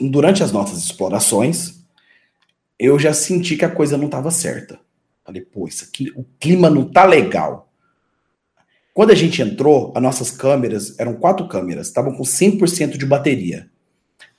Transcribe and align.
durante 0.00 0.42
as 0.42 0.52
nossas 0.52 0.78
explorações, 0.78 1.78
eu 2.78 2.98
já 2.98 3.12
senti 3.12 3.56
que 3.56 3.64
a 3.64 3.70
coisa 3.70 3.96
não 3.96 4.06
estava 4.06 4.30
certa. 4.30 4.78
Falei, 5.24 5.42
pô, 5.42 5.66
isso 5.66 5.84
aqui, 5.84 6.12
o 6.16 6.24
clima 6.38 6.70
não 6.70 6.84
tá 6.84 7.04
legal. 7.04 7.70
Quando 8.94 9.10
a 9.10 9.14
gente 9.14 9.42
entrou, 9.42 9.92
as 9.94 10.02
nossas 10.02 10.30
câmeras, 10.30 10.98
eram 10.98 11.14
quatro 11.14 11.46
câmeras, 11.46 11.86
estavam 11.86 12.14
com 12.14 12.22
100% 12.22 12.96
de 12.96 13.06
bateria. 13.06 13.70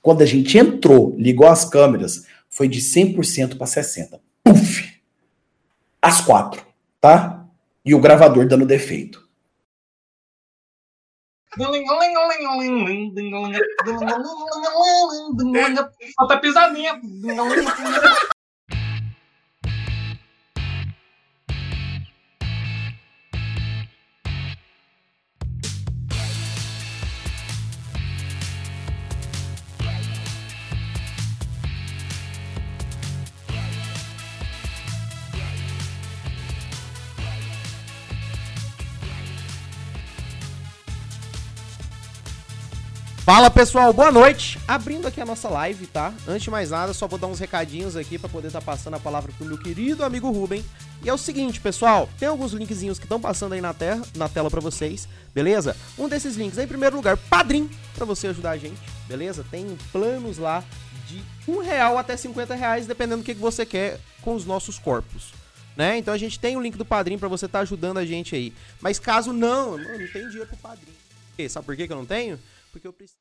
Quando 0.02 0.22
a 0.22 0.26
gente 0.26 0.58
entrou, 0.58 1.14
ligou 1.16 1.46
as 1.46 1.64
câmeras, 1.64 2.26
foi 2.48 2.68
de 2.68 2.80
100% 2.80 3.56
para 3.56 3.66
60%. 3.66 4.20
Puf! 4.42 5.00
As 6.02 6.20
quatro, 6.20 6.62
tá? 7.00 7.46
E 7.84 7.94
o 7.94 8.00
gravador 8.00 8.46
dando 8.46 8.66
defeito. 8.66 9.29
Falta 16.16 16.40
pisadinha. 16.40 17.00
Fala 43.32 43.48
pessoal, 43.48 43.92
boa 43.92 44.10
noite. 44.10 44.58
Abrindo 44.66 45.06
aqui 45.06 45.20
a 45.20 45.24
nossa 45.24 45.48
live, 45.48 45.86
tá? 45.86 46.12
Antes 46.26 46.42
de 46.42 46.50
mais 46.50 46.70
nada, 46.70 46.92
só 46.92 47.06
vou 47.06 47.16
dar 47.16 47.28
uns 47.28 47.38
recadinhos 47.38 47.94
aqui 47.94 48.18
para 48.18 48.28
poder 48.28 48.48
estar 48.48 48.58
tá 48.58 48.66
passando 48.66 48.94
a 48.94 48.98
palavra 48.98 49.30
pro 49.38 49.46
meu 49.46 49.56
querido 49.56 50.04
amigo 50.04 50.28
Ruben. 50.32 50.64
E 51.00 51.08
é 51.08 51.14
o 51.14 51.16
seguinte, 51.16 51.60
pessoal, 51.60 52.08
tem 52.18 52.26
alguns 52.26 52.52
linkzinhos 52.52 52.98
que 52.98 53.04
estão 53.04 53.20
passando 53.20 53.52
aí 53.52 53.60
na, 53.60 53.72
terra, 53.72 54.02
na 54.16 54.28
tela 54.28 54.50
para 54.50 54.60
vocês, 54.60 55.08
beleza? 55.32 55.76
Um 55.96 56.08
desses 56.08 56.34
links 56.34 56.58
em 56.58 56.66
primeiro 56.66 56.96
lugar, 56.96 57.16
Padrim, 57.16 57.70
para 57.94 58.04
você 58.04 58.26
ajudar 58.26 58.50
a 58.50 58.56
gente, 58.56 58.80
beleza? 59.06 59.46
Tem 59.48 59.78
planos 59.92 60.36
lá 60.36 60.64
de 61.06 61.22
um 61.46 61.60
real 61.60 61.98
até 61.98 62.16
50 62.16 62.52
reais, 62.56 62.88
dependendo 62.88 63.22
do 63.22 63.24
que 63.24 63.32
você 63.32 63.64
quer 63.64 64.00
com 64.22 64.34
os 64.34 64.44
nossos 64.44 64.76
corpos. 64.76 65.32
Né? 65.76 65.98
Então 65.98 66.12
a 66.12 66.18
gente 66.18 66.36
tem 66.36 66.56
o 66.56 66.60
link 66.60 66.76
do 66.76 66.84
Padrim 66.84 67.16
para 67.16 67.28
você 67.28 67.46
estar 67.46 67.60
tá 67.60 67.62
ajudando 67.62 67.98
a 67.98 68.04
gente 68.04 68.34
aí. 68.34 68.52
Mas 68.80 68.98
caso 68.98 69.32
não, 69.32 69.78
não, 69.78 69.98
não 69.98 70.08
tem 70.08 70.28
dinheiro 70.28 70.48
pro 70.48 70.56
Padrim. 70.56 70.92
Sabe 71.48 71.64
por 71.64 71.76
que, 71.76 71.86
que 71.86 71.92
eu 71.92 71.96
não 71.96 72.04
tenho? 72.04 72.36
porque 72.70 72.86
eu 72.86 72.92
preciso 72.92 73.20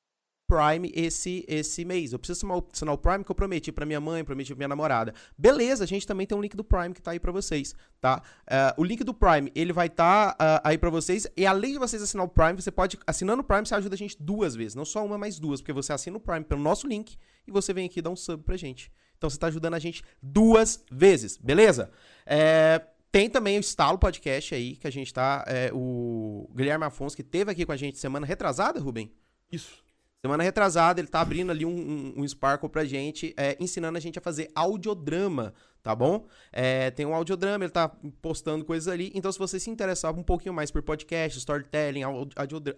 Prime 0.49 0.91
esse 0.95 1.45
esse 1.47 1.85
mês. 1.85 2.11
Eu 2.11 2.17
preciso 2.17 2.47
assinar 2.73 2.95
o 2.95 2.97
Prime 2.97 3.23
que 3.23 3.29
eu 3.29 3.35
prometi 3.35 3.71
para 3.71 3.85
minha 3.85 4.01
mãe, 4.01 4.23
prometi 4.23 4.49
pra 4.49 4.57
minha 4.57 4.67
namorada. 4.67 5.13
Beleza, 5.37 5.83
a 5.83 5.87
gente 5.87 6.07
também 6.07 6.25
tem 6.25 6.35
um 6.35 6.41
link 6.41 6.57
do 6.57 6.63
Prime 6.63 6.91
que 6.91 7.01
tá 7.01 7.11
aí 7.11 7.19
para 7.19 7.31
vocês, 7.31 7.75
tá? 8.01 8.23
Uh, 8.47 8.81
o 8.81 8.83
link 8.83 9.03
do 9.03 9.13
Prime, 9.13 9.51
ele 9.53 9.71
vai 9.71 9.85
estar 9.85 10.33
tá, 10.33 10.57
uh, 10.57 10.61
aí 10.63 10.75
para 10.75 10.89
vocês. 10.89 11.27
E 11.37 11.45
além 11.45 11.73
de 11.73 11.77
vocês 11.77 12.01
assinar 12.01 12.25
o 12.25 12.29
Prime, 12.29 12.59
você 12.59 12.71
pode, 12.71 12.97
assinando 13.05 13.41
o 13.41 13.45
Prime, 13.45 13.63
você 13.63 13.75
ajuda 13.75 13.93
a 13.93 13.97
gente 13.97 14.17
duas 14.19 14.55
vezes. 14.55 14.73
Não 14.73 14.85
só 14.85 15.05
uma, 15.05 15.19
mas 15.19 15.39
duas. 15.39 15.61
Porque 15.61 15.71
você 15.71 15.93
assina 15.93 16.17
o 16.17 16.19
Prime 16.19 16.43
pelo 16.43 16.61
nosso 16.61 16.87
link 16.87 17.15
e 17.47 17.51
você 17.51 17.71
vem 17.71 17.85
aqui 17.85 18.01
dar 18.01 18.09
um 18.09 18.15
sub 18.15 18.43
pra 18.43 18.57
gente. 18.57 18.91
Então 19.17 19.29
você 19.29 19.37
tá 19.37 19.47
ajudando 19.47 19.75
a 19.75 19.79
gente 19.79 20.03
duas 20.21 20.83
vezes, 20.91 21.37
beleza? 21.37 21.91
É... 22.25 22.81
Tem 23.11 23.27
também 23.27 23.57
o 23.57 23.59
Estalo 23.59 23.97
Podcast 23.97 24.53
aí, 24.53 24.75
que 24.75 24.85
a 24.85 24.91
gente 24.91 25.11
tá. 25.11 25.43
É, 25.47 25.71
o 25.73 26.47
Guilherme 26.55 26.85
Afonso, 26.85 27.15
que 27.15 27.23
teve 27.23 27.49
aqui 27.49 27.65
com 27.65 27.71
a 27.71 27.75
gente 27.75 27.97
semana 27.97 28.23
retrasada, 28.23 28.79
Rubem? 28.79 29.11
Isso. 29.51 29.88
Semana 30.21 30.43
retrasada, 30.43 30.99
ele 30.99 31.07
tá 31.07 31.21
abrindo 31.21 31.49
ali 31.49 31.65
um, 31.65 31.69
um, 31.69 32.13
um 32.17 32.27
Sparkle 32.27 32.67
pra 32.67 32.83
gente, 32.83 33.33
é, 33.37 33.55
ensinando 33.57 33.97
a 33.97 34.01
gente 34.01 34.19
a 34.19 34.21
fazer 34.21 34.51
audiodrama, 34.53 35.53
tá 35.81 35.95
bom? 35.95 36.27
É, 36.51 36.91
tem 36.91 37.05
um 37.05 37.15
audiodrama, 37.15 37.63
ele 37.63 37.71
tá 37.71 37.87
postando 38.21 38.65
coisas 38.65 38.89
ali. 38.89 39.13
Então, 39.15 39.31
se 39.31 39.39
você 39.39 39.57
se 39.57 39.69
interessar 39.69 40.13
um 40.13 40.21
pouquinho 40.21 40.53
mais 40.53 40.71
por 40.71 40.81
podcast, 40.81 41.39
storytelling, 41.39 42.01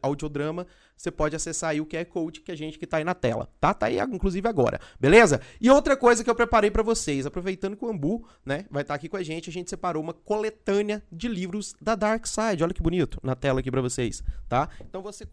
audiodrama, 0.04 0.68
você 0.96 1.10
pode 1.10 1.36
acessar 1.36 1.72
aí 1.72 1.82
o 1.82 1.86
QR 1.88 2.06
Code 2.06 2.42
que 2.42 2.52
a 2.52 2.56
gente 2.56 2.78
que 2.78 2.86
tá 2.86 2.98
aí 2.98 3.04
na 3.04 3.16
tela, 3.16 3.50
tá? 3.60 3.74
Tá 3.74 3.88
aí, 3.88 4.00
inclusive, 4.00 4.48
agora, 4.48 4.80
beleza? 5.00 5.42
E 5.60 5.68
outra 5.68 5.98
coisa 5.98 6.24
que 6.24 6.30
eu 6.30 6.36
preparei 6.36 6.70
para 6.70 6.84
vocês, 6.84 7.26
aproveitando 7.26 7.76
que 7.76 7.84
o 7.84 7.90
Ambu, 7.90 8.24
né, 8.46 8.68
vai 8.70 8.84
estar 8.84 8.94
tá 8.94 8.96
aqui 8.98 9.10
com 9.10 9.18
a 9.18 9.24
gente, 9.24 9.50
a 9.50 9.54
gente 9.54 9.68
separou 9.68 10.04
uma 10.04 10.14
coletânea 10.14 11.02
de 11.12 11.28
livros 11.28 11.74
da 11.82 11.96
Dark 11.96 12.28
Side. 12.28 12.64
Olha 12.64 12.74
que 12.74 12.84
bonito 12.84 13.20
na 13.24 13.36
tela 13.36 13.62
aqui 13.62 13.72
para 13.72 13.82
vocês, 13.82 14.24
tá? 14.48 14.70
Então, 14.80 15.02
você 15.02 15.26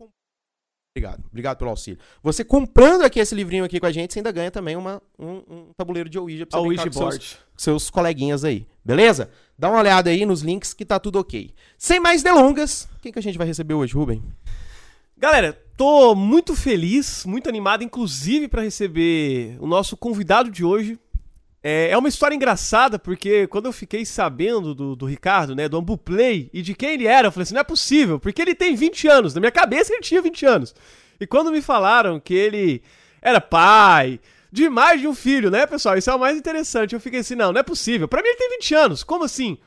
Obrigado, 0.96 1.24
obrigado 1.30 1.58
pelo 1.58 1.70
auxílio. 1.70 2.00
Você 2.22 2.42
comprando 2.42 3.02
aqui 3.02 3.20
esse 3.20 3.34
livrinho 3.34 3.64
aqui 3.64 3.78
com 3.78 3.86
a 3.86 3.92
gente, 3.92 4.12
você 4.12 4.18
ainda 4.18 4.32
ganha 4.32 4.50
também 4.50 4.74
uma, 4.74 5.00
um, 5.18 5.42
um 5.48 5.66
tabuleiro 5.76 6.08
de 6.08 6.18
Ouija 6.18 6.44
pra 6.44 6.58
você 6.58 6.66
Ouija 6.66 6.84
com 6.86 6.92
seus, 6.92 7.38
seus 7.56 7.90
coleguinhas 7.90 8.44
aí, 8.44 8.66
beleza? 8.84 9.30
Dá 9.56 9.68
uma 9.70 9.78
olhada 9.78 10.10
aí 10.10 10.26
nos 10.26 10.40
links 10.42 10.74
que 10.74 10.84
tá 10.84 10.98
tudo 10.98 11.20
ok. 11.20 11.54
Sem 11.76 12.00
mais 12.00 12.22
delongas, 12.22 12.88
quem 13.00 13.12
que 13.12 13.18
a 13.18 13.22
gente 13.22 13.38
vai 13.38 13.46
receber 13.46 13.74
hoje, 13.74 13.94
Ruben? 13.94 14.22
Galera, 15.16 15.52
tô 15.76 16.14
muito 16.14 16.56
feliz, 16.56 17.24
muito 17.24 17.48
animado, 17.48 17.82
inclusive 17.84 18.48
para 18.48 18.62
receber 18.62 19.56
o 19.60 19.66
nosso 19.66 19.96
convidado 19.96 20.50
de 20.50 20.64
hoje, 20.64 20.98
é, 21.62 21.90
é 21.90 21.98
uma 21.98 22.08
história 22.08 22.34
engraçada, 22.34 22.98
porque 22.98 23.46
quando 23.48 23.66
eu 23.66 23.72
fiquei 23.72 24.04
sabendo 24.04 24.74
do, 24.74 24.94
do 24.94 25.06
Ricardo, 25.06 25.56
né, 25.56 25.68
do 25.68 25.76
Ambuplay, 25.76 26.48
e 26.52 26.62
de 26.62 26.74
quem 26.74 26.94
ele 26.94 27.06
era, 27.06 27.28
eu 27.28 27.32
falei 27.32 27.42
assim, 27.42 27.54
não 27.54 27.60
é 27.60 27.64
possível, 27.64 28.20
porque 28.20 28.40
ele 28.40 28.54
tem 28.54 28.74
20 28.76 29.08
anos. 29.08 29.34
Na 29.34 29.40
minha 29.40 29.50
cabeça 29.50 29.92
ele 29.92 30.02
tinha 30.02 30.22
20 30.22 30.46
anos. 30.46 30.74
E 31.20 31.26
quando 31.26 31.50
me 31.50 31.60
falaram 31.60 32.20
que 32.20 32.34
ele 32.34 32.82
era 33.20 33.40
pai 33.40 34.20
de 34.52 34.68
mais 34.68 35.00
de 35.00 35.08
um 35.08 35.14
filho, 35.14 35.50
né, 35.50 35.66
pessoal? 35.66 35.98
Isso 35.98 36.10
é 36.10 36.14
o 36.14 36.18
mais 36.18 36.38
interessante. 36.38 36.94
Eu 36.94 37.00
fiquei 37.00 37.20
assim, 37.20 37.34
não, 37.34 37.52
não 37.52 37.60
é 37.60 37.64
possível. 37.64 38.06
Para 38.06 38.22
mim 38.22 38.28
ele 38.28 38.38
tem 38.38 38.50
20 38.50 38.74
anos. 38.74 39.04
Como 39.04 39.24
assim? 39.24 39.58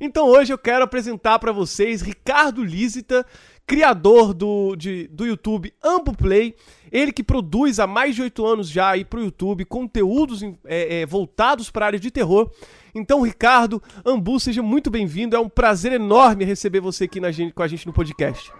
Então 0.00 0.26
hoje 0.26 0.52
eu 0.52 0.58
quero 0.58 0.84
apresentar 0.84 1.38
para 1.38 1.52
vocês 1.52 2.02
Ricardo 2.02 2.64
Lísita, 2.64 3.24
criador 3.66 4.34
do, 4.34 4.74
de, 4.74 5.06
do 5.08 5.24
YouTube 5.24 5.72
Ambuplay. 5.82 6.52
Play 6.52 6.56
ele 6.92 7.12
que 7.12 7.22
produz 7.22 7.78
há 7.78 7.86
mais 7.86 8.14
de 8.14 8.22
oito 8.22 8.46
anos 8.46 8.68
já 8.68 8.90
aí 8.90 9.04
pro 9.04 9.22
YouTube 9.22 9.64
conteúdos 9.64 10.42
é, 10.64 11.00
é, 11.00 11.06
voltados 11.06 11.70
para 11.70 11.84
a 11.84 11.88
área 11.88 12.00
de 12.00 12.10
terror. 12.10 12.50
Então, 12.94 13.22
Ricardo, 13.22 13.82
Ambu, 14.04 14.40
seja 14.40 14.62
muito 14.62 14.90
bem-vindo. 14.90 15.36
É 15.36 15.40
um 15.40 15.48
prazer 15.48 15.92
enorme 15.92 16.44
receber 16.44 16.80
você 16.80 17.04
aqui 17.04 17.20
na, 17.20 17.28
com 17.54 17.62
a 17.62 17.68
gente 17.68 17.86
no 17.86 17.92
podcast. 17.92 18.50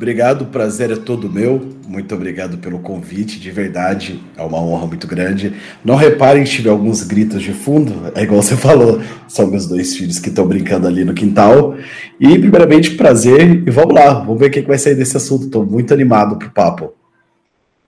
Obrigado, 0.00 0.42
o 0.42 0.46
prazer 0.46 0.90
é 0.90 0.96
todo 0.96 1.28
meu. 1.28 1.60
Muito 1.86 2.14
obrigado 2.14 2.56
pelo 2.56 2.78
convite, 2.78 3.38
de 3.38 3.50
verdade, 3.50 4.18
é 4.34 4.42
uma 4.42 4.58
honra 4.58 4.86
muito 4.86 5.06
grande. 5.06 5.52
Não 5.84 5.94
reparem 5.94 6.46
se 6.46 6.52
tiver 6.52 6.70
alguns 6.70 7.02
gritos 7.02 7.42
de 7.42 7.52
fundo, 7.52 8.10
é 8.16 8.22
igual 8.22 8.40
você 8.40 8.56
falou, 8.56 9.02
são 9.28 9.48
meus 9.48 9.66
dois 9.66 9.94
filhos 9.94 10.18
que 10.18 10.30
estão 10.30 10.46
brincando 10.46 10.86
ali 10.88 11.04
no 11.04 11.12
quintal. 11.12 11.74
E, 12.18 12.38
primeiramente, 12.38 12.92
prazer, 12.92 13.62
e 13.66 13.70
vamos 13.70 13.94
lá, 13.94 14.14
vamos 14.14 14.38
ver 14.38 14.46
o 14.46 14.50
que 14.50 14.62
vai 14.62 14.78
sair 14.78 14.94
desse 14.94 15.18
assunto. 15.18 15.44
Estou 15.44 15.66
muito 15.66 15.92
animado 15.92 16.38
pro 16.38 16.50
papo. 16.50 16.94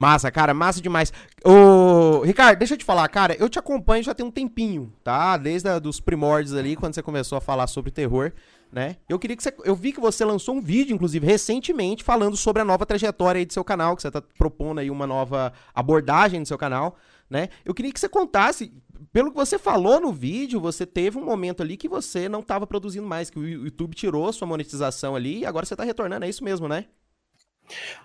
Massa, 0.02 0.32
cara, 0.32 0.52
massa 0.52 0.80
demais. 0.80 1.12
Ô, 1.44 2.22
Ricardo, 2.24 2.58
deixa 2.58 2.74
eu 2.74 2.78
te 2.78 2.84
falar, 2.84 3.06
cara, 3.06 3.36
eu 3.38 3.48
te 3.48 3.60
acompanho 3.60 4.02
já 4.02 4.12
tem 4.12 4.26
um 4.26 4.32
tempinho, 4.32 4.92
tá? 5.04 5.36
Desde 5.36 5.68
a, 5.68 5.78
dos 5.78 6.00
primórdios 6.00 6.56
ali, 6.56 6.74
quando 6.74 6.92
você 6.92 7.00
começou 7.00 7.38
a 7.38 7.40
falar 7.40 7.68
sobre 7.68 7.92
terror, 7.92 8.32
né? 8.72 8.96
Eu 9.08 9.16
queria 9.16 9.36
que 9.36 9.44
você. 9.44 9.54
Eu 9.62 9.76
vi 9.76 9.92
que 9.92 10.00
você 10.00 10.24
lançou 10.24 10.56
um 10.56 10.60
vídeo, 10.60 10.92
inclusive, 10.92 11.24
recentemente, 11.24 12.02
falando 12.02 12.36
sobre 12.36 12.60
a 12.60 12.64
nova 12.64 12.84
trajetória 12.84 13.38
aí 13.38 13.46
do 13.46 13.52
seu 13.52 13.62
canal, 13.62 13.94
que 13.94 14.02
você 14.02 14.10
tá 14.10 14.20
propondo 14.20 14.80
aí 14.80 14.90
uma 14.90 15.06
nova 15.06 15.52
abordagem 15.72 16.40
no 16.40 16.46
seu 16.46 16.58
canal, 16.58 16.96
né? 17.30 17.48
Eu 17.64 17.72
queria 17.72 17.92
que 17.92 18.00
você 18.00 18.08
contasse. 18.08 18.72
Pelo 19.12 19.30
que 19.30 19.36
você 19.36 19.56
falou 19.56 20.00
no 20.00 20.12
vídeo, 20.12 20.58
você 20.58 20.84
teve 20.84 21.16
um 21.16 21.24
momento 21.24 21.62
ali 21.62 21.76
que 21.76 21.88
você 21.88 22.28
não 22.28 22.40
estava 22.40 22.66
produzindo 22.66 23.06
mais, 23.06 23.30
que 23.30 23.38
o 23.38 23.46
YouTube 23.46 23.94
tirou 23.94 24.32
sua 24.32 24.48
monetização 24.48 25.14
ali 25.14 25.40
e 25.40 25.46
agora 25.46 25.64
você 25.64 25.74
está 25.74 25.84
retornando, 25.84 26.24
é 26.24 26.28
isso 26.28 26.42
mesmo, 26.42 26.66
né? 26.66 26.86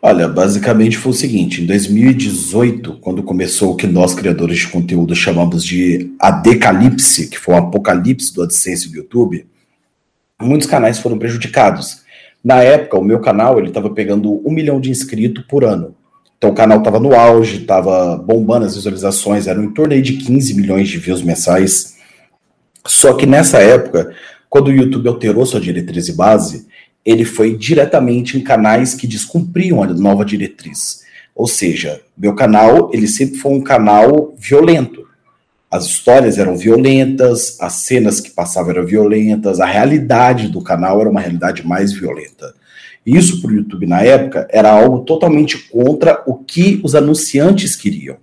Olha, 0.02 0.28
basicamente 0.28 0.98
foi 0.98 1.12
o 1.12 1.16
seguinte: 1.16 1.62
em 1.62 1.66
2018, 1.66 3.00
quando 3.02 3.24
começou 3.24 3.74
o 3.74 3.76
que 3.76 3.88
nós, 3.88 4.14
criadores 4.14 4.60
de 4.60 4.68
conteúdo, 4.68 5.16
chamamos 5.16 5.64
de 5.64 6.14
Adecalipse, 6.20 7.30
que 7.30 7.40
foi 7.40 7.56
um 7.56 7.58
apocalipse 7.58 8.34
do 8.34 8.44
AdSense 8.44 8.90
do 8.90 8.98
YouTube, 8.98 9.46
muitos 10.42 10.68
canais 10.68 11.00
foram 11.00 11.18
prejudicados. 11.18 12.06
Na 12.44 12.62
época, 12.62 12.98
o 12.98 13.04
meu 13.04 13.20
canal 13.20 13.58
ele 13.58 13.70
estava 13.70 13.90
pegando 13.90 14.42
um 14.48 14.52
milhão 14.52 14.80
de 14.80 14.92
inscritos 14.92 15.44
por 15.48 15.64
ano. 15.64 15.96
Então 16.38 16.52
o 16.52 16.56
canal 16.56 16.78
estava 16.78 17.00
no 17.00 17.16
auge, 17.16 17.62
estava 17.62 18.16
bombando 18.16 18.66
as 18.66 18.76
visualizações, 18.76 19.48
eram 19.48 19.64
em 19.64 19.72
torno 19.72 20.00
de 20.00 20.14
15 20.14 20.54
milhões 20.54 20.88
de 20.88 21.00
views 21.00 21.24
mensais. 21.24 21.98
Só 22.86 23.14
que 23.14 23.26
nessa 23.26 23.58
época, 23.58 24.14
quando 24.50 24.68
o 24.68 24.72
YouTube 24.72 25.08
alterou 25.08 25.46
sua 25.46 25.60
diretriz 25.60 26.06
de 26.06 26.14
base, 26.14 26.68
ele 27.08 27.24
foi 27.24 27.56
diretamente 27.56 28.38
em 28.38 28.42
canais 28.42 28.94
que 28.94 29.08
descumpriam 29.08 29.82
a 29.82 29.88
nova 29.88 30.26
diretriz. 30.26 31.04
Ou 31.34 31.48
seja, 31.48 32.02
meu 32.18 32.36
canal, 32.36 32.92
ele 32.94 33.08
sempre 33.08 33.38
foi 33.40 33.54
um 33.54 33.62
canal 33.62 34.36
violento. 34.38 35.08
As 35.72 35.86
histórias 35.86 36.38
eram 36.38 36.58
violentas, 36.58 37.58
as 37.62 37.74
cenas 37.86 38.20
que 38.20 38.32
passavam 38.32 38.72
eram 38.72 38.86
violentas, 38.86 39.62
a 39.62 39.66
realidade 39.66 40.50
do 40.50 40.62
canal 40.62 41.00
era 41.00 41.10
uma 41.10 41.22
realidade 41.22 41.66
mais 41.66 41.94
violenta. 41.94 42.54
Isso 43.06 43.42
para 43.42 43.52
o 43.52 43.56
YouTube 43.56 43.88
na 43.88 44.02
época 44.02 44.46
era 44.52 44.70
algo 44.70 45.00
totalmente 45.06 45.58
contra 45.70 46.22
o 46.28 46.36
que 46.36 46.82
os 46.84 46.94
anunciantes 46.94 47.74
queriam. 47.74 48.18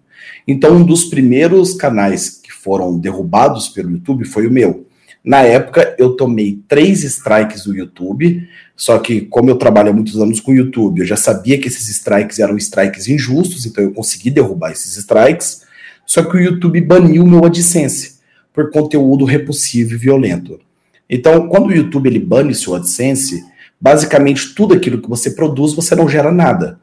Então, 0.47 0.77
um 0.77 0.85
dos 0.85 1.07
primeiros 1.07 1.73
canais 1.73 2.29
que 2.29 2.53
foram 2.53 2.99
derrubados 2.99 3.67
pelo 3.67 3.93
YouTube 3.93 4.27
foi 4.27 4.47
o 4.47 4.53
meu. 4.53 4.87
Na 5.25 5.41
época, 5.41 5.97
eu 5.99 6.17
tomei 6.17 6.61
três 6.69 7.03
strikes 7.03 7.65
do 7.65 7.75
YouTube, 7.75 8.47
só 8.76 8.99
que, 8.99 9.21
como 9.23 9.50
eu 9.50 9.56
trabalho 9.56 9.91
há 9.91 9.93
muitos 9.93 10.21
anos 10.21 10.41
com 10.41 10.50
o 10.50 10.55
YouTube, 10.55 11.00
eu 11.00 11.06
já 11.06 11.17
sabia 11.17 11.59
que 11.59 11.69
esses 11.69 11.88
strikes 11.88 12.41
eram 12.41 12.56
strikes 12.56 13.06
injustos, 13.06 13.65
então 13.67 13.85
eu 13.85 13.93
consegui 13.93 14.31
derrubar 14.31 14.73
esses 14.73 14.97
strikes. 14.97 15.62
Só 16.05 16.23
que 16.23 16.37
o 16.37 16.41
YouTube 16.41 16.81
baniu 16.81 17.25
meu 17.25 17.44
AdSense 17.44 18.19
por 18.53 18.71
conteúdo 18.71 19.25
repulsivo 19.25 19.94
e 19.94 19.97
violento. 19.97 20.61
Então, 21.09 21.49
quando 21.49 21.69
o 21.69 21.73
YouTube 21.73 22.09
ele 22.09 22.19
bane 22.19 22.55
seu 22.55 22.75
AdSense, 22.75 23.44
basicamente 23.81 24.55
tudo 24.55 24.75
aquilo 24.75 25.00
que 25.00 25.09
você 25.09 25.31
produz 25.31 25.73
você 25.73 25.94
não 25.94 26.09
gera 26.09 26.32
nada. 26.32 26.81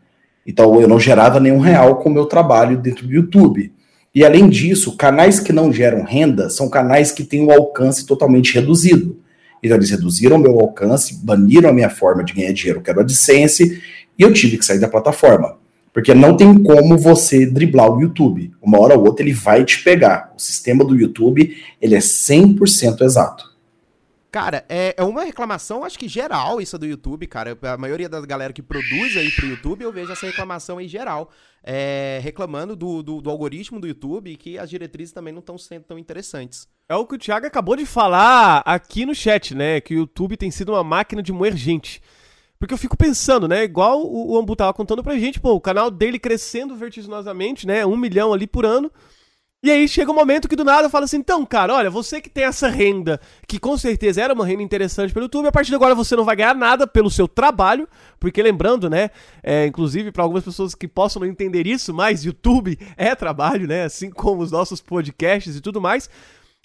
Então, 0.48 0.80
eu 0.80 0.88
não 0.88 1.00
gerava 1.00 1.40
nenhum 1.40 1.60
real 1.60 1.98
com 1.98 2.10
o 2.10 2.14
meu 2.14 2.26
trabalho 2.26 2.78
dentro 2.78 3.06
do 3.06 3.14
YouTube. 3.14 3.72
E 4.14 4.26
além 4.26 4.50
disso, 4.50 4.98
canais 4.98 5.40
que 5.40 5.54
não 5.54 5.72
geram 5.72 6.04
renda 6.04 6.50
são 6.50 6.70
canais 6.70 7.12
que 7.12 7.24
têm 7.24 7.44
o 7.44 7.48
um 7.48 7.52
alcance 7.52 8.06
totalmente 8.06 8.54
reduzido. 8.54 9.21
Então, 9.62 9.78
eles 9.78 9.90
reduziram 9.90 10.38
meu 10.38 10.60
alcance, 10.60 11.20
baniram 11.24 11.70
a 11.70 11.74
minha 11.74 11.90
forma 11.90 12.24
de 12.24 12.34
ganhar 12.34 12.52
dinheiro, 12.52 12.82
que 12.82 12.90
era 12.90 13.00
o 13.00 13.02
AdSense, 13.02 13.82
e 14.18 14.22
eu 14.24 14.34
tive 14.34 14.58
que 14.58 14.66
sair 14.66 14.80
da 14.80 14.88
plataforma. 14.88 15.58
Porque 15.94 16.14
não 16.14 16.38
tem 16.38 16.64
como 16.64 16.98
você 16.98 17.46
driblar 17.46 17.92
o 17.92 18.02
YouTube. 18.02 18.52
Uma 18.62 18.80
hora 18.80 18.98
ou 18.98 19.06
outra 19.06 19.24
ele 19.26 19.34
vai 19.34 19.66
te 19.66 19.84
pegar. 19.84 20.32
O 20.38 20.42
sistema 20.42 20.86
do 20.86 20.96
YouTube, 20.96 21.58
ele 21.82 21.96
é 21.96 22.00
100% 22.00 23.02
exato. 23.02 23.51
Cara, 24.32 24.64
é, 24.70 24.96
é 24.98 25.04
uma 25.04 25.26
reclamação, 25.26 25.84
acho 25.84 26.00
que 26.00 26.08
geral, 26.08 26.62
isso 26.62 26.80
do 26.80 26.86
YouTube, 26.86 27.28
cara. 27.28 27.58
A 27.64 27.78
maioria 27.78 28.08
da 28.08 28.22
galera 28.22 28.54
que 28.54 28.62
produz 28.62 29.18
aí 29.18 29.30
pro 29.30 29.46
YouTube, 29.46 29.84
eu 29.84 29.92
vejo 29.92 30.10
essa 30.10 30.26
reclamação 30.26 30.78
aí 30.78 30.88
geral. 30.88 31.30
É, 31.62 32.18
reclamando 32.24 32.74
do, 32.74 33.04
do, 33.04 33.22
do, 33.22 33.30
algoritmo 33.30 33.78
do 33.78 33.86
YouTube 33.86 34.32
e 34.32 34.38
que 34.38 34.58
as 34.58 34.70
diretrizes 34.70 35.14
também 35.14 35.34
não 35.34 35.42
estão 35.42 35.58
sendo 35.58 35.84
tão 35.84 36.00
interessantes. 36.00 36.66
É 36.88 36.96
o 36.96 37.06
que 37.06 37.16
o 37.16 37.20
Thiago 37.20 37.46
acabou 37.46 37.76
de 37.76 37.86
falar 37.86 38.64
aqui 38.66 39.06
no 39.06 39.14
chat, 39.14 39.54
né? 39.54 39.82
Que 39.82 39.96
o 39.96 39.98
YouTube 39.98 40.38
tem 40.38 40.50
sido 40.50 40.72
uma 40.72 40.84
máquina 40.84 41.22
de 41.22 41.34
moer 41.34 41.56
gente. 41.58 42.02
Porque 42.58 42.74
eu 42.74 42.78
fico 42.78 42.96
pensando, 42.96 43.50
né? 43.50 43.66
Igual 43.66 44.02
o, 44.02 44.32
o 44.32 44.40
Ambu 44.40 44.56
tava 44.56 44.74
contando 44.74 45.04
pra 45.04 45.20
gente, 45.20 45.42
pô, 45.42 45.52
o 45.56 45.62
canal 45.62 45.92
dele 45.92 46.18
crescendo 46.18 46.74
vertiginosamente, 46.74 47.68
né? 47.68 47.86
Um 47.86 47.98
milhão 47.98 48.32
ali 48.32 48.48
por 48.48 48.66
ano. 48.66 48.90
E 49.64 49.70
aí 49.70 49.88
chega 49.88 50.12
um 50.12 50.16
momento 50.16 50.48
que 50.50 50.56
do 50.56 50.64
nada 50.64 50.88
eu 50.88 50.90
falo 50.90 51.06
assim, 51.06 51.18
então, 51.18 51.46
cara, 51.46 51.76
olha, 51.76 51.88
você 51.88 52.20
que 52.20 52.32
tem 52.32 52.46
essa 52.46 52.68
renda, 52.68 53.22
que 53.48 53.60
com 53.60 53.78
certeza 53.78 54.20
era 54.20 54.34
uma 54.34 54.44
renda 54.44 54.64
interessante 54.64 55.14
pelo 55.14 55.26
YouTube, 55.26 55.48
a 55.48 55.52
partir 55.52 55.70
de 55.70 55.76
agora 55.76 55.94
você 55.94 56.16
não 56.16 56.26
vai 56.26 56.36
ganhar 56.36 56.56
nada 56.56 56.88
pelo 56.88 57.12
seu 57.12 57.28
trabalho, 57.28 57.88
porque 58.20 58.42
lembrando, 58.42 58.90
né, 58.90 59.12
é, 59.44 59.68
inclusive 59.68 60.12
para 60.12 60.24
algumas 60.24 60.44
pessoas 60.44 60.74
que 60.74 60.88
possam 60.88 61.20
não 61.20 61.28
entender 61.28 61.68
isso, 61.68 61.94
mas 61.94 62.26
YouTube 62.26 62.76
é 62.98 63.14
trabalho, 63.14 63.68
né, 63.68 63.84
assim 63.84 64.10
como 64.10 64.42
os 64.42 64.52
nossos 64.52 64.82
podcasts 64.82 65.56
e 65.56 65.62
tudo 65.62 65.80
mais. 65.80 66.10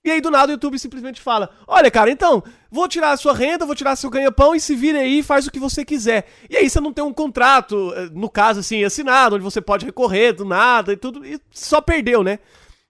E 0.02 0.10
aí 0.10 0.20
do 0.20 0.30
nada 0.30 0.48
o 0.48 0.54
YouTube 0.54 0.78
simplesmente 0.78 1.20
fala: 1.20 1.50
Olha, 1.66 1.90
cara, 1.90 2.08
então, 2.08 2.40
vou 2.70 2.86
tirar 2.86 3.10
a 3.10 3.16
sua 3.16 3.34
renda, 3.34 3.66
vou 3.66 3.74
tirar 3.74 3.96
seu 3.96 4.08
ganha-pão 4.08 4.54
e 4.54 4.60
se 4.60 4.72
vira 4.74 5.00
aí 5.00 5.18
e 5.18 5.22
faz 5.22 5.48
o 5.48 5.50
que 5.50 5.58
você 5.58 5.84
quiser. 5.84 6.28
E 6.48 6.56
aí 6.56 6.70
você 6.70 6.80
não 6.80 6.92
tem 6.92 7.02
um 7.02 7.12
contrato, 7.12 7.92
eh, 7.96 8.08
no 8.12 8.30
caso 8.30 8.60
assim, 8.60 8.84
assinado, 8.84 9.34
onde 9.34 9.42
você 9.42 9.60
pode 9.60 9.84
recorrer 9.84 10.32
do 10.32 10.44
nada 10.44 10.92
e 10.92 10.96
tudo, 10.96 11.26
e 11.26 11.40
só 11.50 11.80
perdeu, 11.80 12.22
né? 12.22 12.38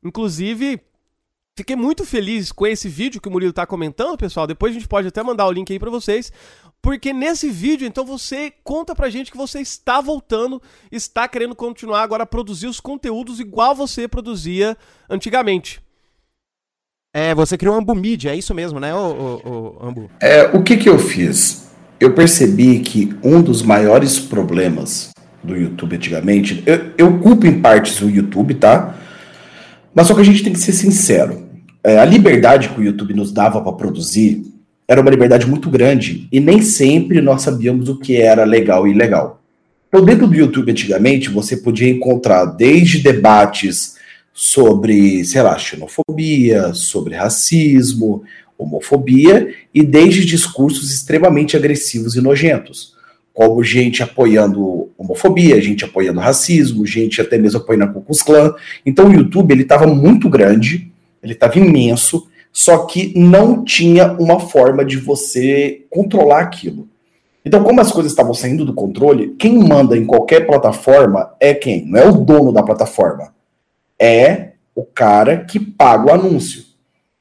Inclusive, 0.07 0.81
Fiquei 1.59 1.75
muito 1.75 2.05
feliz 2.05 2.53
com 2.53 2.67
esse 2.67 2.87
vídeo 2.87 3.19
que 3.19 3.29
o 3.29 3.31
Murilo 3.31 3.51
tá 3.51 3.65
comentando, 3.65 4.19
pessoal. 4.19 4.47
Depois 4.47 4.73
a 4.73 4.75
gente 4.75 4.87
pode 4.87 5.09
até 5.09 5.23
mandar 5.23 5.47
o 5.47 5.51
link 5.51 5.73
aí 5.73 5.79
para 5.79 5.89
vocês. 5.89 6.31
Porque 6.83 7.15
nesse 7.15 7.49
vídeo, 7.49 7.89
então, 7.89 8.05
você 8.05 8.53
conta 8.63 8.95
pra 8.95 9.09
gente 9.09 9.31
que 9.31 9.39
você 9.39 9.61
está 9.61 10.03
voltando, 10.03 10.61
está 10.93 11.27
querendo 11.27 11.55
continuar 11.55 12.03
agora 12.03 12.25
a 12.25 12.27
produzir 12.27 12.67
os 12.67 12.79
conteúdos 12.79 13.41
igual 13.41 13.75
você 13.75 14.07
produzia 14.07 14.77
antigamente. 15.09 15.81
É, 17.15 17.35
você 17.35 17.57
criou 17.57 17.75
um 17.75 17.79
Ambu 17.79 17.95
Media, 17.95 18.33
é 18.33 18.37
isso 18.37 18.55
mesmo, 18.55 18.79
né, 18.79 18.95
o, 18.95 18.99
o, 18.99 19.83
o 19.83 19.89
Ambu? 19.89 20.11
É, 20.21 20.45
o 20.55 20.63
que 20.63 20.77
que 20.77 20.87
eu 20.87 20.99
fiz? 20.99 21.71
Eu 21.99 22.13
percebi 22.13 22.81
que 22.81 23.17
um 23.25 23.41
dos 23.41 23.63
maiores 23.63 24.21
problemas 24.21 25.13
do 25.43 25.57
YouTube 25.57 25.97
antigamente, 25.97 26.63
eu, 26.67 26.93
eu 26.99 27.19
culpo 27.19 27.47
em 27.47 27.63
partes 27.63 28.03
o 28.03 28.11
YouTube, 28.11 28.55
tá? 28.57 28.95
Mas 29.97 30.09
só 30.09 30.15
que 30.15 30.21
a 30.21 30.25
gente 30.25 30.45
tem 30.45 30.53
que 30.53 30.59
ser 30.59 30.75
sincero. 30.75 31.43
É, 31.83 31.99
a 31.99 32.05
liberdade 32.05 32.69
que 32.69 32.79
o 32.79 32.85
YouTube 32.85 33.15
nos 33.15 33.33
dava 33.33 33.63
para 33.63 33.73
produzir 33.73 34.45
era 34.87 35.01
uma 35.01 35.11
liberdade 35.11 35.47
muito 35.47 35.71
grande 35.71 36.29
e 36.31 36.39
nem 36.39 36.61
sempre 36.61 37.23
nós 37.23 37.41
sabíamos 37.41 37.89
o 37.89 37.99
que 37.99 38.15
era 38.15 38.45
legal 38.45 38.87
e 38.87 38.91
ilegal. 38.91 39.43
Então, 39.89 40.05
dentro 40.05 40.27
do 40.27 40.35
YouTube 40.35 40.71
antigamente, 40.71 41.31
você 41.31 41.57
podia 41.57 41.89
encontrar 41.89 42.45
desde 42.45 42.99
debates 42.99 43.97
sobre, 44.35 45.25
sei 45.25 45.41
lá, 45.41 45.57
xenofobia, 45.57 46.75
sobre 46.75 47.15
racismo, 47.15 48.23
homofobia 48.59 49.55
e 49.73 49.83
desde 49.83 50.27
discursos 50.27 50.93
extremamente 50.93 51.57
agressivos 51.57 52.17
e 52.17 52.21
nojentos, 52.21 52.96
como 53.37 53.63
gente 53.63 54.03
apoiando 54.03 54.89
homofobia, 54.97 55.61
gente 55.61 55.85
apoiando 55.85 56.21
racismo, 56.21 56.87
gente 56.87 57.21
até 57.21 57.37
mesmo 57.37 57.61
apoiando 57.61 57.85
a 57.85 57.89
Ku 57.89 58.01
Klux 58.01 58.23
Klan. 58.23 58.55
Então 58.85 59.09
o 59.09 59.13
YouTube 59.13 59.53
ele 59.53 59.61
estava 59.61 59.87
muito 59.87 60.27
grande, 60.31 60.91
ele 61.23 61.35
estava 61.35 61.59
imenso, 61.59 62.27
só 62.51 62.79
que 62.87 63.13
não 63.15 63.63
tinha 63.63 64.13
uma 64.15 64.41
forma 64.41 64.83
de 64.83 64.97
você 64.97 65.85
controlar 65.91 66.41
aquilo. 66.41 66.89
Então, 67.45 67.63
como 67.63 67.79
as 67.79 67.93
coisas 67.93 68.11
estavam 68.11 68.33
saindo 68.33 68.65
do 68.65 68.73
controle, 68.73 69.37
quem 69.39 69.59
manda 69.59 69.99
em 69.99 70.07
qualquer 70.07 70.47
plataforma 70.47 71.35
é 71.39 71.53
quem? 71.53 71.85
Não 71.85 72.01
é 72.01 72.09
o 72.09 72.13
dono 72.13 72.51
da 72.51 72.63
plataforma 72.63 73.37
é 73.99 74.53
o 74.75 74.85
cara 74.85 75.45
que 75.45 75.59
paga 75.59 76.07
o 76.07 76.15
anúncio. 76.15 76.65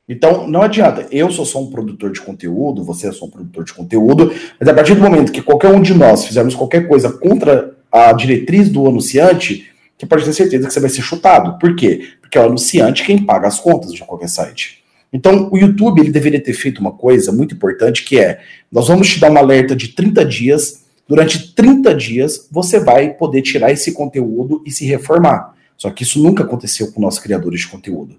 Então, 0.08 0.48
não 0.48 0.62
adianta. 0.62 1.08
Eu 1.12 1.32
sou 1.32 1.46
só 1.46 1.60
um 1.60 1.70
produtor 1.70 2.12
de 2.12 2.22
conteúdo, 2.22 2.84
você 2.84 3.08
é 3.08 3.12
só 3.12 3.26
um 3.26 3.30
produtor 3.30 3.64
de 3.64 3.74
conteúdo, 3.74 4.32
mas 4.60 4.70
a 4.70 4.74
partir 4.74 4.94
do 4.94 5.02
momento 5.02 5.32
que 5.32 5.42
qualquer 5.42 5.74
um 5.74 5.82
de 5.82 5.94
nós 5.96 6.26
fizermos 6.26 6.54
qualquer 6.54 6.88
coisa 6.88 7.12
contra 7.12 7.76
a 7.92 8.14
diretriz 8.14 8.70
do 8.70 8.88
anunciante, 8.88 9.68
você 9.98 10.06
pode 10.06 10.26
ter 10.26 10.34
certeza 10.34 10.68
que 10.68 10.74
você 10.74 10.80
vai 10.80 10.90
ser 10.90 11.02
chutado. 11.02 11.58
Por 11.58 11.76
quê? 11.76 12.10
Porque 12.22 12.38
é 12.38 12.42
o 12.42 12.46
anunciante 12.46 13.04
quem 13.04 13.18
paga 13.18 13.48
as 13.48 13.60
contas 13.60 13.94
de 13.94 14.04
qualquer 14.04 14.30
site. 14.30 14.84
Então, 15.12 15.50
o 15.52 15.58
YouTube 15.58 16.02
ele 16.02 16.12
deveria 16.12 16.42
ter 16.42 16.54
feito 16.54 16.80
uma 16.80 16.92
coisa 16.92 17.32
muito 17.32 17.56
importante 17.56 18.04
que 18.04 18.20
é: 18.20 18.42
nós 18.72 18.88
vamos 18.88 19.08
te 19.08 19.20
dar 19.20 19.32
um 19.32 19.38
alerta 19.38 19.76
de 19.76 19.90
30 19.90 20.26
dias. 20.26 20.86
Durante 21.08 21.54
30 21.54 21.94
dias, 21.94 22.48
você 22.52 22.80
vai 22.80 23.14
poder 23.14 23.44
tirar 23.44 23.72
esse 23.72 23.92
conteúdo 23.92 24.62
e 24.66 24.72
se 24.72 24.86
reformar. 24.86 25.54
Só 25.78 25.90
que 25.92 26.04
isso 26.04 26.22
nunca 26.22 26.44
aconteceu 26.44 26.92
com 26.92 27.00
nossos 27.00 27.20
criadores 27.20 27.62
de 27.62 27.68
conteúdo. 27.68 28.16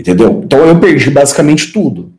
Entendeu? 0.00 0.40
Então 0.42 0.66
eu 0.66 0.80
perdi 0.80 1.10
basicamente 1.10 1.72
tudo. 1.72 2.10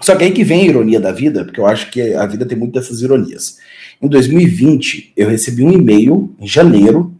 Só 0.00 0.14
que 0.14 0.24
aí 0.24 0.32
que 0.32 0.44
vem 0.44 0.60
a 0.60 0.64
ironia 0.66 1.00
da 1.00 1.10
vida, 1.10 1.46
porque 1.46 1.58
eu 1.58 1.66
acho 1.66 1.90
que 1.90 2.12
a 2.12 2.26
vida 2.26 2.44
tem 2.44 2.58
muitas 2.58 2.84
dessas 2.84 3.00
ironias. 3.00 3.56
Em 4.02 4.06
2020, 4.06 5.14
eu 5.16 5.26
recebi 5.26 5.64
um 5.64 5.72
e-mail, 5.72 6.34
em 6.38 6.46
janeiro, 6.46 7.14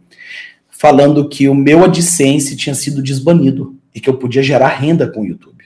falando 0.69 1.27
que 1.27 1.49
o 1.49 1.55
meu 1.55 1.83
AdSense 1.83 2.55
tinha 2.55 2.75
sido 2.75 3.01
desbanido 3.01 3.75
e 3.95 3.99
que 3.99 4.07
eu 4.07 4.13
podia 4.13 4.43
gerar 4.43 4.67
renda 4.67 5.09
com 5.09 5.21
o 5.21 5.25
YouTube. 5.25 5.65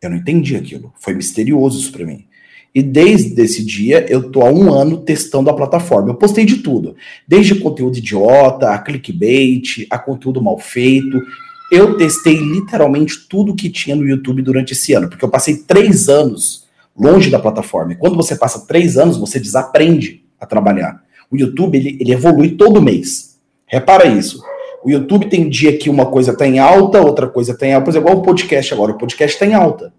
Eu 0.00 0.10
não 0.10 0.16
entendi 0.16 0.54
aquilo. 0.54 0.94
Foi 1.00 1.12
misterioso 1.12 1.80
isso 1.80 1.90
para 1.90 2.06
mim. 2.06 2.26
E 2.72 2.80
desde 2.80 3.42
esse 3.42 3.64
dia 3.64 4.06
eu 4.08 4.30
tô 4.30 4.42
há 4.42 4.52
um 4.52 4.72
ano 4.72 4.98
testando 4.98 5.50
a 5.50 5.56
plataforma. 5.56 6.10
Eu 6.10 6.14
postei 6.14 6.44
de 6.44 6.58
tudo, 6.58 6.94
desde 7.26 7.56
conteúdo 7.56 7.98
idiota, 7.98 8.70
a 8.70 8.78
clickbait, 8.78 9.88
a 9.90 9.98
conteúdo 9.98 10.40
mal 10.40 10.56
feito. 10.60 11.20
Eu 11.70 11.96
testei 11.96 12.36
literalmente 12.36 13.28
tudo 13.28 13.54
que 13.54 13.70
tinha 13.70 13.94
no 13.94 14.06
YouTube 14.06 14.42
durante 14.42 14.72
esse 14.72 14.92
ano, 14.92 15.08
porque 15.08 15.24
eu 15.24 15.28
passei 15.28 15.56
três 15.58 16.08
anos 16.08 16.68
longe 16.96 17.30
da 17.30 17.38
plataforma. 17.38 17.92
E 17.92 17.96
quando 17.96 18.16
você 18.16 18.34
passa 18.36 18.66
três 18.66 18.98
anos, 18.98 19.16
você 19.16 19.38
desaprende 19.38 20.24
a 20.38 20.46
trabalhar. 20.46 21.02
O 21.30 21.36
YouTube 21.36 21.78
ele, 21.78 21.96
ele 22.00 22.12
evolui 22.12 22.50
todo 22.50 22.82
mês. 22.82 23.38
Repara 23.66 24.06
isso. 24.06 24.42
O 24.82 24.90
YouTube 24.90 25.28
tem 25.28 25.48
dia 25.48 25.76
que 25.76 25.88
uma 25.88 26.06
coisa 26.06 26.32
está 26.32 26.46
em 26.46 26.58
alta, 26.58 27.00
outra 27.00 27.28
coisa 27.28 27.52
está 27.52 27.66
em 27.66 27.72
alta. 27.72 27.84
Por 27.84 27.90
exemplo, 27.90 28.08
igual 28.08 28.22
o 28.22 28.24
podcast 28.24 28.74
agora. 28.74 28.92
O 28.92 28.98
podcast 28.98 29.36
está 29.36 29.46
em 29.46 29.54
alta. 29.54 29.92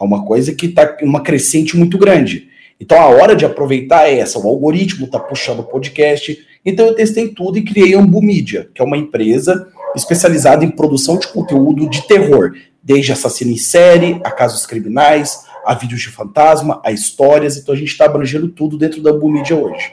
É 0.00 0.02
uma 0.02 0.24
coisa 0.24 0.54
que 0.54 0.66
está 0.66 0.96
uma 1.02 1.22
crescente 1.22 1.76
muito 1.76 1.98
grande. 1.98 2.48
Então 2.80 2.98
a 2.98 3.06
hora 3.06 3.36
de 3.36 3.44
aproveitar 3.44 4.08
é 4.08 4.18
essa. 4.18 4.38
O 4.38 4.48
algoritmo 4.48 5.06
está 5.06 5.18
puxando 5.18 5.60
o 5.60 5.64
podcast. 5.64 6.38
Então 6.64 6.86
eu 6.86 6.94
testei 6.94 7.28
tudo 7.28 7.58
e 7.58 7.64
criei 7.64 7.94
a 7.94 8.00
Ambu 8.00 8.22
Media, 8.22 8.70
que 8.74 8.80
é 8.80 8.84
uma 8.84 8.96
empresa 8.96 9.68
especializada 9.94 10.64
em 10.64 10.70
produção 10.70 11.18
de 11.18 11.28
conteúdo 11.28 11.88
de 11.88 12.06
terror, 12.06 12.54
desde 12.82 13.12
assassino 13.12 13.52
em 13.52 13.56
série, 13.56 14.20
a 14.24 14.30
casos 14.30 14.66
criminais, 14.66 15.44
a 15.64 15.74
vídeos 15.74 16.00
de 16.00 16.10
fantasma, 16.10 16.80
a 16.84 16.90
histórias. 16.90 17.56
Então 17.56 17.74
a 17.74 17.78
gente 17.78 17.88
está 17.88 18.06
abrangendo 18.06 18.48
tudo 18.48 18.78
dentro 18.78 19.02
da 19.02 19.10
Ambu 19.10 19.30
Media 19.30 19.56
hoje. 19.56 19.92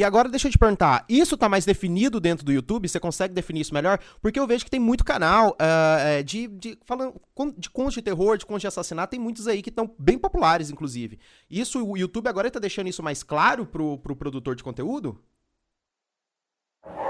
E 0.00 0.02
agora 0.02 0.30
deixa 0.30 0.48
eu 0.48 0.50
te 0.50 0.56
perguntar, 0.56 1.04
isso 1.10 1.36
tá 1.36 1.46
mais 1.46 1.66
definido 1.66 2.18
dentro 2.18 2.42
do 2.42 2.50
YouTube? 2.50 2.88
Você 2.88 2.98
consegue 2.98 3.34
definir 3.34 3.60
isso 3.60 3.74
melhor? 3.74 3.98
Porque 4.22 4.40
eu 4.40 4.46
vejo 4.46 4.64
que 4.64 4.70
tem 4.70 4.80
muito 4.80 5.04
canal 5.04 5.50
uh, 5.50 6.24
de, 6.24 6.48
de 6.48 6.78
falando 6.86 7.20
de 7.58 7.68
contos 7.68 7.92
de 7.92 8.00
terror, 8.00 8.38
de 8.38 8.46
contos 8.46 8.62
de 8.62 8.66
assassinato, 8.66 9.10
tem 9.10 9.20
muitos 9.20 9.46
aí 9.46 9.60
que 9.60 9.68
estão 9.68 9.94
bem 9.98 10.16
populares, 10.16 10.70
inclusive. 10.70 11.18
Isso, 11.50 11.84
o 11.84 11.98
YouTube 11.98 12.28
agora 12.28 12.50
tá 12.50 12.58
deixando 12.58 12.88
isso 12.88 13.02
mais 13.02 13.22
claro 13.22 13.66
pro, 13.66 13.98
pro 13.98 14.16
produtor 14.16 14.56
de 14.56 14.64
conteúdo? 14.64 15.20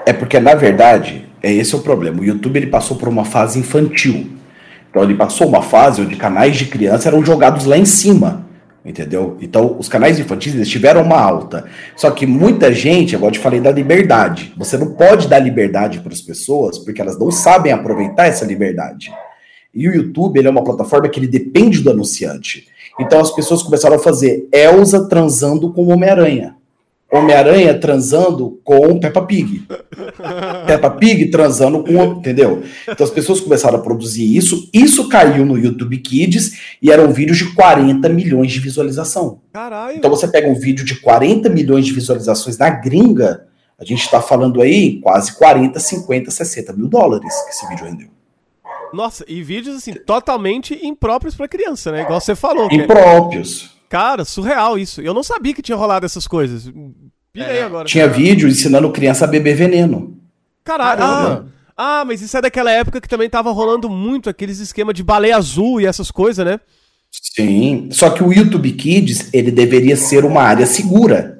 É 0.07 0.13
porque, 0.13 0.41
na 0.41 0.55
verdade, 0.55 1.29
é 1.43 1.53
esse 1.53 1.75
é 1.75 1.79
o 1.79 1.83
problema. 1.83 2.21
O 2.21 2.25
YouTube 2.25 2.57
ele 2.57 2.67
passou 2.67 2.97
por 2.97 3.09
uma 3.09 3.25
fase 3.25 3.59
infantil. 3.59 4.29
Então 4.91 5.05
ele 5.05 5.15
passou 5.15 5.47
uma 5.47 5.63
fase 5.63 6.03
onde 6.03 6.17
canais 6.17 6.57
de 6.57 6.67
criança 6.67 7.09
eram 7.09 7.25
jogados 7.25 7.65
lá 7.65 7.79
em 7.79 7.85
cima. 7.85 8.45
Entendeu? 8.85 9.37
Então, 9.41 9.77
os 9.79 9.89
canais 9.89 10.19
infantis 10.19 10.55
eles 10.55 10.69
tiveram 10.69 11.03
uma 11.03 11.21
alta. 11.21 11.67
Só 11.95 12.11
que 12.11 12.27
muita 12.27 12.73
gente, 12.73 13.15
agora 13.15 13.33
te 13.33 13.39
falei 13.39 13.61
da 13.61 13.71
liberdade. 13.71 14.53
Você 14.57 14.77
não 14.77 14.95
pode 14.95 15.29
dar 15.29 15.39
liberdade 15.39 16.01
para 16.01 16.13
as 16.13 16.21
pessoas 16.21 16.79
porque 16.79 17.01
elas 17.01 17.19
não 17.19 17.31
sabem 17.31 17.73
aproveitar 17.73 18.27
essa 18.27 18.45
liberdade. 18.45 19.13
E 19.73 19.89
o 19.89 19.95
YouTube 19.95 20.39
ele 20.39 20.49
é 20.49 20.51
uma 20.51 20.65
plataforma 20.65 21.09
que 21.09 21.21
ele 21.21 21.29
depende 21.29 21.81
do 21.83 21.91
anunciante. 21.91 22.67
Então 22.99 23.21
as 23.21 23.31
pessoas 23.31 23.63
começaram 23.63 23.97
a 23.97 24.01
fazer 24.01 24.49
Elsa 24.51 25.07
transando 25.09 25.73
com 25.73 25.87
Homem-Aranha. 25.87 26.57
Homem-Aranha 27.13 27.79
transando 27.79 28.61
com 28.63 29.01
Peppa 29.01 29.23
Pig. 29.23 29.67
Peppa 30.67 30.91
Pig 30.91 31.31
transando 31.31 31.83
com. 31.83 32.05
Entendeu? 32.19 32.63
Então 32.89 33.05
as 33.05 33.11
pessoas 33.13 33.41
começaram 33.41 33.79
a 33.79 33.83
produzir 33.83 34.37
isso. 34.37 34.69
Isso 34.73 35.09
caiu 35.09 35.45
no 35.45 35.59
YouTube 35.59 35.99
Kids 35.99 36.77
e 36.81 36.91
eram 36.91 37.13
vídeos 37.13 37.39
de 37.39 37.53
40 37.55 38.09
milhões 38.09 38.53
de 38.53 38.61
visualização. 38.61 39.41
Caralho. 39.53 39.97
Então 39.97 40.11
você 40.11 40.29
pega 40.29 40.49
um 40.49 40.55
vídeo 40.55 40.85
de 40.85 41.01
40 41.01 41.49
milhões 41.49 41.85
de 41.87 41.93
visualizações 41.93 42.57
na 42.57 42.71
gringa, 42.71 43.47
a 43.79 43.85
gente 43.85 44.03
está 44.03 44.21
falando 44.21 44.61
aí 44.61 45.01
quase 45.01 45.37
40, 45.37 45.81
50, 45.81 46.31
60 46.31 46.73
mil 46.75 46.87
dólares 46.87 47.35
que 47.45 47.51
esse 47.51 47.67
vídeo 47.67 47.87
rendeu. 47.87 48.09
Nossa, 48.93 49.25
e 49.27 49.43
vídeos 49.43 49.77
assim, 49.77 49.95
totalmente 49.95 50.79
impróprios 50.87 51.35
para 51.35 51.49
criança, 51.49 51.91
né? 51.91 52.03
Igual 52.03 52.21
você 52.21 52.35
falou. 52.35 52.69
Impróprios. 52.71 53.80
Cara, 53.91 54.25
surreal 54.25 54.79
isso. 54.79 55.03
Eu 55.03 55.13
não 55.13 55.25
sabia 55.25 55.53
que 55.53 55.61
tinha 55.61 55.77
rolado 55.77 56.07
essas 56.07 56.29
coisas. 56.29 56.73
Pirei 57.33 57.59
é. 57.59 57.63
agora. 57.65 57.89
Tinha 57.89 58.07
cara. 58.07 58.17
vídeo 58.17 58.49
ensinando 58.49 58.91
criança 58.93 59.25
a 59.25 59.29
beber 59.29 59.57
veneno. 59.57 60.17
Caralho. 60.63 61.03
Ah, 61.03 61.45
ah, 61.77 62.05
mas 62.05 62.23
isso 62.23 62.37
é 62.37 62.41
daquela 62.41 62.71
época 62.71 63.01
que 63.01 63.09
também 63.09 63.29
tava 63.29 63.51
rolando 63.51 63.91
muito 63.91 64.31
aqueles 64.31 64.61
esquemas 64.61 64.95
de 64.95 65.03
baleia 65.03 65.37
azul 65.37 65.81
e 65.81 65.87
essas 65.87 66.09
coisas, 66.09 66.47
né? 66.47 66.61
Sim. 67.11 67.89
Só 67.91 68.11
que 68.11 68.23
o 68.23 68.33
YouTube 68.33 68.71
Kids, 68.71 69.29
ele 69.33 69.51
deveria 69.51 69.97
ser 69.97 70.25
uma 70.25 70.43
área 70.43 70.67
segura. 70.67 71.37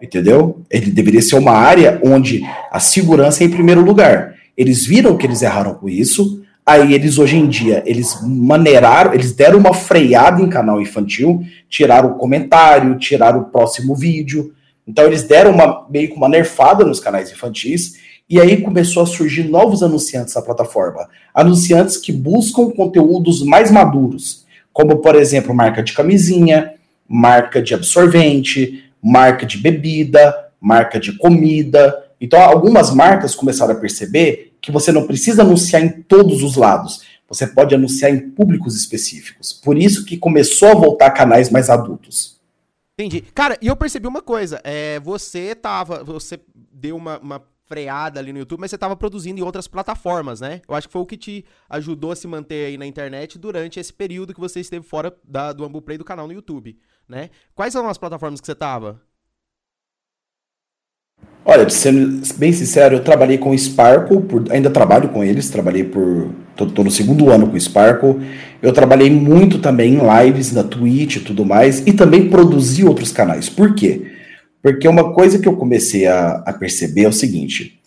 Entendeu? 0.00 0.62
Ele 0.70 0.90
deveria 0.90 1.20
ser 1.20 1.36
uma 1.36 1.52
área 1.52 2.00
onde 2.02 2.40
a 2.72 2.80
segurança 2.80 3.44
é 3.44 3.46
em 3.46 3.50
primeiro 3.50 3.82
lugar. 3.82 4.34
Eles 4.56 4.86
viram 4.86 5.14
que 5.14 5.26
eles 5.26 5.42
erraram 5.42 5.74
com 5.74 5.90
isso, 5.90 6.39
Aí 6.70 6.94
eles 6.94 7.18
hoje 7.18 7.36
em 7.36 7.48
dia, 7.48 7.82
eles 7.84 8.16
maneiraram, 8.22 9.12
eles 9.12 9.32
deram 9.32 9.58
uma 9.58 9.74
freada 9.74 10.40
em 10.40 10.48
canal 10.48 10.80
infantil, 10.80 11.42
tiraram 11.68 12.10
o 12.10 12.14
comentário, 12.14 12.96
tiraram 12.96 13.40
o 13.40 13.44
próximo 13.46 13.92
vídeo. 13.96 14.54
Então 14.86 15.04
eles 15.04 15.24
deram 15.24 15.50
uma 15.50 15.84
meio 15.90 16.10
que 16.10 16.14
uma 16.14 16.28
nerfada 16.28 16.84
nos 16.84 17.00
canais 17.00 17.32
infantis 17.32 17.98
e 18.28 18.40
aí 18.40 18.62
começou 18.62 19.02
a 19.02 19.06
surgir 19.06 19.48
novos 19.48 19.82
anunciantes 19.82 20.32
na 20.32 20.42
plataforma. 20.42 21.08
Anunciantes 21.34 21.96
que 21.96 22.12
buscam 22.12 22.70
conteúdos 22.70 23.42
mais 23.42 23.68
maduros, 23.72 24.46
como 24.72 24.98
por 24.98 25.16
exemplo, 25.16 25.52
marca 25.52 25.82
de 25.82 25.92
camisinha, 25.92 26.74
marca 27.08 27.60
de 27.60 27.74
absorvente, 27.74 28.84
marca 29.02 29.44
de 29.44 29.58
bebida, 29.58 30.32
marca 30.60 31.00
de 31.00 31.18
comida. 31.18 32.00
Então 32.20 32.40
algumas 32.40 32.94
marcas 32.94 33.34
começaram 33.34 33.74
a 33.74 33.80
perceber 33.80 34.49
que 34.60 34.70
você 34.70 34.92
não 34.92 35.06
precisa 35.06 35.42
anunciar 35.42 35.82
em 35.82 36.02
todos 36.02 36.42
os 36.42 36.56
lados. 36.56 37.02
Você 37.28 37.46
pode 37.46 37.74
anunciar 37.74 38.10
em 38.10 38.30
públicos 38.30 38.76
específicos. 38.76 39.52
Por 39.52 39.78
isso 39.78 40.04
que 40.04 40.16
começou 40.16 40.68
a 40.68 40.74
voltar 40.74 41.10
canais 41.12 41.48
mais 41.48 41.70
adultos. 41.70 42.40
Entendi. 42.98 43.22
Cara, 43.34 43.56
e 43.62 43.68
eu 43.68 43.76
percebi 43.76 44.06
uma 44.06 44.20
coisa. 44.20 44.60
É, 44.64 44.98
você 45.00 45.54
tava. 45.54 46.02
Você 46.04 46.40
deu 46.54 46.96
uma, 46.96 47.18
uma 47.20 47.42
freada 47.64 48.18
ali 48.18 48.32
no 48.32 48.40
YouTube, 48.40 48.58
mas 48.58 48.72
você 48.72 48.76
tava 48.76 48.96
produzindo 48.96 49.38
em 49.38 49.44
outras 49.44 49.68
plataformas, 49.68 50.40
né? 50.40 50.60
Eu 50.68 50.74
acho 50.74 50.88
que 50.88 50.92
foi 50.92 51.00
o 51.00 51.06
que 51.06 51.16
te 51.16 51.44
ajudou 51.68 52.10
a 52.10 52.16
se 52.16 52.26
manter 52.26 52.66
aí 52.66 52.76
na 52.76 52.84
internet 52.84 53.38
durante 53.38 53.78
esse 53.78 53.92
período 53.92 54.34
que 54.34 54.40
você 54.40 54.58
esteve 54.58 54.84
fora 54.84 55.16
da, 55.22 55.52
do 55.52 55.64
Ambu 55.64 55.80
Play 55.80 55.96
do 55.96 56.04
canal 56.04 56.26
no 56.26 56.32
YouTube, 56.32 56.76
né? 57.08 57.30
Quais 57.54 57.72
são 57.72 57.88
as 57.88 57.96
plataformas 57.96 58.40
que 58.40 58.46
você 58.46 58.56
tava? 58.56 59.00
Olha, 61.44 61.68
sendo 61.70 62.20
bem 62.36 62.52
sincero, 62.52 62.96
eu 62.96 63.00
trabalhei 63.00 63.38
com 63.38 63.50
o 63.50 63.58
Sparkle, 63.58 64.20
por, 64.22 64.44
ainda 64.50 64.70
trabalho 64.70 65.08
com 65.08 65.24
eles, 65.24 65.50
trabalhei 65.50 65.84
por. 65.84 66.30
Tô, 66.54 66.84
no 66.84 66.90
segundo 66.90 67.30
ano 67.30 67.48
com 67.48 67.56
o 67.56 67.60
Sparkle. 67.60 68.16
Eu 68.60 68.72
trabalhei 68.72 69.10
muito 69.10 69.58
também 69.58 69.94
em 69.94 70.24
lives 70.24 70.52
na 70.52 70.62
Twitch 70.62 71.16
e 71.16 71.20
tudo 71.20 71.44
mais, 71.46 71.80
e 71.86 71.92
também 71.92 72.28
produzi 72.28 72.84
outros 72.84 73.10
canais. 73.10 73.48
Por 73.48 73.74
quê? 73.74 74.02
Porque 74.62 74.86
uma 74.86 75.14
coisa 75.14 75.38
que 75.38 75.48
eu 75.48 75.56
comecei 75.56 76.06
a, 76.06 76.42
a 76.44 76.52
perceber 76.52 77.04
é 77.04 77.08
o 77.08 77.12
seguinte: 77.12 77.80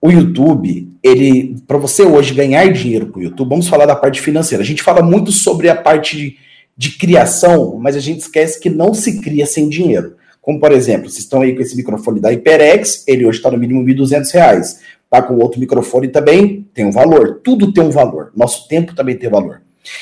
o 0.00 0.10
YouTube, 0.10 0.88
ele, 1.02 1.56
para 1.66 1.78
você 1.78 2.02
hoje 2.02 2.34
ganhar 2.34 2.70
dinheiro 2.70 3.06
com 3.06 3.18
o 3.18 3.22
YouTube, 3.22 3.48
vamos 3.48 3.68
falar 3.68 3.86
da 3.86 3.96
parte 3.96 4.20
financeira. 4.20 4.62
A 4.62 4.66
gente 4.66 4.82
fala 4.82 5.02
muito 5.02 5.32
sobre 5.32 5.70
a 5.70 5.74
parte 5.74 6.16
de, 6.16 6.36
de 6.76 6.90
criação, 6.98 7.78
mas 7.80 7.96
a 7.96 8.00
gente 8.00 8.20
esquece 8.20 8.60
que 8.60 8.68
não 8.68 8.92
se 8.92 9.20
cria 9.22 9.46
sem 9.46 9.70
dinheiro. 9.70 10.17
Como, 10.48 10.58
por 10.58 10.72
exemplo, 10.72 11.10
vocês 11.10 11.24
estão 11.24 11.42
aí 11.42 11.54
com 11.54 11.60
esse 11.60 11.76
microfone 11.76 12.20
da 12.20 12.30
HyperX, 12.30 13.04
ele 13.06 13.26
hoje 13.26 13.36
está 13.36 13.50
no 13.50 13.58
mínimo 13.58 13.84
R$ 13.84 13.94
1.200. 13.94 14.78
Tá 15.10 15.20
com 15.20 15.34
outro 15.34 15.60
microfone 15.60 16.08
também, 16.08 16.66
tem 16.72 16.86
um 16.86 16.90
valor. 16.90 17.42
Tudo 17.44 17.70
tem 17.70 17.84
um 17.84 17.90
valor. 17.90 18.32
Nosso 18.34 18.66
tempo 18.66 18.94
também 18.94 19.14
tem 19.14 19.28
valor. 19.28 19.60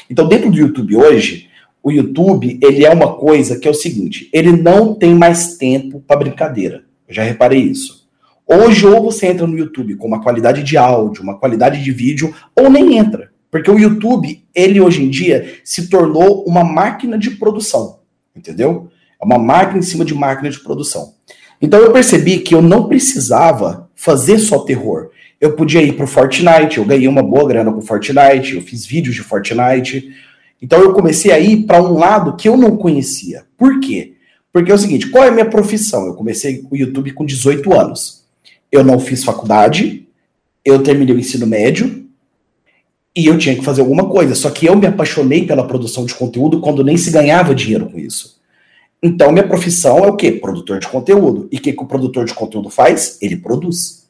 Então, 0.09 0.29
dentro 0.29 0.49
do 0.49 0.57
YouTube 0.57 0.95
hoje, 0.95 1.49
o 1.83 1.91
YouTube, 1.91 2.61
ele 2.63 2.85
é 2.85 2.91
uma 2.91 3.17
coisa 3.17 3.59
que 3.59 3.67
é 3.67 3.71
o 3.73 3.75
seguinte, 3.75 4.31
ele 4.33 4.53
não 4.53 4.95
tem 4.95 5.17
mais 5.17 5.57
tempo 5.57 6.01
para 6.07 6.21
brincadeira. 6.21 6.85
Eu 7.09 7.15
já 7.17 7.25
reparei 7.25 7.63
isso. 7.63 8.09
Hoje, 8.47 8.87
ou 8.87 9.03
você 9.03 9.27
entra 9.27 9.49
no 9.49 9.59
YouTube 9.59 9.97
com 9.97 10.07
uma 10.07 10.23
qualidade 10.23 10.63
de 10.63 10.77
áudio, 10.77 11.25
uma 11.25 11.41
qualidade 11.41 11.83
de 11.83 11.91
vídeo, 11.91 12.33
ou 12.55 12.71
nem 12.71 12.97
entra. 12.97 13.33
Porque 13.51 13.69
o 13.69 13.81
YouTube, 13.81 14.45
ele 14.55 14.81
hoje 14.81 15.03
em 15.03 15.11
dia 15.11 15.55
se 15.65 15.91
tornou 15.91 16.45
uma 16.45 16.63
máquina 16.63 17.19
de 17.19 17.33
produção. 17.33 17.99
Entendeu? 18.33 18.89
É 19.21 19.25
uma 19.25 19.39
máquina 19.39 19.79
em 19.79 19.83
cima 19.83 20.05
de 20.05 20.15
máquina 20.15 20.51
de 20.51 20.61
produção. 20.61 21.15
Então 21.61 21.81
eu 21.81 21.93
percebi 21.93 22.39
que 22.39 22.55
eu 22.55 22.63
não 22.63 22.89
precisava 22.89 23.89
fazer 23.95 24.39
só 24.39 24.61
terror. 24.61 25.11
Eu 25.41 25.55
podia 25.55 25.83
ir 25.83 25.93
para 25.93 26.07
Fortnite, 26.07 26.79
eu 26.79 26.85
ganhei 26.85 27.09
uma 27.09 27.23
boa 27.23 27.47
grana 27.47 27.73
com 27.73 27.81
Fortnite, 27.81 28.55
eu 28.55 28.63
fiz 28.63 28.87
vídeos 28.87 29.15
de 29.15 29.23
Fortnite. 29.23 30.11
Então 30.61 30.81
eu 30.81 30.93
comecei 30.93 31.33
a 31.33 31.39
ir 31.39 31.65
para 31.65 31.83
um 31.83 31.99
lado 31.99 32.37
que 32.37 32.49
eu 32.49 32.57
não 32.57 32.77
conhecia. 32.77 33.45
Por 33.57 33.81
quê? 33.81 34.15
Porque 34.53 34.71
é 34.73 34.75
o 34.75 34.79
seguinte, 34.79 35.09
qual 35.09 35.25
é 35.25 35.29
a 35.29 35.33
minha 35.33 35.49
profissão? 35.49 36.07
Eu 36.07 36.15
comecei 36.15 36.65
o 36.71 36.77
YouTube 36.77 37.13
com 37.13 37.27
18 37.27 37.79
anos. 37.79 38.25
Eu 38.73 38.83
não 38.83 38.99
fiz 38.99 39.23
faculdade, 39.23 40.09
eu 40.65 40.83
terminei 40.83 41.15
o 41.15 41.19
ensino 41.19 41.47
médio 41.47 42.07
e 43.15 43.27
eu 43.27 43.39
tinha 43.39 43.55
que 43.55 43.65
fazer 43.65 43.83
alguma 43.83 44.09
coisa. 44.09 44.35
Só 44.35 44.51
que 44.51 44.67
eu 44.67 44.77
me 44.77 44.87
apaixonei 44.87 45.47
pela 45.47 45.67
produção 45.67 46.05
de 46.05 46.15
conteúdo 46.15 46.61
quando 46.61 46.83
nem 46.83 46.97
se 46.97 47.11
ganhava 47.11 47.55
dinheiro 47.55 47.91
com 47.91 47.99
isso. 47.99 48.36
Então, 49.03 49.31
minha 49.31 49.47
profissão 49.47 49.99
é 49.99 50.09
o 50.09 50.17
quê? 50.17 50.33
Produtor 50.33 50.79
de 50.79 50.89
conteúdo. 50.89 51.49
E 51.53 51.59
o 51.59 51.61
que, 51.61 51.73
que 51.73 51.83
o 51.83 51.87
produtor 51.87 52.25
de 52.25 52.35
conteúdo 52.35 52.71
faz? 52.71 53.19
Ele 53.21 53.37
produz. 53.37 54.07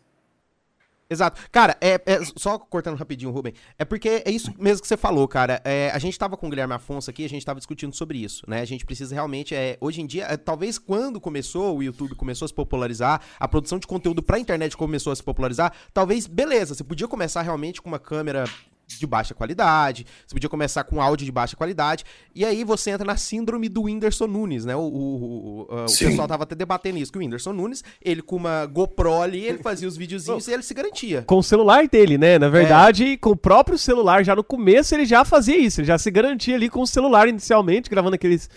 Exato. 1.09 1.41
Cara, 1.53 1.77
é, 1.81 2.01
é, 2.05 2.19
só 2.37 2.59
cortando 2.59 2.97
rapidinho, 2.97 3.31
Rubem. 3.31 3.55
É 3.79 3.85
porque 3.85 4.23
é 4.25 4.31
isso 4.31 4.53
mesmo 4.59 4.83
que 4.83 4.89
você 4.89 4.97
falou, 4.97 5.27
cara. 5.29 5.61
É, 5.65 5.91
a 5.95 5.99
gente 5.99 6.19
tava 6.19 6.37
com 6.37 6.49
o 6.49 6.51
Guilherme 6.51 6.75
Afonso 6.75 7.09
aqui, 7.09 7.25
a 7.25 7.29
gente 7.29 7.47
tava 7.47 7.61
discutindo 7.61 7.95
sobre 7.95 8.19
isso, 8.19 8.43
né? 8.49 8.61
A 8.61 8.65
gente 8.65 8.85
precisa 8.85 9.15
realmente, 9.15 9.55
é, 9.55 9.77
hoje 9.81 10.01
em 10.01 10.07
dia, 10.07 10.25
é, 10.25 10.37
talvez 10.37 10.79
quando 10.79 11.21
começou, 11.21 11.77
o 11.77 11.83
YouTube 11.83 12.17
começou 12.17 12.45
a 12.45 12.49
se 12.49 12.55
popularizar, 12.55 13.21
a 13.39 13.47
produção 13.47 13.79
de 13.79 13.87
conteúdo 13.87 14.21
pra 14.21 14.39
internet 14.39 14.77
começou 14.77 15.13
a 15.13 15.17
se 15.17 15.23
popularizar, 15.23 15.73
talvez, 15.95 16.27
beleza, 16.27 16.75
você 16.75 16.83
podia 16.83 17.07
começar 17.07 17.43
realmente 17.43 17.81
com 17.81 17.89
uma 17.89 18.01
câmera 18.01 18.45
de 18.87 19.07
baixa 19.07 19.35
qualidade, 19.35 20.07
você 20.27 20.35
podia 20.35 20.49
começar 20.49 20.85
com 20.85 21.03
áudio 21.03 21.25
de 21.25 21.33
baixa 21.33 21.57
qualidade, 21.57 22.05
e 22.35 22.45
aí 22.45 22.63
você 22.63 22.91
entra 22.91 23.05
na 23.05 23.17
síndrome 23.17 23.69
do 23.69 23.83
Whindersson 23.83 24.27
Nunes, 24.27 24.65
né? 24.65 24.77
O, 24.77 24.81
o, 24.81 25.67
o, 25.69 25.85
o 25.85 25.99
pessoal 25.99 26.29
tava 26.29 26.45
até 26.45 26.55
debatendo 26.55 26.99
isso, 26.99 27.11
que 27.11 27.19
o 27.19 27.21
Whindersson 27.21 27.53
Nunes, 27.53 27.83
ele 28.03 28.23
com 28.23 28.37
uma 28.37 28.65
GoPro 28.67 29.21
ali, 29.21 29.45
ele 29.45 29.59
fazia 29.59 29.89
os 29.89 29.97
videozinhos 29.97 30.47
e 30.47 30.53
ele 30.53 30.63
se 30.63 30.73
garantia. 30.73 31.23
Com 31.23 31.39
o 31.39 31.43
celular 31.43 31.89
dele, 31.89 32.17
né? 32.17 32.39
Na 32.39 32.49
verdade, 32.49 33.13
é. 33.13 33.17
com 33.17 33.31
o 33.31 33.37
próprio 33.37 33.77
celular, 33.77 34.25
já 34.25 34.37
no 34.37 34.45
começo 34.45 34.95
ele 34.95 35.05
já 35.05 35.25
fazia 35.25 35.59
isso, 35.59 35.81
ele 35.81 35.89
já 35.89 35.99
se 35.99 36.11
garantia 36.11 36.55
ali 36.55 36.69
com 36.69 36.81
o 36.81 36.87
celular 36.87 37.29
inicialmente, 37.29 37.91
gravando 37.91 38.15
aqueles 38.15 38.49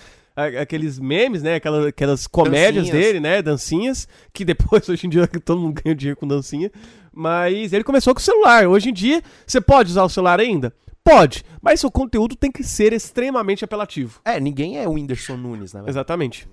aqueles 0.62 0.98
memes, 1.00 1.43
né? 1.43 1.55
Aquelas, 1.55 1.88
aquelas 1.88 2.27
comédias 2.27 2.86
dancinhas. 2.86 3.05
dele, 3.05 3.19
né? 3.19 3.41
Dancinhas, 3.41 4.07
que 4.33 4.45
depois, 4.45 4.88
hoje 4.89 5.05
em 5.05 5.09
dia, 5.09 5.27
todo 5.27 5.59
mundo 5.59 5.81
ganha 5.83 5.95
dinheiro 5.95 6.17
com 6.17 6.27
dancinha. 6.27 6.71
Mas 7.19 7.73
ele 7.73 7.83
começou 7.83 8.15
com 8.15 8.21
o 8.21 8.23
celular. 8.23 8.65
Hoje 8.65 8.91
em 8.91 8.93
dia, 8.93 9.21
você 9.45 9.59
pode 9.59 9.89
usar 9.89 10.03
o 10.03 10.09
celular 10.09 10.39
ainda? 10.39 10.73
Pode, 11.03 11.43
mas 11.61 11.81
seu 11.81 11.91
conteúdo 11.91 12.33
tem 12.33 12.49
que 12.49 12.63
ser 12.63 12.93
extremamente 12.93 13.65
apelativo. 13.65 14.21
É, 14.23 14.39
ninguém 14.39 14.77
é 14.77 14.88
o 14.88 14.93
Whindersson 14.93 15.35
Nunes, 15.35 15.73
né? 15.73 15.83
Exatamente. 15.85 16.47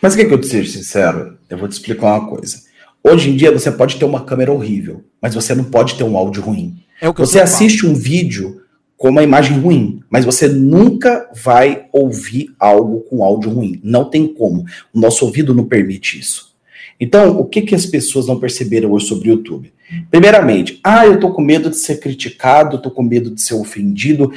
Mas 0.00 0.14
quer 0.14 0.26
que 0.26 0.32
eu 0.32 0.40
te 0.40 0.46
seja 0.46 0.78
sincero? 0.78 1.36
Eu 1.48 1.58
vou 1.58 1.66
te 1.66 1.72
explicar 1.72 2.20
uma 2.20 2.28
coisa. 2.28 2.62
Hoje 3.02 3.30
em 3.30 3.36
dia 3.36 3.50
você 3.50 3.72
pode 3.72 3.96
ter 3.96 4.04
uma 4.04 4.24
câmera 4.24 4.52
horrível, 4.52 5.02
mas 5.20 5.34
você 5.34 5.56
não 5.56 5.64
pode 5.64 5.96
ter 5.96 6.04
um 6.04 6.16
áudio 6.16 6.40
ruim. 6.40 6.84
É 7.00 7.08
o 7.08 7.14
que 7.14 7.20
você 7.20 7.40
assiste 7.40 7.84
um 7.84 7.94
vídeo 7.94 8.62
com 8.96 9.08
uma 9.08 9.24
imagem 9.24 9.58
ruim, 9.58 10.04
mas 10.08 10.24
você 10.24 10.46
nunca 10.46 11.28
vai 11.42 11.86
ouvir 11.92 12.54
algo 12.60 13.00
com 13.00 13.24
áudio 13.24 13.50
ruim. 13.50 13.80
Não 13.82 14.08
tem 14.08 14.32
como. 14.32 14.64
O 14.94 15.00
nosso 15.00 15.24
ouvido 15.24 15.52
não 15.52 15.64
permite 15.64 16.20
isso. 16.20 16.49
Então, 17.00 17.40
o 17.40 17.46
que, 17.46 17.62
que 17.62 17.74
as 17.74 17.86
pessoas 17.86 18.26
não 18.26 18.38
perceberam 18.38 18.92
hoje 18.92 19.06
sobre 19.06 19.30
o 19.30 19.32
YouTube? 19.32 19.72
Primeiramente, 20.10 20.78
ah, 20.84 21.06
eu 21.06 21.18
tô 21.18 21.32
com 21.32 21.40
medo 21.40 21.70
de 21.70 21.76
ser 21.76 21.98
criticado, 21.98 22.80
tô 22.80 22.90
com 22.90 23.02
medo 23.02 23.30
de 23.30 23.40
ser 23.40 23.54
ofendido. 23.54 24.30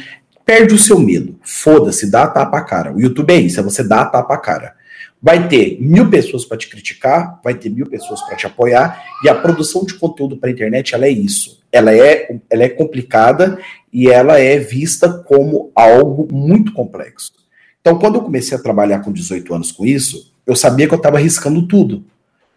Perde 0.46 0.74
o 0.74 0.79
seu 0.79 0.98
medo. 0.98 1.36
Foda-se, 1.41 2.10
dá 2.10 2.24
a 2.24 2.27
tapa 2.27 2.58
a 2.58 2.63
cara. 2.63 2.93
O 2.93 3.01
YouTube 3.01 3.32
é 3.32 3.38
isso, 3.38 3.60
é 3.60 3.63
você 3.63 3.84
dar 3.84 4.01
a 4.01 4.05
tapa 4.05 4.34
a 4.34 4.38
cara. 4.38 4.75
Vai 5.22 5.48
ter 5.48 5.77
mil 5.79 6.10
pessoas 6.10 6.43
para 6.43 6.58
te 6.58 6.70
criticar, 6.70 7.39
vai 7.43 7.53
ter 7.53 7.70
mil 7.70 7.86
pessoas 7.86 8.22
para 8.22 8.36
te 8.36 8.46
apoiar, 8.46 9.01
e 9.24 9.29
a 9.29 9.36
produção 9.36 9.86
de 9.86 9.93
conteúdo 9.93 10.36
para 10.38 10.50
a 10.50 10.51
internet 10.51 10.96
ela 10.96 11.05
é 11.05 11.10
isso. 11.10 11.62
Ela 11.72 11.93
é, 11.93 12.39
ela 12.50 12.63
é 12.63 12.70
complicada 12.70 13.58
e 13.91 14.10
ela 14.10 14.38
é 14.39 14.58
vista 14.58 15.10
como 15.10 15.72
algo 15.75 16.27
muito 16.32 16.74
complexo. 16.74 17.32
Então, 17.79 17.98
quando 17.98 18.15
eu 18.15 18.22
comecei 18.22 18.58
a 18.58 18.62
trabalhar 18.62 19.00
com 19.00 19.12
18 19.12 19.53
anos 19.53 19.72
com 19.72 19.86
isso, 19.86 20.34
eu 20.46 20.55
sabia 20.55 20.88
que 20.88 20.93
eu 20.93 20.98
estava 20.98 21.17
arriscando 21.17 21.67
tudo. 21.67 22.03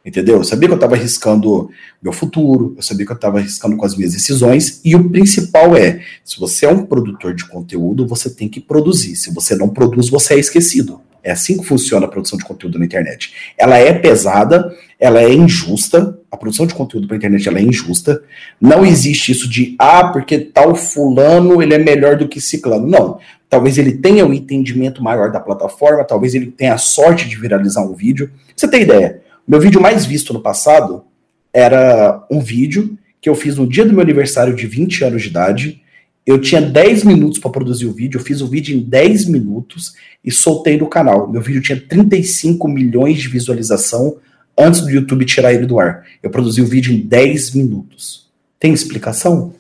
Entendeu? 0.07 0.37
Eu 0.37 0.45
sabia 0.45 0.69
que 0.69 0.73
eu 0.73 0.77
estava 0.77 0.95
arriscando 0.95 1.69
meu 2.01 2.13
futuro, 2.13 2.75
eu 2.77 2.83
sabia 2.83 3.05
que 3.05 3.11
eu 3.11 3.17
estava 3.17 3.39
arriscando 3.39 3.77
com 3.77 3.85
as 3.85 3.97
minhas 3.97 4.13
decisões, 4.13 4.81
e 4.85 4.95
o 4.95 5.11
principal 5.11 5.77
é: 5.77 6.01
se 6.25 6.39
você 6.39 6.65
é 6.65 6.71
um 6.71 6.87
produtor 6.87 7.35
de 7.35 7.45
conteúdo, 7.45 8.07
você 8.07 8.31
tem 8.31 8.49
que 8.49 8.61
produzir. 8.61 9.17
Se 9.17 9.35
você 9.35 9.57
não 9.57 9.69
produz, 9.69 10.09
você 10.09 10.35
é 10.35 10.39
esquecido. 10.39 11.01
É 11.25 11.33
assim 11.33 11.59
que 11.59 11.65
funciona 11.65 12.07
a 12.07 12.09
produção 12.09 12.39
de 12.39 12.45
conteúdo 12.45 12.79
na 12.79 12.85
internet. 12.85 13.35
Ela 13.59 13.79
é 13.79 13.93
pesada, 13.93 14.73
ela 15.01 15.21
é 15.21 15.33
injusta. 15.33 16.17
A 16.31 16.37
produção 16.37 16.69
de 16.69 16.75
conteúdo 16.75 17.09
para 17.09 17.17
internet 17.17 17.49
ela 17.49 17.59
é 17.59 17.63
injusta. 17.63 18.23
Não 18.61 18.87
existe 18.87 19.33
isso 19.33 19.49
de 19.51 19.75
ah, 19.77 20.07
porque 20.13 20.39
tal 20.39 20.77
fulano 20.77 21.61
ele 21.61 21.75
é 21.75 21.79
melhor 21.79 22.17
do 22.17 22.29
que 22.29 22.41
ciclano. 22.41 22.87
Não. 22.87 23.19
Talvez 23.51 23.77
ele 23.77 23.95
tenha 23.95 24.25
um 24.25 24.33
entendimento 24.33 25.03
maior 25.03 25.33
da 25.33 25.41
plataforma, 25.41 26.05
talvez 26.05 26.33
ele 26.33 26.47
tenha 26.47 26.75
a 26.75 26.79
sorte 26.79 27.29
de 27.29 27.35
viralizar 27.35 27.83
um 27.83 27.93
vídeo. 27.93 28.31
Você 28.55 28.69
tem 28.69 28.83
ideia? 28.83 29.26
Meu 29.47 29.61
vídeo 29.61 29.81
mais 29.81 30.05
visto 30.05 30.33
no 30.33 30.41
passado 30.41 31.05
era 31.53 32.27
um 32.31 32.41
vídeo 32.41 32.99
que 33.21 33.29
eu 33.29 33.35
fiz 33.35 33.57
no 33.57 33.67
dia 33.67 33.85
do 33.85 33.93
meu 33.93 34.03
aniversário 34.03 34.55
de 34.55 34.67
20 34.67 35.05
anos 35.05 35.23
de 35.23 35.29
idade. 35.29 35.83
Eu 36.27 36.41
tinha 36.41 36.61
10 36.61 37.05
minutos 37.05 37.39
para 37.39 37.51
produzir 37.51 37.87
o 37.87 37.93
vídeo, 37.93 38.19
eu 38.19 38.25
fiz 38.25 38.41
o 38.41 38.49
vídeo 38.49 38.77
em 38.77 38.81
10 38.81 39.27
minutos 39.27 39.95
e 40.25 40.33
soltei 40.33 40.77
no 40.77 40.89
canal. 40.89 41.31
Meu 41.31 41.41
vídeo 41.41 41.63
tinha 41.63 41.81
35 41.81 42.67
milhões 42.67 43.19
de 43.19 43.29
visualização 43.29 44.17
antes 44.59 44.81
do 44.81 44.91
YouTube 44.91 45.25
tirar 45.25 45.53
ele 45.53 45.67
do 45.67 45.79
ar. 45.79 46.05
Eu 46.21 46.31
produzi 46.31 46.61
o 46.61 46.67
vídeo 46.67 46.93
em 46.93 47.01
10 47.01 47.55
minutos. 47.55 48.29
Tem 48.59 48.73
explicação? 48.73 49.55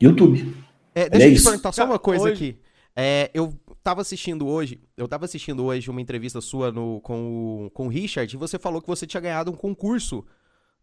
YouTube. 0.00 0.54
É, 0.94 1.08
deixa 1.08 1.26
eu 1.26 1.34
te 1.34 1.42
perguntar 1.42 1.72
só 1.72 1.84
uma 1.84 1.98
coisa 1.98 2.24
Hoje... 2.24 2.32
aqui. 2.32 2.56
É, 2.94 3.30
eu 3.32 3.52
tava 3.82 4.00
assistindo 4.00 4.46
hoje, 4.46 4.80
eu 4.96 5.08
tava 5.08 5.24
assistindo 5.24 5.64
hoje 5.64 5.90
uma 5.90 6.00
entrevista 6.00 6.40
sua 6.40 6.70
no, 6.70 7.00
com, 7.00 7.66
o, 7.66 7.70
com 7.70 7.86
o 7.86 7.88
Richard 7.88 8.34
e 8.34 8.38
você 8.38 8.58
falou 8.58 8.80
que 8.80 8.88
você 8.88 9.06
tinha 9.06 9.20
ganhado 9.20 9.50
um 9.50 9.56
concurso. 9.56 10.24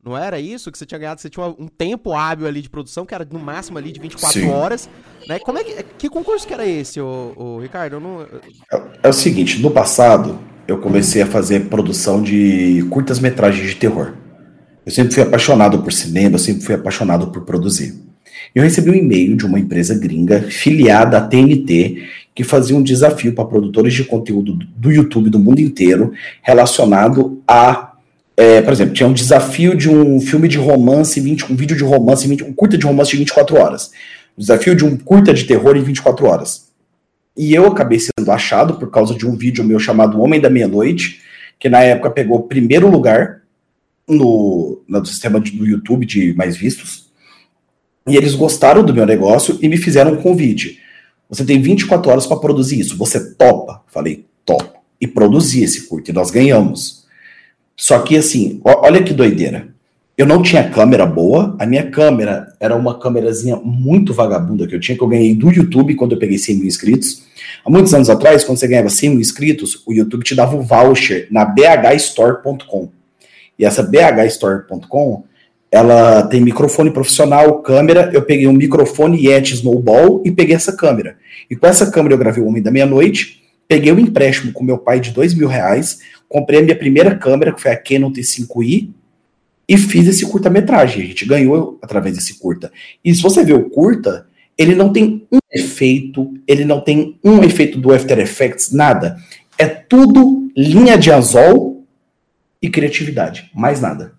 Não 0.04 0.16
era 0.18 0.40
isso? 0.40 0.72
Que 0.72 0.78
você 0.78 0.86
tinha 0.86 1.00
ganhado, 1.00 1.20
você 1.20 1.30
tinha 1.30 1.46
um 1.48 1.68
tempo 1.68 2.14
hábil 2.14 2.48
ali 2.48 2.62
de 2.62 2.70
produção, 2.70 3.06
que 3.06 3.14
era 3.14 3.26
no 3.26 3.40
máximo 3.40 3.78
ali 3.78 3.92
de 3.92 4.00
24 4.00 4.40
Sim. 4.40 4.50
horas. 4.50 4.90
Né? 5.28 5.40
Como 5.40 5.58
é 5.58 5.64
que, 5.64 5.84
que 5.98 6.10
concurso 6.10 6.48
que 6.48 6.54
era 6.54 6.66
esse, 6.66 7.02
ô, 7.02 7.34
ô 7.36 7.60
Ricardo? 7.60 8.00
Não... 8.00 8.22
É, 8.22 8.30
é 9.04 9.10
o 9.10 9.14
seguinte, 9.14 9.60
no 9.60 9.72
passado, 9.72 10.40
eu 10.68 10.80
comecei 10.80 11.22
a 11.22 11.26
fazer 11.26 11.68
produção 11.68 12.22
de 12.22 12.86
curtas-metragens 12.90 13.70
de 13.70 13.76
terror. 13.76 14.14
Eu 14.86 14.92
sempre 14.92 15.14
fui 15.14 15.24
apaixonado 15.24 15.82
por 15.82 15.92
cinema, 15.92 16.36
eu 16.36 16.40
sempre 16.40 16.64
fui 16.64 16.76
apaixonado 16.76 17.32
por 17.32 17.44
produzir. 17.44 17.94
Eu 18.56 18.64
recebi 18.64 18.90
um 18.90 18.96
e-mail 18.96 19.36
de 19.36 19.46
uma 19.46 19.60
empresa 19.60 19.98
gringa 19.98 20.42
filiada 20.44 21.18
à 21.18 21.22
TNT 21.22 22.08
que 22.38 22.44
fazia 22.44 22.78
um 22.78 22.84
desafio 22.84 23.34
para 23.34 23.46
produtores 23.46 23.96
de 23.96 24.04
conteúdo 24.04 24.54
do 24.54 24.92
YouTube 24.92 25.28
do 25.28 25.40
mundo 25.40 25.60
inteiro 25.60 26.14
relacionado 26.44 27.42
a, 27.48 27.94
é, 28.38 28.62
por 28.62 28.72
exemplo, 28.72 28.94
tinha 28.94 29.10
um 29.10 29.14
desafio 29.14 29.76
de 29.76 29.90
um 29.90 30.22
filme 30.22 30.48
de 30.48 30.60
romance, 30.60 31.20
20, 31.20 31.52
um 31.52 31.56
vídeo 31.56 31.76
de 31.76 31.84
romance, 31.84 32.28
20, 32.28 32.44
um 32.44 32.54
curta 32.54 32.78
de 32.78 32.86
romance 32.86 33.10
de 33.10 33.18
24 33.18 33.58
horas. 33.58 33.90
Um 34.38 34.42
desafio 34.42 34.76
de 34.76 34.86
um 34.86 34.96
curta 34.96 35.34
de 35.34 35.46
terror 35.46 35.76
em 35.76 35.82
24 35.82 36.28
horas. 36.28 36.68
E 37.36 37.56
eu 37.56 37.66
acabei 37.66 38.00
sendo 38.00 38.32
achado 38.32 38.76
por 38.76 38.92
causa 38.92 39.16
de 39.16 39.26
um 39.26 39.36
vídeo 39.36 39.64
meu 39.64 39.80
chamado 39.80 40.22
Homem 40.22 40.40
da 40.40 40.48
Meia-Noite, 40.48 41.22
que 41.60 41.68
na 41.68 41.82
época 41.82 42.12
pegou 42.12 42.44
primeiro 42.44 42.88
lugar 42.88 43.42
no, 44.08 44.80
no 44.88 45.04
sistema 45.08 45.40
do 45.40 45.66
YouTube 45.66 46.06
de 46.06 46.36
mais 46.36 46.56
vistos. 46.56 47.08
E 48.08 48.16
eles 48.16 48.36
gostaram 48.36 48.86
do 48.86 48.94
meu 48.94 49.08
negócio 49.08 49.58
e 49.60 49.68
me 49.68 49.76
fizeram 49.76 50.14
um 50.14 50.22
convite. 50.22 50.86
Você 51.30 51.44
tem 51.46 51.62
24 51.62 52.10
horas 52.10 52.26
para 52.26 52.38
produzir 52.38 52.80
isso. 52.80 52.98
Você 52.98 53.34
topa? 53.36 53.82
Falei, 53.88 54.26
topo. 54.46 54.80
E 55.00 55.08
produzi 55.08 55.64
esse 55.64 55.88
curto. 55.88 56.10
E 56.10 56.14
nós 56.14 56.32
ganhamos. 56.32 57.06
Só 57.76 58.00
que 58.00 58.18
assim, 58.18 58.60
olha 58.64 59.04
que 59.04 59.14
doideira. 59.14 59.68
Eu 60.18 60.26
não 60.26 60.42
tinha 60.42 60.68
câmera 60.68 61.06
boa. 61.06 61.56
A 61.60 61.66
minha 61.66 61.92
câmera 61.92 62.52
era 62.60 62.76
uma 62.76 62.98
câmerazinha 62.98 63.56
muito 63.58 64.16
vagabunda 64.16 64.66
que 64.66 64.74
eu 64.74 64.80
tinha, 64.80 64.98
que 64.98 65.04
eu 65.04 65.08
ganhei 65.08 65.36
do 65.36 65.52
YouTube 65.52 65.94
quando 65.94 66.14
eu 66.14 66.18
peguei 66.18 66.40
100 66.40 66.56
mil 66.56 66.66
inscritos. 66.66 67.28
Há 67.64 67.70
muitos 67.70 67.94
anos 67.94 68.10
atrás, 68.10 68.44
quando 68.44 68.58
você 68.58 68.68
ganhava 68.68 68.90
100 68.90 69.12
mil 69.12 69.20
inscritos, 69.20 69.84
o 69.86 69.94
YouTube 69.94 70.24
te 70.24 70.34
dava 70.34 70.56
um 70.56 70.62
voucher 70.62 71.28
na 71.30 71.46
bhstore.com. 71.46 72.90
E 73.60 73.66
essa 73.66 73.84
bhstore.com 73.84 75.24
ela 75.72 76.24
tem 76.24 76.42
microfone 76.42 76.92
profissional, 76.92 77.62
câmera. 77.62 78.10
Eu 78.14 78.22
peguei 78.22 78.48
um 78.48 78.54
microfone 78.54 79.26
Yeti 79.26 79.54
Snowball 79.54 80.22
e 80.26 80.32
peguei 80.32 80.56
essa 80.56 80.76
câmera. 80.76 81.18
E 81.50 81.56
com 81.56 81.68
essa 81.68 81.92
câmera 81.92 82.14
eu 82.14 82.18
gravei 82.18 82.42
o 82.42 82.48
Homem 82.48 82.62
da 82.62 82.72
Meia-Noite. 82.72 83.44
Peguei 83.68 83.92
um 83.92 84.00
empréstimo 84.00 84.54
com 84.54 84.64
meu 84.64 84.78
pai 84.78 85.00
de 85.00 85.12
dois 85.12 85.34
mil 85.34 85.48
reais. 85.48 86.00
Comprei 86.30 86.60
a 86.60 86.64
minha 86.64 86.76
primeira 86.76 87.16
câmera, 87.16 87.54
que 87.54 87.62
foi 87.62 87.72
a 87.72 87.78
Canon 87.78 88.12
T5i. 88.12 88.90
E 89.70 89.78
fiz 89.78 90.08
esse 90.08 90.26
curta-metragem. 90.26 91.04
A 91.04 91.06
gente 91.08 91.26
ganhou 91.26 91.78
através 91.82 92.16
desse 92.16 92.40
curta. 92.40 92.72
E 93.04 93.14
se 93.14 93.22
você 93.22 93.44
ver 93.44 93.56
o 93.56 93.70
curta, 93.70 94.26
ele 94.58 94.74
não 94.74 94.94
tem 94.94 95.28
um 95.30 95.40
efeito, 95.54 96.34
ele 96.48 96.64
não 96.64 96.80
tem 96.80 97.20
um 97.22 97.44
efeito 97.44 97.78
do 97.78 97.94
After 97.94 98.18
Effects, 98.18 98.72
nada. 98.72 99.18
É 99.58 99.68
tudo 99.68 100.50
linha 100.56 100.98
de 100.98 101.12
anzol 101.12 101.86
e 102.62 102.70
criatividade, 102.70 103.52
mais 103.54 103.82
nada. 103.82 104.17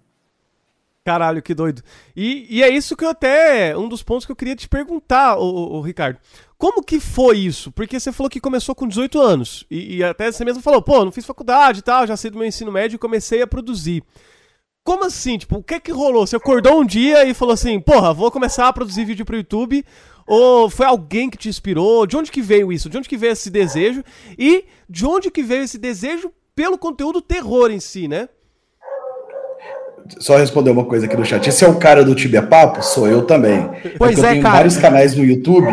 Caralho, 1.08 1.40
que 1.40 1.54
doido. 1.54 1.82
E, 2.14 2.46
e 2.50 2.62
é 2.62 2.68
isso 2.68 2.94
que 2.94 3.02
eu 3.02 3.08
até. 3.08 3.74
Um 3.74 3.88
dos 3.88 4.02
pontos 4.02 4.26
que 4.26 4.32
eu 4.32 4.36
queria 4.36 4.54
te 4.54 4.68
perguntar, 4.68 5.38
o, 5.38 5.80
Ricardo. 5.80 6.18
Como 6.58 6.82
que 6.82 7.00
foi 7.00 7.38
isso? 7.38 7.72
Porque 7.72 7.98
você 7.98 8.12
falou 8.12 8.28
que 8.28 8.38
começou 8.38 8.74
com 8.74 8.86
18 8.86 9.18
anos. 9.18 9.64
E, 9.70 9.96
e, 9.96 10.04
até 10.04 10.30
você 10.30 10.44
mesmo 10.44 10.60
falou, 10.60 10.82
pô, 10.82 11.02
não 11.06 11.10
fiz 11.10 11.24
faculdade 11.24 11.78
e 11.78 11.82
tal, 11.82 12.06
já 12.06 12.14
sei 12.14 12.30
do 12.30 12.36
meu 12.36 12.46
ensino 12.46 12.70
médio 12.70 12.96
e 12.96 12.98
comecei 12.98 13.40
a 13.40 13.46
produzir. 13.46 14.04
Como 14.84 15.02
assim? 15.06 15.38
Tipo, 15.38 15.56
o 15.56 15.62
que 15.62 15.80
que 15.80 15.90
rolou? 15.90 16.26
Você 16.26 16.36
acordou 16.36 16.78
um 16.78 16.84
dia 16.84 17.24
e 17.24 17.32
falou 17.32 17.54
assim, 17.54 17.80
porra, 17.80 18.12
vou 18.12 18.30
começar 18.30 18.68
a 18.68 18.72
produzir 18.74 19.06
vídeo 19.06 19.24
pro 19.24 19.38
YouTube? 19.38 19.82
Ou 20.26 20.68
foi 20.68 20.84
alguém 20.84 21.30
que 21.30 21.38
te 21.38 21.48
inspirou? 21.48 22.06
De 22.06 22.18
onde 22.18 22.30
que 22.30 22.42
veio 22.42 22.70
isso? 22.70 22.90
De 22.90 22.98
onde 22.98 23.08
que 23.08 23.16
veio 23.16 23.32
esse 23.32 23.48
desejo? 23.48 24.04
E 24.38 24.66
de 24.86 25.06
onde 25.06 25.30
que 25.30 25.42
veio 25.42 25.62
esse 25.62 25.78
desejo 25.78 26.30
pelo 26.54 26.76
conteúdo 26.76 27.22
terror 27.22 27.70
em 27.70 27.80
si, 27.80 28.06
né? 28.06 28.28
Só 30.18 30.36
responder 30.36 30.70
uma 30.70 30.84
coisa 30.84 31.06
aqui 31.06 31.16
no 31.16 31.24
chat. 31.24 31.48
Esse 31.48 31.64
é 31.64 31.68
o 31.68 31.76
cara 31.76 32.04
do 32.04 32.14
Tibia 32.14 32.42
Papo? 32.42 32.82
Sou 32.82 33.08
eu 33.08 33.22
também. 33.22 33.68
Pois 33.98 34.18
é, 34.18 34.20
eu 34.20 34.30
tenho 34.30 34.42
cara. 34.42 34.56
vários 34.56 34.76
canais 34.76 35.14
no 35.14 35.24
YouTube 35.24 35.68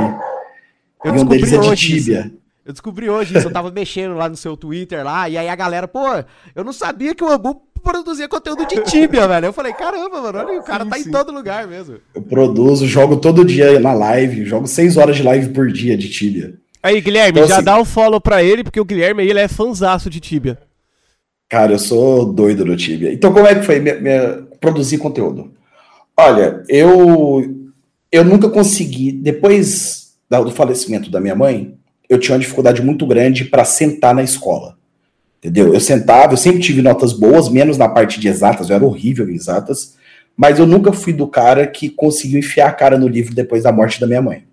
eu 1.06 1.16
e 1.16 1.20
um 1.20 1.26
deles 1.26 1.54
é 1.54 1.58
de 1.58 1.76
Tibia. 1.76 2.20
Isso. 2.22 2.32
Eu 2.66 2.74
descobri 2.74 3.08
hoje 3.08 3.38
isso, 3.38 3.48
eu 3.48 3.54
tava 3.54 3.70
mexendo 3.70 4.16
lá 4.16 4.28
no 4.28 4.36
seu 4.36 4.58
Twitter 4.58 5.04
lá, 5.04 5.30
e 5.30 5.38
aí 5.38 5.48
a 5.48 5.56
galera, 5.56 5.88
pô, 5.88 6.04
eu 6.56 6.64
não 6.64 6.74
sabia 6.74 7.14
que 7.14 7.24
o 7.24 7.32
Ambu 7.32 7.62
produzia 7.84 8.28
conteúdo 8.28 8.66
de 8.66 8.82
Tibia, 8.82 9.28
velho. 9.28 9.46
Eu 9.46 9.54
falei, 9.54 9.72
caramba, 9.72 10.20
mano, 10.20 10.40
olha, 10.40 10.60
o 10.60 10.64
cara 10.64 10.84
sim, 10.84 10.90
tá 10.90 10.98
sim. 10.98 11.10
em 11.10 11.12
todo 11.12 11.32
lugar 11.32 11.68
mesmo. 11.68 11.98
Eu 12.16 12.24
produzo, 12.24 12.88
jogo 12.88 13.18
todo 13.18 13.46
dia 13.46 13.80
na 13.80 13.94
live, 13.94 14.46
jogo 14.46 14.66
seis 14.66 14.98
horas 14.98 15.16
de 15.16 15.22
live 15.22 15.50
por 15.50 15.72
dia 15.72 15.96
de 15.96 16.10
Tibia. 16.10 16.56
Aí, 16.82 17.00
Guilherme, 17.02 17.38
então, 17.38 17.48
já 17.48 17.58
assim, 17.58 17.66
dá 17.66 17.78
o 17.78 17.82
um 17.82 17.86
follow 17.86 18.20
pra 18.20 18.44
ele, 18.44 18.64
porque 18.64 18.80
o 18.80 18.86
Guilherme 18.86 19.24
ele 19.24 19.40
é 19.40 19.48
fanzaço 19.48 20.10
de 20.10 20.20
Tibia. 20.20 20.58
Cara, 21.50 21.74
eu 21.74 21.80
sou 21.80 22.34
doido 22.34 22.66
no 22.66 22.76
Tibia. 22.76 23.14
Então, 23.14 23.34
como 23.34 23.48
é 23.48 23.56
que 23.56 23.66
foi 23.66 23.80
minha, 23.80 24.00
minha, 24.00 24.44
produzir 24.60 24.98
conteúdo? 24.98 25.52
Olha, 26.18 26.64
eu 26.68 27.66
eu 28.12 28.24
nunca 28.24 28.50
consegui, 28.50 29.12
depois 29.12 30.16
do 30.30 30.52
falecimento 30.52 31.10
da 31.10 31.20
minha 31.20 31.36
mãe, 31.36 31.76
eu 32.10 32.20
tinha 32.20 32.34
uma 32.34 32.42
dificuldade 32.42 32.82
muito 32.82 33.06
grande 33.06 33.46
para 33.46 33.66
sentar 33.66 34.14
na 34.14 34.24
escola. 34.24 34.78
Entendeu? 35.38 35.74
Eu 35.74 35.80
sentava, 35.80 36.34
eu 36.34 36.38
sempre 36.38 36.60
tive 36.60 36.82
notas 36.82 37.14
boas, 37.14 37.50
menos 37.50 37.78
na 37.78 37.88
parte 37.88 38.20
de 38.20 38.28
exatas, 38.28 38.70
eu 38.70 38.76
era 38.76 38.86
horrível 38.86 39.30
em 39.30 39.36
exatas, 39.36 39.96
mas 40.36 40.60
eu 40.60 40.66
nunca 40.66 40.92
fui 40.92 41.14
do 41.14 41.28
cara 41.28 41.68
que 41.68 41.90
conseguiu 41.90 42.40
enfiar 42.40 42.70
a 42.70 42.74
cara 42.74 42.98
no 42.98 43.08
livro 43.08 43.36
depois 43.36 43.64
da 43.64 43.72
morte 43.72 44.00
da 44.00 44.08
minha 44.08 44.22
mãe. 44.22 44.44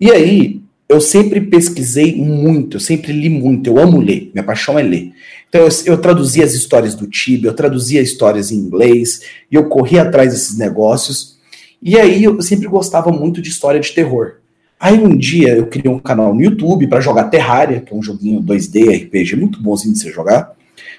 E 0.00 0.10
aí, 0.10 0.62
eu 0.88 1.00
sempre 1.00 1.40
pesquisei 1.40 2.14
muito, 2.16 2.76
eu 2.76 2.80
sempre 2.80 3.12
li 3.12 3.28
muito, 3.28 3.68
eu 3.68 3.78
amo 3.78 3.98
ler, 3.98 4.30
minha 4.34 4.44
paixão 4.44 4.78
é 4.78 4.82
ler. 4.82 5.12
Então 5.48 5.62
eu, 5.62 5.68
eu 5.86 5.98
traduzia 5.98 6.44
as 6.44 6.52
histórias 6.52 6.94
do 6.94 7.06
Tibia, 7.06 7.50
eu 7.50 7.54
traduzia 7.54 8.02
histórias 8.02 8.50
em 8.50 8.56
inglês, 8.56 9.22
e 9.50 9.54
eu 9.54 9.68
corria 9.68 10.02
atrás 10.02 10.32
desses 10.32 10.58
negócios. 10.58 11.38
E 11.80 11.98
aí 11.98 12.24
eu 12.24 12.40
sempre 12.42 12.66
gostava 12.66 13.10
muito 13.10 13.40
de 13.40 13.48
história 13.48 13.80
de 13.80 13.92
terror. 13.92 14.36
Aí 14.78 14.98
um 14.98 15.16
dia 15.16 15.54
eu 15.54 15.66
criei 15.66 15.90
um 15.90 15.98
canal 15.98 16.34
no 16.34 16.42
YouTube 16.42 16.86
para 16.86 17.00
jogar 17.00 17.24
Terraria, 17.24 17.80
que 17.80 17.92
é 17.92 17.96
um 17.96 18.02
joguinho 18.02 18.42
2D, 18.42 19.04
RPG, 19.04 19.36
muito 19.36 19.62
bonzinho 19.62 19.94
de 19.94 20.00
você 20.00 20.10
jogar. 20.10 20.52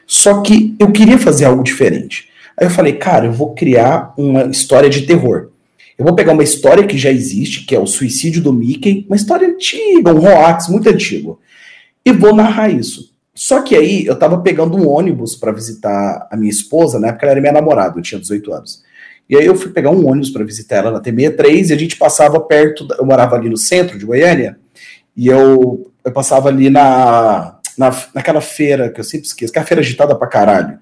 Só 0.08 0.42
que 0.42 0.76
eu 0.80 0.92
queria 0.92 1.18
fazer 1.18 1.46
algo 1.46 1.64
diferente. 1.64 2.30
Aí 2.58 2.66
eu 2.66 2.72
falei, 2.72 2.94
cara, 2.94 3.26
eu 3.26 3.34
vou 3.34 3.54
criar 3.54 4.14
uma 4.18 4.46
história 4.46 4.90
de 4.90 5.02
terror. 5.02 5.50
Eu 5.98 6.06
vou 6.06 6.16
pegar 6.16 6.34
uma 6.34 6.44
história 6.44 6.86
que 6.86 6.98
já 6.98 7.10
existe, 7.10 7.66
que 7.66 7.76
é 7.76 7.80
o 7.80 7.88
suicídio 7.88 8.42
do 8.42 8.52
Mickey, 8.52 9.06
uma 9.08 9.16
história 9.16 9.48
antiga, 9.48 10.14
um 10.14 10.26
hoax 10.26 10.68
muito 10.68 10.90
antigo, 10.90 11.40
e 12.04 12.12
vou 12.12 12.36
narrar 12.36 12.70
isso. 12.70 13.14
Só 13.34 13.62
que 13.62 13.76
aí 13.76 14.06
eu 14.06 14.18
tava 14.18 14.42
pegando 14.42 14.78
um 14.78 14.88
ônibus 14.88 15.36
para 15.36 15.52
visitar 15.52 16.28
a 16.32 16.38
minha 16.38 16.50
esposa, 16.50 17.00
na 17.00 17.10
época 17.10 17.26
ela 17.26 17.32
era 17.32 17.42
minha 17.42 17.54
namorada, 17.54 17.98
eu 17.98 18.02
tinha 18.02 18.20
18 18.20 18.54
anos. 18.54 18.84
E 19.30 19.36
aí 19.36 19.46
eu 19.46 19.56
fui 19.56 19.72
pegar 19.72 19.90
um 19.90 20.08
ônibus 20.08 20.30
para 20.30 20.44
visitar 20.44 20.78
ela 20.78 20.92
na 20.92 21.02
T63 21.02 21.70
e 21.70 21.74
a 21.74 21.78
gente 21.78 21.98
passava 21.98 22.40
perto, 22.40 22.88
eu 22.98 23.06
morava 23.06 23.36
ali 23.36 23.50
no 23.50 23.58
centro 23.58 23.98
de 23.98 24.06
Goiânia, 24.06 24.58
e 25.16 25.28
eu, 25.28 25.92
eu 26.04 26.12
passava 26.12 26.50
ali 26.50 26.70
na, 26.70 27.58
na, 27.78 28.04
naquela 28.14 28.42
feira 28.42 28.90
que 28.90 29.00
eu 29.00 29.04
sempre 29.04 29.28
esqueço, 29.28 29.52
que 29.52 29.60
é 29.60 29.62
a 29.62 29.66
feira 29.66 29.82
agitada 29.82 30.16
pra 30.16 30.28
caralho. 30.28 30.78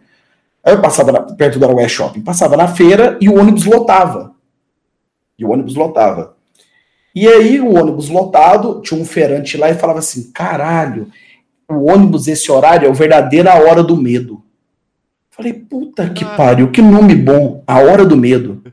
Aí 0.64 0.74
eu 0.74 0.82
passava 0.82 1.12
na, 1.12 1.22
perto 1.22 1.60
do 1.60 1.66
Araguaia 1.66 1.90
Shopping, 1.90 2.22
passava 2.22 2.58
na 2.58 2.68
feira 2.68 3.18
e 3.22 3.30
o 3.30 3.40
ônibus 3.40 3.66
lotava. 3.66 4.33
E 5.44 5.46
o 5.46 5.52
ônibus 5.52 5.76
lotava. 5.76 6.36
E 7.14 7.28
aí 7.28 7.60
o 7.60 7.76
ônibus 7.76 8.10
lotado, 8.10 8.82
tinha 8.82 9.00
um 9.00 9.06
feirante 9.06 9.58
lá 9.58 9.70
e 9.70 9.76
falava 9.76 10.00
assim: 10.00 10.32
caralho, 10.32 11.08
o 11.70 11.92
ônibus 11.92 12.28
esse 12.28 12.52
horário 12.52 12.88
é 12.88 12.90
o 12.90 12.94
verdadeira 12.94 13.54
hora 13.56 13.84
do 13.84 13.96
medo. 13.96 14.44
Falei, 15.30 15.54
puta 15.54 16.10
que 16.10 16.24
ah. 16.24 16.36
pariu, 16.36 16.72
que 16.72 16.82
nome 16.82 17.16
bom, 17.16 17.64
a 17.68 17.80
hora 17.80 18.06
do 18.06 18.16
medo. 18.16 18.64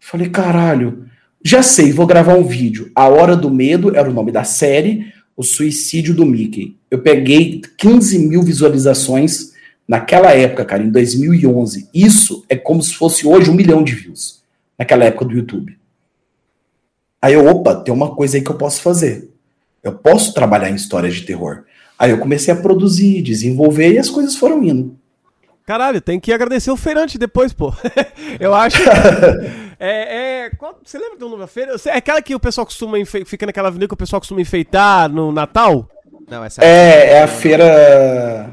Falei, 0.00 0.28
caralho, 0.28 1.06
já 1.44 1.62
sei, 1.62 1.92
vou 1.92 2.06
gravar 2.06 2.34
um 2.34 2.44
vídeo. 2.44 2.90
A 2.94 3.08
Hora 3.08 3.36
do 3.36 3.50
Medo 3.50 3.94
era 3.94 4.10
o 4.10 4.12
nome 4.12 4.32
da 4.32 4.42
série, 4.42 5.12
o 5.36 5.42
suicídio 5.42 6.14
do 6.14 6.26
Mickey. 6.26 6.76
Eu 6.90 6.98
peguei 7.00 7.60
15 7.76 8.18
mil 8.20 8.42
visualizações 8.42 9.52
naquela 9.86 10.32
época, 10.32 10.64
cara, 10.64 10.82
em 10.82 10.90
2011. 10.90 11.88
Isso 11.94 12.44
é 12.48 12.56
como 12.56 12.82
se 12.82 12.94
fosse 12.94 13.26
hoje 13.26 13.50
um 13.50 13.54
milhão 13.54 13.84
de 13.84 13.94
views, 13.94 14.42
naquela 14.78 15.04
época 15.04 15.24
do 15.24 15.34
YouTube. 15.34 15.78
Aí 17.20 17.34
eu, 17.34 17.46
opa, 17.46 17.74
tem 17.74 17.92
uma 17.92 18.14
coisa 18.14 18.36
aí 18.36 18.42
que 18.42 18.50
eu 18.50 18.56
posso 18.56 18.80
fazer. 18.82 19.30
Eu 19.82 19.92
posso 19.92 20.34
trabalhar 20.34 20.70
em 20.70 20.74
histórias 20.74 21.14
de 21.14 21.22
terror. 21.22 21.64
Aí 21.98 22.10
eu 22.10 22.18
comecei 22.18 22.52
a 22.52 22.56
produzir, 22.56 23.22
desenvolver 23.22 23.92
e 23.92 23.98
as 23.98 24.10
coisas 24.10 24.36
foram 24.36 24.62
indo. 24.62 24.96
Caralho, 25.64 26.00
tem 26.00 26.20
que 26.20 26.32
agradecer 26.32 26.70
o 26.70 26.76
feirante 26.76 27.18
depois, 27.18 27.52
pô. 27.52 27.74
eu 28.38 28.54
acho. 28.54 28.78
é, 29.80 30.44
é, 30.44 30.50
qual, 30.50 30.78
você 30.84 30.98
lembra 30.98 31.18
do 31.18 31.28
nome 31.28 31.40
da 31.40 31.48
feira? 31.48 31.74
É 31.86 31.96
aquela 31.96 32.22
que 32.22 32.34
o 32.34 32.40
pessoal 32.40 32.64
costuma. 32.64 32.96
Fica 33.04 33.46
naquela 33.46 33.68
avenida 33.68 33.88
que 33.88 33.94
o 33.94 33.96
pessoal 33.96 34.20
costuma 34.20 34.40
enfeitar 34.40 35.08
no 35.08 35.32
Natal? 35.32 35.88
Não, 36.28 36.44
essa 36.44 36.64
é, 36.64 36.66
é, 36.66 37.12
é 37.14 37.22
a 37.22 37.28
feira. 37.28 38.52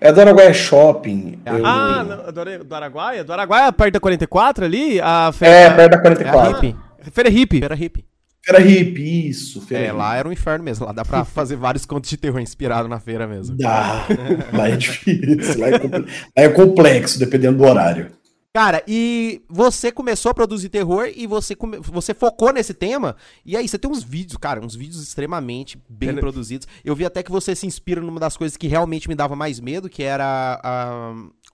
É 0.00 0.12
do 0.12 0.20
Araguaia 0.20 0.54
Shopping. 0.54 1.40
É 1.44 1.50
eu... 1.50 1.66
Ah, 1.66 2.04
não, 2.04 2.64
do 2.64 2.74
Araguaia? 2.74 3.24
Do 3.24 3.32
Araguaia, 3.32 3.72
perto 3.72 3.94
da 3.94 4.00
44 4.00 4.64
ali? 4.64 5.00
A 5.00 5.32
feira... 5.32 5.54
É, 5.54 5.70
perto 5.70 5.90
da 5.90 5.98
44. 5.98 6.66
É 6.66 6.74
a 7.08 7.10
Feira 7.10 7.30
hippie. 7.30 7.58
Feira 7.58 7.74
hippie. 7.74 8.04
Feira 8.42 8.60
hippie, 8.60 9.28
isso. 9.28 9.60
Feira 9.60 9.84
é, 9.84 9.86
hippie. 9.88 9.98
lá 9.98 10.16
era 10.16 10.28
um 10.28 10.32
inferno 10.32 10.64
mesmo. 10.64 10.86
Lá 10.86 10.92
dá 10.92 11.04
pra 11.04 11.24
fazer 11.24 11.56
vários 11.56 11.84
contos 11.84 12.08
de 12.10 12.16
terror 12.16 12.40
inspirado 12.40 12.88
na 12.88 13.00
feira 13.00 13.26
mesmo. 13.26 13.56
Dá. 13.56 14.06
lá 14.52 14.68
é 14.68 14.76
difícil. 14.76 15.60
Lá 15.60 15.68
é, 15.68 15.72
lá 15.72 16.04
é 16.36 16.48
complexo, 16.48 17.18
dependendo 17.18 17.58
do 17.58 17.64
horário. 17.64 18.10
Cara, 18.58 18.82
e 18.88 19.40
você 19.48 19.92
começou 19.92 20.32
a 20.32 20.34
produzir 20.34 20.68
terror 20.68 21.08
e 21.14 21.28
você, 21.28 21.54
come... 21.54 21.78
você 21.78 22.12
focou 22.12 22.52
nesse 22.52 22.74
tema. 22.74 23.14
E 23.46 23.56
aí, 23.56 23.68
você 23.68 23.78
tem 23.78 23.88
uns 23.88 24.02
vídeos, 24.02 24.36
cara, 24.36 24.60
uns 24.60 24.74
vídeos 24.74 25.00
extremamente 25.00 25.80
bem 25.88 26.16
produzidos. 26.16 26.66
Eu 26.84 26.96
vi 26.96 27.04
até 27.04 27.22
que 27.22 27.30
você 27.30 27.54
se 27.54 27.68
inspira 27.68 28.00
numa 28.00 28.18
das 28.18 28.36
coisas 28.36 28.56
que 28.56 28.66
realmente 28.66 29.08
me 29.08 29.14
dava 29.14 29.36
mais 29.36 29.60
medo, 29.60 29.88
que 29.88 30.02
era 30.02 30.60
a. 30.60 31.12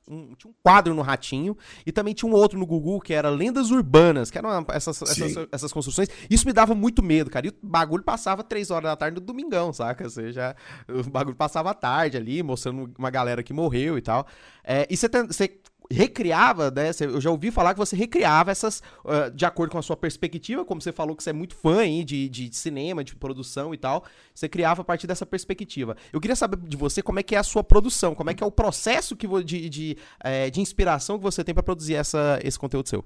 Um, 0.08 0.34
tinha 0.34 0.50
um 0.50 0.54
quadro 0.62 0.94
no 0.94 1.02
Ratinho 1.02 1.56
e 1.86 1.92
também 1.92 2.12
tinha 2.12 2.30
um 2.30 2.34
outro 2.34 2.58
no 2.58 2.66
Google 2.66 3.00
que 3.00 3.14
era 3.14 3.30
Lendas 3.30 3.70
Urbanas, 3.70 4.30
que 4.30 4.36
eram 4.36 4.64
essas, 4.70 5.00
essas, 5.02 5.46
essas, 5.50 5.72
construções. 5.72 6.08
Isso 6.28 6.46
me 6.46 6.52
dava 6.52 6.74
muito 6.74 7.02
medo, 7.02 7.30
cara. 7.30 7.46
E 7.46 7.50
o 7.50 7.54
bagulho 7.62 8.02
passava 8.02 8.42
três 8.42 8.70
horas 8.70 8.90
da 8.90 8.96
tarde 8.96 9.18
no 9.18 9.26
domingão, 9.26 9.72
saca? 9.72 10.04
Ou 10.04 10.10
seja, 10.10 10.56
o 10.88 11.02
bagulho 11.10 11.36
passava 11.36 11.70
à 11.70 11.74
tarde 11.74 12.16
ali, 12.16 12.42
mostrando 12.42 12.90
uma 12.98 13.10
galera 13.10 13.42
que 13.42 13.52
morreu 13.52 13.96
e 13.96 14.02
tal. 14.02 14.26
É, 14.62 14.86
e 14.90 14.96
você, 14.96 15.08
você 15.08 15.60
recriava, 15.90 16.70
né? 16.70 16.90
Eu 17.00 17.20
já 17.20 17.30
ouvi 17.30 17.50
falar 17.50 17.74
que 17.74 17.78
você 17.78 17.94
recriava 17.94 18.50
essas 18.50 18.82
uh, 19.04 19.30
de 19.34 19.44
acordo 19.44 19.72
com 19.72 19.78
a 19.78 19.82
sua 19.82 19.96
perspectiva, 19.96 20.64
como 20.64 20.80
você 20.80 20.92
falou 20.92 21.14
que 21.14 21.22
você 21.22 21.30
é 21.30 21.32
muito 21.32 21.54
fã 21.54 21.80
aí 21.80 22.04
de, 22.04 22.28
de, 22.28 22.54
cinema, 22.54 23.04
de 23.04 23.14
produção 23.14 23.74
e 23.74 23.78
tal. 23.78 24.04
Você 24.34 24.48
criava 24.48 24.82
a 24.82 24.84
partir 24.84 25.06
dessa 25.06 25.26
perspectiva. 25.26 25.96
Eu 26.12 26.20
queria 26.20 26.36
saber 26.36 26.56
de 26.56 26.76
você 26.76 27.02
como 27.02 27.20
é 27.20 27.22
que 27.22 27.34
é 27.34 27.38
a 27.38 27.42
sua 27.42 27.62
produção, 27.62 28.14
como 28.14 28.30
é 28.30 28.34
que 28.34 28.42
é 28.42 28.46
o 28.46 28.50
processo 28.50 29.14
que, 29.14 29.26
de, 29.44 29.68
de, 29.68 29.96
é, 30.20 30.50
de 30.50 30.60
inspiração 30.60 31.18
que 31.18 31.22
você 31.22 31.44
tem 31.44 31.54
para 31.54 31.62
produzir 31.62 31.94
essa, 31.94 32.38
esse 32.42 32.58
conteúdo 32.58 32.88
seu. 32.88 33.04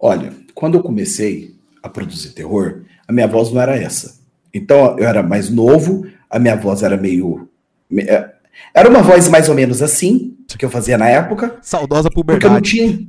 Olha, 0.00 0.32
quando 0.54 0.76
eu 0.76 0.82
comecei 0.82 1.54
a 1.82 1.88
produzir 1.88 2.30
terror, 2.30 2.82
a 3.06 3.12
minha 3.12 3.28
voz 3.28 3.52
não 3.52 3.60
era 3.60 3.76
essa. 3.76 4.18
Então 4.52 4.98
eu 4.98 5.06
era 5.06 5.22
mais 5.22 5.50
novo, 5.50 6.06
a 6.30 6.38
minha 6.38 6.56
voz 6.56 6.82
era 6.82 6.96
meio. 6.96 7.48
É, 7.96 8.34
era 8.74 8.88
uma 8.88 9.02
voz 9.02 9.28
mais 9.28 9.48
ou 9.48 9.54
menos 9.54 9.82
assim, 9.82 10.36
que 10.56 10.64
eu 10.64 10.70
fazia 10.70 10.96
na 10.96 11.08
época. 11.08 11.58
Saudosa 11.60 12.10
puberdade. 12.10 12.40
Porque 12.40 12.46
eu 12.46 12.52
não 12.52 12.60
tinha, 12.60 13.08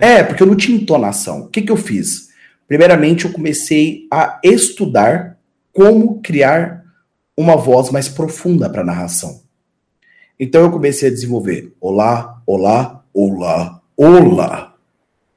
é, 0.00 0.22
porque 0.22 0.42
eu 0.42 0.46
não 0.46 0.56
tinha 0.56 0.76
entonação. 0.76 1.42
O 1.42 1.48
que, 1.48 1.62
que 1.62 1.70
eu 1.70 1.76
fiz? 1.76 2.30
Primeiramente, 2.66 3.24
eu 3.24 3.32
comecei 3.32 4.06
a 4.10 4.40
estudar 4.42 5.38
como 5.72 6.20
criar 6.20 6.84
uma 7.36 7.56
voz 7.56 7.90
mais 7.90 8.08
profunda 8.08 8.68
para 8.68 8.82
a 8.82 8.84
narração. 8.84 9.42
Então 10.38 10.62
eu 10.62 10.70
comecei 10.70 11.08
a 11.08 11.12
desenvolver: 11.12 11.72
Olá, 11.80 12.42
olá, 12.46 13.04
olá, 13.12 13.80
olá. 13.96 14.74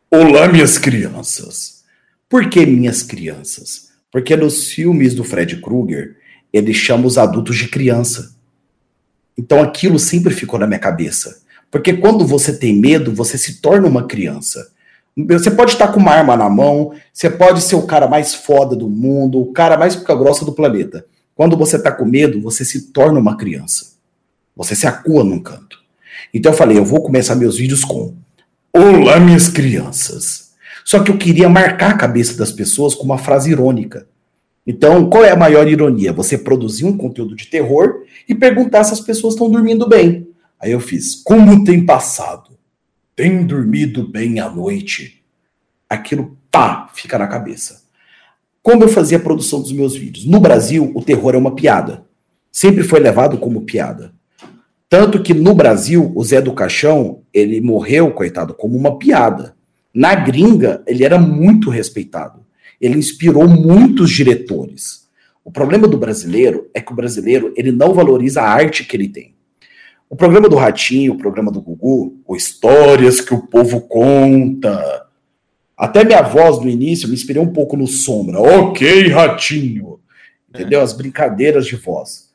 Olá, 0.09 0.47
minhas 0.47 0.77
crianças. 0.77 1.83
Por 2.29 2.49
que 2.49 2.65
minhas 2.65 3.03
crianças? 3.03 3.89
Porque 4.11 4.35
nos 4.35 4.69
filmes 4.69 5.13
do 5.13 5.23
Fred 5.23 5.57
Krueger, 5.57 6.15
ele 6.53 6.73
chama 6.73 7.05
os 7.05 7.17
adultos 7.17 7.57
de 7.57 7.67
criança. 7.67 8.34
Então 9.37 9.61
aquilo 9.61 9.99
sempre 9.99 10.33
ficou 10.33 10.59
na 10.59 10.67
minha 10.67 10.79
cabeça. 10.79 11.41
Porque 11.69 11.93
quando 11.93 12.25
você 12.25 12.57
tem 12.57 12.75
medo, 12.75 13.13
você 13.13 13.37
se 13.37 13.61
torna 13.61 13.87
uma 13.87 14.07
criança. 14.07 14.69
Você 15.27 15.49
pode 15.49 15.71
estar 15.71 15.89
com 15.89 15.99
uma 15.99 16.11
arma 16.11 16.35
na 16.35 16.49
mão, 16.49 16.93
você 17.11 17.29
pode 17.29 17.61
ser 17.61 17.75
o 17.75 17.87
cara 17.87 18.07
mais 18.07 18.33
foda 18.33 18.75
do 18.75 18.89
mundo, 18.89 19.39
o 19.39 19.53
cara 19.53 19.77
mais 19.77 19.95
pica 19.95 20.15
grossa 20.15 20.43
do 20.43 20.53
planeta. 20.53 21.05
Quando 21.33 21.57
você 21.57 21.77
está 21.77 21.91
com 21.91 22.05
medo, 22.05 22.41
você 22.41 22.63
se 22.63 22.91
torna 22.91 23.19
uma 23.19 23.37
criança. 23.37 23.93
Você 24.55 24.75
se 24.75 24.87
acua 24.87 25.23
num 25.23 25.39
canto. 25.39 25.79
Então 26.33 26.51
eu 26.51 26.57
falei, 26.57 26.77
eu 26.77 26.85
vou 26.85 27.01
começar 27.01 27.35
meus 27.35 27.57
vídeos 27.57 27.83
com 27.83 28.13
Olá, 28.77 29.21
minhas 29.21 29.47
crianças. 29.47 30.51
Só 30.83 31.01
que 31.01 31.09
eu 31.09 31.17
queria 31.17 31.47
marcar 31.47 31.91
a 31.91 31.97
cabeça 31.97 32.37
das 32.37 32.51
pessoas 32.51 32.93
com 32.93 33.03
uma 33.03 33.17
frase 33.17 33.49
irônica. 33.49 34.05
Então, 34.65 35.07
qual 35.09 35.23
é 35.23 35.31
a 35.31 35.35
maior 35.35 35.67
ironia? 35.67 36.11
Você 36.11 36.37
produzir 36.37 36.85
um 36.85 36.97
conteúdo 36.97 37.35
de 37.35 37.47
terror 37.47 38.03
e 38.27 38.33
perguntar 38.33 38.83
se 38.83 38.93
as 38.93 38.99
pessoas 38.99 39.35
estão 39.35 39.49
dormindo 39.49 39.87
bem. 39.87 40.27
Aí 40.59 40.71
eu 40.71 40.79
fiz, 40.79 41.15
como 41.23 41.63
tem 41.63 41.85
passado? 41.85 42.57
Tem 43.15 43.45
dormido 43.45 44.07
bem 44.07 44.39
à 44.39 44.49
noite? 44.49 45.23
Aquilo, 45.87 46.35
pá, 46.49 46.89
fica 46.95 47.19
na 47.19 47.27
cabeça. 47.27 47.83
Como 48.63 48.83
eu 48.83 48.87
fazia 48.87 49.19
a 49.19 49.21
produção 49.21 49.61
dos 49.61 49.71
meus 49.71 49.95
vídeos? 49.95 50.25
No 50.25 50.39
Brasil, 50.39 50.91
o 50.95 51.03
terror 51.03 51.35
é 51.35 51.37
uma 51.37 51.55
piada. 51.55 52.03
Sempre 52.51 52.83
foi 52.83 52.99
levado 52.99 53.37
como 53.37 53.61
piada. 53.61 54.13
Tanto 54.89 55.21
que 55.21 55.33
no 55.33 55.53
Brasil, 55.53 56.11
o 56.15 56.23
Zé 56.23 56.41
do 56.41 56.53
Caixão, 56.53 57.21
ele 57.31 57.61
morreu, 57.61 58.11
coitado, 58.11 58.55
como 58.55 58.75
uma 58.75 58.97
piada. 58.97 59.55
Na 59.93 60.15
gringa, 60.15 60.81
ele 60.87 61.03
era 61.03 61.19
muito 61.19 61.69
respeitado 61.69 62.44
ele 62.79 62.97
inspirou 62.97 63.47
muitos 63.47 64.09
diretores. 64.09 65.05
O 65.43 65.51
problema 65.51 65.87
do 65.87 65.97
brasileiro 65.97 66.69
é 66.73 66.81
que 66.81 66.91
o 66.91 66.95
brasileiro 66.95 67.53
ele 67.55 67.71
não 67.71 67.93
valoriza 67.93 68.41
a 68.41 68.49
arte 68.49 68.83
que 68.83 68.97
ele 68.97 69.07
tem. 69.07 69.35
O 70.09 70.15
programa 70.15 70.47
do 70.47 70.55
Ratinho, 70.55 71.13
o 71.13 71.17
programa 71.17 71.51
do 71.51 71.61
Gugu, 71.61 72.21
o 72.25 72.35
Histórias 72.35 73.21
que 73.21 73.33
o 73.33 73.47
Povo 73.47 73.81
Conta. 73.81 75.05
Até 75.77 76.03
minha 76.03 76.21
voz 76.21 76.59
no 76.59 76.69
início 76.69 77.07
me 77.07 77.15
inspirei 77.15 77.41
um 77.41 77.51
pouco 77.51 77.75
no 77.75 77.87
Sombra. 77.87 78.39
Ok, 78.39 79.07
Ratinho. 79.09 79.99
Entendeu? 80.49 80.81
As 80.81 80.93
brincadeiras 80.93 81.65
de 81.65 81.75
voz. 81.75 82.29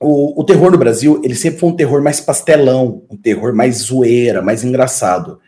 O, 0.00 0.40
o 0.40 0.44
terror 0.44 0.70
no 0.70 0.78
Brasil, 0.78 1.20
ele 1.24 1.34
sempre 1.34 1.60
foi 1.60 1.68
um 1.68 1.76
terror 1.76 2.02
mais 2.02 2.20
pastelão, 2.20 3.04
um 3.10 3.16
terror 3.16 3.54
mais 3.54 3.76
zoeira, 3.76 4.42
mais 4.42 4.64
engraçado. 4.64 5.40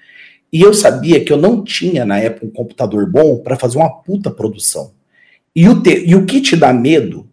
E 0.57 0.63
eu 0.63 0.73
sabia 0.73 1.23
que 1.23 1.31
eu 1.31 1.37
não 1.37 1.63
tinha, 1.63 2.03
na 2.07 2.19
época, 2.19 2.47
um 2.47 2.51
computador 2.51 3.07
bom 3.07 3.37
para 3.37 3.59
fazer 3.59 3.77
uma 3.77 3.91
puta 3.91 4.31
produção. 4.31 4.91
E 5.55 5.69
o, 5.69 5.83
te, 5.83 6.03
e 6.07 6.15
o 6.15 6.25
que 6.25 6.41
te 6.41 6.57
dá 6.57 6.73
medo 6.73 7.29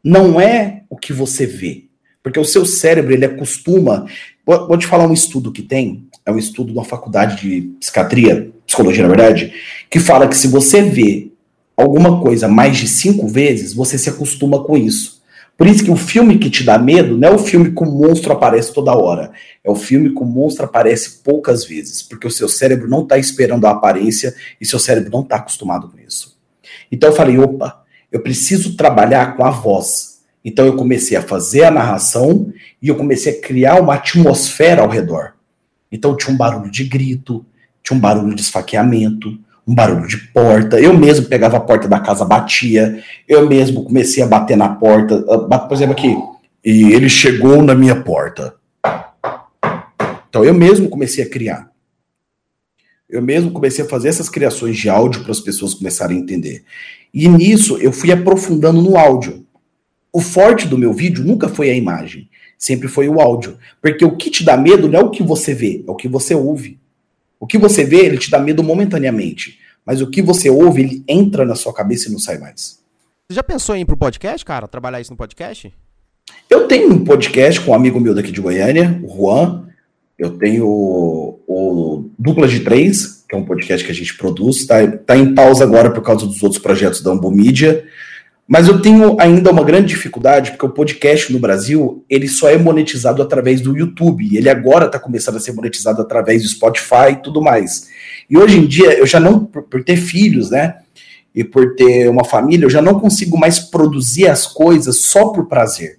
não 0.00 0.40
é 0.40 0.84
o 0.88 0.96
que 0.96 1.12
você 1.12 1.44
vê. 1.44 1.86
Porque 2.22 2.38
o 2.38 2.44
seu 2.44 2.64
cérebro, 2.64 3.12
ele 3.12 3.24
acostuma. 3.24 4.06
Vou, 4.46 4.68
vou 4.68 4.78
te 4.78 4.86
falar 4.86 5.08
um 5.08 5.12
estudo 5.12 5.50
que 5.50 5.60
tem, 5.60 6.06
é 6.24 6.30
um 6.30 6.38
estudo 6.38 6.72
uma 6.72 6.84
faculdade 6.84 7.42
de 7.42 7.62
psiquiatria, 7.80 8.52
psicologia, 8.64 9.02
na 9.02 9.08
verdade, 9.08 9.52
que 9.90 9.98
fala 9.98 10.28
que 10.28 10.36
se 10.36 10.46
você 10.46 10.80
vê 10.80 11.32
alguma 11.76 12.20
coisa 12.20 12.46
mais 12.46 12.76
de 12.76 12.86
cinco 12.86 13.26
vezes, 13.26 13.74
você 13.74 13.98
se 13.98 14.08
acostuma 14.08 14.62
com 14.62 14.76
isso. 14.76 15.17
Por 15.58 15.66
isso 15.66 15.82
que 15.82 15.90
o 15.90 15.96
filme 15.96 16.38
que 16.38 16.48
te 16.48 16.62
dá 16.62 16.78
medo 16.78 17.18
não 17.18 17.30
é 17.30 17.32
o 17.32 17.38
filme 17.38 17.72
que 17.72 17.82
o 17.82 17.84
monstro 17.84 18.32
aparece 18.32 18.72
toda 18.72 18.96
hora. 18.96 19.32
É 19.64 19.68
o 19.68 19.74
filme 19.74 20.10
que 20.10 20.22
o 20.22 20.24
monstro 20.24 20.64
aparece 20.64 21.18
poucas 21.24 21.64
vezes, 21.64 22.00
porque 22.00 22.28
o 22.28 22.30
seu 22.30 22.48
cérebro 22.48 22.88
não 22.88 23.02
está 23.02 23.18
esperando 23.18 23.66
a 23.66 23.72
aparência 23.72 24.32
e 24.60 24.64
seu 24.64 24.78
cérebro 24.78 25.10
não 25.10 25.22
está 25.22 25.34
acostumado 25.34 25.88
com 25.88 25.98
isso. 25.98 26.38
Então 26.92 27.10
eu 27.10 27.16
falei, 27.16 27.38
opa, 27.38 27.82
eu 28.12 28.20
preciso 28.20 28.76
trabalhar 28.76 29.36
com 29.36 29.44
a 29.44 29.50
voz. 29.50 30.20
Então 30.44 30.64
eu 30.64 30.76
comecei 30.76 31.16
a 31.16 31.22
fazer 31.22 31.64
a 31.64 31.72
narração 31.72 32.52
e 32.80 32.86
eu 32.86 32.94
comecei 32.94 33.32
a 33.32 33.40
criar 33.40 33.82
uma 33.82 33.94
atmosfera 33.94 34.82
ao 34.82 34.88
redor. 34.88 35.34
Então 35.90 36.16
tinha 36.16 36.32
um 36.32 36.38
barulho 36.38 36.70
de 36.70 36.84
grito, 36.84 37.44
tinha 37.82 37.96
um 37.96 38.00
barulho 38.00 38.32
de 38.32 38.42
esfaqueamento, 38.42 39.36
um 39.68 39.74
barulho 39.74 40.08
de 40.08 40.16
porta. 40.16 40.80
Eu 40.80 40.96
mesmo 40.96 41.26
pegava 41.26 41.58
a 41.58 41.60
porta 41.60 41.86
da 41.86 42.00
casa, 42.00 42.24
batia. 42.24 43.04
Eu 43.28 43.46
mesmo 43.46 43.84
comecei 43.84 44.22
a 44.22 44.26
bater 44.26 44.56
na 44.56 44.70
porta. 44.70 45.22
Ah, 45.28 45.58
por 45.58 45.74
exemplo, 45.74 45.92
aqui. 45.92 46.16
E 46.64 46.94
ele 46.94 47.10
chegou 47.10 47.62
na 47.62 47.74
minha 47.74 48.02
porta. 48.02 48.54
Então 50.30 50.42
eu 50.42 50.54
mesmo 50.54 50.88
comecei 50.88 51.22
a 51.22 51.28
criar. 51.28 51.70
Eu 53.10 53.20
mesmo 53.20 53.50
comecei 53.50 53.84
a 53.84 53.88
fazer 53.88 54.08
essas 54.08 54.30
criações 54.30 54.76
de 54.76 54.88
áudio 54.88 55.22
para 55.22 55.32
as 55.32 55.40
pessoas 55.40 55.74
começarem 55.74 56.16
a 56.16 56.20
entender. 56.20 56.64
E 57.12 57.28
nisso 57.28 57.76
eu 57.76 57.92
fui 57.92 58.10
aprofundando 58.10 58.80
no 58.80 58.96
áudio. 58.96 59.46
O 60.10 60.20
forte 60.20 60.66
do 60.66 60.78
meu 60.78 60.94
vídeo 60.94 61.24
nunca 61.24 61.46
foi 61.46 61.70
a 61.70 61.74
imagem, 61.74 62.30
sempre 62.56 62.88
foi 62.88 63.06
o 63.08 63.20
áudio. 63.20 63.58
Porque 63.82 64.04
o 64.04 64.16
que 64.16 64.30
te 64.30 64.42
dá 64.42 64.56
medo 64.56 64.88
não 64.88 65.00
é 65.00 65.02
o 65.04 65.10
que 65.10 65.22
você 65.22 65.52
vê, 65.52 65.84
é 65.86 65.90
o 65.90 65.94
que 65.94 66.08
você 66.08 66.34
ouve. 66.34 66.78
O 67.40 67.46
que 67.46 67.58
você 67.58 67.84
vê, 67.84 67.98
ele 67.98 68.18
te 68.18 68.30
dá 68.30 68.38
medo 68.38 68.62
momentaneamente. 68.62 69.58
Mas 69.84 70.00
o 70.00 70.10
que 70.10 70.20
você 70.20 70.50
ouve, 70.50 70.82
ele 70.82 71.04
entra 71.08 71.44
na 71.44 71.54
sua 71.54 71.72
cabeça 71.72 72.08
e 72.08 72.12
não 72.12 72.18
sai 72.18 72.38
mais. 72.38 72.78
Você 73.30 73.34
já 73.34 73.42
pensou 73.42 73.74
em 73.74 73.82
ir 73.82 73.84
pro 73.84 73.96
podcast, 73.96 74.44
cara? 74.44 74.66
Trabalhar 74.66 75.00
isso 75.00 75.10
no 75.10 75.16
podcast? 75.16 75.72
Eu 76.48 76.66
tenho 76.66 76.92
um 76.92 77.04
podcast 77.04 77.60
com 77.60 77.70
um 77.70 77.74
amigo 77.74 78.00
meu 78.00 78.14
daqui 78.14 78.32
de 78.32 78.40
Goiânia, 78.40 79.00
o 79.02 79.08
Juan. 79.08 79.66
Eu 80.18 80.36
tenho 80.36 80.66
o, 80.66 81.40
o 81.46 82.10
Dupla 82.18 82.48
de 82.48 82.60
Três, 82.60 83.24
que 83.28 83.34
é 83.34 83.38
um 83.38 83.44
podcast 83.44 83.84
que 83.84 83.92
a 83.92 83.94
gente 83.94 84.16
produz. 84.16 84.66
Tá, 84.66 84.86
tá 84.86 85.16
em 85.16 85.34
pausa 85.34 85.64
agora 85.64 85.90
por 85.90 86.02
causa 86.02 86.26
dos 86.26 86.42
outros 86.42 86.60
projetos 86.60 87.02
da 87.02 87.10
Ambo 87.10 87.30
Mídia. 87.30 87.86
Mas 88.48 88.66
eu 88.66 88.80
tenho 88.80 89.14
ainda 89.20 89.50
uma 89.50 89.62
grande 89.62 89.88
dificuldade, 89.88 90.52
porque 90.52 90.64
o 90.64 90.70
podcast 90.70 91.30
no 91.30 91.38
Brasil, 91.38 92.02
ele 92.08 92.26
só 92.26 92.48
é 92.48 92.56
monetizado 92.56 93.22
através 93.22 93.60
do 93.60 93.76
YouTube. 93.76 94.34
Ele 94.34 94.48
agora 94.48 94.86
está 94.86 94.98
começando 94.98 95.36
a 95.36 95.40
ser 95.40 95.52
monetizado 95.52 96.00
através 96.00 96.42
do 96.42 96.48
Spotify 96.48 97.12
e 97.12 97.16
tudo 97.16 97.42
mais. 97.42 97.90
E 98.28 98.38
hoje 98.38 98.58
em 98.58 98.66
dia, 98.66 98.98
eu 98.98 99.06
já 99.06 99.20
não, 99.20 99.44
por, 99.44 99.84
ter 99.84 99.96
filhos, 99.96 100.48
né? 100.48 100.78
E 101.34 101.44
por 101.44 101.76
ter 101.76 102.08
uma 102.08 102.24
família, 102.24 102.64
eu 102.64 102.70
já 102.70 102.80
não 102.80 102.98
consigo 102.98 103.36
mais 103.36 103.58
produzir 103.58 104.28
as 104.28 104.46
coisas 104.46 105.02
só 105.02 105.28
por 105.28 105.46
prazer. 105.46 105.98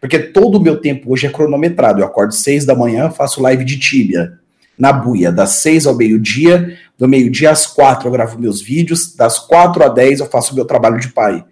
Porque 0.00 0.18
todo 0.18 0.56
o 0.56 0.60
meu 0.62 0.80
tempo 0.80 1.12
hoje 1.12 1.26
é 1.26 1.30
cronometrado. 1.30 2.00
Eu 2.00 2.06
acordo 2.06 2.32
seis 2.32 2.64
da 2.64 2.74
manhã, 2.74 3.10
faço 3.10 3.42
live 3.42 3.66
de 3.66 3.78
tíbia 3.78 4.38
na 4.78 4.94
buia, 4.94 5.30
das 5.30 5.50
seis 5.50 5.86
ao 5.86 5.94
meio-dia, 5.94 6.78
do 6.98 7.06
meio-dia 7.06 7.50
às 7.50 7.66
quatro 7.66 8.08
eu 8.08 8.12
gravo 8.12 8.40
meus 8.40 8.62
vídeos, 8.62 9.14
das 9.14 9.38
quatro 9.38 9.84
a 9.84 9.88
dez 9.88 10.20
eu 10.20 10.26
faço 10.26 10.54
meu 10.54 10.64
trabalho 10.64 10.98
de 10.98 11.08
pai. 11.08 11.44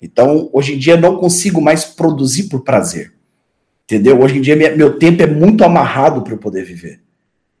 Então, 0.00 0.50
hoje 0.52 0.74
em 0.74 0.78
dia, 0.78 0.96
não 0.96 1.16
consigo 1.16 1.60
mais 1.60 1.84
produzir 1.84 2.44
por 2.44 2.62
prazer. 2.62 3.12
Entendeu? 3.84 4.20
Hoje 4.20 4.38
em 4.38 4.40
dia, 4.40 4.56
meu 4.76 4.98
tempo 4.98 5.22
é 5.22 5.26
muito 5.26 5.64
amarrado 5.64 6.22
para 6.22 6.32
eu 6.32 6.38
poder 6.38 6.64
viver. 6.64 7.00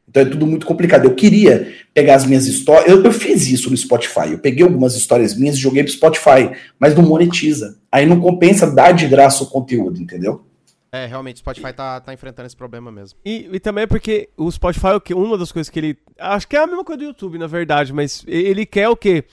Então, 0.08 0.22
é 0.22 0.26
tudo 0.26 0.46
muito 0.46 0.66
complicado. 0.66 1.04
Eu 1.04 1.14
queria 1.14 1.72
pegar 1.92 2.14
as 2.14 2.24
minhas 2.24 2.46
histórias. 2.46 2.88
Eu, 2.88 3.02
eu, 3.02 3.12
fiz 3.12 3.46
isso 3.46 3.70
no 3.70 3.76
Spotify. 3.76 4.32
Eu 4.32 4.38
peguei 4.38 4.64
algumas 4.64 4.94
histórias 4.94 5.36
minhas 5.36 5.56
e 5.56 5.60
joguei 5.60 5.82
pro 5.82 5.92
Spotify, 5.92 6.50
mas 6.78 6.94
não 6.94 7.02
monetiza. 7.02 7.78
Aí 7.90 8.06
não 8.06 8.20
compensa 8.20 8.70
dar 8.70 8.92
de 8.92 9.06
graça 9.06 9.44
o 9.44 9.46
conteúdo, 9.46 10.00
entendeu? 10.00 10.44
É, 10.92 11.04
realmente, 11.06 11.36
o 11.36 11.38
Spotify 11.40 11.72
tá, 11.72 12.00
tá 12.00 12.14
enfrentando 12.14 12.46
esse 12.46 12.56
problema 12.56 12.90
mesmo. 12.90 13.18
E, 13.24 13.48
e 13.52 13.60
também 13.60 13.82
é 13.82 13.86
porque 13.86 14.28
o 14.36 14.50
Spotify, 14.50 15.00
que, 15.04 15.12
uma 15.12 15.36
das 15.36 15.52
coisas 15.52 15.68
que 15.68 15.78
ele. 15.78 15.98
Acho 16.18 16.48
que 16.48 16.56
é 16.56 16.60
a 16.60 16.66
mesma 16.66 16.84
coisa 16.84 16.98
do 16.98 17.04
YouTube, 17.04 17.38
na 17.38 17.46
verdade, 17.46 17.92
mas 17.92 18.24
ele 18.26 18.64
quer 18.64 18.88
o 18.88 18.96
quê? 18.96 19.24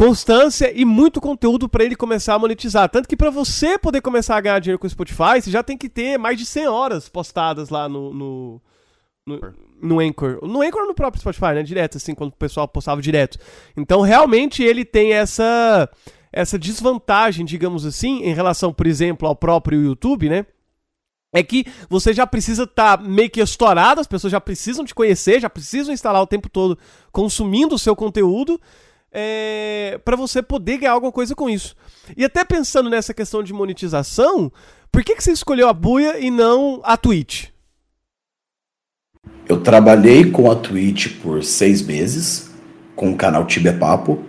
Constância 0.00 0.72
e 0.74 0.82
muito 0.82 1.20
conteúdo 1.20 1.68
para 1.68 1.84
ele 1.84 1.94
começar 1.94 2.32
a 2.32 2.38
monetizar. 2.38 2.88
Tanto 2.88 3.06
que 3.06 3.14
para 3.14 3.28
você 3.28 3.78
poder 3.78 4.00
começar 4.00 4.34
a 4.34 4.40
ganhar 4.40 4.58
dinheiro 4.58 4.78
com 4.78 4.86
o 4.86 4.90
Spotify, 4.90 5.42
você 5.42 5.50
já 5.50 5.62
tem 5.62 5.76
que 5.76 5.90
ter 5.90 6.18
mais 6.18 6.38
de 6.38 6.46
100 6.46 6.68
horas 6.68 7.06
postadas 7.06 7.68
lá 7.68 7.86
no, 7.86 8.14
no, 8.14 8.62
no, 9.26 9.54
no 9.82 10.00
Anchor. 10.00 10.38
No 10.42 10.62
Anchor 10.62 10.80
ou 10.80 10.88
no 10.88 10.94
próprio 10.94 11.20
Spotify, 11.20 11.52
né? 11.52 11.62
Direto, 11.62 11.98
assim, 11.98 12.14
quando 12.14 12.30
o 12.30 12.36
pessoal 12.36 12.66
postava 12.66 13.02
direto. 13.02 13.38
Então, 13.76 14.00
realmente, 14.00 14.62
ele 14.62 14.86
tem 14.86 15.12
essa, 15.12 15.86
essa 16.32 16.58
desvantagem, 16.58 17.44
digamos 17.44 17.84
assim, 17.84 18.22
em 18.22 18.32
relação, 18.32 18.72
por 18.72 18.86
exemplo, 18.86 19.28
ao 19.28 19.36
próprio 19.36 19.82
YouTube, 19.82 20.30
né? 20.30 20.46
É 21.30 21.42
que 21.42 21.66
você 21.90 22.14
já 22.14 22.26
precisa 22.26 22.62
estar 22.62 22.96
tá 22.96 23.04
meio 23.04 23.28
que 23.28 23.38
estourado, 23.38 24.00
as 24.00 24.06
pessoas 24.06 24.30
já 24.30 24.40
precisam 24.40 24.82
te 24.82 24.94
conhecer, 24.94 25.40
já 25.40 25.50
precisam 25.50 25.92
instalar 25.92 26.22
o 26.22 26.26
tempo 26.26 26.48
todo 26.48 26.78
consumindo 27.12 27.74
o 27.74 27.78
seu 27.78 27.94
conteúdo 27.94 28.58
é, 29.12 29.98
para 30.04 30.16
você 30.16 30.42
poder 30.42 30.78
ganhar 30.78 30.92
alguma 30.92 31.12
coisa 31.12 31.34
com 31.34 31.48
isso. 31.48 31.74
E 32.16 32.24
até 32.24 32.44
pensando 32.44 32.88
nessa 32.88 33.12
questão 33.12 33.42
de 33.42 33.52
monetização, 33.52 34.52
por 34.90 35.02
que, 35.04 35.14
que 35.14 35.22
você 35.22 35.32
escolheu 35.32 35.68
a 35.68 35.72
Buia 35.72 36.18
e 36.18 36.30
não 36.30 36.80
a 36.84 36.96
Twitch? 36.96 37.46
Eu 39.48 39.60
trabalhei 39.60 40.30
com 40.30 40.50
a 40.50 40.54
Twitch 40.54 41.20
por 41.22 41.42
seis 41.42 41.82
meses, 41.82 42.50
com 42.94 43.10
o 43.10 43.16
canal 43.16 43.46
Tibia 43.46 43.72
Papo. 43.72 44.20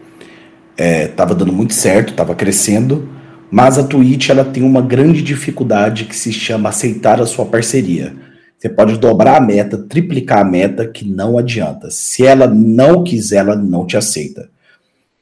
É, 0.76 1.08
tava 1.08 1.36
dando 1.36 1.54
muito 1.54 1.74
certo, 1.74 2.14
tava 2.16 2.34
crescendo, 2.34 3.08
mas 3.52 3.78
a 3.78 3.84
Twitch 3.84 4.30
ela 4.30 4.44
tem 4.44 4.64
uma 4.64 4.82
grande 4.82 5.22
dificuldade 5.22 6.06
que 6.06 6.16
se 6.16 6.34
chama 6.34 6.70
aceitar 6.70 7.22
a 7.22 7.26
sua 7.26 7.46
parceria. 7.46 8.16
Você 8.58 8.70
pode 8.70 8.98
dobrar 8.98 9.38
a 9.38 9.42
meta, 9.42 9.78
triplicar 9.78 10.40
a 10.40 10.44
meta, 10.44 10.88
que 10.88 11.04
não 11.04 11.38
adianta. 11.38 11.90
Se 11.90 12.26
ela 12.26 12.48
não 12.48 13.04
quiser, 13.04 13.38
ela 13.38 13.56
não 13.56 13.86
te 13.86 13.98
aceita. 13.98 14.50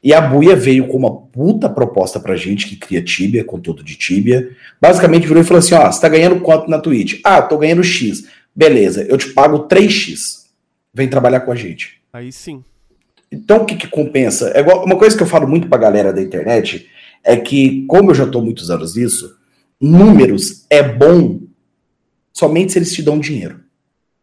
E 0.01 0.13
a 0.13 0.21
Buia 0.21 0.55
veio 0.55 0.88
com 0.88 0.97
uma 0.97 1.13
puta 1.13 1.69
proposta 1.69 2.19
pra 2.19 2.35
gente 2.35 2.67
que 2.67 2.77
cria 2.77 3.03
Tibia, 3.03 3.43
conteúdo 3.43 3.83
de 3.83 3.95
Tibia. 3.97 4.49
Basicamente 4.79 5.27
virou 5.27 5.43
e 5.43 5.45
falou 5.45 5.59
assim: 5.59 5.75
ó, 5.75 5.91
você 5.91 5.99
tá 5.99 6.07
ganhando 6.07 6.39
quanto 6.39 6.69
na 6.69 6.79
Twitch? 6.79 7.19
Ah, 7.23 7.41
tô 7.41 7.57
ganhando 7.57 7.83
X. 7.83 8.25
Beleza, 8.55 9.03
eu 9.03 9.17
te 9.17 9.29
pago 9.29 9.67
3x. 9.67 10.45
Vem 10.93 11.07
trabalhar 11.07 11.41
com 11.41 11.51
a 11.51 11.55
gente. 11.55 12.01
Aí 12.12 12.31
sim. 12.31 12.63
Então 13.31 13.57
o 13.57 13.65
que, 13.65 13.75
que 13.75 13.88
compensa? 13.88 14.51
É 14.55 14.62
igual, 14.62 14.83
uma 14.85 14.97
coisa 14.97 15.15
que 15.15 15.21
eu 15.21 15.27
falo 15.27 15.47
muito 15.47 15.67
pra 15.67 15.77
galera 15.77 16.12
da 16.12 16.21
internet 16.21 16.88
é 17.23 17.35
que, 17.35 17.85
como 17.88 18.12
eu 18.12 18.15
já 18.15 18.25
tô 18.25 18.41
muitos 18.41 18.71
anos 18.71 18.95
nisso, 18.95 19.38
números 19.79 20.65
é 20.69 20.81
bom 20.81 21.41
somente 22.33 22.71
se 22.71 22.79
eles 22.79 22.93
te 22.93 23.03
dão 23.03 23.19
dinheiro. 23.19 23.59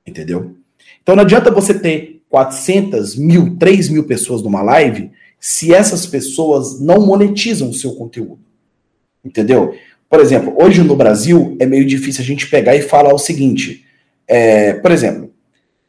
Entendeu? 0.07 0.57
Então 1.03 1.15
não 1.15 1.23
adianta 1.23 1.51
você 1.51 1.75
ter 1.75 2.23
400 2.29 3.17
mil, 3.17 3.57
3 3.57 3.89
mil 3.91 4.05
pessoas 4.05 4.43
numa 4.43 4.63
live 4.63 5.11
se 5.41 5.73
essas 5.73 6.07
pessoas 6.07 6.81
não 6.81 7.01
monetizam 7.01 7.71
o 7.71 7.75
seu 7.75 7.95
conteúdo. 7.95 8.41
Entendeu? 9.25 9.75
Por 10.09 10.21
exemplo, 10.21 10.55
hoje 10.61 10.83
no 10.83 10.97
Brasil 10.97 11.57
é 11.59 11.67
meio 11.67 11.85
difícil 11.85 12.23
a 12.23 12.27
gente 12.27 12.49
pegar 12.49 12.77
e 12.77 12.83
falar 12.83 13.13
o 13.13 13.19
seguinte: 13.19 13.85
é, 14.27 14.75
por 14.75 14.91
exemplo, 14.91 15.31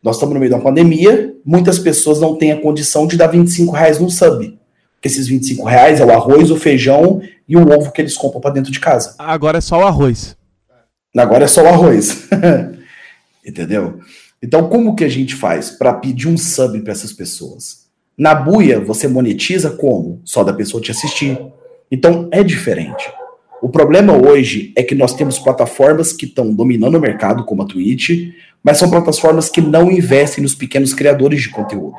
nós 0.02 0.16
estamos 0.16 0.34
no 0.34 0.40
meio 0.40 0.50
de 0.50 0.56
uma 0.56 0.64
pandemia, 0.64 1.36
muitas 1.46 1.80
pessoas 1.80 2.20
não 2.20 2.36
têm 2.36 2.52
a 2.52 2.62
condição 2.62 3.06
de 3.08 3.18
dar 3.18 3.28
25 3.28 3.72
reais 3.72 4.00
no 4.00 4.10
sub. 4.10 4.58
Porque 4.96 5.08
esses 5.08 5.28
25 5.28 5.64
reais 5.66 6.00
é 6.00 6.06
o 6.06 6.12
arroz, 6.12 6.50
o 6.50 6.58
feijão 6.58 7.22
e 7.48 7.56
o 7.56 7.62
ovo 7.62 7.92
que 7.92 8.02
eles 8.02 8.18
compram 8.18 8.42
para 8.42 8.54
dentro 8.54 8.72
de 8.72 8.80
casa. 8.80 9.16
Agora 9.20 9.60
é 9.60 9.62
só 9.62 9.80
o 9.80 9.86
arroz. 9.86 10.36
Agora 11.16 11.46
é 11.46 11.48
só 11.48 11.64
o 11.64 11.68
arroz. 11.68 12.28
Entendeu? 13.46 14.00
Então, 14.42 14.70
como 14.70 14.96
que 14.96 15.04
a 15.04 15.10
gente 15.10 15.36
faz 15.36 15.70
para 15.70 15.94
pedir 15.94 16.28
um 16.28 16.38
sub 16.38 16.80
para 16.82 16.92
essas 16.92 17.14
pessoas? 17.14 17.87
Na 18.18 18.34
buia, 18.34 18.80
você 18.80 19.08
monetiza 19.08 19.70
como? 19.70 20.22
Só 20.26 20.44
da 20.44 20.52
pessoa 20.52 20.82
te 20.82 20.90
assistir. 20.90 21.38
Então 21.92 22.28
é 22.32 22.44
diferente. 22.44 23.08
O 23.62 23.70
problema 23.70 24.14
hoje 24.14 24.74
é 24.76 24.82
que 24.82 24.96
nós 24.96 25.14
temos 25.14 25.38
plataformas 25.38 26.12
que 26.12 26.26
estão 26.26 26.52
dominando 26.52 26.96
o 26.96 27.00
mercado, 27.00 27.46
como 27.46 27.62
a 27.62 27.66
Twitch, 27.68 28.32
mas 28.64 28.80
são 28.80 28.90
plataformas 28.90 29.50
que 29.50 29.62
não 29.62 29.92
investem 29.92 30.42
nos 30.42 30.56
pequenos 30.56 30.96
criadores 30.96 31.44
de 31.44 31.50
conteúdo. 31.50 31.96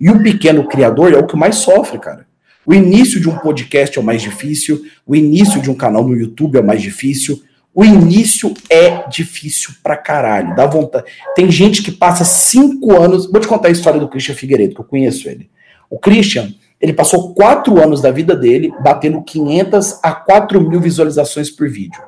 E 0.00 0.10
o 0.10 0.20
pequeno 0.20 0.66
criador 0.66 1.12
é 1.12 1.16
o 1.16 1.26
que 1.26 1.36
mais 1.36 1.56
sofre, 1.56 2.00
cara. 2.00 2.26
O 2.66 2.74
início 2.74 3.20
de 3.20 3.28
um 3.28 3.38
podcast 3.38 3.96
é 3.96 4.00
o 4.00 4.04
mais 4.04 4.22
difícil, 4.22 4.84
o 5.06 5.14
início 5.14 5.62
de 5.62 5.70
um 5.70 5.74
canal 5.74 6.02
no 6.02 6.16
YouTube 6.16 6.56
é 6.56 6.60
o 6.60 6.66
mais 6.66 6.82
difícil. 6.82 7.40
O 7.72 7.84
início 7.84 8.52
é 8.68 9.08
difícil 9.08 9.72
pra 9.84 9.96
caralho, 9.96 10.56
dá 10.56 10.66
vontade. 10.66 11.04
Tem 11.36 11.48
gente 11.48 11.80
que 11.80 11.92
passa 11.92 12.24
cinco 12.24 13.00
anos. 13.00 13.30
Vou 13.30 13.40
te 13.40 13.46
contar 13.46 13.68
a 13.68 13.72
história 13.72 14.00
do 14.00 14.08
Christian 14.08 14.34
Figueiredo, 14.34 14.74
que 14.74 14.80
eu 14.80 14.84
conheço 14.84 15.28
ele. 15.28 15.48
O 15.90 15.98
Christian, 15.98 16.54
ele 16.80 16.92
passou 16.92 17.34
quatro 17.34 17.82
anos 17.82 18.00
da 18.00 18.12
vida 18.12 18.34
dele 18.36 18.72
batendo 18.80 19.22
500 19.22 19.98
a 20.02 20.14
4 20.14 20.60
mil 20.60 20.80
visualizações 20.80 21.50
por 21.50 21.68
vídeo. 21.68 22.00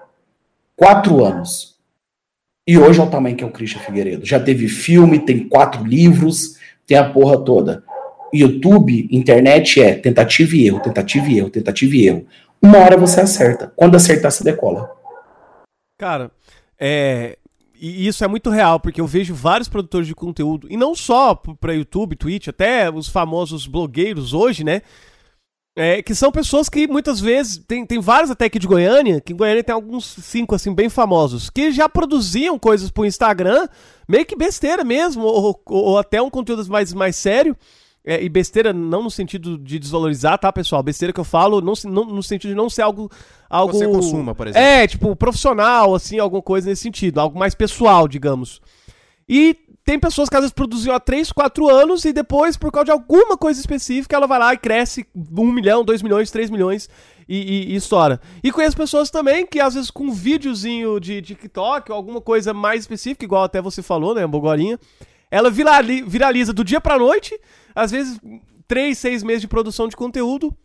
Quatro 0.76 1.24
anos. 1.24 1.76
E 2.66 2.78
hoje 2.78 3.00
é 3.00 3.02
o 3.02 3.10
tamanho 3.10 3.36
que 3.36 3.42
é 3.42 3.46
o 3.46 3.50
Christian 3.50 3.80
Figueiredo. 3.80 4.24
Já 4.24 4.38
teve 4.38 4.68
filme, 4.68 5.18
tem 5.18 5.48
quatro 5.48 5.84
livros, 5.84 6.56
tem 6.86 6.96
a 6.96 7.10
porra 7.10 7.44
toda. 7.44 7.82
YouTube, 8.32 9.08
internet 9.10 9.82
é 9.82 9.94
tentativa 9.94 10.56
e 10.56 10.66
erro, 10.66 10.80
tentativa 10.80 11.28
e 11.28 11.38
erro, 11.38 11.50
tentativa 11.50 11.96
e 11.96 12.06
erro. 12.06 12.26
Uma 12.62 12.78
hora 12.78 12.96
você 12.96 13.20
acerta. 13.20 13.72
Quando 13.74 13.96
acertar, 13.96 14.30
você 14.30 14.44
decola. 14.44 14.90
Cara, 15.98 16.30
é, 16.78 17.36
e 17.82 18.06
isso 18.06 18.22
é 18.22 18.28
muito 18.28 18.48
real, 18.48 18.78
porque 18.78 19.00
eu 19.00 19.06
vejo 19.08 19.34
vários 19.34 19.68
produtores 19.68 20.06
de 20.06 20.14
conteúdo, 20.14 20.68
e 20.70 20.76
não 20.76 20.94
só 20.94 21.34
para 21.34 21.74
YouTube, 21.74 22.14
Twitch, 22.14 22.46
até 22.46 22.88
os 22.88 23.08
famosos 23.08 23.66
blogueiros 23.66 24.32
hoje, 24.32 24.62
né? 24.62 24.82
É, 25.74 26.00
que 26.00 26.14
são 26.14 26.30
pessoas 26.30 26.68
que 26.68 26.86
muitas 26.86 27.18
vezes, 27.18 27.56
tem, 27.66 27.84
tem 27.84 27.98
vários 27.98 28.30
até 28.30 28.44
aqui 28.44 28.58
de 28.58 28.68
Goiânia, 28.68 29.20
que 29.20 29.32
em 29.32 29.36
Goiânia 29.36 29.64
tem 29.64 29.74
alguns 29.74 30.04
cinco, 30.04 30.54
assim, 30.54 30.72
bem 30.72 30.88
famosos, 30.88 31.50
que 31.50 31.72
já 31.72 31.88
produziam 31.88 32.56
coisas 32.56 32.88
pro 32.88 33.04
Instagram, 33.04 33.66
meio 34.06 34.26
que 34.26 34.36
besteira 34.36 34.84
mesmo, 34.84 35.24
ou, 35.24 35.60
ou, 35.66 35.84
ou 35.84 35.98
até 35.98 36.22
um 36.22 36.30
conteúdo 36.30 36.64
mais, 36.68 36.92
mais 36.92 37.16
sério, 37.16 37.56
é, 38.04 38.22
e 38.22 38.28
besteira 38.28 38.72
não 38.72 39.04
no 39.04 39.10
sentido 39.10 39.56
de 39.56 39.78
desvalorizar, 39.78 40.36
tá, 40.38 40.52
pessoal? 40.52 40.82
Besteira 40.82 41.12
que 41.12 41.20
eu 41.20 41.24
falo 41.24 41.60
não, 41.60 41.74
não, 41.84 42.04
no 42.04 42.22
sentido 42.22 42.50
de 42.50 42.56
não 42.56 42.68
ser 42.68 42.82
algo. 42.82 43.10
algo 43.48 43.72
Você 43.72 43.86
consuma, 43.86 44.34
por 44.34 44.48
exemplo. 44.48 44.66
É, 44.66 44.86
tipo, 44.86 45.14
profissional, 45.14 45.94
assim, 45.94 46.18
alguma 46.18 46.42
coisa 46.42 46.68
nesse 46.68 46.82
sentido. 46.82 47.20
Algo 47.20 47.38
mais 47.38 47.54
pessoal, 47.54 48.08
digamos. 48.08 48.60
E 49.28 49.56
tem 49.84 50.00
pessoas 50.00 50.28
que 50.28 50.34
às 50.34 50.42
vezes 50.42 50.52
produziam 50.52 50.94
há 50.94 51.00
3, 51.00 51.30
4 51.30 51.68
anos 51.68 52.04
e 52.04 52.12
depois, 52.12 52.56
por 52.56 52.72
causa 52.72 52.86
de 52.86 52.90
alguma 52.90 53.36
coisa 53.36 53.60
específica, 53.60 54.16
ela 54.16 54.26
vai 54.26 54.38
lá 54.38 54.52
e 54.52 54.58
cresce 54.58 55.06
1 55.14 55.52
milhão, 55.52 55.84
2 55.84 56.02
milhões, 56.02 56.30
3 56.30 56.50
milhões 56.50 56.88
e, 57.28 57.36
e, 57.36 57.72
e 57.72 57.76
estoura. 57.76 58.20
E 58.42 58.50
conheço 58.50 58.76
pessoas 58.76 59.10
também 59.10 59.46
que 59.46 59.60
às 59.60 59.74
vezes 59.74 59.90
com 59.92 60.04
um 60.04 60.12
videozinho 60.12 60.98
de 60.98 61.22
TikTok 61.22 61.90
ou 61.90 61.96
alguma 61.96 62.20
coisa 62.20 62.52
mais 62.52 62.80
específica, 62.80 63.24
igual 63.24 63.44
até 63.44 63.62
você 63.62 63.80
falou, 63.80 64.12
né, 64.14 64.26
Bogorinha, 64.26 64.78
ela 65.30 65.50
virali, 65.50 66.02
viraliza 66.02 66.52
do 66.52 66.64
dia 66.64 66.80
pra 66.80 66.98
noite 66.98 67.38
às 67.74 67.90
vezes, 67.90 68.18
três, 68.66 68.98
seis 68.98 69.22
meses 69.22 69.42
de 69.42 69.48
produção 69.48 69.88
de 69.88 69.96
conteúdo 69.96 70.56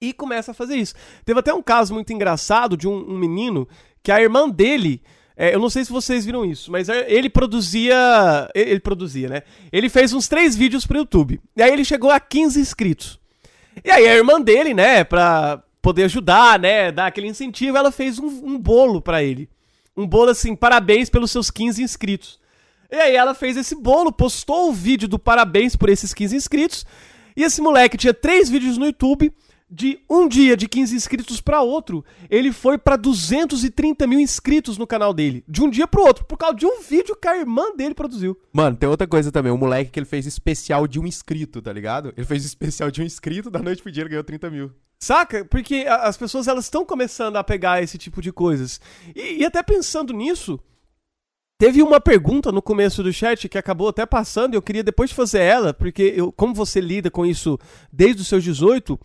e 0.00 0.12
começa 0.12 0.50
a 0.50 0.54
fazer 0.54 0.76
isso. 0.76 0.94
Teve 1.24 1.38
até 1.38 1.54
um 1.54 1.62
caso 1.62 1.94
muito 1.94 2.12
engraçado 2.12 2.76
de 2.76 2.88
um, 2.88 3.12
um 3.12 3.16
menino 3.16 3.68
que 4.02 4.10
a 4.10 4.20
irmã 4.20 4.48
dele. 4.48 5.00
É, 5.36 5.54
eu 5.54 5.60
não 5.60 5.70
sei 5.70 5.84
se 5.84 5.92
vocês 5.92 6.26
viram 6.26 6.44
isso, 6.44 6.70
mas 6.70 6.88
é, 6.88 7.10
ele 7.10 7.30
produzia. 7.30 8.50
Ele 8.54 8.80
produzia, 8.80 9.28
né? 9.28 9.42
Ele 9.72 9.88
fez 9.88 10.12
uns 10.12 10.28
três 10.28 10.56
vídeos 10.56 10.84
pro 10.86 10.98
YouTube. 10.98 11.40
E 11.56 11.62
aí 11.62 11.72
ele 11.72 11.84
chegou 11.84 12.10
a 12.10 12.18
15 12.18 12.60
inscritos. 12.60 13.20
E 13.84 13.90
aí 13.90 14.06
a 14.06 14.14
irmã 14.16 14.40
dele, 14.40 14.74
né, 14.74 15.04
pra 15.04 15.62
poder 15.80 16.04
ajudar, 16.04 16.58
né, 16.58 16.92
dar 16.92 17.06
aquele 17.06 17.28
incentivo, 17.28 17.76
ela 17.76 17.90
fez 17.90 18.18
um, 18.18 18.26
um 18.26 18.58
bolo 18.58 19.00
para 19.00 19.22
ele. 19.22 19.48
Um 19.96 20.06
bolo 20.06 20.30
assim, 20.30 20.54
parabéns 20.54 21.08
pelos 21.08 21.30
seus 21.30 21.50
15 21.50 21.82
inscritos. 21.82 22.41
E 22.92 22.96
aí 22.96 23.16
ela 23.16 23.34
fez 23.34 23.56
esse 23.56 23.74
bolo, 23.74 24.12
postou 24.12 24.68
o 24.68 24.72
vídeo 24.72 25.08
do 25.08 25.18
parabéns 25.18 25.74
por 25.74 25.88
esses 25.88 26.12
15 26.12 26.36
inscritos. 26.36 26.84
E 27.34 27.42
esse 27.42 27.62
moleque 27.62 27.96
tinha 27.96 28.12
três 28.12 28.50
vídeos 28.50 28.76
no 28.76 28.84
YouTube. 28.84 29.32
De 29.74 29.98
um 30.10 30.28
dia 30.28 30.54
de 30.54 30.68
15 30.68 30.94
inscritos 30.94 31.40
para 31.40 31.62
outro, 31.62 32.04
ele 32.28 32.52
foi 32.52 32.76
para 32.76 32.94
230 32.94 34.06
mil 34.06 34.20
inscritos 34.20 34.76
no 34.76 34.86
canal 34.86 35.14
dele. 35.14 35.42
De 35.48 35.62
um 35.62 35.70
dia 35.70 35.86
pro 35.86 36.02
outro, 36.02 36.26
por 36.26 36.36
causa 36.36 36.54
de 36.54 36.66
um 36.66 36.82
vídeo 36.82 37.16
que 37.16 37.26
a 37.26 37.38
irmã 37.38 37.74
dele 37.74 37.94
produziu. 37.94 38.38
Mano, 38.52 38.76
tem 38.76 38.86
outra 38.86 39.06
coisa 39.06 39.32
também. 39.32 39.50
O 39.50 39.56
moleque 39.56 39.90
que 39.90 39.98
ele 39.98 40.04
fez 40.04 40.26
especial 40.26 40.86
de 40.86 41.00
um 41.00 41.06
inscrito, 41.06 41.62
tá 41.62 41.72
ligado? 41.72 42.12
Ele 42.14 42.26
fez 42.26 42.44
especial 42.44 42.90
de 42.90 43.00
um 43.00 43.04
inscrito, 43.06 43.50
da 43.50 43.60
noite 43.60 43.82
pro 43.82 43.90
dia 43.90 44.02
ele 44.02 44.10
ganhou 44.10 44.24
30 44.24 44.50
mil. 44.50 44.70
Saca? 44.98 45.42
Porque 45.46 45.86
as 45.88 46.18
pessoas 46.18 46.46
elas 46.46 46.66
estão 46.66 46.84
começando 46.84 47.36
a 47.36 47.42
pegar 47.42 47.82
esse 47.82 47.96
tipo 47.96 48.20
de 48.20 48.30
coisas. 48.30 48.78
E, 49.16 49.38
e 49.38 49.44
até 49.46 49.62
pensando 49.62 50.12
nisso, 50.12 50.60
Teve 51.62 51.80
uma 51.80 52.00
pergunta 52.00 52.50
no 52.50 52.60
começo 52.60 53.04
do 53.04 53.12
chat 53.12 53.48
que 53.48 53.56
acabou 53.56 53.86
até 53.86 54.04
passando, 54.04 54.52
e 54.52 54.56
eu 54.56 54.62
queria 54.62 54.82
depois 54.82 55.12
fazer 55.12 55.42
ela, 55.42 55.72
porque 55.72 56.12
eu, 56.16 56.32
como 56.32 56.52
você 56.52 56.80
lida 56.80 57.08
com 57.08 57.24
isso 57.24 57.56
desde 57.92 58.20
os 58.20 58.26
seus 58.26 58.42
18, 58.42 58.98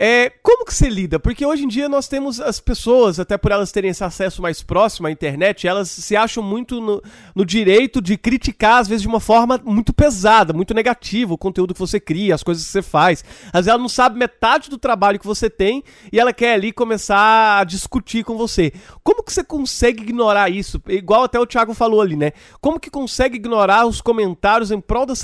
é, 0.00 0.30
como 0.44 0.64
que 0.64 0.72
você 0.72 0.88
lida? 0.88 1.18
Porque 1.18 1.44
hoje 1.44 1.64
em 1.64 1.68
dia 1.68 1.88
nós 1.88 2.06
temos 2.06 2.40
as 2.40 2.60
pessoas, 2.60 3.18
até 3.18 3.36
por 3.36 3.50
elas 3.50 3.72
terem 3.72 3.90
esse 3.90 4.04
acesso 4.04 4.40
mais 4.40 4.62
próximo 4.62 5.08
à 5.08 5.10
internet, 5.10 5.66
elas 5.66 5.90
se 5.90 6.14
acham 6.14 6.40
muito 6.40 6.80
no, 6.80 7.02
no, 7.34 7.44
direito 7.44 8.00
de 8.00 8.16
criticar, 8.16 8.80
às 8.80 8.86
vezes, 8.86 9.02
de 9.02 9.08
uma 9.08 9.18
forma 9.18 9.60
muito 9.64 9.92
pesada, 9.92 10.52
muito 10.52 10.72
negativa, 10.72 11.34
o 11.34 11.38
conteúdo 11.38 11.74
que 11.74 11.80
você 11.80 11.98
cria, 11.98 12.32
as 12.32 12.44
coisas 12.44 12.64
que 12.64 12.70
você 12.70 12.80
faz. 12.80 13.24
Às 13.46 13.52
vezes 13.52 13.68
ela 13.68 13.78
não 13.78 13.88
sabe 13.88 14.16
metade 14.16 14.70
do 14.70 14.78
trabalho 14.78 15.18
que 15.18 15.26
você 15.26 15.50
tem 15.50 15.82
e 16.12 16.20
ela 16.20 16.32
quer 16.32 16.54
ali 16.54 16.70
começar 16.70 17.58
a 17.58 17.64
discutir 17.64 18.22
com 18.22 18.36
você. 18.36 18.72
Como 19.02 19.20
que 19.24 19.32
você 19.32 19.42
consegue 19.42 20.04
ignorar 20.04 20.48
isso? 20.48 20.80
Igual 20.86 21.24
até 21.24 21.40
o 21.40 21.46
Thiago 21.46 21.74
falou 21.74 22.00
ali, 22.00 22.14
né? 22.14 22.30
Como 22.60 22.78
que 22.78 22.88
consegue 22.88 23.34
ignorar 23.34 23.84
os 23.84 24.00
comentários 24.00 24.70
em 24.70 24.80
prol 24.80 25.06
da, 25.06 25.14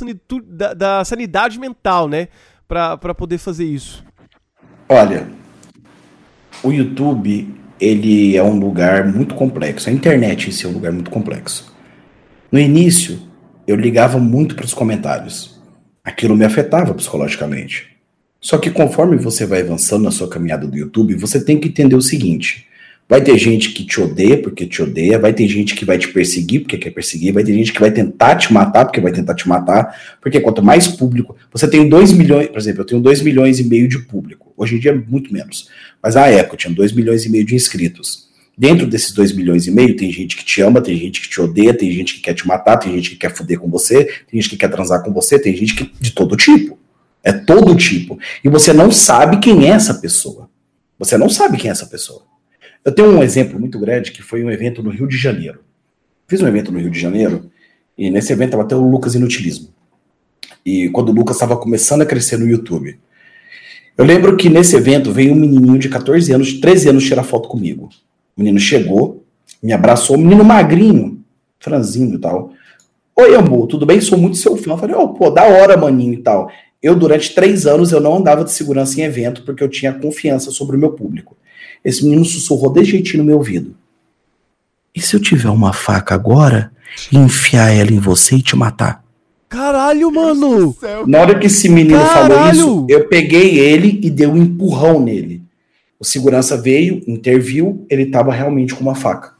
da, 0.49 0.75
da 0.75 1.05
sanidade 1.05 1.61
mental, 1.61 2.09
né? 2.09 2.27
Pra 2.67 3.15
poder 3.15 3.39
fazer 3.39 3.67
isso. 3.67 4.03
Olha, 4.89 5.27
o 6.63 6.71
YouTube 6.71 7.55
ele 7.81 8.37
é 8.37 8.43
um 8.43 8.59
lugar 8.59 9.07
muito 9.07 9.35
complexo. 9.35 9.89
A 9.89 9.93
internet 9.93 10.49
em 10.49 10.53
si 10.53 10.67
é 10.67 10.69
um 10.69 10.73
lugar 10.73 10.93
muito 10.93 11.11
complexo. 11.11 11.75
No 12.51 12.59
início, 12.59 13.19
eu 13.67 13.77
ligava 13.77 14.19
muito 14.19 14.55
para 14.55 14.65
os 14.65 14.75
comentários. 14.75 15.61
Aquilo 16.05 16.37
me 16.37 16.45
afetava 16.45 16.95
psicologicamente. 16.95 17.97
Só 18.41 18.59
que 18.59 18.71
conforme 18.71 19.17
você 19.17 19.47
vai 19.47 19.63
avançando 19.63 20.05
na 20.05 20.11
sua 20.11 20.29
caminhada 20.29 20.67
do 20.67 20.77
YouTube, 20.77 21.15
você 21.15 21.43
tem 21.43 21.59
que 21.59 21.69
entender 21.69 21.97
o 21.97 22.03
seguinte: 22.03 22.67
Vai 23.07 23.23
ter 23.23 23.37
gente 23.37 23.73
que 23.73 23.85
te 23.85 24.01
odeia 24.01 24.41
porque 24.41 24.67
te 24.67 24.83
odeia, 24.83 25.19
vai 25.19 25.33
ter 25.33 25.47
gente 25.47 25.75
que 25.75 25.85
vai 25.85 25.99
te 25.99 26.09
perseguir 26.09 26.61
porque 26.61 26.79
quer 26.79 26.91
perseguir, 26.91 27.33
vai 27.35 27.45
ter 27.45 27.53
gente 27.53 27.73
que 27.73 27.81
vai 27.81 27.91
tentar 27.91 28.37
te 28.37 28.51
matar 28.53 28.87
porque 28.87 29.01
vai 29.01 29.13
tentar 29.13 29.35
te 29.35 29.47
matar, 29.47 30.17
porque 30.23 30.41
quanto 30.41 30.63
mais 30.63 30.89
público. 30.89 31.37
Você 31.53 31.69
tem 31.69 31.87
2 31.87 32.13
milhões, 32.13 32.49
por 32.49 32.59
exemplo, 32.59 32.81
eu 32.81 32.87
tenho 32.87 33.03
2 33.03 33.21
milhões 33.21 33.61
e 33.61 33.65
meio 33.65 33.87
de 33.87 33.99
público. 33.99 34.44
Hoje 34.57 34.77
em 34.77 34.79
dia 34.79 34.93
é 34.93 34.95
muito 34.95 35.33
menos. 35.33 35.69
Mas 36.03 36.15
na 36.15 36.27
época 36.27 36.57
tinha 36.57 36.73
2 36.73 36.93
milhões 36.93 37.25
e 37.25 37.29
meio 37.29 37.45
de 37.45 37.55
inscritos. 37.55 38.29
Dentro 38.57 38.87
desses 38.87 39.13
2 39.13 39.33
milhões 39.33 39.67
e 39.67 39.71
meio, 39.71 39.97
tem 39.97 40.13
gente 40.13 40.37
que 40.37 40.45
te 40.45 40.63
ama, 40.63 40.81
tem 40.81 40.97
gente 40.97 41.21
que 41.21 41.29
te 41.29 41.41
odeia, 41.41 41.75
tem 41.75 41.91
gente 41.91 42.15
que 42.15 42.21
quer 42.21 42.35
te 42.35 42.47
matar, 42.47 42.77
tem 42.77 42.93
gente 42.95 43.11
que 43.11 43.17
quer 43.17 43.35
foder 43.35 43.59
com 43.59 43.69
você, 43.69 44.05
tem 44.05 44.41
gente 44.41 44.51
que 44.51 44.57
quer 44.57 44.69
transar 44.69 45.03
com 45.03 45.13
você, 45.13 45.39
tem 45.39 45.57
gente 45.57 45.75
que, 45.75 45.93
de 46.01 46.13
todo 46.13 46.37
tipo. 46.37 46.79
É 47.23 47.33
todo 47.33 47.75
tipo. 47.75 48.19
E 48.45 48.49
você 48.49 48.73
não 48.73 48.93
sabe 48.93 49.41
quem 49.41 49.67
é 49.67 49.71
essa 49.71 49.95
pessoa. 49.95 50.49
Você 50.99 51.17
não 51.17 51.29
sabe 51.29 51.57
quem 51.57 51.69
é 51.69 51.73
essa 51.73 51.87
pessoa. 51.87 52.23
Eu 52.85 52.93
tenho 52.93 53.09
um 53.09 53.23
exemplo 53.23 53.59
muito 53.59 53.79
grande 53.79 54.13
que 54.13 54.23
foi 54.23 54.45
um 54.45 54.51
evento 54.51 54.83
no 54.83 54.91
Rio 54.91 55.09
de 55.09 55.17
Janeiro. 55.17 55.61
Fiz 56.29 56.41
um 56.41 56.47
evento 56.47 56.71
no 56.71 56.79
Rio 56.79 56.91
de 56.91 57.01
Janeiro 57.01 57.51
e 57.97 58.11
nesse 58.11 58.33
evento 58.33 58.49
estava 58.49 58.63
até 58.63 58.77
o 58.77 58.89
Lucas 58.89 59.15
Inutilismo. 59.15 59.69
E 60.65 60.89
quando 60.91 61.09
o 61.09 61.13
Lucas 61.13 61.37
estava 61.37 61.57
começando 61.57 62.03
a 62.03 62.07
crescer 62.07 62.37
no 62.37 62.47
YouTube. 62.47 62.99
Eu 63.97 64.05
lembro 64.05 64.37
que 64.37 64.49
nesse 64.49 64.75
evento 64.75 65.13
veio 65.13 65.33
um 65.33 65.37
menininho 65.37 65.79
de 65.79 65.89
14 65.89 66.33
anos, 66.33 66.55
13 66.55 66.89
anos 66.89 67.05
tirar 67.05 67.23
foto 67.23 67.49
comigo. 67.49 67.89
O 68.37 68.41
menino 68.41 68.59
chegou, 68.59 69.25
me 69.63 69.73
abraçou, 69.73 70.19
menino 70.19 70.45
magrinho, 70.45 71.23
franzinho 71.61 72.17
e 72.17 72.19
tal. 72.19 72.53
Oi, 73.15 73.37
amor, 73.37 73.69
tudo 73.69 73.87
bem? 73.87 74.01
Sou 74.01 74.19
muito 74.19 74.37
seu 74.37 74.57
fã. 74.57 74.73
Eu 74.73 74.79
falei, 74.79 74.97
oh, 74.97 75.11
pô, 75.11 75.31
da 75.31 75.45
hora, 75.45 75.77
maninho 75.77 76.15
e 76.15 76.23
tal. 76.23 76.51
Eu, 76.83 76.97
durante 76.97 77.35
três 77.35 77.67
anos, 77.67 77.93
eu 77.93 78.01
não 78.01 78.17
andava 78.17 78.43
de 78.43 78.51
segurança 78.51 79.01
em 79.01 79.05
evento 79.05 79.43
porque 79.45 79.63
eu 79.63 79.69
tinha 79.69 79.93
confiança 79.93 80.51
sobre 80.51 80.77
o 80.77 80.79
meu 80.79 80.91
público. 80.91 81.37
Esse 81.85 82.03
menino 82.03 82.25
sussurrou 82.25 82.73
de 82.73 82.85
jeitinho 82.85 83.23
no 83.23 83.29
meu 83.29 83.37
ouvido. 83.37 83.77
E 84.93 85.01
se 85.01 85.15
eu 85.15 85.21
tiver 85.21 85.51
uma 85.51 85.73
faca 85.73 86.15
agora 86.15 86.73
e 87.13 87.17
enfiar 87.17 87.71
ela 87.71 87.93
em 87.93 88.01
você 88.01 88.37
e 88.37 88.43
te 88.43 88.57
matar? 88.57 89.04
Caralho, 89.55 90.11
mano! 90.11 90.77
Na 91.07 91.21
hora 91.21 91.39
que 91.39 91.47
esse 91.47 91.69
menino 91.69 92.01
Caralho. 92.01 92.35
falou 92.35 92.51
isso, 92.51 92.87
eu 92.89 93.07
peguei 93.07 93.57
ele 93.57 94.01
e 94.03 94.11
dei 94.11 94.27
um 94.27 94.37
empurrão 94.37 94.99
nele. 94.99 95.45
O 95.97 96.05
segurança 96.05 96.57
veio, 96.57 97.01
interviu, 97.07 97.87
ele 97.89 98.07
tava 98.07 98.33
realmente 98.33 98.75
com 98.75 98.83
uma 98.83 98.97
faca. 98.97 99.35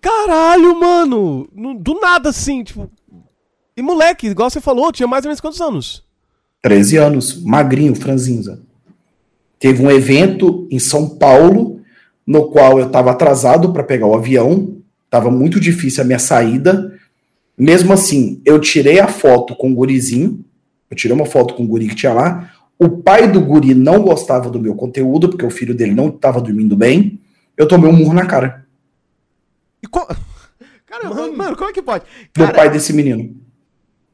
Caralho, 0.00 0.78
mano! 0.80 1.48
Do 1.78 2.00
nada 2.00 2.30
assim, 2.30 2.64
tipo. 2.64 2.90
E 3.76 3.82
moleque, 3.82 4.26
igual 4.26 4.50
você 4.50 4.60
falou, 4.60 4.90
tinha 4.90 5.06
mais 5.06 5.24
ou 5.24 5.28
menos 5.28 5.40
quantos 5.40 5.60
anos? 5.60 6.02
13 6.62 6.96
anos, 6.96 7.42
magrinho, 7.44 7.94
franzinza. 7.94 8.62
Teve 9.60 9.80
um 9.80 9.90
evento 9.92 10.66
em 10.72 10.80
São 10.80 11.08
Paulo, 11.08 11.80
no 12.26 12.48
qual 12.48 12.80
eu 12.80 12.86
estava 12.88 13.12
atrasado 13.12 13.72
para 13.72 13.84
pegar 13.84 14.08
o 14.08 14.16
avião, 14.16 14.76
estava 15.04 15.30
muito 15.30 15.60
difícil 15.60 16.02
a 16.02 16.06
minha 16.06 16.18
saída. 16.18 16.93
Mesmo 17.56 17.92
assim, 17.92 18.40
eu 18.44 18.60
tirei 18.60 18.98
a 18.98 19.06
foto 19.06 19.54
com 19.54 19.70
o 19.70 19.74
gurizinho, 19.74 20.44
eu 20.90 20.96
tirei 20.96 21.16
uma 21.16 21.26
foto 21.26 21.54
com 21.54 21.64
o 21.64 21.66
guri 21.66 21.88
que 21.88 21.94
tinha 21.94 22.12
lá. 22.12 22.52
O 22.78 22.88
pai 22.88 23.30
do 23.30 23.40
guri 23.40 23.74
não 23.74 24.02
gostava 24.02 24.50
do 24.50 24.60
meu 24.60 24.74
conteúdo, 24.74 25.28
porque 25.28 25.44
o 25.44 25.50
filho 25.50 25.74
dele 25.74 25.94
não 25.94 26.08
estava 26.08 26.40
dormindo 26.40 26.76
bem. 26.76 27.20
Eu 27.56 27.68
tomei 27.68 27.88
um 27.88 27.96
murro 27.96 28.12
na 28.12 28.26
cara. 28.26 28.66
E 29.82 29.86
co... 29.86 30.06
Caramba, 30.86 31.14
mano, 31.14 31.36
mano, 31.36 31.56
como 31.56 31.70
é 31.70 31.72
que 31.72 31.82
pode? 31.82 32.04
Cara... 32.32 32.50
Do 32.50 32.54
pai 32.54 32.70
desse 32.70 32.92
menino. 32.92 33.34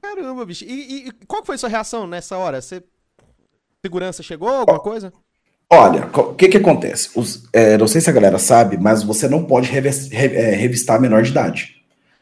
Caramba, 0.00 0.44
bicho. 0.44 0.64
E, 0.64 1.08
e, 1.08 1.12
qual 1.26 1.44
foi 1.44 1.58
sua 1.58 1.68
reação 1.68 2.06
nessa 2.06 2.36
hora? 2.36 2.60
Você... 2.60 2.82
Segurança 3.84 4.22
chegou, 4.22 4.48
alguma 4.48 4.80
coisa? 4.80 5.12
Olha, 5.72 6.06
o 6.12 6.34
que 6.34 6.48
que 6.48 6.56
acontece? 6.56 7.10
Os, 7.14 7.48
é, 7.52 7.78
não 7.78 7.86
sei 7.86 8.00
se 8.00 8.10
a 8.10 8.12
galera 8.12 8.38
sabe, 8.38 8.76
mas 8.76 9.02
você 9.02 9.28
não 9.28 9.44
pode 9.44 9.70
é, 9.70 10.54
revistar 10.54 11.00
menor 11.00 11.22
de 11.22 11.30
idade. 11.30 11.79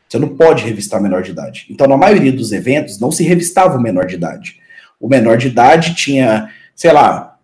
Você 0.08 0.18
não 0.18 0.28
pode 0.28 0.64
revistar 0.64 1.02
menor 1.02 1.22
de 1.22 1.30
idade. 1.30 1.66
Então, 1.70 1.86
na 1.86 1.96
maioria 1.96 2.32
dos 2.32 2.52
eventos, 2.52 2.98
não 2.98 3.10
se 3.10 3.22
revistava 3.22 3.76
o 3.76 3.82
menor 3.82 4.06
de 4.06 4.14
idade. 4.14 4.56
O 4.98 5.08
menor 5.08 5.36
de 5.36 5.48
idade 5.48 5.94
tinha, 5.94 6.48
sei 6.74 6.92
lá, 6.92 7.36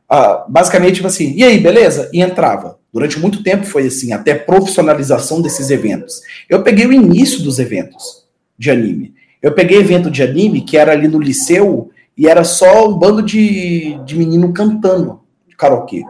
basicamente 0.48 0.96
tipo 0.96 1.06
assim, 1.06 1.34
e 1.36 1.44
aí, 1.44 1.58
beleza? 1.58 2.08
E 2.12 2.20
entrava. 2.20 2.78
Durante 2.92 3.18
muito 3.18 3.42
tempo 3.42 3.66
foi 3.66 3.86
assim, 3.86 4.12
até 4.12 4.34
profissionalização 4.34 5.42
desses 5.42 5.70
eventos. 5.70 6.20
Eu 6.48 6.62
peguei 6.62 6.86
o 6.86 6.92
início 6.92 7.42
dos 7.42 7.58
eventos 7.58 8.24
de 8.58 8.70
anime. 8.70 9.14
Eu 9.42 9.52
peguei 9.52 9.78
evento 9.78 10.10
de 10.10 10.22
anime 10.22 10.62
que 10.62 10.76
era 10.76 10.92
ali 10.92 11.08
no 11.08 11.20
liceu 11.20 11.90
e 12.16 12.28
era 12.28 12.44
só 12.44 12.88
um 12.88 12.96
bando 12.96 13.22
de, 13.22 13.98
de 14.04 14.16
menino 14.16 14.52
cantando 14.52 15.20
de 15.48 15.56
karaokê. 15.56 16.02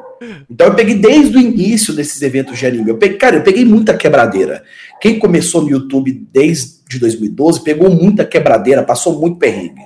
Então 0.50 0.68
eu 0.68 0.74
peguei 0.74 0.96
desde 0.96 1.36
o 1.36 1.40
início 1.40 1.94
desses 1.94 2.20
eventos 2.22 2.58
de 2.58 2.66
anime. 2.66 2.90
Eu 2.90 2.98
peguei, 2.98 3.16
cara, 3.16 3.36
eu 3.36 3.42
peguei 3.42 3.64
muita 3.64 3.96
quebradeira. 3.96 4.62
Quem 5.00 5.18
começou 5.18 5.62
no 5.62 5.70
YouTube 5.70 6.26
desde 6.32 6.98
2012 6.98 7.62
pegou 7.62 7.90
muita 7.90 8.24
quebradeira, 8.24 8.82
passou 8.82 9.20
muito 9.20 9.38
perrengue. 9.38 9.82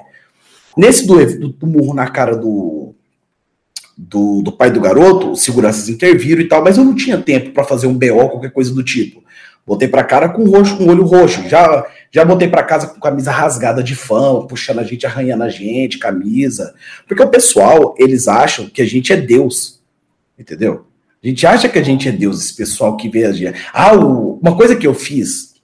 Nesse 0.76 1.06
do, 1.06 1.38
do, 1.38 1.48
do 1.48 1.66
murro 1.66 1.94
na 1.94 2.08
cara 2.08 2.36
do, 2.36 2.94
do, 3.96 4.42
do, 4.42 4.52
pai 4.52 4.70
do 4.70 4.80
garoto, 4.80 5.32
os 5.32 5.42
seguranças 5.42 5.88
interviram 5.88 6.40
e 6.40 6.48
tal, 6.48 6.62
mas 6.62 6.78
eu 6.78 6.84
não 6.84 6.94
tinha 6.94 7.18
tempo 7.18 7.50
para 7.50 7.64
fazer 7.64 7.88
um 7.88 7.94
BO, 7.94 8.28
qualquer 8.28 8.52
coisa 8.52 8.72
do 8.72 8.84
tipo. 8.84 9.24
Botei 9.66 9.86
pra 9.86 10.02
cara 10.02 10.30
com 10.30 10.48
roxo, 10.48 10.78
com 10.78 10.86
olho 10.86 11.04
roxo. 11.04 11.46
Já, 11.46 11.84
já 12.10 12.24
botei 12.24 12.48
pra 12.48 12.62
casa 12.62 12.86
com 12.86 12.98
camisa 12.98 13.30
rasgada 13.30 13.82
de 13.82 13.94
fã, 13.94 14.46
puxando 14.46 14.78
a 14.78 14.82
gente, 14.82 15.04
arranhando 15.04 15.42
a 15.42 15.50
gente, 15.50 15.98
camisa. 15.98 16.74
Porque 17.06 17.22
o 17.22 17.28
pessoal, 17.28 17.94
eles 17.98 18.28
acham 18.28 18.66
que 18.66 18.80
a 18.80 18.86
gente 18.86 19.12
é 19.12 19.16
Deus. 19.16 19.77
Entendeu? 20.38 20.86
A 21.22 21.26
gente 21.26 21.46
acha 21.46 21.68
que 21.68 21.78
a 21.78 21.82
gente 21.82 22.08
é 22.08 22.12
Deus, 22.12 22.40
esse 22.40 22.54
pessoal 22.54 22.96
que 22.96 23.08
vê 23.08 23.24
a 23.24 23.32
gente. 23.32 23.58
Ah, 23.72 23.92
uma 23.94 24.56
coisa 24.56 24.76
que 24.76 24.86
eu 24.86 24.94
fiz, 24.94 25.54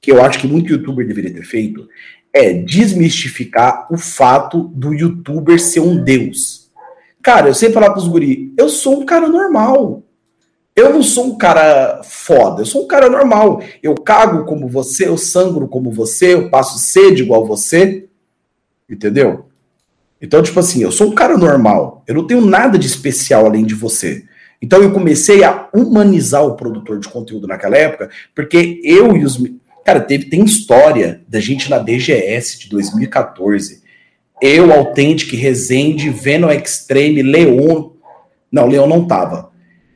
que 0.00 0.10
eu 0.10 0.22
acho 0.22 0.40
que 0.40 0.48
muito 0.48 0.72
youtuber 0.72 1.06
deveria 1.06 1.32
ter 1.32 1.44
feito, 1.44 1.88
é 2.32 2.52
desmistificar 2.52 3.86
o 3.90 3.96
fato 3.96 4.64
do 4.74 4.92
youtuber 4.92 5.60
ser 5.60 5.80
um 5.80 6.02
Deus. 6.02 6.70
Cara, 7.22 7.48
eu 7.48 7.54
sempre 7.54 7.74
falar 7.74 7.92
pros 7.92 8.08
guri, 8.08 8.52
eu 8.58 8.68
sou 8.68 9.00
um 9.00 9.06
cara 9.06 9.28
normal. 9.28 10.02
Eu 10.74 10.92
não 10.92 11.02
sou 11.02 11.28
um 11.28 11.38
cara 11.38 12.02
foda, 12.04 12.60
eu 12.60 12.66
sou 12.66 12.84
um 12.84 12.86
cara 12.86 13.08
normal. 13.08 13.62
Eu 13.82 13.94
cago 13.94 14.44
como 14.44 14.68
você, 14.68 15.08
eu 15.08 15.16
sangro 15.16 15.66
como 15.66 15.90
você, 15.90 16.34
eu 16.34 16.50
passo 16.50 16.78
sede 16.78 17.22
igual 17.22 17.46
você. 17.46 18.06
Entendeu? 18.88 19.46
Então, 20.20 20.42
tipo 20.42 20.58
assim, 20.58 20.82
eu 20.82 20.90
sou 20.90 21.08
um 21.08 21.14
cara 21.14 21.36
normal. 21.36 22.02
Eu 22.06 22.14
não 22.14 22.26
tenho 22.26 22.40
nada 22.40 22.78
de 22.78 22.86
especial 22.86 23.46
além 23.46 23.64
de 23.64 23.74
você. 23.74 24.24
Então 24.60 24.82
eu 24.82 24.92
comecei 24.92 25.44
a 25.44 25.68
humanizar 25.72 26.44
o 26.44 26.56
produtor 26.56 26.98
de 26.98 27.08
conteúdo 27.08 27.46
naquela 27.46 27.76
época, 27.76 28.10
porque 28.34 28.80
eu 28.82 29.16
e 29.16 29.24
os. 29.24 29.38
Cara, 29.84 30.00
teve, 30.00 30.26
tem 30.26 30.44
história 30.44 31.22
da 31.28 31.38
gente 31.38 31.70
na 31.70 31.78
DGS 31.78 32.58
de 32.58 32.68
2014. 32.70 33.82
Eu, 34.40 34.72
Authentic, 34.72 35.32
Resende, 35.34 36.10
Venom 36.10 36.50
Extreme, 36.50 37.22
Leon. 37.22 37.90
Não, 38.50 38.66
Leon 38.66 38.86
não 38.86 39.06
tava. 39.06 39.50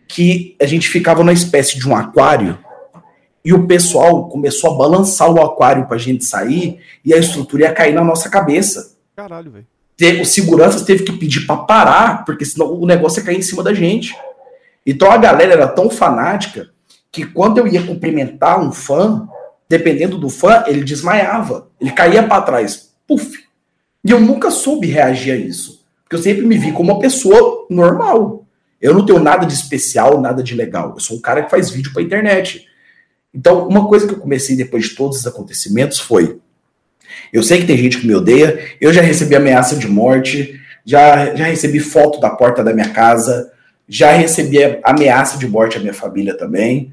Que 0.07 0.57
a 0.61 0.67
gente 0.67 0.89
ficava 0.89 1.21
numa 1.21 1.33
espécie 1.33 1.79
de 1.79 1.89
um 1.89 1.97
aquário 1.97 2.59
e 3.45 3.53
o 3.53 3.67
pessoal 3.67 4.29
começou 4.29 4.75
a 4.75 4.77
balançar 4.77 5.31
o 5.31 5.41
aquário 5.41 5.87
pra 5.87 5.99
gente 5.99 6.25
sair 6.25 6.79
e 7.05 7.15
a 7.15 7.19
estrutura 7.19 7.65
ia 7.65 7.73
cair 7.73 7.95
na 7.95 8.05
nossa 8.05 8.29
cabeça. 8.29 8.97
Caralho, 9.17 9.51
velho 9.51 9.70
os 10.21 10.29
seguranças 10.29 10.83
teve 10.83 11.05
que 11.05 11.13
pedir 11.13 11.47
para 11.47 11.57
parar, 11.57 12.25
porque 12.25 12.45
senão 12.45 12.73
o 12.73 12.87
negócio 12.87 13.21
ia 13.21 13.27
cair 13.27 13.39
em 13.39 13.43
cima 13.43 13.63
da 13.63 13.75
gente. 13.75 14.15
Então 14.85 15.11
a 15.11 15.17
galera 15.17 15.53
era 15.53 15.69
tão 15.69 15.91
fanática 15.91 16.71
que 17.13 17.25
quando 17.25 17.59
eu 17.59 17.67
ia 17.67 17.83
cumprimentar 17.83 18.61
um 18.61 18.73
fã, 18.73 19.29
dependendo 19.69 20.19
do 20.19 20.29
fã, 20.29 20.65
ele 20.67 20.83
desmaiava, 20.83 21.69
ele 21.81 21.91
caía 21.91 22.23
para 22.23 22.43
trás, 22.43 22.93
puf. 23.07 23.45
E 24.05 24.11
eu 24.11 24.21
nunca 24.21 24.51
soube 24.51 24.87
reagir 24.87 25.33
a 25.33 25.37
isso, 25.37 25.85
porque 26.03 26.17
eu 26.17 26.23
sempre 26.23 26.47
me 26.47 26.57
vi 26.57 26.73
como 26.73 26.93
uma 26.93 27.01
pessoa 27.01 27.67
normal. 27.69 28.47
Eu 28.81 28.95
não 28.95 29.05
tenho 29.05 29.19
nada 29.19 29.45
de 29.45 29.53
especial, 29.53 30.21
nada 30.21 30.43
de 30.43 30.55
legal. 30.55 30.95
Eu 30.95 31.01
sou 31.01 31.19
um 31.19 31.21
cara 31.21 31.43
que 31.43 31.51
faz 31.51 31.69
vídeo 31.69 31.93
para 31.93 32.03
internet. 32.03 32.67
Então, 33.35 33.69
uma 33.69 33.87
coisa 33.87 34.07
que 34.07 34.15
eu 34.15 34.19
comecei 34.19 34.57
depois 34.57 34.89
de 34.89 34.95
todos 34.97 35.19
os 35.19 35.27
acontecimentos 35.27 36.01
foi 36.01 36.41
eu 37.33 37.43
sei 37.43 37.61
que 37.61 37.67
tem 37.67 37.77
gente 37.77 37.99
que 37.99 38.07
me 38.07 38.15
odeia, 38.15 38.59
eu 38.81 38.93
já 38.93 39.01
recebi 39.01 39.37
ameaça 39.37 39.77
de 39.77 39.89
morte, 39.89 40.61
já, 40.85 41.35
já 41.35 41.45
recebi 41.45 41.79
foto 41.79 42.21
da 42.21 42.31
porta 42.31 42.65
da 42.65 42.73
minha 42.73 42.89
casa, 42.91 43.51
já 43.89 44.13
recebi 44.13 44.59
ameaça 44.83 45.39
de 45.39 45.49
morte 45.49 45.77
à 45.77 45.81
minha 45.81 45.95
família 45.95 46.37
também. 46.37 46.93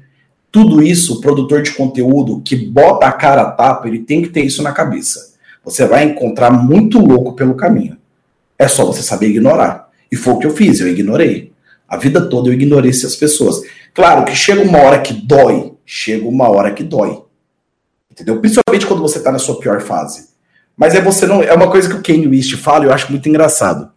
Tudo 0.50 0.82
isso, 0.82 1.18
o 1.18 1.20
produtor 1.20 1.62
de 1.62 1.72
conteúdo 1.72 2.40
que 2.40 2.56
bota 2.56 3.06
a 3.06 3.12
cara 3.12 3.42
a 3.42 3.50
tapa, 3.50 3.86
ele 3.86 4.00
tem 4.00 4.22
que 4.22 4.28
ter 4.28 4.44
isso 4.44 4.62
na 4.62 4.72
cabeça. 4.72 5.34
Você 5.64 5.86
vai 5.86 6.04
encontrar 6.04 6.50
muito 6.50 6.98
louco 6.98 7.34
pelo 7.34 7.54
caminho. 7.54 7.96
É 8.58 8.66
só 8.66 8.84
você 8.84 9.02
saber 9.02 9.28
ignorar. 9.28 9.88
E 10.10 10.16
foi 10.16 10.34
o 10.34 10.38
que 10.38 10.46
eu 10.46 10.50
fiz, 10.50 10.80
eu 10.80 10.88
ignorei. 10.88 11.52
A 11.86 11.96
vida 11.96 12.28
toda 12.28 12.48
eu 12.48 12.54
ignorei 12.54 12.90
essas 12.90 13.14
pessoas. 13.14 13.60
Claro 13.94 14.24
que 14.24 14.34
chega 14.34 14.62
uma 14.62 14.78
hora 14.78 14.98
que 14.98 15.12
dói, 15.12 15.72
chega 15.84 16.26
uma 16.26 16.48
hora 16.48 16.72
que 16.72 16.82
dói. 16.82 17.22
Entendeu? 18.18 18.40
Principalmente 18.40 18.84
quando 18.84 19.00
você 19.00 19.18
está 19.18 19.30
na 19.30 19.38
sua 19.38 19.60
pior 19.60 19.80
fase. 19.80 20.28
Mas 20.76 20.94
é 20.94 21.00
você 21.00 21.24
não. 21.24 21.40
É 21.42 21.54
uma 21.54 21.70
coisa 21.70 21.88
que 21.88 21.94
o 21.94 22.02
Kanye 22.02 22.26
West 22.26 22.56
fala 22.56 22.84
e 22.84 22.88
eu 22.88 22.92
acho 22.92 23.10
muito 23.10 23.28
engraçado. 23.28 23.90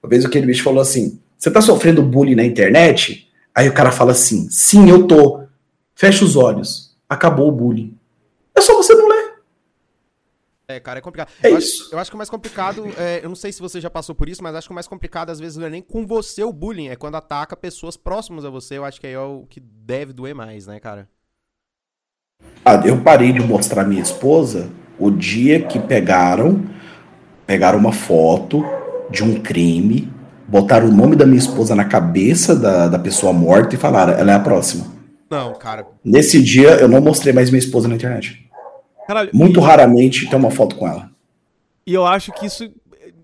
Uma 0.00 0.08
vez 0.08 0.24
o 0.24 0.30
Kanye 0.30 0.46
West 0.46 0.62
falou 0.62 0.80
assim: 0.80 1.20
Você 1.36 1.50
tá 1.50 1.60
sofrendo 1.60 2.02
bullying 2.02 2.36
na 2.36 2.44
internet? 2.44 3.28
Aí 3.54 3.68
o 3.68 3.74
cara 3.74 3.90
fala 3.90 4.12
assim: 4.12 4.48
Sim, 4.48 4.88
eu 4.88 5.06
tô. 5.06 5.42
Fecha 5.94 6.24
os 6.24 6.36
olhos. 6.36 6.96
Acabou 7.08 7.48
o 7.48 7.52
bullying. 7.52 7.96
É 8.54 8.60
só 8.60 8.74
você 8.76 8.94
não 8.94 9.08
ler. 9.08 9.34
É, 10.66 10.80
cara, 10.80 10.98
é 10.98 11.02
complicado. 11.02 11.30
É 11.42 11.50
eu, 11.50 11.58
isso. 11.58 11.84
Acho, 11.84 11.94
eu 11.94 11.98
acho 11.98 12.10
que 12.10 12.14
o 12.14 12.18
mais 12.18 12.30
complicado, 12.30 12.86
é, 12.96 13.20
eu 13.22 13.28
não 13.28 13.36
sei 13.36 13.52
se 13.52 13.60
você 13.60 13.80
já 13.80 13.90
passou 13.90 14.14
por 14.14 14.28
isso, 14.28 14.42
mas 14.42 14.54
acho 14.54 14.68
que 14.68 14.72
o 14.72 14.74
mais 14.74 14.88
complicado 14.88 15.30
às 15.30 15.38
vezes 15.38 15.56
não 15.56 15.66
é 15.66 15.70
nem 15.70 15.82
com 15.82 16.06
você 16.06 16.42
o 16.42 16.52
bullying, 16.52 16.88
é 16.88 16.96
quando 16.96 17.16
ataca 17.16 17.56
pessoas 17.56 17.96
próximas 17.96 18.44
a 18.44 18.50
você. 18.50 18.78
Eu 18.78 18.84
acho 18.84 19.00
que 19.00 19.06
aí 19.06 19.12
é 19.12 19.20
o 19.20 19.46
que 19.48 19.60
deve 19.60 20.12
doer 20.12 20.34
mais, 20.34 20.66
né, 20.66 20.80
cara? 20.80 21.08
Ah, 22.64 22.80
eu 22.82 22.98
parei 23.02 23.30
de 23.30 23.40
mostrar 23.40 23.84
minha 23.84 24.00
esposa 24.00 24.70
o 24.98 25.10
dia 25.10 25.60
que 25.60 25.78
pegaram, 25.78 26.64
pegaram 27.46 27.78
uma 27.78 27.92
foto 27.92 28.64
de 29.10 29.22
um 29.22 29.34
crime, 29.34 30.10
botaram 30.48 30.88
o 30.88 30.92
nome 30.92 31.14
da 31.14 31.26
minha 31.26 31.38
esposa 31.38 31.74
na 31.74 31.84
cabeça 31.84 32.56
da, 32.56 32.88
da 32.88 32.98
pessoa 32.98 33.34
morta 33.34 33.74
e 33.74 33.78
falaram, 33.78 34.14
ela 34.14 34.32
é 34.32 34.34
a 34.34 34.40
próxima. 34.40 34.86
Não, 35.28 35.52
cara. 35.54 35.86
Nesse 36.02 36.42
dia 36.42 36.70
eu 36.76 36.88
não 36.88 37.02
mostrei 37.02 37.34
mais 37.34 37.50
minha 37.50 37.58
esposa 37.58 37.86
na 37.86 37.96
internet. 37.96 38.48
Caralho, 39.06 39.30
Muito 39.34 39.60
e, 39.60 39.62
raramente 39.62 40.26
tem 40.30 40.38
uma 40.38 40.50
foto 40.50 40.76
com 40.76 40.88
ela. 40.88 41.10
e 41.86 41.92
eu 41.92 42.06
acho 42.06 42.32
que 42.32 42.46
isso, 42.46 42.72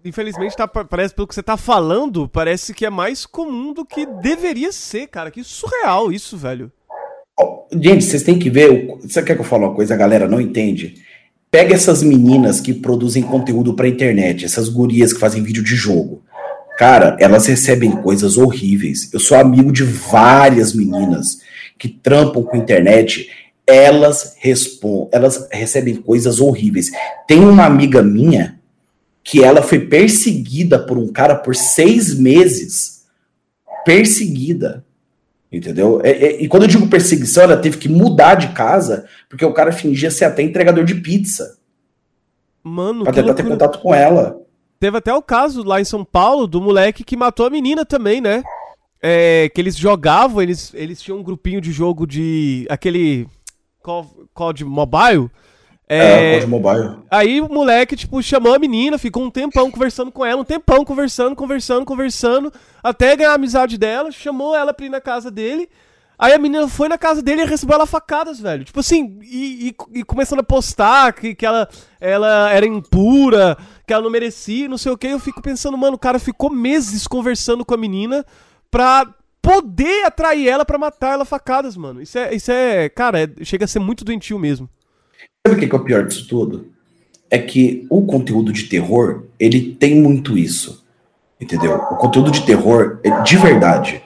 infelizmente, 0.04 0.54
tá, 0.54 0.68
parece, 0.68 1.14
pelo 1.14 1.26
que 1.26 1.34
você 1.34 1.42
tá 1.42 1.56
falando, 1.56 2.28
parece 2.28 2.74
que 2.74 2.84
é 2.84 2.90
mais 2.90 3.24
comum 3.24 3.72
do 3.72 3.86
que 3.86 4.04
deveria 4.04 4.70
ser, 4.70 5.06
cara. 5.06 5.30
Que 5.30 5.42
surreal 5.42 6.12
isso, 6.12 6.36
velho. 6.36 6.70
Gente, 7.72 8.04
vocês 8.04 8.22
têm 8.22 8.38
que 8.38 8.50
ver. 8.50 8.88
Você 9.02 9.22
quer 9.22 9.34
que 9.34 9.40
eu 9.40 9.44
fale 9.44 9.64
uma 9.64 9.74
coisa? 9.74 9.94
A 9.94 9.96
galera 9.96 10.28
não 10.28 10.40
entende. 10.40 10.96
Pega 11.50 11.74
essas 11.74 12.02
meninas 12.02 12.60
que 12.60 12.72
produzem 12.72 13.22
conteúdo 13.22 13.74
pra 13.74 13.88
internet, 13.88 14.44
essas 14.44 14.68
gurias 14.68 15.12
que 15.12 15.20
fazem 15.20 15.42
vídeo 15.42 15.62
de 15.62 15.74
jogo. 15.74 16.22
Cara, 16.78 17.16
elas 17.20 17.46
recebem 17.46 17.90
coisas 17.90 18.38
horríveis. 18.38 19.12
Eu 19.12 19.20
sou 19.20 19.36
amigo 19.36 19.72
de 19.72 19.84
várias 19.84 20.72
meninas 20.72 21.40
que 21.78 21.88
trampam 21.88 22.42
com 22.42 22.56
internet. 22.56 23.28
Elas, 23.66 24.36
respon 24.38 25.08
elas 25.12 25.48
recebem 25.50 25.96
coisas 25.96 26.40
horríveis. 26.40 26.90
Tem 27.26 27.40
uma 27.40 27.64
amiga 27.64 28.02
minha 28.02 28.58
que 29.22 29.44
ela 29.44 29.62
foi 29.62 29.80
perseguida 29.80 30.78
por 30.78 30.96
um 30.96 31.08
cara 31.08 31.34
por 31.34 31.54
seis 31.54 32.18
meses. 32.18 33.02
Perseguida. 33.84 34.84
Entendeu? 35.52 36.00
É- 36.04 36.10
é- 36.10 36.42
e 36.42 36.48
quando 36.48 36.62
eu 36.62 36.68
digo 36.68 36.88
perseguição, 36.88 37.42
ela 37.44 37.56
teve 37.56 37.78
que 37.78 37.88
mudar 37.88 38.36
de 38.36 38.48
casa 38.48 39.06
porque 39.28 39.44
o 39.44 39.52
cara 39.52 39.72
fingia 39.72 40.10
ser 40.10 40.24
até 40.24 40.42
entregador 40.42 40.84
de 40.84 40.94
pizza 40.94 41.58
Mano, 42.62 43.04
pra 43.04 43.12
tentar 43.12 43.34
ter 43.34 43.46
contato 43.46 43.80
com 43.80 43.94
ela. 43.94 44.40
Teve 44.78 44.96
até 44.96 45.12
o 45.12 45.22
caso 45.22 45.62
lá 45.62 45.80
em 45.80 45.84
São 45.84 46.04
Paulo 46.04 46.46
do 46.46 46.60
moleque 46.60 47.04
que 47.04 47.16
matou 47.16 47.46
a 47.46 47.50
menina 47.50 47.84
também, 47.84 48.20
né? 48.20 48.42
É, 49.02 49.50
que 49.54 49.60
eles 49.60 49.76
jogavam, 49.76 50.42
eles, 50.42 50.72
eles 50.74 51.00
tinham 51.00 51.18
um 51.18 51.22
grupinho 51.22 51.60
de 51.60 51.72
jogo 51.72 52.06
de. 52.06 52.66
aquele. 52.70 53.26
Call, 53.82 54.06
call 54.34 54.52
de 54.52 54.64
mobile. 54.64 55.30
É, 55.92 56.36
É, 56.38 56.46
mobile. 56.46 56.98
Aí 57.10 57.40
o 57.40 57.48
moleque, 57.48 57.96
tipo, 57.96 58.22
chamou 58.22 58.54
a 58.54 58.58
menina, 58.60 58.96
ficou 58.96 59.24
um 59.24 59.30
tempão 59.30 59.70
conversando 59.70 60.12
com 60.12 60.24
ela, 60.24 60.40
um 60.40 60.44
tempão 60.44 60.84
conversando, 60.84 61.34
conversando, 61.34 61.84
conversando, 61.84 62.52
até 62.82 63.16
ganhar 63.16 63.32
a 63.32 63.34
amizade 63.34 63.76
dela, 63.76 64.12
chamou 64.12 64.54
ela 64.54 64.72
pra 64.72 64.86
ir 64.86 64.90
na 64.90 65.00
casa 65.00 65.30
dele. 65.32 65.68
Aí 66.16 66.32
a 66.34 66.38
menina 66.38 66.68
foi 66.68 66.86
na 66.86 66.98
casa 66.98 67.20
dele 67.22 67.42
e 67.42 67.46
recebeu 67.46 67.74
ela 67.74 67.86
facadas, 67.86 68.38
velho. 68.38 68.62
Tipo 68.62 68.78
assim, 68.80 69.18
e, 69.22 69.68
e- 69.94 69.98
e 70.00 70.04
começando 70.04 70.40
a 70.40 70.44
postar 70.44 71.12
que, 71.14 71.34
que 71.34 71.44
ela, 71.46 71.66
ela 72.00 72.50
era 72.52 72.66
impura, 72.66 73.56
que 73.86 73.92
ela 73.92 74.02
não 74.04 74.10
merecia, 74.10 74.68
não 74.68 74.76
sei 74.78 74.92
o 74.92 74.98
que. 74.98 75.06
Eu 75.08 75.18
fico 75.18 75.40
pensando, 75.42 75.76
mano, 75.78 75.96
o 75.96 75.98
cara 75.98 76.18
ficou 76.18 76.50
meses 76.50 77.06
conversando 77.06 77.64
com 77.64 77.72
a 77.74 77.78
menina 77.78 78.24
pra 78.70 79.06
poder 79.42 80.04
atrair 80.04 80.46
ela 80.46 80.64
pra 80.64 80.76
matar 80.78 81.14
ela 81.14 81.24
facadas, 81.24 81.74
mano. 81.76 82.02
Isso 82.02 82.18
é, 82.18 82.34
isso 82.34 82.52
é 82.52 82.88
cara, 82.90 83.22
é- 83.22 83.44
chega 83.44 83.64
a 83.64 83.68
ser 83.68 83.78
muito 83.78 84.04
doentio 84.04 84.38
mesmo. 84.38 84.68
Sabe 85.46 85.56
o 85.64 85.68
que 85.68 85.74
é 85.74 85.78
o 85.78 85.84
pior 85.84 86.06
disso 86.06 86.26
tudo? 86.28 86.68
É 87.30 87.38
que 87.38 87.86
o 87.88 88.02
conteúdo 88.04 88.52
de 88.52 88.64
terror, 88.64 89.24
ele 89.38 89.74
tem 89.74 89.94
muito 90.00 90.36
isso. 90.36 90.84
Entendeu? 91.40 91.74
O 91.76 91.96
conteúdo 91.96 92.30
de 92.30 92.42
terror, 92.42 92.98
é- 93.02 93.22
de 93.22 93.36
verdade, 93.36 94.02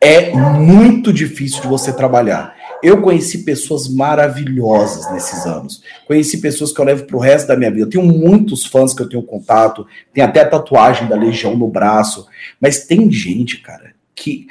é 0.00 0.32
muito 0.34 1.12
difícil 1.12 1.60
de 1.62 1.68
você 1.68 1.92
trabalhar. 1.92 2.56
Eu 2.82 3.00
conheci 3.00 3.44
pessoas 3.44 3.86
maravilhosas 3.86 5.08
nesses 5.12 5.46
anos. 5.46 5.82
Conheci 6.06 6.38
pessoas 6.38 6.72
que 6.72 6.80
eu 6.80 6.84
levo 6.84 7.04
para 7.04 7.16
o 7.16 7.20
resto 7.20 7.46
da 7.46 7.56
minha 7.56 7.70
vida. 7.70 7.82
Eu 7.82 7.90
tenho 7.90 8.04
muitos 8.04 8.66
fãs 8.66 8.92
que 8.92 9.00
eu 9.00 9.08
tenho 9.08 9.22
contato, 9.22 9.86
tem 10.12 10.24
até 10.24 10.44
tatuagem 10.44 11.06
da 11.06 11.14
Legião 11.14 11.56
no 11.56 11.68
braço. 11.68 12.26
Mas 12.60 12.84
tem 12.84 13.08
gente, 13.12 13.58
cara, 13.58 13.92
que. 14.14 14.48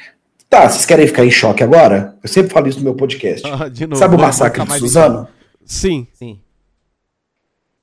Tá, 0.49 0.69
vocês 0.69 0.85
querem 0.85 1.07
ficar 1.07 1.25
em 1.25 1.31
choque 1.31 1.63
agora? 1.63 2.15
Eu 2.23 2.29
sempre 2.29 2.53
falo 2.53 2.67
isso 2.69 2.77
no 2.77 2.85
meu 2.85 2.93
podcast. 2.95 3.45
Ah, 3.45 3.69
novo, 3.87 3.95
Sabe 3.97 4.15
o 4.15 4.19
massacre 4.19 4.63
de 4.65 4.77
Suzano? 4.79 5.27
Sim. 5.71 6.05
Sim. 6.11 6.37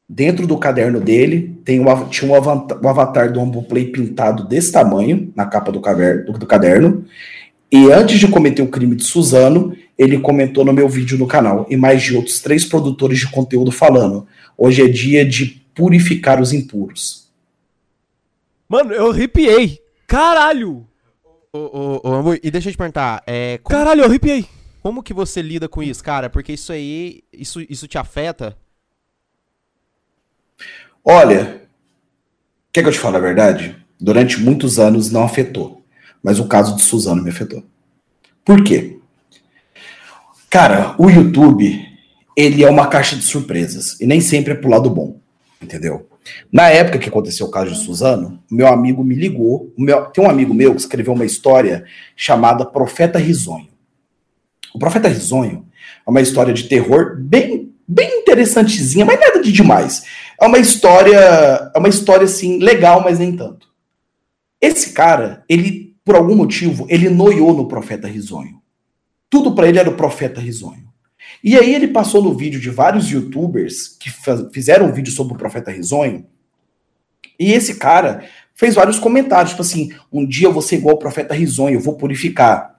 Dentro 0.07 0.47
do 0.47 0.59
caderno 0.59 1.01
dele 1.01 1.59
tem 1.65 1.81
um, 1.81 2.09
tinha 2.11 2.31
um 2.31 2.35
avatar, 2.35 2.79
um 2.85 2.89
avatar 2.89 3.33
do 3.33 3.41
Amboplay 3.41 3.87
pintado 3.87 4.47
desse 4.47 4.71
tamanho 4.71 5.33
na 5.35 5.47
capa 5.47 5.73
do, 5.73 5.81
caver, 5.81 6.27
do, 6.27 6.33
do 6.35 6.47
caderno. 6.47 7.07
E 7.73 7.91
antes 7.91 8.21
de 8.21 8.29
cometer 8.29 8.61
o 8.61 8.69
crime 8.69 8.95
de 8.95 9.05
Suzano, 9.05 9.75
ele 9.97 10.21
comentou 10.21 10.67
no 10.67 10.73
meu 10.73 10.87
vídeo 10.87 11.17
no 11.17 11.27
canal 11.27 11.67
e 11.71 11.79
mais 11.79 12.03
de 12.03 12.15
outros 12.15 12.41
três 12.41 12.63
produtores 12.63 13.21
de 13.21 13.31
conteúdo 13.31 13.73
falando: 13.73 14.27
hoje 14.57 14.83
é 14.83 14.87
dia 14.87 15.25
de 15.25 15.63
purificar 15.75 16.43
os 16.43 16.53
impuros. 16.53 17.27
Mano, 18.69 18.93
eu 18.93 19.11
arrepiei. 19.11 19.81
Caralho! 20.07 20.87
Ô, 21.51 22.01
ô, 22.05 22.31
ô, 22.31 22.35
e 22.35 22.51
deixa 22.51 22.69
eu 22.69 22.73
te 22.73 22.77
perguntar, 22.77 23.23
é, 23.27 23.59
como, 23.63 23.79
Caralho, 23.79 24.03
eu 24.03 24.07
arrepiei. 24.07 24.45
Como 24.81 25.03
que 25.03 25.13
você 25.13 25.43
lida 25.43 25.69
com 25.69 25.83
isso, 25.83 26.03
cara? 26.03 26.31
Porque 26.31 26.53
isso 26.53 26.73
aí, 26.73 27.23
isso, 27.33 27.61
isso 27.69 27.89
te 27.89 27.99
afeta? 27.99 28.57
Olha, 31.05 31.63
quer 32.73 32.83
que 32.83 32.89
eu 32.89 32.93
te 32.93 32.99
fale 32.99 33.17
a 33.17 33.21
verdade? 33.21 33.77
Durante 34.01 34.41
muitos 34.41 34.79
anos 34.79 35.11
não 35.11 35.25
afetou. 35.25 35.85
Mas 36.23 36.39
o 36.39 36.47
caso 36.47 36.77
de 36.77 36.83
Suzano 36.83 37.23
me 37.23 37.31
afetou. 37.31 37.65
Por 38.45 38.63
quê? 38.63 38.99
Cara, 40.51 40.95
o 40.99 41.11
YouTube, 41.11 41.87
ele 42.37 42.65
é 42.65 42.71
uma 42.71 42.87
caixa 42.87 43.17
de 43.17 43.23
surpresas. 43.23 44.01
E 44.01 44.07
nem 44.07 44.21
sempre 44.21 44.53
é 44.53 44.57
pro 44.57 44.71
lado 44.71 44.89
bom. 44.91 45.21
Entendeu? 45.61 46.09
Na 46.53 46.69
época 46.69 46.99
que 46.99 47.09
aconteceu 47.09 47.47
o 47.47 47.51
caso 47.51 47.73
de 47.73 47.79
Suzano, 47.79 48.43
meu 48.51 48.69
amigo 48.69 49.03
me 49.03 49.15
ligou. 49.15 49.73
Meu, 49.77 50.07
tem 50.07 50.25
um 50.25 50.31
amigo 50.31 50.55
meu 50.55 50.75
que 50.75 50.81
escreveu 50.81 51.13
uma 51.13 51.25
história 51.25 51.85
chamada 52.17 52.65
Profeta 52.65 53.19
Risonho. 53.19 53.69
O 54.79 54.87
Profeta 54.87 55.09
Risonho 55.09 55.67
é 56.07 56.09
uma 56.09 56.21
história 56.21 56.55
de 56.55 56.69
terror 56.69 57.17
bem, 57.19 57.75
bem 57.87 58.21
interessantezinha, 58.21 59.05
mas 59.05 59.19
nada 59.19 59.43
de 59.43 59.51
demais. 59.51 60.05
É 60.41 60.47
uma 60.47 60.59
história, 60.59 61.19
é 61.75 61.79
uma 61.79 61.89
história 61.89 62.25
assim 62.25 62.61
legal, 62.61 63.03
mas 63.03 63.19
nem 63.19 63.37
tanto. 63.37 63.67
Esse 64.61 64.93
cara, 64.93 65.43
ele 65.49 65.97
por 66.05 66.15
algum 66.15 66.37
motivo, 66.37 66.87
ele 66.89 67.11
noiou 67.11 67.53
no 67.53 67.67
Profeta 67.67 68.07
Risonho. 68.07 68.63
Tudo 69.29 69.53
para 69.53 69.69
ele 69.69 69.81
era 69.81 69.91
o 69.91 69.97
Profeta 69.97 70.41
Risonho. 70.41 70.89
E 71.43 71.57
aí 71.57 71.75
ele 71.75 71.89
passou 71.89 72.23
no 72.23 72.35
vídeo 72.35 72.61
de 72.61 72.71
vários 72.71 73.11
youtubers 73.11 73.89
que 73.89 74.11
fizeram 74.53 74.87
um 74.87 74.93
vídeo 74.93 75.13
sobre 75.13 75.35
o 75.35 75.37
Profeta 75.37 75.73
Risonho. 75.73 76.25
E 77.39 77.53
esse 77.53 77.75
cara 77.75 78.25
fez 78.55 78.77
vários 78.77 78.99
comentários, 79.01 79.51
tipo 79.51 79.63
assim, 79.63 79.91
um 80.11 80.25
dia 80.25 80.47
eu 80.47 80.53
vou 80.53 80.63
ser 80.63 80.77
igual 80.77 80.95
o 80.95 80.99
Profeta 80.99 81.35
Risonho, 81.35 81.75
eu 81.75 81.83
vou 81.83 81.97
purificar. 81.97 82.78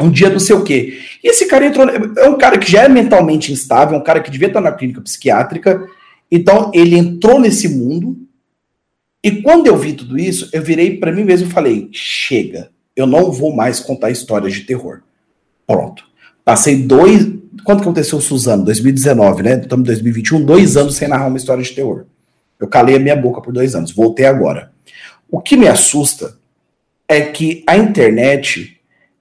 Um 0.00 0.10
dia 0.10 0.30
não 0.30 0.38
sei 0.38 0.54
o 0.54 0.62
quê. 0.62 1.00
E 1.22 1.28
esse 1.28 1.46
cara 1.46 1.66
entrou. 1.66 1.88
É 1.88 2.28
um 2.28 2.38
cara 2.38 2.58
que 2.58 2.70
já 2.70 2.84
é 2.84 2.88
mentalmente 2.88 3.52
instável, 3.52 3.96
é 3.96 4.00
um 4.00 4.04
cara 4.04 4.20
que 4.20 4.30
devia 4.30 4.48
estar 4.48 4.60
na 4.60 4.72
clínica 4.72 5.00
psiquiátrica. 5.00 5.86
Então 6.30 6.70
ele 6.72 6.96
entrou 6.96 7.40
nesse 7.40 7.68
mundo. 7.68 8.16
E 9.22 9.42
quando 9.42 9.66
eu 9.66 9.76
vi 9.76 9.94
tudo 9.94 10.16
isso, 10.18 10.48
eu 10.52 10.62
virei 10.62 10.96
para 10.96 11.10
mim 11.10 11.24
mesmo 11.24 11.48
e 11.48 11.50
falei: 11.50 11.88
chega, 11.92 12.70
eu 12.94 13.06
não 13.06 13.32
vou 13.32 13.54
mais 13.54 13.80
contar 13.80 14.10
histórias 14.10 14.54
de 14.54 14.60
terror. 14.60 15.02
Pronto. 15.66 16.04
Passei 16.44 16.76
dois. 16.76 17.26
Quando 17.64 17.80
aconteceu 17.80 18.18
o 18.18 18.22
Suzano? 18.22 18.64
2019, 18.64 19.42
né? 19.42 19.60
Estamos 19.60 19.84
em 19.84 19.86
2021, 19.86 20.44
dois 20.44 20.76
anos 20.76 20.94
sem 20.94 21.08
narrar 21.08 21.26
uma 21.26 21.36
história 21.36 21.62
de 21.62 21.72
terror. 21.72 22.04
Eu 22.58 22.68
calei 22.68 22.96
a 22.96 23.00
minha 23.00 23.16
boca 23.16 23.40
por 23.40 23.52
dois 23.52 23.74
anos. 23.74 23.92
Voltei 23.92 24.26
agora. 24.26 24.72
O 25.30 25.40
que 25.40 25.56
me 25.56 25.68
assusta 25.68 26.38
é 27.06 27.20
que 27.20 27.62
a 27.66 27.76
internet 27.76 28.77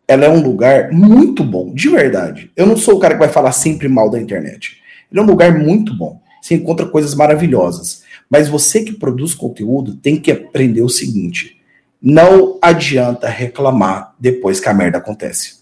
ela 0.08 0.26
é 0.26 0.30
um 0.30 0.42
lugar 0.42 0.92
muito 0.92 1.44
bom, 1.44 1.74
de 1.74 1.90
verdade. 1.90 2.52
Eu 2.56 2.66
não 2.66 2.78
sou 2.78 2.96
o 2.96 3.00
cara 3.00 3.16
que 3.16 3.20
vai 3.20 3.30
falar 3.30 3.52
sempre 3.52 3.90
mal 3.90 4.10
da 4.10 4.20
internet. 4.20 4.78
Ele 5.12 5.20
é 5.20 5.24
um 5.24 5.28
lugar 5.28 5.58
muito 5.58 5.94
bom. 5.94 6.22
Você 6.42 6.56
encontra 6.56 6.86
coisas 6.86 7.14
maravilhosas. 7.14 8.04
Mas 8.30 8.48
você 8.48 8.84
que 8.84 8.94
produz 8.94 9.34
conteúdo 9.34 9.96
tem 9.96 10.16
que 10.18 10.32
aprender 10.32 10.82
o 10.82 10.90
seguinte: 10.90 11.58
não 12.02 12.58
adianta 12.62 13.28
reclamar 13.28 14.14
depois 14.20 14.60
que 14.60 14.70
a 14.70 14.74
merda 14.74 14.98
acontece. 14.98 15.58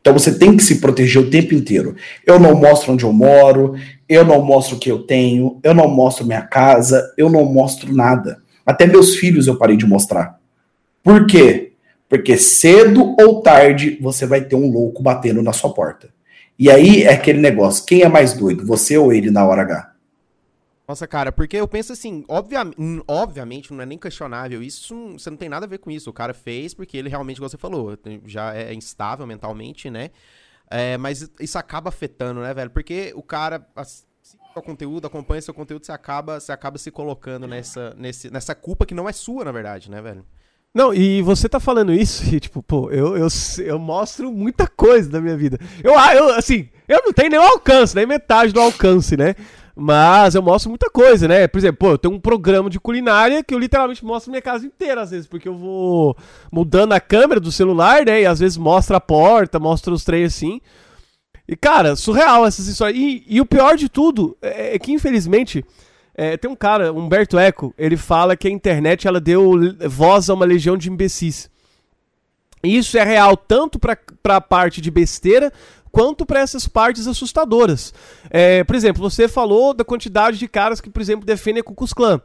Então 0.00 0.12
você 0.12 0.38
tem 0.38 0.56
que 0.56 0.62
se 0.62 0.76
proteger 0.80 1.20
o 1.20 1.30
tempo 1.30 1.54
inteiro. 1.54 1.96
Eu 2.24 2.38
não 2.38 2.54
mostro 2.54 2.92
onde 2.92 3.04
eu 3.04 3.12
moro, 3.12 3.74
eu 4.08 4.24
não 4.24 4.40
mostro 4.40 4.76
o 4.76 4.78
que 4.78 4.90
eu 4.90 5.02
tenho, 5.02 5.58
eu 5.64 5.74
não 5.74 5.88
mostro 5.88 6.24
minha 6.24 6.42
casa, 6.42 7.12
eu 7.18 7.28
não 7.28 7.44
mostro 7.44 7.92
nada. 7.92 8.40
Até 8.64 8.86
meus 8.86 9.16
filhos 9.16 9.46
eu 9.46 9.56
parei 9.56 9.76
de 9.76 9.86
mostrar. 9.86 10.38
Por 11.02 11.26
quê? 11.26 11.65
Porque 12.08 12.36
cedo 12.36 13.16
ou 13.20 13.42
tarde 13.42 13.98
você 14.00 14.26
vai 14.26 14.44
ter 14.44 14.56
um 14.56 14.70
louco 14.70 15.02
batendo 15.02 15.42
na 15.42 15.52
sua 15.52 15.72
porta. 15.72 16.14
E 16.58 16.70
aí 16.70 17.02
é 17.02 17.12
aquele 17.12 17.40
negócio: 17.40 17.84
quem 17.84 18.02
é 18.02 18.08
mais 18.08 18.32
doido, 18.32 18.64
você 18.64 18.96
ou 18.96 19.12
ele 19.12 19.30
na 19.30 19.46
hora 19.46 19.62
H? 19.62 19.92
Nossa, 20.88 21.06
cara, 21.06 21.32
porque 21.32 21.56
eu 21.56 21.66
penso 21.66 21.92
assim, 21.92 22.24
obviamente, 22.28 22.76
obviamente 23.08 23.72
não 23.72 23.82
é 23.82 23.86
nem 23.86 23.98
questionável 23.98 24.62
isso, 24.62 25.14
você 25.18 25.28
não 25.28 25.36
tem 25.36 25.48
nada 25.48 25.66
a 25.66 25.68
ver 25.68 25.78
com 25.78 25.90
isso. 25.90 26.08
O 26.08 26.12
cara 26.12 26.32
fez 26.32 26.74
porque 26.74 26.96
ele 26.96 27.08
realmente, 27.08 27.38
como 27.38 27.50
você 27.50 27.58
falou, 27.58 27.98
já 28.24 28.54
é 28.54 28.72
instável 28.72 29.26
mentalmente, 29.26 29.90
né? 29.90 30.10
É, 30.70 30.96
mas 30.96 31.28
isso 31.40 31.58
acaba 31.58 31.88
afetando, 31.88 32.40
né, 32.40 32.54
velho? 32.54 32.70
Porque 32.70 33.12
o 33.16 33.22
cara 33.22 33.66
o 34.54 34.62
conteúdo, 34.62 35.06
acompanha 35.06 35.42
seu 35.42 35.54
conteúdo, 35.54 35.84
você 35.84 35.92
acaba, 35.92 36.40
você 36.40 36.50
acaba 36.52 36.78
se 36.78 36.90
colocando 36.90 37.46
nessa, 37.46 37.94
nesse, 37.96 38.30
nessa 38.30 38.54
culpa 38.54 38.86
que 38.86 38.94
não 38.94 39.08
é 39.08 39.12
sua, 39.12 39.44
na 39.44 39.52
verdade, 39.52 39.90
né, 39.90 40.00
velho? 40.00 40.24
Não, 40.74 40.92
e 40.92 41.22
você 41.22 41.48
tá 41.48 41.58
falando 41.58 41.92
isso 41.92 42.22
e, 42.34 42.38
tipo, 42.38 42.62
pô, 42.62 42.90
eu, 42.90 43.16
eu, 43.16 43.28
eu 43.64 43.78
mostro 43.78 44.30
muita 44.30 44.66
coisa 44.66 45.08
da 45.08 45.20
minha 45.20 45.36
vida. 45.36 45.58
Eu, 45.82 45.98
ah, 45.98 46.14
eu, 46.14 46.30
assim, 46.30 46.68
eu 46.86 47.00
não 47.04 47.12
tenho 47.12 47.30
nenhum 47.30 47.42
alcance, 47.42 47.96
nem 47.96 48.06
metade 48.06 48.52
do 48.52 48.60
alcance, 48.60 49.16
né? 49.16 49.34
Mas 49.78 50.34
eu 50.34 50.40
mostro 50.40 50.70
muita 50.70 50.88
coisa, 50.88 51.28
né? 51.28 51.46
Por 51.46 51.58
exemplo, 51.58 51.78
pô, 51.78 51.90
eu 51.90 51.98
tenho 51.98 52.14
um 52.14 52.20
programa 52.20 52.70
de 52.70 52.80
culinária 52.80 53.44
que 53.44 53.54
eu 53.54 53.58
literalmente 53.58 54.02
mostro 54.02 54.30
minha 54.30 54.40
casa 54.40 54.66
inteira, 54.66 55.02
às 55.02 55.10
vezes, 55.10 55.26
porque 55.26 55.46
eu 55.46 55.54
vou 55.54 56.16
mudando 56.50 56.92
a 56.92 57.00
câmera 57.00 57.38
do 57.38 57.52
celular, 57.52 58.04
né? 58.06 58.22
E 58.22 58.26
às 58.26 58.38
vezes 58.38 58.56
mostra 58.56 58.96
a 58.96 59.00
porta, 59.00 59.58
mostra 59.58 59.92
os 59.92 60.02
três 60.02 60.34
assim. 60.34 60.62
E, 61.46 61.54
cara, 61.54 61.94
surreal 61.94 62.46
essas 62.46 62.66
histórias. 62.68 62.98
E, 62.98 63.22
e 63.28 63.38
o 63.38 63.46
pior 63.46 63.76
de 63.76 63.90
tudo 63.90 64.36
é, 64.40 64.74
é 64.74 64.78
que, 64.78 64.92
infelizmente, 64.92 65.62
é, 66.16 66.34
tem 66.36 66.50
um 66.50 66.56
cara, 66.56 66.92
Humberto 66.92 67.38
Eco, 67.38 67.74
ele 67.76 67.96
fala 67.96 68.36
que 68.36 68.48
a 68.48 68.50
internet 68.50 69.06
ela 69.06 69.20
deu 69.20 69.52
voz 69.86 70.30
a 70.30 70.34
uma 70.34 70.46
legião 70.46 70.74
de 70.74 70.90
imbecis. 70.90 71.50
Isso 72.64 72.96
é 72.96 73.04
real 73.04 73.36
tanto 73.36 73.78
para 73.78 73.98
a 74.24 74.40
parte 74.40 74.80
de 74.80 74.90
besteira 74.90 75.52
quanto 75.92 76.24
para 76.24 76.40
essas 76.40 76.66
partes 76.66 77.06
assustadoras. 77.06 77.92
É, 78.30 78.64
por 78.64 78.74
exemplo, 78.74 79.02
você 79.02 79.28
falou 79.28 79.74
da 79.74 79.84
quantidade 79.84 80.38
de 80.38 80.48
caras 80.48 80.80
que, 80.80 80.88
por 80.88 81.02
exemplo, 81.02 81.26
defendem 81.26 81.60
a 81.60 81.64
Ku 81.64 81.74
Klux 81.74 81.92
Klan. 81.92 82.20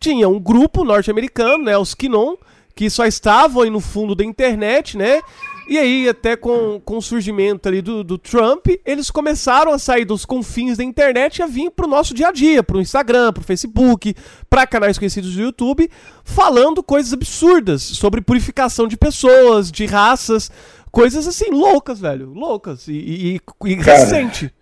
Tinha 0.00 0.26
um 0.28 0.40
grupo 0.40 0.82
norte-americano, 0.82 1.64
né, 1.64 1.76
os 1.76 1.94
Kinon, 1.94 2.36
que 2.74 2.88
só 2.88 3.04
estavam 3.04 3.62
aí 3.62 3.70
no 3.70 3.80
fundo 3.80 4.14
da 4.14 4.24
internet, 4.24 4.96
né? 4.96 5.20
E 5.66 5.78
aí, 5.78 6.08
até 6.08 6.36
com, 6.36 6.80
com 6.84 6.98
o 6.98 7.02
surgimento 7.02 7.68
ali 7.68 7.80
do, 7.80 8.04
do 8.04 8.18
Trump, 8.18 8.66
eles 8.84 9.10
começaram 9.10 9.72
a 9.72 9.78
sair 9.78 10.04
dos 10.04 10.26
confins 10.26 10.76
da 10.76 10.84
internet 10.84 11.38
e 11.38 11.42
a 11.42 11.46
vir 11.46 11.70
pro 11.70 11.86
nosso 11.86 12.12
dia 12.12 12.28
a 12.28 12.32
dia, 12.32 12.62
pro 12.62 12.80
Instagram, 12.80 13.32
pro 13.32 13.42
Facebook, 13.42 14.14
para 14.50 14.66
canais 14.66 14.98
conhecidos 14.98 15.34
do 15.34 15.42
YouTube, 15.42 15.90
falando 16.22 16.82
coisas 16.82 17.14
absurdas 17.14 17.82
sobre 17.82 18.20
purificação 18.20 18.86
de 18.86 18.96
pessoas, 18.96 19.72
de 19.72 19.86
raças, 19.86 20.50
coisas 20.90 21.26
assim, 21.26 21.50
loucas, 21.50 21.98
velho. 21.98 22.32
Loucas. 22.32 22.86
E, 22.86 22.92
e, 22.92 23.40
e 23.66 23.76
Cara, 23.76 23.98
recente. 23.98 24.52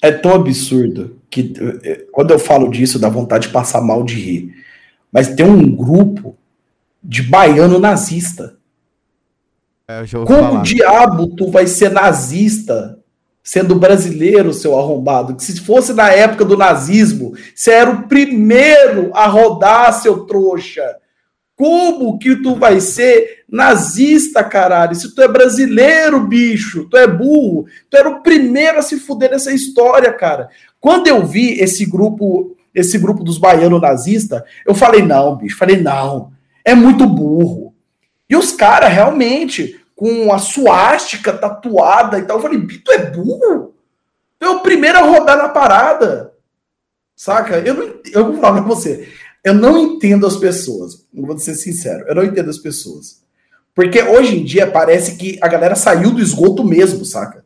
É 0.00 0.10
tão 0.10 0.32
absurdo 0.32 1.20
que 1.28 1.52
eh, 1.82 2.06
quando 2.12 2.30
eu 2.30 2.38
falo 2.38 2.70
disso, 2.70 2.98
dá 2.98 3.08
vontade 3.08 3.48
de 3.48 3.52
passar 3.52 3.82
mal 3.82 4.02
de 4.02 4.14
rir. 4.14 4.54
Mas 5.12 5.34
tem 5.34 5.44
um 5.44 5.74
grupo 5.74 6.36
de 7.02 7.22
baiano 7.22 7.78
nazista. 7.78 8.57
É, 9.88 10.04
Como 10.12 10.26
falar. 10.26 10.62
diabo 10.62 11.28
tu 11.28 11.50
vai 11.50 11.66
ser 11.66 11.90
nazista 11.90 12.98
sendo 13.42 13.74
brasileiro, 13.74 14.52
seu 14.52 14.78
arrombado? 14.78 15.34
Que 15.34 15.42
se 15.42 15.58
fosse 15.60 15.94
na 15.94 16.10
época 16.10 16.44
do 16.44 16.58
nazismo, 16.58 17.32
você 17.54 17.70
era 17.70 17.90
o 17.90 18.06
primeiro 18.06 19.10
a 19.14 19.26
rodar, 19.26 19.94
seu 19.94 20.26
trouxa. 20.26 20.82
Como 21.56 22.18
que 22.18 22.36
tu 22.36 22.54
vai 22.54 22.82
ser 22.82 23.44
nazista, 23.50 24.44
caralho? 24.44 24.94
Se 24.94 25.14
tu 25.14 25.22
é 25.22 25.26
brasileiro, 25.26 26.20
bicho, 26.20 26.86
tu 26.90 26.96
é 26.98 27.06
burro, 27.06 27.64
tu 27.90 27.96
era 27.96 28.10
o 28.10 28.22
primeiro 28.22 28.78
a 28.78 28.82
se 28.82 29.00
fuder 29.00 29.30
nessa 29.30 29.52
história, 29.52 30.12
cara. 30.12 30.50
Quando 30.78 31.08
eu 31.08 31.24
vi 31.24 31.58
esse 31.58 31.86
grupo, 31.86 32.54
esse 32.74 32.98
grupo 32.98 33.24
dos 33.24 33.38
baianos 33.38 33.80
nazistas, 33.80 34.42
eu 34.66 34.74
falei, 34.74 35.00
não, 35.02 35.36
bicho, 35.36 35.56
falei, 35.56 35.80
não, 35.80 36.30
é 36.62 36.74
muito 36.74 37.06
burro. 37.06 37.67
E 38.28 38.36
os 38.36 38.52
caras 38.52 38.92
realmente 38.92 39.80
com 39.96 40.32
a 40.32 40.38
suástica 40.38 41.32
tatuada 41.32 42.18
e 42.18 42.22
tal. 42.22 42.36
Eu 42.36 42.42
falei, 42.42 42.58
Bito 42.58 42.92
é 42.92 43.10
burro? 43.10 43.74
Tu 44.38 44.46
é 44.46 44.58
primeiro 44.60 44.98
a 44.98 45.02
rodar 45.02 45.36
na 45.36 45.48
parada. 45.48 46.32
Saca? 47.16 47.58
Eu 47.58 47.74
não 47.74 48.00
eu 48.12 48.24
vou 48.26 48.40
falar 48.40 48.62
pra 48.62 48.74
você. 48.74 49.08
Eu 49.42 49.54
não 49.54 49.78
entendo 49.78 50.26
as 50.26 50.36
pessoas. 50.36 51.06
Vou 51.12 51.36
ser 51.38 51.54
sincero, 51.54 52.04
eu 52.06 52.14
não 52.14 52.24
entendo 52.24 52.50
as 52.50 52.58
pessoas. 52.58 53.22
Porque 53.74 54.02
hoje 54.02 54.36
em 54.36 54.44
dia 54.44 54.70
parece 54.70 55.16
que 55.16 55.38
a 55.40 55.48
galera 55.48 55.74
saiu 55.74 56.12
do 56.12 56.20
esgoto 56.20 56.64
mesmo, 56.64 57.04
saca? 57.04 57.44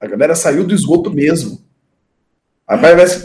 A 0.00 0.06
galera 0.06 0.34
saiu 0.34 0.64
do 0.64 0.74
esgoto 0.74 1.10
mesmo. 1.10 1.62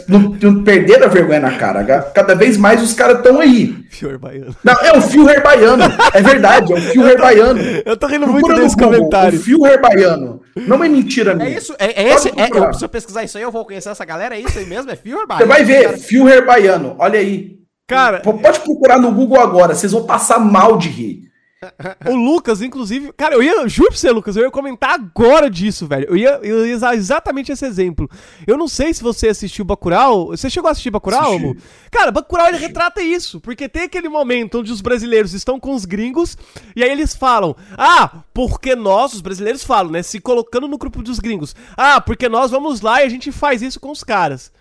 Não, 0.08 0.20
não 0.40 0.64
perderam 0.64 1.04
a 1.04 1.08
vergonha 1.08 1.40
na 1.40 1.58
cara. 1.58 1.84
Cada 2.14 2.34
vez 2.34 2.56
mais 2.56 2.82
os 2.82 2.94
caras 2.94 3.18
estão 3.18 3.40
aí. 3.40 3.76
Fio 3.90 4.18
baiano. 4.18 4.56
Não, 4.64 4.72
é 4.72 4.96
o 4.96 5.02
fio 5.02 5.26
baiano. 5.42 5.84
É 6.14 6.22
verdade, 6.22 6.72
é 6.72 6.76
o 6.76 6.80
fio 6.80 7.02
baiano. 7.18 7.60
Eu 7.84 7.94
tô 7.94 8.06
rindo 8.06 8.26
muito 8.26 8.54
desse 8.54 8.74
comentário. 8.74 9.38
O 9.38 9.42
fio 9.42 9.58
baiano. 9.82 10.40
Não 10.56 10.82
é 10.82 10.88
mentira 10.88 11.32
é 11.32 11.34
minha. 11.34 11.48
É 11.48 11.58
isso, 11.58 11.74
é, 11.78 12.02
é 12.02 12.14
esse. 12.14 12.28
É, 12.28 12.48
eu 12.50 12.64
preciso 12.68 12.88
pesquisar 12.88 13.22
isso 13.22 13.36
aí, 13.36 13.44
eu 13.44 13.52
vou 13.52 13.66
conhecer 13.66 13.90
essa 13.90 14.04
galera. 14.04 14.34
É 14.34 14.40
isso 14.40 14.58
aí 14.58 14.64
mesmo? 14.64 14.90
É 14.90 14.96
fio 14.96 15.26
baiano. 15.26 15.44
Você 15.44 15.46
vai 15.46 15.62
ver, 15.62 15.98
fio 15.98 16.24
baiano. 16.46 16.96
Olha 16.98 17.20
aí. 17.20 17.58
Cara. 17.86 18.20
Pode 18.20 18.60
procurar 18.60 18.98
no 18.98 19.12
Google 19.12 19.40
agora, 19.40 19.74
vocês 19.74 19.92
vão 19.92 20.06
passar 20.06 20.38
mal 20.38 20.78
de 20.78 20.88
rir. 20.88 21.33
O 22.06 22.14
Lucas, 22.14 22.62
inclusive. 22.62 23.12
Cara, 23.12 23.34
eu 23.34 23.42
ia. 23.42 23.68
Juro 23.68 23.88
pra 23.88 23.98
você, 23.98 24.10
Lucas, 24.10 24.36
eu 24.36 24.44
ia 24.44 24.50
comentar 24.50 24.90
agora 24.90 25.50
disso, 25.50 25.86
velho. 25.86 26.06
Eu 26.08 26.16
ia, 26.16 26.40
eu 26.42 26.66
ia 26.66 26.76
usar 26.76 26.94
exatamente 26.94 27.52
esse 27.52 27.64
exemplo. 27.64 28.08
Eu 28.46 28.56
não 28.56 28.68
sei 28.68 28.92
se 28.92 29.02
você 29.02 29.28
assistiu 29.28 29.64
Bacurau. 29.64 30.28
Você 30.28 30.48
chegou 30.50 30.68
a 30.68 30.72
assistir 30.72 30.90
Bacurau, 30.90 31.36
Assisti. 31.36 31.56
Cara, 31.90 32.10
Bacurau 32.10 32.48
ele 32.48 32.58
retrata 32.58 33.02
isso. 33.02 33.40
Porque 33.40 33.68
tem 33.68 33.82
aquele 33.82 34.08
momento 34.08 34.60
onde 34.60 34.72
os 34.72 34.80
brasileiros 34.80 35.32
estão 35.32 35.58
com 35.60 35.74
os 35.74 35.84
gringos. 35.84 36.36
E 36.74 36.82
aí 36.82 36.90
eles 36.90 37.14
falam: 37.14 37.56
Ah, 37.76 38.22
porque 38.32 38.74
nós, 38.74 39.14
os 39.14 39.20
brasileiros 39.20 39.64
falam, 39.64 39.92
né? 39.92 40.02
Se 40.02 40.20
colocando 40.20 40.68
no 40.68 40.78
grupo 40.78 41.02
dos 41.02 41.18
gringos. 41.18 41.54
Ah, 41.76 42.00
porque 42.00 42.28
nós 42.28 42.50
vamos 42.50 42.80
lá 42.80 43.02
e 43.02 43.06
a 43.06 43.10
gente 43.10 43.30
faz 43.32 43.62
isso 43.62 43.80
com 43.80 43.90
os 43.90 44.04
caras. 44.04 44.52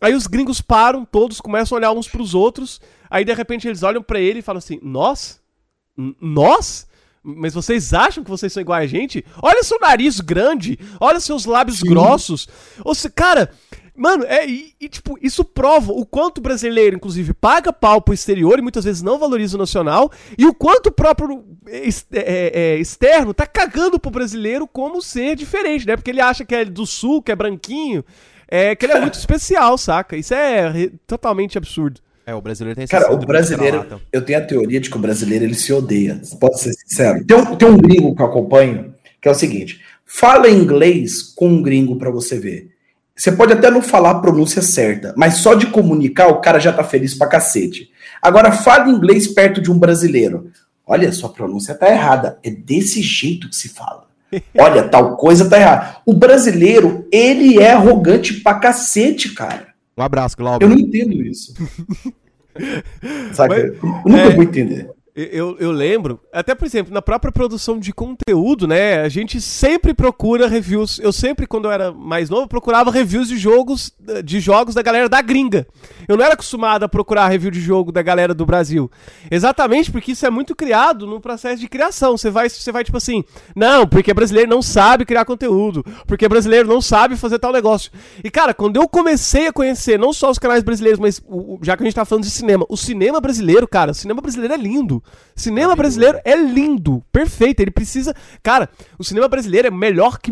Aí 0.00 0.14
os 0.14 0.26
gringos 0.26 0.60
param, 0.60 1.04
todos 1.04 1.40
começam 1.40 1.76
a 1.76 1.78
olhar 1.78 1.92
uns 1.92 2.08
pros 2.08 2.34
outros. 2.34 2.80
Aí 3.08 3.24
de 3.24 3.32
repente 3.32 3.68
eles 3.68 3.82
olham 3.82 4.02
para 4.02 4.20
ele 4.20 4.40
e 4.40 4.42
falam 4.42 4.58
assim: 4.58 4.78
Nós? 4.82 5.40
Nós? 5.96 6.86
Mas 7.22 7.54
vocês 7.54 7.94
acham 7.94 8.22
que 8.22 8.30
vocês 8.30 8.52
são 8.52 8.60
igual 8.60 8.78
a 8.78 8.86
gente? 8.86 9.24
Olha 9.40 9.62
seu 9.62 9.78
nariz 9.80 10.20
grande, 10.20 10.78
olha 11.00 11.18
seus 11.18 11.46
lábios 11.46 11.78
Sim. 11.78 11.88
grossos. 11.88 12.46
Ou 12.84 12.94
se, 12.94 13.08
cara, 13.08 13.50
mano, 13.96 14.24
é 14.24 14.46
e, 14.46 14.74
e, 14.78 14.88
tipo, 14.90 15.16
isso 15.22 15.42
prova 15.42 15.90
o 15.90 16.04
quanto 16.04 16.38
o 16.38 16.42
brasileiro, 16.42 16.96
inclusive, 16.96 17.32
paga 17.32 17.72
pau 17.72 18.02
pro 18.02 18.12
exterior 18.12 18.58
e 18.58 18.62
muitas 18.62 18.84
vezes 18.84 19.00
não 19.00 19.18
valoriza 19.18 19.56
o 19.56 19.58
nacional, 19.58 20.12
e 20.36 20.44
o 20.44 20.52
quanto 20.52 20.88
o 20.88 20.92
próprio 20.92 21.42
é, 21.66 21.88
é, 22.12 22.60
é, 22.60 22.76
externo 22.76 23.32
tá 23.32 23.46
cagando 23.46 23.98
pro 23.98 24.10
brasileiro 24.10 24.66
como 24.66 25.00
ser 25.00 25.34
diferente, 25.34 25.86
né? 25.86 25.96
Porque 25.96 26.10
ele 26.10 26.20
acha 26.20 26.44
que 26.44 26.54
é 26.54 26.64
do 26.66 26.84
sul, 26.84 27.22
que 27.22 27.32
é 27.32 27.36
branquinho, 27.36 28.04
é 28.46 28.76
que 28.76 28.84
ele 28.84 28.92
é 28.92 29.00
muito 29.00 29.14
especial, 29.18 29.78
saca? 29.78 30.14
Isso 30.14 30.34
é 30.34 30.90
totalmente 31.06 31.56
absurdo. 31.56 32.02
É, 32.26 32.34
o 32.34 32.40
brasileiro 32.40 32.74
tem 32.74 32.84
esse 32.84 32.90
Cara, 32.90 33.12
o 33.12 33.18
brasileiro, 33.18 34.00
eu 34.10 34.22
tenho 34.22 34.38
a 34.38 34.42
teoria 34.42 34.80
de 34.80 34.88
que 34.88 34.96
o 34.96 35.00
brasileiro 35.00 35.44
ele 35.44 35.54
se 35.54 35.72
odeia. 35.72 36.20
Pode 36.40 36.60
ser 36.60 36.72
sincero. 36.72 37.24
Tem 37.24 37.36
um, 37.36 37.56
tem 37.56 37.68
um 37.68 37.76
gringo 37.76 38.14
que 38.14 38.22
eu 38.22 38.26
acompanho, 38.26 38.94
que 39.20 39.28
é 39.28 39.30
o 39.30 39.34
seguinte: 39.34 39.80
fala 40.06 40.48
inglês 40.48 41.22
com 41.22 41.48
um 41.48 41.62
gringo 41.62 41.96
para 41.96 42.10
você 42.10 42.38
ver. 42.38 42.70
Você 43.14 43.30
pode 43.30 43.52
até 43.52 43.70
não 43.70 43.80
falar 43.80 44.10
a 44.10 44.18
pronúncia 44.20 44.60
certa, 44.60 45.14
mas 45.16 45.36
só 45.36 45.54
de 45.54 45.66
comunicar 45.68 46.28
o 46.28 46.40
cara 46.40 46.58
já 46.58 46.72
tá 46.72 46.82
feliz 46.82 47.14
pra 47.14 47.28
cacete. 47.28 47.90
Agora, 48.20 48.50
fala 48.50 48.90
inglês 48.90 49.28
perto 49.28 49.60
de 49.60 49.70
um 49.70 49.78
brasileiro. 49.78 50.50
Olha, 50.86 51.12
sua 51.12 51.28
pronúncia 51.28 51.74
tá 51.74 51.88
errada. 51.88 52.38
É 52.42 52.50
desse 52.50 53.02
jeito 53.02 53.48
que 53.48 53.54
se 53.54 53.68
fala. 53.68 54.04
Olha, 54.58 54.88
tal 54.88 55.16
coisa 55.16 55.48
tá 55.48 55.58
errada. 55.58 55.98
O 56.04 56.12
brasileiro, 56.12 57.06
ele 57.12 57.60
é 57.60 57.72
arrogante 57.72 58.40
pra 58.40 58.54
cacete, 58.54 59.32
cara. 59.32 59.73
Um 59.96 60.02
abraço, 60.02 60.36
Glauber. 60.36 60.64
Eu 60.64 60.70
não 60.70 60.78
entendo 60.78 61.22
isso. 61.22 61.54
Saca? 63.32 63.54
Mas, 63.54 63.64
eu 63.64 64.02
nunca 64.04 64.20
é, 64.20 64.34
vou 64.34 64.42
entender. 64.42 64.90
Eu, 65.16 65.56
eu 65.60 65.70
lembro, 65.70 66.20
até 66.32 66.56
por 66.56 66.64
exemplo, 66.64 66.92
na 66.92 67.00
própria 67.00 67.30
produção 67.30 67.78
de 67.78 67.92
conteúdo, 67.92 68.66
né? 68.66 69.00
A 69.00 69.08
gente 69.08 69.40
sempre 69.40 69.94
procura 69.94 70.48
reviews. 70.48 70.98
Eu 70.98 71.12
sempre, 71.12 71.46
quando 71.46 71.66
eu 71.66 71.70
era 71.70 71.92
mais 71.92 72.28
novo, 72.28 72.48
procurava 72.48 72.90
reviews 72.90 73.28
de 73.28 73.36
jogos 73.36 73.92
de 74.24 74.40
jogos 74.40 74.74
da 74.74 74.82
galera 74.82 75.08
da 75.08 75.22
gringa. 75.22 75.68
Eu 76.08 76.16
não 76.16 76.24
era 76.24 76.34
acostumado 76.34 76.82
a 76.82 76.88
procurar 76.88 77.28
review 77.28 77.52
de 77.52 77.60
jogo 77.60 77.92
da 77.92 78.02
galera 78.02 78.34
do 78.34 78.44
Brasil. 78.44 78.90
Exatamente 79.30 79.92
porque 79.92 80.10
isso 80.12 80.26
é 80.26 80.30
muito 80.30 80.52
criado 80.56 81.06
no 81.06 81.20
processo 81.20 81.60
de 81.60 81.68
criação. 81.68 82.16
Você 82.16 82.28
vai, 82.28 82.48
você 82.48 82.72
vai 82.72 82.82
tipo 82.82 82.96
assim, 82.96 83.22
não, 83.54 83.86
porque 83.86 84.12
brasileiro 84.12 84.50
não 84.50 84.62
sabe 84.62 85.04
criar 85.04 85.24
conteúdo, 85.24 85.84
porque 86.08 86.28
brasileiro 86.28 86.68
não 86.68 86.80
sabe 86.80 87.16
fazer 87.16 87.38
tal 87.38 87.52
negócio. 87.52 87.92
E 88.24 88.28
cara, 88.32 88.52
quando 88.52 88.78
eu 88.78 88.88
comecei 88.88 89.46
a 89.46 89.52
conhecer 89.52 89.96
não 89.96 90.12
só 90.12 90.28
os 90.28 90.40
canais 90.40 90.64
brasileiros, 90.64 90.98
mas 90.98 91.22
já 91.62 91.76
que 91.76 91.84
a 91.84 91.86
gente 91.86 91.94
tá 91.94 92.04
falando 92.04 92.24
de 92.24 92.30
cinema, 92.30 92.66
o 92.68 92.76
cinema 92.76 93.20
brasileiro, 93.20 93.68
cara, 93.68 93.92
o 93.92 93.94
cinema 93.94 94.20
brasileiro 94.20 94.54
é 94.54 94.56
lindo. 94.56 95.03
Cinema 95.34 95.74
brasileiro 95.74 96.20
é 96.24 96.36
lindo, 96.36 97.04
perfeito. 97.12 97.60
Ele 97.60 97.70
precisa. 97.70 98.14
Cara, 98.42 98.68
o 98.98 99.04
cinema 99.04 99.28
brasileiro 99.28 99.68
é 99.68 99.70
melhor 99.70 100.18
que 100.18 100.30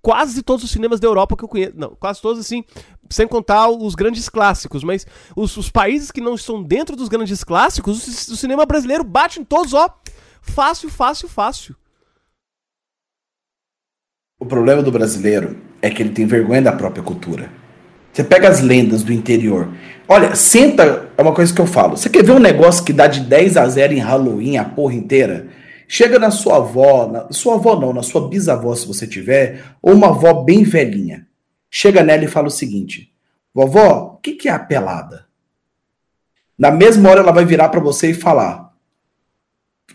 quase 0.00 0.42
todos 0.42 0.64
os 0.64 0.70
cinemas 0.70 1.00
da 1.00 1.08
Europa 1.08 1.36
que 1.36 1.44
eu 1.44 1.48
conheço. 1.48 1.72
Não, 1.76 1.96
quase 1.98 2.20
todos, 2.20 2.38
assim, 2.38 2.62
sem 3.08 3.26
contar 3.26 3.68
os 3.68 3.94
grandes 3.94 4.28
clássicos. 4.28 4.84
Mas 4.84 5.06
os, 5.34 5.56
os 5.56 5.70
países 5.70 6.10
que 6.10 6.20
não 6.20 6.34
estão 6.34 6.62
dentro 6.62 6.94
dos 6.94 7.08
grandes 7.08 7.42
clássicos, 7.42 8.06
o, 8.06 8.32
o 8.32 8.36
cinema 8.36 8.66
brasileiro 8.66 9.02
bate 9.02 9.40
em 9.40 9.44
todos, 9.44 9.72
ó. 9.72 9.88
Fácil, 10.42 10.90
fácil, 10.90 11.28
fácil. 11.28 11.74
O 14.38 14.44
problema 14.44 14.82
do 14.82 14.92
brasileiro 14.92 15.56
é 15.80 15.88
que 15.88 16.02
ele 16.02 16.10
tem 16.10 16.26
vergonha 16.26 16.60
da 16.60 16.72
própria 16.72 17.02
cultura. 17.02 17.50
Você 18.12 18.22
pega 18.22 18.48
as 18.48 18.60
lendas 18.60 19.02
do 19.02 19.12
interior. 19.12 19.72
Olha, 20.06 20.34
senta, 20.34 21.10
é 21.16 21.22
uma 21.22 21.34
coisa 21.34 21.52
que 21.52 21.60
eu 21.60 21.66
falo. 21.66 21.96
Você 21.96 22.10
quer 22.10 22.22
ver 22.22 22.32
um 22.32 22.38
negócio 22.38 22.84
que 22.84 22.92
dá 22.92 23.06
de 23.06 23.20
10 23.20 23.56
a 23.56 23.66
0 23.66 23.94
em 23.94 23.98
Halloween 23.98 24.58
a 24.58 24.64
porra 24.64 24.94
inteira? 24.94 25.48
Chega 25.88 26.18
na 26.18 26.30
sua 26.30 26.56
avó, 26.56 27.06
na, 27.06 27.32
sua 27.32 27.54
avó 27.54 27.78
não, 27.78 27.92
na 27.92 28.02
sua 28.02 28.28
bisavó 28.28 28.74
se 28.74 28.86
você 28.86 29.06
tiver, 29.06 29.62
ou 29.80 29.94
uma 29.94 30.08
avó 30.08 30.42
bem 30.42 30.62
velhinha. 30.62 31.26
Chega 31.70 32.02
nela 32.02 32.24
e 32.24 32.28
fala 32.28 32.48
o 32.48 32.50
seguinte: 32.50 33.12
Vovó, 33.52 34.14
o 34.14 34.16
que, 34.18 34.32
que 34.32 34.48
é 34.48 34.52
a 34.52 34.58
pelada? 34.58 35.26
Na 36.58 36.70
mesma 36.70 37.10
hora 37.10 37.20
ela 37.20 37.32
vai 37.32 37.44
virar 37.44 37.68
para 37.68 37.80
você 37.80 38.10
e 38.10 38.14
falar: 38.14 38.72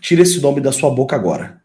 Tira 0.00 0.22
esse 0.22 0.40
nome 0.40 0.60
da 0.60 0.72
sua 0.72 0.90
boca 0.90 1.14
agora. 1.14 1.60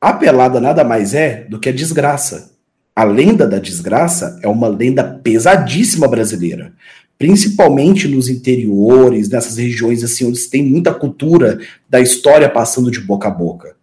A 0.00 0.12
pelada 0.12 0.60
nada 0.60 0.82
mais 0.82 1.14
é 1.14 1.44
do 1.44 1.60
que 1.60 1.68
a 1.68 1.72
desgraça. 1.72 2.51
A 2.94 3.04
lenda 3.04 3.46
da 3.46 3.58
desgraça 3.58 4.38
é 4.42 4.48
uma 4.48 4.68
lenda 4.68 5.02
pesadíssima 5.02 6.06
brasileira, 6.06 6.74
principalmente 7.18 8.06
nos 8.06 8.28
interiores, 8.28 9.30
nessas 9.30 9.56
regiões 9.56 10.04
assim 10.04 10.26
onde 10.26 10.38
se 10.38 10.50
tem 10.50 10.62
muita 10.62 10.92
cultura 10.92 11.58
da 11.88 12.00
história 12.00 12.50
passando 12.50 12.90
de 12.90 13.00
boca 13.00 13.28
a 13.28 13.30
boca. 13.30 13.76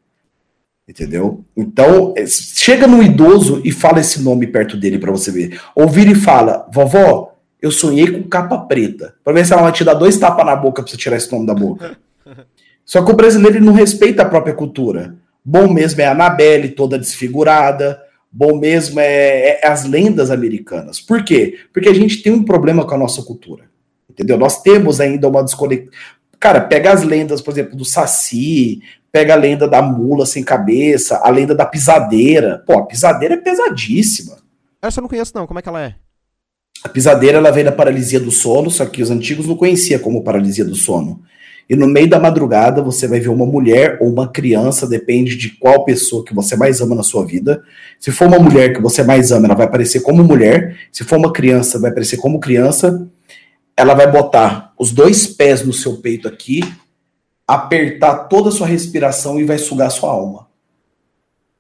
Entendeu? 0.88 1.44
Então, 1.56 2.14
é, 2.18 2.26
chega 2.26 2.88
no 2.88 3.02
idoso 3.02 3.62
e 3.64 3.72
fala 3.72 4.00
esse 4.00 4.22
nome 4.22 4.48
perto 4.48 4.76
dele 4.76 5.00
para 5.00 5.12
você 5.12 5.32
ver. 5.32 5.60
Ouvir 5.76 6.08
e 6.08 6.16
fala: 6.16 6.68
"Vovó, 6.72 7.36
eu 7.62 7.72
sonhei 7.72 8.12
com 8.12 8.28
capa 8.28 8.58
preta". 8.58 9.14
Para 9.24 9.34
ver 9.34 9.46
se 9.46 9.54
ela 9.54 9.62
vai 9.62 9.72
te 9.72 9.84
dar 9.84 9.94
dois 9.94 10.18
tapas 10.18 10.46
na 10.46 10.56
boca 10.56 10.82
para 10.82 10.92
você 10.92 10.98
tirar 10.98 11.18
esse 11.18 11.32
nome 11.32 11.46
da 11.46 11.54
boca. 11.54 11.98
Só 12.84 13.04
que 13.04 13.12
o 13.12 13.16
brasileiro 13.16 13.64
não 13.64 13.74
respeita 13.74 14.24
a 14.24 14.30
própria 14.30 14.54
cultura. 14.54 15.16
Bom 15.46 15.72
mesmo 15.72 16.02
é 16.02 16.06
a 16.06 16.12
Anabelle 16.12 16.70
toda 16.70 16.98
desfigurada, 16.98 18.00
bom 18.32 18.58
mesmo 18.58 19.00
é, 19.00 19.60
é, 19.62 19.68
as 19.68 19.86
lendas 19.86 20.32
americanas. 20.32 21.00
Por 21.00 21.24
quê? 21.24 21.60
Porque 21.74 21.90
a 21.90 21.94
gente 21.94 22.22
tem 22.22 22.32
um 22.32 22.44
problema 22.44 22.86
com 22.86 22.96
a 22.96 22.98
nossa 22.98 23.22
cultura. 23.24 23.66
Entendeu? 24.10 24.38
Nós 24.38 24.62
temos 24.62 25.00
ainda 25.00 25.28
uma 25.28 25.44
desconexão. 25.44 25.90
Cara, 26.40 26.62
pega 26.62 26.92
as 26.92 27.04
lendas, 27.04 27.42
por 27.42 27.52
exemplo, 27.52 27.76
do 27.76 27.84
Saci, 27.84 28.82
pega 29.12 29.34
a 29.34 29.38
lenda 29.38 29.68
da 29.68 29.82
mula 29.82 30.26
sem 30.26 30.44
cabeça, 30.44 31.20
a 31.24 31.30
lenda 31.30 31.54
da 31.54 31.66
pisadeira. 31.66 32.64
Pô, 32.66 32.80
a 32.80 32.86
pisadeira 32.86 33.36
é 33.36 33.38
pesadíssima. 33.38 34.38
Essa 34.82 35.00
eu 35.00 35.02
não 35.02 35.10
conheço, 35.10 35.34
não. 35.36 35.46
Como 35.46 35.60
é 35.60 35.62
que 35.62 35.70
ela 35.70 35.82
é? 35.82 35.96
A 36.84 36.88
pisadeira 36.88 37.38
ela 37.38 37.52
vem 37.52 37.64
da 37.64 37.72
paralisia 37.72 38.20
do 38.20 38.32
sono, 38.32 38.72
só 38.72 38.86
que 38.86 39.02
os 39.02 39.12
antigos 39.12 39.46
não 39.46 39.56
conheciam 39.56 40.00
como 40.00 40.24
paralisia 40.24 40.64
do 40.64 40.76
sono. 40.76 41.22
E 41.70 41.76
no 41.76 41.86
meio 41.86 42.10
da 42.10 42.20
madrugada 42.20 42.82
você 42.82 43.08
vai 43.08 43.20
ver 43.20 43.30
uma 43.30 43.46
mulher 43.46 44.00
ou 44.02 44.10
uma 44.10 44.28
criança, 44.28 44.88
depende 44.88 45.36
de 45.36 45.52
qual 45.52 45.86
pessoa 45.86 46.26
que 46.26 46.34
você 46.34 46.56
mais 46.56 46.82
ama 46.82 46.96
na 46.96 47.04
sua 47.04 47.24
vida. 47.24 47.64
Se 48.00 48.12
for 48.12 48.28
uma 48.28 48.40
mulher 48.40 48.74
que 48.74 48.82
você 48.82 49.04
mais 49.04 49.32
ama, 49.32 49.46
ela 49.46 49.56
vai 49.56 49.68
aparecer 49.68 50.02
como 50.02 50.24
mulher. 50.24 50.78
Se 50.92 51.04
for 51.04 51.18
uma 51.18 51.32
criança, 51.32 51.78
vai 51.78 51.92
aparecer 51.92 52.18
como 52.18 52.40
criança. 52.40 53.08
Ela 53.78 53.94
vai 53.94 54.12
botar 54.12 54.74
os 54.80 54.92
dois 54.92 55.28
pés 55.28 55.64
no 55.64 55.72
seu 55.72 55.98
peito 55.98 56.28
aqui, 56.28 56.62
apertar 57.48 58.28
toda 58.28 58.50
a 58.50 58.52
sua 58.52 58.66
respiração 58.66 59.40
e 59.40 59.44
vai 59.44 59.60
sugar 59.60 59.92
sua 59.92 60.10
alma. 60.10 60.48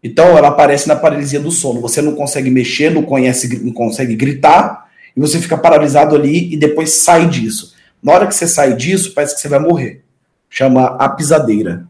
Então 0.03 0.36
ela 0.38 0.47
aparece 0.47 0.88
na 0.88 0.95
paralisia 0.95 1.39
do 1.39 1.51
sono. 1.51 1.82
Você 1.82 2.01
não 2.01 2.16
consegue 2.16 2.49
mexer, 2.49 2.89
não, 2.89 3.03
conhece, 3.03 3.64
não 3.64 3.74
consegue 3.74 4.16
gritar, 4.16 4.89
e 5.16 5.20
você 5.20 5.38
fica 5.39 5.57
paralisado 5.57 6.16
ali 6.16 6.51
e 6.51 6.57
depois 6.57 6.93
sai 6.93 7.28
disso. 7.28 7.76
Na 8.02 8.14
hora 8.14 8.28
que 8.28 8.36
você 8.36 8.47
sai 8.47 8.76
disso, 8.76 9.14
parece 9.14 9.36
que 9.36 9.41
você 9.41 9.47
vai 9.47 9.60
morrer. 9.60 10.04
Chama 10.50 10.86
a 10.86 11.10
pisadeira. 11.10 11.88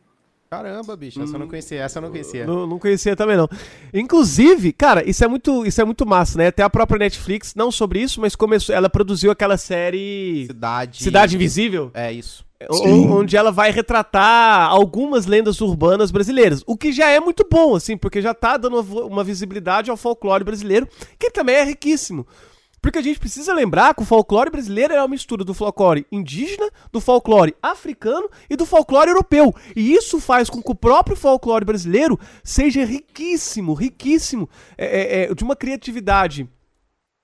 Caramba, 0.50 0.96
bicho, 0.96 1.22
essa 1.22 1.36
eu 1.36 1.40
não 1.40 1.48
conhecia, 1.48 1.84
essa 1.84 2.00
eu 2.00 2.02
não 2.02 2.10
conhecia. 2.10 2.48
Não, 2.48 2.66
não 2.66 2.80
conhecia 2.80 3.16
também 3.16 3.38
não. 3.38 3.48
Inclusive, 3.94 4.74
cara, 4.74 5.08
isso 5.08 5.24
é 5.24 5.28
muito, 5.28 5.64
isso 5.64 5.80
é 5.80 5.86
muito 5.86 6.08
massa, 6.08 6.40
né? 6.40 6.48
Até 6.48 6.64
a 6.64 6.70
própria 6.70 6.98
Netflix, 6.98 7.54
não 7.54 7.72
sobre 7.72 8.02
isso, 8.02 8.20
mas 8.20 8.36
começou, 8.36 8.74
ela 8.74 8.90
produziu 8.90 9.30
aquela 9.30 9.58
série 9.58 10.46
Cidade. 10.48 11.04
Cidade 11.04 11.36
Invisível, 11.36 11.92
É 11.94 12.12
isso. 12.12 12.44
Sim. 12.74 13.08
onde 13.10 13.38
ela 13.38 13.52
vai 13.54 13.72
retratar 13.72 14.70
algumas 14.70 15.26
lendas 15.26 15.62
urbanas 15.62 16.12
brasileiras, 16.12 16.62
o 16.68 16.76
que 16.76 16.92
já 16.92 17.08
é 17.08 17.20
muito 17.20 17.48
bom, 17.50 17.74
assim, 17.74 17.96
porque 17.96 18.22
já 18.22 18.34
tá 18.34 18.58
dando 18.58 18.82
uma 19.06 19.24
visibilidade 19.24 19.90
ao 19.90 19.96
folclore 19.96 20.44
brasileiro, 20.44 20.86
que 21.18 21.30
também 21.32 21.56
é 21.56 21.64
riquíssimo. 21.64 22.28
Porque 22.82 23.00
a 23.00 23.02
gente 23.02 23.20
precisa 23.20 23.54
lembrar 23.54 23.94
que 23.94 24.02
o 24.02 24.06
folclore 24.06 24.50
brasileiro 24.50 24.94
é 24.94 25.00
uma 25.00 25.08
mistura 25.08 25.44
do 25.44 25.54
folclore 25.54 26.06
indígena, 26.12 26.70
do 26.92 27.02
folclore 27.02 27.56
africano 27.62 28.30
e 28.50 28.56
do 28.56 28.66
folclore 28.66 29.10
europeu. 29.10 29.54
E 29.76 29.94
isso 29.94 30.20
faz 30.20 30.50
com 30.50 30.62
que 30.62 30.72
o 30.72 30.76
próprio 30.76 31.16
folclore 31.16 31.66
brasileiro 31.66 32.20
seja 32.44 32.86
riquíssimo, 32.86 33.74
riquíssimo, 33.74 34.50
é, 34.78 34.86
é, 34.86 35.24
é, 35.24 35.34
de 35.34 35.44
uma 35.44 35.56
criatividade 35.56 36.48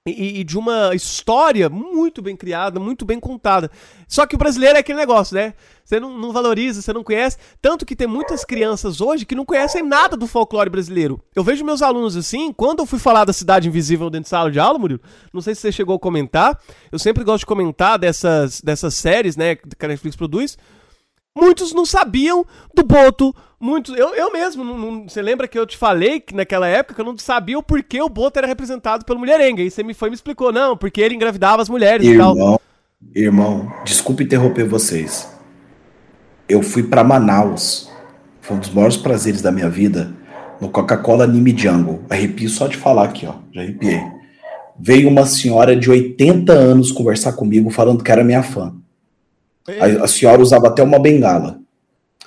e, 0.08 0.42
e 0.42 0.44
de 0.44 0.56
uma 0.56 0.94
história 0.94 1.68
muito 1.68 2.22
bem 2.22 2.36
criada, 2.36 2.80
muito 2.80 3.04
bem 3.04 3.20
contada. 3.20 3.72
Só 4.08 4.28
que 4.28 4.36
o 4.36 4.38
brasileiro 4.38 4.78
é 4.78 4.80
aquele 4.82 5.00
negócio, 5.00 5.34
né? 5.34 5.56
Você 5.84 6.00
não, 6.00 6.16
não 6.16 6.32
valoriza, 6.32 6.80
você 6.80 6.94
não 6.94 7.04
conhece. 7.04 7.38
Tanto 7.60 7.88
que 7.88 7.96
tem 7.96 8.06
muitas 8.06 8.46
crianças 8.46 9.02
hoje 9.02 9.26
que 9.26 9.34
não 9.34 9.44
conhecem 9.44 9.82
nada 9.82 10.16
do 10.16 10.28
folclore 10.28 10.70
brasileiro. 10.70 11.20
Eu 11.36 11.44
vejo 11.44 11.66
meus 11.66 11.82
alunos 11.82 12.16
assim, 12.16 12.54
quando 12.54 12.82
eu 12.82 12.86
fui 12.86 13.00
falar 13.00 13.26
da 13.26 13.34
Cidade 13.34 13.68
Invisível 13.68 14.12
dentro 14.12 14.26
de 14.26 14.30
sala 14.30 14.52
de 14.52 14.60
aula, 14.60 14.78
Murilo, 14.78 15.02
não 15.34 15.42
sei 15.42 15.56
se 15.56 15.62
você 15.62 15.72
chegou 15.72 15.96
a 15.96 16.00
comentar, 16.00 16.60
eu 16.92 17.00
sempre 17.00 17.24
gosto 17.24 17.40
de 17.40 17.46
comentar 17.48 17.98
dessas, 17.98 18.62
dessas 18.62 18.94
séries, 18.94 19.36
né, 19.36 19.56
que 19.56 19.86
a 19.86 19.88
Netflix 19.88 20.16
produz. 20.16 20.56
Muitos 21.38 21.74
não 21.74 21.86
sabiam 21.86 22.46
do 22.74 22.82
Boto. 22.84 23.36
Muitos. 23.60 23.96
Eu, 23.98 24.14
eu 24.16 24.32
mesmo, 24.32 24.64
não- 24.64 24.78
não- 24.78 25.10
você 25.10 25.22
lembra 25.22 25.48
que 25.48 25.60
eu 25.60 25.66
te 25.66 25.76
falei 25.78 26.20
que 26.22 26.34
naquela 26.34 26.68
época 26.68 26.96
que 26.96 27.02
eu 27.02 27.06
não 27.06 27.18
sabia 27.18 27.60
o 27.60 27.64
porquê 27.64 28.02
o 28.02 28.08
Boto 28.08 28.40
era 28.40 28.48
representado 28.48 29.04
pelo 29.04 29.20
mulherenga. 29.20 29.62
E 29.62 29.70
você 29.70 29.84
me 29.84 29.94
foi 29.94 30.10
me 30.10 30.16
explicou, 30.16 30.52
não, 30.54 30.78
porque 30.78 31.02
ele 31.02 31.14
engravidava 31.16 31.62
as 31.62 31.68
mulheres 31.70 32.08
e 32.08 32.18
tal. 32.18 32.32
Irmão, 32.36 32.60
irmão, 33.14 33.74
desculpe 33.84 34.24
interromper 34.24 34.66
vocês. 34.66 35.30
Eu 36.48 36.62
fui 36.62 36.84
pra 36.84 37.04
Manaus. 37.04 37.92
Foi 38.40 38.56
um 38.56 38.60
dos 38.60 38.70
maiores 38.70 38.96
prazeres 38.96 39.42
da 39.42 39.52
minha 39.52 39.70
vida 39.70 40.14
no 40.62 40.70
Coca-Cola 40.70 41.24
Anime 41.26 41.58
Jungle. 41.58 42.02
Arrepio 42.10 42.48
só 42.48 42.68
de 42.68 42.78
falar 42.78 43.06
aqui, 43.06 43.26
ó. 43.26 43.34
Já 43.52 43.62
arrepiei. 43.62 44.02
Veio 44.80 45.10
uma 45.10 45.26
senhora 45.26 45.76
de 45.76 45.90
80 45.90 46.54
anos 46.54 46.92
conversar 46.92 47.34
comigo 47.34 47.70
falando 47.72 48.04
que 48.04 48.12
era 48.12 48.24
minha 48.24 48.44
fã. 48.44 48.74
A, 49.68 50.04
a 50.04 50.08
senhora 50.08 50.42
usava 50.42 50.68
até 50.68 50.84
uma 50.84 51.00
bengala. 51.00 51.60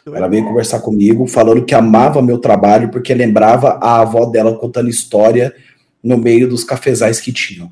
Ela 0.06 0.28
veio 0.28 0.44
conversar 0.44 0.80
comigo 0.80 1.26
falando 1.26 1.64
que 1.64 1.74
amava 1.74 2.22
meu 2.22 2.38
trabalho 2.38 2.90
porque 2.90 3.12
lembrava 3.12 3.78
a 3.80 4.00
avó 4.00 4.24
dela 4.24 4.56
contando 4.56 4.88
história 4.88 5.54
no 6.02 6.16
meio 6.16 6.48
dos 6.48 6.64
cafezais 6.64 7.20
que 7.20 7.32
tinham. 7.32 7.70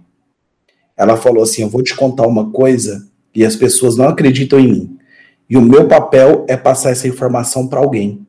Ela 0.96 1.16
falou 1.16 1.42
assim: 1.42 1.62
Eu 1.62 1.68
vou 1.68 1.82
te 1.82 1.94
contar 1.94 2.26
uma 2.26 2.50
coisa 2.50 3.08
e 3.34 3.44
as 3.44 3.56
pessoas 3.56 3.96
não 3.96 4.08
acreditam 4.08 4.58
em 4.58 4.68
mim. 4.68 4.98
E 5.48 5.56
o 5.56 5.62
meu 5.62 5.86
papel 5.86 6.44
é 6.48 6.56
passar 6.56 6.90
essa 6.90 7.06
informação 7.06 7.68
para 7.68 7.80
alguém. 7.80 8.26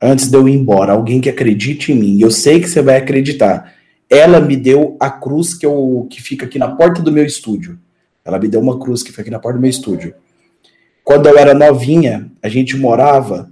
Antes 0.00 0.28
de 0.28 0.36
eu 0.36 0.46
ir 0.48 0.54
embora, 0.54 0.92
alguém 0.92 1.20
que 1.20 1.30
acredite 1.30 1.92
em 1.92 1.96
mim. 1.96 2.16
E 2.16 2.22
eu 2.22 2.30
sei 2.30 2.60
que 2.60 2.68
você 2.68 2.82
vai 2.82 2.96
acreditar. 2.96 3.74
Ela 4.10 4.40
me 4.40 4.56
deu 4.56 4.96
a 5.00 5.10
cruz 5.10 5.54
que, 5.54 5.64
eu, 5.64 6.06
que 6.10 6.22
fica 6.22 6.44
aqui 6.44 6.58
na 6.58 6.68
porta 6.76 7.00
do 7.00 7.10
meu 7.10 7.24
estúdio. 7.24 7.78
Ela 8.24 8.38
me 8.38 8.46
deu 8.46 8.60
uma 8.60 8.78
cruz 8.78 9.02
que 9.02 9.10
fica 9.10 9.22
aqui 9.22 9.30
na 9.30 9.38
porta 9.38 9.58
do 9.58 9.62
meu 9.62 9.70
estúdio. 9.70 10.14
Quando 11.06 11.28
eu 11.28 11.38
era 11.38 11.54
novinha, 11.54 12.28
a 12.42 12.48
gente 12.48 12.76
morava 12.76 13.48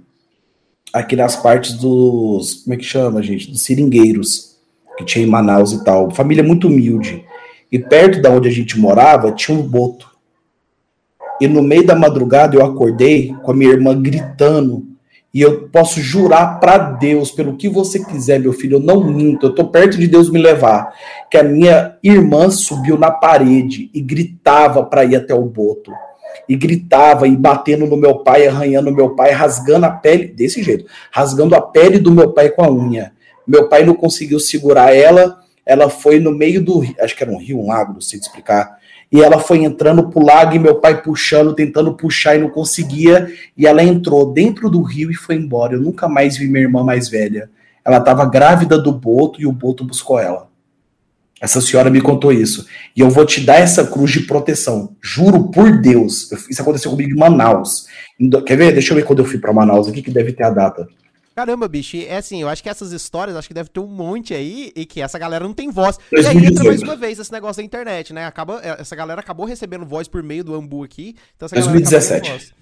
aqui 0.91 1.15
nas 1.15 1.37
partes 1.37 1.71
dos. 1.71 2.55
Como 2.55 2.73
é 2.73 2.77
que 2.77 2.83
chama, 2.83 3.23
gente? 3.23 3.49
Dos 3.49 3.61
seringueiros, 3.61 4.57
que 4.97 5.05
tinha 5.05 5.25
em 5.25 5.29
Manaus 5.29 5.71
e 5.71 5.81
tal. 5.81 6.11
Família 6.11 6.43
muito 6.43 6.67
humilde. 6.67 7.23
E 7.71 7.79
perto 7.79 8.21
da 8.21 8.29
onde 8.29 8.49
a 8.49 8.51
gente 8.51 8.77
morava 8.77 9.31
tinha 9.31 9.57
um 9.57 9.61
boto. 9.61 10.05
E 11.39 11.47
no 11.47 11.63
meio 11.63 11.85
da 11.85 11.95
madrugada 11.95 12.57
eu 12.57 12.65
acordei 12.65 13.33
com 13.41 13.51
a 13.51 13.55
minha 13.55 13.71
irmã 13.71 14.01
gritando. 14.01 14.85
E 15.33 15.39
eu 15.39 15.69
posso 15.69 16.01
jurar 16.01 16.59
para 16.59 16.77
Deus, 16.77 17.31
pelo 17.31 17.55
que 17.55 17.69
você 17.69 18.03
quiser, 18.03 18.37
meu 18.37 18.51
filho, 18.51 18.75
eu 18.75 18.81
não 18.81 19.01
minto, 19.01 19.45
eu 19.45 19.55
tô 19.55 19.63
perto 19.69 19.97
de 19.97 20.07
Deus 20.07 20.29
me 20.29 20.41
levar, 20.41 20.93
que 21.31 21.37
a 21.37 21.43
minha 21.43 21.97
irmã 22.03 22.49
subiu 22.49 22.97
na 22.97 23.11
parede 23.11 23.89
e 23.93 24.01
gritava 24.01 24.83
para 24.83 25.05
ir 25.05 25.15
até 25.15 25.33
o 25.33 25.45
boto. 25.45 25.93
E 26.47 26.55
gritava 26.55 27.27
e 27.27 27.35
batendo 27.35 27.85
no 27.85 27.97
meu 27.97 28.19
pai, 28.19 28.47
arranhando 28.47 28.91
meu 28.91 29.15
pai, 29.15 29.31
rasgando 29.31 29.85
a 29.85 29.91
pele, 29.91 30.27
desse 30.27 30.61
jeito, 30.61 30.85
rasgando 31.11 31.55
a 31.55 31.61
pele 31.61 31.99
do 31.99 32.11
meu 32.11 32.31
pai 32.31 32.49
com 32.49 32.63
a 32.63 32.71
unha. 32.71 33.13
Meu 33.47 33.69
pai 33.69 33.85
não 33.85 33.93
conseguiu 33.93 34.39
segurar 34.39 34.95
ela, 34.95 35.39
ela 35.65 35.89
foi 35.89 36.19
no 36.19 36.31
meio 36.31 36.63
do 36.63 36.83
acho 36.99 37.15
que 37.15 37.23
era 37.23 37.31
um 37.31 37.37
rio, 37.37 37.59
um 37.59 37.67
lago, 37.67 37.93
não 37.93 38.01
sei 38.01 38.19
te 38.19 38.23
explicar. 38.23 38.77
E 39.11 39.21
ela 39.21 39.39
foi 39.39 39.63
entrando 39.63 40.09
pro 40.09 40.25
lago 40.25 40.55
e 40.55 40.59
meu 40.59 40.75
pai 40.75 41.01
puxando, 41.01 41.53
tentando 41.53 41.95
puxar 41.95 42.35
e 42.35 42.39
não 42.39 42.49
conseguia. 42.49 43.31
E 43.55 43.65
ela 43.65 43.83
entrou 43.83 44.33
dentro 44.33 44.69
do 44.69 44.81
rio 44.81 45.11
e 45.11 45.15
foi 45.15 45.35
embora. 45.35 45.75
Eu 45.75 45.81
nunca 45.81 46.07
mais 46.07 46.37
vi 46.37 46.47
minha 46.47 46.63
irmã 46.63 46.83
mais 46.83 47.07
velha. 47.07 47.49
Ela 47.83 47.99
estava 47.99 48.25
grávida 48.25 48.77
do 48.77 48.91
Boto 48.91 49.39
e 49.39 49.45
o 49.45 49.51
Boto 49.51 49.85
buscou 49.85 50.19
ela. 50.19 50.49
Essa 51.41 51.59
senhora 51.59 51.89
me 51.89 52.01
contou 52.01 52.31
isso. 52.31 52.65
E 52.95 53.01
eu 53.01 53.09
vou 53.09 53.25
te 53.25 53.41
dar 53.41 53.55
essa 53.55 53.85
cruz 53.85 54.11
de 54.11 54.21
proteção. 54.21 54.95
Juro 55.01 55.51
por 55.51 55.81
Deus. 55.81 56.31
Isso 56.49 56.61
aconteceu 56.61 56.91
comigo 56.91 57.11
em 57.11 57.19
Manaus. 57.19 57.87
Quer 58.45 58.57
ver? 58.57 58.71
Deixa 58.71 58.93
eu 58.93 58.95
ver 58.95 59.03
quando 59.03 59.19
eu 59.19 59.25
fui 59.25 59.37
para 59.37 59.51
Manaus 59.51 59.87
aqui, 59.87 60.01
que 60.01 60.11
deve 60.11 60.31
ter 60.31 60.43
a 60.43 60.49
data. 60.49 60.87
Caramba, 61.35 61.67
bicho, 61.67 61.97
é 61.97 62.15
assim, 62.15 62.41
eu 62.41 62.47
acho 62.47 62.63
que 62.63 62.69
essas 62.69 62.93
histórias, 62.93 63.35
acho 63.35 63.49
que 63.49 63.53
deve 63.53 63.67
ter 63.67 63.81
um 63.81 63.87
monte 63.87 64.33
aí 64.33 64.71
e 64.73 64.85
que 64.85 65.01
essa 65.01 65.19
galera 65.19 65.43
não 65.43 65.53
tem 65.53 65.69
voz. 65.69 65.99
E 66.09 66.19
aí 66.19 66.23
2018. 66.23 66.53
entra 66.53 66.63
mais 66.63 66.81
uma 66.81 66.95
vez 66.95 67.19
esse 67.19 67.31
negócio 67.33 67.61
da 67.61 67.65
internet, 67.65 68.13
né? 68.13 68.25
Acaba, 68.25 68.61
essa 68.63 68.95
galera 68.95 69.19
acabou 69.19 69.45
recebendo 69.45 69.85
voz 69.85 70.07
por 70.07 70.23
meio 70.23 70.45
do 70.45 70.55
Ambu 70.55 70.85
aqui. 70.85 71.13
Então 71.35 71.47
essa 71.47 71.55
galera 71.55 71.77
acabou 71.77 71.91
2017. 71.91 72.55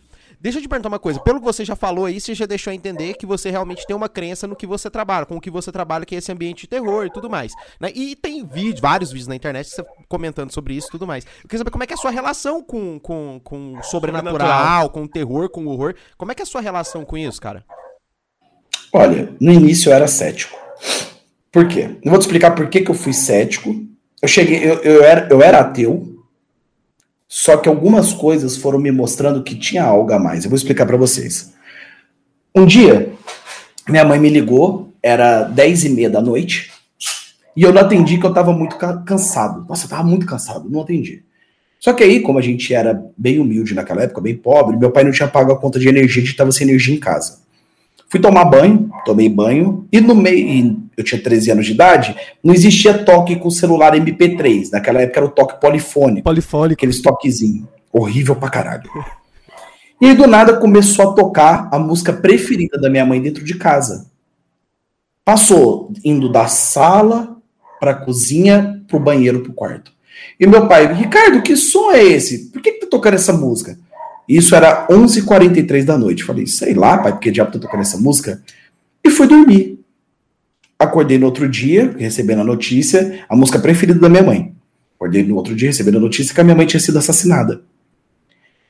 Deixa 0.44 0.58
eu 0.58 0.62
te 0.62 0.68
perguntar 0.68 0.90
uma 0.90 1.00
coisa. 1.00 1.22
Pelo 1.22 1.40
que 1.40 1.46
você 1.46 1.64
já 1.64 1.74
falou 1.74 2.04
aí, 2.04 2.20
você 2.20 2.36
já 2.36 2.46
deixou 2.46 2.70
a 2.70 2.76
entender 2.76 3.14
que 3.14 3.26
você 3.26 3.50
realmente 3.50 3.88
tem 3.88 3.96
uma 3.96 4.10
crença 4.10 4.46
no 4.46 4.58
que 4.58 4.68
você 4.68 4.90
trabalha, 4.90 5.26
com 5.26 5.38
o 5.38 5.40
que 5.40 5.50
você 5.50 5.72
trabalha, 5.72 6.06
que 6.06 6.16
é 6.16 6.18
esse 6.18 6.34
ambiente 6.34 6.64
de 6.64 6.68
terror 6.68 7.06
e 7.06 7.10
tudo 7.10 7.30
mais. 7.30 7.54
Né? 7.80 7.94
E 7.96 8.14
tem 8.14 8.46
vídeo, 8.46 8.82
vários 8.82 9.10
vídeos 9.10 9.30
na 9.30 9.38
internet 9.38 9.70
você 9.70 9.86
comentando 10.10 10.52
sobre 10.52 10.74
isso 10.74 10.90
e 10.90 10.92
tudo 10.92 11.08
mais. 11.08 11.24
Eu 11.24 11.44
queria 11.44 11.60
saber 11.60 11.72
como 11.72 11.86
é 11.86 11.88
que 11.88 11.94
é 11.94 11.96
a 11.96 11.98
sua 11.98 12.12
relação 12.12 12.62
com, 12.62 13.00
com, 13.00 13.40
com 13.42 13.78
o 13.78 13.84
sobrenatural, 13.84 14.34
Sobrenatural. 14.34 14.90
com 14.90 15.04
o 15.04 15.08
terror, 15.08 15.50
com 15.50 15.66
o 15.66 15.70
horror. 15.70 15.96
Como 16.18 16.34
é 16.34 16.36
que 16.36 16.42
é 16.42 16.44
a 16.44 16.46
sua 16.46 16.60
relação 16.60 17.06
com 17.06 17.18
isso, 17.18 17.40
cara? 17.40 17.64
Olha, 18.92 19.34
no 19.40 19.50
início 19.54 19.92
eu 19.92 19.96
era 19.96 20.08
cético. 20.08 20.60
Por 21.54 21.70
quê? 21.70 21.96
Eu 22.04 22.12
vou 22.12 22.20
te 22.20 22.24
explicar 22.24 22.52
por 22.52 22.68
que, 22.70 22.82
que 22.82 22.92
eu 22.92 22.96
fui 22.96 23.14
cético. 23.14 23.74
Eu 24.22 24.28
cheguei, 24.28 24.62
eu, 24.62 24.80
eu, 24.80 25.04
era, 25.06 25.26
eu 25.32 25.42
era 25.42 25.60
ateu, 25.62 26.13
só 27.36 27.58
que 27.58 27.68
algumas 27.68 28.14
coisas 28.14 28.56
foram 28.56 28.78
me 28.78 28.92
mostrando 28.92 29.42
que 29.42 29.56
tinha 29.56 29.84
algo 29.84 30.14
a 30.14 30.20
mais. 30.20 30.44
Eu 30.44 30.52
vou 30.52 30.56
explicar 30.56 30.86
para 30.86 30.96
vocês. 30.96 31.52
Um 32.56 32.64
dia, 32.64 33.12
minha 33.90 34.06
mãe 34.06 34.20
me 34.20 34.30
ligou, 34.30 34.94
era 35.02 35.42
10 35.42 35.86
e 35.86 35.90
meia 35.90 36.12
da 36.12 36.22
noite, 36.22 36.72
e 37.58 37.64
eu 37.64 37.74
não 37.74 37.82
atendi 37.82 38.20
que 38.20 38.26
eu 38.28 38.32
tava 38.32 38.54
muito 38.54 38.76
ca- 38.76 38.98
cansado. 38.98 39.66
Nossa, 39.68 39.86
eu 39.86 39.90
tava 39.90 40.04
muito 40.04 40.28
cansado, 40.28 40.70
não 40.70 40.82
atendi. 40.82 41.24
Só 41.80 41.92
que 41.92 42.04
aí, 42.04 42.20
como 42.20 42.38
a 42.38 42.42
gente 42.42 42.72
era 42.72 43.04
bem 43.18 43.40
humilde 43.40 43.74
naquela 43.74 44.04
época, 44.04 44.22
bem 44.22 44.36
pobre, 44.38 44.78
meu 44.78 44.92
pai 44.92 45.04
não 45.04 45.12
tinha 45.12 45.28
pago 45.28 45.52
a 45.52 45.58
conta 45.60 45.80
de 45.80 45.90
energia, 45.90 46.22
a 46.22 46.26
gente 46.28 46.38
tava 46.38 46.52
sem 46.52 46.68
energia 46.70 46.94
em 46.96 47.00
casa. 47.00 47.40
Fui 48.10 48.20
tomar 48.20 48.46
banho, 48.46 48.92
tomei 49.06 49.28
banho, 49.28 49.88
e 49.92 50.00
no 50.00 50.14
meio, 50.14 50.83
eu 50.98 51.04
tinha 51.04 51.22
13 51.22 51.52
anos 51.52 51.66
de 51.66 51.72
idade, 51.74 52.16
não 52.44 52.54
existia 52.54 53.04
toque 53.04 53.36
com 53.36 53.50
celular 53.50 53.94
MP3. 53.94 54.70
Naquela 54.72 55.02
época 55.02 55.20
era 55.20 55.26
o 55.26 55.32
toque 55.32 55.60
polifônico, 55.60 56.24
Polifónico. 56.24 56.74
aqueles 56.80 57.02
toquezinhos. 57.02 57.68
Horrível 57.92 58.36
pra 58.36 58.50
caralho. 58.50 58.90
E 60.02 60.08
aí, 60.08 60.16
do 60.16 60.28
nada, 60.28 60.58
começou 60.58 61.12
a 61.12 61.14
tocar 61.14 61.70
a 61.72 61.80
música 61.80 62.12
preferida 62.12 62.78
da 62.80 62.90
minha 62.90 63.06
mãe 63.06 63.22
dentro 63.22 63.44
de 63.44 63.56
casa. 63.56 64.08
Passou 65.24 65.92
indo 66.04 66.30
da 66.30 66.48
sala 66.48 67.38
pra 67.80 67.94
cozinha, 67.94 68.82
pro 68.88 69.00
banheiro, 69.00 69.42
pro 69.42 69.54
quarto. 69.54 69.92
E 70.40 70.46
meu 70.48 70.68
pai, 70.68 70.92
Ricardo, 70.94 71.42
que 71.42 71.56
som 71.56 71.92
é 71.92 72.04
esse? 72.04 72.50
Por 72.50 72.62
que, 72.62 72.72
que 72.74 72.80
tá 72.82 72.88
tocando 72.90 73.14
essa 73.16 73.32
música? 73.32 73.78
Isso 74.28 74.56
era 74.56 74.88
11h43 74.88 75.84
da 75.86 75.98
noite. 75.98 76.24
Falei, 76.24 76.48
sei 76.48 76.74
lá, 76.74 76.98
pai, 76.98 77.12
porque 77.14 77.32
diabo 77.32 77.52
tá 77.52 77.60
tocando 77.60 77.82
essa 77.82 77.98
música? 77.98 78.42
E 79.04 79.10
fui 79.10 79.28
dormir. 79.28 79.80
Acordei 80.84 81.18
no 81.18 81.26
outro 81.26 81.50
dia, 81.50 81.96
recebendo 81.98 82.42
a 82.42 82.44
notícia, 82.44 83.26
a 83.30 83.36
música 83.36 83.60
preferida 83.60 84.00
da 84.00 84.10
minha 84.10 84.24
mãe. 84.24 84.54
Acordei 84.96 85.24
no 85.24 85.36
outro 85.36 85.56
dia, 85.56 85.70
recebendo 85.70 85.98
a 85.98 86.02
notícia 86.02 86.34
que 86.34 86.42
a 86.42 86.44
minha 86.44 86.56
mãe 86.56 86.66
tinha 86.66 86.80
sido 86.80 86.98
assassinada. 86.98 87.64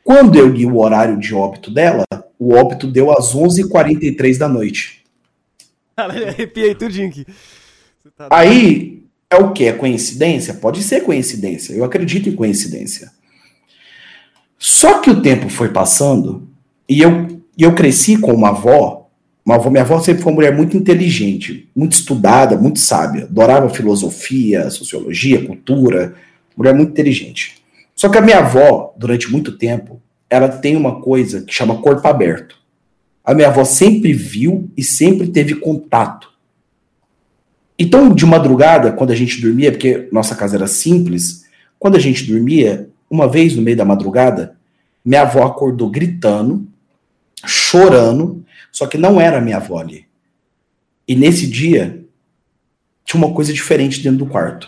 Quando 0.04 0.38
eu 0.38 0.48
li 0.48 0.66
o 0.66 0.78
horário 0.78 1.18
de 1.18 1.34
óbito 1.34 1.72
dela, 1.72 2.04
o 2.38 2.54
óbito 2.54 2.88
deu 2.88 3.12
às 3.12 3.34
11h43 3.34 4.38
da 4.38 4.50
noite. 4.50 5.04
Caralho, 5.96 6.28
arrepiei 6.28 6.76
tudinho 6.76 7.08
aqui. 7.08 7.26
Tá 8.18 8.28
Aí, 8.30 9.04
é 9.30 9.36
o 9.38 9.52
que? 9.52 9.66
É 9.66 9.74
coincidência? 9.74 10.54
Pode 10.56 10.84
ser 10.84 11.02
coincidência. 11.02 11.74
Eu 11.74 11.84
acredito 11.84 12.30
em 12.30 12.36
coincidência. 12.36 13.12
Só 14.58 15.00
que 15.00 15.10
o 15.10 15.22
tempo 15.22 15.50
foi 15.50 15.70
passando 15.70 16.48
e 16.88 17.02
eu, 17.02 17.42
e 17.58 17.64
eu 17.64 17.74
cresci 17.74 18.18
com 18.18 18.34
Uma 18.34 18.50
avó, 18.50 19.03
minha 19.46 19.82
avó 19.82 20.00
sempre 20.00 20.24
foi 20.24 20.32
uma 20.32 20.38
mulher 20.38 20.56
muito 20.56 20.78
inteligente, 20.78 21.70
muito 21.76 21.94
estudada, 21.94 22.58
muito 22.58 22.80
sábia. 22.80 23.24
Adorava 23.26 23.70
filosofia, 23.70 24.70
sociologia, 24.70 25.46
cultura. 25.46 26.16
Mulher 26.56 26.74
muito 26.74 26.92
inteligente. 26.92 27.64
Só 27.96 28.10
que 28.10 28.18
a 28.18 28.22
minha 28.22 28.40
avó, 28.40 28.94
durante 28.98 29.30
muito 29.32 29.58
tempo, 29.58 30.02
ela 30.30 30.48
tem 30.48 30.76
uma 30.76 31.02
coisa 31.02 31.42
que 31.42 31.54
chama 31.54 31.82
corpo 31.82 32.08
aberto. 32.08 32.58
A 33.24 33.34
minha 33.34 33.48
avó 33.48 33.64
sempre 33.64 34.14
viu 34.14 34.70
e 34.76 34.84
sempre 34.84 35.28
teve 35.28 35.56
contato. 35.56 36.32
Então, 37.78 38.14
de 38.14 38.26
madrugada, 38.26 38.92
quando 38.92 39.12
a 39.12 39.16
gente 39.16 39.42
dormia, 39.42 39.72
porque 39.72 40.08
nossa 40.12 40.36
casa 40.36 40.56
era 40.56 40.68
simples, 40.68 41.46
quando 41.78 41.96
a 41.96 42.00
gente 42.00 42.26
dormia, 42.26 42.90
uma 43.10 43.28
vez 43.28 43.56
no 43.56 43.62
meio 43.62 43.78
da 43.78 43.86
madrugada, 43.86 44.56
minha 45.04 45.22
avó 45.22 45.44
acordou 45.44 45.90
gritando, 45.90 46.68
chorando, 47.46 48.43
só 48.74 48.88
que 48.88 48.98
não 48.98 49.22
era 49.22 49.40
minha 49.40 49.58
avó 49.58 49.78
ali. 49.78 50.08
E 51.08 51.16
nesse 51.16 51.46
dia, 51.48 52.04
tinha 53.06 53.24
uma 53.24 53.34
coisa 53.34 53.54
diferente 53.54 54.02
dentro 54.02 54.18
do 54.18 54.26
quarto. 54.26 54.68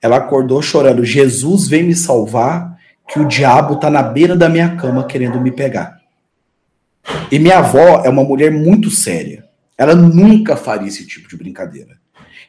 Ela 0.00 0.16
acordou 0.16 0.62
chorando: 0.62 1.04
Jesus 1.04 1.66
vem 1.66 1.82
me 1.82 1.96
salvar, 1.96 2.78
que 3.08 3.18
o 3.18 3.26
diabo 3.26 3.76
tá 3.76 3.90
na 3.90 4.02
beira 4.02 4.36
da 4.36 4.48
minha 4.48 4.76
cama 4.76 5.04
querendo 5.04 5.40
me 5.40 5.50
pegar. 5.50 6.00
E 7.30 7.38
minha 7.38 7.58
avó 7.58 8.02
é 8.04 8.08
uma 8.08 8.22
mulher 8.22 8.52
muito 8.52 8.90
séria. 8.90 9.44
Ela 9.76 9.94
nunca 9.94 10.56
faria 10.56 10.88
esse 10.88 11.06
tipo 11.06 11.28
de 11.28 11.36
brincadeira. 11.36 11.98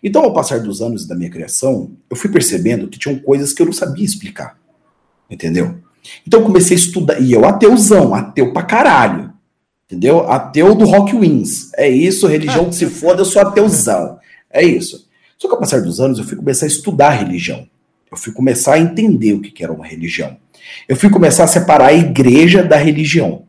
Então, 0.02 0.24
ao 0.24 0.34
passar 0.34 0.60
dos 0.60 0.82
anos 0.82 1.08
da 1.08 1.16
minha 1.16 1.30
criação, 1.30 1.92
eu 2.10 2.16
fui 2.16 2.30
percebendo 2.30 2.88
que 2.88 3.00
tinham 3.00 3.18
coisas 3.18 3.52
que 3.52 3.62
eu 3.62 3.66
não 3.66 3.74
sabia 3.74 4.06
explicar. 4.06 4.58
Entendeu? 5.30 5.80
Então 6.26 6.40
eu 6.40 6.46
comecei 6.46 6.78
a 6.78 6.80
estudar. 6.80 7.20
E 7.20 7.34
eu, 7.34 7.46
ateuzão, 7.46 8.14
ateu 8.14 8.54
pra 8.54 8.64
caralho. 8.64 9.34
Entendeu? 9.88 10.30
Ateu 10.30 10.76
do 10.76 10.86
Rock 10.86 11.16
Wins. 11.16 11.72
É 11.76 11.90
isso, 11.90 12.28
religião 12.28 12.70
que 12.70 12.76
se 12.76 12.86
foda, 12.92 13.22
eu 13.22 13.26
sou 13.26 13.42
ateuzão. 13.42 14.20
É 14.52 14.62
isso. 14.62 15.08
Só 15.38 15.48
que 15.48 15.54
ao 15.54 15.60
passar 15.60 15.82
dos 15.82 16.02
anos, 16.02 16.20
eu 16.20 16.26
fui 16.26 16.36
começar 16.36 16.66
a 16.66 16.68
estudar 16.68 17.12
religião. 17.12 17.68
Eu 18.12 18.18
fui 18.18 18.34
começar 18.34 18.74
a 18.74 18.80
entender 18.80 19.34
o 19.34 19.42
que 19.42 19.64
era 19.64 19.72
uma 19.72 19.86
religião. 19.86 20.38
Eu 20.88 20.96
fui 20.96 21.10
começar 21.10 21.46
a 21.46 21.48
separar 21.48 21.88
a 21.88 21.94
igreja 21.94 22.64
da 22.64 22.76
religião. 22.76 23.46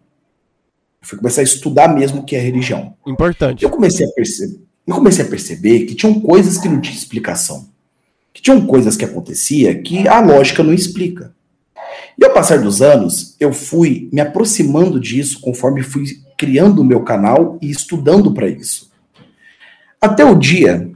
Eu 1.00 1.08
fui 1.08 1.18
começar 1.18 1.40
a 1.40 1.44
estudar 1.44 1.88
mesmo 1.88 2.20
o 2.20 2.24
que 2.24 2.36
é 2.36 2.40
religião. 2.40 2.94
Importante. 3.06 3.64
Eu 3.64 3.70
comecei 3.70 4.06
a 4.06 4.10
perceber, 4.10 4.60
eu 4.86 4.94
comecei 4.94 5.24
a 5.24 5.28
perceber 5.28 5.86
que 5.86 5.94
tinham 5.94 6.20
coisas 6.20 6.58
que 6.58 6.68
não 6.68 6.80
tinham 6.80 6.96
explicação. 6.96 7.68
Que 8.32 8.42
tinham 8.42 8.64
coisas 8.66 8.96
que 8.96 9.04
acontecia 9.04 9.80
que 9.80 10.06
a 10.06 10.20
lógica 10.20 10.62
não 10.62 10.72
explica. 10.72 11.34
E 12.16 12.24
ao 12.24 12.32
passar 12.32 12.60
dos 12.60 12.82
anos, 12.82 13.36
eu 13.40 13.52
fui 13.52 14.08
me 14.12 14.20
aproximando 14.20 15.00
disso 15.00 15.40
conforme 15.40 15.82
fui 15.82 16.04
criando 16.38 16.80
o 16.80 16.84
meu 16.84 17.02
canal 17.02 17.58
e 17.60 17.70
estudando 17.70 18.32
para 18.32 18.48
isso. 18.48 18.90
Até 20.00 20.24
o 20.24 20.34
dia 20.34 20.90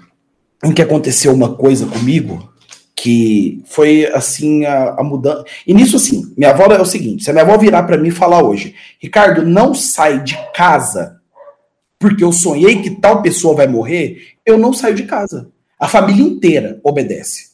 em 0.65 0.73
que 0.73 0.81
aconteceu 0.81 1.35
uma 1.35 1.55
coisa 1.55 1.85
comigo 1.87 2.51
que 2.95 3.61
foi 3.67 4.07
assim 4.07 4.65
a, 4.65 4.95
a 4.99 5.03
mudança. 5.03 5.45
E 5.67 5.75
nisso 5.75 5.97
assim, 5.97 6.33
minha 6.39 6.51
avó 6.51 6.65
é 6.73 6.81
o 6.81 6.87
seguinte: 6.87 7.25
se 7.25 7.31
a 7.31 7.33
minha 7.33 7.45
avó 7.45 7.59
virar 7.59 7.83
para 7.83 7.99
mim 7.99 8.09
e 8.09 8.13
falar 8.13 8.43
hoje, 8.43 8.77
Ricardo, 9.01 9.45
não 9.45 9.75
sai 9.75 10.23
de 10.23 10.39
casa 10.55 11.21
porque 12.03 12.25
eu 12.25 12.33
sonhei 12.33 12.83
que 12.83 12.91
tal 12.91 13.23
pessoa 13.23 13.55
vai 13.55 13.69
morrer, 13.69 14.35
eu 14.45 14.59
não 14.59 14.73
saio 14.73 14.95
de 14.97 15.05
casa. 15.05 15.49
A 15.79 15.87
família 15.87 16.25
inteira 16.25 16.81
obedece. 16.83 17.52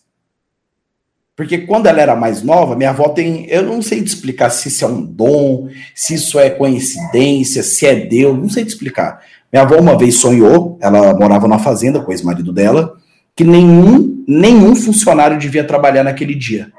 Porque 1.39 1.59
quando 1.59 1.87
ela 1.87 2.03
era 2.03 2.17
mais 2.17 2.43
nova, 2.43 2.75
minha 2.75 2.91
avó 2.91 3.11
tem. 3.11 3.47
Eu 3.49 3.63
não 3.63 3.81
sei 3.81 4.03
te 4.03 4.09
explicar 4.09 4.51
se 4.51 4.67
isso 4.67 4.85
é 4.85 4.89
um 4.89 5.01
dom, 5.01 5.69
se 5.95 6.15
isso 6.15 6.37
é 6.37 6.51
coincidência, 6.51 7.63
se 7.63 7.87
é 7.87 7.95
Deus, 7.95 8.37
não 8.37 8.49
sei 8.49 8.65
te 8.65 8.71
explicar. 8.71 9.21
Minha 9.53 9.63
avó 9.63 9.77
uma 9.77 9.97
vez 9.97 10.17
sonhou, 10.17 10.77
ela 10.83 11.15
morava 11.15 11.47
na 11.47 11.61
fazenda 11.61 12.01
com 12.01 12.11
o 12.11 12.13
ex-marido 12.13 12.53
dela, 12.53 12.93
que 13.37 13.45
nenhum, 13.45 14.25
nenhum 14.27 14.75
funcionário 14.75 15.39
devia 15.39 15.63
trabalhar 15.63 16.03
naquele 16.03 16.35
dia. 16.35 16.73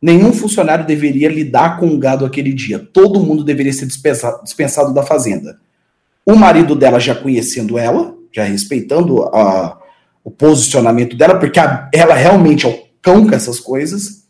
Nenhum 0.00 0.32
funcionário 0.32 0.86
deveria 0.86 1.28
lidar 1.28 1.76
com 1.76 1.88
o 1.88 1.98
gado 1.98 2.24
aquele 2.24 2.52
dia. 2.52 2.78
Todo 2.78 3.18
mundo 3.18 3.42
deveria 3.42 3.72
ser 3.72 3.86
dispensado, 3.86 4.44
dispensado 4.44 4.94
da 4.94 5.02
fazenda. 5.02 5.58
O 6.24 6.36
marido 6.36 6.76
dela 6.76 7.00
já 7.00 7.16
conhecendo 7.16 7.76
ela, 7.76 8.14
já 8.30 8.44
respeitando 8.44 9.24
a, 9.24 9.76
o 10.22 10.30
posicionamento 10.30 11.16
dela, 11.16 11.40
porque 11.40 11.58
a, 11.58 11.88
ela 11.92 12.14
realmente 12.14 12.66
é 12.66 12.68
o 12.68 12.89
cão 13.02 13.26
com 13.26 13.34
essas 13.34 13.58
coisas, 13.58 14.24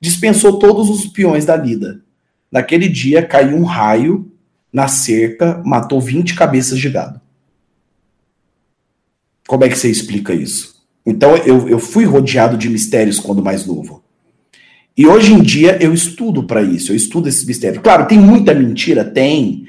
dispensou 0.00 0.58
todos 0.58 0.90
os 0.90 1.06
peões 1.06 1.44
da 1.44 1.56
lida. 1.56 2.02
Naquele 2.50 2.88
dia 2.88 3.24
caiu 3.24 3.56
um 3.56 3.64
raio 3.64 4.30
na 4.72 4.88
cerca, 4.88 5.62
matou 5.64 6.00
20 6.00 6.34
cabeças 6.34 6.78
de 6.78 6.88
gado. 6.90 7.20
Como 9.46 9.64
é 9.64 9.68
que 9.68 9.76
você 9.76 9.90
explica 9.90 10.34
isso? 10.34 10.82
Então 11.04 11.36
eu, 11.36 11.68
eu 11.68 11.78
fui 11.78 12.04
rodeado 12.04 12.56
de 12.56 12.68
mistérios 12.68 13.18
quando 13.18 13.42
mais 13.42 13.66
novo. 13.66 14.02
E 14.96 15.06
hoje 15.06 15.32
em 15.32 15.40
dia 15.42 15.78
eu 15.80 15.92
estudo 15.92 16.44
para 16.44 16.62
isso, 16.62 16.92
eu 16.92 16.96
estudo 16.96 17.28
esses 17.28 17.44
mistérios. 17.44 17.82
Claro, 17.82 18.06
tem 18.06 18.18
muita 18.18 18.54
mentira, 18.54 19.04
tem. 19.04 19.66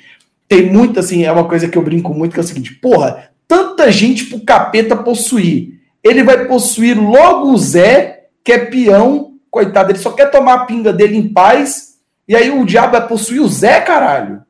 Tem 0.48 0.72
muita, 0.72 1.00
assim, 1.00 1.24
é 1.24 1.32
uma 1.32 1.48
coisa 1.48 1.68
que 1.68 1.78
eu 1.78 1.82
brinco 1.82 2.14
muito, 2.14 2.34
que 2.34 2.39
é 2.39 2.44
o 2.44 2.46
seguinte: 2.46 2.76
porra, 2.76 3.30
tanta 3.48 3.91
gente 3.91 4.26
pro 4.26 4.41
capeta 4.41 4.96
possuir. 4.96 5.80
Ele 6.04 6.24
vai 6.24 6.46
possuir 6.46 7.00
logo 7.00 7.52
o 7.52 7.58
Zé 7.58 8.23
que 8.44 8.52
é 8.52 8.66
peão, 8.66 9.34
coitado, 9.50 9.91
ele 9.91 10.00
só 10.00 10.12
quer 10.12 10.30
tomar 10.30 10.54
a 10.54 10.66
pinga 10.66 10.91
dele 10.91 11.16
em 11.16 11.30
paz, 11.30 12.00
e 12.28 12.36
aí 12.36 12.52
o 12.52 12.66
diabo 12.66 12.94
vai 12.94 13.08
possuir 13.08 13.41
o 13.41 13.48
Zé, 13.48 13.82
caralho. 13.82 14.41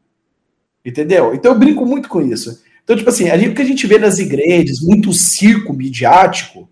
Entendeu? 0.84 1.34
Então 1.34 1.52
eu 1.52 1.60
brinco 1.60 1.86
muito 1.86 2.10
com 2.10 2.22
isso. 2.22 2.62
Então, 2.84 2.96
tipo 2.96 3.10
assim, 3.10 3.30
ali, 3.30 3.48
o 3.48 3.54
que 3.54 3.62
a 3.62 3.66
gente 3.66 3.88
vê 3.88 3.98
nas 3.98 4.20
igrejas, 4.20 4.82
muito 4.82 5.14
circo 5.14 5.74
midiático, 5.74 6.70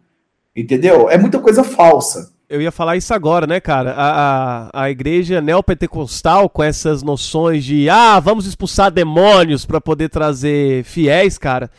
entendeu? 0.56 1.10
É 1.10 1.18
muita 1.18 1.40
coisa 1.40 1.64
falsa. 1.64 2.34
Eu 2.50 2.62
ia 2.62 2.72
falar 2.72 2.98
isso 2.98 3.14
agora, 3.14 3.48
né, 3.48 3.62
cara? 3.62 3.94
A, 3.94 4.70
a, 4.74 4.84
a 4.84 4.92
igreja 4.92 5.40
neopentecostal, 5.40 6.50
com 6.50 6.62
essas 6.62 7.02
noções 7.02 7.64
de, 7.64 7.90
ah, 7.90 8.20
vamos 8.20 8.46
expulsar 8.46 8.92
demônios 8.92 9.66
para 9.66 9.80
poder 9.80 10.10
trazer 10.10 10.84
fiéis, 10.84 11.38
cara 11.38 11.72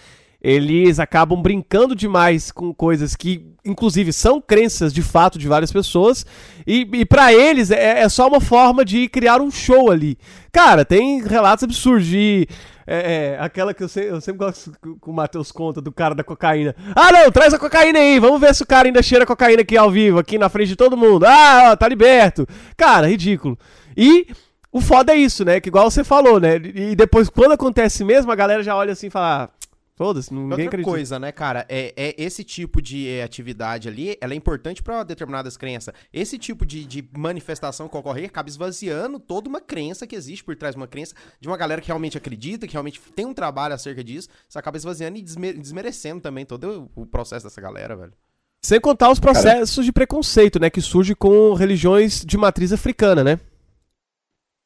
eles 0.43 0.99
acabam 0.99 1.41
brincando 1.41 1.95
demais 1.95 2.51
com 2.51 2.75
coisas 2.75 3.15
que, 3.15 3.55
inclusive, 3.65 4.13
são 4.13 4.41
crenças 4.41 4.93
de 4.93 5.01
fato 5.01 5.39
de 5.39 5.47
várias 5.47 5.71
pessoas, 5.71 6.27
e, 6.67 6.89
e 6.93 7.07
para 7.07 7.33
eles 7.33 7.71
é, 7.71 8.01
é, 8.01 8.09
só 8.09 8.27
uma 8.27 8.41
forma 8.41 8.85
de 8.85 9.09
criar 9.09 9.41
um 9.41 9.53
show 9.53 9.89
ali. 9.89 10.19
Cara, 10.51 10.85
tem 10.85 11.23
relatos 11.23 11.63
absurdos 11.63 12.07
de. 12.07 12.49
É, 12.85 12.97
é, 12.97 13.39
aquela 13.39 13.73
que 13.73 13.85
eu, 13.85 13.89
sei, 13.89 14.11
eu 14.11 14.21
sempre 14.21 14.45
gosto 14.45 14.73
que 14.73 15.09
o 15.09 15.13
Matheus 15.13 15.53
conta 15.53 15.81
do 15.81 15.93
cara 15.93 16.17
da 16.17 16.25
cocaína. 16.25 16.75
Ah, 16.97 17.13
não, 17.13 17.31
traz 17.31 17.55
a 17.55 17.59
cocaína 17.59 18.01
aí, 18.01 18.19
vamos 18.19 18.41
ver 18.41 18.53
se 18.53 18.65
o 18.65 18.67
cara 18.67 18.89
ainda 18.89 19.01
cheira 19.01 19.25
cocaína 19.25 19.63
aqui 19.63 19.77
ao 19.77 19.93
vivo, 19.93 20.19
aqui 20.19 20.37
na 20.37 20.49
frente 20.49 20.71
de 20.71 20.77
todo 20.77 20.97
mundo. 20.97 21.25
Ah, 21.25 21.71
ó, 21.71 21.77
tá 21.77 21.87
liberto. 21.87 22.49
Cara, 22.77 23.07
ridículo. 23.07 23.57
E 23.97 24.27
o 24.73 24.81
foda 24.81 25.13
é 25.13 25.17
isso, 25.17 25.45
né? 25.45 25.61
Que 25.61 25.69
igual 25.69 25.89
você 25.89 26.03
falou, 26.03 26.41
né? 26.41 26.57
E 26.57 26.97
depois, 26.97 27.29
quando 27.29 27.53
acontece 27.53 28.05
mesmo, 28.05 28.33
a 28.33 28.35
galera 28.35 28.65
já 28.65 28.75
olha 28.75 28.93
assim 28.93 29.07
e 29.07 29.11
fala. 29.11 29.45
Ah, 29.45 29.63
Foda-se, 30.03 30.35
ninguém 30.35 30.51
Outra 30.51 30.65
acredita. 30.65 30.91
coisa, 30.91 31.19
né, 31.21 31.31
cara, 31.31 31.65
é, 31.69 31.95
é 31.97 32.15
esse 32.19 32.43
tipo 32.43 32.83
de 32.83 33.09
é, 33.09 33.23
atividade 33.23 33.87
ali, 33.87 34.19
ela 34.21 34.33
é 34.33 34.37
importante 34.37 34.83
para 34.83 35.05
determinadas 35.05 35.57
crenças. 35.57 35.95
Esse 36.13 36.37
tipo 36.39 36.67
de, 36.67 36.85
de 36.85 37.09
manifestação 37.17 37.89
que 37.89 37.97
ocorre 37.97 38.25
acaba 38.25 38.49
esvaziando 38.49 39.21
toda 39.21 39.49
uma 39.49 39.61
crença 39.61 40.05
que 40.05 40.17
existe 40.17 40.43
por 40.43 40.57
trás 40.57 40.75
de 40.75 40.81
uma 40.81 40.89
crença 40.89 41.15
de 41.41 41.47
uma 41.47 41.57
galera 41.57 41.81
que 41.81 41.87
realmente 41.87 42.19
acredita, 42.19 42.67
que 42.67 42.73
realmente 42.73 43.01
tem 43.15 43.25
um 43.25 43.33
trabalho 43.33 43.77
acerca 43.77 44.03
disso, 44.03 44.29
isso 44.49 44.59
acaba 44.59 44.77
esvaziando 44.77 45.19
e 45.19 45.23
desmerecendo 45.23 46.21
também 46.21 46.45
todo 46.45 46.91
o 46.97 47.07
processo 47.07 47.47
dessa 47.47 47.61
galera, 47.61 47.95
velho. 47.95 48.13
Sem 48.61 48.81
contar 48.81 49.09
os 49.09 49.21
processos 49.21 49.77
cara... 49.77 49.85
de 49.85 49.93
preconceito, 49.93 50.59
né, 50.59 50.69
que 50.69 50.81
surge 50.81 51.15
com 51.15 51.55
religiões 51.55 52.25
de 52.25 52.37
matriz 52.37 52.73
africana, 52.73 53.23
né? 53.23 53.39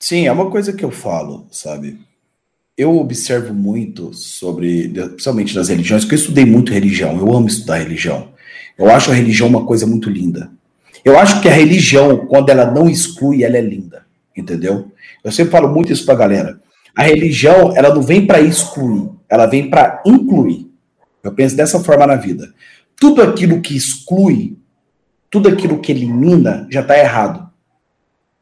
Sim, 0.01 0.26
é 0.26 0.32
uma 0.32 0.51
coisa 0.51 0.72
que 0.72 0.84
eu 0.84 0.91
falo, 0.91 1.47
sabe? 1.51 2.01
Eu 2.77 2.97
observo 2.99 3.55
muito 3.55 4.12
sobre, 4.12 4.89
principalmente 4.89 5.55
nas 5.55 5.68
religiões, 5.68 6.05
porque 6.05 6.14
eu 6.14 6.18
estudei 6.18 6.45
muito 6.45 6.72
religião, 6.72 7.16
eu 7.16 7.35
amo 7.35 7.47
estudar 7.47 7.79
religião. 7.79 8.35
Eu 8.77 8.91
acho 8.91 9.11
a 9.11 9.14
religião 9.14 9.49
uma 9.49 9.64
coisa 9.64 9.87
muito 9.87 10.11
linda. 10.11 10.51
Eu 11.03 11.18
acho 11.18 11.41
que 11.41 11.49
a 11.49 11.53
religião, 11.53 12.27
quando 12.27 12.51
ela 12.51 12.70
não 12.70 12.89
exclui, 12.89 13.43
ela 13.43 13.57
é 13.57 13.61
linda, 13.62 14.05
entendeu? 14.37 14.93
Eu 15.24 15.33
sempre 15.33 15.53
falo 15.53 15.72
muito 15.72 15.93
isso 15.93 16.05
pra 16.05 16.14
galera. 16.14 16.61
A 16.95 17.03
religião, 17.03 17.74
ela 17.74 17.95
não 17.95 18.03
vem 18.03 18.27
para 18.27 18.41
excluir, 18.41 19.11
ela 19.29 19.47
vem 19.47 19.70
para 19.70 20.03
incluir. 20.05 20.70
Eu 21.22 21.33
penso 21.33 21.57
dessa 21.57 21.81
forma 21.81 22.07
na 22.07 22.16
vida. 22.16 22.53
Tudo 22.99 23.22
aquilo 23.22 23.61
que 23.62 23.74
exclui, 23.77 24.57
tudo 25.31 25.49
aquilo 25.49 25.81
que 25.81 25.93
elimina, 25.93 26.66
já 26.70 26.81
está 26.81 26.99
errado. 26.99 27.49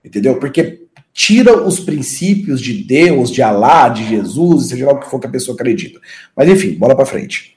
Entendeu? 0.04 0.38
Porque 0.38 0.83
tira 1.14 1.56
os 1.62 1.80
princípios 1.80 2.60
de 2.60 2.84
Deus, 2.84 3.30
de 3.30 3.40
Alá, 3.40 3.88
de 3.88 4.06
Jesus, 4.06 4.68
seja 4.68 4.84
lá 4.84 4.92
o 4.92 5.00
que 5.00 5.08
for 5.08 5.18
que 5.18 5.26
a 5.26 5.30
pessoa 5.30 5.54
acredita. 5.54 5.98
Mas 6.36 6.48
enfim, 6.48 6.74
bola 6.74 6.94
para 6.94 7.06
frente. 7.06 7.56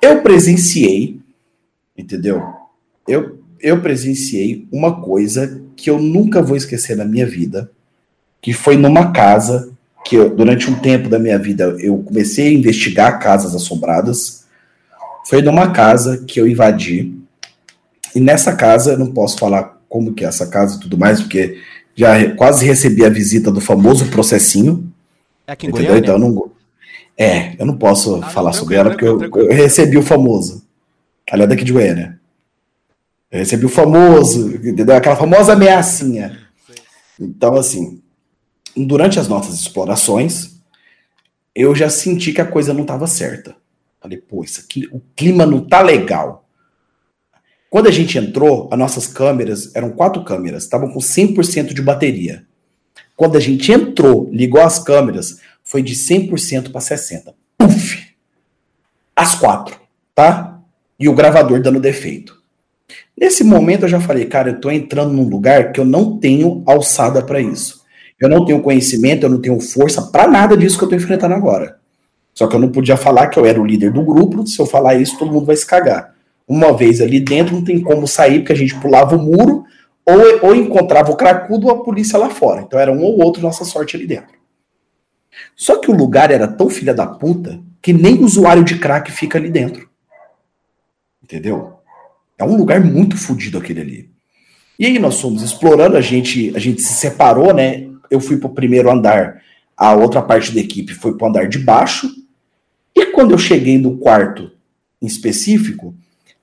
Eu 0.00 0.22
presenciei, 0.22 1.20
entendeu? 1.98 2.42
Eu, 3.06 3.40
eu 3.60 3.82
presenciei 3.82 4.66
uma 4.72 5.02
coisa 5.02 5.60
que 5.76 5.90
eu 5.90 5.98
nunca 5.98 6.40
vou 6.40 6.56
esquecer 6.56 6.96
na 6.96 7.04
minha 7.04 7.26
vida, 7.26 7.70
que 8.40 8.52
foi 8.52 8.76
numa 8.76 9.12
casa 9.12 9.72
que 10.04 10.14
eu, 10.16 10.34
durante 10.34 10.70
um 10.70 10.78
tempo 10.78 11.08
da 11.08 11.18
minha 11.18 11.38
vida 11.38 11.76
eu 11.80 11.98
comecei 11.98 12.46
a 12.46 12.52
investigar 12.52 13.18
casas 13.18 13.54
assombradas 13.54 14.46
foi 15.26 15.42
numa 15.42 15.72
casa 15.72 16.24
que 16.24 16.40
eu 16.40 16.46
invadi. 16.46 17.12
E 18.14 18.20
nessa 18.20 18.54
casa, 18.54 18.92
eu 18.92 18.98
não 18.98 19.12
posso 19.12 19.36
falar 19.38 19.80
como 19.88 20.14
que 20.14 20.24
é 20.24 20.28
essa 20.28 20.46
casa 20.46 20.76
e 20.76 20.80
tudo 20.80 20.96
mais, 20.96 21.20
porque 21.20 21.60
já 21.96 22.34
quase 22.34 22.64
recebi 22.66 23.04
a 23.04 23.08
visita 23.08 23.50
do 23.50 23.60
famoso 23.60 24.06
processinho. 24.10 24.92
É 25.46 25.52
aqui 25.52 25.66
em 25.66 25.70
entendeu? 25.70 25.96
Então 25.96 26.14
eu 26.14 26.18
não, 26.18 26.50
é, 27.16 27.56
eu 27.58 27.64
não 27.64 27.78
posso 27.78 28.16
ah, 28.16 28.28
falar 28.28 28.50
não, 28.50 28.58
sobre 28.58 28.76
ela, 28.76 28.90
porque 28.90 29.06
eu, 29.06 29.20
eu, 29.22 29.52
recebi 29.52 29.96
o 29.96 30.02
famoso. 30.02 30.66
Ela 31.26 31.44
é 31.44 31.46
daqui 31.46 31.64
de 31.64 31.72
Goiânia. 31.72 32.20
Eu 33.30 33.38
recebi 33.38 33.64
o 33.64 33.70
famoso, 33.70 34.54
entendeu? 34.56 34.94
Aquela 34.94 35.16
famosa 35.16 35.54
ameaçinha. 35.54 36.38
Então, 37.18 37.54
assim, 37.54 38.02
durante 38.76 39.18
as 39.18 39.26
nossas 39.26 39.54
explorações, 39.58 40.56
eu 41.54 41.74
já 41.74 41.88
senti 41.88 42.32
que 42.32 42.40
a 42.40 42.46
coisa 42.46 42.74
não 42.74 42.82
estava 42.82 43.06
certa. 43.06 43.56
Falei, 44.00 44.18
pô, 44.18 44.44
isso 44.44 44.60
aqui, 44.60 44.86
o 44.92 45.00
clima 45.16 45.46
não 45.46 45.66
tá 45.66 45.80
legal. 45.80 46.45
Quando 47.76 47.88
a 47.88 47.92
gente 47.92 48.16
entrou, 48.16 48.70
as 48.72 48.78
nossas 48.78 49.06
câmeras, 49.06 49.70
eram 49.76 49.90
quatro 49.90 50.24
câmeras, 50.24 50.62
estavam 50.62 50.88
com 50.88 50.98
100% 50.98 51.74
de 51.74 51.82
bateria. 51.82 52.46
Quando 53.14 53.36
a 53.36 53.38
gente 53.38 53.70
entrou, 53.70 54.30
ligou 54.32 54.62
as 54.62 54.78
câmeras, 54.78 55.40
foi 55.62 55.82
de 55.82 55.92
100% 55.92 56.72
para 56.72 56.80
60%. 56.80 57.34
Puf! 57.58 58.14
As 59.14 59.34
quatro, 59.34 59.78
tá? 60.14 60.58
E 60.98 61.06
o 61.06 61.14
gravador 61.14 61.60
dando 61.60 61.78
defeito. 61.78 62.40
Nesse 63.14 63.44
momento 63.44 63.82
eu 63.82 63.90
já 63.90 64.00
falei, 64.00 64.24
cara, 64.24 64.52
eu 64.52 64.58
tô 64.58 64.70
entrando 64.70 65.12
num 65.12 65.28
lugar 65.28 65.70
que 65.70 65.78
eu 65.78 65.84
não 65.84 66.16
tenho 66.16 66.62
alçada 66.64 67.22
para 67.22 67.42
isso. 67.42 67.82
Eu 68.18 68.30
não 68.30 68.46
tenho 68.46 68.62
conhecimento, 68.62 69.24
eu 69.24 69.28
não 69.28 69.42
tenho 69.42 69.60
força 69.60 70.00
para 70.00 70.26
nada 70.26 70.56
disso 70.56 70.78
que 70.78 70.84
eu 70.84 70.88
tô 70.88 70.94
enfrentando 70.94 71.34
agora. 71.34 71.76
Só 72.32 72.46
que 72.46 72.56
eu 72.56 72.60
não 72.60 72.70
podia 72.70 72.96
falar 72.96 73.26
que 73.26 73.38
eu 73.38 73.44
era 73.44 73.60
o 73.60 73.66
líder 73.66 73.92
do 73.92 74.02
grupo, 74.02 74.46
se 74.46 74.58
eu 74.58 74.64
falar 74.64 74.94
isso, 74.94 75.18
todo 75.18 75.30
mundo 75.30 75.44
vai 75.44 75.56
se 75.56 75.66
cagar. 75.66 76.15
Uma 76.48 76.76
vez 76.76 77.00
ali 77.00 77.18
dentro, 77.18 77.56
não 77.56 77.64
tem 77.64 77.80
como 77.80 78.06
sair, 78.06 78.40
porque 78.40 78.52
a 78.52 78.56
gente 78.56 78.78
pulava 78.80 79.16
o 79.16 79.22
muro, 79.22 79.64
ou, 80.04 80.48
ou 80.48 80.54
encontrava 80.54 81.10
o 81.10 81.16
cracudo 81.16 81.66
ou 81.66 81.72
a 81.72 81.82
polícia 81.82 82.18
lá 82.18 82.30
fora. 82.30 82.62
Então 82.62 82.78
era 82.78 82.92
um 82.92 83.02
ou 83.02 83.20
outro 83.20 83.42
nossa 83.42 83.64
sorte 83.64 83.96
ali 83.96 84.06
dentro. 84.06 84.36
Só 85.56 85.78
que 85.78 85.90
o 85.90 85.94
lugar 85.94 86.30
era 86.30 86.46
tão 86.46 86.70
filha 86.70 86.94
da 86.94 87.06
puta 87.06 87.60
que 87.82 87.92
nem 87.92 88.22
usuário 88.22 88.64
de 88.64 88.78
crack 88.78 89.10
fica 89.10 89.38
ali 89.38 89.50
dentro. 89.50 89.88
Entendeu? 91.22 91.74
É 92.38 92.44
um 92.44 92.56
lugar 92.56 92.80
muito 92.80 93.16
fodido 93.16 93.58
aquele 93.58 93.80
ali. 93.80 94.10
E 94.78 94.86
aí 94.86 94.98
nós 94.98 95.20
fomos 95.20 95.42
explorando, 95.42 95.96
a 95.96 96.00
gente, 96.00 96.52
a 96.54 96.58
gente 96.58 96.82
se 96.82 96.94
separou, 96.94 97.52
né? 97.52 97.88
Eu 98.10 98.20
fui 98.20 98.36
pro 98.36 98.50
primeiro 98.50 98.90
andar, 98.90 99.42
a 99.76 99.94
outra 99.94 100.22
parte 100.22 100.54
da 100.54 100.60
equipe 100.60 100.94
foi 100.94 101.16
pro 101.16 101.26
andar 101.26 101.48
de 101.48 101.58
baixo, 101.58 102.08
e 102.94 103.06
quando 103.06 103.32
eu 103.32 103.38
cheguei 103.38 103.78
no 103.78 103.98
quarto 103.98 104.52
em 105.00 105.06
específico, 105.06 105.94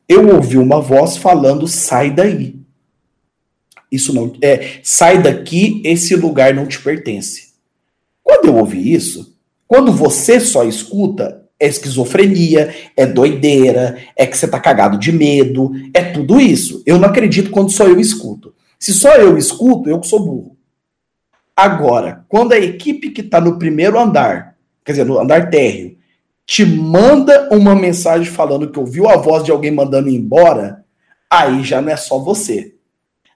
eu 0.08 0.36
ouvi 0.36 0.58
uma 0.58 0.82
voz 0.82 1.18
falando: 1.18 1.68
sai 1.68 2.12
daí. 2.12 2.60
Isso 3.92 4.14
não 4.14 4.34
é, 4.42 4.80
sai 4.82 5.22
daqui, 5.22 5.82
esse 5.86 6.16
lugar 6.16 6.54
não 6.54 6.66
te 6.66 6.82
pertence. 6.82 7.54
Quando 8.24 8.48
eu 8.48 8.56
ouvi 8.58 8.92
isso, 8.92 9.38
quando 9.68 9.92
você 9.92 10.40
só 10.40 10.64
escuta, 10.64 11.44
é 11.60 11.68
esquizofrenia, 11.68 12.74
é 12.98 13.06
doideira, 13.06 13.98
é 14.16 14.26
que 14.26 14.36
você 14.36 14.48
tá 14.48 14.60
cagado 14.60 14.98
de 14.98 15.12
medo, 15.12 15.72
é 15.94 16.04
tudo 16.04 16.40
isso. 16.40 16.82
Eu 16.86 16.98
não 16.98 17.08
acredito 17.08 17.52
quando 17.52 17.72
só 17.72 17.86
eu 17.88 18.00
escuto. 18.00 18.54
Se 18.80 18.94
só 18.94 19.16
eu 19.16 19.38
escuto, 19.38 19.90
eu 19.90 20.00
que 20.00 20.08
sou 20.08 20.20
burro. 20.20 20.58
Agora, 21.56 22.26
quando 22.28 22.54
a 22.54 22.60
equipe 22.60 23.12
que 23.12 23.22
tá 23.22 23.40
no 23.40 23.60
primeiro 23.60 24.00
andar, 24.00 24.58
quer 24.84 24.94
dizer, 24.94 25.06
no 25.06 25.20
andar 25.20 25.50
térreo, 25.50 25.96
te 26.46 26.66
manda 26.66 27.50
uma 27.52 27.76
mensagem 27.76 28.32
falando 28.32 28.70
que 28.70 28.80
ouviu 28.80 29.08
a 29.08 29.18
voz 29.18 29.44
de 29.44 29.52
alguém 29.52 29.72
mandando 29.72 30.10
embora, 30.10 30.84
aí 31.30 31.64
já 31.64 31.82
não 31.82 31.92
é 31.92 31.96
só 31.96 32.20
você. 32.20 32.76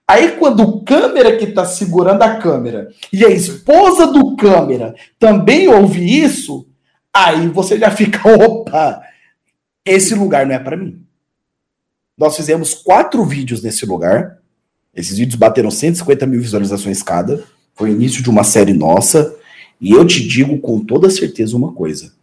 Aí 0.07 0.33
quando 0.33 0.63
o 0.63 0.83
câmera 0.83 1.35
que 1.35 1.45
está 1.45 1.65
segurando 1.65 2.21
a 2.21 2.37
câmera 2.37 2.89
e 3.11 3.25
a 3.25 3.29
esposa 3.29 4.07
do 4.07 4.35
câmera 4.35 4.95
também 5.19 5.67
ouve 5.67 6.21
isso, 6.23 6.67
aí 7.13 7.47
você 7.47 7.77
já 7.77 7.91
fica, 7.91 8.27
opa, 8.31 9.01
esse 9.85 10.13
lugar 10.15 10.45
não 10.45 10.55
é 10.55 10.59
para 10.59 10.77
mim. 10.77 11.01
Nós 12.17 12.35
fizemos 12.35 12.73
quatro 12.73 13.23
vídeos 13.23 13.61
nesse 13.61 13.85
lugar. 13.85 14.39
Esses 14.93 15.17
vídeos 15.17 15.35
bateram 15.35 15.69
150 15.69 16.25
mil 16.25 16.41
visualizações 16.41 17.03
cada. 17.03 17.43
Foi 17.75 17.91
o 17.91 17.93
início 17.93 18.23
de 18.23 18.29
uma 18.29 18.43
série 18.43 18.73
nossa. 18.73 19.35
E 19.79 19.91
eu 19.91 20.05
te 20.05 20.27
digo 20.27 20.57
com 20.59 20.83
toda 20.83 21.09
certeza 21.09 21.55
uma 21.55 21.73
coisa 21.73 22.16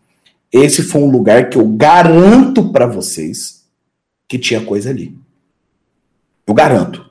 esse 0.54 0.84
foi 0.84 1.02
um 1.02 1.10
lugar 1.10 1.50
que 1.50 1.58
eu 1.58 1.66
garanto 1.66 2.70
para 2.70 2.86
vocês 2.86 3.68
que 4.28 4.38
tinha 4.38 4.64
coisa 4.64 4.90
ali. 4.90 5.18
Eu 6.46 6.54
garanto. 6.54 7.10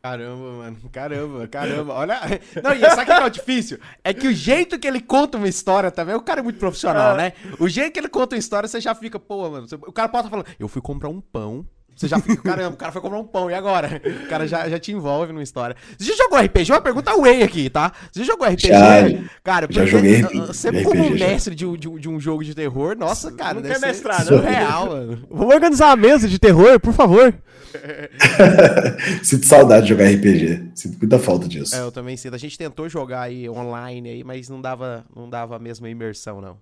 Caramba, 0.00 0.52
mano. 0.52 0.76
Caramba, 0.92 1.48
caramba. 1.48 1.92
Olha. 1.94 2.20
Não, 2.62 2.72
e 2.72 2.80
sabe 2.80 3.02
o 3.02 3.06
que 3.06 3.12
é 3.12 3.24
o 3.24 3.28
difícil? 3.28 3.78
É 4.04 4.14
que 4.14 4.28
o 4.28 4.32
jeito 4.32 4.78
que 4.78 4.86
ele 4.86 5.00
conta 5.00 5.38
uma 5.38 5.48
história 5.48 5.90
também, 5.90 6.14
o 6.14 6.20
cara 6.20 6.38
é 6.38 6.42
muito 6.42 6.58
profissional, 6.58 7.14
é. 7.14 7.16
né? 7.16 7.32
O 7.58 7.68
jeito 7.68 7.92
que 7.92 7.98
ele 7.98 8.08
conta 8.08 8.36
uma 8.36 8.38
história, 8.38 8.68
você 8.68 8.80
já 8.80 8.94
fica, 8.94 9.18
pô, 9.18 9.50
mano. 9.50 9.66
O 9.72 9.92
cara 9.92 10.08
pode 10.08 10.26
estar 10.26 10.30
falando, 10.30 10.46
eu 10.60 10.68
fui 10.68 10.80
comprar 10.80 11.08
um 11.08 11.20
pão 11.20 11.66
você 11.96 12.08
já 12.08 12.18
fica, 12.18 12.42
caramba, 12.42 12.74
o 12.74 12.76
cara 12.76 12.90
foi 12.90 13.00
comprar 13.00 13.18
um 13.18 13.24
pão, 13.24 13.50
e 13.50 13.54
agora? 13.54 14.00
O 14.24 14.28
cara 14.28 14.46
já, 14.48 14.68
já 14.68 14.78
te 14.78 14.92
envolve 14.92 15.32
numa 15.32 15.42
história. 15.42 15.76
Você 15.96 16.06
já 16.06 16.16
jogou 16.16 16.38
RPG? 16.38 16.72
Uma 16.72 16.80
pergunta 16.80 17.16
Way 17.16 17.42
aqui, 17.42 17.70
tá? 17.70 17.92
Você 18.10 18.20
já 18.20 18.32
jogou 18.32 18.48
RPG? 18.48 18.68
Já, 18.68 19.02
cara, 19.42 19.68
já 19.70 19.86
joguei 19.86 20.22
Você 20.22 20.82
como 20.82 21.04
RPG, 21.04 21.18
mestre 21.18 21.54
de, 21.54 21.64
de, 21.76 21.88
de, 21.88 22.08
um 22.08 22.18
jogo 22.18 22.42
de 22.42 22.54
terror, 22.54 22.96
nossa, 22.96 23.30
cara. 23.30 23.54
Não 23.54 23.62
quer 23.62 23.78
mestrar, 23.78 24.24
não? 24.24 24.40
Real, 24.40 24.86
mano. 24.88 25.26
Vamos 25.30 25.54
organizar 25.54 25.86
uma 25.86 25.96
mesa 25.96 26.28
de 26.28 26.38
terror, 26.38 26.80
por 26.80 26.92
favor. 26.92 27.32
sinto 29.22 29.46
saudade 29.46 29.86
de 29.86 29.88
jogar 29.90 30.06
RPG. 30.06 30.70
Sinto 30.74 30.98
muita 30.98 31.18
falta 31.18 31.48
disso. 31.48 31.74
É, 31.74 31.80
eu 31.80 31.92
também 31.92 32.16
sinto. 32.16 32.34
A 32.34 32.38
gente 32.38 32.58
tentou 32.58 32.88
jogar 32.88 33.22
aí 33.22 33.48
online 33.48 34.08
aí, 34.08 34.24
mas 34.24 34.48
não 34.48 34.60
dava, 34.60 35.04
não 35.14 35.28
dava 35.28 35.56
a 35.56 35.58
mesma 35.58 35.88
imersão, 35.88 36.40
não. 36.40 36.56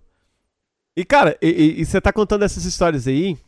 E, 0.96 1.04
cara, 1.04 1.36
e, 1.40 1.80
e 1.80 1.84
você 1.84 2.00
tá 2.00 2.12
contando 2.12 2.44
essas 2.44 2.64
histórias 2.66 3.06
aí 3.06 3.38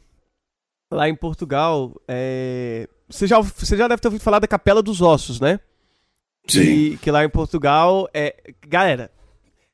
lá 0.95 1.09
em 1.09 1.15
Portugal, 1.15 2.01
é... 2.07 2.89
você, 3.09 3.27
já, 3.27 3.41
você 3.41 3.77
já 3.77 3.89
deve 3.89 4.01
ter 4.01 4.09
ouvido 4.09 4.23
falar 4.23 4.39
da 4.39 4.49
Capela 4.49 4.83
dos 4.83 5.01
Ossos, 5.03 5.41
né? 5.41 5.61
Sim. 6.47 6.61
Que, 6.61 6.97
que 6.99 7.11
lá 7.11 7.25
em 7.25 7.29
Portugal 7.29 8.09
é. 8.13 8.35
Galera, 8.67 9.11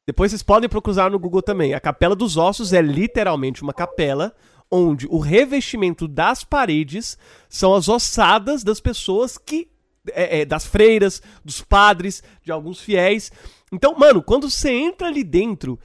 depois 0.07 0.31
vocês 0.31 0.43
podem 0.43 0.68
procurar 0.68 1.11
no 1.11 1.18
Google 1.18 1.43
também. 1.43 1.75
A 1.75 1.81
Capela 1.81 2.16
dos 2.16 2.37
Ossos 2.37 2.73
é 2.73 2.81
literalmente 2.81 3.62
uma 3.62 3.73
capela 3.73 4.35
onde 4.71 5.07
o 5.09 5.18
revestimento 5.18 6.07
das 6.07 6.45
paredes 6.45 7.18
são 7.49 7.75
as 7.75 7.89
ossadas 7.89 8.62
das 8.62 8.81
pessoas 8.81 9.37
que. 9.37 9.68
É, 10.12 10.41
é, 10.41 10.45
das 10.47 10.64
freiras, 10.64 11.21
dos 11.45 11.61
padres, 11.61 12.23
de 12.43 12.51
alguns 12.51 12.81
fiéis. 12.81 13.31
Então, 13.71 13.95
mano, 13.99 14.23
quando 14.23 14.49
você 14.49 14.71
entra 14.71 15.09
ali 15.09 15.23
dentro, 15.23 15.79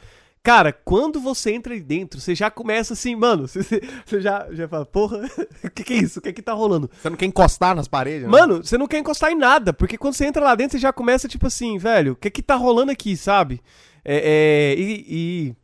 Cara, 0.45 0.71
quando 0.71 1.19
você 1.19 1.51
entra 1.51 1.73
aí 1.73 1.81
dentro, 1.81 2.21
você 2.21 2.35
já 2.35 2.51
começa 2.51 2.93
assim, 2.93 3.15
mano, 3.15 3.47
você, 3.49 3.81
você 4.05 4.21
já, 4.21 4.47
já 4.51 4.67
fala, 4.67 4.85
porra, 4.85 5.27
o 5.63 5.71
que, 5.73 5.83
que 5.83 5.93
é 5.95 5.97
isso? 5.97 6.19
O 6.19 6.21
que 6.21 6.29
é 6.29 6.31
que 6.31 6.41
tá 6.41 6.53
rolando? 6.53 6.87
Você 7.01 7.09
não 7.09 7.17
quer 7.17 7.25
encostar 7.25 7.75
nas 7.75 7.87
paredes? 7.87 8.27
Né? 8.27 8.27
Mano, 8.27 8.63
você 8.63 8.77
não 8.77 8.87
quer 8.87 8.99
encostar 8.99 9.31
em 9.31 9.35
nada, 9.35 9.73
porque 9.73 9.97
quando 9.97 10.13
você 10.13 10.23
entra 10.23 10.43
lá 10.43 10.53
dentro, 10.53 10.73
você 10.73 10.79
já 10.79 10.93
começa, 10.93 11.27
tipo 11.27 11.47
assim, 11.47 11.79
velho, 11.79 12.11
o 12.11 12.15
que 12.15 12.27
é 12.27 12.31
que 12.31 12.43
tá 12.43 12.53
rolando 12.53 12.91
aqui, 12.91 13.17
sabe? 13.17 13.59
É, 14.03 14.75
é 14.75 14.79
e, 14.79 15.55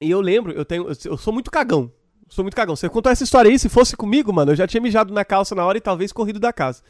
e, 0.00 0.06
e, 0.06 0.10
eu 0.10 0.22
lembro, 0.22 0.52
eu 0.52 0.64
tenho, 0.64 0.86
eu 1.04 1.18
sou 1.18 1.30
muito 1.30 1.50
cagão, 1.50 1.92
sou 2.26 2.42
muito 2.42 2.56
cagão. 2.56 2.74
Você 2.74 2.88
contou 2.88 3.12
essa 3.12 3.22
história 3.22 3.50
aí, 3.50 3.58
se 3.58 3.68
fosse 3.68 3.94
comigo, 3.98 4.32
mano, 4.32 4.52
eu 4.52 4.56
já 4.56 4.66
tinha 4.66 4.80
mijado 4.80 5.12
na 5.12 5.26
calça 5.26 5.54
na 5.54 5.66
hora 5.66 5.76
e 5.76 5.80
talvez 5.80 6.10
corrido 6.10 6.40
da 6.40 6.54
casa. 6.54 6.82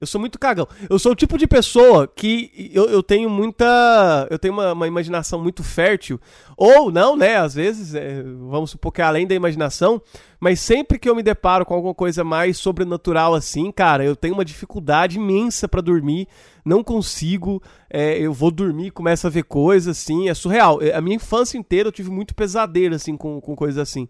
Eu 0.00 0.06
sou 0.06 0.18
muito 0.18 0.38
cagão. 0.38 0.66
Eu 0.88 0.98
sou 0.98 1.12
o 1.12 1.14
tipo 1.14 1.36
de 1.36 1.46
pessoa 1.46 2.08
que 2.08 2.70
eu, 2.72 2.86
eu 2.86 3.02
tenho 3.02 3.28
muita. 3.28 4.26
Eu 4.30 4.38
tenho 4.38 4.54
uma, 4.54 4.72
uma 4.72 4.88
imaginação 4.88 5.42
muito 5.42 5.62
fértil. 5.62 6.18
Ou 6.56 6.90
não, 6.90 7.14
né? 7.14 7.36
Às 7.36 7.52
vezes, 7.52 7.94
é, 7.94 8.22
vamos 8.22 8.70
supor 8.70 8.92
que 8.92 9.02
é 9.02 9.04
além 9.04 9.26
da 9.26 9.34
imaginação. 9.34 10.00
Mas 10.40 10.58
sempre 10.58 10.98
que 10.98 11.06
eu 11.06 11.14
me 11.14 11.22
deparo 11.22 11.66
com 11.66 11.74
alguma 11.74 11.92
coisa 11.92 12.24
mais 12.24 12.56
sobrenatural 12.56 13.34
assim, 13.34 13.70
cara, 13.70 14.02
eu 14.02 14.16
tenho 14.16 14.32
uma 14.32 14.44
dificuldade 14.44 15.18
imensa 15.18 15.68
para 15.68 15.82
dormir. 15.82 16.26
Não 16.64 16.82
consigo. 16.82 17.62
É, 17.90 18.18
eu 18.18 18.32
vou 18.32 18.50
dormir, 18.50 18.92
começo 18.92 19.26
a 19.26 19.30
ver 19.30 19.42
coisas 19.42 19.98
assim. 19.98 20.30
É 20.30 20.32
surreal. 20.34 20.80
É, 20.80 20.94
a 20.94 21.00
minha 21.02 21.16
infância 21.16 21.58
inteira 21.58 21.88
eu 21.88 21.92
tive 21.92 22.08
muito 22.08 22.34
pesadelo 22.34 22.94
assim 22.94 23.18
com, 23.18 23.38
com 23.38 23.54
coisas 23.54 23.76
assim. 23.76 24.08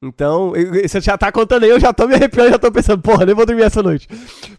Então, 0.00 0.52
você 0.82 1.00
já 1.00 1.18
tá 1.18 1.32
contando 1.32 1.64
aí, 1.64 1.70
eu 1.70 1.80
já 1.80 1.92
tô 1.92 2.06
me 2.06 2.14
arrepiando, 2.14 2.50
já 2.50 2.58
tô 2.58 2.70
pensando, 2.70 3.02
porra, 3.02 3.26
nem 3.26 3.34
vou 3.34 3.44
dormir 3.44 3.62
essa 3.62 3.82
noite. 3.82 4.06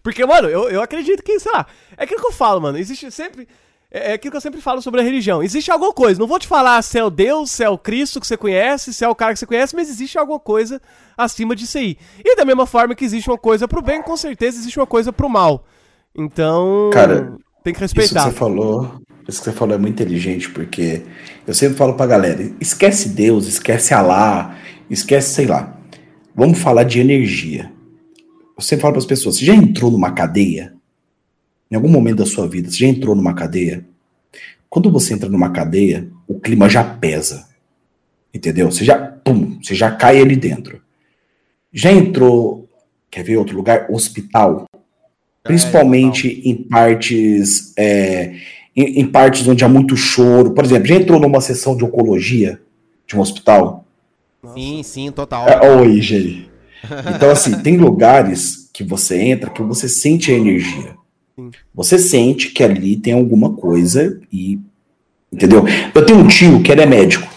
Porque, 0.04 0.26
mano, 0.26 0.50
eu, 0.50 0.70
eu 0.70 0.82
acredito 0.82 1.24
que, 1.24 1.40
sei 1.40 1.52
lá, 1.52 1.66
é 1.98 2.04
aquilo 2.04 2.20
que 2.20 2.28
eu 2.28 2.34
falo, 2.34 2.60
mano, 2.60 2.78
existe 2.78 3.10
sempre. 3.10 3.48
É, 3.92 4.12
é 4.12 4.14
aquilo 4.14 4.32
que 4.32 4.38
eu 4.38 4.42
sempre 4.42 4.60
falo 4.60 4.82
sobre 4.82 5.00
a 5.00 5.04
religião. 5.04 5.42
Existe 5.42 5.72
alguma 5.72 5.94
coisa, 5.94 6.20
não 6.20 6.28
vou 6.28 6.40
te 6.40 6.48
falar 6.48 6.82
se 6.82 7.00
é 7.00 7.04
o 7.04 7.10
Deus, 7.10 7.52
se 7.52 7.64
é 7.64 7.70
o 7.70 7.78
Cristo 7.78 8.20
que 8.20 8.28
você 8.28 8.36
conhece, 8.36 8.94
se 8.94 9.04
é 9.04 9.08
o 9.08 9.16
cara 9.16 9.34
que 9.34 9.40
você 9.40 9.46
conhece, 9.46 9.76
mas 9.76 9.90
existe 9.90 10.18
alguma 10.18 10.40
coisa 10.40 10.82
acima 11.18 11.56
disso 11.56 11.78
aí. 11.78 11.98
E 12.24 12.36
da 12.36 12.44
mesma 12.44 12.66
forma 12.66 12.94
que 12.94 13.06
existe 13.06 13.30
uma 13.30 13.38
coisa 13.38 13.68
pro 13.68 13.82
bem, 13.82 14.02
com 14.02 14.18
certeza 14.18 14.58
existe 14.58 14.78
uma 14.78 14.88
coisa 14.88 15.14
pro 15.14 15.30
mal. 15.30 15.66
Então, 16.14 16.90
cara, 16.92 17.34
tem 17.64 17.74
que 17.74 17.80
respeitar. 17.80 18.22
Isso 18.22 18.30
que 18.30 18.32
você 18.32 18.38
falou, 18.38 19.02
Isso 19.28 19.40
que 19.40 19.46
você 19.46 19.52
falou 19.52 19.76
é 19.76 19.78
muito 19.78 20.02
inteligente, 20.02 20.50
porque 20.50 21.04
eu 21.48 21.54
sempre 21.54 21.78
falo 21.78 21.94
pra 21.94 22.06
galera: 22.06 22.52
esquece 22.60 23.10
Deus, 23.10 23.48
esquece 23.48 23.94
Alá, 23.94 24.56
esquece, 24.90 25.34
sei 25.34 25.46
lá. 25.46 25.78
Vamos 26.36 26.60
falar 26.60 26.84
de 26.84 27.00
energia. 27.00 27.72
Sempre 28.60 28.82
falo 28.82 28.94
para 28.94 29.00
as 29.00 29.06
pessoas: 29.06 29.38
você 29.38 29.46
já 29.46 29.56
entrou 29.56 29.92
numa 29.92 30.12
cadeia? 30.12 30.74
Em 31.72 31.76
algum 31.76 31.90
momento 31.90 32.18
da 32.18 32.26
sua 32.26 32.48
vida, 32.48 32.70
você 32.70 32.78
já 32.78 32.88
entrou 32.88 33.16
numa 33.16 33.34
cadeia? 33.34 33.86
Quando 34.70 34.92
você 34.92 35.14
entra 35.14 35.30
numa 35.30 35.52
cadeia, 35.52 36.10
o 36.28 36.40
clima 36.40 36.70
já 36.70 36.84
pesa. 36.84 37.48
Entendeu? 38.34 38.72
Você 38.72 38.84
já, 38.84 38.98
pum, 38.98 39.60
você 39.62 39.74
já 39.74 39.92
cai 39.92 40.20
ali 40.22 40.36
dentro. 40.36 40.82
Já 41.72 41.92
entrou, 41.92 42.68
quer 43.10 43.24
ver 43.24 43.38
outro 43.38 43.56
lugar? 43.56 43.88
Hospital. 43.90 44.66
Principalmente 45.44 46.28
é, 46.28 46.50
em 46.50 46.56
partes. 46.56 47.74
É, 47.78 48.36
em, 48.76 49.00
em, 49.00 49.08
partes 49.08 49.48
onde 49.48 49.64
há 49.64 49.70
muito 49.70 49.96
choro. 49.96 50.54
Por 50.54 50.64
exemplo, 50.64 50.88
já 50.88 50.96
entrou 50.96 51.20
numa 51.20 51.42
sessão 51.42 51.76
de 51.76 51.84
oncologia 51.84 52.60
de 53.08 53.16
um 53.16 53.20
hospital? 53.20 53.86
Sim, 54.54 54.84
sim, 54.84 55.12
total. 55.12 55.48
É, 55.48 55.70
oi, 55.72 56.02
Geri. 56.02 56.50
Então, 57.16 57.30
assim, 57.30 57.62
tem 57.62 57.78
lugares 57.78 58.70
que 58.74 58.84
você 58.84 59.20
entra 59.20 59.50
que 59.50 59.62
você 59.62 59.90
sente 59.90 60.32
a 60.32 60.36
energia. 60.36 60.96
Sim. 61.36 61.52
Você 61.74 62.00
sente 62.00 62.52
que 62.52 62.64
ali 62.64 62.96
tem 62.96 63.14
alguma 63.14 63.54
coisa 63.54 64.20
e. 64.32 64.60
Entendeu? 65.32 65.64
Eu 65.94 66.06
tenho 66.06 66.20
um 66.20 66.28
tio 66.28 66.64
que 66.64 66.72
ele 66.72 66.82
é 66.82 66.86
médico. 66.86 67.28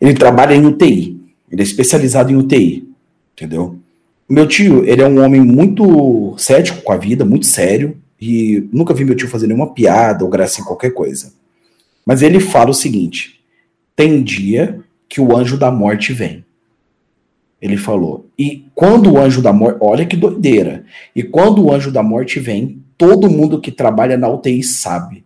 Ele 0.00 0.14
trabalha 0.14 0.54
em 0.54 0.66
UTI. 0.66 1.20
Ele 1.50 1.60
é 1.60 1.64
especializado 1.64 2.32
em 2.32 2.36
UTI. 2.36 2.88
Entendeu? 3.32 3.78
Meu 4.28 4.46
tio, 4.46 4.84
ele 4.84 5.02
é 5.02 5.08
um 5.08 5.22
homem 5.24 5.40
muito 5.40 6.34
cético 6.36 6.82
com 6.82 6.92
a 6.92 6.96
vida, 6.96 7.24
muito 7.24 7.46
sério. 7.46 7.96
E 8.20 8.66
nunca 8.72 8.94
vi 8.94 9.04
meu 9.04 9.14
tio 9.14 9.28
fazer 9.28 9.46
nenhuma 9.46 9.72
piada 9.72 10.24
ou 10.24 10.30
graça 10.30 10.60
em 10.60 10.64
qualquer 10.64 10.90
coisa. 10.90 11.32
Mas 12.04 12.22
ele 12.22 12.40
fala 12.40 12.70
o 12.70 12.74
seguinte: 12.74 13.40
tem 13.94 14.22
dia 14.22 14.80
que 15.08 15.20
o 15.20 15.36
anjo 15.36 15.56
da 15.56 15.70
morte 15.70 16.12
vem. 16.12 16.44
Ele 17.60 17.76
falou. 17.76 18.28
E 18.38 18.66
quando 18.74 19.12
o 19.12 19.18
anjo 19.18 19.40
da 19.40 19.52
morte. 19.52 19.78
Olha 19.80 20.06
que 20.06 20.16
doideira. 20.16 20.84
E 21.14 21.22
quando 21.22 21.64
o 21.64 21.72
anjo 21.72 21.90
da 21.90 22.02
morte 22.02 22.38
vem, 22.38 22.82
todo 22.98 23.30
mundo 23.30 23.60
que 23.60 23.72
trabalha 23.72 24.16
na 24.16 24.28
UTI 24.28 24.62
sabe. 24.62 25.24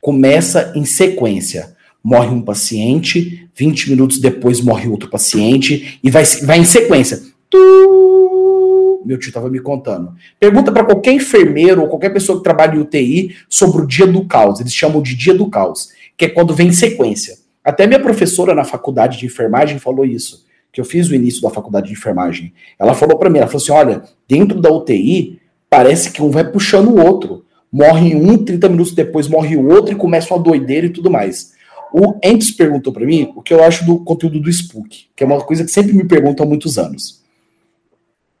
Começa 0.00 0.72
em 0.74 0.84
sequência. 0.84 1.76
Morre 2.02 2.28
um 2.28 2.42
paciente, 2.42 3.48
20 3.54 3.90
minutos 3.90 4.20
depois 4.20 4.60
morre 4.60 4.88
outro 4.88 5.10
paciente, 5.10 5.98
e 6.02 6.10
vai, 6.10 6.24
vai 6.44 6.58
em 6.58 6.64
sequência. 6.64 7.20
Tu... 7.50 9.02
Meu 9.04 9.18
tio 9.18 9.28
estava 9.28 9.50
me 9.50 9.60
contando. 9.60 10.14
Pergunta 10.38 10.70
para 10.70 10.84
qualquer 10.84 11.12
enfermeiro 11.12 11.80
ou 11.80 11.88
qualquer 11.88 12.10
pessoa 12.10 12.38
que 12.38 12.44
trabalha 12.44 12.76
em 12.76 12.80
UTI 12.80 13.34
sobre 13.48 13.82
o 13.82 13.86
dia 13.86 14.06
do 14.06 14.24
caos. 14.26 14.60
Eles 14.60 14.72
chamam 14.72 15.02
de 15.02 15.16
dia 15.16 15.34
do 15.34 15.48
caos, 15.48 15.88
que 16.16 16.26
é 16.26 16.28
quando 16.28 16.54
vem 16.54 16.68
em 16.68 16.72
sequência. 16.72 17.37
Até 17.68 17.86
minha 17.86 18.00
professora 18.00 18.54
na 18.54 18.64
faculdade 18.64 19.18
de 19.18 19.26
enfermagem 19.26 19.78
falou 19.78 20.02
isso, 20.02 20.46
que 20.72 20.80
eu 20.80 20.86
fiz 20.86 21.10
o 21.10 21.14
início 21.14 21.42
da 21.42 21.50
faculdade 21.50 21.88
de 21.88 21.92
enfermagem. 21.92 22.54
Ela 22.78 22.94
falou 22.94 23.18
para 23.18 23.28
mim, 23.28 23.40
ela 23.40 23.46
falou 23.46 23.60
assim, 23.62 23.72
olha, 23.72 24.04
dentro 24.26 24.58
da 24.58 24.72
UTI, 24.72 25.38
parece 25.68 26.10
que 26.10 26.22
um 26.22 26.30
vai 26.30 26.50
puxando 26.50 26.88
o 26.88 26.98
outro. 26.98 27.44
Morre 27.70 28.14
um, 28.14 28.42
30 28.42 28.70
minutos 28.70 28.94
depois 28.94 29.28
morre 29.28 29.54
o 29.54 29.68
outro 29.68 29.92
e 29.92 29.94
começa 29.94 30.32
uma 30.32 30.42
doideira 30.42 30.86
e 30.86 30.88
tudo 30.88 31.10
mais. 31.10 31.52
O 31.92 32.14
Entes 32.24 32.50
perguntou 32.50 32.90
para 32.90 33.04
mim 33.04 33.34
o 33.36 33.42
que 33.42 33.52
eu 33.52 33.62
acho 33.62 33.84
do 33.84 34.02
conteúdo 34.02 34.40
do 34.40 34.48
Spook, 34.48 35.08
que 35.14 35.22
é 35.22 35.26
uma 35.26 35.38
coisa 35.42 35.62
que 35.62 35.70
sempre 35.70 35.92
me 35.92 36.08
perguntam 36.08 36.46
há 36.46 36.48
muitos 36.48 36.78
anos. 36.78 37.22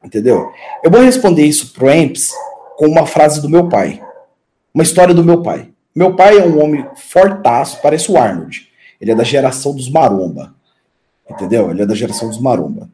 Entendeu? 0.02 0.50
Eu 0.82 0.90
vou 0.90 1.02
responder 1.02 1.44
isso 1.44 1.74
pro 1.74 1.90
Emps 1.90 2.32
com 2.78 2.86
uma 2.86 3.04
frase 3.04 3.42
do 3.42 3.50
meu 3.50 3.68
pai. 3.68 4.02
Uma 4.72 4.84
história 4.84 5.12
do 5.12 5.22
meu 5.22 5.42
pai. 5.42 5.68
Meu 5.94 6.16
pai 6.16 6.38
é 6.38 6.46
um 6.46 6.62
homem 6.64 6.86
fortaço, 6.96 7.78
parece 7.82 8.10
o 8.10 8.16
Arnold. 8.16 8.67
Ele 9.00 9.12
é 9.12 9.14
da 9.14 9.24
geração 9.24 9.74
dos 9.74 9.88
maromba. 9.88 10.54
Entendeu? 11.30 11.70
Ele 11.70 11.82
é 11.82 11.86
da 11.86 11.94
geração 11.94 12.28
dos 12.28 12.40
maromba. 12.40 12.90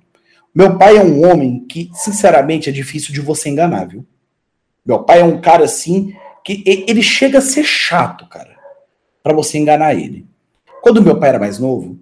Meu 0.54 0.78
pai 0.78 0.96
é 0.96 1.02
um 1.02 1.28
homem 1.28 1.64
que, 1.66 1.90
sinceramente, 1.94 2.68
é 2.68 2.72
difícil 2.72 3.12
de 3.12 3.20
você 3.20 3.48
enganar, 3.48 3.86
viu? 3.86 4.06
Meu 4.84 5.02
pai 5.02 5.20
é 5.20 5.24
um 5.24 5.40
cara 5.40 5.64
assim 5.64 6.14
que 6.44 6.62
ele 6.66 7.02
chega 7.02 7.38
a 7.38 7.42
ser 7.42 7.64
chato, 7.64 8.28
cara, 8.28 8.54
para 9.22 9.32
você 9.32 9.58
enganar 9.58 9.94
ele. 9.94 10.26
Quando 10.82 11.02
meu 11.02 11.18
pai 11.18 11.30
era 11.30 11.38
mais 11.38 11.58
novo, 11.58 11.98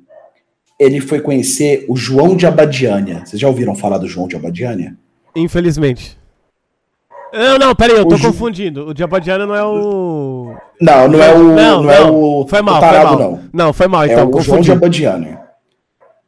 ele 0.79 1.01
foi 1.01 1.21
conhecer 1.21 1.87
o 1.89 1.97
João 1.97 2.37
de 2.37 2.45
Abadiânia. 2.45 3.25
Vocês 3.25 3.41
já 3.41 3.47
ouviram 3.47 3.75
falar 3.75 3.99
do 3.99 4.09
João 4.09 4.27
de 4.27 4.35
Abadiânia? 4.35 4.99
Infelizmente. 5.37 6.19
Não, 7.33 7.59
não, 7.59 7.75
peraí, 7.75 7.97
eu 7.97 8.07
tô 8.07 8.17
o 8.17 8.21
confundindo. 8.21 8.89
O 8.89 8.95
Diabadiano 8.95 9.47
não 9.47 9.55
é 9.55 9.65
o. 9.65 10.55
Não, 10.81 11.09
não 11.09 11.23
é 11.23 11.35
o. 11.35 11.43
Não, 11.43 11.83
não, 11.83 11.91
é 11.91 12.01
o. 12.03 12.47
Foi 12.47 12.61
mal, 12.61 12.81
tarado, 12.81 13.09
foi 13.09 13.17
mal. 13.17 13.31
Não. 13.31 13.41
não, 13.53 13.73
foi 13.73 13.89
mal, 13.89 14.05
então. 14.05 14.19
É 14.19 14.23
o 14.23 14.31
confundi. 14.31 14.47
João 14.47 14.61
de 14.61 14.73
Abadiânia. 14.73 15.41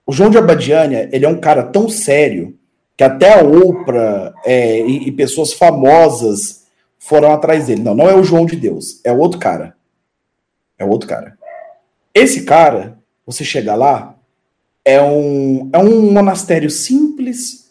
O 0.07 0.13
João 0.13 0.31
de 0.31 0.39
Abadiânia, 0.39 1.09
ele 1.13 1.27
é 1.27 1.29
um 1.29 1.39
cara 1.39 1.63
tão 1.63 1.89
sério 1.89 2.57
que 2.97 3.05
até 3.05 3.39
a 3.39 3.43
Oprah 3.43 4.33
é, 4.45 4.81
e, 4.81 5.09
e, 5.09 5.13
pessoas 5.13 5.53
famosas 5.53 6.65
foram 6.99 7.33
atrás 7.33 7.67
dele. 7.67 7.83
Não, 7.83 7.95
não 7.95 8.09
é 8.09 8.15
o 8.15 8.25
João 8.25 8.47
de 8.47 8.57
Deus, 8.57 9.01
é 9.05 9.13
outro 9.13 9.39
cara. 9.39 9.75
É 10.79 10.85
outro 10.85 11.09
cara. 11.09 11.37
Esse 12.15 12.45
cara, 12.45 12.99
você 13.27 13.45
chega 13.45 13.75
lá, 13.75 14.15
é 14.85 15.03
um, 15.03 15.71
é 15.73 15.79
um 15.79 16.13
monastério 16.13 16.71
simples, 16.71 17.64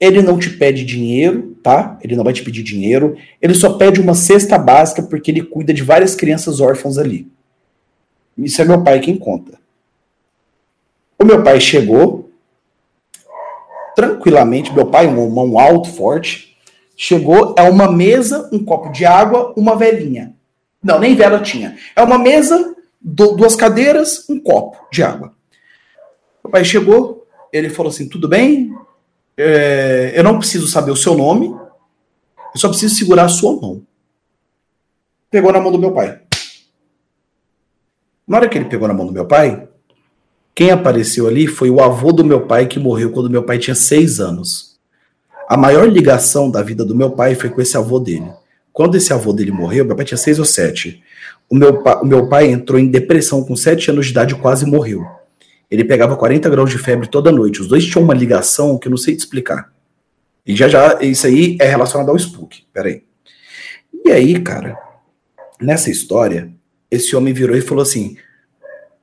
ele 0.00 0.22
não 0.22 0.38
te 0.38 0.48
pede 0.48 0.82
dinheiro, 0.82 1.54
tá? 1.62 1.98
Ele 2.02 2.16
não 2.16 2.24
vai 2.24 2.32
te 2.32 2.42
pedir 2.42 2.62
dinheiro. 2.62 3.16
Ele 3.40 3.52
só 3.52 3.74
pede 3.74 4.00
uma 4.00 4.14
cesta 4.14 4.56
básica 4.56 5.02
porque 5.02 5.30
ele 5.30 5.42
cuida 5.42 5.74
de 5.74 5.82
várias 5.82 6.14
crianças 6.14 6.58
órfãs 6.58 6.96
ali. 6.96 7.30
Isso 8.38 8.62
é 8.62 8.64
meu 8.64 8.82
pai 8.82 9.00
quem 9.00 9.16
conta. 9.18 9.60
O 11.18 11.24
meu 11.24 11.42
pai 11.42 11.60
chegou 11.60 12.30
tranquilamente, 13.94 14.72
meu 14.72 14.86
pai, 14.86 15.06
um 15.06 15.28
mão 15.28 15.58
alto, 15.58 15.90
forte, 15.90 16.56
chegou, 16.96 17.54
é 17.58 17.62
uma 17.62 17.92
mesa, 17.92 18.48
um 18.50 18.64
copo 18.64 18.90
de 18.90 19.04
água, 19.04 19.52
uma 19.54 19.76
velinha. 19.76 20.34
Não, 20.82 20.98
nem 20.98 21.14
vela 21.14 21.40
tinha. 21.40 21.76
É 21.94 22.02
uma 22.02 22.18
mesa, 22.18 22.74
duas 23.02 23.54
cadeiras, 23.54 24.26
um 24.30 24.40
copo 24.40 24.78
de 24.90 25.02
água. 25.02 25.34
Meu 26.42 26.50
pai 26.50 26.64
chegou, 26.64 27.26
ele 27.52 27.68
falou 27.68 27.90
assim: 27.90 28.08
tudo 28.08 28.26
bem? 28.26 28.72
É, 29.40 30.12
eu 30.14 30.22
não 30.22 30.38
preciso 30.38 30.68
saber 30.68 30.90
o 30.90 30.96
seu 30.96 31.14
nome, 31.14 31.48
eu 31.48 32.60
só 32.60 32.68
preciso 32.68 32.94
segurar 32.94 33.24
a 33.24 33.28
sua 33.28 33.58
mão. 33.60 33.82
Pegou 35.30 35.52
na 35.52 35.60
mão 35.60 35.72
do 35.72 35.78
meu 35.78 35.92
pai. 35.92 36.20
Na 38.26 38.36
hora 38.36 38.48
que 38.48 38.58
ele 38.58 38.66
pegou 38.66 38.86
na 38.86 38.94
mão 38.94 39.06
do 39.06 39.12
meu 39.12 39.26
pai, 39.26 39.68
quem 40.54 40.70
apareceu 40.70 41.26
ali 41.26 41.46
foi 41.46 41.70
o 41.70 41.80
avô 41.80 42.12
do 42.12 42.24
meu 42.24 42.46
pai 42.46 42.66
que 42.66 42.78
morreu 42.78 43.10
quando 43.12 43.30
meu 43.30 43.42
pai 43.42 43.58
tinha 43.58 43.74
seis 43.74 44.20
anos. 44.20 44.78
A 45.48 45.56
maior 45.56 45.88
ligação 45.88 46.50
da 46.50 46.62
vida 46.62 46.84
do 46.84 46.94
meu 46.94 47.10
pai 47.10 47.34
foi 47.34 47.50
com 47.50 47.60
esse 47.60 47.76
avô 47.76 47.98
dele. 47.98 48.30
Quando 48.72 48.96
esse 48.96 49.12
avô 49.12 49.32
dele 49.32 49.50
morreu, 49.50 49.84
meu 49.84 49.96
pai 49.96 50.04
tinha 50.04 50.18
seis 50.18 50.38
ou 50.38 50.44
sete. 50.44 51.02
O 51.48 51.54
meu, 51.56 51.82
o 51.82 52.06
meu 52.06 52.28
pai 52.28 52.50
entrou 52.50 52.78
em 52.78 52.88
depressão 52.88 53.42
com 53.42 53.56
sete 53.56 53.90
anos 53.90 54.06
de 54.06 54.12
idade 54.12 54.34
e 54.34 54.38
quase 54.38 54.64
morreu. 54.64 55.04
Ele 55.70 55.84
pegava 55.84 56.16
40 56.16 56.50
graus 56.50 56.70
de 56.70 56.78
febre 56.78 57.06
toda 57.06 57.30
noite. 57.30 57.60
Os 57.60 57.68
dois 57.68 57.86
tinham 57.86 58.02
uma 58.02 58.14
ligação 58.14 58.76
que 58.76 58.88
eu 58.88 58.90
não 58.90 58.96
sei 58.96 59.14
te 59.14 59.20
explicar. 59.20 59.72
E 60.44 60.56
já 60.56 60.68
já, 60.68 60.98
isso 61.00 61.26
aí 61.26 61.56
é 61.60 61.68
relacionado 61.68 62.08
ao 62.08 62.16
Spook. 62.16 62.64
Peraí. 62.72 63.04
E 64.04 64.10
aí, 64.10 64.40
cara, 64.40 64.76
nessa 65.60 65.88
história, 65.88 66.52
esse 66.90 67.14
homem 67.14 67.32
virou 67.32 67.56
e 67.56 67.60
falou 67.60 67.82
assim: 67.82 68.16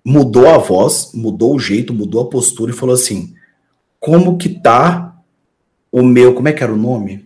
mudou 0.03 0.49
a 0.49 0.57
voz, 0.57 1.11
mudou 1.14 1.56
o 1.56 1.60
jeito, 1.60 1.94
mudou 1.94 2.22
a 2.22 2.30
postura 2.30 2.72
e 2.72 2.76
falou 2.76 2.95
assim: 2.95 3.34
como 3.98 4.38
que 4.38 4.49
tá 4.49 5.15
o 5.89 6.03
meu, 6.03 6.34
como 6.34 6.49
é 6.49 6.53
que 6.53 6.64
era 6.64 6.73
o 6.73 6.77
nome? 6.77 7.26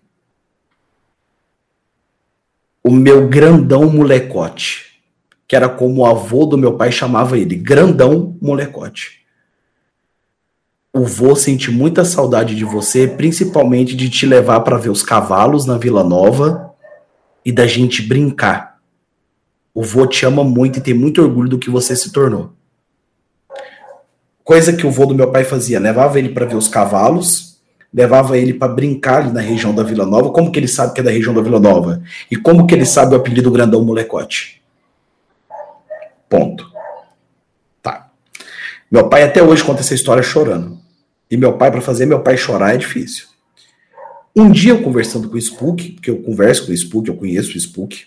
O 2.83 2.91
meu 2.91 3.27
grandão 3.27 3.89
molecote. 3.89 4.91
Que 5.47 5.55
era 5.55 5.67
como 5.67 6.01
o 6.01 6.05
avô 6.05 6.45
do 6.45 6.57
meu 6.57 6.77
pai 6.77 6.91
chamava 6.93 7.37
ele, 7.37 7.55
grandão 7.55 8.37
molecote 8.41 9.20
o 10.93 11.05
vô 11.05 11.35
sente 11.35 11.71
muita 11.71 12.03
saudade 12.03 12.53
de 12.53 12.65
você, 12.65 13.07
principalmente 13.07 13.95
de 13.95 14.09
te 14.09 14.25
levar 14.25 14.59
para 14.61 14.77
ver 14.77 14.89
os 14.89 15.01
cavalos 15.01 15.65
na 15.65 15.77
Vila 15.77 16.03
Nova 16.03 16.73
e 17.45 17.51
da 17.51 17.65
gente 17.65 18.01
brincar. 18.01 18.79
O 19.73 19.83
vô 19.83 20.05
te 20.05 20.25
ama 20.25 20.43
muito 20.43 20.79
e 20.79 20.81
tem 20.81 20.93
muito 20.93 21.21
orgulho 21.21 21.49
do 21.49 21.57
que 21.57 21.69
você 21.69 21.95
se 21.95 22.11
tornou. 22.11 22.51
Coisa 24.43 24.73
que 24.73 24.85
o 24.85 24.91
vô 24.91 25.05
do 25.05 25.15
meu 25.15 25.31
pai 25.31 25.45
fazia, 25.45 25.79
levava 25.79 26.19
ele 26.19 26.29
para 26.29 26.45
ver 26.45 26.57
os 26.57 26.67
cavalos, 26.67 27.61
levava 27.93 28.37
ele 28.37 28.53
para 28.53 28.73
brincar 28.73 29.21
ali 29.21 29.31
na 29.31 29.39
região 29.39 29.73
da 29.73 29.83
Vila 29.83 30.05
Nova. 30.05 30.29
Como 30.31 30.51
que 30.51 30.59
ele 30.59 30.67
sabe 30.67 30.93
que 30.93 30.99
é 30.99 31.03
da 31.03 31.11
região 31.11 31.33
da 31.33 31.41
Vila 31.41 31.59
Nova? 31.59 32.03
E 32.29 32.35
como 32.35 32.67
que 32.67 32.75
ele 32.75 32.85
sabe 32.85 33.13
o 33.13 33.17
apelido 33.17 33.49
grandão 33.49 33.81
molecote? 33.81 34.61
Ponto. 36.27 36.69
Tá. 37.81 38.09
Meu 38.91 39.07
pai 39.07 39.23
até 39.23 39.41
hoje 39.41 39.63
conta 39.63 39.79
essa 39.79 39.93
história 39.93 40.21
chorando. 40.21 40.80
E 41.31 41.37
meu 41.37 41.53
pai, 41.53 41.71
para 41.71 41.79
fazer 41.79 42.05
meu 42.05 42.19
pai 42.19 42.35
chorar 42.35 42.75
é 42.75 42.77
difícil. 42.77 43.27
Um 44.35 44.51
dia 44.51 44.73
eu 44.73 44.83
conversando 44.83 45.29
com 45.29 45.35
o 45.35 45.41
Spook, 45.41 45.93
porque 45.93 46.09
eu 46.09 46.21
converso 46.21 46.65
com 46.65 46.71
o 46.71 46.75
Spook, 46.75 47.07
eu 47.07 47.15
conheço 47.15 47.51
o 47.51 47.59
Spook, 47.59 48.05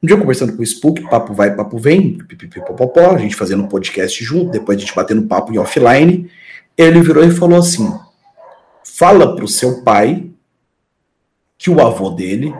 Um 0.00 0.06
dia 0.06 0.16
conversando 0.16 0.52
com 0.52 0.62
o 0.62 0.66
Spook, 0.66 1.02
papo 1.10 1.34
vai, 1.34 1.54
papo 1.54 1.76
vem, 1.78 2.18
pipipipopopó, 2.18 3.16
a 3.16 3.18
gente 3.18 3.34
fazendo 3.34 3.64
um 3.64 3.68
podcast 3.68 4.24
junto, 4.24 4.52
depois 4.52 4.78
a 4.78 4.80
gente 4.80 4.94
batendo 4.94 5.26
papo 5.26 5.52
em 5.52 5.58
offline, 5.58 6.30
ele 6.76 7.00
virou 7.00 7.24
e 7.24 7.30
falou 7.32 7.58
assim: 7.58 7.92
fala 8.84 9.34
pro 9.34 9.48
seu 9.48 9.82
pai 9.82 10.30
que 11.56 11.70
o 11.70 11.80
avô 11.80 12.10
dele 12.10 12.54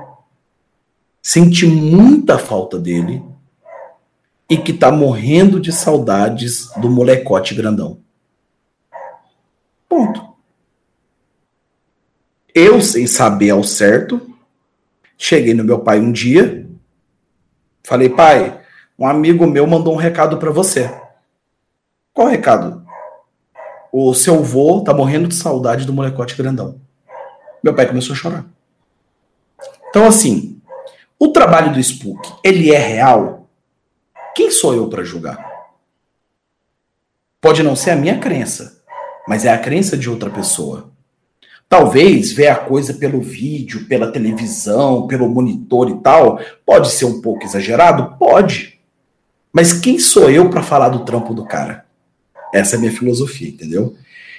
sente 1.22 1.66
muita 1.66 2.36
falta 2.36 2.78
dele 2.78 3.22
e 4.50 4.56
que 4.56 4.72
tá 4.72 4.90
morrendo 4.90 5.60
de 5.60 5.70
saudades 5.70 6.68
do 6.80 6.90
molecote 6.90 7.54
grandão. 7.54 8.00
Ponto. 9.88 10.36
Eu, 12.54 12.80
sem 12.80 13.06
saber 13.06 13.50
ao 13.50 13.62
certo, 13.62 14.34
cheguei 15.16 15.54
no 15.54 15.64
meu 15.64 15.78
pai 15.78 15.98
um 16.00 16.12
dia 16.12 16.68
Falei, 17.88 18.10
pai, 18.10 18.60
um 18.98 19.06
amigo 19.06 19.46
meu 19.46 19.66
mandou 19.66 19.94
um 19.94 19.96
recado 19.96 20.36
para 20.36 20.50
você. 20.50 20.94
Qual 22.12 22.28
recado? 22.28 22.86
O 23.90 24.12
seu 24.12 24.42
vô 24.42 24.82
tá 24.82 24.92
morrendo 24.92 25.26
de 25.26 25.34
saudade 25.34 25.86
do 25.86 25.92
molecote 25.94 26.36
grandão. 26.36 26.78
Meu 27.64 27.74
pai 27.74 27.86
começou 27.86 28.12
a 28.12 28.16
chorar. 28.16 28.44
Então, 29.88 30.06
assim, 30.06 30.60
o 31.18 31.28
trabalho 31.28 31.72
do 31.72 31.80
Spook, 31.80 32.30
ele 32.44 32.70
é 32.70 32.78
real? 32.78 33.48
Quem 34.34 34.50
sou 34.50 34.74
eu 34.74 34.90
para 34.90 35.02
julgar? 35.02 35.50
Pode 37.40 37.62
não 37.62 37.74
ser 37.74 37.92
a 37.92 37.96
minha 37.96 38.18
crença, 38.18 38.77
mas 39.28 39.44
é 39.44 39.52
a 39.52 39.58
crença 39.58 39.94
de 39.94 40.08
outra 40.08 40.30
pessoa. 40.30 40.90
Talvez 41.68 42.32
ver 42.32 42.48
a 42.48 42.56
coisa 42.56 42.94
pelo 42.94 43.20
vídeo, 43.20 43.84
pela 43.84 44.10
televisão, 44.10 45.06
pelo 45.06 45.28
monitor 45.28 45.90
e 45.90 46.00
tal, 46.00 46.40
pode 46.64 46.90
ser 46.90 47.04
um 47.04 47.20
pouco 47.20 47.44
exagerado? 47.44 48.16
Pode. 48.18 48.80
Mas 49.52 49.74
quem 49.74 49.98
sou 49.98 50.30
eu 50.30 50.48
para 50.48 50.62
falar 50.62 50.88
do 50.88 51.04
trampo 51.04 51.34
do 51.34 51.44
cara? 51.44 51.84
Essa 52.54 52.76
é 52.76 52.78
a 52.78 52.80
minha 52.80 52.92
filosofia, 52.92 53.50
entendeu? 53.50 53.94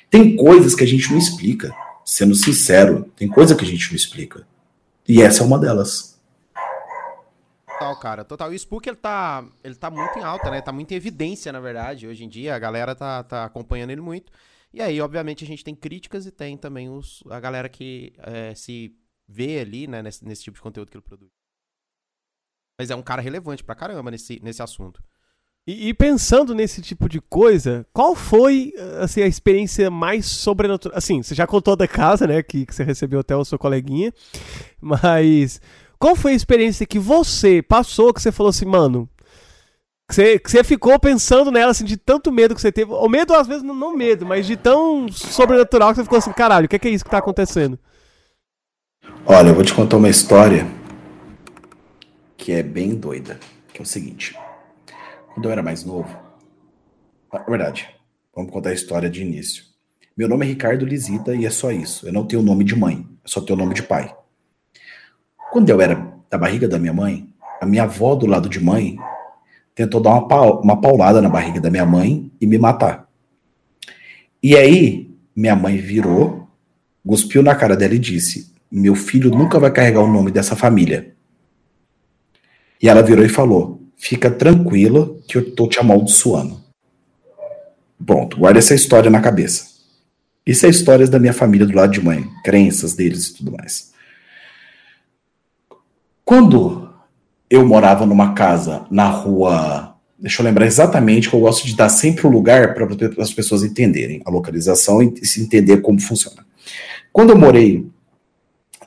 Tem 0.10 0.36
coisas 0.36 0.74
que 0.74 0.84
a 0.84 0.88
gente 0.88 1.12
não 1.12 1.20
explica. 1.20 1.72
Sendo 2.04 2.34
sincero, 2.34 3.12
tem 3.16 3.28
coisa 3.28 3.56
que 3.56 3.64
a 3.64 3.68
gente 3.68 3.90
não 3.90 3.96
explica. 3.96 4.48
E 5.08 5.22
essa 5.22 5.44
é 5.44 5.46
uma 5.46 5.60
delas. 5.60 6.20
Total, 7.68 7.96
cara. 8.00 8.24
Total. 8.24 8.52
E 8.52 8.56
o 8.56 8.60
Spook, 8.60 8.90
ele 8.90 8.98
tá, 8.98 9.44
ele 9.64 9.76
tá 9.76 9.92
muito 9.92 10.18
em 10.18 10.24
alta, 10.24 10.50
né? 10.50 10.62
Tá 10.62 10.72
muito 10.72 10.92
em 10.92 10.96
evidência, 10.96 11.52
na 11.52 11.60
verdade. 11.60 12.08
Hoje 12.08 12.24
em 12.24 12.28
dia, 12.28 12.56
a 12.56 12.60
galera 12.60 12.96
tá, 12.96 13.22
tá 13.22 13.46
acompanhando 13.46 13.92
ele 13.92 14.02
muito. 14.02 14.32
E 14.72 14.82
aí, 14.82 15.02
obviamente, 15.02 15.44
a 15.44 15.48
gente 15.48 15.64
tem 15.64 15.76
críticas 15.76 16.26
e 16.26 16.32
tem 16.32 16.58
também 16.58 16.90
os, 16.90 17.24
a 17.30 17.40
galera 17.40 17.68
que 17.68 18.14
é, 18.20 18.54
se 18.54 18.96
vê 19.28 19.60
ali, 19.60 19.88
né, 19.88 20.02
nesse, 20.02 20.24
nesse 20.26 20.44
tipo 20.44 20.56
de 20.56 20.62
conteúdo 20.62 20.92
que 20.92 20.98
ele 20.98 21.04
produz. 21.04 21.32
Mas 22.80 22.90
é 22.90 22.96
um 22.96 23.02
cara 23.02 23.22
relevante 23.22 23.64
pra 23.64 23.76
caramba 23.76 24.12
nesse, 24.12 24.40
nesse 24.42 24.62
assunto. 24.62 25.04
E, 25.68 25.90
e, 25.90 25.94
pensando 25.94 26.56
nesse 26.56 26.82
tipo 26.82 27.08
de 27.08 27.20
coisa, 27.20 27.86
qual 27.94 28.16
foi 28.16 28.74
assim, 29.02 29.22
a 29.22 29.28
experiência 29.28 29.92
mais 29.92 30.26
sobrenatural? 30.26 30.98
Assim, 30.98 31.22
você 31.22 31.36
já 31.36 31.46
contou 31.46 31.76
da 31.76 31.88
casa, 31.88 32.26
né? 32.26 32.42
Que, 32.42 32.66
que 32.66 32.74
você 32.74 32.84
recebeu 32.84 33.20
até 33.20 33.36
o 33.36 33.46
seu 33.46 33.60
coleguinha. 33.60 34.12
Mas 34.82 35.62
qual 36.00 36.16
foi 36.16 36.32
a 36.32 36.36
experiência 36.36 36.88
que 36.88 36.98
você 36.98 37.62
passou 37.62 38.14
que 38.14 38.22
você 38.22 38.32
falou 38.32 38.50
assim, 38.50 38.66
mano, 38.66 39.08
que 40.10 40.16
você, 40.16 40.40
que 40.40 40.50
você 40.50 40.64
ficou 40.64 40.98
pensando 41.00 41.52
nela, 41.52 41.70
assim, 41.70 41.86
de 41.86 41.96
tanto 41.96 42.32
medo 42.32 42.56
que 42.56 42.62
você 42.62 42.72
teve. 42.72 42.92
Ou 42.92 43.08
medo, 43.08 43.32
às 43.36 43.46
vezes, 43.46 43.62
não 43.62 43.96
medo, 43.96 44.26
mas 44.26 44.48
de 44.48 44.58
tão 44.58 45.08
sobrenatural 45.12 45.90
que 45.90 45.98
você 45.98 46.04
ficou 46.04 46.18
assim, 46.18 46.34
caralho, 46.34 46.66
o 46.66 46.68
que 46.68 46.76
é, 46.76 46.80
que 46.80 46.88
é 46.88 46.92
isso 46.92 47.06
que 47.06 47.12
tá 47.12 47.20
acontecendo? 47.20 47.78
Olha, 49.24 49.50
eu 49.50 49.54
vou 49.54 49.64
te 49.64 49.72
contar 49.72 49.98
uma 49.98 50.10
história 50.10 50.66
que 52.36 52.52
é 52.52 52.64
bem 52.64 52.96
doida. 52.96 53.40
Que 53.72 53.82
é 53.82 53.84
o 53.84 53.86
seguinte. 53.86 54.36
Quando 55.32 55.46
eu 55.46 55.52
era 55.52 55.62
mais 55.62 55.86
novo. 55.86 56.10
Na 57.32 57.44
verdade, 57.44 57.88
vamos 58.36 58.52
contar 58.52 58.72
a 58.72 58.74
história 58.74 59.12
de 59.12 59.22
início. 59.22 59.64
Meu 60.18 60.28
nome 60.28 60.44
é 60.44 60.50
Ricardo 60.50 60.88
Lisita 60.88 61.36
e 61.36 61.46
é 61.46 61.52
só 61.52 61.72
isso. 61.72 62.08
Eu 62.08 62.12
não 62.12 62.26
tenho 62.26 62.42
nome 62.42 62.64
de 62.64 62.76
mãe, 62.76 63.08
eu 63.24 63.30
só 63.30 63.40
tenho 63.40 63.60
nome 63.60 63.76
de 63.76 63.84
pai. 63.84 64.16
Quando 65.52 65.70
eu 65.70 65.80
era 65.80 66.12
da 66.32 66.38
barriga 66.38 66.68
da 66.68 66.80
minha 66.80 66.94
mãe, 66.94 67.32
a 67.62 67.66
minha 67.68 67.84
avó 67.84 68.16
do 68.16 68.26
lado 68.26 68.50
de 68.50 68.60
mãe 68.60 68.98
tentou 69.76 70.02
dar 70.02 70.12
uma, 70.12 70.60
uma 70.60 70.82
paulada 70.82 71.22
na 71.22 71.30
barriga 71.30 71.60
da 71.60 71.70
minha 71.70 71.86
mãe 71.86 72.32
e 72.40 72.46
me 72.46 72.58
matar. 72.58 73.08
E 74.42 74.56
aí, 74.56 75.10
minha 75.36 75.56
mãe 75.56 75.78
virou, 75.78 76.48
cuspiu 77.06 77.42
na 77.42 77.56
cara 77.56 77.76
dela 77.76 77.94
e 77.94 78.00
disse: 78.00 78.54
Meu 78.72 78.96
filho 78.96 79.30
nunca 79.30 79.60
vai 79.60 79.72
carregar 79.72 80.02
o 80.02 80.12
nome 80.12 80.32
dessa 80.32 80.56
família. 80.56 81.14
E 82.82 82.88
ela 82.88 83.02
virou 83.02 83.26
e 83.26 83.30
falou: 83.30 83.82
Fica 83.98 84.32
tranquila 84.32 85.16
que 85.28 85.38
eu 85.38 85.56
tô 85.56 85.68
te 85.68 85.80
amaldiçoando. 85.80 86.60
Pronto, 88.06 88.38
guarda 88.38 88.60
essa 88.60 88.74
história 88.74 89.10
na 89.10 89.22
cabeça. 89.22 89.68
Isso 90.46 90.66
é 90.66 90.70
histórias 90.70 91.10
da 91.10 91.20
minha 91.20 91.34
família 91.34 91.68
do 91.68 91.76
lado 91.76 91.92
de 91.92 92.02
mãe, 92.02 92.26
crenças 92.44 92.96
deles 92.96 93.28
e 93.28 93.36
tudo 93.36 93.52
mais. 93.52 93.94
Quando 96.24 96.89
eu 97.50 97.66
morava 97.66 98.06
numa 98.06 98.34
casa 98.34 98.86
na 98.92 99.10
rua. 99.10 99.96
Deixa 100.18 100.42
eu 100.42 100.46
lembrar 100.46 100.66
exatamente 100.66 101.30
que 101.30 101.36
eu 101.36 101.40
gosto 101.40 101.66
de 101.66 101.76
dar 101.76 101.90
sempre 101.90 102.26
o 102.28 102.30
um 102.30 102.34
lugar 102.34 102.74
para 102.74 102.88
as 103.22 103.34
pessoas 103.34 103.64
entenderem 103.64 104.22
a 104.26 104.30
localização 104.30 105.02
e 105.02 105.26
se 105.26 105.42
entender 105.42 105.78
como 105.78 106.00
funciona. 106.00 106.46
Quando 107.12 107.32
eu 107.32 107.38
morei 107.38 107.88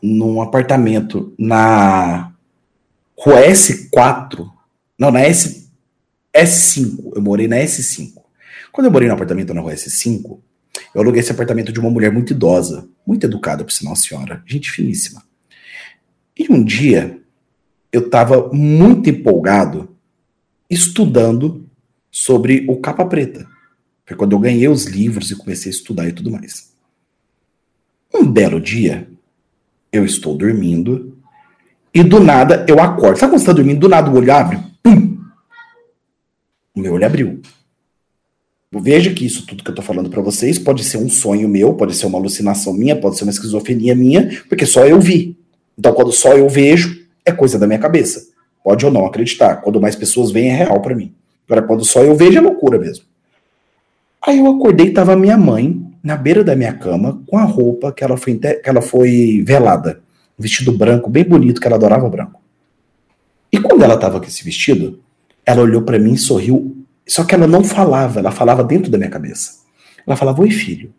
num 0.02 0.40
apartamento 0.40 1.32
na 1.39 2.32
rua 3.18 3.40
S4, 3.47 4.51
não, 4.98 5.10
na 5.10 5.20
S, 5.20 5.68
S5, 6.34 7.12
eu 7.16 7.22
morei 7.22 7.48
na 7.48 7.56
S5. 7.56 8.12
Quando 8.70 8.86
eu 8.86 8.90
morei 8.90 9.09
no 9.09 9.14
apartamento 9.14 9.52
na 9.52 9.60
rua 9.60 9.74
S5, 9.74 10.39
eu 10.94 11.01
aluguei 11.01 11.20
esse 11.20 11.32
apartamento 11.32 11.72
de 11.72 11.80
uma 11.80 11.90
mulher 11.90 12.12
muito 12.12 12.32
idosa, 12.32 12.89
muito 13.06 13.26
educada, 13.26 13.64
por 13.64 13.72
sinal, 13.72 13.97
senhora, 13.97 14.43
gente 14.47 14.70
finíssima. 14.70 15.22
E 16.39 16.51
um 16.51 16.64
dia, 16.64 17.22
eu 17.93 18.01
estava 18.01 18.48
muito 18.52 19.10
empolgado 19.10 19.90
estudando 20.69 21.69
sobre 22.10 22.64
o 22.69 22.78
Capa 22.78 23.05
Preta. 23.05 23.47
Foi 24.06 24.16
quando 24.16 24.32
eu 24.32 24.39
ganhei 24.39 24.66
os 24.69 24.86
livros 24.86 25.31
e 25.31 25.36
comecei 25.36 25.70
a 25.70 25.74
estudar 25.74 26.09
e 26.09 26.12
tudo 26.12 26.31
mais. 26.31 26.73
Um 28.12 28.24
belo 28.27 28.60
dia, 28.60 29.09
eu 29.93 30.05
estou 30.05 30.36
dormindo 30.36 31.19
e 31.94 32.02
do 32.02 32.19
nada 32.19 32.64
eu 32.66 32.81
acordo. 32.81 33.19
Sabe 33.19 33.32
quando 33.32 33.40
você 33.40 33.44
está 33.44 33.52
dormindo? 33.52 33.81
Do 33.81 33.89
nada 33.89 34.10
o 34.10 34.16
olho 34.16 34.32
abre? 34.32 34.59
Pum! 34.82 35.19
O 36.74 36.81
meu 36.81 36.94
olho 36.94 37.05
abriu. 37.05 37.43
Veja 38.81 39.12
que 39.12 39.27
isso 39.27 39.44
tudo 39.47 39.62
que 39.62 39.69
eu 39.69 39.73
estou 39.73 39.85
falando 39.85 40.09
para 40.09 40.23
vocês 40.23 40.59
pode 40.59 40.82
ser 40.82 40.97
um 40.97 41.10
sonho 41.10 41.47
meu, 41.47 41.74
pode 41.74 41.94
ser 41.94 42.06
uma 42.06 42.19
alucinação 42.19 42.73
minha, 42.73 42.98
pode 42.98 43.19
ser 43.19 43.24
uma 43.24 43.31
esquizofrenia 43.31 43.94
minha, 43.94 44.43
porque 44.48 44.64
só 44.64 44.86
eu 44.86 44.98
vi. 44.98 45.36
Então, 45.78 45.93
quando 45.93 46.10
só 46.10 46.32
eu 46.32 46.48
vejo, 46.48 47.02
é 47.24 47.32
coisa 47.32 47.59
da 47.59 47.66
minha 47.66 47.78
cabeça. 47.78 48.28
Pode 48.62 48.85
ou 48.85 48.93
não 48.93 49.07
acreditar. 49.07 49.57
Quando 49.57 49.81
mais 49.81 49.97
pessoas 49.97 50.31
veem, 50.31 50.51
é 50.51 50.55
real 50.55 50.81
para 50.81 50.94
mim. 50.94 51.15
Agora, 51.49 51.66
quando 51.66 51.85
só 51.85 52.03
eu 52.03 52.15
vejo, 52.15 52.39
é 52.39 52.40
loucura 52.40 52.78
mesmo. 52.78 53.05
Aí 54.24 54.39
eu 54.39 54.47
acordei 54.47 54.86
e 54.86 54.93
tava 54.93 55.16
minha 55.16 55.36
mãe 55.36 55.85
na 56.03 56.16
beira 56.16 56.44
da 56.44 56.55
minha 56.55 56.73
cama 56.73 57.23
com 57.27 57.36
a 57.36 57.44
roupa 57.44 57.93
que 57.93 58.05
ela 58.05 58.16
foi, 58.16 58.39
que 58.39 58.69
ela 58.69 58.81
foi 58.81 59.43
velada. 59.44 60.01
Um 60.39 60.43
vestido 60.43 60.73
branco, 60.73 61.11
bem 61.11 61.24
bonito, 61.24 61.61
que 61.61 61.66
ela 61.66 61.77
adorava 61.77 62.09
branco. 62.09 62.40
E 63.51 63.59
quando 63.61 63.82
ela 63.82 63.99
tava 63.99 64.19
com 64.19 64.27
esse 64.27 64.43
vestido, 64.44 65.01
ela 65.44 65.62
olhou 65.62 65.82
para 65.82 65.99
mim 65.99 66.15
e 66.15 66.19
sorriu. 66.19 66.77
Só 67.07 67.24
que 67.24 67.35
ela 67.35 67.47
não 67.47 67.65
falava, 67.65 68.20
ela 68.20 68.31
falava 68.31 68.62
dentro 68.65 68.90
da 68.90 68.97
minha 68.97 69.11
cabeça. 69.11 69.62
Ela 70.07 70.16
falava: 70.16 70.40
Oi, 70.40 70.51
filho, 70.51 70.94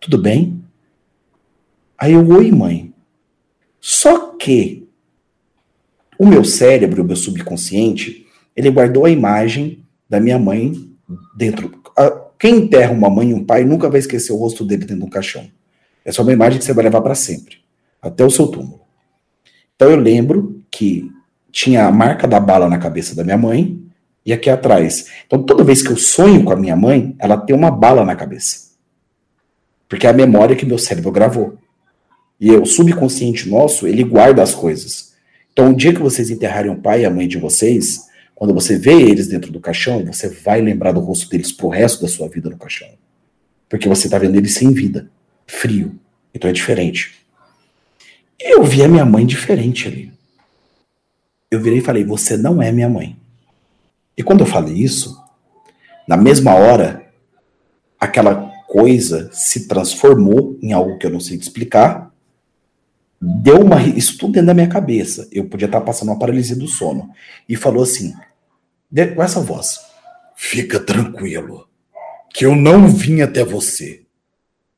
tudo 0.00 0.18
bem? 0.18 0.62
Aí 1.96 2.12
eu, 2.12 2.28
oi, 2.28 2.50
mãe. 2.50 2.92
Só 3.80 4.32
que 4.36 4.83
o 6.18 6.26
meu 6.26 6.44
cérebro, 6.44 7.02
o 7.02 7.06
meu 7.06 7.16
subconsciente, 7.16 8.26
ele 8.56 8.70
guardou 8.70 9.04
a 9.04 9.10
imagem 9.10 9.84
da 10.08 10.20
minha 10.20 10.38
mãe 10.38 10.90
dentro. 11.36 11.72
Quem 12.38 12.56
enterra 12.56 12.92
uma 12.92 13.08
mãe 13.08 13.30
e 13.30 13.34
um 13.34 13.44
pai 13.44 13.64
nunca 13.64 13.88
vai 13.88 14.00
esquecer 14.00 14.32
o 14.32 14.36
rosto 14.36 14.64
dele 14.64 14.82
dentro 14.82 14.98
de 14.98 15.04
um 15.04 15.10
caixão. 15.10 15.48
É 16.04 16.12
só 16.12 16.22
uma 16.22 16.32
imagem 16.32 16.58
que 16.58 16.64
você 16.64 16.74
vai 16.74 16.84
levar 16.84 17.00
para 17.00 17.14
sempre, 17.14 17.58
até 18.02 18.24
o 18.24 18.30
seu 18.30 18.48
túmulo. 18.48 18.82
Então 19.74 19.90
eu 19.90 19.96
lembro 19.96 20.62
que 20.70 21.10
tinha 21.50 21.86
a 21.86 21.92
marca 21.92 22.28
da 22.28 22.38
bala 22.38 22.68
na 22.68 22.78
cabeça 22.78 23.14
da 23.14 23.24
minha 23.24 23.38
mãe 23.38 23.80
e 24.26 24.32
aqui 24.32 24.50
atrás. 24.50 25.06
Então 25.26 25.42
toda 25.42 25.64
vez 25.64 25.82
que 25.82 25.90
eu 25.90 25.96
sonho 25.96 26.44
com 26.44 26.52
a 26.52 26.56
minha 26.56 26.76
mãe, 26.76 27.14
ela 27.18 27.36
tem 27.36 27.56
uma 27.56 27.70
bala 27.70 28.04
na 28.04 28.14
cabeça. 28.14 28.72
Porque 29.88 30.06
é 30.06 30.10
a 30.10 30.14
memória 30.14 30.56
que 30.56 30.66
meu 30.66 30.78
cérebro 30.78 31.10
gravou. 31.10 31.56
E 32.40 32.50
o 32.50 32.66
subconsciente 32.66 33.48
nosso, 33.48 33.86
ele 33.86 34.04
guarda 34.04 34.42
as 34.42 34.54
coisas. 34.54 35.13
Então, 35.54 35.70
o 35.70 35.76
dia 35.76 35.94
que 35.94 36.00
vocês 36.00 36.30
enterrarem 36.30 36.72
o 36.72 36.80
pai 36.80 37.02
e 37.02 37.04
a 37.04 37.10
mãe 37.10 37.28
de 37.28 37.38
vocês, 37.38 38.08
quando 38.34 38.52
você 38.52 38.76
vê 38.76 39.00
eles 39.00 39.28
dentro 39.28 39.52
do 39.52 39.60
caixão, 39.60 40.04
você 40.04 40.28
vai 40.28 40.60
lembrar 40.60 40.90
do 40.90 40.98
rosto 40.98 41.30
deles 41.30 41.52
pro 41.52 41.68
resto 41.68 42.02
da 42.02 42.08
sua 42.08 42.28
vida 42.28 42.50
no 42.50 42.58
caixão. 42.58 42.88
Porque 43.68 43.88
você 43.88 44.08
tá 44.08 44.18
vendo 44.18 44.34
eles 44.34 44.52
sem 44.52 44.72
vida, 44.72 45.08
frio. 45.46 45.94
Então 46.34 46.50
é 46.50 46.52
diferente. 46.52 47.14
Eu 48.40 48.64
vi 48.64 48.82
a 48.82 48.88
minha 48.88 49.04
mãe 49.04 49.24
diferente 49.24 49.86
ali. 49.86 50.12
eu 51.52 51.60
virei 51.60 51.78
e 51.78 51.82
falei: 51.82 52.04
Você 52.04 52.36
não 52.36 52.60
é 52.60 52.72
minha 52.72 52.88
mãe. 52.88 53.16
E 54.16 54.24
quando 54.24 54.40
eu 54.40 54.46
falei 54.46 54.74
isso, 54.74 55.16
na 56.06 56.16
mesma 56.16 56.52
hora, 56.54 57.06
aquela 57.98 58.50
coisa 58.66 59.30
se 59.32 59.68
transformou 59.68 60.58
em 60.60 60.72
algo 60.72 60.98
que 60.98 61.06
eu 61.06 61.10
não 61.10 61.20
sei 61.20 61.36
explicar. 61.36 62.12
Deu 63.26 63.60
uma. 63.60 63.82
Isso 63.82 64.18
tudo 64.18 64.34
dentro 64.34 64.48
da 64.48 64.54
minha 64.54 64.68
cabeça. 64.68 65.26
Eu 65.32 65.46
podia 65.46 65.66
estar 65.66 65.80
passando 65.80 66.08
uma 66.08 66.18
paralisia 66.18 66.54
do 66.54 66.68
sono. 66.68 67.10
E 67.48 67.56
falou 67.56 67.82
assim, 67.82 68.12
com 69.14 69.22
essa 69.22 69.40
voz: 69.40 69.80
Fica 70.36 70.78
tranquilo, 70.78 71.66
que 72.34 72.44
eu 72.44 72.54
não 72.54 72.86
vim 72.86 73.22
até 73.22 73.42
você. 73.42 74.02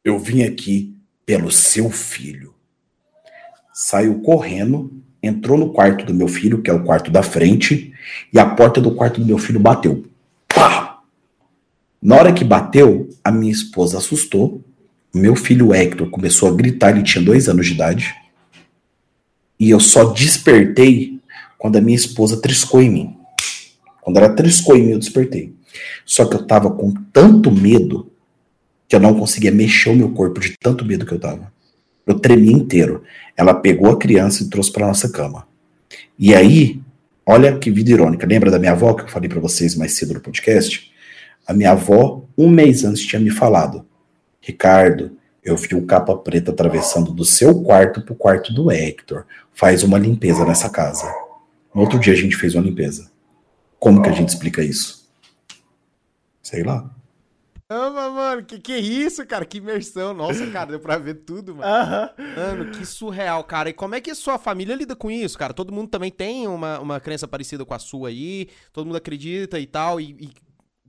Eu 0.04 0.18
vim 0.18 0.44
aqui 0.44 0.94
pelo 1.24 1.50
seu 1.50 1.90
filho. 1.90 2.54
Saiu 3.72 4.20
correndo, 4.20 4.92
entrou 5.20 5.58
no 5.58 5.72
quarto 5.72 6.04
do 6.06 6.14
meu 6.14 6.28
filho, 6.28 6.62
que 6.62 6.70
é 6.70 6.72
o 6.72 6.84
quarto 6.84 7.10
da 7.10 7.22
frente, 7.22 7.92
e 8.32 8.38
a 8.38 8.46
porta 8.46 8.80
do 8.80 8.94
quarto 8.94 9.20
do 9.20 9.26
meu 9.26 9.38
filho 9.38 9.58
bateu. 9.58 10.04
Pá! 10.46 11.00
Na 12.00 12.14
hora 12.14 12.32
que 12.32 12.44
bateu, 12.44 13.08
a 13.24 13.32
minha 13.32 13.52
esposa 13.52 13.98
assustou. 13.98 14.62
Meu 15.12 15.34
filho 15.34 15.74
Hector 15.74 16.08
começou 16.10 16.48
a 16.48 16.54
gritar, 16.54 16.90
ele 16.90 17.02
tinha 17.02 17.24
dois 17.24 17.48
anos 17.48 17.66
de 17.66 17.72
idade. 17.72 18.14
E 19.58 19.70
eu 19.70 19.80
só 19.80 20.04
despertei 20.12 21.20
quando 21.58 21.76
a 21.76 21.80
minha 21.80 21.96
esposa 21.96 22.40
triscou 22.40 22.82
em 22.82 22.90
mim. 22.90 23.16
Quando 24.00 24.18
ela 24.18 24.28
triscou 24.28 24.76
em 24.76 24.84
mim, 24.84 24.92
eu 24.92 24.98
despertei. 24.98 25.54
Só 26.04 26.24
que 26.26 26.36
eu 26.36 26.46
tava 26.46 26.70
com 26.70 26.92
tanto 27.12 27.50
medo 27.50 28.10
que 28.88 28.94
eu 28.94 29.00
não 29.00 29.18
conseguia 29.18 29.50
mexer 29.50 29.90
o 29.90 29.96
meu 29.96 30.10
corpo 30.10 30.40
de 30.40 30.54
tanto 30.60 30.84
medo 30.84 31.04
que 31.04 31.12
eu 31.12 31.18
tava. 31.18 31.52
Eu 32.06 32.18
tremia 32.18 32.52
inteiro. 32.52 33.02
Ela 33.36 33.52
pegou 33.52 33.90
a 33.90 33.98
criança 33.98 34.42
e 34.42 34.48
trouxe 34.48 34.70
para 34.70 34.86
nossa 34.86 35.08
cama. 35.08 35.46
E 36.18 36.34
aí, 36.34 36.80
olha 37.24 37.58
que 37.58 37.70
vida 37.70 37.90
irônica. 37.90 38.26
Lembra 38.26 38.50
da 38.50 38.58
minha 38.58 38.72
avó 38.72 38.94
que 38.94 39.02
eu 39.02 39.08
falei 39.08 39.28
para 39.28 39.40
vocês 39.40 39.74
mais 39.74 39.92
cedo 39.92 40.14
no 40.14 40.20
podcast? 40.20 40.90
A 41.46 41.52
minha 41.52 41.72
avó, 41.72 42.24
um 42.38 42.48
mês 42.48 42.84
antes, 42.84 43.04
tinha 43.04 43.20
me 43.20 43.30
falado: 43.30 43.84
Ricardo, 44.40 45.12
eu 45.46 45.56
vi 45.56 45.76
o 45.76 45.86
capa 45.86 46.16
preta 46.16 46.50
atravessando 46.50 47.12
do 47.12 47.24
seu 47.24 47.62
quarto 47.62 48.02
pro 48.02 48.16
quarto 48.16 48.52
do 48.52 48.68
Hector. 48.68 49.24
Faz 49.52 49.84
uma 49.84 49.96
limpeza 49.96 50.44
nessa 50.44 50.68
casa. 50.68 51.06
No 51.72 51.82
outro 51.82 52.00
dia 52.00 52.12
a 52.12 52.16
gente 52.16 52.36
fez 52.36 52.56
uma 52.56 52.64
limpeza. 52.64 53.08
Como 53.78 54.02
que 54.02 54.08
a 54.08 54.12
gente 54.12 54.30
explica 54.30 54.60
isso? 54.60 55.08
Sei 56.42 56.64
lá. 56.64 56.90
Ama, 57.68 58.10
mano, 58.10 58.44
que 58.44 58.58
que 58.58 58.72
é 58.72 58.78
isso, 58.78 59.24
cara? 59.24 59.44
Que 59.44 59.58
imersão. 59.58 60.12
Nossa, 60.12 60.46
cara, 60.50 60.70
deu 60.70 60.80
pra 60.80 60.98
ver 60.98 61.14
tudo, 61.14 61.54
mano. 61.54 61.68
Uhum. 61.68 62.34
Mano, 62.36 62.70
que 62.72 62.84
surreal, 62.84 63.44
cara. 63.44 63.70
E 63.70 63.72
como 63.72 63.94
é 63.94 64.00
que 64.00 64.10
a 64.10 64.14
sua 64.16 64.38
família 64.38 64.74
lida 64.74 64.96
com 64.96 65.10
isso, 65.10 65.38
cara? 65.38 65.54
Todo 65.54 65.72
mundo 65.72 65.88
também 65.88 66.10
tem 66.10 66.48
uma, 66.48 66.80
uma 66.80 67.00
crença 67.00 67.28
parecida 67.28 67.64
com 67.64 67.74
a 67.74 67.78
sua 67.78 68.08
aí, 68.08 68.48
todo 68.72 68.86
mundo 68.86 68.96
acredita 68.96 69.60
e 69.60 69.66
tal, 69.66 70.00
e, 70.00 70.16
e 70.20 70.30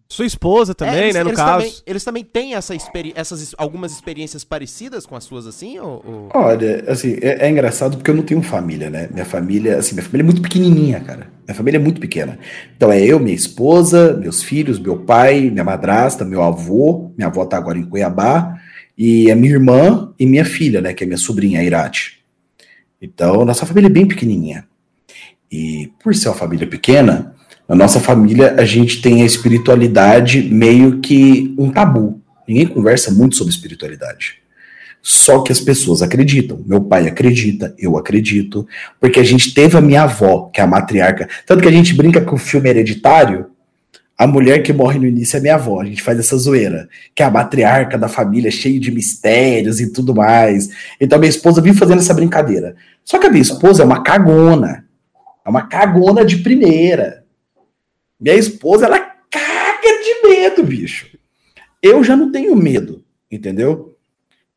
sua 0.09 0.25
esposa 0.25 0.73
também, 0.73 0.95
é, 0.95 1.03
eles, 1.03 1.15
né, 1.15 1.23
no 1.23 1.29
eles 1.29 1.39
caso. 1.39 1.65
Também, 1.65 1.81
eles 1.85 2.03
também 2.03 2.23
têm 2.23 2.55
essa 2.55 2.73
experi 2.73 3.11
essas 3.13 3.53
algumas 3.57 3.91
experiências 3.91 4.43
parecidas 4.43 5.05
com 5.05 5.15
as 5.15 5.25
suas, 5.25 5.45
assim? 5.45 5.77
Ou, 5.79 6.03
ou... 6.05 6.29
Olha, 6.33 6.85
assim, 6.87 7.17
é, 7.21 7.45
é, 7.45 7.49
engraçado 7.49 7.97
porque 7.97 8.09
eu 8.09 8.15
não 8.15 8.23
tenho 8.23 8.41
família, 8.41 8.89
né? 8.89 9.09
Minha 9.11 9.25
família, 9.25 9.77
assim, 9.77 9.95
minha 9.95 10.05
família 10.05 10.23
é 10.23 10.25
muito 10.25 10.41
pequenininha, 10.41 11.01
cara. 11.01 11.29
Minha 11.45 11.55
família 11.55 11.77
é 11.77 11.81
muito 11.81 11.99
pequena. 11.99 12.39
Então 12.75 12.89
é 12.89 13.03
eu, 13.03 13.19
minha 13.19 13.35
esposa, 13.35 14.13
meus 14.13 14.41
filhos, 14.41 14.79
meu 14.79 14.97
pai, 14.97 15.49
minha 15.49 15.63
madrasta, 15.63 16.23
meu 16.23 16.41
avô, 16.41 17.11
minha 17.17 17.27
avó 17.27 17.45
tá 17.45 17.57
agora 17.57 17.77
em 17.77 17.83
Cuiabá, 17.83 18.57
e 18.97 19.29
a 19.29 19.35
minha 19.35 19.53
irmã 19.53 20.13
e 20.17 20.25
minha 20.25 20.45
filha, 20.45 20.79
né, 20.79 20.93
que 20.93 21.03
é 21.03 21.07
minha 21.07 21.17
sobrinha, 21.17 21.59
a 21.59 21.63
Irate. 21.63 22.23
Então, 23.01 23.43
nossa 23.45 23.65
família 23.65 23.87
é 23.87 23.91
bem 23.91 24.07
pequenininha. 24.07 24.65
E 25.51 25.91
por 26.01 26.15
ser 26.15 26.29
uma 26.29 26.35
família 26.35 26.65
pequena, 26.65 27.35
na 27.67 27.75
nossa 27.75 27.99
família, 27.99 28.55
a 28.57 28.63
gente 28.63 29.01
tem 29.01 29.21
a 29.21 29.25
espiritualidade 29.25 30.41
meio 30.41 30.99
que 30.99 31.53
um 31.57 31.69
tabu. 31.69 32.21
Ninguém 32.47 32.67
conversa 32.67 33.11
muito 33.11 33.35
sobre 33.35 33.53
espiritualidade. 33.53 34.35
Só 35.01 35.41
que 35.41 35.51
as 35.51 35.59
pessoas 35.59 36.01
acreditam. 36.01 36.63
Meu 36.65 36.81
pai 36.81 37.07
acredita, 37.07 37.73
eu 37.77 37.97
acredito, 37.97 38.67
porque 38.99 39.19
a 39.19 39.23
gente 39.23 39.53
teve 39.53 39.77
a 39.77 39.81
minha 39.81 40.03
avó, 40.03 40.49
que 40.53 40.61
é 40.61 40.63
a 40.63 40.67
matriarca. 40.67 41.27
Tanto 41.45 41.61
que 41.61 41.67
a 41.67 41.71
gente 41.71 41.93
brinca 41.93 42.21
com 42.21 42.35
o 42.35 42.39
filme 42.39 42.69
hereditário, 42.69 43.47
a 44.17 44.25
mulher 44.25 44.63
que 44.63 44.73
morre 44.73 44.97
no 44.97 45.05
início 45.05 45.37
é 45.37 45.39
minha 45.39 45.55
avó. 45.55 45.81
A 45.81 45.85
gente 45.85 46.01
faz 46.01 46.17
essa 46.17 46.35
zoeira, 46.37 46.89
que 47.13 47.21
é 47.21 47.25
a 47.25 47.31
matriarca 47.31 47.97
da 47.97 48.07
família, 48.07 48.49
cheio 48.49 48.79
de 48.79 48.91
mistérios 48.91 49.79
e 49.79 49.91
tudo 49.91 50.15
mais. 50.15 50.69
Então 50.99 51.19
minha 51.19 51.29
esposa 51.29 51.61
vive 51.61 51.77
fazendo 51.77 51.99
essa 51.99 52.13
brincadeira. 52.13 52.75
Só 53.05 53.19
que 53.19 53.27
a 53.27 53.29
minha 53.29 53.41
esposa 53.41 53.83
é 53.83 53.85
uma 53.85 54.01
cagona. 54.01 54.85
É 55.45 55.49
uma 55.49 55.67
cagona 55.67 56.25
de 56.25 56.37
primeira. 56.37 57.26
Minha 58.19 58.35
esposa, 58.35 58.85
ela 58.85 58.99
caga 58.99 60.03
de 60.03 60.27
medo, 60.27 60.63
bicho. 60.63 61.07
Eu 61.81 62.03
já 62.03 62.15
não 62.15 62.31
tenho 62.31 62.55
medo, 62.55 63.03
entendeu? 63.31 63.95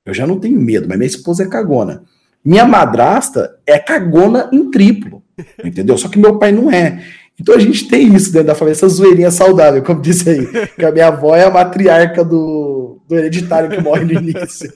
Eu 0.04 0.14
já 0.14 0.26
não 0.26 0.40
tenho 0.40 0.60
medo, 0.60 0.88
mas 0.88 0.98
minha 0.98 1.06
esposa 1.06 1.44
é 1.44 1.48
cagona. 1.48 2.04
Minha 2.44 2.64
madrasta 2.64 3.58
é 3.66 3.78
cagona 3.78 4.48
em 4.52 4.70
triplo, 4.70 5.22
entendeu? 5.62 5.98
Só 5.98 6.08
que 6.08 6.18
meu 6.18 6.38
pai 6.38 6.52
não 6.52 6.70
é. 6.70 7.04
Então 7.38 7.54
a 7.54 7.58
gente 7.58 7.88
tem 7.88 8.14
isso 8.14 8.32
dentro 8.32 8.48
da 8.48 8.54
família, 8.54 8.72
essa 8.72 8.88
zoeirinha 8.88 9.30
saudável, 9.30 9.82
como 9.82 10.00
disse 10.00 10.28
aí, 10.28 10.68
que 10.68 10.84
a 10.84 10.92
minha 10.92 11.08
avó 11.08 11.34
é 11.34 11.44
a 11.44 11.50
matriarca 11.50 12.24
do, 12.24 13.00
do 13.08 13.16
hereditário 13.16 13.70
que 13.70 13.80
morre 13.82 14.04
no 14.04 14.12
início. 14.12 14.72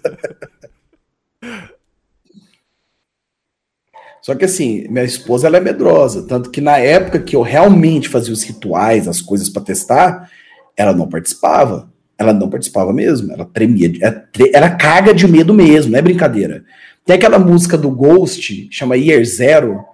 Só 4.24 4.34
que 4.34 4.46
assim, 4.46 4.86
minha 4.88 5.04
esposa 5.04 5.46
ela 5.46 5.58
é 5.58 5.60
medrosa, 5.60 6.26
tanto 6.26 6.48
que 6.48 6.58
na 6.58 6.78
época 6.78 7.18
que 7.20 7.36
eu 7.36 7.42
realmente 7.42 8.08
fazia 8.08 8.32
os 8.32 8.42
rituais, 8.42 9.06
as 9.06 9.20
coisas 9.20 9.50
para 9.50 9.60
testar, 9.60 10.30
ela 10.74 10.94
não 10.94 11.06
participava. 11.06 11.92
Ela 12.16 12.32
não 12.32 12.48
participava 12.48 12.90
mesmo, 12.90 13.30
ela 13.30 13.44
tremia, 13.44 13.92
ela, 14.00 14.24
ela 14.54 14.70
caga 14.70 15.12
de 15.12 15.28
medo 15.28 15.52
mesmo, 15.52 15.92
não 15.92 15.98
é 15.98 16.02
brincadeira. 16.02 16.64
Tem 17.04 17.16
aquela 17.16 17.38
música 17.38 17.76
do 17.76 17.90
Ghost, 17.90 18.66
chama 18.70 18.96
Year 18.96 19.22
Zero, 19.26 19.84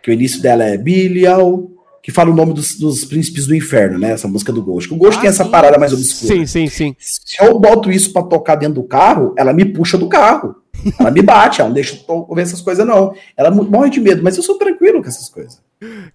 que 0.00 0.10
o 0.10 0.14
início 0.14 0.40
dela 0.40 0.62
é 0.62 0.76
Bilial, 0.76 1.68
que 2.02 2.10
fala 2.10 2.30
o 2.30 2.34
nome 2.34 2.54
dos, 2.54 2.78
dos, 2.78 3.04
príncipes 3.04 3.46
do 3.46 3.54
inferno, 3.54 3.98
né? 3.98 4.12
Essa 4.12 4.26
música 4.26 4.52
do 4.52 4.62
Ghost. 4.62 4.92
O 4.92 4.96
Ghost 4.96 5.18
ah, 5.18 5.20
tem 5.20 5.30
essa 5.30 5.44
parada 5.44 5.78
mais 5.78 5.92
obscura. 5.92 6.34
Sim, 6.34 6.46
sim, 6.46 6.66
sim. 6.66 6.96
Se 6.98 7.36
eu 7.40 7.58
boto 7.58 7.90
isso 7.90 8.12
para 8.12 8.22
tocar 8.22 8.54
dentro 8.54 8.76
do 8.76 8.84
carro, 8.84 9.34
ela 9.36 9.52
me 9.52 9.64
puxa 9.64 9.98
do 9.98 10.08
carro. 10.08 10.56
Ela 10.98 11.10
me 11.10 11.20
bate, 11.20 11.60
ela 11.60 11.68
não 11.68 11.74
deixa 11.74 11.94
eu 12.08 12.26
ouvir 12.28 12.42
essas 12.42 12.62
coisas, 12.62 12.86
não. 12.86 13.14
Ela 13.36 13.50
morre 13.50 13.90
de 13.90 14.00
medo, 14.00 14.22
mas 14.22 14.36
eu 14.36 14.42
sou 14.42 14.56
tranquilo 14.56 15.02
com 15.02 15.08
essas 15.08 15.28
coisas. 15.28 15.60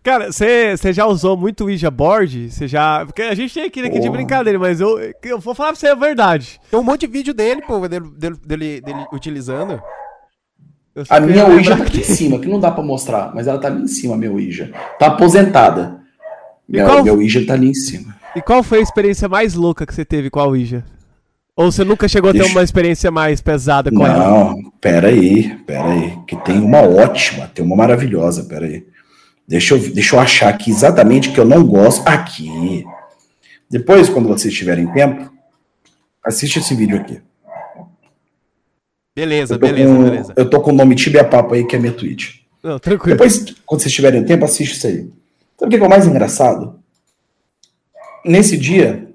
Cara, 0.04 0.32
você 0.32 0.94
já 0.94 1.06
usou 1.06 1.36
muito 1.36 1.62
o 1.62 1.66
Ouija 1.66 1.90
Board? 1.90 2.52
Você 2.52 2.68
já. 2.68 3.06
Porque 3.06 3.24
a 3.24 3.36
gente 3.36 3.54
tem 3.54 3.64
aqui, 3.64 3.82
aqui 3.82 4.00
de 4.00 4.10
brincadeira, 4.10 4.60
mas 4.60 4.80
eu, 4.80 5.00
eu 5.24 5.40
vou 5.40 5.56
falar 5.56 5.70
pra 5.70 5.80
você 5.80 5.88
a 5.88 5.96
verdade. 5.96 6.60
Tem 6.70 6.80
um 6.80 6.84
monte 6.84 7.02
de 7.02 7.08
vídeo 7.08 7.34
dele, 7.34 7.62
pô, 7.62 7.88
dele, 7.88 8.08
dele, 8.16 8.36
dele, 8.46 8.82
dele 8.82 9.06
utilizando. 9.12 9.82
A 11.10 11.20
minha 11.20 11.46
Ouija 11.46 11.76
tá 11.76 11.84
aqui 11.84 12.00
em 12.00 12.04
cima, 12.04 12.40
que 12.40 12.48
não 12.48 12.60
dá 12.60 12.72
pra 12.72 12.84
mostrar, 12.84 13.34
mas 13.36 13.48
ela 13.48 13.60
tá 13.60 13.68
ali 13.68 13.84
em 13.84 13.88
cima, 13.88 14.16
a 14.16 14.18
minha 14.18 14.32
Ouija. 14.32 14.72
Tá 14.98 15.08
aposentada. 15.08 16.00
Minha, 16.68 16.86
qual... 16.86 17.04
Meu 17.04 17.16
Ouija 17.16 17.46
tá 17.46 17.54
ali 17.54 17.70
em 17.70 17.74
cima. 17.74 18.16
E 18.36 18.42
qual 18.42 18.64
foi 18.64 18.80
a 18.80 18.82
experiência 18.82 19.28
mais 19.28 19.56
louca 19.56 19.86
que 19.86 19.94
você 19.94 20.06
teve 20.06 20.30
com 20.30 20.40
a 20.40 20.46
Ouija? 20.46 20.84
Ou 21.56 21.72
você 21.72 21.84
nunca 21.84 22.08
chegou 22.08 22.32
Deixa... 22.32 22.46
a 22.46 22.50
ter 22.50 22.56
uma 22.58 22.64
experiência 22.64 23.10
mais 23.10 23.42
pesada 23.42 23.90
com 23.90 24.00
não, 24.00 24.06
ela? 24.06 24.30
Não, 24.30 24.72
pera 24.82 25.08
aí, 25.08 25.56
pera 25.66 25.90
aí. 25.90 26.18
Que 26.28 26.36
tem 26.38 26.60
uma 26.60 26.82
ótima, 26.82 27.48
tem 27.48 27.64
uma 27.64 27.76
maravilhosa, 27.76 28.44
pera 28.44 28.66
aí. 28.66 28.86
Deixa 29.48 29.74
eu, 29.74 29.80
deixa 29.80 30.16
eu 30.16 30.20
achar 30.20 30.50
aqui 30.50 30.70
exatamente 30.70 31.32
que 31.32 31.40
eu 31.40 31.46
não 31.46 31.66
gosto. 31.66 32.06
Aqui. 32.08 32.84
Depois, 33.70 34.10
quando 34.10 34.28
vocês 34.28 34.54
tiverem 34.54 34.88
tempo, 34.92 35.32
assiste 36.26 36.60
esse 36.60 36.76
vídeo 36.76 36.98
aqui. 36.98 37.22
Beleza, 39.16 39.58
beleza, 39.58 39.96
com, 39.96 40.04
beleza. 40.04 40.34
Eu 40.36 40.50
tô 40.50 40.60
com 40.60 40.72
o 40.72 40.76
nome 40.76 40.94
Tibia 40.94 41.24
Papo 41.24 41.54
aí, 41.54 41.66
que 41.66 41.76
é 41.76 41.80
minha 41.80 41.94
Twitch. 41.94 42.42
Não, 42.62 42.78
tranquilo. 42.78 43.16
Depois, 43.16 43.56
quando 43.66 43.82
vocês 43.82 43.94
tiverem 43.94 44.26
tempo, 44.26 44.44
assiste 44.44 44.74
isso 44.74 44.88
aí. 44.88 45.10
Sabe 45.58 45.74
o 45.74 45.78
que 45.78 45.84
é 45.84 45.88
o 45.88 45.90
mais 45.90 46.06
engraçado? 46.06 46.80
Nesse 48.26 48.58
dia, 48.58 49.08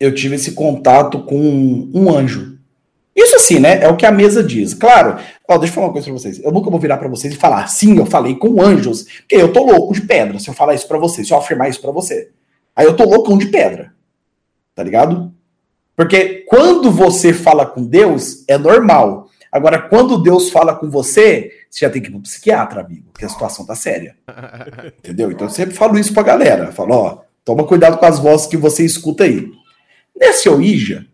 eu 0.00 0.14
tive 0.14 0.36
esse 0.36 0.52
contato 0.52 1.20
com 1.24 1.90
um 1.92 2.10
anjo. 2.10 2.56
Isso 3.14 3.36
assim, 3.36 3.58
né? 3.58 3.82
É 3.82 3.88
o 3.88 3.96
que 3.96 4.06
a 4.06 4.12
mesa 4.12 4.42
diz. 4.42 4.72
Claro, 4.72 5.18
ó, 5.46 5.58
deixa 5.58 5.72
eu 5.72 5.74
falar 5.74 5.88
uma 5.88 5.92
coisa 5.92 6.06
pra 6.06 6.14
vocês. 6.14 6.40
Eu 6.42 6.52
nunca 6.52 6.70
vou 6.70 6.78
virar 6.78 6.96
para 6.96 7.08
vocês 7.08 7.34
e 7.34 7.36
falar, 7.36 7.66
sim, 7.66 7.98
eu 7.98 8.06
falei 8.06 8.36
com 8.36 8.62
anjos, 8.62 9.02
porque 9.02 9.34
eu 9.34 9.52
tô 9.52 9.64
louco 9.64 9.92
de 9.92 10.02
pedra 10.02 10.38
se 10.38 10.48
eu 10.48 10.54
falar 10.54 10.74
isso 10.74 10.86
para 10.86 10.98
você, 10.98 11.24
se 11.24 11.32
eu 11.32 11.36
afirmar 11.36 11.68
isso 11.68 11.80
para 11.82 11.90
você. 11.90 12.30
Aí 12.76 12.86
eu 12.86 12.96
tô 12.96 13.04
loucão 13.04 13.36
de 13.36 13.46
pedra. 13.46 13.92
Tá 14.72 14.84
ligado? 14.84 15.34
Porque 15.98 16.44
quando 16.46 16.92
você 16.92 17.32
fala 17.32 17.66
com 17.66 17.84
Deus, 17.84 18.44
é 18.46 18.56
normal. 18.56 19.28
Agora, 19.50 19.80
quando 19.80 20.22
Deus 20.22 20.48
fala 20.48 20.76
com 20.76 20.88
você, 20.88 21.50
você 21.68 21.84
já 21.84 21.90
tem 21.90 22.00
que 22.00 22.06
ir 22.06 22.12
pro 22.12 22.20
psiquiatra, 22.20 22.82
amigo, 22.82 23.08
porque 23.12 23.24
a 23.24 23.28
situação 23.28 23.66
tá 23.66 23.74
séria. 23.74 24.14
Entendeu? 24.96 25.32
Então 25.32 25.48
eu 25.48 25.52
sempre 25.52 25.74
falo 25.74 25.98
isso 25.98 26.14
pra 26.14 26.22
galera. 26.22 26.70
Falo, 26.70 26.94
ó, 26.94 27.18
toma 27.44 27.64
cuidado 27.64 27.98
com 27.98 28.06
as 28.06 28.20
vozes 28.20 28.46
que 28.46 28.56
você 28.56 28.84
escuta 28.84 29.24
aí. 29.24 29.50
Nesse 30.16 30.48
Ouija, 30.48 31.04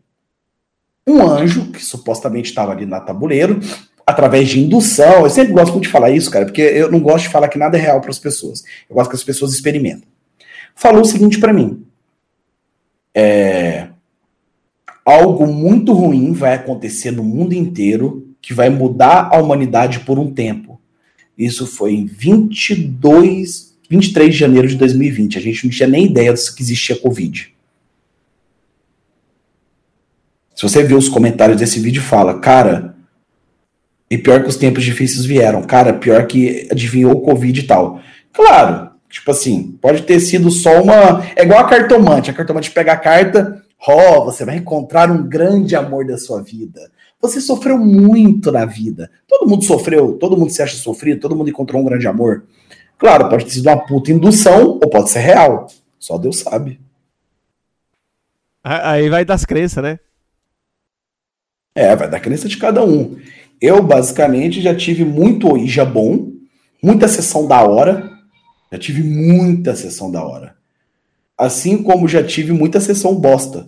um 1.07 1.23
anjo, 1.23 1.73
que 1.73 1.83
supostamente 1.83 2.51
estava 2.51 2.73
ali 2.73 2.85
na 2.85 3.01
tabuleiro, 3.01 3.61
através 4.07 4.51
de 4.51 4.61
indução. 4.61 5.23
Eu 5.23 5.31
sempre 5.31 5.55
gosto 5.55 5.73
muito 5.73 5.85
de 5.85 5.91
falar 5.91 6.11
isso, 6.11 6.31
cara, 6.31 6.45
porque 6.45 6.61
eu 6.61 6.91
não 6.91 7.01
gosto 7.01 7.25
de 7.25 7.31
falar 7.31 7.49
que 7.49 7.57
nada 7.57 7.79
é 7.79 7.81
real 7.81 8.03
para 8.03 8.11
as 8.11 8.19
pessoas. 8.19 8.63
Eu 8.91 8.97
gosto 8.97 9.09
que 9.09 9.17
as 9.17 9.25
pessoas 9.25 9.55
experimentem. 9.55 10.07
Falou 10.77 11.01
o 11.01 11.07
seguinte 11.07 11.41
para 11.41 11.55
mim: 11.55 11.87
é, 13.15 13.89
algo 15.05 15.47
muito 15.47 15.93
ruim 15.93 16.33
vai 16.33 16.55
acontecer 16.55 17.11
no 17.11 17.23
mundo 17.23 17.53
inteiro 17.53 18.35
que 18.41 18.55
vai 18.55 18.71
mudar 18.71 19.31
a 19.33 19.39
humanidade 19.39 20.01
por 20.01 20.19
um 20.19 20.33
tempo. 20.33 20.81
Isso 21.37 21.67
foi 21.67 21.95
em 21.95 22.07
22, 22.07 23.75
23 23.91 24.33
de 24.33 24.39
janeiro 24.39 24.69
de 24.69 24.77
2020. 24.77 25.39
A 25.39 25.41
gente 25.41 25.65
não 25.65 25.71
tinha 25.71 25.89
nem 25.89 26.07
ideia 26.07 26.33
que 26.33 26.63
existia 26.63 26.97
Covid. 26.97 27.55
Se 30.55 30.63
você 30.63 30.85
ver 30.85 30.95
os 30.95 31.09
comentários 31.09 31.59
desse 31.59 31.81
vídeo, 31.81 32.01
fala, 32.01 32.39
cara, 32.39 32.95
e 34.09 34.17
pior 34.17 34.43
que 34.43 34.49
os 34.49 34.57
tempos 34.57 34.85
difíceis 34.85 35.25
vieram, 35.25 35.63
cara, 35.63 35.93
pior 35.93 36.27
que 36.27 36.69
adivinhou 36.71 37.13
o 37.13 37.23
Covid 37.23 37.59
e 37.59 37.65
tal. 37.65 38.01
Claro, 38.33 38.91
tipo 39.11 39.31
assim, 39.31 39.77
pode 39.81 40.03
ter 40.03 40.21
sido 40.21 40.51
só 40.51 40.81
uma. 40.81 41.25
É 41.35 41.43
igual 41.43 41.61
a 41.61 41.69
cartomante. 41.69 42.31
A 42.31 42.35
cartomante 42.35 42.71
pega 42.71 42.93
a 42.93 42.97
carta, 42.97 43.64
ó, 43.87 44.19
oh, 44.19 44.25
você 44.25 44.45
vai 44.45 44.57
encontrar 44.57 45.11
um 45.11 45.29
grande 45.29 45.77
amor 45.77 46.07
da 46.07 46.19
sua 46.19 46.43
vida. 46.43 46.91
Você 47.21 47.41
sofreu 47.41 47.79
muito 47.79 48.53
na 48.53 48.65
vida. 48.65 49.11
Todo 49.27 49.49
mundo 49.49 49.65
sofreu, 49.65 50.13
todo 50.19 50.37
mundo 50.37 50.51
se 50.51 50.63
acha 50.63 50.77
sofrido, 50.77 51.21
todo 51.21 51.35
mundo 51.35 51.51
encontrou 51.51 51.81
um 51.81 51.85
grande 51.85 52.07
amor. 52.07 52.45
Claro, 52.99 53.29
pode 53.29 53.45
ter 53.45 53.53
sido 53.53 53.67
uma 53.69 53.85
puta 53.87 54.13
indução 54.13 54.79
ou 54.83 54.91
pode 54.91 55.11
ser 55.11 55.21
real. 55.21 55.67
Só 55.99 56.19
Deus 56.19 56.41
sabe. 56.41 56.81
Aí 58.63 59.09
vai 59.09 59.25
das 59.25 59.45
crenças, 59.45 59.83
né? 59.83 59.99
É, 61.75 61.95
vai 61.97 62.09
da 62.09 62.21
crença 62.21 62.49
de 62.49 62.57
cada 62.57 62.85
um. 62.85 63.19
Eu, 63.61 63.83
basicamente, 63.83 64.61
já 64.61 64.75
tive 64.75 65.05
muito 65.05 65.49
Ouija 65.49 65.85
bom, 65.85 66.31
muita 66.83 67.09
sessão 67.09 67.47
da 67.47 67.63
hora. 67.63 68.11
Já 68.73 68.79
tive 68.79 69.03
muita 69.03 69.75
sessão 69.75 70.11
da 70.11 70.25
hora. 70.25 70.57
Assim 71.37 71.83
como 71.83 72.07
já 72.07 72.23
tive 72.23 72.53
muita 72.53 72.81
sessão 72.81 73.15
bosta. 73.15 73.67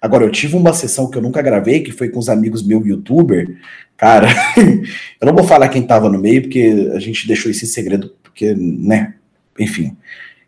Agora, 0.00 0.24
eu 0.24 0.30
tive 0.30 0.56
uma 0.56 0.72
sessão 0.72 1.10
que 1.10 1.18
eu 1.18 1.22
nunca 1.22 1.42
gravei, 1.42 1.80
que 1.80 1.92
foi 1.92 2.08
com 2.08 2.18
os 2.18 2.28
amigos 2.28 2.62
meu 2.62 2.86
youtuber. 2.86 3.56
Cara, 3.96 4.28
eu 5.20 5.26
não 5.26 5.34
vou 5.34 5.44
falar 5.44 5.68
quem 5.68 5.82
tava 5.82 6.08
no 6.08 6.18
meio, 6.18 6.42
porque 6.42 6.90
a 6.94 7.00
gente 7.00 7.26
deixou 7.26 7.50
esse 7.50 7.66
segredo, 7.66 8.14
porque, 8.22 8.54
né? 8.54 9.14
Enfim, 9.58 9.96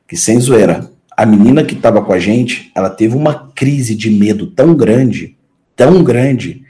que 0.07 0.17
sem 0.17 0.39
zoeira. 0.39 0.89
A 1.17 1.27
menina 1.27 1.65
que 1.65 1.75
tava 1.75 2.03
com 2.03 2.13
a 2.13 2.19
gente, 2.19 2.71
ela 2.75 2.89
teve 2.89 3.17
uma 3.17 3.51
crise 3.55 3.95
de 3.95 4.09
medo 4.09 4.47
tão 4.47 4.75
grande, 4.75 5.37
tão 5.77 6.03
grande, 6.03 6.65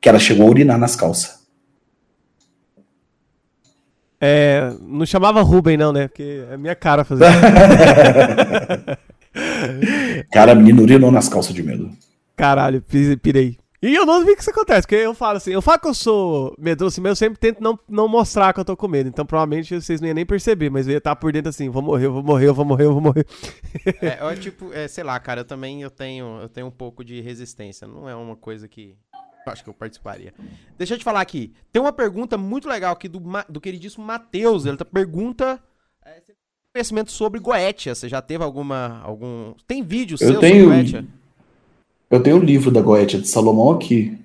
que 0.00 0.08
ela 0.08 0.18
chegou 0.18 0.46
a 0.46 0.50
urinar 0.50 0.78
nas 0.78 0.96
calças. 0.96 1.40
É, 4.20 4.72
não 4.82 5.06
chamava 5.06 5.42
Ruben, 5.42 5.76
não, 5.76 5.92
né? 5.92 6.08
Porque 6.08 6.44
é 6.50 6.56
minha 6.56 6.74
cara 6.74 7.04
fazer. 7.04 7.24
cara, 10.30 10.52
a 10.52 10.54
menina 10.54 10.82
urinou 10.82 11.10
nas 11.10 11.28
calças 11.28 11.54
de 11.54 11.62
medo. 11.62 11.90
Caralho, 12.40 12.82
pirei. 13.22 13.58
E 13.82 13.94
eu 13.94 14.06
não 14.06 14.24
vi 14.24 14.34
que 14.34 14.40
isso 14.40 14.50
acontece, 14.50 14.82
porque 14.82 14.94
eu 14.94 15.14
falo 15.14 15.36
assim, 15.36 15.52
eu 15.52 15.60
falo 15.60 15.78
que 15.78 15.88
eu 15.88 15.94
sou 15.94 16.54
medroso, 16.58 17.00
mas 17.02 17.10
eu 17.10 17.16
sempre 17.16 17.38
tento 17.38 17.62
não, 17.62 17.78
não 17.86 18.08
mostrar 18.08 18.54
que 18.54 18.60
eu 18.60 18.64
tô 18.64 18.74
com 18.74 18.88
medo. 18.88 19.10
Então 19.10 19.26
provavelmente 19.26 19.78
vocês 19.78 20.00
não 20.00 20.08
iam 20.08 20.14
nem 20.14 20.24
perceber, 20.24 20.70
mas 20.70 20.86
eu 20.86 20.92
ia 20.92 20.98
estar 20.98 21.14
por 21.16 21.32
dentro 21.32 21.50
assim, 21.50 21.68
vou 21.68 21.82
morrer, 21.82 22.08
vou 22.08 22.22
morrer, 22.22 22.50
vou 22.52 22.64
morrer, 22.64 22.86
vou 22.86 23.00
morrer. 23.00 23.26
É, 24.00 24.18
eu, 24.24 24.40
tipo, 24.40 24.72
é, 24.72 24.88
sei 24.88 25.04
lá, 25.04 25.20
cara, 25.20 25.42
eu 25.42 25.44
também 25.44 25.82
eu 25.82 25.90
tenho, 25.90 26.40
eu 26.40 26.48
tenho 26.48 26.66
um 26.66 26.70
pouco 26.70 27.04
de 27.04 27.20
resistência. 27.20 27.86
Não 27.86 28.08
é 28.08 28.14
uma 28.14 28.36
coisa 28.36 28.66
que 28.66 28.96
acho 29.46 29.62
que 29.62 29.68
eu 29.68 29.74
participaria. 29.74 30.32
Deixa 30.78 30.94
eu 30.94 30.98
te 30.98 31.04
falar 31.04 31.20
aqui. 31.20 31.52
Tem 31.70 31.80
uma 31.80 31.92
pergunta 31.92 32.38
muito 32.38 32.68
legal 32.68 32.92
aqui 32.94 33.08
do, 33.08 33.20
do 33.50 33.60
queridíssimo 33.60 34.04
Matheus. 34.04 34.64
Ele 34.64 34.78
tá, 34.78 34.84
pergunta 34.84 35.58
é, 36.06 36.22
conhecimento 36.74 37.10
sobre 37.10 37.38
Goetia. 37.38 37.94
Você 37.94 38.08
já 38.08 38.22
teve 38.22 38.44
alguma. 38.44 39.00
algum 39.02 39.54
Tem 39.66 39.82
vídeo 39.82 40.14
eu 40.14 40.18
seu 40.18 40.40
tenho, 40.40 40.64
sobre 40.64 40.76
Goetia? 40.76 41.19
Eu 42.10 42.20
tenho 42.22 42.36
o 42.36 42.44
livro 42.44 42.70
da 42.70 42.80
Goetia 42.80 43.20
de 43.20 43.28
Salomão 43.28 43.70
aqui. 43.70 44.18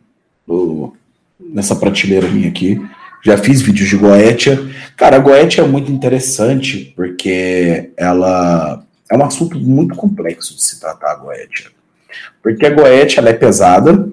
Do, 0.48 0.94
nessa 1.40 1.76
prateleira 1.76 2.28
minha 2.28 2.49
aqui. 2.49 2.82
Já 3.24 3.38
fiz 3.38 3.62
vídeos 3.62 3.90
de 3.90 3.98
Goetia. 3.98 4.57
Cara, 4.98 5.18
a 5.18 5.20
Goetia 5.20 5.64
é 5.64 5.68
muito 5.68 5.91
interessante 5.91 6.94
porque 6.95 7.91
ela 7.95 8.84
é 9.10 9.16
um 9.16 9.24
assunto 9.24 9.57
muito 9.60 9.95
complexo 9.95 10.56
de 10.56 10.64
se 10.64 10.80
tratar 10.80 11.12
a 11.12 11.16
Goetia. 11.16 11.72
Porque 12.41 12.66
a 12.66 12.70
Goetia 12.70 13.20
ela 13.20 13.30
é 13.30 13.34
pesada, 13.34 14.10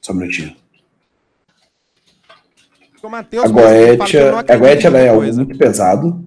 só 0.00 0.12
um 0.12 0.16
minutinho. 0.16 0.54
Mateus, 3.08 3.44
a 3.44 3.48
Goetia, 3.48 4.32
a 4.36 4.56
Goetia 4.56 4.90
é 4.90 5.08
algo 5.08 5.32
muito 5.32 5.56
pesado, 5.56 6.26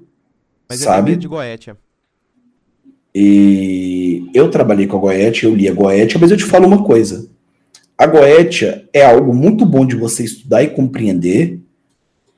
mas 0.67 0.79
sabe? 0.79 1.17
de 1.17 1.27
Goetia. 1.27 1.75
E 3.13 4.29
eu 4.33 4.49
trabalhei 4.49 4.87
com 4.87 4.97
a 4.97 4.99
Goetia, 4.99 5.49
eu 5.49 5.55
li 5.55 5.67
a 5.67 5.73
Goetia, 5.73 6.19
mas 6.19 6.31
eu 6.31 6.37
te 6.37 6.43
falo 6.43 6.67
uma 6.67 6.83
coisa. 6.83 7.29
A 7.97 8.05
Goetia 8.05 8.87
é 8.93 9.03
algo 9.03 9.33
muito 9.33 9.65
bom 9.65 9.85
de 9.85 9.95
você 9.95 10.23
estudar 10.23 10.63
e 10.63 10.69
compreender, 10.69 11.59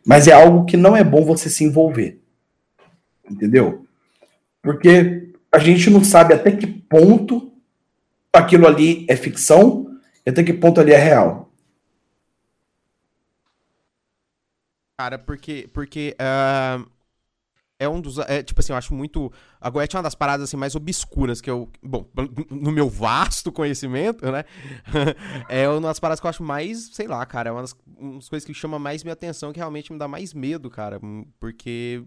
mas 0.05 0.27
é 0.27 0.31
algo 0.33 0.65
que 0.65 0.77
não 0.77 0.95
é 0.95 1.03
bom 1.03 1.23
você 1.23 1.49
se 1.49 1.63
envolver. 1.63 2.19
Entendeu? 3.29 3.85
Porque 4.61 5.29
a 5.51 5.59
gente 5.59 5.89
não 5.89 6.03
sabe 6.03 6.33
até 6.33 6.51
que 6.51 6.65
ponto 6.65 7.51
aquilo 8.33 8.65
ali 8.65 9.05
é 9.09 9.15
ficção 9.15 9.99
e 10.25 10.29
até 10.29 10.43
que 10.43 10.53
ponto 10.53 10.79
ali 10.79 10.93
é 10.93 10.97
real? 10.97 11.51
Cara, 14.97 15.17
porque, 15.17 15.67
porque 15.73 16.15
uh, 16.19 16.87
é 17.81 17.89
um 17.89 17.99
dos. 17.99 18.19
É, 18.19 18.43
tipo 18.43 18.59
assim, 18.59 18.71
eu 18.71 18.77
acho 18.77 18.93
muito. 18.93 19.31
A 19.59 19.69
Goethe 19.69 19.95
é 19.95 19.97
uma 19.97 20.03
das 20.03 20.13
paradas 20.13 20.43
assim, 20.43 20.55
mais 20.55 20.75
obscuras 20.75 21.41
que 21.41 21.49
eu. 21.49 21.67
Bom, 21.81 22.05
no 22.49 22.71
meu 22.71 22.87
vasto 22.87 23.51
conhecimento, 23.51 24.31
né? 24.31 24.45
é 25.49 25.67
uma 25.67 25.81
das 25.81 25.99
paradas 25.99 26.19
que 26.19 26.27
eu 26.27 26.29
acho 26.29 26.43
mais, 26.43 26.91
sei 26.93 27.07
lá, 27.07 27.25
cara. 27.25 27.49
É 27.49 27.51
uma 27.51 27.61
das, 27.61 27.75
uma 27.97 28.15
das 28.15 28.29
coisas 28.29 28.45
que 28.45 28.53
chama 28.53 28.77
mais 28.77 29.03
minha 29.03 29.13
atenção, 29.13 29.51
que 29.51 29.57
realmente 29.57 29.91
me 29.91 29.97
dá 29.97 30.07
mais 30.07 30.31
medo, 30.31 30.69
cara. 30.69 31.01
Porque 31.39 32.03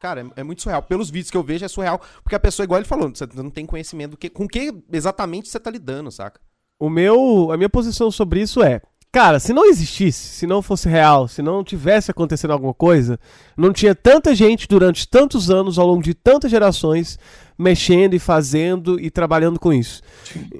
cara, 0.00 0.30
é 0.36 0.44
muito 0.44 0.62
surreal. 0.62 0.82
Pelos 0.82 1.10
vídeos 1.10 1.32
que 1.32 1.36
eu 1.36 1.42
vejo, 1.42 1.64
é 1.64 1.68
surreal. 1.68 2.00
Porque 2.22 2.36
a 2.36 2.40
pessoa, 2.40 2.62
igual 2.62 2.78
ele 2.78 2.86
falou, 2.86 3.10
você 3.12 3.26
não 3.34 3.50
tem 3.50 3.66
conhecimento 3.66 4.12
do 4.12 4.16
que, 4.16 4.30
com 4.30 4.46
que 4.46 4.72
exatamente 4.92 5.48
você 5.48 5.58
tá 5.58 5.70
lidando, 5.70 6.12
saca? 6.12 6.40
O 6.78 6.88
meu, 6.88 7.50
a 7.50 7.56
minha 7.56 7.68
posição 7.68 8.08
sobre 8.08 8.40
isso 8.40 8.62
é, 8.62 8.80
cara, 9.12 9.40
se 9.40 9.52
não 9.52 9.64
existisse, 9.64 10.18
se 10.18 10.46
não 10.46 10.62
fosse 10.62 10.88
real, 10.88 11.28
se 11.28 11.42
não 11.42 11.64
tivesse 11.64 12.10
acontecendo 12.10 12.52
alguma 12.52 12.74
coisa, 12.74 13.18
não 13.56 13.72
tinha 13.72 13.94
tanta 13.94 14.34
gente 14.34 14.68
durante 14.68 15.08
tantos 15.08 15.50
anos, 15.50 15.78
ao 15.78 15.86
longo 15.86 16.02
de 16.02 16.14
tantas 16.14 16.50
gerações, 16.50 17.18
mexendo 17.58 18.14
e 18.14 18.18
fazendo 18.18 19.00
e 19.00 19.10
trabalhando 19.10 19.58
com 19.58 19.72
isso. 19.72 20.02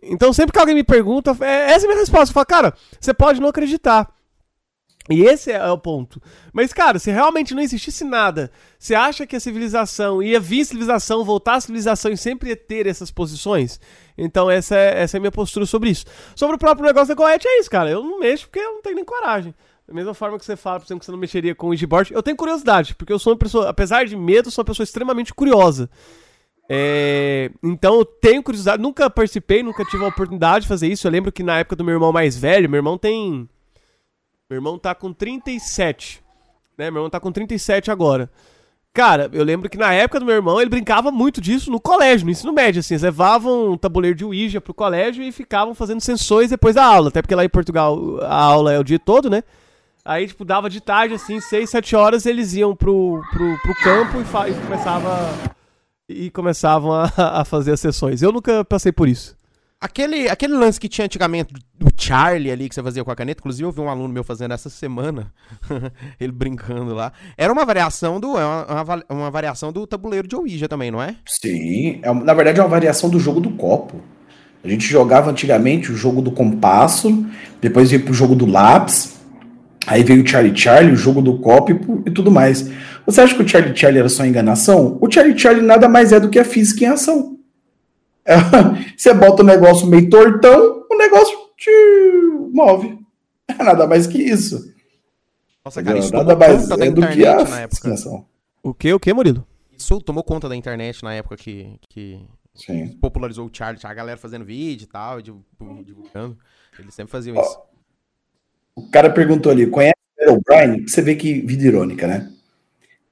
Então, 0.02 0.32
sempre 0.32 0.52
que 0.52 0.58
alguém 0.58 0.74
me 0.74 0.84
pergunta, 0.84 1.36
é, 1.40 1.72
essa 1.72 1.84
é 1.84 1.86
a 1.86 1.88
minha 1.88 2.00
resposta. 2.00 2.30
Eu 2.30 2.34
falo, 2.34 2.46
cara, 2.46 2.74
você 3.00 3.14
pode 3.14 3.40
não 3.40 3.48
acreditar. 3.48 4.08
E 5.10 5.22
esse 5.22 5.50
é 5.50 5.70
o 5.70 5.78
ponto. 5.78 6.20
Mas, 6.52 6.72
cara, 6.72 6.98
se 6.98 7.10
realmente 7.10 7.54
não 7.54 7.62
existisse 7.62 8.04
nada, 8.04 8.50
você 8.78 8.94
acha 8.94 9.26
que 9.26 9.34
a 9.34 9.40
civilização 9.40 10.22
ia 10.22 10.38
vir 10.38 10.64
civilização, 10.66 11.24
voltar 11.24 11.54
à 11.54 11.60
civilização 11.60 12.12
e 12.12 12.16
sempre 12.16 12.50
ia 12.50 12.56
ter 12.56 12.86
essas 12.86 13.10
posições? 13.10 13.80
Então, 14.16 14.50
essa 14.50 14.76
é, 14.76 15.02
essa 15.02 15.16
é 15.16 15.18
a 15.18 15.20
minha 15.20 15.32
postura 15.32 15.64
sobre 15.64 15.90
isso. 15.90 16.04
Sobre 16.36 16.56
o 16.56 16.58
próprio 16.58 16.86
negócio 16.86 17.08
da 17.08 17.14
Goethe, 17.14 17.48
é 17.48 17.60
isso, 17.60 17.70
cara. 17.70 17.88
Eu 17.88 18.02
não 18.02 18.20
mexo 18.20 18.46
porque 18.46 18.58
eu 18.58 18.74
não 18.74 18.82
tenho 18.82 18.96
nem 18.96 19.04
coragem. 19.04 19.54
Da 19.86 19.94
mesma 19.94 20.12
forma 20.12 20.38
que 20.38 20.44
você 20.44 20.56
fala, 20.56 20.78
por 20.78 20.86
exemplo, 20.86 21.00
que 21.00 21.06
você 21.06 21.12
não 21.12 21.18
mexeria 21.18 21.54
com 21.54 21.68
o 21.68 21.74
Igboard, 21.74 22.12
eu 22.12 22.22
tenho 22.22 22.36
curiosidade, 22.36 22.94
porque 22.94 23.10
eu 23.10 23.18
sou 23.18 23.32
uma 23.32 23.38
pessoa, 23.38 23.70
apesar 23.70 24.04
de 24.04 24.14
medo, 24.14 24.50
sou 24.50 24.60
uma 24.60 24.66
pessoa 24.66 24.84
extremamente 24.84 25.32
curiosa. 25.32 25.88
É, 26.68 27.50
então 27.62 27.94
eu 27.94 28.04
tenho 28.04 28.42
curiosidade, 28.42 28.82
nunca 28.82 29.08
participei, 29.08 29.62
nunca 29.62 29.86
tive 29.86 30.04
a 30.04 30.08
oportunidade 30.08 30.64
de 30.64 30.68
fazer 30.68 30.88
isso. 30.88 31.06
Eu 31.06 31.10
lembro 31.10 31.32
que 31.32 31.42
na 31.42 31.60
época 31.60 31.74
do 31.74 31.82
meu 31.82 31.94
irmão 31.94 32.12
mais 32.12 32.36
velho, 32.36 32.68
meu 32.68 32.78
irmão 32.78 32.98
tem 32.98 33.48
meu 34.48 34.56
irmão 34.56 34.78
tá 34.78 34.94
com 34.94 35.12
37. 35.12 36.22
Né? 36.76 36.90
Meu 36.90 37.00
irmão 37.00 37.10
tá 37.10 37.20
com 37.20 37.30
37 37.30 37.90
agora. 37.90 38.30
Cara, 38.94 39.28
eu 39.32 39.44
lembro 39.44 39.68
que 39.68 39.76
na 39.76 39.92
época 39.92 40.18
do 40.18 40.26
meu 40.26 40.34
irmão 40.34 40.60
ele 40.60 40.70
brincava 40.70 41.12
muito 41.12 41.40
disso 41.40 41.70
no 41.70 41.78
colégio, 41.78 42.24
no 42.24 42.32
ensino 42.32 42.52
médio, 42.52 42.80
assim. 42.80 42.94
Eles 42.94 43.02
levavam 43.02 43.72
um 43.72 43.76
tabuleiro 43.76 44.16
de 44.16 44.24
Ouija 44.24 44.60
pro 44.60 44.72
colégio 44.72 45.22
e 45.22 45.30
ficavam 45.30 45.74
fazendo 45.74 46.00
sensões 46.00 46.50
depois 46.50 46.74
da 46.74 46.84
aula. 46.84 47.08
Até 47.08 47.20
porque 47.20 47.34
lá 47.34 47.44
em 47.44 47.48
Portugal 47.48 48.18
a 48.22 48.34
aula 48.34 48.72
é 48.72 48.78
o 48.78 48.84
dia 48.84 48.98
todo, 48.98 49.28
né? 49.28 49.44
Aí, 50.04 50.26
tipo, 50.26 50.44
dava 50.44 50.70
de 50.70 50.80
tarde, 50.80 51.14
assim, 51.14 51.38
6, 51.38 51.68
7 51.68 51.94
horas, 51.94 52.24
eles 52.24 52.54
iam 52.54 52.74
pro, 52.74 53.22
pro, 53.30 53.58
pro 53.58 53.74
campo 53.82 54.16
e, 54.18 54.50
e 54.50 54.54
começava 54.54 55.28
e 56.08 56.30
começavam 56.30 56.92
a, 56.92 57.12
a 57.40 57.44
fazer 57.44 57.72
as 57.72 57.80
sessões. 57.80 58.22
Eu 58.22 58.32
nunca 58.32 58.64
passei 58.64 58.90
por 58.90 59.06
isso. 59.06 59.37
Aquele, 59.80 60.28
aquele 60.28 60.54
lance 60.54 60.80
que 60.80 60.88
tinha 60.88 61.04
antigamente 61.04 61.52
do 61.78 61.86
Charlie 61.96 62.50
ali, 62.50 62.68
que 62.68 62.74
você 62.74 62.82
fazia 62.82 63.04
com 63.04 63.12
a 63.12 63.14
caneta, 63.14 63.40
inclusive 63.40 63.64
eu 63.64 63.70
vi 63.70 63.80
um 63.80 63.88
aluno 63.88 64.12
meu 64.12 64.24
fazendo 64.24 64.52
essa 64.52 64.68
semana, 64.68 65.32
ele 66.18 66.32
brincando 66.32 66.92
lá. 66.92 67.12
Era 67.36 67.52
uma 67.52 67.64
variação 67.64 68.18
do. 68.18 68.36
É 68.36 68.44
uma, 68.44 69.04
uma, 69.08 69.30
variação 69.30 69.72
do 69.72 69.86
tabuleiro 69.86 70.26
de 70.26 70.34
Ouija 70.34 70.68
também, 70.68 70.90
não 70.90 71.00
é? 71.00 71.14
Sim. 71.24 72.00
É, 72.02 72.12
na 72.12 72.34
verdade, 72.34 72.58
é 72.58 72.62
uma 72.62 72.68
variação 72.68 73.08
do 73.08 73.20
jogo 73.20 73.40
do 73.40 73.50
copo. 73.50 74.00
A 74.64 74.68
gente 74.68 74.84
jogava 74.84 75.30
antigamente 75.30 75.92
o 75.92 75.96
jogo 75.96 76.20
do 76.20 76.32
compasso, 76.32 77.24
depois 77.60 77.92
ia 77.92 78.00
pro 78.00 78.12
jogo 78.12 78.34
do 78.34 78.46
lápis. 78.46 79.16
Aí 79.86 80.02
veio 80.02 80.24
o 80.24 80.26
Charlie 80.26 80.56
Charlie, 80.56 80.92
o 80.92 80.96
jogo 80.96 81.22
do 81.22 81.38
copo 81.38 81.70
e, 81.70 82.08
e 82.08 82.10
tudo 82.10 82.32
mais. 82.32 82.68
Você 83.06 83.20
acha 83.20 83.32
que 83.32 83.42
o 83.44 83.48
Charlie 83.48 83.76
Charlie 83.76 84.00
era 84.00 84.08
só 84.08 84.26
enganação? 84.26 84.98
O 85.00 85.08
Charlie 85.08 85.38
Charlie 85.38 85.64
nada 85.64 85.88
mais 85.88 86.12
é 86.12 86.18
do 86.18 86.28
que 86.28 86.38
a 86.40 86.44
física 86.44 86.84
em 86.84 86.88
ação. 86.88 87.37
É, 88.28 88.36
você 88.94 89.14
bota 89.14 89.42
o 89.42 89.46
negócio 89.46 89.86
meio 89.86 90.10
tortão, 90.10 90.84
o 90.90 90.98
negócio 90.98 91.34
te 91.56 91.70
move. 92.52 92.98
É 93.48 93.64
nada 93.64 93.86
mais 93.86 94.06
que 94.06 94.18
isso. 94.18 94.74
Nossa, 95.64 95.82
cara, 95.82 95.98
isso 95.98 96.12
nada 96.12 96.36
mais 96.36 96.70
é 96.70 96.90
do 96.90 97.08
que 97.08 97.26
a 97.26 97.44
na 97.44 97.60
época. 97.60 97.98
O 98.62 98.74
que, 98.74 98.92
o 98.92 99.00
que, 99.00 99.14
Murilo? 99.14 99.46
Isso 99.76 99.98
tomou 100.00 100.22
conta 100.22 100.48
da 100.48 100.54
internet 100.54 101.02
na 101.02 101.14
época 101.14 101.36
que, 101.36 101.78
que 101.88 102.20
popularizou 103.00 103.46
o 103.46 103.50
Charlie, 103.50 103.80
a 103.82 103.94
galera 103.94 104.18
fazendo 104.18 104.44
vídeo 104.44 104.84
e 104.84 104.88
tal, 104.88 105.22
divulgando. 105.22 106.36
Eles 106.78 106.94
sempre 106.94 107.10
faziam 107.10 107.36
Ó, 107.36 107.40
isso. 107.40 107.58
O 108.76 108.90
cara 108.90 109.08
perguntou 109.08 109.50
ali, 109.50 109.66
conhece 109.66 109.94
o 110.26 110.34
O'Brien? 110.34 110.86
Você 110.86 111.00
vê 111.00 111.14
que 111.14 111.40
vida 111.40 111.64
irônica, 111.64 112.06
né? 112.06 112.30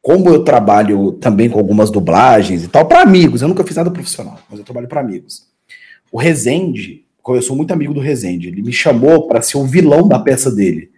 Como 0.07 0.29
eu 0.29 0.45
trabalho 0.45 1.11
também 1.11 1.51
com 1.51 1.59
algumas 1.59 1.91
dublagens 1.91 2.63
e 2.63 2.69
tal, 2.69 2.87
para 2.87 3.03
amigos, 3.03 3.43
eu 3.43 3.49
nunca 3.49 3.65
fiz 3.65 3.75
nada 3.75 3.91
profissional, 3.91 4.39
mas 4.49 4.57
eu 4.57 4.65
trabalho 4.65 4.87
para 4.87 5.01
amigos. 5.01 5.49
O 6.13 6.17
Rezende, 6.17 7.05
eu 7.29 7.43
sou 7.43 7.57
muito 7.57 7.73
amigo 7.73 7.93
do 7.93 7.99
Rezende, 7.99 8.47
ele 8.47 8.63
me 8.63 8.73
chamou 8.73 9.27
para 9.27 9.43
ser 9.43 9.57
o 9.57 9.65
vilão 9.65 10.07
da 10.07 10.17
peça 10.17 10.49
dele. 10.49 10.93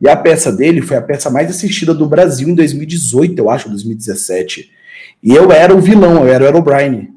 E 0.00 0.08
a 0.08 0.14
peça 0.16 0.52
dele 0.52 0.80
foi 0.80 0.96
a 0.96 1.02
peça 1.02 1.28
mais 1.28 1.50
assistida 1.50 1.92
do 1.92 2.06
Brasil 2.06 2.48
em 2.48 2.54
2018, 2.54 3.36
eu 3.36 3.50
acho, 3.50 3.68
2017. 3.68 4.70
E 5.20 5.34
eu 5.34 5.50
era 5.50 5.74
o 5.74 5.80
vilão, 5.80 6.24
eu 6.24 6.32
era 6.32 6.54
o 6.54 6.60
O'Brien. 6.60 7.08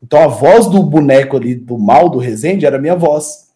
Então 0.00 0.22
a 0.22 0.28
voz 0.28 0.68
do 0.68 0.80
boneco 0.84 1.36
ali, 1.36 1.56
do 1.56 1.76
mal 1.76 2.10
do 2.10 2.18
Rezende, 2.20 2.64
era 2.64 2.76
a 2.76 2.80
minha 2.80 2.94
voz. 2.94 3.48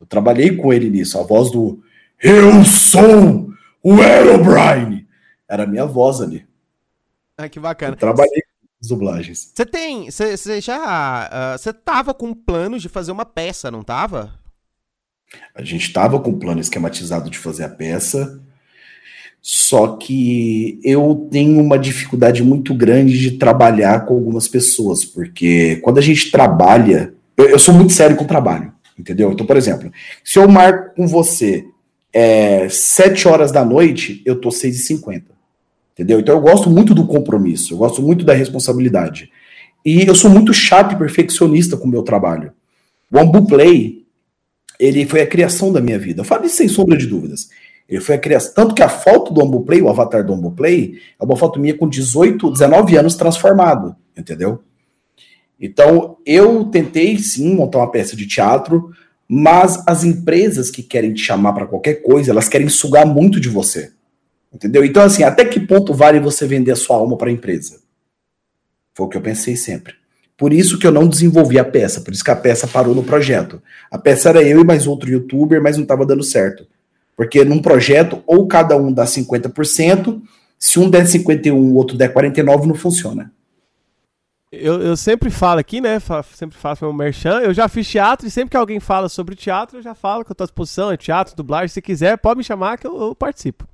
Eu 0.00 0.06
trabalhei 0.06 0.54
com 0.54 0.72
ele 0.72 0.88
nisso, 0.88 1.18
a 1.18 1.24
voz 1.24 1.50
do 1.50 1.80
Eu 2.22 2.64
sou 2.64 3.50
o 3.82 4.00
Herobrine. 4.00 5.04
Era 5.48 5.64
a 5.64 5.66
minha 5.66 5.84
voz 5.84 6.20
ali. 6.20 6.45
Ah, 7.38 7.48
que 7.48 7.60
bacana. 7.60 7.92
Eu 7.92 7.98
trabalhei 7.98 8.40
com 8.40 8.66
as 8.80 8.88
dublagens. 8.88 9.52
Você 9.54 9.66
tem. 9.66 10.10
Você 10.10 10.60
já. 10.60 11.56
Você 11.56 11.70
uh, 11.70 11.74
tava 11.74 12.14
com 12.14 12.32
planos 12.32 12.80
de 12.80 12.88
fazer 12.88 13.12
uma 13.12 13.26
peça, 13.26 13.70
não 13.70 13.82
tava? 13.82 14.32
A 15.54 15.62
gente 15.62 15.92
tava 15.92 16.18
com 16.18 16.30
o 16.30 16.38
plano 16.38 16.60
esquematizado 16.60 17.28
de 17.28 17.38
fazer 17.38 17.64
a 17.64 17.68
peça. 17.68 18.40
Só 19.42 19.96
que 19.96 20.80
eu 20.82 21.28
tenho 21.30 21.60
uma 21.60 21.78
dificuldade 21.78 22.42
muito 22.42 22.74
grande 22.74 23.18
de 23.18 23.32
trabalhar 23.32 24.04
com 24.04 24.14
algumas 24.14 24.48
pessoas, 24.48 25.04
porque 25.04 25.76
quando 25.84 25.98
a 25.98 26.02
gente 26.02 26.32
trabalha, 26.32 27.14
eu, 27.36 27.50
eu 27.50 27.58
sou 27.58 27.72
muito 27.72 27.92
sério 27.92 28.16
com 28.16 28.24
o 28.24 28.26
trabalho, 28.26 28.72
entendeu? 28.98 29.30
Então, 29.30 29.46
por 29.46 29.56
exemplo, 29.56 29.92
se 30.24 30.38
eu 30.38 30.48
marco 30.48 30.96
com 30.96 31.06
você 31.06 31.64
é, 32.12 32.68
7 32.68 33.28
horas 33.28 33.52
da 33.52 33.64
noite, 33.64 34.20
eu 34.26 34.40
tô 34.40 34.50
6 34.50 34.80
e 34.80 34.82
50 34.82 35.35
Entendeu? 35.96 36.20
Então 36.20 36.34
eu 36.34 36.40
gosto 36.42 36.68
muito 36.68 36.94
do 36.94 37.06
compromisso, 37.06 37.72
eu 37.72 37.78
gosto 37.78 38.02
muito 38.02 38.22
da 38.22 38.34
responsabilidade. 38.34 39.32
E 39.82 40.06
eu 40.06 40.14
sou 40.14 40.30
muito 40.30 40.52
chato 40.52 40.92
e 40.92 40.98
perfeccionista 40.98 41.74
com 41.74 41.86
o 41.86 41.90
meu 41.90 42.02
trabalho. 42.02 42.52
O 43.10 43.18
Ambuplay, 43.18 44.04
ele 44.78 45.06
foi 45.06 45.22
a 45.22 45.26
criação 45.26 45.72
da 45.72 45.80
minha 45.80 45.98
vida. 45.98 46.20
Eu 46.20 46.24
falo 46.24 46.44
isso 46.44 46.56
sem 46.56 46.68
sombra 46.68 46.98
de 46.98 47.06
dúvidas. 47.06 47.48
Ele 47.88 48.00
foi 48.02 48.16
a 48.16 48.18
criação. 48.18 48.52
Tanto 48.52 48.74
que 48.74 48.82
a 48.82 48.90
foto 48.90 49.32
do 49.32 49.40
Ambuplay, 49.40 49.80
o 49.80 49.88
avatar 49.88 50.26
do 50.26 50.34
Ambuplay, 50.34 50.98
é 51.18 51.24
uma 51.24 51.36
foto 51.36 51.58
minha 51.58 51.74
com 51.74 51.88
18, 51.88 52.50
19 52.50 52.96
anos 52.98 53.14
transformado. 53.14 53.96
Entendeu? 54.14 54.60
Então, 55.58 56.18
eu 56.26 56.64
tentei 56.64 57.16
sim 57.18 57.54
montar 57.54 57.78
uma 57.78 57.90
peça 57.90 58.14
de 58.14 58.26
teatro, 58.26 58.90
mas 59.26 59.82
as 59.86 60.04
empresas 60.04 60.70
que 60.70 60.82
querem 60.82 61.14
te 61.14 61.22
chamar 61.22 61.54
para 61.54 61.66
qualquer 61.66 62.02
coisa, 62.02 62.32
elas 62.32 62.48
querem 62.48 62.68
sugar 62.68 63.06
muito 63.06 63.40
de 63.40 63.48
você. 63.48 63.92
Entendeu? 64.56 64.82
Então, 64.82 65.02
assim, 65.02 65.22
até 65.22 65.44
que 65.44 65.60
ponto 65.60 65.92
vale 65.92 66.18
você 66.18 66.46
vender 66.46 66.72
a 66.72 66.76
sua 66.76 66.96
alma 66.96 67.14
para 67.18 67.28
a 67.28 67.32
empresa? 67.32 67.78
Foi 68.94 69.04
o 69.04 69.08
que 69.08 69.18
eu 69.18 69.20
pensei 69.20 69.54
sempre. 69.54 69.92
Por 70.34 70.50
isso 70.50 70.78
que 70.78 70.86
eu 70.86 70.90
não 70.90 71.06
desenvolvi 71.06 71.58
a 71.58 71.64
peça, 71.64 72.00
por 72.00 72.14
isso 72.14 72.24
que 72.24 72.30
a 72.30 72.36
peça 72.36 72.66
parou 72.66 72.94
no 72.94 73.02
projeto. 73.02 73.62
A 73.90 73.98
peça 73.98 74.30
era 74.30 74.42
eu 74.42 74.62
e 74.62 74.64
mais 74.64 74.86
outro 74.86 75.10
youtuber, 75.10 75.62
mas 75.62 75.76
não 75.76 75.82
estava 75.82 76.06
dando 76.06 76.22
certo. 76.22 76.66
Porque 77.14 77.44
num 77.44 77.60
projeto, 77.60 78.22
ou 78.26 78.46
cada 78.46 78.78
um 78.78 78.90
dá 78.90 79.04
50%, 79.04 80.22
se 80.58 80.78
um 80.78 80.88
der 80.88 81.06
51 81.06 81.54
o 81.54 81.74
outro 81.74 81.98
der 81.98 82.14
49, 82.14 82.66
não 82.66 82.74
funciona. 82.74 83.30
Eu, 84.50 84.80
eu 84.80 84.96
sempre 84.96 85.30
falo 85.30 85.60
aqui, 85.60 85.82
né? 85.82 85.98
Sempre 86.32 86.56
faço 86.56 86.82
meu 86.82 86.94
merchan. 86.94 87.40
Eu 87.40 87.52
já 87.52 87.68
fiz 87.68 87.86
teatro 87.86 88.26
e 88.26 88.30
sempre 88.30 88.52
que 88.52 88.56
alguém 88.56 88.80
fala 88.80 89.10
sobre 89.10 89.34
teatro, 89.34 89.78
eu 89.78 89.82
já 89.82 89.94
falo 89.94 90.24
que 90.24 90.30
eu 90.30 90.34
estou 90.34 90.44
à 90.44 90.46
disposição, 90.46 90.90
é 90.90 90.96
teatro, 90.96 91.36
dublagem. 91.36 91.68
Se 91.68 91.82
quiser, 91.82 92.16
pode 92.16 92.38
me 92.38 92.44
chamar 92.44 92.78
que 92.78 92.86
eu, 92.86 92.98
eu 92.98 93.14
participo. 93.14 93.68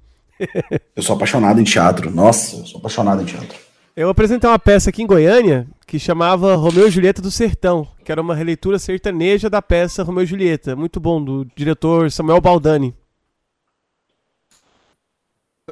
eu 0.97 1.03
sou 1.03 1.17
apaixonado 1.17 1.61
em 1.61 1.65
teatro. 1.65 2.11
Nossa, 2.11 2.57
eu 2.57 2.67
sou 2.67 2.79
apaixonado 2.79 3.23
em 3.23 3.25
teatro. 3.25 3.57
Eu 3.95 4.09
apresentei 4.09 4.49
uma 4.49 4.59
peça 4.59 4.89
aqui 4.89 5.03
em 5.03 5.07
Goiânia 5.07 5.67
que 5.87 5.99
chamava 5.99 6.55
Romeu 6.57 6.89
e 6.89 6.91
Julieta 6.91 7.21
do 7.21 7.31
Sertão, 7.31 7.87
que 8.03 8.11
era 8.11 8.23
uma 8.23 8.35
releitura 8.35 8.79
sertaneja 8.79 9.51
da 9.51 9.61
peça 9.61 10.03
Romeu 10.03 10.25
e 10.25 10.27
Julieta. 10.27 10.75
Muito 10.75 10.99
bom, 10.99 11.23
do 11.23 11.47
diretor 11.55 12.11
Samuel 12.11 12.41
Baldani. 12.41 12.95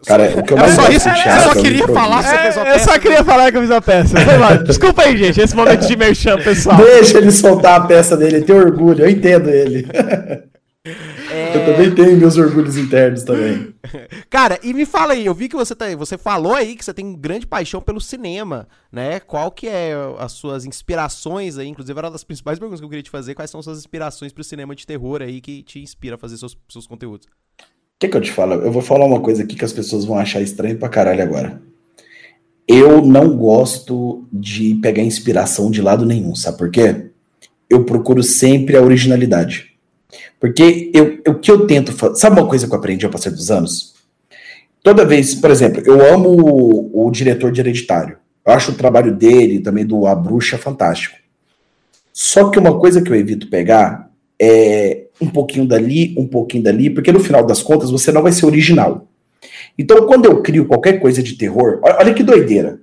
Cara, 0.07 0.39
o 0.39 0.43
que 0.43 0.53
eu 0.53 0.59
mais 0.59 0.77
gosto 0.77 0.93
isso, 0.93 1.05
teatro, 1.11 1.31
Eu 1.31 1.41
só 1.41 1.63
queria 1.63 1.89
falar 1.89 2.23
que 2.23 2.59
é, 2.61 2.75
Eu 2.75 2.79
só 2.79 2.99
queria 2.99 3.25
falar 3.25 3.51
que 3.51 3.57
eu 3.57 3.63
fiz 3.63 3.71
a 3.71 3.81
peça. 3.81 4.17
Desculpa 4.65 5.03
aí, 5.03 5.17
gente, 5.17 5.41
esse 5.41 5.57
momento 5.57 5.87
de 5.87 5.97
merchan, 5.97 6.39
pessoal. 6.39 6.77
Deixa 6.77 7.19
ele 7.19 7.33
soltar 7.33 7.81
a 7.81 7.87
peça 7.87 8.17
dele, 8.17 8.37
ele 8.37 8.45
tem 8.45 8.55
orgulho, 8.55 9.05
eu 9.05 9.11
entendo 9.11 9.49
ele. 9.49 9.87
É... 10.83 11.57
Eu 11.57 11.67
também 11.67 11.95
tenho 11.95 12.17
meus 12.17 12.39
orgulhos 12.39 12.79
internos 12.79 13.23
também. 13.23 13.75
Cara, 14.31 14.59
e 14.63 14.73
me 14.73 14.87
fala 14.87 15.13
aí, 15.13 15.27
eu 15.27 15.35
vi 15.35 15.47
que 15.49 15.57
você 15.57 15.75
tá, 15.75 15.95
você 15.95 16.17
falou 16.17 16.55
aí 16.55 16.75
que 16.75 16.85
você 16.85 16.95
tem 16.95 17.15
grande 17.15 17.47
paixão 17.47 17.83
pelo 17.83 18.01
cinema, 18.01 18.67
né? 18.91 19.21
Qual 19.21 19.51
que 19.51 19.69
é 19.69 19.93
as 20.19 20.33
suas 20.33 20.65
inspirações 20.65 21.59
aí? 21.59 21.69
Inclusive, 21.69 21.99
era 21.99 22.07
uma 22.07 22.13
das 22.13 22.25
principais 22.25 22.59
perguntas 22.59 22.81
que 22.81 22.87
eu 22.87 22.89
queria 22.89 23.03
te 23.03 23.11
fazer. 23.11 23.35
Quais 23.35 23.51
são 23.51 23.63
suas 23.63 23.79
inspirações 23.79 24.33
pro 24.33 24.43
cinema 24.43 24.75
de 24.75 24.87
terror 24.87 25.21
aí 25.21 25.41
que 25.41 25.63
te 25.63 25.81
inspira 25.81 26.15
a 26.15 26.19
fazer 26.19 26.39
seus, 26.39 26.57
seus 26.69 26.87
conteúdos? 26.87 27.27
O 27.27 28.01
que, 28.01 28.09
que 28.09 28.17
eu 28.17 28.23
te 28.23 28.33
falo? 28.33 28.55
Eu 28.55 28.73
vou 28.73 28.81
falar 28.81 29.05
uma 29.05 29.21
coisa 29.21 29.43
aqui 29.43 29.55
que 29.55 29.65
as 29.65 29.75
pessoas 29.75 30.07
vão 30.07 30.19
achar 30.19 30.41
estranho 30.41 30.79
pra 30.79 30.89
caralho 30.89 31.23
agora. 31.23 31.61
Eu 32.67 33.05
não 33.05 33.37
gosto 33.37 34.27
de 34.33 34.77
pegar 34.77 35.03
inspiração 35.03 35.71
de 35.71 35.83
lado 35.83 36.07
nenhum, 36.07 36.35
sabe 36.35 36.57
por 36.57 36.71
quê? 36.71 37.11
Eu 37.69 37.85
procuro 37.85 38.23
sempre 38.23 38.77
a 38.77 38.83
originalidade. 38.83 39.70
Porque 40.39 40.91
eu, 40.95 41.21
o 41.29 41.35
que 41.35 41.51
eu 41.51 41.67
tento 41.67 41.93
fazer. 41.93 42.17
Sabe 42.17 42.41
uma 42.41 42.49
coisa 42.49 42.67
que 42.67 42.73
eu 42.73 42.79
aprendi 42.79 43.05
ao 43.05 43.13
passar 43.13 43.31
dos 43.31 43.51
anos? 43.51 43.95
Toda 44.83 45.05
vez, 45.05 45.35
por 45.35 45.51
exemplo, 45.51 45.83
eu 45.85 46.05
amo 46.13 46.31
o, 46.31 47.07
o 47.07 47.11
diretor 47.11 47.53
de 47.53 47.61
Hereditário. 47.61 48.17
Eu 48.47 48.53
acho 48.55 48.73
o 48.73 48.75
trabalho 48.75 49.15
dele, 49.15 49.61
também 49.61 49.85
do 49.85 50.07
A 50.07 50.15
Bruxa, 50.15 50.57
fantástico. 50.57 51.17
Só 52.13 52.49
que 52.49 52.59
uma 52.59 52.79
coisa 52.79 53.03
que 53.03 53.11
eu 53.11 53.15
evito 53.15 53.49
pegar 53.49 54.11
é 54.41 55.07
um 55.21 55.29
pouquinho 55.29 55.67
dali, 55.67 56.15
um 56.17 56.27
pouquinho 56.27 56.63
dali, 56.63 56.89
porque 56.89 57.13
no 57.13 57.21
final 57.21 57.45
das 57.45 57.63
contas 57.63 57.91
você 57.91 58.11
não 58.11 58.23
vai 58.23 58.33
ser 58.33 58.47
original. 58.47 59.07
Então, 59.79 60.07
quando 60.07 60.25
eu 60.25 60.43
crio 60.43 60.67
qualquer 60.67 60.99
coisa 60.99 61.23
de 61.23 61.35
terror, 61.35 61.81
olha 61.83 62.15
que 62.15 62.23
doideira. 62.23 62.81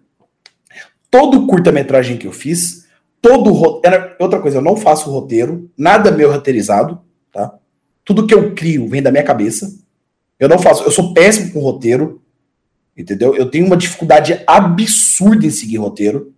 Todo 1.10 1.48
curta-metragem 1.48 2.18
que 2.18 2.28
eu 2.28 2.32
fiz, 2.32 2.86
todo 3.22 3.52
roteiro. 3.52 4.12
Outra 4.20 4.40
coisa, 4.40 4.58
eu 4.58 4.62
não 4.62 4.76
faço 4.76 5.10
roteiro, 5.10 5.70
nada 5.78 6.12
meu 6.12 6.32
roteirizado. 6.32 7.02
Tudo 8.08 8.26
que 8.26 8.34
eu 8.34 8.56
crio 8.56 8.88
vem 8.88 9.04
da 9.04 9.12
minha 9.12 9.24
cabeça. 9.24 9.78
Eu 10.40 10.48
não 10.48 10.58
faço, 10.58 10.82
eu 10.84 10.92
sou 10.92 11.14
péssimo 11.14 11.52
com 11.52 11.60
roteiro, 11.60 12.22
entendeu? 12.98 13.36
Eu 13.36 13.52
tenho 13.52 13.66
uma 13.66 13.76
dificuldade 13.76 14.42
absurda 14.48 15.46
em 15.46 15.50
seguir 15.50 15.76
roteiro. 15.76 16.34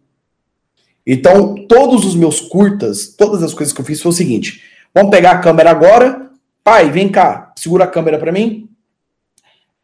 Então, 1.05 1.67
todos 1.67 2.05
os 2.07 2.15
meus 2.15 2.41
curtas, 2.41 3.13
todas 3.15 3.43
as 3.43 3.53
coisas 3.53 3.71
que 3.71 3.79
eu 3.79 3.85
fiz 3.85 4.01
foi 4.01 4.09
o 4.09 4.15
seguinte: 4.15 4.63
vamos 4.91 5.11
pegar 5.11 5.33
a 5.33 5.37
câmera 5.37 5.69
agora, 5.69 6.31
pai, 6.63 6.89
vem 6.89 7.07
cá, 7.07 7.53
segura 7.55 7.83
a 7.83 7.87
câmera 7.87 8.17
para 8.17 8.31
mim. 8.31 8.67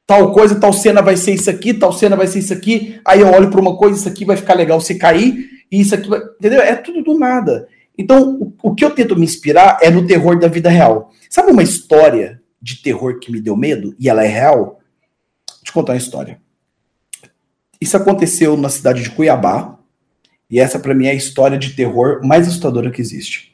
Tal 0.08 0.32
coisa, 0.34 0.60
tal 0.60 0.74
cena 0.74 1.04
vai 1.04 1.16
ser 1.16 1.36
isso 1.36 1.52
aqui, 1.52 1.72
tal 1.72 1.94
cena 1.94 2.16
vai 2.16 2.26
ser 2.26 2.40
isso 2.40 2.54
aqui. 2.54 3.00
Aí 3.06 3.22
eu 3.22 3.28
olho 3.28 3.52
para 3.52 3.62
uma 3.62 3.78
coisa, 3.78 4.00
isso 4.00 4.10
aqui 4.10 4.26
vai 4.26 4.38
ficar 4.38 4.56
legal 4.56 4.82
se 4.82 4.96
cair, 4.96 5.50
e 5.72 5.82
isso 5.82 5.94
aqui 5.94 6.10
vai. 6.10 6.20
Entendeu? 6.20 6.62
É 6.62 6.76
tudo 6.76 7.04
do 7.04 7.20
nada. 7.20 7.68
Então, 7.98 8.38
o, 8.40 8.54
o 8.70 8.76
que 8.76 8.84
eu 8.84 8.92
tento 8.92 9.16
me 9.16 9.26
inspirar 9.26 9.80
é 9.82 9.90
no 9.90 10.06
terror 10.06 10.40
da 10.40 10.48
vida 10.48 10.70
real. 10.70 11.12
Sabe 11.30 11.52
uma 11.52 11.64
história 11.64 12.42
de 12.62 12.82
terror 12.82 13.20
que 13.20 13.32
me 13.32 13.42
deu 13.42 13.56
medo 13.56 13.96
e 14.00 14.10
ela 14.10 14.24
é 14.24 14.28
real? 14.28 14.80
Vou 15.48 15.64
te 15.64 15.72
contar 15.72 15.94
uma 15.94 15.98
história. 15.98 16.40
Isso 17.80 17.98
aconteceu 17.98 18.58
na 18.58 18.70
cidade 18.70 19.04
de 19.04 19.10
Cuiabá, 19.10 19.78
e 20.50 20.60
essa 20.60 20.80
para 20.80 20.94
mim 20.94 21.08
é 21.08 21.12
a 21.12 21.16
história 21.16 21.58
de 21.58 21.72
terror 21.72 22.22
mais 22.24 22.48
assustadora 22.48 22.92
que 22.92 23.02
existe. 23.02 23.54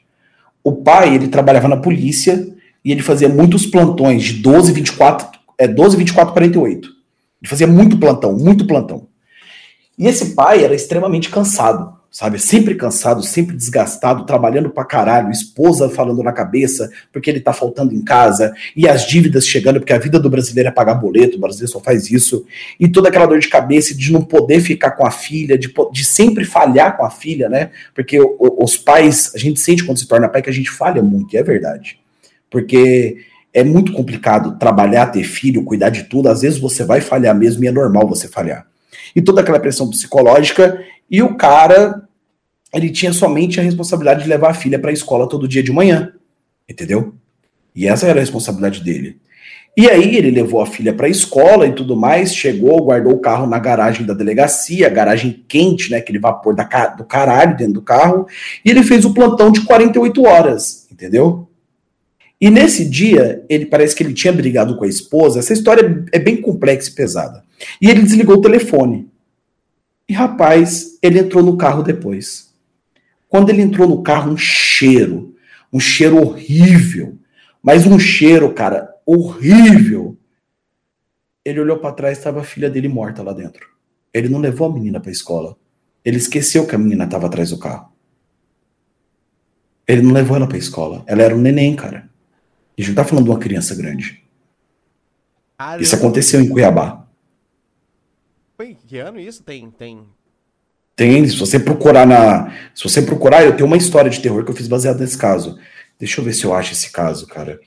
O 0.62 0.72
pai, 0.72 1.14
ele 1.14 1.28
trabalhava 1.28 1.68
na 1.68 1.76
polícia 1.76 2.54
e 2.84 2.92
ele 2.92 3.02
fazia 3.02 3.28
muitos 3.28 3.66
plantões 3.66 4.22
de 4.22 4.34
12, 4.34 4.72
24, 4.72 5.28
é 5.58 5.66
12, 5.66 5.96
24, 5.96 6.32
48. 6.32 6.88
Ele 6.88 7.48
fazia 7.48 7.66
muito 7.66 7.98
plantão, 7.98 8.36
muito 8.36 8.66
plantão. 8.66 9.08
E 9.98 10.06
esse 10.06 10.34
pai 10.34 10.64
era 10.64 10.74
extremamente 10.74 11.28
cansado 11.28 12.00
sabe? 12.12 12.38
Sempre 12.38 12.74
cansado, 12.74 13.22
sempre 13.22 13.56
desgastado, 13.56 14.26
trabalhando 14.26 14.68
pra 14.68 14.84
caralho, 14.84 15.30
esposa 15.30 15.88
falando 15.88 16.22
na 16.22 16.30
cabeça 16.30 16.92
porque 17.10 17.30
ele 17.30 17.40
tá 17.40 17.54
faltando 17.54 17.94
em 17.94 18.04
casa, 18.04 18.52
e 18.76 18.86
as 18.86 19.06
dívidas 19.06 19.46
chegando, 19.46 19.80
porque 19.80 19.94
a 19.94 19.98
vida 19.98 20.20
do 20.20 20.28
brasileiro 20.28 20.68
é 20.68 20.72
pagar 20.72 20.94
boleto, 20.94 21.38
o 21.38 21.40
brasileiro 21.40 21.72
só 21.72 21.80
faz 21.80 22.10
isso, 22.10 22.44
e 22.78 22.86
toda 22.86 23.08
aquela 23.08 23.24
dor 23.24 23.38
de 23.38 23.48
cabeça 23.48 23.94
de 23.94 24.12
não 24.12 24.22
poder 24.22 24.60
ficar 24.60 24.90
com 24.90 25.06
a 25.06 25.10
filha, 25.10 25.56
de, 25.56 25.72
de 25.90 26.04
sempre 26.04 26.44
falhar 26.44 26.98
com 26.98 27.04
a 27.04 27.10
filha, 27.10 27.48
né? 27.48 27.70
Porque 27.94 28.20
o, 28.20 28.36
os 28.62 28.76
pais, 28.76 29.32
a 29.34 29.38
gente 29.38 29.58
sente 29.58 29.82
quando 29.82 29.98
se 29.98 30.06
torna 30.06 30.28
pai 30.28 30.42
que 30.42 30.50
a 30.50 30.52
gente 30.52 30.70
falha 30.70 31.02
muito, 31.02 31.34
e 31.34 31.38
é 31.38 31.42
verdade. 31.42 31.98
Porque 32.50 33.24
é 33.54 33.64
muito 33.64 33.90
complicado 33.92 34.58
trabalhar, 34.58 35.06
ter 35.06 35.24
filho, 35.24 35.64
cuidar 35.64 35.88
de 35.88 36.02
tudo, 36.04 36.28
às 36.28 36.42
vezes 36.42 36.58
você 36.58 36.84
vai 36.84 37.00
falhar 37.00 37.34
mesmo 37.34 37.64
e 37.64 37.68
é 37.68 37.72
normal 37.72 38.06
você 38.06 38.28
falhar. 38.28 38.66
E 39.16 39.22
toda 39.22 39.40
aquela 39.40 39.58
pressão 39.58 39.88
psicológica 39.88 40.78
e 41.10 41.22
o 41.22 41.34
cara, 41.34 42.01
ele 42.74 42.90
tinha 42.90 43.12
somente 43.12 43.60
a 43.60 43.62
responsabilidade 43.62 44.22
de 44.22 44.28
levar 44.28 44.50
a 44.50 44.54
filha 44.54 44.78
para 44.78 44.90
a 44.90 44.94
escola 44.94 45.28
todo 45.28 45.48
dia 45.48 45.62
de 45.62 45.72
manhã, 45.72 46.12
entendeu? 46.68 47.14
E 47.74 47.86
essa 47.86 48.06
era 48.06 48.18
a 48.18 48.20
responsabilidade 48.20 48.82
dele. 48.82 49.20
E 49.74 49.88
aí 49.88 50.16
ele 50.16 50.30
levou 50.30 50.60
a 50.60 50.66
filha 50.66 50.92
para 50.92 51.06
a 51.06 51.10
escola 51.10 51.66
e 51.66 51.72
tudo 51.72 51.96
mais, 51.96 52.34
chegou, 52.34 52.84
guardou 52.84 53.14
o 53.14 53.20
carro 53.20 53.46
na 53.46 53.58
garagem 53.58 54.04
da 54.04 54.12
delegacia, 54.12 54.88
garagem 54.90 55.42
quente, 55.48 55.90
né, 55.90 55.96
aquele 55.96 56.18
vapor 56.18 56.54
da, 56.54 56.64
do 56.88 57.04
caralho 57.04 57.56
dentro 57.56 57.74
do 57.74 57.82
carro, 57.82 58.26
e 58.62 58.70
ele 58.70 58.82
fez 58.82 59.06
o 59.06 59.14
plantão 59.14 59.50
de 59.50 59.62
48 59.62 60.22
horas, 60.24 60.86
entendeu? 60.92 61.48
E 62.38 62.50
nesse 62.50 62.84
dia, 62.84 63.42
ele 63.48 63.64
parece 63.64 63.94
que 63.96 64.02
ele 64.02 64.12
tinha 64.12 64.32
brigado 64.32 64.76
com 64.76 64.84
a 64.84 64.88
esposa, 64.88 65.38
essa 65.38 65.54
história 65.54 66.04
é 66.12 66.18
bem 66.18 66.36
complexa 66.36 66.90
e 66.90 66.94
pesada. 66.94 67.42
E 67.80 67.88
ele 67.88 68.02
desligou 68.02 68.36
o 68.36 68.42
telefone. 68.42 69.08
E 70.06 70.12
rapaz, 70.12 70.98
ele 71.00 71.20
entrou 71.20 71.42
no 71.42 71.56
carro 71.56 71.82
depois. 71.82 72.51
Quando 73.32 73.48
ele 73.48 73.62
entrou 73.62 73.88
no 73.88 74.02
carro, 74.02 74.30
um 74.30 74.36
cheiro, 74.36 75.34
um 75.72 75.80
cheiro 75.80 76.18
horrível, 76.18 77.18
mas 77.62 77.86
um 77.86 77.98
cheiro, 77.98 78.52
cara, 78.52 78.94
horrível. 79.06 80.18
Ele 81.42 81.58
olhou 81.58 81.78
para 81.78 81.94
trás, 81.94 82.18
estava 82.18 82.42
a 82.42 82.44
filha 82.44 82.68
dele 82.68 82.88
morta 82.88 83.22
lá 83.22 83.32
dentro. 83.32 83.66
Ele 84.12 84.28
não 84.28 84.38
levou 84.38 84.68
a 84.68 84.74
menina 84.74 85.00
para 85.00 85.08
a 85.08 85.12
escola. 85.12 85.56
Ele 86.04 86.18
esqueceu 86.18 86.66
que 86.66 86.74
a 86.74 86.78
menina 86.78 87.04
estava 87.04 87.26
atrás 87.26 87.48
do 87.48 87.58
carro. 87.58 87.90
Ele 89.88 90.02
não 90.02 90.12
levou 90.12 90.36
ela 90.36 90.46
para 90.46 90.56
a 90.56 90.60
escola. 90.60 91.02
Ela 91.06 91.22
era 91.22 91.34
um 91.34 91.40
neném, 91.40 91.74
cara. 91.74 92.10
A 92.76 92.82
gente 92.82 92.88
não 92.90 92.96
tá 92.96 93.04
falando 93.04 93.24
de 93.24 93.30
uma 93.30 93.38
criança 93.38 93.74
grande. 93.74 94.22
Caramba. 95.56 95.82
Isso 95.82 95.96
aconteceu 95.96 96.38
em 96.38 96.50
Cuiabá. 96.50 97.08
Foi 98.58 98.76
que 98.86 98.98
ano 98.98 99.18
isso? 99.18 99.42
Tem, 99.42 99.70
tem. 99.70 100.06
Tem, 100.94 101.26
se 101.26 101.36
você 101.36 101.58
procurar 101.58 102.06
na. 102.06 102.52
Se 102.74 102.84
você 102.84 103.02
procurar, 103.02 103.44
eu 103.44 103.56
tenho 103.56 103.66
uma 103.66 103.76
história 103.76 104.10
de 104.10 104.20
terror 104.20 104.44
que 104.44 104.50
eu 104.50 104.56
fiz 104.56 104.68
baseado 104.68 105.00
nesse 105.00 105.16
caso. 105.16 105.58
Deixa 105.98 106.20
eu 106.20 106.24
ver 106.24 106.32
se 106.32 106.44
eu 106.44 106.54
acho 106.54 106.72
esse 106.72 106.90
caso, 106.90 107.26
cara. 107.26 107.58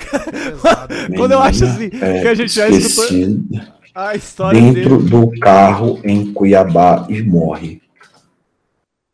Quando 1.16 1.32
eu 1.32 1.40
acho 1.40 1.64
assim, 1.64 1.90
é, 2.00 2.22
que 2.22 2.28
a 2.28 2.34
gente 2.34 2.52
já 2.52 2.68
escutou 2.68 3.40
a 3.94 4.14
história 4.14 4.60
dentro 4.60 4.98
dele. 4.98 5.10
do 5.10 5.30
carro 5.40 6.00
em 6.04 6.32
Cuiabá 6.32 7.06
e 7.08 7.22
morre. 7.22 7.82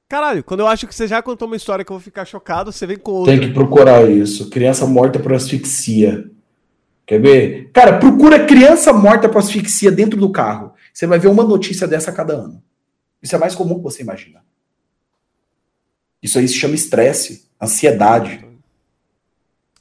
Caralho, 0.09 0.44
quando 0.44 0.60
eu 0.60 0.68
acho 0.68 0.86
que 0.86 0.94
você 0.94 1.09
já 1.09 1.20
contou 1.20 1.48
uma 1.48 1.56
história 1.56 1.84
que 1.84 1.90
eu 1.90 1.97
vou 1.97 2.02
ficar 2.02 2.24
chocado, 2.24 2.70
você 2.70 2.86
vem 2.86 2.97
com 2.97 3.10
outra. 3.10 3.36
Tem 3.36 3.48
que 3.48 3.52
procurar 3.52 4.09
isso. 4.09 4.48
Criança 4.51 4.86
morta 4.86 5.18
por 5.18 5.32
asfixia. 5.32 6.30
Quer 7.05 7.20
ver? 7.20 7.70
Cara, 7.72 7.98
procura 7.98 8.47
criança 8.47 8.93
morta 8.93 9.28
por 9.28 9.38
asfixia 9.38 9.90
dentro 9.90 10.18
do 10.18 10.30
carro. 10.30 10.72
Você 10.93 11.09
vai 11.09 11.18
ver 11.18 11.28
uma 11.28 11.43
notícia 11.43 11.88
dessa 11.88 12.10
a 12.10 12.14
cada 12.14 12.34
ano. 12.34 12.62
Isso 13.22 13.34
é 13.34 13.38
mais 13.38 13.55
comum 13.55 13.76
que 13.76 13.82
você 13.82 14.02
imagina. 14.02 14.44
Isso 16.22 16.38
aí 16.38 16.48
se 16.48 16.55
chama 16.55 16.74
estresse, 16.74 17.48
ansiedade. 17.60 18.44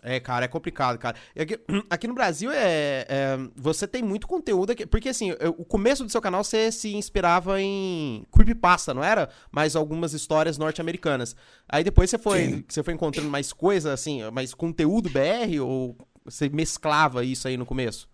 É, 0.08 0.20
cara, 0.20 0.46
é 0.46 0.48
complicado, 0.48 1.00
cara. 1.00 1.18
Aqui, 1.36 1.60
aqui 1.90 2.08
no 2.08 2.14
Brasil 2.14 2.52
é, 2.52 3.08
é, 3.10 3.38
Você 3.56 3.88
tem 3.88 4.04
muito 4.04 4.28
conteúdo 4.28 4.72
aqui. 4.72 4.86
Porque 4.86 5.10
assim, 5.10 5.32
o 5.58 5.66
começo 5.66 6.04
do 6.04 6.12
seu 6.12 6.22
canal 6.22 6.44
você 6.44 6.72
se 6.72 6.96
inspirava 6.96 7.60
em 7.60 8.24
creepypasta, 8.32 8.94
não 8.94 9.04
era? 9.04 9.30
Mais 9.52 9.76
algumas 9.76 10.14
histórias 10.14 10.60
norte-americanas. 10.60 11.36
Aí 11.68 11.84
depois 11.84 12.12
você 12.12 12.20
foi, 12.20 12.64
você 12.68 12.84
foi 12.84 12.94
encontrando 12.94 13.30
mais 13.30 13.52
coisa, 13.52 13.94
assim, 13.94 14.22
mais 14.32 14.54
conteúdo 14.54 15.10
BR? 15.10 15.60
Ou 15.60 15.98
você 16.24 16.50
mesclava 16.50 17.26
isso 17.26 17.48
aí 17.48 17.58
no 17.58 17.66
começo? 17.66 18.08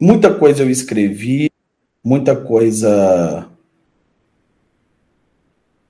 Muita 0.00 0.34
coisa 0.34 0.64
eu 0.64 0.70
escrevi, 0.70 1.48
muita 2.02 2.34
coisa. 2.34 3.48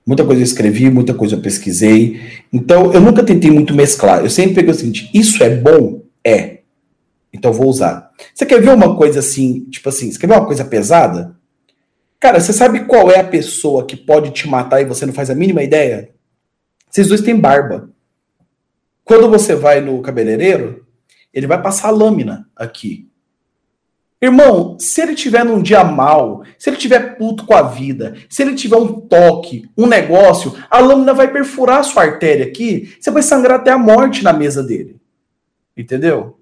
Muita 0.05 0.23
coisa 0.23 0.41
eu 0.41 0.45
escrevi, 0.45 0.89
muita 0.89 1.13
coisa 1.13 1.35
eu 1.35 1.41
pesquisei. 1.41 2.21
Então, 2.53 2.93
eu 2.93 3.01
nunca 3.01 3.23
tentei 3.23 3.49
muito 3.49 3.73
mesclar. 3.73 4.21
Eu 4.21 4.29
sempre 4.29 4.55
peguei 4.55 4.71
o 4.71 4.75
seguinte: 4.75 5.09
isso 5.13 5.43
é 5.43 5.49
bom? 5.49 6.03
É. 6.23 6.59
Então, 7.33 7.51
vou 7.51 7.67
usar. 7.67 8.11
Você 8.33 8.45
quer 8.45 8.61
ver 8.61 8.69
uma 8.69 8.95
coisa 8.95 9.19
assim, 9.19 9.61
tipo 9.71 9.89
assim, 9.89 10.11
você 10.11 10.19
quer 10.19 10.27
ver 10.27 10.35
uma 10.35 10.45
coisa 10.45 10.63
pesada? 10.63 11.35
Cara, 12.19 12.39
você 12.39 12.53
sabe 12.53 12.85
qual 12.85 13.11
é 13.11 13.19
a 13.19 13.23
pessoa 13.23 13.85
que 13.85 13.95
pode 13.95 14.31
te 14.31 14.47
matar 14.47 14.81
e 14.81 14.85
você 14.85 15.05
não 15.05 15.13
faz 15.13 15.29
a 15.29 15.35
mínima 15.35 15.63
ideia? 15.63 16.09
Vocês 16.89 17.07
dois 17.07 17.21
têm 17.21 17.39
barba. 17.39 17.89
Quando 19.03 19.29
você 19.29 19.53
vai 19.53 19.81
no 19.81 20.01
cabeleireiro, 20.01 20.85
ele 21.33 21.45
vai 21.45 21.61
passar 21.61 21.91
lâmina 21.91 22.47
aqui. 22.55 23.09
Irmão, 24.25 24.75
se 24.79 25.01
ele 25.01 25.13
tiver 25.13 25.45
num 25.45 25.61
dia 25.61 25.83
mal, 25.83 26.43
se 26.57 26.69
ele 26.69 26.77
tiver 26.77 27.15
puto 27.15 27.45
com 27.45 27.53
a 27.53 27.61
vida, 27.61 28.15
se 28.27 28.41
ele 28.41 28.55
tiver 28.55 28.75
um 28.75 28.87
toque, 28.87 29.69
um 29.77 29.85
negócio, 29.85 30.55
a 30.69 30.79
lâmina 30.79 31.13
vai 31.13 31.31
perfurar 31.31 31.79
a 31.79 31.83
sua 31.83 32.03
artéria 32.03 32.45
aqui, 32.45 32.95
você 32.99 33.11
vai 33.11 33.21
sangrar 33.21 33.59
até 33.59 33.71
a 33.71 33.77
morte 33.77 34.23
na 34.23 34.33
mesa 34.33 34.63
dele. 34.63 34.95
Entendeu? 35.77 36.39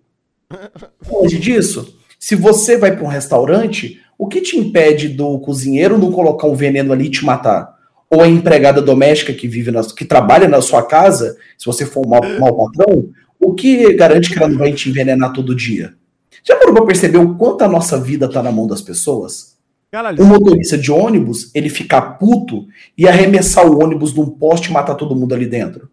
Longe 1.11 1.37
disso, 1.37 1.99
se 2.17 2.35
você 2.35 2.77
vai 2.77 2.95
para 2.95 3.03
um 3.03 3.07
restaurante, 3.07 4.01
o 4.17 4.27
que 4.27 4.39
te 4.39 4.57
impede 4.57 5.09
do 5.09 5.37
cozinheiro 5.39 5.97
não 5.97 6.11
colocar 6.11 6.47
um 6.47 6.55
veneno 6.55 6.93
ali 6.93 7.07
e 7.07 7.11
te 7.11 7.25
matar? 7.25 7.73
Ou 8.09 8.21
a 8.21 8.27
empregada 8.29 8.81
doméstica 8.81 9.33
que 9.33 9.47
vive 9.47 9.71
na, 9.71 9.83
que 9.83 10.05
trabalha 10.05 10.47
na 10.47 10.61
sua 10.61 10.83
casa, 10.83 11.35
se 11.57 11.65
você 11.65 11.85
for 11.85 12.05
um 12.05 12.09
mau, 12.09 12.21
mau 12.39 12.69
patrão, 12.69 13.09
o 13.37 13.53
que 13.53 13.93
garante 13.93 14.31
que 14.31 14.37
ela 14.37 14.47
não 14.47 14.57
vai 14.57 14.71
te 14.71 14.89
envenenar 14.89 15.33
todo 15.33 15.53
dia? 15.53 15.95
Já 16.43 16.57
parou 16.57 16.73
pra 16.73 16.85
perceber 16.85 17.17
o 17.17 17.35
quanto 17.35 17.63
a 17.63 17.69
nossa 17.69 17.99
vida 17.99 18.29
tá 18.29 18.43
na 18.43 18.51
mão 18.51 18.67
das 18.67 18.81
pessoas? 18.81 19.57
Caralho. 19.89 20.21
O 20.21 20.25
motorista 20.25 20.77
de 20.77 20.91
ônibus, 20.91 21.53
ele 21.53 21.69
ficar 21.69 22.01
puto 22.17 22.67
e 22.97 23.07
arremessar 23.07 23.65
o 23.65 23.81
ônibus 23.81 24.13
num 24.13 24.29
poste 24.29 24.69
e 24.69 24.73
matar 24.73 24.95
todo 24.95 25.15
mundo 25.15 25.33
ali 25.33 25.45
dentro. 25.45 25.89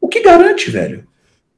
O 0.00 0.08
que 0.08 0.20
garante, 0.20 0.70
velho? 0.70 1.06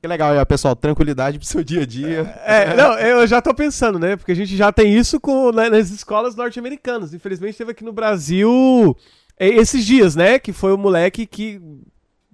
Que 0.03 0.09
legal, 0.09 0.37
aí, 0.37 0.45
pessoal. 0.45 0.77
Tranquilidade 0.77 1.39
pro 1.39 1.47
seu 1.47 1.65
dia 1.65 1.83
a 1.83 1.87
dia. 1.87 2.39
É, 2.45 2.75
não, 2.77 2.99
eu 2.99 3.27
já 3.27 3.41
tô 3.41 3.55
pensando, 3.55 3.99
né? 3.99 4.17
Porque 4.17 4.33
a 4.33 4.37
gente 4.37 4.55
já 4.55 4.71
tem 4.71 4.95
isso 4.95 5.19
com, 5.19 5.51
né, 5.51 5.71
nas 5.71 5.89
escolas 5.89 6.37
norte-americanas. 6.37 7.15
Infelizmente, 7.15 7.57
teve 7.57 7.71
aqui 7.71 7.83
no 7.83 7.93
Brasil 7.93 8.95
é, 9.39 9.49
esses 9.49 9.83
dias, 9.87 10.15
né? 10.15 10.39
Que 10.39 10.53
foi 10.53 10.75
o 10.75 10.77
moleque 10.77 11.27
que. 11.27 11.59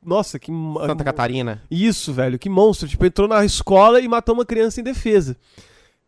Nossa, 0.04 0.36
que. 0.36 0.50
Santa 0.84 1.04
Catarina. 1.04 1.62
Isso, 1.70 2.12
velho. 2.12 2.40
Que 2.40 2.48
monstro. 2.48 2.88
Tipo, 2.88 3.06
entrou 3.06 3.28
na 3.28 3.44
escola 3.44 4.00
e 4.00 4.08
matou 4.08 4.34
uma 4.34 4.44
criança 4.44 4.80
em 4.80 4.84
defesa. 4.84 5.36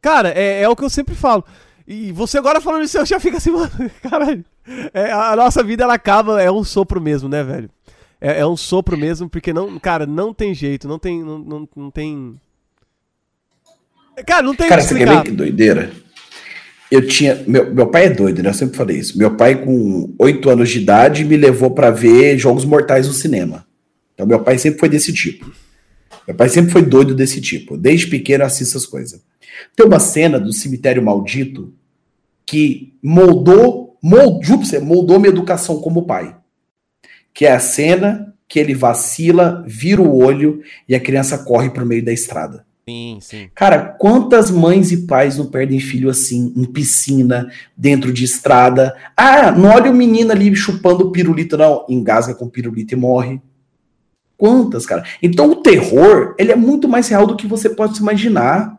Cara, 0.03 0.31
é, 0.31 0.63
é 0.63 0.69
o 0.69 0.75
que 0.75 0.83
eu 0.83 0.91
sempre 0.91 1.15
falo. 1.15 1.45
E 1.87 2.11
você 2.11 2.37
agora 2.37 2.61
falando 2.61 2.83
isso, 2.83 2.99
eu 2.99 3.07
já 3.07 3.21
fico 3.21 3.37
assim, 3.37 3.51
mano, 3.55 3.71
caralho. 4.03 4.45
É, 4.93 5.13
a 5.13 5.35
nossa 5.37 5.63
vida, 5.63 5.85
ela 5.85 5.95
acaba, 5.95 6.43
é 6.43 6.51
um 6.51 6.65
sopro 6.65 7.01
mesmo, 7.01 7.29
né, 7.29 7.43
velho? 7.43 7.71
É, 8.21 8.41
é, 8.41 8.47
um 8.47 8.57
sopro 8.57 8.99
mesmo, 8.99 9.29
porque 9.29 9.53
não, 9.53 9.79
cara, 9.79 10.05
não 10.05 10.35
tem 10.35 10.55
jeito, 10.55 10.87
não 10.89 10.99
tem, 10.99 11.23
não, 11.23 11.39
não, 11.39 11.69
não 11.77 11.91
tem... 11.91 12.35
Cara, 14.27 14.43
não 14.43 14.55
tem 14.55 14.69
Cara, 14.69 14.83
você 14.83 14.95
quer 14.95 15.09
ver 15.09 15.23
que 15.23 15.31
doideira? 15.31 15.91
Eu 16.91 17.07
tinha, 17.07 17.43
meu, 17.47 17.73
meu 17.75 17.87
pai 17.87 18.05
é 18.05 18.11
doido, 18.11 18.43
né? 18.43 18.51
Eu 18.51 18.55
sempre 18.55 18.77
falei 18.77 18.99
isso. 18.99 19.17
Meu 19.17 19.35
pai, 19.35 19.55
com 19.65 20.15
oito 20.19 20.51
anos 20.51 20.69
de 20.69 20.79
idade, 20.79 21.25
me 21.25 21.39
levou 21.39 21.71
para 21.71 21.91
ver 21.91 22.37
Jogos 22.39 22.67
Mortais 22.67 23.09
no 23.09 23.15
cinema. 23.15 23.67
Então, 24.13 24.27
meu 24.27 24.41
pai 24.41 24.59
sempre 24.59 24.79
foi 24.79 24.91
desse 24.91 25.11
tipo. 25.11 25.51
Meu 26.29 26.37
pai 26.37 26.51
sempre 26.51 26.71
foi 26.71 26.83
doido 26.83 27.15
desse 27.15 27.41
tipo. 27.41 27.79
Desde 27.79 28.09
pequeno, 28.09 28.45
assista 28.45 28.77
as 28.77 28.85
coisas. 28.85 29.23
Tem 29.75 29.87
uma 29.87 29.99
cena 29.99 30.39
do 30.39 30.53
cemitério 30.53 31.03
maldito 31.03 31.73
que 32.45 32.95
moldou, 33.03 33.97
mold, 34.03 34.47
você, 34.47 34.79
moldou 34.79 35.19
minha 35.19 35.33
educação 35.33 35.81
como 35.81 36.07
pai. 36.07 36.37
Que 37.33 37.47
é 37.47 37.53
a 37.53 37.61
cena 37.61 38.35
que 38.49 38.59
ele 38.59 38.75
vacila, 38.75 39.65
vira 39.67 40.03
o 40.03 40.17
olho 40.17 40.61
e 40.89 40.95
a 40.95 41.01
criança 41.01 41.39
corre 41.39 41.71
para 41.71 41.85
o 41.85 41.87
meio 41.87 42.05
da 42.05 42.13
estrada. 42.13 42.67
Sim, 42.87 43.19
sim. 43.21 43.49
Cara, 43.55 43.79
quantas 43.79 44.51
mães 44.51 44.91
e 44.91 45.07
pais 45.07 45.39
não 45.39 45.47
perdem 45.47 45.79
filho 45.79 46.11
assim, 46.11 46.53
em 46.57 46.65
piscina, 46.65 47.49
dentro 47.77 48.13
de 48.13 48.25
estrada? 48.25 48.95
Ah, 49.17 49.53
não 49.53 49.71
olha 49.71 49.91
o 49.91 49.95
menino 49.95 50.33
ali 50.33 50.55
chupando 50.55 51.13
pirulito, 51.13 51.57
não. 51.57 51.87
Engasga 51.89 52.35
com 52.35 52.49
pirulito 52.49 52.95
e 52.95 52.97
morre. 52.97 53.41
Quantas, 54.37 54.85
cara? 54.85 55.05
Então 55.23 55.51
o 55.51 55.57
terror, 55.57 56.35
ele 56.37 56.51
é 56.51 56.57
muito 56.57 56.89
mais 56.89 57.09
real 57.09 57.27
do 57.27 57.37
que 57.37 57.47
você 57.47 57.71
pode 57.71 57.97
se 57.97 58.03
imaginar. 58.03 58.77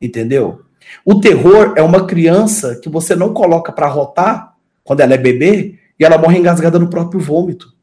Entendeu? 0.00 0.62
O 1.04 1.20
terror 1.20 1.74
é 1.76 1.82
uma 1.82 2.06
criança 2.06 2.76
que 2.76 2.88
você 2.88 3.14
não 3.14 3.32
coloca 3.32 3.72
para 3.72 3.88
rotar 3.88 4.54
quando 4.84 5.00
ela 5.00 5.14
é 5.14 5.18
bebê 5.18 5.78
e 5.98 6.04
ela 6.04 6.18
morre 6.18 6.38
engasgada 6.38 6.78
no 6.78 6.88
próprio 6.88 7.20
vômito. 7.20 7.74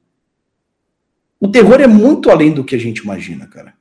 O 1.40 1.48
terror 1.50 1.82
é 1.82 1.88
muito 1.88 2.30
além 2.30 2.54
do 2.54 2.64
que 2.64 2.76
a 2.76 2.80
gente 2.80 3.00
imagina, 3.00 3.48
cara. 3.48 3.74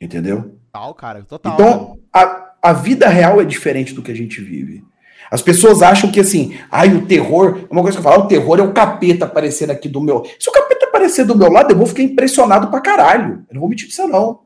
Entendeu? 0.00 0.58
Total, 0.72 0.94
cara, 0.94 1.22
total. 1.22 1.54
Então, 1.54 1.98
a, 2.12 2.54
a 2.62 2.72
vida 2.72 3.08
real 3.08 3.40
é 3.40 3.44
diferente 3.44 3.94
do 3.94 4.02
que 4.02 4.10
a 4.10 4.16
gente 4.16 4.40
vive. 4.40 4.84
As 5.30 5.42
pessoas 5.42 5.82
acham 5.82 6.10
que 6.10 6.20
assim, 6.20 6.56
ai, 6.70 6.94
o 6.94 7.06
terror, 7.06 7.66
é 7.68 7.72
uma 7.72 7.82
coisa 7.82 7.98
que 7.98 8.06
eu 8.06 8.10
falo, 8.10 8.24
o 8.24 8.28
terror 8.28 8.58
é 8.58 8.62
o 8.62 8.72
capeta 8.72 9.24
aparecendo 9.24 9.70
aqui 9.70 9.88
do 9.88 10.00
meu. 10.00 10.24
Se 10.38 10.48
o 10.48 10.52
capeta 10.52 10.86
aparecer 10.86 11.24
do 11.24 11.36
meu 11.36 11.50
lado, 11.50 11.72
eu 11.72 11.76
vou 11.76 11.86
ficar 11.86 12.02
impressionado 12.02 12.68
pra 12.68 12.80
caralho. 12.80 13.44
Eu 13.48 13.54
não 13.54 13.60
vou 13.60 13.68
mentir 13.68 13.88
isso, 13.88 14.06
não. 14.06 14.45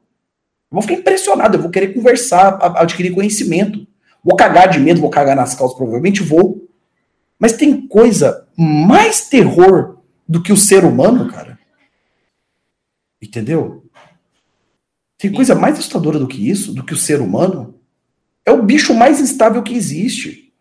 Eu 0.71 0.77
vou 0.77 0.83
ficar 0.83 0.95
impressionado, 0.95 1.57
eu 1.57 1.63
vou 1.63 1.71
querer 1.71 1.93
conversar, 1.93 2.59
adquirir 2.77 3.13
conhecimento. 3.13 3.87
Vou 4.23 4.37
cagar 4.37 4.69
de 4.69 4.79
medo, 4.79 5.01
vou 5.01 5.11
cagar 5.11 5.35
nas 5.35 5.55
calças, 5.55 5.77
provavelmente 5.77 6.23
vou. 6.23 6.69
Mas 7.39 7.55
tem 7.55 7.87
coisa 7.89 8.47
mais 8.57 9.29
terror 9.29 9.99
do 10.29 10.43
que 10.43 10.53
o 10.53 10.57
ser 10.57 10.85
humano, 10.85 11.29
cara. 11.29 11.59
Entendeu? 13.21 13.85
Tem 15.19 15.33
coisa 15.33 15.55
mais 15.55 15.75
assustadora 15.75 16.19
do 16.19 16.29
que 16.29 16.49
isso, 16.49 16.73
do 16.73 16.85
que 16.85 16.95
o 16.95 16.97
ser 16.97 17.21
humano. 17.21 17.75
É 18.47 18.53
o 18.53 18.63
bicho 18.63 18.95
mais 18.95 19.21
instável 19.21 19.63
que 19.63 19.75
existe. 19.75 20.53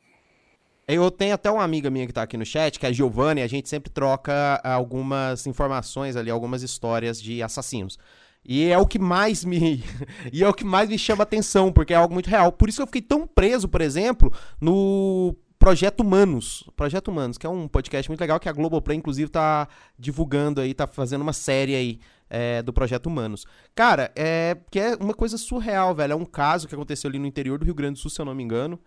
Eu 0.88 1.12
tenho 1.12 1.36
até 1.36 1.52
uma 1.52 1.64
amiga 1.64 1.90
minha 1.90 2.08
que 2.08 2.14
tá 2.14 2.24
aqui 2.24 2.36
no 2.36 2.46
chat, 2.46 2.80
que 2.80 2.86
é 2.86 2.90
a 2.90 2.92
Giovanni, 2.92 3.44
a 3.44 3.48
gente 3.48 3.70
sempre 3.70 3.92
troca 3.92 4.60
algumas 4.64 5.46
informações 5.46 6.16
ali, 6.16 6.32
algumas 6.32 6.64
histórias 6.64 7.22
de 7.22 7.44
assassinos. 7.44 8.00
E 8.46 8.66
é 8.66 8.78
o 8.78 8.88
que 8.88 8.98
mais 8.98 9.46
me 9.46 9.84
e 10.32 10.44
é 10.44 10.48
o 10.48 10.54
que 10.54 10.66
mais 10.66 10.90
me 10.90 10.98
chama 10.98 11.24
atenção, 11.24 11.72
porque 11.72 11.94
é 11.94 11.98
algo 11.98 12.14
muito 12.14 12.30
real. 12.30 12.52
Por 12.52 12.70
isso 12.70 12.78
que 12.78 12.82
eu 12.82 12.88
fiquei 12.88 13.02
tão 13.02 13.28
preso, 13.28 13.68
por 13.68 13.82
exemplo, 13.82 14.34
no 14.60 15.36
Projeto 15.58 16.02
Humanos. 16.02 16.64
Projeto 16.76 17.10
Humanos, 17.10 17.38
que 17.38 17.46
é 17.46 17.50
um 17.50 17.68
podcast 17.68 18.10
muito 18.10 18.22
legal 18.22 18.40
que 18.40 18.50
a 18.50 18.54
Globoplay, 18.54 18.98
inclusive, 18.98 19.30
tá 19.30 19.68
divulgando 19.98 20.62
aí, 20.62 20.74
tá 20.74 20.88
fazendo 20.88 21.22
uma 21.22 21.34
série 21.34 21.76
aí 21.76 22.00
é, 22.30 22.62
do 22.62 22.74
Projeto 22.74 23.08
Humanos. 23.08 23.46
Cara, 23.76 24.12
é 24.16 24.58
que 24.72 24.80
é 24.80 24.96
uma 24.96 25.14
coisa 25.14 25.38
surreal, 25.38 25.94
velho. 25.94 26.14
É 26.14 26.16
um 26.16 26.26
caso 26.26 26.68
que 26.68 26.74
aconteceu 26.74 27.10
ali 27.10 27.20
no 27.20 27.28
interior 27.28 27.60
do 27.60 27.66
Rio 27.66 27.76
Grande 27.76 27.94
do 27.94 28.00
Sul, 28.00 28.10
se 28.10 28.20
eu 28.20 28.26
não 28.26 28.34
me 28.34 28.44
engano 28.44 28.80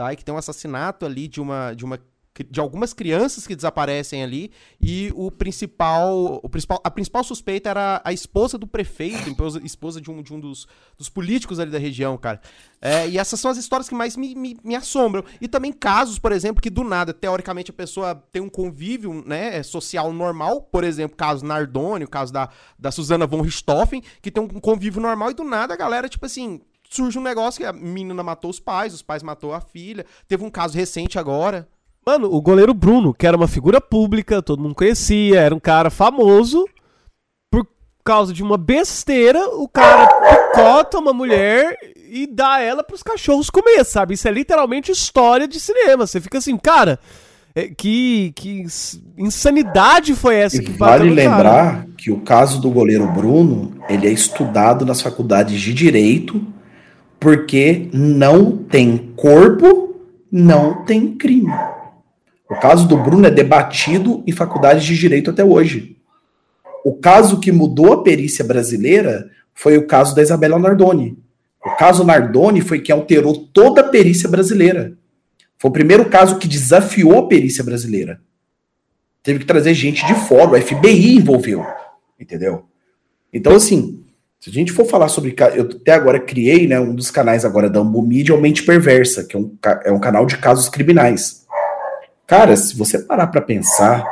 tá? 0.00 0.12
E 0.12 0.16
que 0.16 0.24
tem 0.24 0.34
um 0.34 0.38
assassinato 0.38 1.04
ali 1.04 1.28
de 1.28 1.42
uma, 1.42 1.74
de 1.74 1.84
uma 1.84 1.98
de 2.48 2.60
algumas 2.60 2.92
crianças 2.92 3.46
que 3.46 3.56
desaparecem 3.56 4.22
ali 4.22 4.50
e 4.80 5.12
o 5.14 5.30
principal, 5.30 6.40
o 6.42 6.48
principal 6.48 6.80
a 6.82 6.90
principal 6.90 7.24
suspeita 7.24 7.68
era 7.68 8.00
a 8.04 8.12
esposa 8.12 8.56
do 8.56 8.66
prefeito, 8.66 9.34
esposa 9.64 10.00
de 10.00 10.10
um, 10.10 10.22
de 10.22 10.32
um 10.32 10.40
dos, 10.40 10.66
dos 10.96 11.08
políticos 11.08 11.58
ali 11.58 11.70
da 11.70 11.78
região, 11.78 12.16
cara. 12.16 12.40
É, 12.80 13.08
e 13.08 13.18
essas 13.18 13.40
são 13.40 13.50
as 13.50 13.58
histórias 13.58 13.88
que 13.88 13.94
mais 13.94 14.16
me, 14.16 14.34
me, 14.34 14.56
me, 14.62 14.74
assombram. 14.74 15.24
E 15.40 15.48
também 15.48 15.72
casos, 15.72 16.18
por 16.18 16.32
exemplo, 16.32 16.62
que 16.62 16.70
do 16.70 16.82
nada, 16.82 17.12
teoricamente, 17.12 17.70
a 17.70 17.74
pessoa 17.74 18.14
tem 18.32 18.40
um 18.40 18.48
convívio 18.48 19.22
né, 19.26 19.62
social 19.62 20.12
normal, 20.12 20.62
por 20.62 20.84
exemplo, 20.84 21.16
caso 21.16 21.44
Nardoni, 21.44 22.04
o 22.04 22.08
caso 22.08 22.32
da, 22.32 22.48
da 22.78 22.90
Susana 22.90 23.26
von 23.26 23.42
Richthofen, 23.42 24.02
que 24.22 24.30
tem 24.30 24.42
um 24.42 24.48
convívio 24.48 25.02
normal 25.02 25.32
e 25.32 25.34
do 25.34 25.44
nada 25.44 25.74
a 25.74 25.76
galera, 25.76 26.08
tipo 26.08 26.24
assim, 26.24 26.60
surge 26.88 27.18
um 27.18 27.22
negócio 27.22 27.60
que 27.60 27.66
a 27.66 27.72
menina 27.72 28.22
matou 28.22 28.50
os 28.50 28.60
pais, 28.60 28.94
os 28.94 29.02
pais 29.02 29.22
matou 29.22 29.52
a 29.52 29.60
filha. 29.60 30.06
Teve 30.26 30.44
um 30.44 30.50
caso 30.50 30.76
recente 30.76 31.18
agora. 31.18 31.68
Mano, 32.06 32.32
o 32.32 32.40
goleiro 32.40 32.72
Bruno, 32.72 33.12
que 33.12 33.26
era 33.26 33.36
uma 33.36 33.48
figura 33.48 33.80
pública, 33.80 34.42
todo 34.42 34.62
mundo 34.62 34.74
conhecia, 34.74 35.40
era 35.40 35.54
um 35.54 35.60
cara 35.60 35.90
famoso. 35.90 36.66
Por 37.50 37.66
causa 38.02 38.32
de 38.32 38.42
uma 38.42 38.56
besteira, 38.56 39.48
o 39.56 39.68
cara 39.68 40.06
picota 40.06 40.98
uma 40.98 41.12
mulher 41.12 41.76
e 42.10 42.26
dá 42.26 42.60
ela 42.60 42.82
pros 42.82 43.02
cachorros 43.02 43.50
comer, 43.50 43.84
sabe? 43.84 44.14
Isso 44.14 44.26
é 44.26 44.30
literalmente 44.30 44.90
história 44.90 45.46
de 45.46 45.60
cinema. 45.60 46.06
Você 46.06 46.20
fica 46.20 46.38
assim, 46.38 46.56
cara, 46.56 46.98
é, 47.54 47.68
que, 47.68 48.32
que 48.34 48.64
insanidade 49.18 50.14
foi 50.14 50.36
essa 50.36 50.56
e 50.56 50.64
que 50.64 50.72
Vale 50.72 51.10
lembrar 51.10 51.86
que 51.98 52.10
o 52.10 52.20
caso 52.20 52.60
do 52.60 52.70
goleiro 52.70 53.06
Bruno, 53.08 53.74
ele 53.88 54.06
é 54.06 54.10
estudado 54.10 54.86
nas 54.86 55.02
faculdades 55.02 55.60
de 55.60 55.74
Direito 55.74 56.44
porque 57.18 57.90
não 57.92 58.56
tem 58.56 59.12
corpo, 59.14 59.94
não 60.32 60.84
tem 60.84 61.14
crime. 61.14 61.52
O 62.50 62.56
caso 62.56 62.88
do 62.88 62.96
Bruno 62.96 63.28
é 63.28 63.30
debatido 63.30 64.24
em 64.26 64.32
faculdades 64.32 64.82
de 64.84 64.98
direito 64.98 65.30
até 65.30 65.44
hoje. 65.44 65.96
O 66.84 66.94
caso 66.94 67.38
que 67.38 67.52
mudou 67.52 67.92
a 67.92 68.02
perícia 68.02 68.44
brasileira 68.44 69.30
foi 69.54 69.78
o 69.78 69.86
caso 69.86 70.16
da 70.16 70.22
Isabela 70.22 70.58
Nardoni. 70.58 71.16
O 71.64 71.76
caso 71.76 72.02
Nardoni 72.02 72.60
foi 72.60 72.80
que 72.80 72.90
alterou 72.90 73.46
toda 73.52 73.82
a 73.82 73.88
perícia 73.88 74.28
brasileira. 74.28 74.94
Foi 75.58 75.70
o 75.70 75.72
primeiro 75.72 76.08
caso 76.08 76.38
que 76.38 76.48
desafiou 76.48 77.18
a 77.20 77.28
perícia 77.28 77.62
brasileira. 77.62 78.20
Teve 79.22 79.40
que 79.40 79.44
trazer 79.44 79.74
gente 79.74 80.04
de 80.04 80.14
fora, 80.14 80.50
o 80.50 80.60
FBI 80.60 81.18
envolveu, 81.18 81.64
entendeu? 82.18 82.64
Então, 83.32 83.54
assim, 83.54 84.02
se 84.40 84.50
a 84.50 84.52
gente 84.52 84.72
for 84.72 84.86
falar 84.86 85.08
sobre. 85.08 85.36
Eu 85.54 85.64
até 85.64 85.92
agora 85.92 86.18
criei 86.18 86.66
né, 86.66 86.80
um 86.80 86.94
dos 86.94 87.10
canais 87.10 87.44
agora 87.44 87.70
da 87.70 87.78
Ambu 87.78 88.02
Media, 88.02 88.34
o 88.34 88.40
Mente 88.40 88.64
Perversa, 88.64 89.22
que 89.22 89.36
é 89.36 89.38
um, 89.38 89.54
é 89.84 89.92
um 89.92 90.00
canal 90.00 90.24
de 90.26 90.38
casos 90.38 90.68
criminais. 90.68 91.39
Cara, 92.30 92.56
se 92.56 92.76
você 92.76 92.96
parar 93.00 93.26
para 93.26 93.40
pensar, 93.40 94.04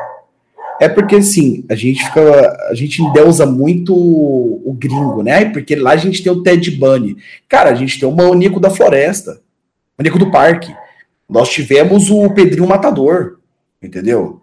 é 0.80 0.88
porque 0.88 1.14
assim, 1.14 1.64
a 1.70 1.76
gente 1.76 2.04
fica. 2.04 2.68
A 2.68 2.74
gente 2.74 3.00
endeusa 3.00 3.46
muito 3.46 3.94
o, 3.94 4.60
o 4.68 4.72
gringo, 4.72 5.22
né? 5.22 5.44
Porque 5.44 5.76
lá 5.76 5.92
a 5.92 5.96
gente 5.96 6.20
tem 6.20 6.32
o 6.32 6.42
Ted 6.42 6.68
Bunny. 6.72 7.16
Cara, 7.48 7.70
a 7.70 7.74
gente 7.76 8.00
tem 8.00 8.08
o 8.08 8.12
Manico 8.12 8.58
da 8.58 8.70
Floresta, 8.70 9.40
o 9.96 10.02
Manico 10.02 10.18
do 10.18 10.32
Parque. 10.32 10.74
Nós 11.28 11.48
tivemos 11.48 12.10
o 12.10 12.28
Pedrinho 12.30 12.66
Matador, 12.66 13.38
entendeu? 13.80 14.40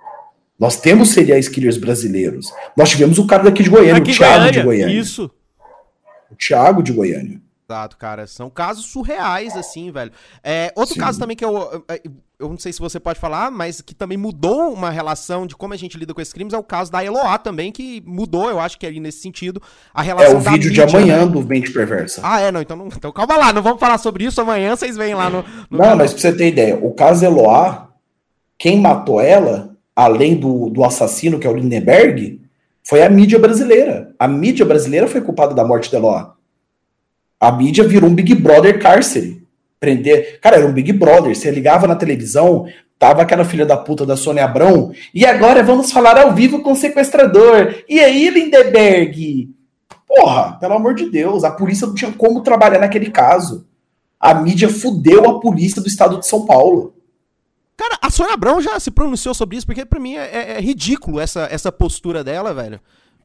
Nós 0.57 0.79
temos 0.79 1.09
serial 1.09 1.39
killers 1.41 1.77
brasileiros. 1.77 2.53
Nós 2.77 2.89
tivemos 2.89 3.19
o 3.19 3.27
cara 3.27 3.43
daqui 3.43 3.61
de 3.61 3.69
Goiânia, 3.69 3.97
aqui 3.97 4.11
o 4.11 4.15
Thiago 4.15 4.35
Goiânia, 4.35 4.51
de 4.53 4.63
Goiânia. 4.63 4.99
Isso 4.99 5.29
o 6.31 6.35
Thiago 6.35 6.81
de 6.81 6.93
Goiânia. 6.93 7.41
Exato, 7.67 7.97
cara. 7.97 8.27
São 8.27 8.49
casos 8.49 8.85
surreais, 8.85 9.55
assim, 9.55 9.91
velho. 9.91 10.11
É, 10.43 10.71
outro 10.75 10.93
Sim. 10.93 10.99
caso 10.99 11.19
também 11.19 11.35
que 11.35 11.43
eu, 11.43 11.83
eu 12.39 12.49
não 12.49 12.57
sei 12.57 12.73
se 12.73 12.79
você 12.79 12.99
pode 12.99 13.19
falar, 13.19 13.49
mas 13.49 13.81
que 13.81 13.95
também 13.95 14.17
mudou 14.17 14.73
uma 14.73 14.89
relação 14.89 15.47
de 15.47 15.55
como 15.55 15.73
a 15.73 15.77
gente 15.77 15.97
lida 15.97 16.13
com 16.13 16.21
esses 16.21 16.33
crimes 16.33 16.53
é 16.53 16.57
o 16.57 16.63
caso 16.63 16.91
da 16.91 17.03
Eloá 17.03 17.37
também, 17.37 17.71
que 17.71 18.03
mudou, 18.05 18.49
eu 18.49 18.59
acho 18.59 18.77
que 18.77 18.85
ali 18.85 18.99
nesse 18.99 19.19
sentido, 19.19 19.61
a 19.93 20.01
relação 20.01 20.33
É 20.33 20.35
o 20.35 20.39
vídeo 20.39 20.69
mídia, 20.69 20.85
de 20.85 20.95
amanhã 20.95 21.25
né? 21.25 21.31
do 21.31 21.41
Mente 21.41 21.71
Perversa. 21.71 22.21
Ah, 22.23 22.41
é? 22.41 22.51
Não, 22.51 22.61
então, 22.61 22.75
não, 22.75 22.87
então 22.87 23.11
calma 23.11 23.37
lá, 23.37 23.53
não 23.53 23.61
vamos 23.61 23.79
falar 23.79 23.97
sobre 23.97 24.25
isso 24.25 24.41
amanhã, 24.41 24.75
vocês 24.75 24.97
vêm 24.97 25.13
lá 25.13 25.29
no... 25.29 25.43
no 25.69 25.77
não, 25.77 25.95
mas 25.95 26.11
pra 26.11 26.21
você 26.21 26.33
ter 26.33 26.47
ideia, 26.49 26.77
o 26.81 26.91
caso 26.91 27.23
Eloá, 27.23 27.89
quem 28.57 28.79
matou 28.79 29.21
ela, 29.21 29.75
além 29.95 30.35
do, 30.35 30.69
do 30.69 30.83
assassino, 30.83 31.39
que 31.39 31.47
é 31.47 31.49
o 31.49 31.55
Lindenberg, 31.55 32.41
foi 32.83 33.01
a 33.01 33.09
mídia 33.09 33.39
brasileira. 33.39 34.13
A 34.19 34.27
mídia 34.27 34.65
brasileira 34.65 35.07
foi 35.07 35.21
culpada 35.21 35.55
da 35.55 35.65
morte 35.65 35.89
de 35.89 35.95
Eloá. 35.95 36.35
A 37.39 37.51
mídia 37.51 37.87
virou 37.87 38.09
um 38.09 38.15
Big 38.15 38.35
Brother 38.35 38.79
cárcere. 38.79 39.44
Prender. 39.85 40.39
Cara, 40.41 40.57
era 40.57 40.65
um 40.65 40.73
Big 40.73 40.91
Brother. 40.91 41.35
Você 41.35 41.51
ligava 41.51 41.85
na 41.85 41.95
televisão, 41.95 42.65
tava 42.97 43.21
aquela 43.21 43.45
filha 43.45 43.67
da 43.67 43.77
puta 43.77 44.03
da 44.03 44.17
Sônia 44.17 44.43
Abrão. 44.43 44.91
E 45.13 45.23
agora 45.23 45.61
vamos 45.61 45.91
falar 45.91 46.17
ao 46.17 46.33
vivo 46.33 46.63
com 46.63 46.71
o 46.71 46.75
sequestrador. 46.75 47.75
E 47.87 47.99
aí, 47.99 48.31
Lindeberg? 48.31 49.53
Porra, 50.07 50.57
pelo 50.59 50.73
amor 50.73 50.95
de 50.95 51.07
Deus, 51.07 51.43
a 51.43 51.51
polícia 51.51 51.85
não 51.85 51.93
tinha 51.93 52.11
como 52.11 52.41
trabalhar 52.41 52.79
naquele 52.79 53.11
caso. 53.11 53.67
A 54.19 54.33
mídia 54.33 54.69
fudeu 54.69 55.29
a 55.29 55.39
polícia 55.39 55.79
do 55.79 55.87
estado 55.87 56.19
de 56.19 56.25
São 56.25 56.47
Paulo. 56.47 56.95
Cara, 57.77 57.99
a 58.01 58.09
Sônia 58.09 58.33
Abrão 58.33 58.59
já 58.59 58.79
se 58.79 58.89
pronunciou 58.89 59.35
sobre 59.35 59.57
isso, 59.57 59.67
porque 59.67 59.85
para 59.85 59.99
mim 59.99 60.15
é, 60.15 60.23
é, 60.23 60.51
é, 60.53 60.59
ridículo 60.59 61.19
essa, 61.19 61.47
essa 61.51 61.71
postura 61.71 62.23
dela, 62.23 62.55
velho. 62.55 62.79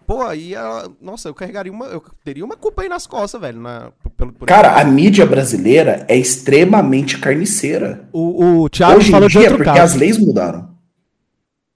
Pô, 0.06 0.22
aí 0.22 0.55
ela. 0.55 0.90
Nossa, 1.01 1.28
eu 1.28 1.35
carregaria 1.35 1.72
uma. 1.72 1.86
Eu 1.86 2.02
teria 2.24 2.44
uma 2.44 2.56
culpa 2.56 2.82
aí 2.82 2.89
nas 2.89 3.06
costas, 3.06 3.40
velho. 3.40 3.60
Na, 3.60 3.93
pelo, 4.16 4.32
por 4.32 4.47
Cara, 4.47 4.81
a 4.81 4.85
mídia 4.85 5.24
brasileira 5.24 6.05
é 6.09 6.16
extremamente 6.16 7.18
carniceira. 7.18 8.09
O, 8.12 8.62
o 8.62 8.68
Thiago 8.68 8.98
Hoje 8.98 9.10
falou 9.10 9.28
dia, 9.28 9.40
de 9.40 9.47
outro 9.47 9.64
porque 9.64 9.78
caso. 9.78 9.94
as 9.94 10.01
leis 10.01 10.18
mudaram. 10.18 10.70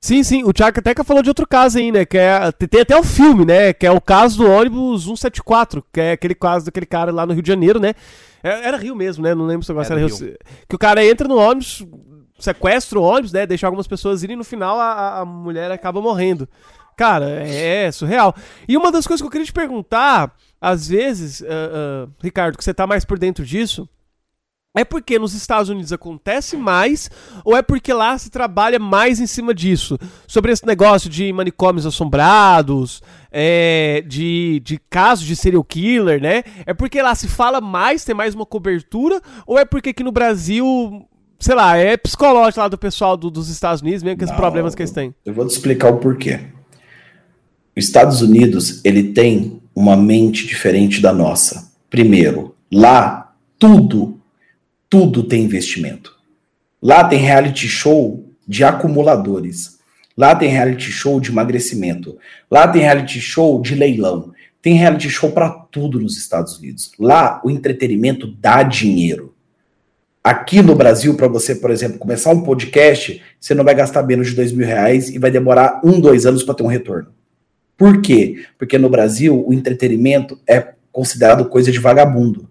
Sim, 0.04 0.22
sim, 0.22 0.44
o 0.44 0.52
Thiago 0.52 0.80
até 0.80 0.94
que 0.94 1.02
falou 1.02 1.22
de 1.22 1.30
outro 1.30 1.46
caso 1.46 1.78
aí, 1.78 1.90
né? 1.90 2.04
Que 2.04 2.18
é, 2.18 2.52
tem 2.52 2.82
até 2.82 2.94
o 2.94 3.02
filme, 3.02 3.46
né? 3.46 3.72
Que 3.72 3.86
é 3.86 3.90
o 3.90 4.00
caso 4.02 4.36
do 4.36 4.50
ônibus 4.50 5.04
174, 5.04 5.82
que 5.90 5.98
é 5.98 6.12
aquele 6.12 6.34
caso 6.34 6.66
daquele 6.66 6.84
cara 6.84 7.10
lá 7.10 7.24
no 7.24 7.32
Rio 7.32 7.40
de 7.40 7.48
Janeiro, 7.48 7.80
né? 7.80 7.94
É, 8.42 8.68
era 8.68 8.76
Rio 8.76 8.94
mesmo, 8.94 9.24
né? 9.24 9.34
Não 9.34 9.46
lembro 9.46 9.64
se 9.64 9.72
agora 9.72 9.86
era, 9.86 9.94
era 9.94 10.06
Rio. 10.06 10.14
Rio. 10.14 10.36
Que 10.68 10.76
o 10.76 10.78
cara 10.78 11.02
entra 11.02 11.26
no 11.26 11.38
ônibus, 11.38 11.86
sequestra 12.38 12.98
o 12.98 13.02
ônibus, 13.02 13.32
né? 13.32 13.46
Deixa 13.46 13.66
algumas 13.66 13.86
pessoas 13.86 14.22
irem 14.22 14.34
e 14.34 14.36
no 14.36 14.44
final 14.44 14.78
a, 14.78 15.20
a 15.20 15.24
mulher 15.24 15.70
acaba 15.70 16.02
morrendo. 16.02 16.46
Cara, 16.96 17.46
é, 17.46 17.86
é 17.86 17.92
surreal. 17.92 18.34
E 18.68 18.76
uma 18.76 18.92
das 18.92 19.06
coisas 19.06 19.20
que 19.20 19.26
eu 19.26 19.30
queria 19.30 19.46
te 19.46 19.52
perguntar, 19.52 20.34
às 20.60 20.88
vezes, 20.88 21.40
uh, 21.40 21.44
uh, 22.06 22.12
Ricardo, 22.22 22.56
que 22.56 22.64
você 22.64 22.74
tá 22.74 22.86
mais 22.86 23.04
por 23.04 23.18
dentro 23.18 23.44
disso, 23.44 23.88
é 24.76 24.84
porque 24.84 25.18
nos 25.20 25.34
Estados 25.34 25.68
Unidos 25.68 25.92
acontece 25.92 26.56
mais 26.56 27.08
ou 27.44 27.56
é 27.56 27.62
porque 27.62 27.92
lá 27.92 28.18
se 28.18 28.28
trabalha 28.28 28.78
mais 28.78 29.20
em 29.20 29.26
cima 29.26 29.54
disso? 29.54 29.96
Sobre 30.26 30.50
esse 30.50 30.66
negócio 30.66 31.08
de 31.08 31.32
manicômios 31.32 31.86
assombrados, 31.86 33.00
é, 33.30 34.02
de, 34.06 34.60
de 34.64 34.78
casos 34.90 35.24
de 35.24 35.36
serial 35.36 35.62
killer, 35.62 36.20
né? 36.20 36.42
É 36.66 36.74
porque 36.74 37.00
lá 37.00 37.14
se 37.14 37.28
fala 37.28 37.60
mais, 37.60 38.04
tem 38.04 38.16
mais 38.16 38.34
uma 38.34 38.44
cobertura? 38.44 39.20
Ou 39.46 39.58
é 39.58 39.64
porque 39.64 39.90
aqui 39.90 40.02
no 40.02 40.10
Brasil, 40.10 41.08
sei 41.38 41.54
lá, 41.54 41.76
é 41.76 41.96
psicológico 41.96 42.60
lá 42.60 42.66
do 42.66 42.76
pessoal 42.76 43.16
do, 43.16 43.30
dos 43.30 43.48
Estados 43.48 43.80
Unidos, 43.80 44.02
mesmo 44.02 44.18
com 44.18 44.24
os 44.24 44.32
problemas 44.32 44.74
que 44.74 44.82
eles 44.82 44.90
têm? 44.90 45.14
Eu 45.24 45.34
vou 45.34 45.46
te 45.46 45.50
explicar 45.50 45.92
o 45.92 45.98
porquê. 45.98 46.40
Os 47.76 47.84
Estados 47.84 48.22
Unidos, 48.22 48.80
ele 48.84 49.12
tem 49.12 49.60
uma 49.74 49.96
mente 49.96 50.46
diferente 50.46 51.00
da 51.00 51.12
nossa. 51.12 51.72
Primeiro, 51.90 52.54
lá 52.72 53.34
tudo, 53.58 54.20
tudo 54.88 55.24
tem 55.24 55.44
investimento. 55.44 56.14
Lá 56.80 57.02
tem 57.04 57.18
reality 57.18 57.66
show 57.66 58.28
de 58.46 58.62
acumuladores. 58.62 59.78
Lá 60.16 60.34
tem 60.36 60.48
reality 60.48 60.92
show 60.92 61.18
de 61.18 61.30
emagrecimento. 61.30 62.16
Lá 62.50 62.68
tem 62.68 62.82
reality 62.82 63.20
show 63.20 63.60
de 63.60 63.74
leilão. 63.74 64.32
Tem 64.62 64.74
reality 64.74 65.10
show 65.10 65.32
para 65.32 65.50
tudo 65.50 65.98
nos 65.98 66.16
Estados 66.16 66.58
Unidos. 66.58 66.92
Lá 66.98 67.40
o 67.44 67.50
entretenimento 67.50 68.26
dá 68.26 68.62
dinheiro. 68.62 69.34
Aqui 70.22 70.62
no 70.62 70.74
Brasil, 70.74 71.14
para 71.16 71.28
você, 71.28 71.54
por 71.54 71.70
exemplo, 71.70 71.98
começar 71.98 72.30
um 72.30 72.42
podcast, 72.42 73.20
você 73.38 73.54
não 73.54 73.64
vai 73.64 73.74
gastar 73.74 74.02
menos 74.04 74.28
de 74.28 74.36
dois 74.36 74.52
mil 74.52 74.66
reais 74.66 75.10
e 75.10 75.18
vai 75.18 75.30
demorar 75.30 75.80
um, 75.84 76.00
dois 76.00 76.24
anos 76.24 76.42
para 76.42 76.54
ter 76.54 76.62
um 76.62 76.68
retorno. 76.68 77.08
Por 77.76 78.00
quê? 78.00 78.44
Porque 78.58 78.78
no 78.78 78.88
Brasil 78.88 79.44
o 79.46 79.52
entretenimento 79.52 80.38
é 80.46 80.74
considerado 80.92 81.46
coisa 81.46 81.72
de 81.72 81.78
vagabundo. 81.78 82.48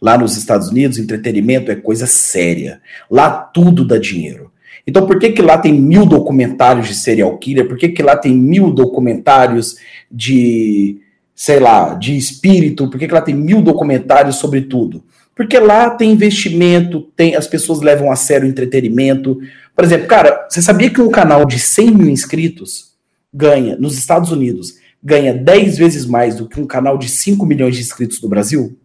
Lá 0.00 0.18
nos 0.18 0.36
Estados 0.36 0.68
Unidos, 0.68 0.98
entretenimento 0.98 1.70
é 1.70 1.76
coisa 1.76 2.06
séria. 2.06 2.80
Lá 3.10 3.30
tudo 3.30 3.84
dá 3.84 3.98
dinheiro. 3.98 4.50
Então, 4.86 5.06
por 5.06 5.18
que, 5.18 5.30
que 5.30 5.42
lá 5.42 5.58
tem 5.58 5.72
mil 5.72 6.04
documentários 6.04 6.88
de 6.88 6.94
serial 6.94 7.38
killer? 7.38 7.68
Por 7.68 7.76
que, 7.76 7.88
que 7.90 8.02
lá 8.02 8.16
tem 8.16 8.34
mil 8.34 8.72
documentários 8.72 9.76
de, 10.10 10.98
sei 11.34 11.60
lá, 11.60 11.94
de 11.94 12.16
espírito? 12.16 12.90
Por 12.90 12.98
que, 12.98 13.06
que 13.06 13.14
lá 13.14 13.20
tem 13.20 13.34
mil 13.34 13.62
documentários 13.62 14.36
sobre 14.36 14.62
tudo? 14.62 15.04
Porque 15.36 15.58
lá 15.58 15.90
tem 15.90 16.10
investimento, 16.10 17.02
tem 17.14 17.36
as 17.36 17.46
pessoas 17.46 17.80
levam 17.80 18.10
a 18.10 18.16
sério 18.16 18.46
o 18.46 18.50
entretenimento. 18.50 19.38
Por 19.74 19.84
exemplo, 19.84 20.08
cara, 20.08 20.46
você 20.48 20.60
sabia 20.60 20.90
que 20.90 21.00
um 21.00 21.10
canal 21.10 21.46
de 21.46 21.58
100 21.58 21.90
mil 21.92 22.10
inscritos 22.10 22.91
ganha, 23.32 23.76
nos 23.76 23.96
Estados 23.96 24.30
Unidos, 24.30 24.78
ganha 25.02 25.34
10 25.34 25.78
vezes 25.78 26.06
mais 26.06 26.36
do 26.36 26.48
que 26.48 26.60
um 26.60 26.66
canal 26.66 26.98
de 26.98 27.08
5 27.08 27.44
milhões 27.46 27.76
de 27.76 27.82
inscritos 27.82 28.20
no 28.20 28.28
Brasil? 28.28 28.78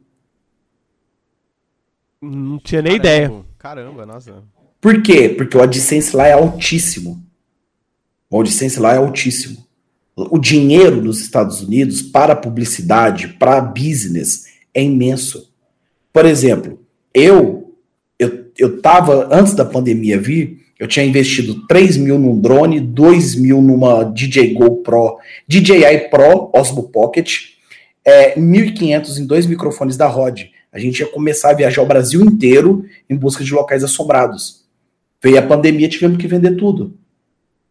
Não 2.22 2.60
tinha 2.60 2.82
nem 2.82 3.00
Caramba. 3.00 3.08
ideia. 3.08 3.46
Caramba, 3.58 4.06
nossa. 4.06 4.44
Por 4.80 5.02
quê? 5.02 5.30
Porque 5.30 5.58
o 5.58 5.62
AdSense 5.62 6.16
lá 6.16 6.28
é 6.28 6.34
altíssimo. 6.34 7.24
O 8.30 8.40
AdSense 8.40 8.80
lá 8.80 8.94
é 8.94 8.98
altíssimo. 8.98 9.66
O 10.16 10.40
dinheiro 10.40 11.02
nos 11.02 11.22
Estados 11.22 11.62
Unidos 11.62 12.02
para 12.02 12.36
publicidade, 12.36 13.28
para 13.40 13.62
business, 13.62 14.46
é 14.74 14.82
imenso. 14.82 15.54
Por 16.12 16.26
exemplo, 16.26 16.82
eu, 17.14 17.76
eu, 18.18 18.52
eu 18.58 18.82
tava, 18.82 19.30
antes 19.32 19.54
da 19.54 19.64
pandemia 19.64 20.20
vir, 20.20 20.66
eu 20.80 20.88
tinha 20.88 21.06
investido 21.06 21.66
3 21.66 21.98
mil 21.98 22.20
num 22.20 22.40
drone, 22.40 22.80
2 22.80 23.36
mil 23.36 23.62
numa 23.62 24.04
DJI 24.04 24.54
GoPro, 24.54 25.18
DJI 25.48 26.10
Pro 26.12 26.52
Osmo 26.54 26.90
Pocket, 26.90 27.56
é, 28.06 28.36
1.500 28.36 29.18
em 29.18 29.26
dois 29.26 29.46
microfones 29.48 29.98
da 29.98 30.06
Rode. 30.06 30.52
A 30.72 30.80
gente 30.80 31.00
ia 31.00 31.08
começar 31.08 31.50
a 31.50 31.54
viajar 31.54 31.82
o 31.82 31.86
Brasil 31.86 32.22
inteiro 32.22 32.86
em 33.10 33.16
busca 33.16 33.44
de 33.44 33.54
locais 33.54 33.84
assombrados. 33.84 34.66
Veio 35.22 35.40
a 35.40 35.42
pandemia, 35.42 35.90
tivemos 35.90 36.18
que 36.18 36.28
vender 36.28 36.56
tudo. 36.56 36.94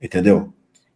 Entendeu? 0.03 0.53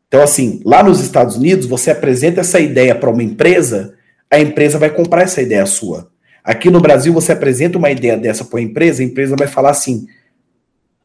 Então, 0.08 0.20
assim, 0.20 0.60
lá 0.64 0.82
nos 0.82 1.00
Estados 1.00 1.36
Unidos, 1.36 1.66
você 1.66 1.92
apresenta 1.92 2.40
essa 2.40 2.58
ideia 2.58 2.94
para 2.94 3.08
uma 3.08 3.22
empresa, 3.22 3.94
a 4.28 4.40
empresa 4.40 4.78
vai 4.78 4.90
comprar 4.90 5.22
essa 5.22 5.40
ideia 5.40 5.64
sua. 5.64 6.10
Aqui 6.42 6.68
no 6.68 6.80
Brasil, 6.80 7.12
você 7.12 7.30
apresenta 7.30 7.78
uma 7.78 7.90
ideia 7.90 8.16
dessa 8.16 8.44
para 8.44 8.58
a 8.58 8.62
empresa, 8.62 9.02
a 9.02 9.06
empresa 9.06 9.36
vai 9.38 9.46
falar 9.46 9.70
assim: 9.70 10.06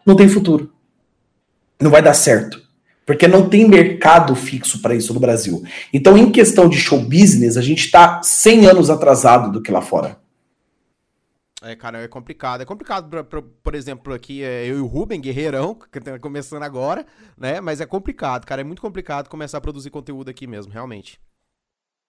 não 0.03 0.15
tem 0.15 0.27
futuro 0.27 0.74
não 1.81 1.91
vai 1.91 2.01
dar 2.01 2.13
certo. 2.13 2.63
Porque 3.05 3.27
não 3.27 3.47
tem 3.47 3.67
mercado 3.67 4.35
fixo 4.35 4.81
para 4.81 4.95
isso 4.95 5.13
no 5.13 5.19
Brasil. 5.19 5.63
Então, 5.93 6.17
em 6.17 6.31
questão 6.31 6.67
de 6.67 6.77
show 6.77 6.99
business, 6.99 7.55
a 7.55 7.61
gente 7.61 7.85
está 7.85 8.21
100 8.23 8.65
anos 8.65 8.89
atrasado 8.89 9.51
do 9.51 9.61
que 9.61 9.71
lá 9.71 9.81
fora. 9.81 10.17
É, 11.61 11.75
cara, 11.75 11.99
é 12.03 12.07
complicado. 12.07 12.61
É 12.61 12.65
complicado, 12.65 13.09
pra, 13.09 13.23
pra, 13.23 13.41
por 13.41 13.75
exemplo, 13.75 14.13
aqui 14.13 14.43
é 14.43 14.65
eu 14.65 14.77
e 14.77 14.81
o 14.81 14.87
Ruben, 14.87 15.21
guerreirão, 15.21 15.75
que 15.91 15.99
tá 15.99 16.17
começando 16.17 16.63
agora, 16.63 17.05
né? 17.37 17.61
Mas 17.61 17.79
é 17.79 17.85
complicado, 17.85 18.45
cara. 18.45 18.61
É 18.61 18.63
muito 18.63 18.81
complicado 18.81 19.29
começar 19.29 19.59
a 19.59 19.61
produzir 19.61 19.91
conteúdo 19.91 20.29
aqui 20.29 20.47
mesmo, 20.47 20.71
realmente. 20.71 21.19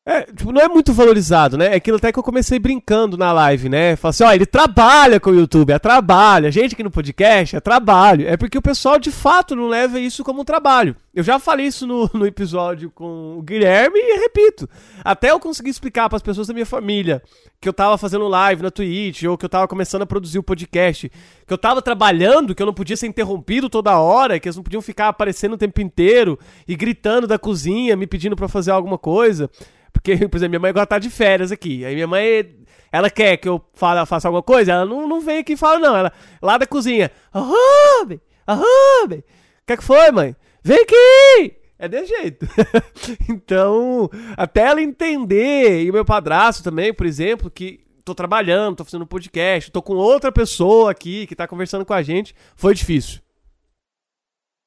É, 0.08 0.22
tipo, 0.22 0.52
não 0.52 0.60
é 0.60 0.68
muito 0.68 0.92
valorizado, 0.92 1.58
né? 1.58 1.72
É 1.72 1.74
aquilo 1.74 1.96
até 1.96 2.12
que 2.12 2.18
eu 2.18 2.22
comecei 2.22 2.60
brincando 2.60 3.16
na 3.16 3.32
live, 3.32 3.68
né? 3.68 3.96
Falei 3.96 4.10
assim, 4.10 4.22
ó, 4.22 4.32
ele 4.32 4.46
trabalha 4.46 5.18
com 5.18 5.30
o 5.30 5.34
YouTube, 5.34 5.72
é 5.72 5.80
trabalho. 5.80 6.46
A 6.46 6.50
gente 6.50 6.74
aqui 6.74 6.82
no 6.84 6.92
podcast 6.92 7.56
é 7.56 7.60
trabalho. 7.60 8.28
É 8.28 8.36
porque 8.36 8.56
o 8.56 8.62
pessoal 8.62 9.00
de 9.00 9.10
fato 9.10 9.56
não 9.56 9.66
leva 9.66 9.98
isso 9.98 10.22
como 10.22 10.42
um 10.42 10.44
trabalho. 10.44 10.94
Eu 11.12 11.24
já 11.24 11.40
falei 11.40 11.66
isso 11.66 11.88
no, 11.88 12.08
no 12.14 12.24
episódio 12.24 12.88
com 12.88 13.36
o 13.36 13.42
Guilherme 13.42 13.98
e 13.98 14.20
repito. 14.20 14.68
Até 15.02 15.32
eu 15.32 15.40
conseguir 15.40 15.70
explicar 15.70 16.08
para 16.08 16.16
as 16.16 16.22
pessoas 16.22 16.46
da 16.46 16.54
minha 16.54 16.66
família 16.66 17.20
que 17.60 17.68
eu 17.68 17.72
tava 17.72 17.98
fazendo 17.98 18.28
live 18.28 18.62
na 18.62 18.70
Twitch 18.70 19.24
ou 19.24 19.36
que 19.36 19.44
eu 19.44 19.48
tava 19.48 19.66
começando 19.66 20.02
a 20.02 20.06
produzir 20.06 20.38
o 20.38 20.42
podcast, 20.42 21.10
que 21.44 21.52
eu 21.52 21.58
tava 21.58 21.82
trabalhando, 21.82 22.54
que 22.54 22.62
eu 22.62 22.66
não 22.66 22.74
podia 22.74 22.96
ser 22.96 23.08
interrompido 23.08 23.68
toda 23.68 23.98
hora, 23.98 24.38
que 24.38 24.46
eles 24.46 24.56
não 24.56 24.62
podiam 24.62 24.82
ficar 24.82 25.08
aparecendo 25.08 25.54
o 25.54 25.58
tempo 25.58 25.80
inteiro 25.80 26.38
e 26.68 26.76
gritando 26.76 27.26
da 27.26 27.40
cozinha, 27.40 27.96
me 27.96 28.06
pedindo 28.06 28.36
para 28.36 28.46
fazer 28.46 28.70
alguma 28.70 28.98
coisa. 28.98 29.50
Porque, 29.96 30.16
por 30.28 30.36
exemplo, 30.36 30.50
minha 30.50 30.60
mãe 30.60 30.70
agora 30.70 30.86
tá 30.86 30.98
de 30.98 31.10
férias 31.10 31.50
aqui. 31.50 31.84
Aí 31.84 31.94
minha 31.94 32.06
mãe, 32.06 32.54
ela 32.92 33.10
quer 33.10 33.36
que 33.36 33.48
eu 33.48 33.64
fale, 33.74 34.04
faça 34.06 34.28
alguma 34.28 34.42
coisa, 34.42 34.72
ela 34.72 34.84
não, 34.84 35.08
não 35.08 35.20
vem 35.20 35.38
aqui 35.38 35.54
e 35.54 35.56
fala, 35.56 35.78
não. 35.78 35.96
Ela 35.96 36.12
lá 36.40 36.58
da 36.58 36.66
cozinha. 36.66 37.10
Arrube! 37.32 38.20
Arrube! 38.46 39.16
O 39.16 39.66
que, 39.66 39.72
é 39.72 39.76
que 39.76 39.84
foi, 39.84 40.10
mãe? 40.10 40.36
Vem 40.62 40.78
aqui! 40.80 41.56
É 41.78 41.88
desse 41.88 42.08
jeito. 42.08 42.46
então, 43.28 44.08
até 44.36 44.62
ela 44.62 44.80
entender, 44.80 45.82
e 45.82 45.90
o 45.90 45.92
meu 45.92 46.04
padrasto 46.04 46.62
também, 46.62 46.92
por 46.92 47.06
exemplo, 47.06 47.50
que 47.50 47.80
tô 48.04 48.14
trabalhando, 48.14 48.76
tô 48.76 48.84
fazendo 48.84 49.06
podcast, 49.06 49.70
tô 49.70 49.82
com 49.82 49.94
outra 49.94 50.30
pessoa 50.30 50.90
aqui 50.90 51.26
que 51.26 51.34
tá 51.34 51.46
conversando 51.46 51.84
com 51.84 51.92
a 51.92 52.02
gente, 52.02 52.34
foi 52.54 52.74
difícil. 52.74 53.20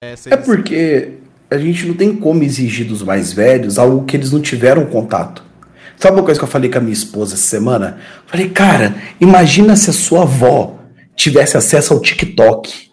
É, 0.04 0.14
é 0.14 0.38
porque 0.38 1.20
a 1.52 1.58
gente 1.58 1.86
não 1.86 1.96
tem 1.96 2.16
como 2.16 2.44
exigir 2.44 2.86
dos 2.86 3.02
mais 3.02 3.34
velhos 3.34 3.80
algo 3.80 4.06
que 4.06 4.16
eles 4.16 4.32
não 4.32 4.40
tiveram 4.40 4.86
contato. 4.86 5.44
Sabe 5.98 6.16
uma 6.18 6.24
coisa 6.24 6.40
que 6.40 6.44
eu 6.44 6.50
falei 6.50 6.70
com 6.70 6.78
a 6.78 6.82
minha 6.82 6.94
esposa 6.94 7.34
essa 7.34 7.44
semana? 7.44 7.98
Falei, 8.28 8.50
cara, 8.50 8.96
imagina 9.20 9.76
se 9.76 9.90
a 9.90 9.94
sua 9.94 10.22
avó 10.22 10.80
tivesse 11.16 11.58
acesso 11.58 11.94
ao 11.94 12.02
TikTok. 12.02 12.90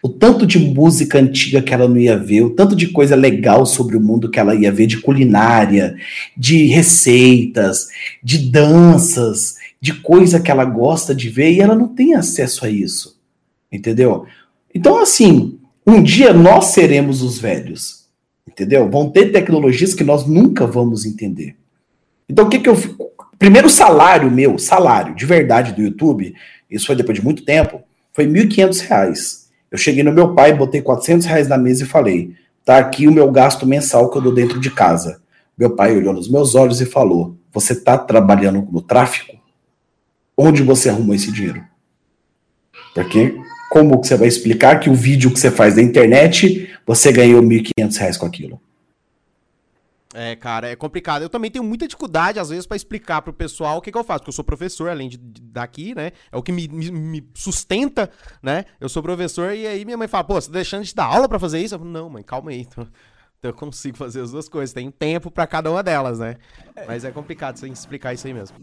O 0.00 0.08
tanto 0.08 0.46
de 0.46 0.58
música 0.58 1.18
antiga 1.18 1.62
que 1.62 1.72
ela 1.72 1.88
não 1.88 1.96
ia 1.96 2.16
ver, 2.16 2.42
o 2.42 2.50
tanto 2.50 2.76
de 2.76 2.88
coisa 2.88 3.16
legal 3.16 3.64
sobre 3.64 3.96
o 3.96 4.00
mundo 4.00 4.30
que 4.30 4.38
ela 4.38 4.54
ia 4.54 4.70
ver, 4.70 4.86
de 4.86 4.98
culinária, 4.98 5.96
de 6.36 6.66
receitas, 6.66 7.88
de 8.22 8.50
danças, 8.50 9.56
de 9.80 9.94
coisa 9.94 10.38
que 10.38 10.50
ela 10.50 10.64
gosta 10.64 11.14
de 11.14 11.30
ver 11.30 11.52
e 11.52 11.60
ela 11.60 11.74
não 11.74 11.88
tem 11.88 12.14
acesso 12.14 12.66
a 12.66 12.70
isso. 12.70 13.18
Entendeu? 13.72 14.26
Então, 14.74 15.00
assim, 15.00 15.58
um 15.86 16.02
dia 16.02 16.32
nós 16.32 16.66
seremos 16.66 17.22
os 17.22 17.38
velhos, 17.38 18.06
entendeu? 18.48 18.88
Vão 18.90 19.10
ter 19.10 19.32
tecnologias 19.32 19.94
que 19.94 20.04
nós 20.04 20.26
nunca 20.26 20.66
vamos 20.66 21.04
entender. 21.04 21.56
Então, 22.28 22.46
o 22.46 22.48
que 22.48 22.58
que 22.58 22.68
eu. 22.68 22.76
Primeiro 23.38 23.68
salário 23.68 24.30
meu, 24.30 24.58
salário 24.58 25.14
de 25.14 25.26
verdade 25.26 25.72
do 25.72 25.82
YouTube, 25.82 26.34
isso 26.70 26.86
foi 26.86 26.96
depois 26.96 27.18
de 27.18 27.24
muito 27.24 27.44
tempo, 27.44 27.82
foi 28.12 28.24
R$ 28.24 28.46
1.500. 28.46 29.44
Eu 29.70 29.76
cheguei 29.76 30.02
no 30.02 30.12
meu 30.12 30.34
pai, 30.34 30.54
botei 30.54 30.80
400 30.80 31.26
reais 31.26 31.48
na 31.48 31.58
mesa 31.58 31.82
e 31.82 31.86
falei: 31.86 32.32
tá 32.64 32.78
aqui 32.78 33.06
o 33.06 33.12
meu 33.12 33.30
gasto 33.30 33.66
mensal 33.66 34.10
que 34.10 34.16
eu 34.16 34.22
dou 34.22 34.32
dentro 34.32 34.58
de 34.58 34.70
casa. 34.70 35.20
Meu 35.56 35.70
pai 35.76 35.96
olhou 35.96 36.14
nos 36.14 36.28
meus 36.28 36.54
olhos 36.54 36.80
e 36.80 36.86
falou: 36.86 37.36
Você 37.52 37.74
tá 37.74 37.98
trabalhando 37.98 38.66
no 38.70 38.80
tráfico? 38.80 39.36
Onde 40.36 40.62
você 40.62 40.88
arrumou 40.88 41.14
esse 41.14 41.30
dinheiro? 41.30 41.62
Porque 42.94 43.36
como 43.70 44.00
que 44.00 44.06
você 44.06 44.16
vai 44.16 44.28
explicar 44.28 44.80
que 44.80 44.90
o 44.90 44.94
vídeo 44.94 45.32
que 45.32 45.38
você 45.38 45.50
faz 45.50 45.76
da 45.76 45.82
internet, 45.82 46.70
você 46.86 47.12
ganhou 47.12 47.40
R$ 47.40 47.62
1.500 47.78 48.18
com 48.18 48.26
aquilo? 48.26 48.60
É, 50.16 50.36
cara, 50.36 50.68
é 50.68 50.76
complicado. 50.76 51.22
Eu 51.22 51.28
também 51.28 51.50
tenho 51.50 51.64
muita 51.64 51.88
dificuldade, 51.88 52.38
às 52.38 52.48
vezes, 52.48 52.66
para 52.66 52.76
explicar 52.76 53.20
pro 53.20 53.32
pessoal 53.32 53.78
o 53.78 53.82
que, 53.82 53.90
que, 53.90 53.98
eu 53.98 54.04
faço, 54.04 54.20
porque 54.20 54.28
eu 54.28 54.34
sou 54.34 54.44
professor, 54.44 54.88
além 54.88 55.08
de, 55.08 55.16
de 55.16 55.42
daqui, 55.42 55.92
né? 55.92 56.12
É 56.30 56.36
o 56.36 56.42
que 56.42 56.52
me, 56.52 56.68
me, 56.68 56.88
me, 56.92 57.28
sustenta, 57.34 58.08
né? 58.40 58.64
Eu 58.80 58.88
sou 58.88 59.02
professor 59.02 59.52
e 59.52 59.66
aí 59.66 59.84
minha 59.84 59.96
mãe 59.96 60.06
fala, 60.06 60.22
pô, 60.22 60.34
você 60.34 60.46
tá 60.46 60.54
deixando 60.54 60.84
de 60.84 60.94
dar 60.94 61.06
aula 61.06 61.28
para 61.28 61.40
fazer 61.40 61.60
isso? 61.60 61.74
Eu 61.74 61.80
falo, 61.80 61.90
não, 61.90 62.08
mãe, 62.08 62.22
calma 62.22 62.52
aí. 62.52 62.64
Então, 62.74 62.88
então 63.44 63.50
eu 63.50 63.54
consigo 63.54 63.94
fazer 63.98 64.22
as 64.22 64.30
duas 64.30 64.48
coisas. 64.48 64.72
Tem 64.72 64.90
tempo 64.90 65.30
para 65.30 65.46
cada 65.46 65.70
uma 65.70 65.82
delas, 65.82 66.18
né? 66.18 66.36
Mas 66.86 67.04
é 67.04 67.10
complicado 67.10 67.58
sem 67.58 67.70
explicar 67.70 68.14
isso 68.14 68.26
aí 68.26 68.32
mesmo. 68.32 68.56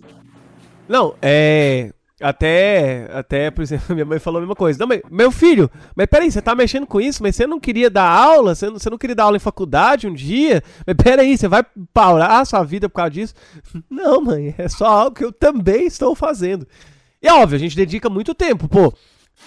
Não, 0.89 1.15
é. 1.21 1.93
Até, 2.21 3.09
até, 3.13 3.49
por 3.51 3.61
exemplo, 3.61 3.93
minha 3.95 4.05
mãe 4.05 4.19
falou 4.19 4.37
a 4.37 4.41
mesma 4.41 4.55
coisa. 4.55 4.79
Não, 4.79 4.87
mas, 4.87 5.01
meu 5.09 5.31
filho, 5.31 5.69
mas 5.95 6.07
peraí, 6.07 6.31
você 6.31 6.41
tá 6.41 6.53
mexendo 6.53 6.85
com 6.85 7.01
isso, 7.01 7.23
mas 7.23 7.35
você 7.35 7.47
não 7.47 7.59
queria 7.59 7.89
dar 7.89 8.07
aula? 8.07 8.53
Você 8.55 8.67
não, 8.67 8.73
você 8.79 8.89
não 8.89 8.97
queria 8.97 9.15
dar 9.15 9.23
aula 9.23 9.37
em 9.37 9.39
faculdade 9.39 10.07
um 10.07 10.13
dia? 10.13 10.63
Mas 10.85 10.95
peraí, 10.95 11.37
você 11.37 11.47
vai 11.47 11.65
paurar 11.93 12.39
a 12.39 12.45
sua 12.45 12.63
vida 12.63 12.87
por 12.87 12.95
causa 12.95 13.11
disso? 13.11 13.33
Não, 13.89 14.21
mãe, 14.21 14.55
é 14.57 14.69
só 14.69 14.85
algo 14.85 15.15
que 15.15 15.23
eu 15.23 15.31
também 15.31 15.85
estou 15.85 16.15
fazendo. 16.15 16.67
E 17.21 17.27
é 17.27 17.33
óbvio, 17.33 17.55
a 17.55 17.59
gente 17.59 17.75
dedica 17.75 18.09
muito 18.09 18.33
tempo, 18.33 18.67
pô. 18.67 18.93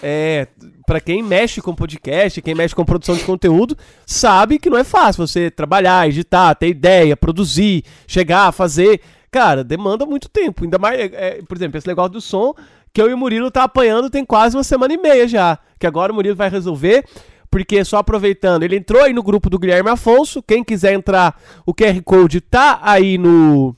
É, 0.03 0.47
para 0.85 0.99
quem 0.99 1.23
mexe 1.23 1.61
com 1.61 1.73
podcast, 1.73 2.41
quem 2.41 2.53
mexe 2.53 2.75
com 2.75 2.83
produção 2.83 3.15
de 3.15 3.23
conteúdo, 3.23 3.77
sabe 4.05 4.59
que 4.59 4.69
não 4.69 4.77
é 4.77 4.83
fácil 4.83 5.25
você 5.25 5.49
trabalhar, 5.49 6.07
editar, 6.07 6.53
ter 6.55 6.67
ideia, 6.67 7.15
produzir, 7.15 7.83
chegar, 8.07 8.51
fazer. 8.51 9.01
Cara, 9.35 9.65
demanda 9.65 10.05
muito 10.05 10.29
tempo. 10.29 10.63
Ainda 10.63 10.77
mais, 10.77 10.97
é, 10.97 11.09
é, 11.11 11.41
por 11.45 11.57
exemplo, 11.57 11.77
esse 11.77 11.85
negócio 11.85 12.13
do 12.13 12.21
som, 12.21 12.53
que 12.93 13.01
eu 13.01 13.09
e 13.09 13.13
o 13.13 13.17
Murilo 13.17 13.51
tá 13.51 13.63
apanhando 13.63 14.09
tem 14.09 14.23
quase 14.23 14.55
uma 14.55 14.63
semana 14.63 14.93
e 14.93 14.97
meia 14.97 15.27
já. 15.27 15.59
Que 15.77 15.85
agora 15.85 16.13
o 16.13 16.15
Murilo 16.15 16.37
vai 16.37 16.49
resolver. 16.49 17.03
Porque 17.51 17.83
só 17.83 17.97
aproveitando, 17.97 18.63
ele 18.63 18.77
entrou 18.77 19.03
aí 19.03 19.11
no 19.11 19.21
grupo 19.21 19.49
do 19.49 19.59
Guilherme 19.59 19.89
Afonso. 19.89 20.41
Quem 20.41 20.63
quiser 20.63 20.93
entrar, 20.93 21.37
o 21.65 21.73
QR 21.73 22.01
Code 22.01 22.39
tá 22.39 22.79
aí 22.81 23.17
no 23.17 23.75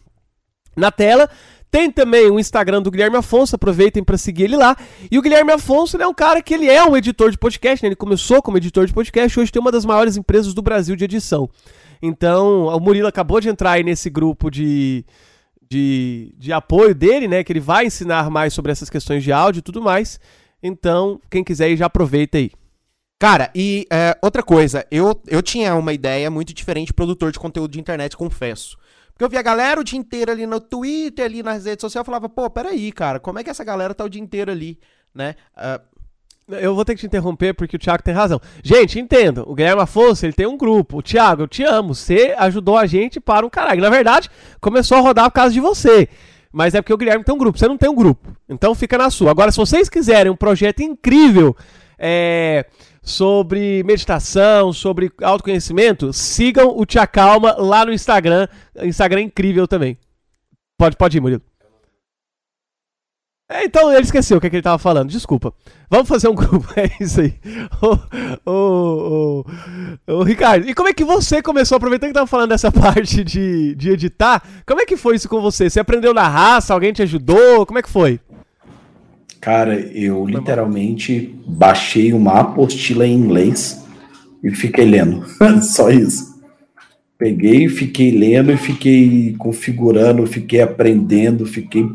na 0.75 0.91
tela. 0.91 1.27
Tem 1.71 1.89
também 1.89 2.29
o 2.29 2.39
Instagram 2.39 2.83
do 2.83 2.91
Guilherme 2.91 3.17
Afonso, 3.17 3.55
aproveitem 3.55 4.03
para 4.03 4.15
seguir 4.15 4.43
ele 4.43 4.57
lá. 4.57 4.77
E 5.09 5.17
o 5.17 5.23
Guilherme 5.23 5.53
Afonso 5.53 5.99
é 5.99 6.05
um 6.05 6.13
cara 6.13 6.39
que 6.39 6.53
ele 6.53 6.69
é 6.69 6.83
um 6.83 6.95
editor 6.95 7.31
de 7.31 7.37
podcast, 7.37 7.83
né? 7.83 7.87
ele 7.87 7.95
começou 7.95 8.43
como 8.43 8.57
editor 8.57 8.85
de 8.85 8.93
podcast, 8.93 9.39
hoje 9.39 9.51
tem 9.51 9.59
uma 9.59 9.71
das 9.71 9.85
maiores 9.85 10.17
empresas 10.17 10.53
do 10.53 10.61
Brasil 10.61 10.95
de 10.95 11.05
edição. 11.05 11.49
Então, 11.99 12.67
o 12.67 12.79
Murilo 12.79 13.07
acabou 13.07 13.41
de 13.41 13.49
entrar 13.49 13.71
aí 13.71 13.83
nesse 13.83 14.07
grupo 14.07 14.51
de, 14.51 15.03
de, 15.69 16.33
de 16.37 16.53
apoio 16.53 16.95
dele, 16.95 17.27
né? 17.27 17.43
Que 17.43 17.51
ele 17.51 17.59
vai 17.59 17.85
ensinar 17.85 18.29
mais 18.29 18.53
sobre 18.53 18.71
essas 18.71 18.89
questões 18.89 19.23
de 19.23 19.31
áudio 19.31 19.59
e 19.59 19.63
tudo 19.63 19.81
mais. 19.81 20.19
Então, 20.61 21.19
quem 21.29 21.43
quiser 21.43 21.75
já 21.75 21.85
aproveita 21.85 22.37
aí. 22.37 22.51
Cara, 23.19 23.49
e 23.55 23.87
é, 23.91 24.17
outra 24.21 24.43
coisa, 24.43 24.85
eu, 24.91 25.19
eu 25.25 25.41
tinha 25.41 25.73
uma 25.75 25.91
ideia 25.91 26.29
muito 26.29 26.53
diferente 26.53 26.87
de 26.87 26.93
produtor 26.93 27.31
de 27.31 27.39
conteúdo 27.39 27.71
de 27.71 27.79
internet, 27.79 28.15
confesso. 28.15 28.77
Porque 29.11 29.25
eu 29.25 29.29
via 29.29 29.39
a 29.39 29.43
galera 29.43 29.81
o 29.81 29.83
dia 29.83 29.97
inteiro 29.97 30.31
ali 30.31 30.45
no 30.45 30.61
Twitter, 30.61 31.25
ali 31.25 31.41
nas 31.41 31.65
redes 31.65 31.81
sociais, 31.81 32.01
eu 32.01 32.05
falava, 32.05 32.29
pô, 32.29 32.47
peraí, 32.49 32.91
cara, 32.91 33.19
como 33.19 33.39
é 33.39 33.43
que 33.43 33.49
essa 33.49 33.63
galera 33.63 33.95
tá 33.95 34.03
o 34.03 34.09
dia 34.09 34.21
inteiro 34.21 34.51
ali, 34.51 34.79
né? 35.15 35.33
Uh, 35.55 35.96
eu 36.49 36.73
vou 36.73 36.85
ter 36.85 36.95
que 36.95 37.01
te 37.01 37.05
interromper 37.05 37.53
porque 37.53 37.75
o 37.75 37.79
Thiago 37.79 38.01
tem 38.01 38.13
razão. 38.13 38.39
Gente, 38.63 38.99
entendo. 38.99 39.43
O 39.47 39.53
Guilherme 39.53 39.81
Afonso, 39.81 40.25
ele 40.25 40.33
tem 40.33 40.47
um 40.47 40.57
grupo. 40.57 40.99
O 40.99 41.01
Thiago, 41.01 41.43
eu 41.43 41.47
te 41.47 41.63
amo. 41.63 41.93
Você 41.93 42.33
ajudou 42.37 42.77
a 42.77 42.85
gente 42.85 43.19
para 43.19 43.45
um 43.45 43.49
caralho. 43.49 43.81
Na 43.81 43.89
verdade, 43.89 44.29
começou 44.61 44.97
a 44.97 45.01
rodar 45.01 45.29
por 45.29 45.35
causa 45.35 45.53
de 45.53 45.59
você. 45.59 46.07
Mas 46.51 46.73
é 46.73 46.81
porque 46.81 46.93
o 46.93 46.97
Guilherme 46.97 47.23
tem 47.23 47.35
um 47.35 47.37
grupo. 47.37 47.59
Você 47.59 47.67
não 47.67 47.77
tem 47.77 47.89
um 47.89 47.95
grupo. 47.95 48.31
Então 48.47 48.73
fica 48.73 48.97
na 48.97 49.09
sua. 49.09 49.31
Agora, 49.31 49.51
se 49.51 49.57
vocês 49.57 49.89
quiserem 49.89 50.31
um 50.31 50.35
projeto 50.35 50.81
incrível 50.81 51.55
é, 51.99 52.65
sobre 53.01 53.83
meditação, 53.83 54.71
sobre 54.71 55.11
autoconhecimento, 55.21 56.13
sigam 56.13 56.77
o 56.77 56.85
Tia 56.85 57.05
Calma 57.05 57.55
lá 57.57 57.85
no 57.85 57.91
Instagram. 57.91 58.47
Instagram 58.83 59.21
incrível 59.21 59.67
também. 59.67 59.97
Pode, 60.77 60.95
pode 60.95 61.17
ir, 61.17 61.21
Murilo. 61.21 61.41
É, 63.49 63.63
então 63.63 63.89
ele 63.89 64.01
esqueceu 64.01 64.37
o 64.37 64.41
que, 64.41 64.47
é 64.47 64.49
que 64.49 64.57
ele 64.57 64.63
tava 64.63 64.77
falando, 64.77 65.09
desculpa. 65.09 65.53
Vamos 65.89 66.09
fazer 66.09 66.27
um 66.27 66.35
grupo, 66.35 66.67
é 66.75 66.89
isso 66.99 67.21
aí. 67.21 67.33
Ô, 67.81 68.51
ô, 68.51 69.45
ô, 70.05 70.15
ô, 70.15 70.23
Ricardo, 70.23 70.67
e 70.67 70.73
como 70.73 70.89
é 70.89 70.93
que 70.93 71.05
você 71.05 71.41
começou, 71.41 71.77
aproveitando 71.77 72.09
que 72.09 72.13
tava 72.13 72.27
falando 72.27 72.49
dessa 72.49 72.69
parte 72.73 73.23
de, 73.23 73.73
de 73.75 73.89
editar, 73.89 74.43
como 74.65 74.81
é 74.81 74.85
que 74.85 74.97
foi 74.97 75.15
isso 75.15 75.29
com 75.29 75.41
você? 75.41 75.69
Você 75.69 75.79
aprendeu 75.79 76.13
na 76.13 76.27
raça, 76.27 76.73
alguém 76.73 76.91
te 76.91 77.01
ajudou, 77.03 77.65
como 77.65 77.79
é 77.79 77.81
que 77.81 77.89
foi? 77.89 78.19
Cara, 79.39 79.79
eu 79.79 80.25
literalmente 80.25 81.39
baixei 81.47 82.11
uma 82.11 82.41
apostila 82.41 83.07
em 83.07 83.13
inglês 83.13 83.81
e 84.43 84.51
fiquei 84.51 84.83
lendo, 84.83 85.23
só 85.63 85.89
isso. 85.89 86.35
Peguei, 87.17 87.69
fiquei 87.69 88.11
lendo 88.11 88.51
e 88.51 88.57
fiquei 88.57 89.35
configurando, 89.37 90.27
fiquei 90.27 90.61
aprendendo, 90.61 91.45
fiquei 91.45 91.89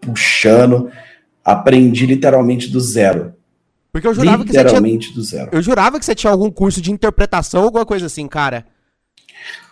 puxando. 0.00 0.90
Aprendi 1.44 2.06
literalmente 2.06 2.70
do 2.70 2.80
zero. 2.80 3.34
Porque 3.92 4.06
eu 4.06 4.14
jurava 4.14 4.44
que 4.44 4.52
você 4.52 4.64
tinha. 4.64 5.14
do 5.14 5.22
zero. 5.22 5.48
Eu 5.52 5.62
jurava 5.62 5.98
que 5.98 6.04
você 6.04 6.14
tinha 6.14 6.30
algum 6.30 6.50
curso 6.50 6.82
de 6.82 6.92
interpretação, 6.92 7.62
alguma 7.62 7.86
coisa 7.86 8.06
assim, 8.06 8.26
cara. 8.28 8.66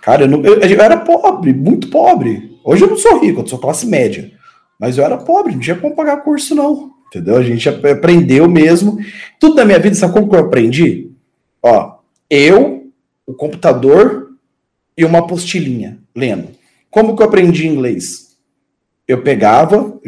Cara, 0.01 0.23
eu, 0.23 0.29
não, 0.29 0.43
eu, 0.43 0.61
eu, 0.61 0.81
era 0.81 0.97
pobre, 0.97 1.53
muito 1.53 1.89
pobre. 1.89 2.59
Hoje 2.65 2.85
eu 2.85 2.89
não 2.89 2.97
sou 2.97 3.21
rico, 3.21 3.41
eu 3.41 3.47
sou 3.47 3.59
classe 3.59 3.87
média. 3.87 4.33
Mas 4.79 4.97
eu 4.97 5.05
era 5.05 5.17
pobre, 5.17 5.53
não 5.53 5.61
tinha 5.61 5.77
como 5.77 5.95
pagar 5.95 6.23
curso, 6.23 6.55
não. 6.55 6.91
Entendeu? 7.09 7.37
A 7.37 7.43
gente 7.43 7.69
aprendeu 7.69 8.49
mesmo. 8.49 8.99
Tudo 9.39 9.57
na 9.57 9.65
minha 9.65 9.79
vida, 9.79 9.95
sabe 9.95 10.13
como 10.13 10.29
que 10.29 10.37
eu 10.37 10.41
aprendi? 10.41 11.11
Ó, 11.63 11.97
eu, 12.29 12.91
o 13.27 13.35
computador 13.35 14.31
e 14.97 15.05
uma 15.05 15.21
apostilinha 15.21 15.99
lendo. 16.15 16.49
Como 16.91 17.17
que 17.17 17.23
eu 17.23 17.27
aprendi 17.27 17.67
inglês? 17.67 18.24
Eu 19.07 19.23
pegava, 19.23 19.99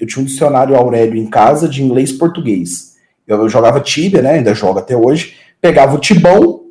eu 0.00 0.06
tinha 0.06 0.22
um 0.22 0.26
dicionário 0.26 0.74
Aurélio 0.74 1.16
em 1.16 1.28
casa 1.28 1.68
de 1.68 1.82
inglês 1.82 2.10
e 2.10 2.18
português. 2.18 2.96
Eu, 3.26 3.38
eu 3.38 3.48
jogava 3.48 3.80
Tibia, 3.80 4.22
né? 4.22 4.32
Ainda 4.32 4.54
jogo 4.54 4.78
até 4.78 4.96
hoje. 4.96 5.34
Pegava 5.60 5.94
o 5.94 6.00
Tibão, 6.00 6.66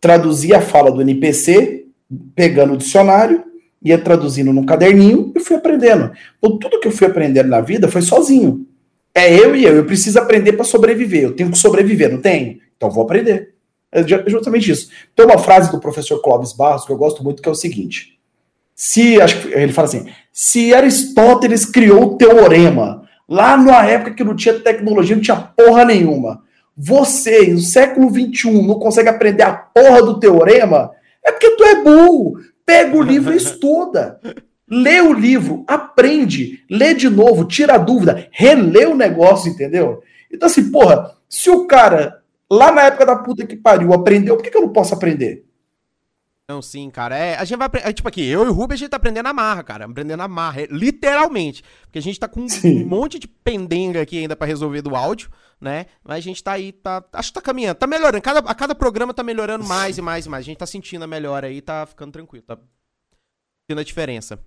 traduzia 0.00 0.58
a 0.58 0.60
fala 0.60 0.90
do 0.90 1.00
NPC, 1.00 1.86
pegando 2.34 2.74
o 2.74 2.76
dicionário, 2.76 3.42
ia 3.82 3.98
traduzindo 3.98 4.52
num 4.52 4.64
caderninho 4.64 5.32
e 5.34 5.40
fui 5.40 5.56
aprendendo. 5.56 6.12
Então, 6.38 6.58
tudo 6.58 6.80
que 6.80 6.88
eu 6.88 6.92
fui 6.92 7.06
aprendendo 7.06 7.48
na 7.48 7.60
vida 7.60 7.88
foi 7.88 8.02
sozinho. 8.02 8.66
É 9.14 9.32
eu 9.32 9.54
e 9.54 9.64
eu. 9.64 9.76
Eu 9.76 9.84
preciso 9.84 10.18
aprender 10.18 10.52
para 10.52 10.64
sobreviver. 10.64 11.22
Eu 11.22 11.36
tenho 11.36 11.50
que 11.50 11.58
sobreviver, 11.58 12.10
não 12.10 12.20
tenho? 12.20 12.58
Então 12.76 12.90
vou 12.90 13.04
aprender. 13.04 13.54
É 13.92 14.04
justamente 14.28 14.70
isso. 14.70 14.90
Tem 15.14 15.24
uma 15.24 15.38
frase 15.38 15.70
do 15.70 15.78
professor 15.78 16.20
Clóvis 16.20 16.52
Barros 16.52 16.84
que 16.84 16.92
eu 16.92 16.96
gosto 16.96 17.22
muito, 17.22 17.40
que 17.40 17.48
é 17.48 17.52
o 17.52 17.54
seguinte: 17.54 18.18
se, 18.74 19.20
acho 19.20 19.40
que 19.40 19.54
ele 19.54 19.72
fala 19.72 19.86
assim, 19.86 20.06
se 20.36 20.74
Aristóteles 20.74 21.64
criou 21.64 22.02
o 22.02 22.16
teorema, 22.16 23.04
lá 23.28 23.56
na 23.56 23.86
época 23.86 24.14
que 24.14 24.24
não 24.24 24.34
tinha 24.34 24.58
tecnologia, 24.58 25.14
não 25.14 25.22
tinha 25.22 25.36
porra 25.36 25.84
nenhuma, 25.84 26.42
você, 26.76 27.52
no 27.52 27.60
século 27.60 28.10
XXI, 28.10 28.50
não 28.50 28.80
consegue 28.80 29.08
aprender 29.08 29.44
a 29.44 29.52
porra 29.52 30.02
do 30.02 30.18
teorema, 30.18 30.90
é 31.24 31.30
porque 31.30 31.50
tu 31.50 31.62
é 31.62 31.84
burro. 31.84 32.40
Pega 32.66 32.96
o 32.96 33.02
livro 33.02 33.32
e 33.32 33.36
estuda. 33.38 34.18
Lê 34.68 35.00
o 35.00 35.12
livro, 35.12 35.62
aprende, 35.68 36.64
lê 36.68 36.94
de 36.94 37.08
novo, 37.08 37.44
tira 37.44 37.74
a 37.74 37.78
dúvida, 37.78 38.26
relê 38.32 38.86
o 38.86 38.96
negócio, 38.96 39.52
entendeu? 39.52 40.02
Então, 40.32 40.46
assim, 40.48 40.68
porra, 40.72 41.12
se 41.28 41.48
o 41.48 41.66
cara 41.66 42.22
lá 42.50 42.72
na 42.72 42.82
época 42.82 43.06
da 43.06 43.14
puta 43.14 43.46
que 43.46 43.54
pariu 43.54 43.92
aprendeu, 43.92 44.34
por 44.34 44.42
que, 44.42 44.50
que 44.50 44.56
eu 44.56 44.62
não 44.62 44.72
posso 44.72 44.94
aprender? 44.94 45.44
Não, 46.46 46.60
sim, 46.60 46.90
cara. 46.90 47.16
É, 47.16 47.36
a 47.36 47.44
gente 47.44 47.56
vai 47.58 47.68
é, 47.82 47.92
tipo 47.92 48.06
aqui, 48.06 48.22
eu 48.22 48.44
e 48.44 48.48
o 48.48 48.52
Rubens 48.52 48.78
a 48.78 48.80
gente 48.80 48.90
tá 48.90 48.98
aprendendo 48.98 49.26
a 49.26 49.32
marra, 49.32 49.62
cara. 49.62 49.86
Aprendendo 49.86 50.22
a 50.22 50.28
marra, 50.28 50.60
é, 50.60 50.66
literalmente. 50.70 51.64
Porque 51.82 51.98
a 51.98 52.02
gente 52.02 52.20
tá 52.20 52.28
com 52.28 52.46
sim. 52.46 52.84
um 52.84 52.86
monte 52.86 53.18
de 53.18 53.26
pendenga 53.26 54.02
aqui 54.02 54.18
ainda 54.18 54.36
para 54.36 54.46
resolver 54.46 54.82
do 54.82 54.94
áudio, 54.94 55.30
né? 55.58 55.86
Mas 56.04 56.18
a 56.18 56.20
gente 56.20 56.44
tá 56.44 56.52
aí, 56.52 56.70
tá, 56.70 57.02
acho 57.14 57.30
que 57.30 57.34
tá 57.34 57.40
caminhando, 57.40 57.76
tá 57.76 57.86
melhorando. 57.86 58.22
Cada, 58.22 58.40
a 58.40 58.54
cada 58.54 58.74
programa 58.74 59.14
tá 59.14 59.22
melhorando 59.22 59.64
mais 59.64 59.96
e 59.96 60.02
mais 60.02 60.26
e 60.26 60.28
mais. 60.28 60.44
A 60.44 60.46
gente 60.46 60.58
tá 60.58 60.66
sentindo 60.66 61.02
a 61.02 61.06
melhora 61.06 61.46
aí, 61.46 61.62
tá 61.62 61.86
ficando 61.86 62.12
tranquilo, 62.12 62.44
tá 62.44 62.56
sentindo 62.56 63.80
a 63.80 63.84
diferença. 63.84 64.38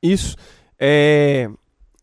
Isso. 0.00 0.36
É... 0.78 1.50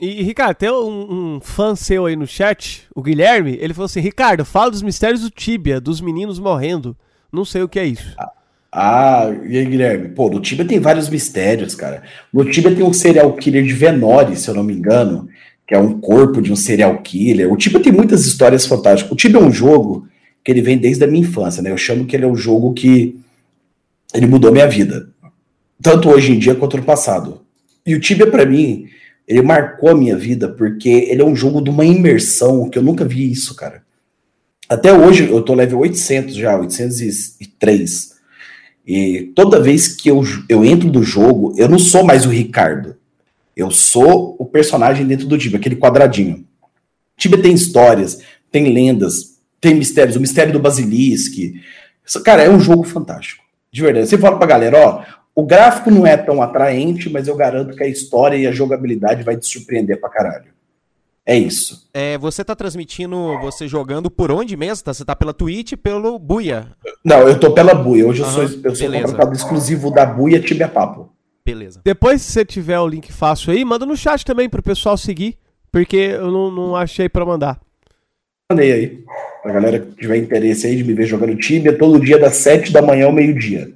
E, 0.01 0.21
Ricardo, 0.21 0.57
tem 0.57 0.69
um, 0.69 1.35
um, 1.35 1.41
fã 1.41 1.75
seu 1.75 2.05
aí 2.05 2.15
no 2.15 2.27
chat, 2.27 2.87
o 2.93 3.01
Guilherme, 3.01 3.57
ele 3.59 3.73
falou 3.73 3.85
assim: 3.85 3.99
Ricardo, 4.01 4.43
fala 4.43 4.71
dos 4.71 4.81
mistérios 4.81 5.21
do 5.21 5.29
Tibia, 5.29 5.79
dos 5.79 6.01
meninos 6.01 6.39
morrendo. 6.39 6.97
Não 7.31 7.45
sei 7.45 7.63
o 7.63 7.69
que 7.69 7.79
é 7.79 7.85
isso. 7.85 8.15
Ah. 8.17 8.38
Ah, 8.71 9.31
e 9.47 9.57
aí, 9.57 9.65
Guilherme? 9.65 10.09
Pô, 10.09 10.29
no 10.29 10.39
Tibia 10.39 10.65
tem 10.65 10.79
vários 10.79 11.09
mistérios, 11.09 11.73
cara. 11.73 12.03
No 12.31 12.45
Tibia 12.45 12.75
tem 12.75 12.85
um 12.85 12.93
serial 12.93 13.33
killer 13.33 13.63
de 13.63 13.73
Venore, 13.73 14.35
se 14.35 14.47
eu 14.47 14.53
não 14.53 14.63
me 14.63 14.73
engano, 14.73 15.27
que 15.67 15.73
é 15.73 15.79
um 15.79 15.99
corpo 15.99 16.41
de 16.41 16.51
um 16.51 16.55
serial 16.55 16.97
killer. 17.01 17.51
O 17.51 17.57
Tibia 17.57 17.79
tem 17.79 17.91
muitas 17.91 18.25
histórias 18.25 18.65
fantásticas. 18.65 19.11
O 19.11 19.15
Tibia 19.15 19.39
é 19.39 19.43
um 19.43 19.51
jogo 19.51 20.07
que 20.43 20.51
ele 20.51 20.61
vem 20.61 20.77
desde 20.77 21.03
a 21.03 21.07
minha 21.07 21.21
infância, 21.21 21.63
né? 21.63 21.71
Eu 21.71 21.77
chamo 21.77 22.05
que 22.05 22.15
ele 22.15 22.25
é 22.25 22.27
um 22.27 22.35
jogo 22.35 22.73
que 22.73 23.19
ele 24.13 24.27
mudou 24.27 24.51
minha 24.51 24.67
vida, 24.67 25.09
tanto 25.81 26.09
hoje 26.09 26.31
em 26.31 26.39
dia 26.39 26.55
quanto 26.55 26.77
no 26.77 26.83
passado. 26.83 27.41
E 27.85 27.95
o 27.95 27.99
Tibia, 27.99 28.27
para 28.27 28.45
mim, 28.45 28.87
ele 29.27 29.41
marcou 29.41 29.89
a 29.89 29.95
minha 29.95 30.15
vida 30.15 30.49
porque 30.49 30.89
ele 30.89 31.21
é 31.21 31.25
um 31.25 31.35
jogo 31.35 31.61
de 31.61 31.69
uma 31.69 31.85
imersão 31.85 32.69
que 32.69 32.77
eu 32.77 32.83
nunca 32.83 33.05
vi 33.05 33.31
isso, 33.31 33.55
cara. 33.55 33.83
Até 34.67 34.93
hoje 34.93 35.27
eu 35.29 35.41
tô 35.41 35.55
level 35.55 35.79
800 35.79 36.35
já, 36.35 36.57
803. 36.57 38.18
E 38.85 39.31
toda 39.35 39.61
vez 39.61 39.87
que 39.87 40.09
eu, 40.09 40.23
eu 40.47 40.65
entro 40.65 40.89
do 40.89 41.03
jogo, 41.03 41.53
eu 41.57 41.69
não 41.69 41.79
sou 41.79 42.03
mais 42.03 42.25
o 42.25 42.29
Ricardo. 42.29 42.95
Eu 43.55 43.69
sou 43.71 44.35
o 44.39 44.45
personagem 44.45 45.05
dentro 45.05 45.27
do 45.27 45.37
Tibia, 45.37 45.59
aquele 45.59 45.75
quadradinho. 45.75 46.45
Tibia 47.17 47.41
tem 47.41 47.53
histórias, 47.53 48.21
tem 48.51 48.73
lendas, 48.73 49.37
tem 49.59 49.75
mistérios. 49.75 50.15
O 50.15 50.21
mistério 50.21 50.53
do 50.53 50.59
Basilisk. 50.59 51.53
Cara, 52.23 52.43
é 52.43 52.49
um 52.49 52.59
jogo 52.59 52.83
fantástico. 52.83 53.43
De 53.71 53.81
verdade. 53.81 54.07
Você 54.07 54.17
fala 54.17 54.37
pra 54.37 54.47
galera, 54.47 54.77
ó, 54.77 55.03
o 55.35 55.45
gráfico 55.45 55.91
não 55.91 56.07
é 56.07 56.17
tão 56.17 56.41
atraente, 56.41 57.09
mas 57.09 57.27
eu 57.27 57.35
garanto 57.35 57.75
que 57.75 57.83
a 57.83 57.87
história 57.87 58.37
e 58.37 58.47
a 58.47 58.51
jogabilidade 58.51 59.23
vai 59.23 59.37
te 59.37 59.45
surpreender 59.45 59.99
pra 59.99 60.09
caralho. 60.09 60.58
É 61.29 61.37
isso. 61.37 61.87
É, 61.93 62.17
você 62.17 62.43
tá 62.43 62.55
transmitindo 62.55 63.39
você 63.39 63.67
jogando 63.67 64.09
por 64.09 64.31
onde 64.31 64.57
mesmo? 64.57 64.83
Tá? 64.83 64.91
Você 64.91 65.05
tá 65.05 65.15
pela 65.15 65.31
Twitch 65.31 65.73
pelo 65.73 66.17
Buia? 66.17 66.69
Não, 67.05 67.19
eu 67.19 67.39
tô 67.39 67.51
pela 67.51 67.75
Buia. 67.75 68.07
Hoje 68.07 68.23
uhum, 68.23 68.27
eu 68.27 68.33
sou, 68.33 68.59
eu 68.63 68.75
sou 68.75 68.91
contratado 68.91 69.35
exclusivo 69.35 69.91
da 69.91 70.07
Buia 70.07 70.39
Tibia 70.39 70.67
Papo. 70.67 71.13
Beleza. 71.45 71.81
Depois, 71.85 72.23
se 72.23 72.31
você 72.31 72.43
tiver 72.43 72.79
o 72.79 72.87
link 72.87 73.13
fácil 73.13 73.53
aí, 73.53 73.63
manda 73.63 73.85
no 73.85 73.95
chat 73.95 74.25
também 74.25 74.49
pro 74.49 74.63
pessoal 74.63 74.97
seguir, 74.97 75.37
porque 75.71 75.97
eu 75.97 76.31
não, 76.31 76.49
não 76.49 76.75
achei 76.75 77.07
para 77.07 77.23
mandar. 77.23 77.59
mandei 78.51 78.71
aí. 78.71 79.03
Pra 79.43 79.53
galera 79.53 79.77
que 79.77 79.91
tiver 79.97 80.17
interesse 80.17 80.65
aí 80.65 80.77
de 80.77 80.83
me 80.83 80.93
ver 80.93 81.05
jogando 81.05 81.35
time, 81.35 81.69
é 81.69 81.73
todo 81.73 82.03
dia 82.03 82.17
das 82.17 82.37
7 82.37 82.73
da 82.73 82.81
manhã 82.81 83.05
ao 83.05 83.13
meio-dia. 83.13 83.71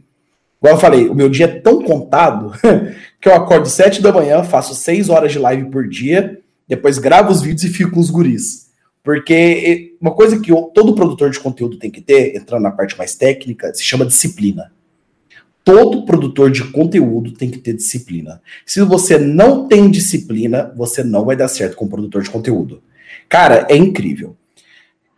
Igual 0.59 0.73
eu 0.73 0.81
falei, 0.81 1.07
o 1.07 1.13
meu 1.13 1.30
dia 1.30 1.45
é 1.45 1.59
tão 1.59 1.84
contado 1.84 2.51
que 3.21 3.30
eu 3.30 3.35
acordo 3.35 3.69
7 3.69 4.01
da 4.01 4.11
manhã, 4.11 4.43
faço 4.43 4.73
6 4.73 5.09
horas 5.09 5.31
de 5.31 5.38
live 5.38 5.69
por 5.69 5.88
dia, 5.88 6.39
depois 6.68 6.98
gravo 6.98 7.31
os 7.31 7.41
vídeos 7.41 7.64
e 7.64 7.69
fico 7.69 7.91
com 7.91 7.99
os 7.99 8.10
guris. 8.10 8.72
Porque 9.03 9.95
uma 9.99 10.11
coisa 10.11 10.40
que 10.40 10.52
todo 10.73 10.95
produtor 10.95 11.30
de 11.30 11.40
conteúdo 11.40 11.77
tem 11.77 11.91
que 11.91 11.99
ter, 11.99 12.35
entrando 12.35 12.64
na 12.64 12.72
parte 12.72 12.98
mais 12.98 13.15
técnica, 13.15 13.73
se 13.73 13.84
chama 13.84 14.06
disciplina. 14.06 14.72
Todo 15.64 16.06
produtor 16.06 16.52
de 16.52 16.64
conteúdo 16.72 17.34
tem 17.34 17.49
que 17.49 17.57
ter 17.57 17.73
disciplina. 17.73 18.41
Se 18.65 18.81
você 18.81 19.18
não 19.18 19.68
tem 19.68 19.90
disciplina, 19.90 20.73
você 20.76 21.03
não 21.03 21.26
vai 21.26 21.35
dar 21.35 21.48
certo 21.48 21.76
como 21.76 21.91
produtor 21.91 22.22
de 22.22 22.30
conteúdo. 22.30 22.81
Cara, 23.30 23.68
é 23.69 23.76
incrível. 23.76 24.35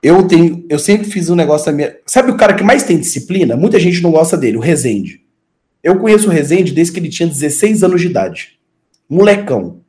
Eu 0.02 0.28
tenho, 0.28 0.64
eu 0.70 0.78
sempre 0.78 1.08
fiz 1.08 1.30
um 1.30 1.36
negócio 1.36 1.74
minha. 1.74 1.96
Sabe 2.06 2.30
o 2.32 2.38
cara 2.38 2.54
que 2.54 2.64
mais 2.64 2.84
tem 2.84 3.00
disciplina? 3.00 3.56
Muita 3.56 3.80
gente 3.80 4.02
não 4.02 4.12
gosta 4.12 4.38
dele, 4.38 4.58
o 4.58 4.62
Rezende. 4.62 5.22
Eu 5.84 6.00
conheço 6.00 6.28
o 6.28 6.32
Rezende 6.32 6.74
desde 6.74 6.94
que 6.94 7.00
ele 7.00 7.10
tinha 7.10 7.28
16 7.28 7.84
anos 7.84 8.02
de 8.02 8.08
idade. 8.08 8.60
Molecão. 9.10 9.82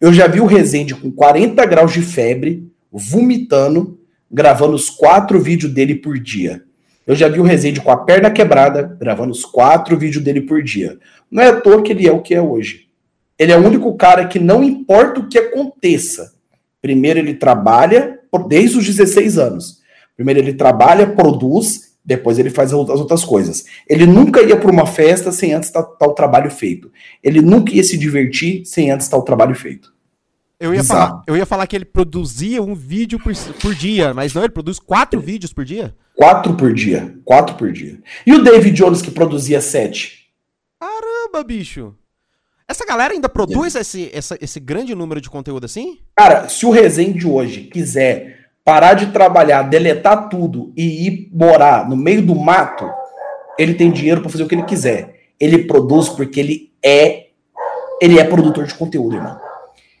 Eu 0.00 0.12
já 0.12 0.26
vi 0.26 0.40
o 0.40 0.46
Rezende 0.46 0.94
com 0.94 1.10
40 1.10 1.64
graus 1.64 1.92
de 1.92 2.02
febre, 2.02 2.70
vomitando, 2.92 3.98
gravando 4.30 4.74
os 4.74 4.90
quatro 4.90 5.40
vídeos 5.40 5.72
dele 5.72 5.94
por 5.94 6.18
dia. 6.18 6.62
Eu 7.06 7.14
já 7.14 7.28
vi 7.28 7.40
o 7.40 7.44
Rezende 7.44 7.80
com 7.80 7.90
a 7.90 7.96
perna 7.96 8.30
quebrada, 8.30 8.82
gravando 9.00 9.32
os 9.32 9.44
quatro 9.44 9.96
vídeos 9.96 10.22
dele 10.22 10.42
por 10.42 10.62
dia. 10.62 10.98
Não 11.30 11.42
é 11.42 11.48
à 11.48 11.60
toa 11.60 11.82
que 11.82 11.92
ele 11.92 12.06
é 12.06 12.12
o 12.12 12.20
que 12.20 12.34
é 12.34 12.42
hoje. 12.42 12.88
Ele 13.38 13.52
é 13.52 13.56
o 13.56 13.64
único 13.64 13.94
cara 13.96 14.26
que 14.26 14.38
não 14.38 14.62
importa 14.62 15.20
o 15.20 15.28
que 15.28 15.38
aconteça. 15.38 16.34
Primeiro 16.82 17.18
ele 17.18 17.34
trabalha 17.34 18.20
desde 18.48 18.78
os 18.78 18.84
16 18.84 19.38
anos. 19.38 19.78
Primeiro 20.14 20.40
ele 20.40 20.52
trabalha, 20.52 21.06
produz, 21.06 21.85
depois 22.06 22.38
ele 22.38 22.50
faz 22.50 22.72
as 22.72 23.00
outras 23.00 23.24
coisas. 23.24 23.64
Ele 23.88 24.06
nunca 24.06 24.40
ia 24.40 24.56
para 24.56 24.70
uma 24.70 24.86
festa 24.86 25.32
sem 25.32 25.52
antes 25.52 25.68
estar 25.68 25.82
tá, 25.82 25.96
tá 25.96 26.06
o 26.06 26.14
trabalho 26.14 26.50
feito. 26.50 26.90
Ele 27.20 27.42
nunca 27.42 27.74
ia 27.74 27.82
se 27.82 27.98
divertir 27.98 28.64
sem 28.64 28.92
antes 28.92 29.06
estar 29.06 29.16
tá 29.16 29.22
o 29.22 29.24
trabalho 29.24 29.56
feito. 29.56 29.92
Eu 30.58 30.72
ia, 30.72 30.82
falar, 30.82 31.22
eu 31.26 31.36
ia 31.36 31.44
falar 31.44 31.66
que 31.66 31.76
ele 31.76 31.84
produzia 31.84 32.62
um 32.62 32.74
vídeo 32.74 33.18
por, 33.18 33.34
por 33.60 33.74
dia, 33.74 34.14
mas 34.14 34.32
não, 34.32 34.42
ele 34.42 34.52
produz 34.52 34.78
quatro 34.78 35.20
vídeos 35.20 35.52
por 35.52 35.66
dia? 35.66 35.94
Quatro 36.14 36.54
por 36.54 36.72
dia. 36.72 37.14
Quatro 37.24 37.56
por 37.56 37.70
dia. 37.70 38.00
E 38.26 38.32
o 38.32 38.42
David 38.42 38.74
Jones 38.74 39.02
que 39.02 39.10
produzia 39.10 39.60
sete? 39.60 40.30
Caramba, 40.80 41.44
bicho. 41.44 41.94
Essa 42.68 42.86
galera 42.86 43.12
ainda 43.12 43.28
produz 43.28 43.76
é. 43.76 43.80
esse, 43.80 44.10
essa, 44.14 44.38
esse 44.40 44.58
grande 44.58 44.94
número 44.94 45.20
de 45.20 45.28
conteúdo 45.28 45.66
assim? 45.66 45.98
Cara, 46.16 46.48
se 46.48 46.64
o 46.64 46.70
Resende 46.70 47.26
hoje 47.26 47.64
quiser 47.64 48.35
parar 48.66 48.94
de 48.94 49.06
trabalhar, 49.12 49.62
deletar 49.62 50.28
tudo 50.28 50.72
e 50.76 51.06
ir 51.06 51.30
morar 51.32 51.88
no 51.88 51.96
meio 51.96 52.20
do 52.20 52.34
mato, 52.34 52.90
ele 53.56 53.74
tem 53.74 53.92
dinheiro 53.92 54.20
para 54.20 54.28
fazer 54.28 54.42
o 54.42 54.48
que 54.48 54.56
ele 54.56 54.64
quiser. 54.64 55.14
Ele 55.38 55.58
produz 55.58 56.08
porque 56.08 56.40
ele 56.40 56.72
é 56.84 57.26
ele 58.02 58.18
é 58.18 58.24
produtor 58.24 58.66
de 58.66 58.74
conteúdo, 58.74 59.14
irmão. 59.14 59.38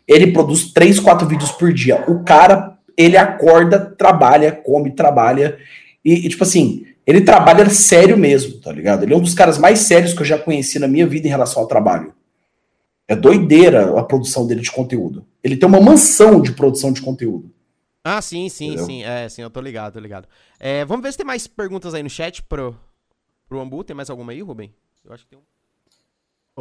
Ele 0.06 0.32
produz 0.32 0.72
três, 0.72 0.98
quatro 0.98 1.28
vídeos 1.28 1.52
por 1.52 1.72
dia. 1.72 2.04
O 2.08 2.24
cara, 2.24 2.76
ele 2.96 3.16
acorda, 3.16 3.78
trabalha, 3.78 4.50
come, 4.50 4.90
trabalha. 4.90 5.56
E, 6.04 6.26
e, 6.26 6.28
tipo 6.28 6.42
assim, 6.42 6.86
ele 7.06 7.20
trabalha 7.20 7.70
sério 7.70 8.18
mesmo, 8.18 8.60
tá 8.60 8.72
ligado? 8.72 9.04
Ele 9.04 9.14
é 9.14 9.16
um 9.16 9.22
dos 9.22 9.32
caras 9.32 9.58
mais 9.58 9.78
sérios 9.78 10.12
que 10.12 10.20
eu 10.20 10.26
já 10.26 10.36
conheci 10.36 10.78
na 10.78 10.88
minha 10.88 11.06
vida 11.06 11.26
em 11.26 11.30
relação 11.30 11.62
ao 11.62 11.68
trabalho. 11.68 12.12
É 13.08 13.14
doideira 13.14 13.98
a 13.98 14.02
produção 14.02 14.46
dele 14.46 14.60
de 14.60 14.72
conteúdo. 14.72 15.24
Ele 15.42 15.56
tem 15.56 15.68
uma 15.68 15.80
mansão 15.80 16.42
de 16.42 16.52
produção 16.52 16.92
de 16.92 17.00
conteúdo. 17.00 17.55
Ah, 18.08 18.22
sim, 18.22 18.48
sim, 18.48 18.66
Entendeu? 18.66 18.86
sim. 18.86 19.02
É, 19.02 19.28
sim, 19.28 19.42
eu 19.42 19.50
tô 19.50 19.60
ligado, 19.60 19.94
tô 19.94 19.98
ligado. 19.98 20.28
É, 20.60 20.84
vamos 20.84 21.02
ver 21.02 21.10
se 21.10 21.18
tem 21.18 21.26
mais 21.26 21.48
perguntas 21.48 21.92
aí 21.92 22.04
no 22.04 22.08
chat 22.08 22.40
pro, 22.40 22.78
pro 23.48 23.58
Ambu. 23.60 23.82
Tem 23.82 23.96
mais 23.96 24.08
alguma 24.08 24.30
aí, 24.30 24.40
Rubem? 24.40 24.72
Eu 25.04 25.12
acho 25.12 25.24
que 25.24 25.30
tem 25.30 25.38
um. 25.40 25.42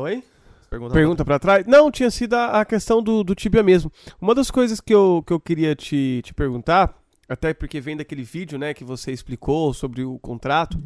Oi? 0.02 0.24
Pergunta, 0.72 0.94
Pergunta 0.94 1.24
para 1.24 1.38
trás? 1.38 1.66
Não, 1.68 1.92
tinha 1.92 2.10
sido 2.10 2.34
a, 2.34 2.62
a 2.62 2.66
questão 2.66 3.00
do, 3.00 3.24
do 3.24 3.36
Tibia 3.36 3.62
mesmo. 3.62 3.92
Uma 4.20 4.34
das 4.34 4.50
coisas 4.50 4.82
que 4.82 4.92
eu, 4.92 5.24
que 5.26 5.32
eu 5.32 5.40
queria 5.40 5.76
te, 5.76 6.22
te 6.24 6.34
perguntar, 6.34 7.00
até 7.30 7.54
porque 7.54 7.80
vem 7.80 7.96
daquele 7.96 8.24
vídeo 8.24 8.58
né, 8.58 8.74
que 8.74 8.84
você 8.84 9.12
explicou 9.12 9.72
sobre 9.72 10.04
o 10.04 10.18
contrato, 10.18 10.82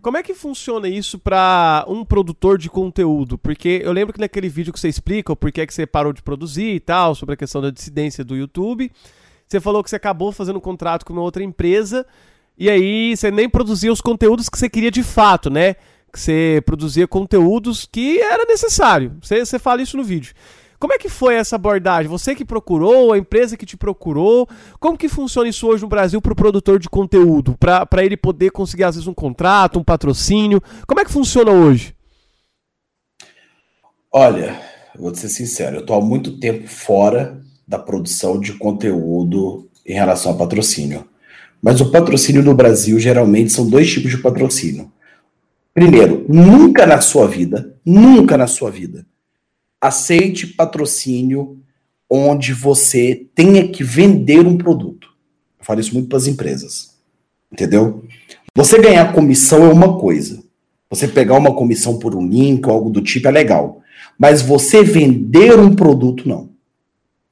como 0.00 0.16
é 0.16 0.22
que 0.22 0.32
funciona 0.32 0.88
isso 0.88 1.18
para 1.18 1.84
um 1.88 2.04
produtor 2.04 2.56
de 2.56 2.70
conteúdo? 2.70 3.36
Porque 3.36 3.80
eu 3.82 3.92
lembro 3.92 4.14
que 4.14 4.20
naquele 4.20 4.48
vídeo 4.48 4.72
que 4.72 4.78
você 4.78 4.88
explica 4.88 5.32
o 5.32 5.36
porquê 5.36 5.66
que 5.66 5.74
você 5.74 5.86
parou 5.86 6.12
de 6.12 6.22
produzir 6.22 6.74
e 6.74 6.80
tal, 6.80 7.16
sobre 7.16 7.34
a 7.34 7.36
questão 7.36 7.60
da 7.60 7.70
dissidência 7.70 8.24
do 8.24 8.36
YouTube, 8.36 8.92
você 9.46 9.60
falou 9.60 9.82
que 9.82 9.90
você 9.90 9.96
acabou 9.96 10.32
fazendo 10.32 10.56
um 10.56 10.60
contrato 10.60 11.04
com 11.04 11.12
uma 11.12 11.22
outra 11.22 11.42
empresa 11.42 12.06
e 12.56 12.70
aí 12.70 13.16
você 13.16 13.30
nem 13.30 13.48
produzia 13.48 13.92
os 13.92 14.00
conteúdos 14.00 14.48
que 14.48 14.58
você 14.58 14.68
queria 14.68 14.90
de 14.90 15.02
fato, 15.02 15.50
né? 15.50 15.76
que 16.14 16.20
você 16.20 16.62
produzia 16.64 17.08
conteúdos 17.08 17.88
que 17.90 18.20
era 18.20 18.44
necessário. 18.44 19.16
Você, 19.20 19.44
você 19.44 19.58
fala 19.58 19.82
isso 19.82 19.96
no 19.96 20.04
vídeo. 20.04 20.32
Como 20.78 20.92
é 20.92 20.98
que 20.98 21.08
foi 21.08 21.34
essa 21.34 21.56
abordagem? 21.56 22.08
Você 22.08 22.34
que 22.34 22.44
procurou, 22.44 23.12
a 23.12 23.18
empresa 23.18 23.56
que 23.56 23.66
te 23.66 23.76
procurou? 23.76 24.48
Como 24.78 24.96
que 24.96 25.08
funciona 25.08 25.48
isso 25.48 25.66
hoje 25.66 25.82
no 25.82 25.88
Brasil 25.88 26.22
para 26.22 26.32
o 26.32 26.36
produtor 26.36 26.78
de 26.78 26.88
conteúdo? 26.88 27.56
Para 27.58 28.04
ele 28.04 28.16
poder 28.16 28.50
conseguir, 28.50 28.84
às 28.84 28.94
vezes, 28.94 29.08
um 29.08 29.14
contrato, 29.14 29.78
um 29.78 29.84
patrocínio? 29.84 30.62
Como 30.86 31.00
é 31.00 31.04
que 31.04 31.10
funciona 31.10 31.50
hoje? 31.50 31.96
Olha, 34.12 34.60
vou 34.96 35.12
ser 35.14 35.28
sincero, 35.28 35.76
eu 35.76 35.80
estou 35.80 35.96
há 35.96 36.00
muito 36.00 36.38
tempo 36.38 36.68
fora 36.68 37.43
da 37.66 37.78
produção 37.78 38.38
de 38.38 38.52
conteúdo 38.54 39.68
em 39.86 39.94
relação 39.94 40.32
a 40.32 40.36
patrocínio. 40.36 41.06
Mas 41.62 41.80
o 41.80 41.90
patrocínio 41.90 42.42
no 42.42 42.54
Brasil 42.54 42.98
geralmente 42.98 43.52
são 43.52 43.68
dois 43.68 43.90
tipos 43.90 44.10
de 44.10 44.18
patrocínio. 44.18 44.92
Primeiro, 45.72 46.24
nunca 46.28 46.86
na 46.86 47.00
sua 47.00 47.26
vida, 47.26 47.74
nunca 47.84 48.36
na 48.36 48.46
sua 48.46 48.70
vida, 48.70 49.06
aceite 49.80 50.46
patrocínio 50.46 51.58
onde 52.08 52.52
você 52.52 53.26
tenha 53.34 53.66
que 53.68 53.82
vender 53.82 54.46
um 54.46 54.56
produto. 54.56 55.08
Eu 55.58 55.64
falo 55.64 55.80
isso 55.80 55.94
muito 55.94 56.08
para 56.08 56.18
as 56.18 56.26
empresas. 56.26 56.94
Entendeu? 57.50 58.04
Você 58.54 58.80
ganhar 58.80 59.12
comissão 59.12 59.64
é 59.64 59.72
uma 59.72 59.98
coisa. 59.98 60.42
Você 60.90 61.08
pegar 61.08 61.36
uma 61.36 61.54
comissão 61.54 61.98
por 61.98 62.14
um 62.14 62.26
link 62.26 62.66
ou 62.66 62.72
algo 62.72 62.90
do 62.90 63.02
tipo 63.02 63.26
é 63.26 63.30
legal. 63.30 63.82
Mas 64.18 64.42
você 64.42 64.84
vender 64.84 65.58
um 65.58 65.74
produto, 65.74 66.28
não. 66.28 66.50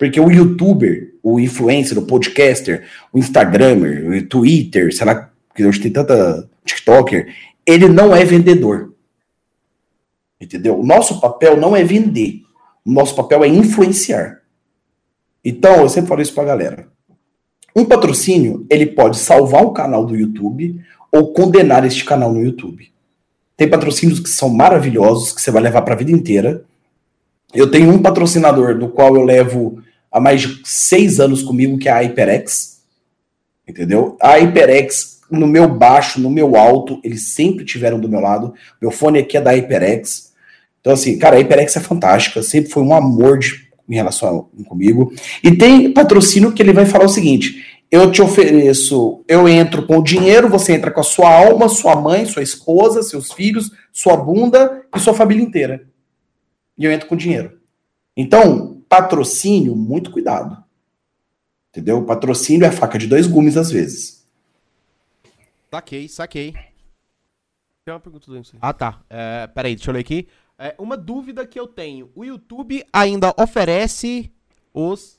Porque 0.02 0.18
o 0.18 0.32
youtuber, 0.32 1.14
o 1.22 1.38
influencer, 1.38 1.96
o 1.96 2.02
podcaster, 2.02 2.88
o 3.12 3.20
instagramer, 3.20 4.04
o 4.04 4.26
twitter, 4.26 4.92
sei 4.92 5.06
lá, 5.06 5.30
que 5.54 5.64
hoje 5.64 5.78
tem 5.78 5.92
tanta 5.92 6.50
tiktoker, 6.64 7.32
ele 7.64 7.86
não 7.88 8.12
é 8.12 8.24
vendedor. 8.24 8.94
Entendeu? 10.40 10.76
O 10.76 10.84
nosso 10.84 11.20
papel 11.20 11.56
não 11.56 11.76
é 11.76 11.84
vender. 11.84 12.42
O 12.84 12.90
nosso 12.90 13.14
papel 13.14 13.44
é 13.44 13.46
influenciar. 13.46 14.40
Então, 15.44 15.82
eu 15.82 15.88
sempre 15.88 16.08
falo 16.08 16.20
isso 16.20 16.34
pra 16.34 16.42
galera. 16.42 16.88
Um 17.76 17.84
patrocínio, 17.84 18.66
ele 18.68 18.86
pode 18.86 19.18
salvar 19.18 19.62
o 19.62 19.70
canal 19.70 20.04
do 20.04 20.16
YouTube 20.16 20.80
ou 21.12 21.32
condenar 21.32 21.86
este 21.86 22.04
canal 22.04 22.32
no 22.32 22.42
YouTube. 22.42 22.92
Tem 23.56 23.70
patrocínios 23.70 24.18
que 24.18 24.30
são 24.30 24.48
maravilhosos, 24.48 25.30
que 25.30 25.40
você 25.40 25.52
vai 25.52 25.62
levar 25.62 25.82
para 25.82 25.94
a 25.94 25.98
vida 25.98 26.10
inteira. 26.10 26.64
Eu 27.54 27.70
tenho 27.70 27.88
um 27.88 28.02
patrocinador 28.02 28.76
do 28.76 28.88
qual 28.88 29.14
eu 29.14 29.22
levo 29.22 29.80
há 30.12 30.20
mais 30.20 30.42
de 30.42 30.60
seis 30.64 31.18
anos 31.18 31.42
comigo, 31.42 31.78
que 31.78 31.88
é 31.88 31.92
a 31.92 32.00
HyperX. 32.00 32.82
Entendeu? 33.66 34.16
A 34.20 34.34
HyperX 34.34 35.20
no 35.30 35.46
meu 35.46 35.66
baixo, 35.66 36.20
no 36.20 36.28
meu 36.28 36.56
alto, 36.56 37.00
eles 37.02 37.32
sempre 37.34 37.64
tiveram 37.64 37.98
do 37.98 38.08
meu 38.08 38.20
lado. 38.20 38.52
Meu 38.80 38.90
fone 38.90 39.18
aqui 39.18 39.36
é 39.36 39.40
da 39.40 39.52
HyperX. 39.52 40.32
Então, 40.80 40.92
assim, 40.92 41.18
cara, 41.18 41.36
a 41.36 41.38
HyperX 41.38 41.76
é 41.76 41.80
fantástica, 41.80 42.42
sempre 42.42 42.70
foi 42.70 42.82
um 42.82 42.92
amor 42.92 43.38
de, 43.38 43.68
em 43.88 43.94
relação 43.94 44.48
a, 44.60 44.64
comigo. 44.68 45.12
E 45.42 45.56
tem 45.56 45.92
patrocínio 45.92 46.52
que 46.52 46.60
ele 46.60 46.72
vai 46.72 46.84
falar 46.84 47.06
o 47.06 47.08
seguinte: 47.08 47.64
eu 47.90 48.10
te 48.10 48.20
ofereço, 48.20 49.24
eu 49.26 49.48
entro 49.48 49.86
com 49.86 49.98
o 49.98 50.02
dinheiro, 50.02 50.48
você 50.48 50.74
entra 50.74 50.90
com 50.90 51.00
a 51.00 51.04
sua 51.04 51.32
alma, 51.32 51.68
sua 51.68 51.96
mãe, 51.96 52.26
sua 52.26 52.42
esposa, 52.42 53.02
seus 53.02 53.32
filhos, 53.32 53.70
sua 53.92 54.16
bunda 54.16 54.82
e 54.94 54.98
sua 54.98 55.14
família 55.14 55.42
inteira. 55.42 55.86
E 56.76 56.84
eu 56.84 56.92
entro 56.92 57.06
com 57.06 57.16
dinheiro. 57.16 57.58
Então, 58.16 58.81
patrocínio, 58.92 59.74
muito 59.74 60.10
cuidado. 60.10 60.62
Entendeu? 61.70 62.04
Patrocínio 62.04 62.66
é 62.66 62.70
faca 62.70 62.98
de 62.98 63.06
dois 63.06 63.26
gumes 63.26 63.56
às 63.56 63.70
vezes. 63.70 64.22
Saquei, 65.70 66.06
saquei. 66.08 66.52
Tem 67.86 67.94
uma 67.94 68.00
pergunta 68.00 68.26
do 68.26 68.36
MC. 68.36 68.54
Ah, 68.60 68.74
tá. 68.74 69.00
É, 69.08 69.46
peraí, 69.46 69.74
deixa 69.74 69.88
eu 69.88 69.94
ler 69.94 70.00
aqui. 70.00 70.28
É, 70.58 70.74
uma 70.78 70.94
dúvida 70.94 71.46
que 71.46 71.58
eu 71.58 71.66
tenho. 71.66 72.10
O 72.14 72.22
YouTube 72.22 72.84
ainda 72.92 73.32
oferece 73.38 74.30
os... 74.74 75.18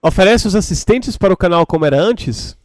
Oferece 0.00 0.46
os 0.46 0.56
assistentes 0.56 1.18
para 1.18 1.34
o 1.34 1.36
canal 1.36 1.66
como 1.66 1.84
era 1.84 2.00
antes? 2.00 2.56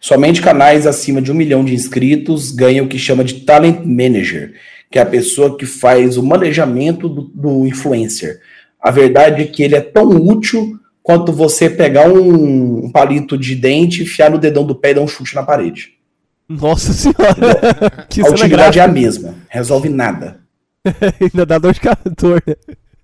Somente 0.00 0.40
canais 0.40 0.86
acima 0.86 1.20
de 1.20 1.30
um 1.30 1.34
milhão 1.34 1.62
de 1.62 1.74
inscritos 1.74 2.50
ganham 2.50 2.86
o 2.86 2.88
que 2.88 2.98
chama 2.98 3.22
de 3.22 3.40
Talent 3.42 3.84
Manager, 3.84 4.58
que 4.90 4.98
é 4.98 5.02
a 5.02 5.06
pessoa 5.06 5.58
que 5.58 5.66
faz 5.66 6.16
o 6.16 6.22
manejamento 6.22 7.10
do, 7.10 7.22
do 7.22 7.66
influencer. 7.66 8.40
A 8.82 8.90
verdade 8.90 9.42
é 9.42 9.46
que 9.46 9.62
ele 9.62 9.76
é 9.76 9.80
tão 9.80 10.08
útil 10.08 10.78
quanto 11.02 11.32
você 11.32 11.70
pegar 11.70 12.08
um, 12.08 12.90
palito 12.90 13.38
de 13.38 13.54
dente, 13.54 14.02
enfiar 14.02 14.30
no 14.30 14.38
dedão 14.38 14.64
do 14.64 14.74
pé 14.74 14.90
e 14.90 14.94
dar 14.94 15.00
um 15.02 15.08
chute 15.08 15.34
na 15.34 15.42
parede. 15.42 15.94
Nossa 16.48 16.92
senhora! 16.92 17.16
a 18.26 18.30
utilidade 18.30 18.78
é 18.78 18.82
a 18.82 18.88
mesma. 18.88 19.36
Resolve 19.48 19.88
nada. 19.88 20.40
Ainda 21.20 21.46
dá 21.46 21.58
dor 21.58 21.72
de 21.72 21.80
dor, 22.16 22.42
né? 22.46 22.54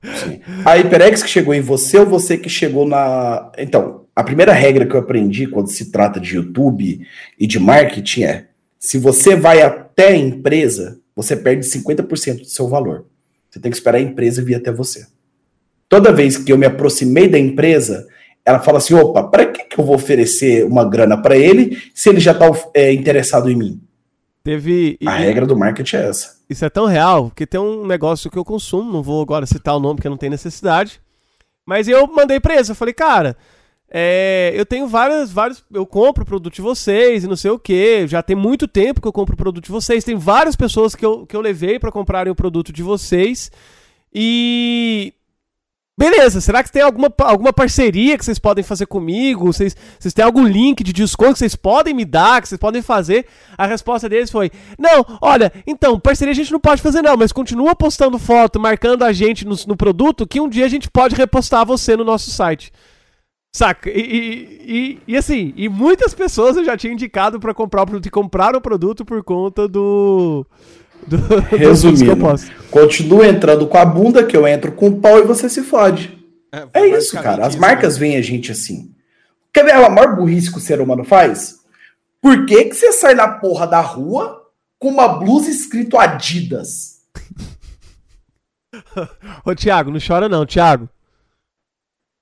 Sim. 0.02 0.40
A 0.64 0.74
HyperX 0.74 1.22
que 1.22 1.28
chegou 1.28 1.54
em 1.54 1.60
você 1.60 1.98
ou 1.98 2.06
você 2.06 2.36
que 2.36 2.48
chegou 2.48 2.86
na. 2.86 3.50
Então, 3.58 4.04
a 4.14 4.22
primeira 4.22 4.52
regra 4.52 4.86
que 4.86 4.94
eu 4.94 5.00
aprendi 5.00 5.46
quando 5.46 5.70
se 5.70 5.90
trata 5.90 6.20
de 6.20 6.36
YouTube 6.36 7.06
e 7.38 7.46
de 7.46 7.58
marketing 7.58 8.22
é: 8.22 8.46
se 8.78 8.98
você 8.98 9.34
vai 9.34 9.62
até 9.62 10.08
a 10.08 10.16
empresa, 10.16 11.00
você 11.16 11.36
perde 11.36 11.66
50% 11.66 12.38
do 12.38 12.44
seu 12.44 12.68
valor. 12.68 13.06
Você 13.50 13.58
tem 13.58 13.70
que 13.70 13.76
esperar 13.76 13.98
a 13.98 14.02
empresa 14.02 14.42
vir 14.42 14.54
até 14.54 14.70
você. 14.70 15.06
Toda 15.88 16.12
vez 16.12 16.36
que 16.36 16.52
eu 16.52 16.58
me 16.58 16.66
aproximei 16.66 17.28
da 17.28 17.38
empresa, 17.38 18.06
ela 18.44 18.60
fala 18.60 18.78
assim: 18.78 18.94
opa, 18.94 19.22
para 19.24 19.46
que, 19.46 19.64
que 19.64 19.78
eu 19.78 19.84
vou 19.84 19.94
oferecer 19.94 20.64
uma 20.64 20.84
grana 20.84 21.20
para 21.20 21.36
ele 21.36 21.82
se 21.94 22.08
ele 22.08 22.20
já 22.20 22.32
está 22.32 22.46
é, 22.74 22.92
interessado 22.92 23.50
em 23.50 23.56
mim? 23.56 23.80
Teve. 24.42 24.98
A 25.04 25.16
regra 25.16 25.46
do 25.46 25.56
marketing 25.56 25.96
é 25.96 26.08
essa. 26.08 26.38
Isso 26.48 26.64
é 26.64 26.70
tão 26.70 26.86
real 26.86 27.30
que 27.34 27.46
tem 27.46 27.60
um 27.60 27.86
negócio 27.86 28.30
que 28.30 28.38
eu 28.38 28.44
consumo, 28.44 28.92
não 28.92 29.02
vou 29.02 29.20
agora 29.22 29.44
citar 29.44 29.76
o 29.76 29.80
nome 29.80 29.96
porque 29.96 30.08
não 30.08 30.16
tem 30.16 30.30
necessidade. 30.30 31.00
Mas 31.66 31.86
eu 31.86 32.06
mandei 32.06 32.40
pra 32.40 32.54
eles, 32.54 32.70
eu 32.70 32.74
falei, 32.74 32.94
cara, 32.94 33.36
é, 33.90 34.52
eu 34.54 34.66
tenho 34.66 34.86
várias, 34.86 35.30
vários. 35.30 35.64
Eu 35.72 35.86
compro 35.86 36.22
o 36.22 36.26
produto 36.26 36.54
de 36.54 36.62
vocês 36.62 37.24
e 37.24 37.26
não 37.26 37.36
sei 37.36 37.50
o 37.50 37.58
que. 37.58 38.06
Já 38.06 38.22
tem 38.22 38.36
muito 38.36 38.68
tempo 38.68 39.00
que 39.00 39.08
eu 39.08 39.12
compro 39.12 39.34
o 39.34 39.38
produto 39.38 39.64
de 39.64 39.70
vocês. 39.70 40.04
Tem 40.04 40.16
várias 40.16 40.56
pessoas 40.56 40.94
que 40.94 41.04
eu, 41.04 41.26
que 41.26 41.34
eu 41.34 41.40
levei 41.40 41.78
para 41.78 41.92
comprarem 41.92 42.30
o 42.30 42.36
produto 42.36 42.72
de 42.72 42.82
vocês. 42.82 43.50
E 44.12 45.12
Beleza, 45.98 46.40
será 46.40 46.62
que 46.62 46.70
tem 46.70 46.80
alguma, 46.80 47.12
alguma 47.24 47.52
parceria 47.52 48.16
que 48.16 48.24
vocês 48.24 48.38
podem 48.38 48.62
fazer 48.62 48.86
comigo? 48.86 49.52
Vocês, 49.52 49.76
vocês 49.98 50.14
têm 50.14 50.24
algum 50.24 50.46
link 50.46 50.84
de 50.84 50.92
desconto 50.92 51.32
que 51.32 51.40
vocês 51.40 51.56
podem 51.56 51.92
me 51.92 52.04
dar, 52.04 52.40
que 52.40 52.48
vocês 52.48 52.60
podem 52.60 52.80
fazer? 52.80 53.26
A 53.56 53.66
resposta 53.66 54.08
deles 54.08 54.30
foi: 54.30 54.48
Não, 54.78 55.04
olha, 55.20 55.52
então, 55.66 55.98
parceria 55.98 56.30
a 56.30 56.36
gente 56.36 56.52
não 56.52 56.60
pode 56.60 56.80
fazer, 56.80 57.02
não, 57.02 57.16
mas 57.16 57.32
continua 57.32 57.74
postando 57.74 58.16
foto, 58.16 58.60
marcando 58.60 59.02
a 59.02 59.12
gente 59.12 59.44
no, 59.44 59.56
no 59.66 59.76
produto, 59.76 60.24
que 60.24 60.40
um 60.40 60.48
dia 60.48 60.66
a 60.66 60.68
gente 60.68 60.88
pode 60.88 61.16
repostar 61.16 61.66
você 61.66 61.96
no 61.96 62.04
nosso 62.04 62.30
site. 62.30 62.72
Saca? 63.52 63.90
E, 63.90 64.00
e, 64.00 64.72
e, 64.72 65.02
e, 65.08 65.16
assim, 65.16 65.52
e 65.56 65.68
muitas 65.68 66.14
pessoas 66.14 66.56
eu 66.56 66.64
já 66.64 66.76
tinha 66.76 66.92
indicado 66.92 67.40
para 67.40 67.52
comprar 67.52 67.82
o 67.82 67.86
produto 67.86 68.06
e 68.06 68.10
compraram 68.10 68.60
o 68.60 68.62
produto 68.62 69.04
por 69.04 69.24
conta 69.24 69.66
do 69.66 70.46
do, 71.08 71.56
Resumindo, 71.56 72.16
continua 72.70 73.26
entrando 73.26 73.66
com 73.66 73.78
a 73.78 73.84
bunda, 73.84 74.24
que 74.24 74.36
eu 74.36 74.46
entro 74.46 74.72
com 74.72 74.88
o 74.88 75.00
pau 75.00 75.18
e 75.18 75.22
você 75.22 75.48
se 75.48 75.62
fode. 75.62 76.18
É, 76.52 76.80
é 76.80 76.86
isso, 76.98 77.14
cara. 77.20 77.46
As 77.46 77.56
marcas 77.56 77.94
né? 77.94 78.00
veem 78.00 78.16
a 78.16 78.22
gente 78.22 78.52
assim. 78.52 78.94
Quer 79.52 79.64
ver 79.64 79.72
a 79.72 79.90
maior 79.90 80.14
burrice 80.14 80.50
que 80.50 80.58
o 80.58 80.60
ser 80.60 80.80
humano 80.80 81.04
faz? 81.04 81.58
Por 82.20 82.46
que, 82.46 82.66
que 82.66 82.74
você 82.74 82.92
sai 82.92 83.14
na 83.14 83.28
porra 83.28 83.66
da 83.66 83.80
rua 83.80 84.46
com 84.78 84.88
uma 84.88 85.08
blusa 85.08 85.50
escrito 85.50 85.98
Adidas? 85.98 86.98
Ô, 89.44 89.54
Thiago, 89.54 89.90
não 89.90 90.00
chora 90.04 90.28
não, 90.28 90.44
Thiago. 90.44 90.88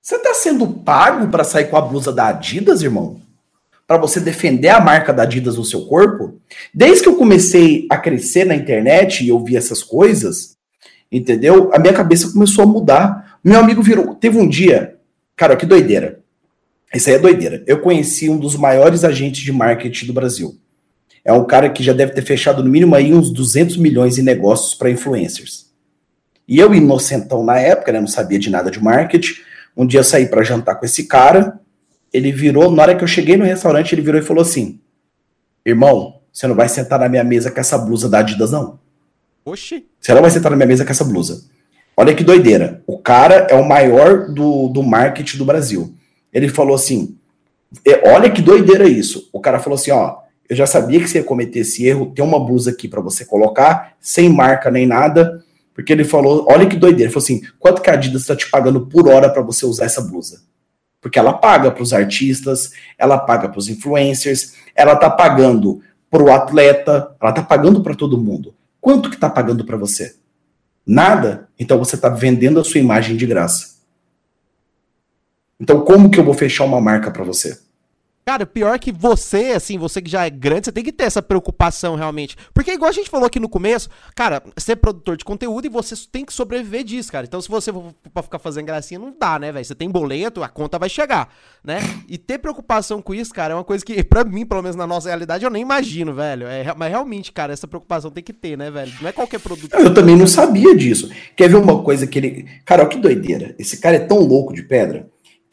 Você 0.01 0.17
tá 0.19 0.33
sendo 0.33 0.67
pago 0.67 1.27
para 1.27 1.43
sair 1.43 1.69
com 1.69 1.77
a 1.77 1.81
blusa 1.81 2.13
da 2.13 2.27
Adidas, 2.27 2.81
irmão? 2.81 3.21
Para 3.87 3.97
você 3.97 4.19
defender 4.19 4.67
a 4.67 4.81
marca 4.81 5.13
da 5.13 5.23
Adidas 5.23 5.55
no 5.55 5.63
seu 5.63 5.85
corpo. 5.85 6.39
Desde 6.73 7.03
que 7.03 7.09
eu 7.09 7.15
comecei 7.15 7.87
a 7.89 7.97
crescer 7.97 8.45
na 8.45 8.53
internet 8.53 9.23
e 9.23 9.29
eu 9.29 9.41
vi 9.41 9.55
essas 9.55 9.81
coisas, 9.81 10.57
entendeu? 11.09 11.71
A 11.73 11.79
minha 11.79 11.93
cabeça 11.93 12.31
começou 12.31 12.65
a 12.65 12.67
mudar. 12.67 13.39
Meu 13.41 13.61
amigo 13.61 13.81
virou. 13.81 14.13
Teve 14.13 14.37
um 14.37 14.47
dia, 14.47 14.97
cara, 15.37 15.55
que 15.55 15.65
doideira. 15.65 16.19
Isso 16.93 17.09
aí 17.09 17.15
é 17.15 17.19
doideira. 17.19 17.63
Eu 17.65 17.79
conheci 17.79 18.29
um 18.29 18.37
dos 18.37 18.57
maiores 18.57 19.05
agentes 19.05 19.41
de 19.41 19.53
marketing 19.53 20.07
do 20.07 20.13
Brasil. 20.13 20.57
É 21.23 21.31
um 21.31 21.45
cara 21.45 21.69
que 21.69 21.83
já 21.83 21.93
deve 21.93 22.13
ter 22.13 22.21
fechado 22.21 22.63
no 22.63 22.69
mínimo 22.69 22.93
aí 22.93 23.13
uns 23.13 23.31
200 23.31 23.77
milhões 23.77 24.17
em 24.17 24.21
negócios 24.21 24.75
para 24.75 24.89
influencers. 24.89 25.67
E 26.47 26.59
eu, 26.59 26.73
inocentão 26.73 27.43
na 27.43 27.59
época, 27.59 27.91
né, 27.91 27.99
não 27.99 28.07
sabia 28.07 28.39
de 28.39 28.49
nada 28.49 28.71
de 28.71 28.81
marketing. 28.81 29.33
Um 29.75 29.85
dia 29.85 29.99
eu 29.99 30.03
saí 30.03 30.27
para 30.27 30.43
jantar 30.43 30.75
com 30.75 30.85
esse 30.85 31.05
cara 31.05 31.59
ele 32.13 32.31
virou, 32.31 32.71
na 32.71 32.83
hora 32.83 32.95
que 32.95 33.03
eu 33.03 33.07
cheguei 33.07 33.37
no 33.37 33.45
restaurante, 33.45 33.93
ele 33.93 34.01
virou 34.01 34.19
e 34.19 34.23
falou 34.23 34.41
assim: 34.41 34.79
Irmão, 35.65 36.21
você 36.31 36.47
não 36.47 36.55
vai 36.55 36.69
sentar 36.69 36.99
na 36.99 37.09
minha 37.09 37.23
mesa 37.23 37.51
com 37.51 37.59
essa 37.59 37.77
blusa 37.77 38.07
da 38.07 38.19
Adidas, 38.19 38.51
não. 38.51 38.79
Oxi. 39.43 39.85
Você 39.99 40.13
não 40.13 40.21
vai 40.21 40.29
sentar 40.29 40.51
na 40.51 40.57
minha 40.57 40.67
mesa 40.67 40.85
com 40.85 40.91
essa 40.91 41.03
blusa. 41.03 41.45
Olha 41.95 42.13
que 42.13 42.23
doideira. 42.23 42.83
O 42.85 42.99
cara 42.99 43.47
é 43.49 43.55
o 43.55 43.67
maior 43.67 44.27
do, 44.27 44.67
do 44.67 44.83
marketing 44.83 45.37
do 45.37 45.45
Brasil. 45.45 45.95
Ele 46.31 46.47
falou 46.47 46.75
assim: 46.75 47.17
é, 47.85 48.11
Olha 48.11 48.29
que 48.29 48.41
doideira 48.41 48.87
isso. 48.87 49.29
O 49.33 49.39
cara 49.39 49.59
falou 49.59 49.75
assim: 49.75 49.91
Ó, 49.91 50.17
eu 50.49 50.55
já 50.55 50.67
sabia 50.67 50.99
que 50.99 51.07
você 51.07 51.17
ia 51.17 51.23
cometer 51.23 51.59
esse 51.59 51.85
erro. 51.85 52.11
Tem 52.13 52.23
uma 52.23 52.39
blusa 52.39 52.71
aqui 52.71 52.87
para 52.87 53.01
você 53.01 53.25
colocar, 53.25 53.95
sem 53.99 54.29
marca 54.29 54.69
nem 54.69 54.85
nada. 54.85 55.43
Porque 55.73 55.91
ele 55.91 56.03
falou: 56.03 56.45
Olha 56.49 56.67
que 56.67 56.75
doideira. 56.75 57.05
Ele 57.05 57.13
falou 57.13 57.23
assim: 57.23 57.41
Quanto 57.59 57.81
que 57.81 57.89
a 57.89 57.93
Adidas 57.93 58.21
está 58.21 58.35
te 58.35 58.49
pagando 58.49 58.85
por 58.85 59.07
hora 59.07 59.29
para 59.29 59.41
você 59.41 59.65
usar 59.65 59.85
essa 59.85 60.01
blusa? 60.01 60.41
Porque 61.01 61.19
ela 61.19 61.33
paga 61.33 61.71
para 61.71 61.83
os 61.83 61.93
artistas, 61.93 62.71
ela 62.97 63.17
paga 63.17 63.49
para 63.49 63.59
os 63.59 63.69
influencers, 63.69 64.55
ela 64.75 64.93
está 64.93 65.09
pagando 65.09 65.81
para 66.09 66.23
o 66.23 66.31
atleta, 66.31 67.15
ela 67.21 67.29
está 67.29 67.43
pagando 67.43 67.81
para 67.81 67.95
todo 67.95 68.17
mundo. 68.17 68.55
Quanto 68.81 69.09
que 69.09 69.15
está 69.15 69.29
pagando 69.29 69.65
para 69.65 69.77
você? 69.77 70.15
Nada? 70.85 71.49
Então 71.59 71.77
você 71.77 71.95
está 71.95 72.09
vendendo 72.09 72.59
a 72.59 72.63
sua 72.63 72.79
imagem 72.79 73.17
de 73.17 73.25
graça. 73.25 73.77
Então 75.59 75.81
como 75.81 76.09
que 76.09 76.19
eu 76.19 76.23
vou 76.23 76.33
fechar 76.33 76.63
uma 76.63 76.79
marca 76.79 77.11
para 77.11 77.23
você? 77.23 77.59
Cara, 78.27 78.45
pior 78.45 78.77
que 78.77 78.91
você, 78.91 79.53
assim, 79.55 79.77
você 79.77 80.01
que 80.01 80.11
já 80.11 80.25
é 80.25 80.29
grande, 80.29 80.65
você 80.65 80.71
tem 80.73 80.83
que 80.83 80.91
ter 80.91 81.05
essa 81.05 81.21
preocupação 81.21 81.95
realmente. 81.95 82.35
Porque, 82.53 82.73
igual 82.73 82.89
a 82.89 82.93
gente 82.93 83.09
falou 83.09 83.25
aqui 83.25 83.39
no 83.39 83.47
começo, 83.47 83.87
cara, 84.13 84.43
você 84.53 84.73
é 84.73 84.75
produtor 84.75 85.15
de 85.15 85.23
conteúdo 85.23 85.65
e 85.65 85.69
você 85.69 85.95
tem 86.11 86.25
que 86.25 86.33
sobreviver 86.33 86.83
disso, 86.83 87.09
cara. 87.09 87.25
Então, 87.25 87.39
se 87.39 87.47
você 87.47 87.71
for 87.71 88.23
ficar 88.23 88.37
fazendo 88.37 88.65
gracinha, 88.65 88.99
não 88.99 89.15
dá, 89.17 89.39
né, 89.39 89.53
velho? 89.53 89.63
Você 89.63 89.73
tem 89.73 89.89
boleto, 89.89 90.43
a 90.43 90.49
conta 90.49 90.77
vai 90.77 90.89
chegar, 90.89 91.29
né? 91.63 91.79
E 92.05 92.17
ter 92.17 92.37
preocupação 92.37 93.01
com 93.01 93.15
isso, 93.15 93.33
cara, 93.33 93.53
é 93.53 93.55
uma 93.55 93.63
coisa 93.63 93.85
que, 93.85 94.03
pra 94.03 94.25
mim, 94.25 94.45
pelo 94.45 94.61
menos 94.61 94.75
na 94.75 94.85
nossa 94.85 95.07
realidade, 95.07 95.45
eu 95.45 95.49
nem 95.49 95.61
imagino, 95.61 96.13
velho. 96.13 96.47
É, 96.47 96.65
mas 96.75 96.89
realmente, 96.89 97.31
cara, 97.31 97.53
essa 97.53 97.65
preocupação 97.65 98.11
tem 98.11 98.21
que 98.21 98.33
ter, 98.33 98.57
né, 98.57 98.69
velho? 98.69 98.91
Não 98.99 99.07
é 99.07 99.13
qualquer 99.13 99.39
produto. 99.39 99.73
Eu 99.73 99.93
também 99.93 100.17
não 100.17 100.27
sabia 100.27 100.75
disso. 100.75 101.09
Quer 101.33 101.47
ver 101.47 101.55
uma 101.55 101.81
coisa 101.81 102.05
que 102.05 102.19
ele. 102.19 102.45
Cara, 102.65 102.81
olha 102.81 102.89
que 102.89 102.97
doideira. 102.97 103.55
Esse 103.57 103.77
cara 103.77 103.95
é 103.95 103.99
tão 103.99 104.19
louco 104.19 104.53
de 104.53 104.63
pedra 104.63 105.07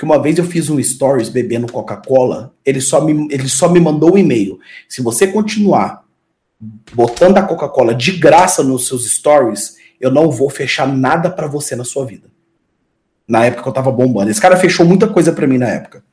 que 0.05 0.07
uma 0.07 0.23
vez 0.23 0.37
eu 0.37 0.45
fiz 0.45 0.69
um 0.69 0.81
stories 0.83 1.31
bebendo 1.31 1.73
Coca-Cola, 1.73 2.55
ele 2.65 2.81
só 2.81 3.03
me, 3.03 3.27
ele 3.31 3.49
só 3.49 3.69
me 3.71 3.81
mandou 3.81 4.15
um 4.15 4.19
e-mail. 4.19 4.61
Se 4.87 5.03
você 5.03 5.27
continuar 5.27 6.05
botando 6.93 7.39
a 7.39 7.43
Coca-Cola 7.43 7.95
de 7.95 8.13
graça 8.13 8.63
nos 8.63 8.87
seus 8.87 9.11
stories, 9.11 9.77
eu 9.99 10.11
não 10.11 10.31
vou 10.31 10.51
fechar 10.51 10.87
nada 10.87 11.31
para 11.31 11.47
você 11.47 11.75
na 11.75 11.85
sua 11.85 12.05
vida. 12.05 12.29
Na 13.27 13.47
época 13.47 13.63
que 13.63 13.69
eu 13.71 13.73
tava 13.73 13.91
bombando. 13.91 14.31
Esse 14.31 14.41
cara 14.41 14.57
fechou 14.59 14.85
muita 14.85 15.09
coisa 15.09 15.33
para 15.33 15.47
mim 15.47 15.57
na 15.57 15.69
época. 15.69 16.05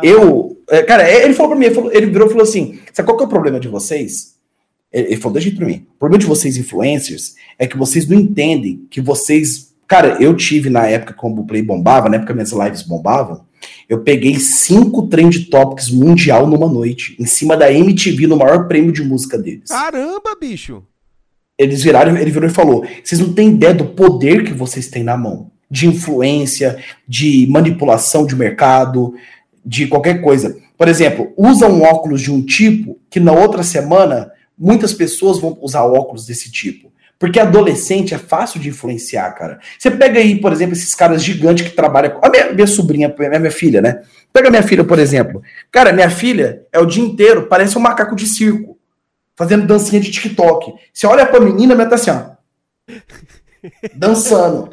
Eu, 0.00 0.56
é, 0.70 0.84
cara, 0.84 1.10
ele 1.10 1.34
falou 1.34 1.50
para 1.50 1.58
mim, 1.58 1.66
ele, 1.66 1.74
falou, 1.74 1.92
ele 1.92 2.06
virou 2.06 2.28
e 2.28 2.30
falou 2.30 2.44
assim: 2.44 2.78
sabe 2.92 3.08
qual 3.08 3.18
que 3.18 3.24
é 3.24 3.26
o 3.26 3.30
problema 3.30 3.58
de 3.58 3.66
vocês? 3.66 4.36
Ele 4.92 5.16
falou, 5.16 5.32
deixa 5.32 5.50
pra 5.56 5.66
mim. 5.66 5.84
O 5.96 5.98
problema 5.98 6.20
de 6.20 6.26
vocês, 6.26 6.56
influencers, 6.56 7.34
é 7.58 7.66
que 7.66 7.76
vocês 7.76 8.08
não 8.08 8.16
entendem 8.16 8.86
que 8.88 9.00
vocês 9.00 9.73
Cara, 9.86 10.22
eu 10.22 10.34
tive 10.34 10.70
na 10.70 10.86
época 10.86 11.14
como 11.14 11.42
o 11.42 11.46
Play 11.46 11.62
bombava, 11.62 12.08
na 12.08 12.16
época 12.16 12.32
minhas 12.32 12.52
lives 12.52 12.82
bombavam, 12.82 13.44
eu 13.88 14.02
peguei 14.02 14.36
cinco 14.36 15.06
trend 15.08 15.46
topics 15.46 15.90
mundial 15.90 16.46
numa 16.46 16.68
noite, 16.68 17.16
em 17.18 17.26
cima 17.26 17.56
da 17.56 17.72
MTV, 17.72 18.26
no 18.26 18.36
maior 18.36 18.66
prêmio 18.66 18.92
de 18.92 19.02
música 19.02 19.38
deles. 19.38 19.68
Caramba, 19.68 20.36
bicho! 20.40 20.82
Eles 21.58 21.82
viraram, 21.82 22.16
ele 22.16 22.30
virou 22.30 22.48
e 22.48 22.52
falou: 22.52 22.84
vocês 23.02 23.20
não 23.20 23.32
têm 23.32 23.50
ideia 23.50 23.74
do 23.74 23.86
poder 23.86 24.44
que 24.44 24.52
vocês 24.52 24.88
têm 24.88 25.02
na 25.02 25.16
mão. 25.16 25.50
De 25.70 25.86
influência, 25.86 26.78
de 27.06 27.46
manipulação 27.48 28.26
de 28.26 28.36
mercado, 28.36 29.14
de 29.64 29.86
qualquer 29.86 30.20
coisa. 30.20 30.56
Por 30.76 30.88
exemplo, 30.88 31.32
usa 31.36 31.68
um 31.68 31.82
óculos 31.82 32.20
de 32.20 32.30
um 32.32 32.44
tipo 32.44 32.98
que 33.08 33.20
na 33.20 33.32
outra 33.32 33.62
semana 33.62 34.30
muitas 34.58 34.92
pessoas 34.92 35.38
vão 35.40 35.56
usar 35.60 35.84
óculos 35.84 36.26
desse 36.26 36.50
tipo. 36.50 36.92
Porque 37.18 37.38
adolescente 37.38 38.12
é 38.12 38.18
fácil 38.18 38.60
de 38.60 38.68
influenciar, 38.68 39.30
cara. 39.32 39.60
Você 39.78 39.90
pega 39.90 40.18
aí, 40.18 40.40
por 40.40 40.52
exemplo, 40.52 40.74
esses 40.74 40.94
caras 40.94 41.22
gigantes 41.22 41.68
que 41.68 41.74
trabalham. 41.74 42.18
A 42.22 42.28
minha, 42.28 42.52
minha 42.52 42.66
sobrinha, 42.66 43.14
a 43.16 43.38
minha 43.38 43.50
filha, 43.50 43.80
né? 43.80 44.02
Pega 44.32 44.50
minha 44.50 44.62
filha, 44.62 44.84
por 44.84 44.98
exemplo. 44.98 45.42
Cara, 45.70 45.92
minha 45.92 46.10
filha 46.10 46.66
é 46.72 46.78
o 46.78 46.86
dia 46.86 47.02
inteiro, 47.02 47.46
parece 47.46 47.78
um 47.78 47.80
macaco 47.80 48.16
de 48.16 48.26
circo, 48.26 48.76
fazendo 49.36 49.66
dancinha 49.66 50.00
de 50.00 50.10
TikTok. 50.10 50.74
Você 50.92 51.06
olha 51.06 51.24
pra 51.24 51.40
menina, 51.40 51.72
ela 51.72 51.86
tá 51.86 51.94
assim, 51.94 52.10
ó. 52.10 52.34
Dançando. 53.94 54.68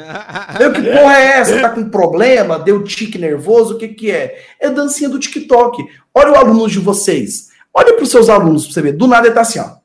Eu, 0.60 0.74
que 0.74 0.82
porra 0.82 1.16
é 1.16 1.40
essa? 1.40 1.62
Tá 1.62 1.70
com 1.70 1.90
problema? 1.90 2.60
Deu 2.60 2.84
tique 2.84 3.18
nervoso? 3.18 3.76
O 3.76 3.78
que 3.78 3.88
que 3.90 4.12
é? 4.12 4.44
É 4.60 4.70
dancinha 4.70 5.10
do 5.10 5.20
TikTok. 5.20 5.84
Olha 6.14 6.32
o 6.32 6.36
aluno 6.36 6.68
de 6.68 6.80
vocês. 6.80 7.50
Olha 7.74 7.96
pros 7.96 8.10
seus 8.10 8.30
alunos 8.30 8.66
pra 8.66 8.74
você 8.74 8.82
ver. 8.82 8.92
Do 8.94 9.08
nada 9.08 9.28
ele 9.28 9.36
tá 9.36 9.42
assim, 9.42 9.60
ó. 9.60 9.76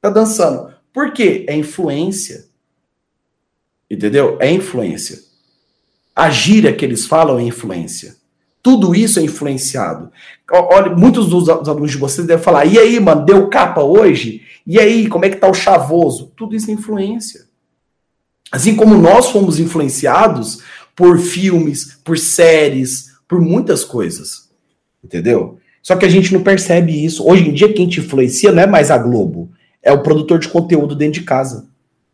Tá 0.00 0.10
dançando. 0.10 0.71
Por 0.92 1.12
quê? 1.12 1.44
É 1.48 1.56
influência. 1.56 2.46
Entendeu? 3.90 4.36
É 4.40 4.50
influência. 4.50 5.18
A 6.14 6.30
gíria 6.30 6.72
que 6.72 6.84
eles 6.84 7.06
falam 7.06 7.38
é 7.38 7.42
influência. 7.42 8.16
Tudo 8.62 8.94
isso 8.94 9.18
é 9.18 9.22
influenciado. 9.22 10.12
Olha, 10.50 10.94
muitos 10.94 11.28
dos 11.28 11.48
alunos 11.48 11.90
de 11.90 11.98
vocês 11.98 12.26
devem 12.26 12.42
falar: 12.42 12.64
e 12.64 12.78
aí, 12.78 13.00
mano, 13.00 13.24
deu 13.24 13.48
capa 13.48 13.82
hoje? 13.82 14.42
E 14.66 14.78
aí, 14.78 15.08
como 15.08 15.24
é 15.24 15.30
que 15.30 15.36
tá 15.36 15.48
o 15.50 15.54
chavoso? 15.54 16.32
Tudo 16.36 16.54
isso 16.54 16.70
é 16.70 16.74
influência. 16.74 17.46
Assim 18.52 18.76
como 18.76 18.94
nós 18.96 19.30
fomos 19.30 19.58
influenciados 19.58 20.62
por 20.94 21.18
filmes, 21.18 21.98
por 22.04 22.18
séries, 22.18 23.10
por 23.26 23.40
muitas 23.40 23.84
coisas. 23.84 24.50
Entendeu? 25.02 25.58
Só 25.82 25.96
que 25.96 26.06
a 26.06 26.08
gente 26.08 26.32
não 26.32 26.42
percebe 26.42 27.04
isso. 27.04 27.26
Hoje 27.26 27.48
em 27.48 27.52
dia, 27.52 27.72
quem 27.72 27.88
te 27.88 27.98
influencia 27.98 28.52
não 28.52 28.62
é 28.62 28.66
mais 28.66 28.90
a 28.90 28.98
Globo, 28.98 29.50
é 29.82 29.92
o 29.92 30.02
produtor 30.02 30.38
de 30.38 30.48
conteúdo 30.48 30.94
dentro 30.94 31.20
de 31.20 31.26
casa. 31.26 31.72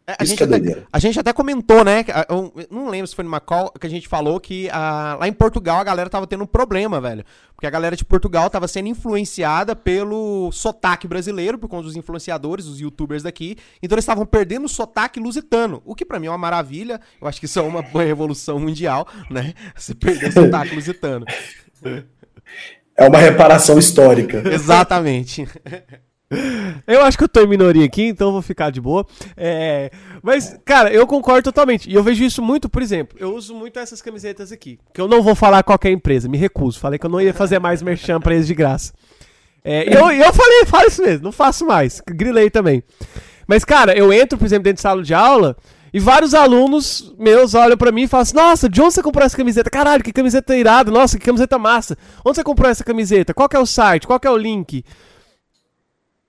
É, 0.09 0.17
a, 0.19 0.25
gente 0.25 0.43
é 0.43 0.47
até, 0.47 0.87
a, 0.91 0.99
gente 0.99 1.21
até, 1.21 1.33
comentou, 1.35 1.85
né? 1.85 2.03
Eu 2.31 2.51
não 2.71 2.89
lembro 2.89 3.07
se 3.07 3.15
foi 3.15 3.23
numa 3.23 3.41
call 3.41 3.71
que 3.79 3.87
a 3.87 3.91
gente 3.91 4.09
falou 4.09 4.41
que 4.41 4.67
a, 4.71 5.19
lá 5.21 5.29
em 5.29 5.33
Portugal 5.35 5.79
a 5.79 5.85
galera 5.85 6.09
tava 6.09 6.27
tendo 6.27 6.45
um 6.45 6.47
problema, 6.47 6.99
velho. 6.99 7.23
Porque 7.55 7.67
a 7.67 7.71
galera 7.71 7.95
de 7.95 8.07
Portugal 8.07 8.49
tava 8.49 8.67
sendo 8.67 8.89
influenciada 8.89 9.77
pelo 9.77 10.51
sotaque 10.51 11.07
brasileiro, 11.07 11.59
por 11.59 11.69
conta 11.69 11.83
dos 11.83 11.95
influenciadores, 11.95 12.65
os 12.65 12.81
youtubers 12.81 13.23
daqui. 13.23 13.59
Então 13.83 13.97
eles 13.97 14.05
estavam 14.05 14.25
perdendo 14.25 14.65
o 14.65 14.69
sotaque 14.69 15.21
lusitano. 15.21 15.83
O 15.85 15.95
que 15.95 16.07
para 16.07 16.19
mim 16.19 16.29
é 16.29 16.31
uma 16.31 16.39
maravilha. 16.39 16.99
Eu 17.21 17.29
acho 17.29 17.39
que 17.39 17.45
isso 17.45 17.59
é 17.59 17.63
uma 17.63 17.83
revolução 17.83 18.59
mundial, 18.59 19.07
né? 19.29 19.53
Você 19.77 19.95
perder 19.95 20.31
o 20.31 20.33
sotaque 20.33 20.75
lusitano. 20.75 21.27
É 22.97 23.07
uma 23.07 23.19
reparação 23.19 23.79
histórica. 23.79 24.43
Exatamente. 24.51 25.47
Eu 26.87 27.03
acho 27.03 27.17
que 27.17 27.25
eu 27.25 27.29
tô 27.29 27.41
em 27.41 27.47
minoria 27.47 27.85
aqui, 27.85 28.05
então 28.05 28.33
vou 28.33 28.43
ficar 28.43 28.71
de 28.71 28.81
boa. 28.81 29.07
É, 29.37 29.91
mas, 30.23 30.59
cara, 30.65 30.93
eu 30.93 31.07
concordo 31.07 31.43
totalmente. 31.43 31.89
E 31.89 31.95
eu 31.95 32.03
vejo 32.03 32.23
isso 32.23 32.43
muito, 32.43 32.69
por 32.69 32.83
exemplo, 32.83 33.17
eu 33.19 33.35
uso 33.35 33.55
muito 33.55 33.79
essas 33.79 34.03
camisetas 34.03 34.53
aqui. 34.53 34.79
Que 34.93 35.01
eu 35.01 35.09
não 35.09 35.23
vou 35.23 35.35
falar 35.35 35.63
qualquer 35.63 35.91
empresa, 35.91 36.29
me 36.29 36.37
recuso. 36.37 36.79
Falei 36.79 36.99
que 36.99 37.07
eu 37.07 37.11
não 37.11 37.21
ia 37.21 37.33
fazer 37.33 37.59
mais 37.59 37.83
merchan 37.83 38.21
pra 38.21 38.35
eles 38.35 38.47
de 38.47 38.55
graça. 38.55 38.93
É, 39.65 39.85
eu, 39.89 40.11
eu 40.11 40.33
falei, 40.33 40.65
falo 40.67 40.89
isso 40.89 41.03
mesmo, 41.03 41.25
não 41.25 41.33
faço 41.33 41.67
mais. 41.67 42.03
Grilei 42.07 42.51
também. 42.51 42.83
Mas, 43.47 43.65
cara, 43.65 43.97
eu 43.97 44.13
entro, 44.13 44.39
por 44.39 44.45
exemplo, 44.45 44.65
dentro 44.65 44.77
de 44.77 44.83
sala 44.83 45.03
de 45.03 45.15
aula 45.15 45.57
e 45.93 45.99
vários 45.99 46.35
alunos 46.35 47.15
meus 47.19 47.55
olham 47.55 47.77
para 47.77 47.91
mim 47.91 48.03
e 48.03 48.09
falam 48.09 48.23
assim: 48.23 48.37
Nossa, 48.37 48.69
de 48.69 48.81
onde 48.81 48.95
você 48.95 49.03
comprou 49.03 49.25
essa 49.25 49.37
camiseta? 49.37 49.71
Caralho, 49.71 50.05
que 50.05 50.13
camiseta 50.13 50.55
irada, 50.55 50.91
nossa, 50.91 51.19
que 51.19 51.25
camiseta 51.25 51.59
massa. 51.59 51.97
Onde 52.25 52.37
você 52.37 52.45
comprou 52.45 52.71
essa 52.71 52.85
camiseta? 52.85 53.33
Qual 53.33 53.49
é 53.53 53.59
o 53.59 53.67
site? 53.67 54.07
Qual 54.07 54.21
é 54.23 54.31
o 54.31 54.37
link? 54.37 54.85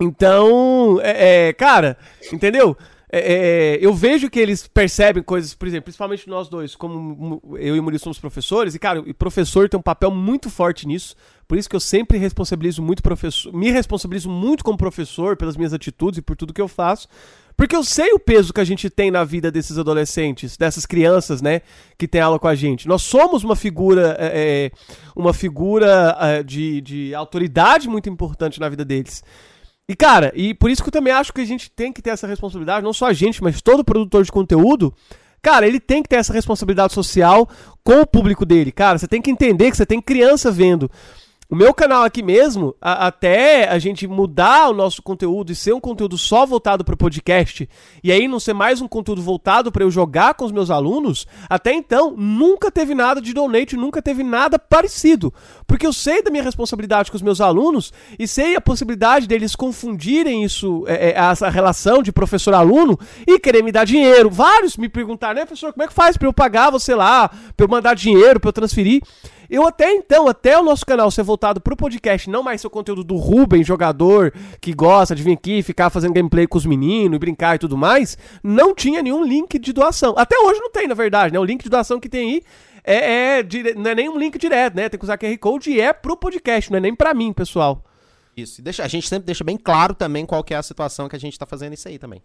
Então, 0.01 0.97
é, 1.01 1.49
é, 1.49 1.53
cara, 1.53 1.97
entendeu? 2.31 2.77
É, 3.11 3.19
é, 3.19 3.79
eu 3.81 3.93
vejo 3.93 4.29
que 4.29 4.39
eles 4.39 4.65
percebem 4.65 5.21
coisas, 5.21 5.53
por 5.53 5.67
exemplo, 5.67 5.85
principalmente 5.85 6.29
nós 6.29 6.47
dois, 6.47 6.73
como 6.73 7.41
eu 7.59 7.75
e 7.75 7.79
o 7.81 7.83
Murilo 7.83 8.01
somos 8.01 8.17
professores, 8.17 8.73
e 8.73 8.79
cara, 8.79 9.01
o 9.01 9.13
professor 9.13 9.67
tem 9.67 9.77
um 9.77 9.83
papel 9.83 10.09
muito 10.09 10.49
forte 10.49 10.87
nisso, 10.87 11.17
por 11.45 11.57
isso 11.57 11.69
que 11.69 11.75
eu 11.75 11.81
sempre 11.81 12.17
responsabilizo 12.17 12.81
muito 12.81 13.03
professor, 13.03 13.51
me 13.51 13.71
responsabilizo 13.71 14.29
muito 14.29 14.63
como 14.63 14.77
professor 14.77 15.35
pelas 15.35 15.57
minhas 15.57 15.73
atitudes 15.73 16.19
e 16.19 16.21
por 16.21 16.37
tudo 16.37 16.53
que 16.53 16.61
eu 16.61 16.69
faço, 16.69 17.09
porque 17.57 17.75
eu 17.75 17.83
sei 17.83 18.13
o 18.13 18.19
peso 18.19 18.53
que 18.53 18.61
a 18.61 18.65
gente 18.65 18.89
tem 18.89 19.11
na 19.11 19.25
vida 19.25 19.51
desses 19.51 19.77
adolescentes, 19.77 20.55
dessas 20.55 20.85
crianças, 20.85 21.41
né, 21.41 21.59
que 21.97 22.07
tem 22.07 22.21
aula 22.21 22.39
com 22.39 22.47
a 22.47 22.55
gente. 22.55 22.87
Nós 22.87 23.01
somos 23.01 23.43
uma 23.43 23.55
figura, 23.55 24.15
é, 24.17 24.71
é 24.71 24.71
uma 25.13 25.33
figura 25.33 26.15
é, 26.21 26.41
de, 26.41 26.79
de 26.79 27.13
autoridade 27.13 27.89
muito 27.89 28.07
importante 28.07 28.61
na 28.61 28.69
vida 28.69 28.85
deles. 28.85 29.21
E, 29.89 29.95
cara, 29.95 30.31
e 30.35 30.53
por 30.53 30.69
isso 30.69 30.83
que 30.83 30.89
eu 30.89 30.93
também 30.93 31.11
acho 31.11 31.33
que 31.33 31.41
a 31.41 31.45
gente 31.45 31.71
tem 31.71 31.91
que 31.91 31.99
ter 31.99 32.11
essa 32.11 32.27
responsabilidade, 32.27 32.83
não 32.83 32.93
só 32.93 33.07
a 33.07 33.13
gente, 33.13 33.41
mas 33.41 33.59
todo 33.59 33.83
produtor 33.83 34.23
de 34.23 34.31
conteúdo. 34.31 34.93
Cara, 35.41 35.65
ele 35.65 35.79
tem 35.79 36.03
que 36.03 36.09
ter 36.09 36.17
essa 36.17 36.31
responsabilidade 36.31 36.93
social 36.93 37.49
com 37.83 38.01
o 38.01 38.05
público 38.05 38.45
dele. 38.45 38.71
Cara, 38.71 38.99
você 38.99 39.07
tem 39.07 39.19
que 39.19 39.31
entender 39.31 39.71
que 39.71 39.77
você 39.77 39.87
tem 39.87 39.99
criança 39.99 40.51
vendo. 40.51 40.91
O 41.51 41.55
meu 41.55 41.73
canal 41.73 42.03
aqui 42.03 42.21
mesmo, 42.21 42.75
a, 42.79 43.07
até 43.07 43.67
a 43.67 43.79
gente 43.79 44.05
mudar 44.05 44.69
o 44.69 44.73
nosso 44.75 45.01
conteúdo 45.01 45.51
e 45.51 45.55
ser 45.55 45.73
um 45.73 45.79
conteúdo 45.79 46.15
só 46.15 46.45
voltado 46.45 46.85
para 46.85 46.93
o 46.93 46.97
podcast, 46.97 47.67
e 48.03 48.11
aí 48.11 48.27
não 48.27 48.39
ser 48.39 48.53
mais 48.53 48.81
um 48.81 48.87
conteúdo 48.87 49.23
voltado 49.23 49.71
para 49.71 49.83
eu 49.83 49.89
jogar 49.89 50.35
com 50.35 50.45
os 50.45 50.51
meus 50.51 50.69
alunos, 50.69 51.25
até 51.49 51.73
então 51.73 52.13
nunca 52.15 52.69
teve 52.69 52.93
nada 52.93 53.19
de 53.19 53.33
donate, 53.33 53.75
nunca 53.75 53.99
teve 53.99 54.21
nada 54.21 54.59
parecido. 54.59 55.33
Porque 55.69 55.85
eu 55.85 55.93
sei 55.93 56.23
da 56.23 56.31
minha 56.31 56.41
responsabilidade 56.41 57.11
com 57.11 57.15
os 57.15 57.21
meus 57.21 57.39
alunos 57.39 57.93
e 58.17 58.27
sei 58.27 58.55
a 58.55 58.61
possibilidade 58.61 59.27
deles 59.27 59.55
confundirem 59.55 60.43
isso, 60.43 60.83
é, 60.87 61.11
é, 61.11 61.13
essa 61.15 61.47
relação 61.47 62.01
de 62.01 62.11
professor-aluno 62.11 62.97
e 63.27 63.39
querer 63.39 63.63
me 63.63 63.71
dar 63.71 63.85
dinheiro. 63.85 64.31
Vários 64.31 64.75
me 64.77 64.89
perguntaram, 64.89 65.35
né, 65.35 65.45
professor, 65.45 65.71
como 65.71 65.83
é 65.83 65.87
que 65.87 65.93
faz 65.93 66.17
para 66.17 66.27
eu 66.27 66.33
pagar 66.33 66.71
você 66.71 66.95
lá, 66.95 67.29
para 67.55 67.65
eu 67.65 67.69
mandar 67.69 67.93
dinheiro, 67.93 68.39
para 68.39 68.49
eu 68.49 68.53
transferir? 68.53 69.03
Eu 69.47 69.67
até 69.67 69.91
então, 69.91 70.27
até 70.27 70.59
o 70.59 70.63
nosso 70.63 70.85
canal 70.85 71.09
ser 71.09 71.23
voltado 71.23 71.59
pro 71.59 71.75
podcast, 71.75 72.29
não 72.29 72.43
mais 72.43 72.61
ser 72.61 72.67
o 72.67 72.69
conteúdo 72.69 73.03
do 73.03 73.15
Ruben, 73.15 73.63
jogador 73.63 74.31
que 74.61 74.73
gosta 74.73 75.15
de 75.15 75.23
vir 75.23 75.33
aqui 75.33 75.63
ficar 75.63 75.89
fazendo 75.89 76.13
gameplay 76.13 76.45
com 76.45 76.57
os 76.57 76.67
meninos 76.67 77.15
e 77.15 77.19
brincar 77.19 77.55
e 77.55 77.59
tudo 77.59 77.75
mais, 77.75 78.15
não 78.43 78.75
tinha 78.75 79.01
nenhum 79.01 79.23
link 79.23 79.57
de 79.57 79.73
doação. 79.73 80.13
Até 80.17 80.37
hoje 80.39 80.59
não 80.59 80.71
tem, 80.71 80.87
na 80.87 80.93
verdade, 80.93 81.33
né? 81.33 81.39
O 81.39 81.43
link 81.43 81.63
de 81.63 81.69
doação 81.69 81.99
que 81.99 82.07
tem 82.07 82.29
aí 82.29 82.43
é, 82.83 83.39
é 83.39 83.43
não 83.75 83.91
é 83.91 83.95
nem 83.95 84.09
um 84.09 84.17
link 84.17 84.37
direto, 84.37 84.75
né? 84.75 84.89
Tem 84.89 84.97
que 84.97 85.05
usar 85.05 85.17
QR 85.17 85.37
Code 85.37 85.71
e 85.71 85.79
é 85.79 85.93
pro 85.93 86.17
podcast, 86.17 86.71
não 86.71 86.77
é 86.77 86.81
nem 86.81 86.95
para 86.95 87.13
mim, 87.13 87.33
pessoal. 87.33 87.83
Isso. 88.35 88.61
E 88.61 88.63
deixa, 88.63 88.83
a 88.83 88.87
gente 88.87 89.07
sempre 89.07 89.25
deixa 89.25 89.43
bem 89.43 89.57
claro 89.57 89.93
também 89.93 90.25
qual 90.25 90.43
que 90.43 90.53
é 90.53 90.57
a 90.57 90.63
situação 90.63 91.09
que 91.09 91.15
a 91.15 91.19
gente 91.19 91.37
tá 91.37 91.45
fazendo 91.45 91.73
isso 91.73 91.87
aí 91.87 91.97
também. 91.97 92.21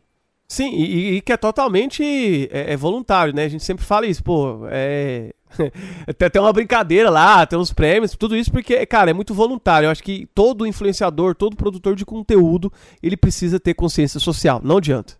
Sim, 0.47 0.75
e, 0.75 1.17
e 1.17 1.21
que 1.21 1.33
é 1.33 1.37
totalmente 1.37 2.49
é, 2.53 2.73
é 2.73 2.77
voluntário, 2.77 3.35
né? 3.35 3.45
A 3.45 3.49
gente 3.49 3.65
sempre 3.65 3.85
fala 3.85 4.07
isso, 4.07 4.23
pô, 4.23 4.67
é 4.71 5.33
tem 6.19 6.27
até 6.27 6.41
uma 6.41 6.53
brincadeira 6.53 7.09
lá, 7.11 7.47
tem 7.47 7.59
uns 7.59 7.73
prêmios, 7.73 8.17
tudo 8.17 8.37
isso 8.37 8.51
porque, 8.51 8.85
cara, 8.87 9.11
é 9.11 9.15
muito 9.15 9.35
voluntário. 9.35 9.87
Eu 9.87 9.91
acho 9.91 10.03
que 10.03 10.27
todo 10.35 10.67
influenciador, 10.67 11.35
todo 11.35 11.57
produtor 11.57 11.95
de 11.95 12.05
conteúdo, 12.05 12.73
ele 13.03 13.17
precisa 13.17 13.59
ter 13.61 13.75
consciência 13.75 14.21
social. 14.21 14.61
Não 14.63 14.79
adianta. 14.79 15.15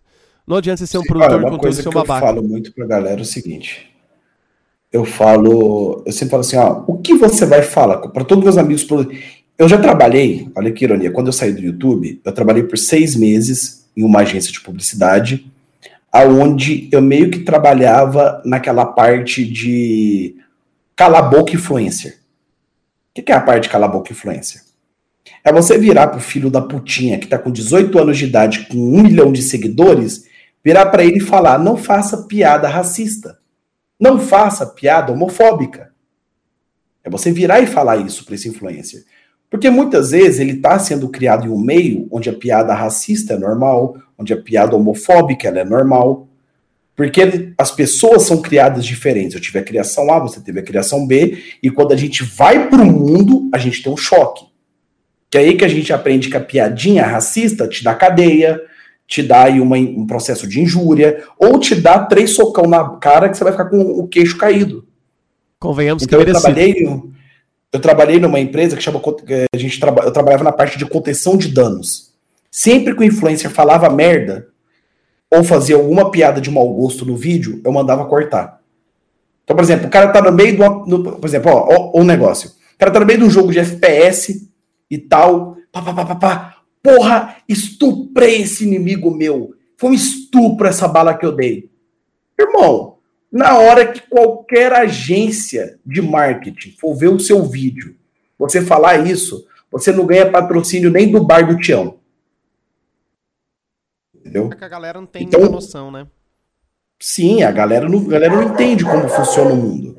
Não 0.45 0.57
adianta 0.57 0.77
você 0.77 0.87
ser 0.87 0.97
um 0.97 1.01
Sim, 1.01 1.07
produtor 1.07 1.39
de 1.39 1.49
conteúdo 1.49 1.79
e 1.79 1.81
ser 1.81 1.89
um 1.89 1.91
babaca. 1.91 2.25
Eu 2.25 2.33
falo 2.33 2.43
muito 2.47 2.73
pra 2.73 2.85
galera 2.85 3.19
é 3.19 3.21
o 3.21 3.25
seguinte. 3.25 3.94
Eu 4.95 5.03
falo, 5.03 6.01
eu 6.05 6.11
sempre 6.13 6.29
falo 6.31 6.41
assim, 6.41 6.55
ó, 6.55 6.83
o 6.87 6.99
que 6.99 7.15
você 7.15 7.45
vai 7.45 7.61
falar 7.61 7.97
para 7.97 8.23
todos 8.23 8.45
meus 8.45 8.57
amigos? 8.57 8.87
Eu 9.57 9.67
já 9.67 9.77
trabalhei, 9.77 10.47
olha 10.55 10.71
que 10.71 10.85
ironia, 10.85 11.11
quando 11.11 11.27
eu 11.27 11.33
saí 11.33 11.51
do 11.51 11.61
YouTube, 11.61 12.21
eu 12.23 12.31
trabalhei 12.31 12.63
por 12.63 12.77
seis 12.77 13.13
meses 13.13 13.85
em 13.97 14.03
uma 14.05 14.21
agência 14.21 14.53
de 14.53 14.61
publicidade 14.61 15.51
aonde 16.15 16.87
eu 16.93 17.01
meio 17.01 17.29
que 17.29 17.39
trabalhava 17.39 18.41
naquela 18.45 18.85
parte 18.85 19.43
de 19.43 20.37
cala-boca 20.95 21.53
influencer. 21.53 22.19
O 23.09 23.21
que 23.21 23.33
é 23.33 23.35
a 23.35 23.41
parte 23.41 23.63
de 23.63 23.69
cala-boca 23.69 24.13
influencer? 24.13 24.61
É 25.43 25.51
você 25.51 25.77
virar 25.77 26.07
pro 26.07 26.21
filho 26.21 26.49
da 26.49 26.61
putinha 26.61 27.19
que 27.19 27.27
tá 27.27 27.37
com 27.37 27.51
18 27.51 27.99
anos 27.99 28.17
de 28.17 28.23
idade, 28.23 28.65
com 28.71 28.77
um 28.77 29.03
milhão 29.03 29.29
de 29.29 29.41
seguidores, 29.41 30.23
virar 30.63 30.85
para 30.85 31.03
ele 31.03 31.17
e 31.17 31.19
falar: 31.19 31.59
não 31.59 31.75
faça 31.75 32.23
piada 32.23 32.69
racista. 32.69 33.37
Não 33.99 34.19
faça 34.19 34.65
piada 34.65 35.11
homofóbica. 35.11 35.91
É 37.03 37.09
você 37.09 37.31
virar 37.31 37.61
e 37.61 37.67
falar 37.67 37.97
isso 37.97 38.25
para 38.25 38.35
esse 38.35 38.49
influencer. 38.49 39.05
Porque 39.49 39.69
muitas 39.69 40.11
vezes 40.11 40.39
ele 40.39 40.53
está 40.53 40.77
sendo 40.79 41.07
criado 41.07 41.45
em 41.45 41.49
um 41.49 41.59
meio 41.59 42.07
onde 42.11 42.29
a 42.29 42.33
piada 42.33 42.73
racista 42.73 43.33
é 43.33 43.37
normal, 43.37 43.95
onde 44.17 44.33
a 44.33 44.41
piada 44.41 44.75
homofóbica 44.75 45.47
é 45.47 45.63
normal. 45.63 46.27
Porque 46.95 47.53
as 47.57 47.71
pessoas 47.71 48.23
são 48.23 48.41
criadas 48.41 48.85
diferentes. 48.85 49.35
Eu 49.35 49.41
tive 49.41 49.59
a 49.59 49.63
criação 49.63 50.11
A, 50.11 50.19
você 50.19 50.39
teve 50.39 50.59
a 50.59 50.63
criação 50.63 51.05
B, 51.05 51.37
e 51.61 51.69
quando 51.69 51.93
a 51.93 51.97
gente 51.97 52.23
vai 52.23 52.69
para 52.69 52.81
o 52.81 52.85
mundo, 52.85 53.49
a 53.53 53.57
gente 53.57 53.83
tem 53.83 53.91
um 53.91 53.97
choque. 53.97 54.45
Que 55.29 55.37
é 55.37 55.41
aí 55.41 55.57
que 55.57 55.65
a 55.65 55.69
gente 55.69 55.91
aprende 55.91 56.29
que 56.29 56.37
a 56.37 56.41
piadinha 56.41 57.05
racista 57.05 57.67
te 57.67 57.83
dá 57.83 57.93
cadeia, 57.93 58.61
te 59.07 59.21
dá 59.21 59.43
aí 59.43 59.59
uma, 59.59 59.77
um 59.77 60.05
processo 60.05 60.47
de 60.47 60.61
injúria, 60.61 61.23
ou 61.37 61.59
te 61.59 61.75
dá 61.75 61.99
três 61.99 62.31
socão 62.31 62.65
na 62.65 62.97
cara 62.97 63.29
que 63.29 63.37
você 63.37 63.43
vai 63.43 63.53
ficar 63.53 63.65
com 63.65 63.79
o 63.79 64.07
queixo 64.07 64.37
caído. 64.37 64.87
Convenhamos 65.59 66.03
então, 66.03 66.19
que 66.19 66.29
eu 66.29 66.33
trabalhei, 66.33 66.87
eu 67.71 67.79
trabalhei 67.79 68.19
numa 68.19 68.39
empresa 68.39 68.75
que 68.75 68.83
chama. 68.83 69.01
A 69.53 69.57
gente 69.57 69.79
traba, 69.79 70.03
eu 70.03 70.11
trabalhava 70.11 70.43
na 70.43 70.51
parte 70.51 70.77
de 70.77 70.85
contenção 70.85 71.37
de 71.37 71.49
danos. 71.49 72.13
Sempre 72.49 72.95
que 72.95 73.01
o 73.01 73.03
influencer 73.03 73.51
falava 73.51 73.89
merda, 73.89 74.47
ou 75.29 75.43
fazia 75.43 75.75
alguma 75.75 76.09
piada 76.11 76.39
de 76.39 76.49
mau 76.49 76.67
gosto 76.73 77.05
no 77.05 77.15
vídeo, 77.15 77.61
eu 77.63 77.71
mandava 77.71 78.05
cortar. 78.05 78.61
Então, 79.43 79.55
por 79.55 79.63
exemplo, 79.63 79.87
o 79.87 79.89
cara 79.89 80.07
tá 80.07 80.21
no 80.21 80.31
meio 80.31 80.57
do. 80.57 80.85
No, 80.85 81.03
por 81.03 81.27
exemplo, 81.27 81.51
ó, 81.51 81.91
ó, 81.93 82.01
um 82.01 82.03
negócio. 82.03 82.49
O 82.49 82.77
cara 82.77 82.91
tá 82.91 82.99
no 82.99 83.05
meio 83.05 83.19
de 83.19 83.25
um 83.25 83.29
jogo 83.29 83.51
de 83.51 83.59
FPS 83.59 84.49
e 84.89 84.97
tal. 84.97 85.57
Pá, 85.71 85.81
pá, 85.81 85.93
pá, 85.93 86.05
pá, 86.05 86.15
pá. 86.15 86.54
Porra, 86.85 87.37
estuprei 87.49 88.43
esse 88.43 88.63
inimigo 88.63 89.09
meu. 89.09 89.55
Foi 89.75 89.89
um 89.89 89.93
estupro 89.93 90.67
essa 90.67 90.87
bala 90.87 91.17
que 91.17 91.25
eu 91.25 91.35
dei. 91.35 91.67
Irmão, 92.39 92.99
na 93.31 93.57
hora 93.57 93.91
que 93.91 94.07
qualquer 94.07 94.71
agência 94.71 95.79
de 95.83 95.99
marketing 95.99 96.75
for 96.79 96.93
ver 96.93 97.07
o 97.07 97.19
seu 97.19 97.43
vídeo, 97.43 97.95
você 98.37 98.61
falar 98.61 99.03
isso, 99.07 99.47
você 99.71 99.91
não 99.91 100.05
ganha 100.05 100.29
patrocínio 100.29 100.91
nem 100.91 101.11
do 101.11 101.25
bar 101.25 101.47
do 101.47 101.57
Tião. 101.57 101.97
Entendeu? 104.13 104.51
É 104.53 104.55
que 104.55 104.63
a 104.63 104.69
galera 104.69 105.01
não 105.01 105.07
tem 105.07 105.23
então, 105.23 105.49
noção, 105.49 105.89
né? 105.89 106.05
Sim, 106.99 107.41
a 107.41 107.51
galera 107.51 107.89
não, 107.89 107.99
a 107.99 108.09
galera 108.09 108.35
não 108.35 108.43
entende 108.43 108.85
como 108.85 109.09
funciona 109.09 109.51
o 109.51 109.57
mundo. 109.57 109.97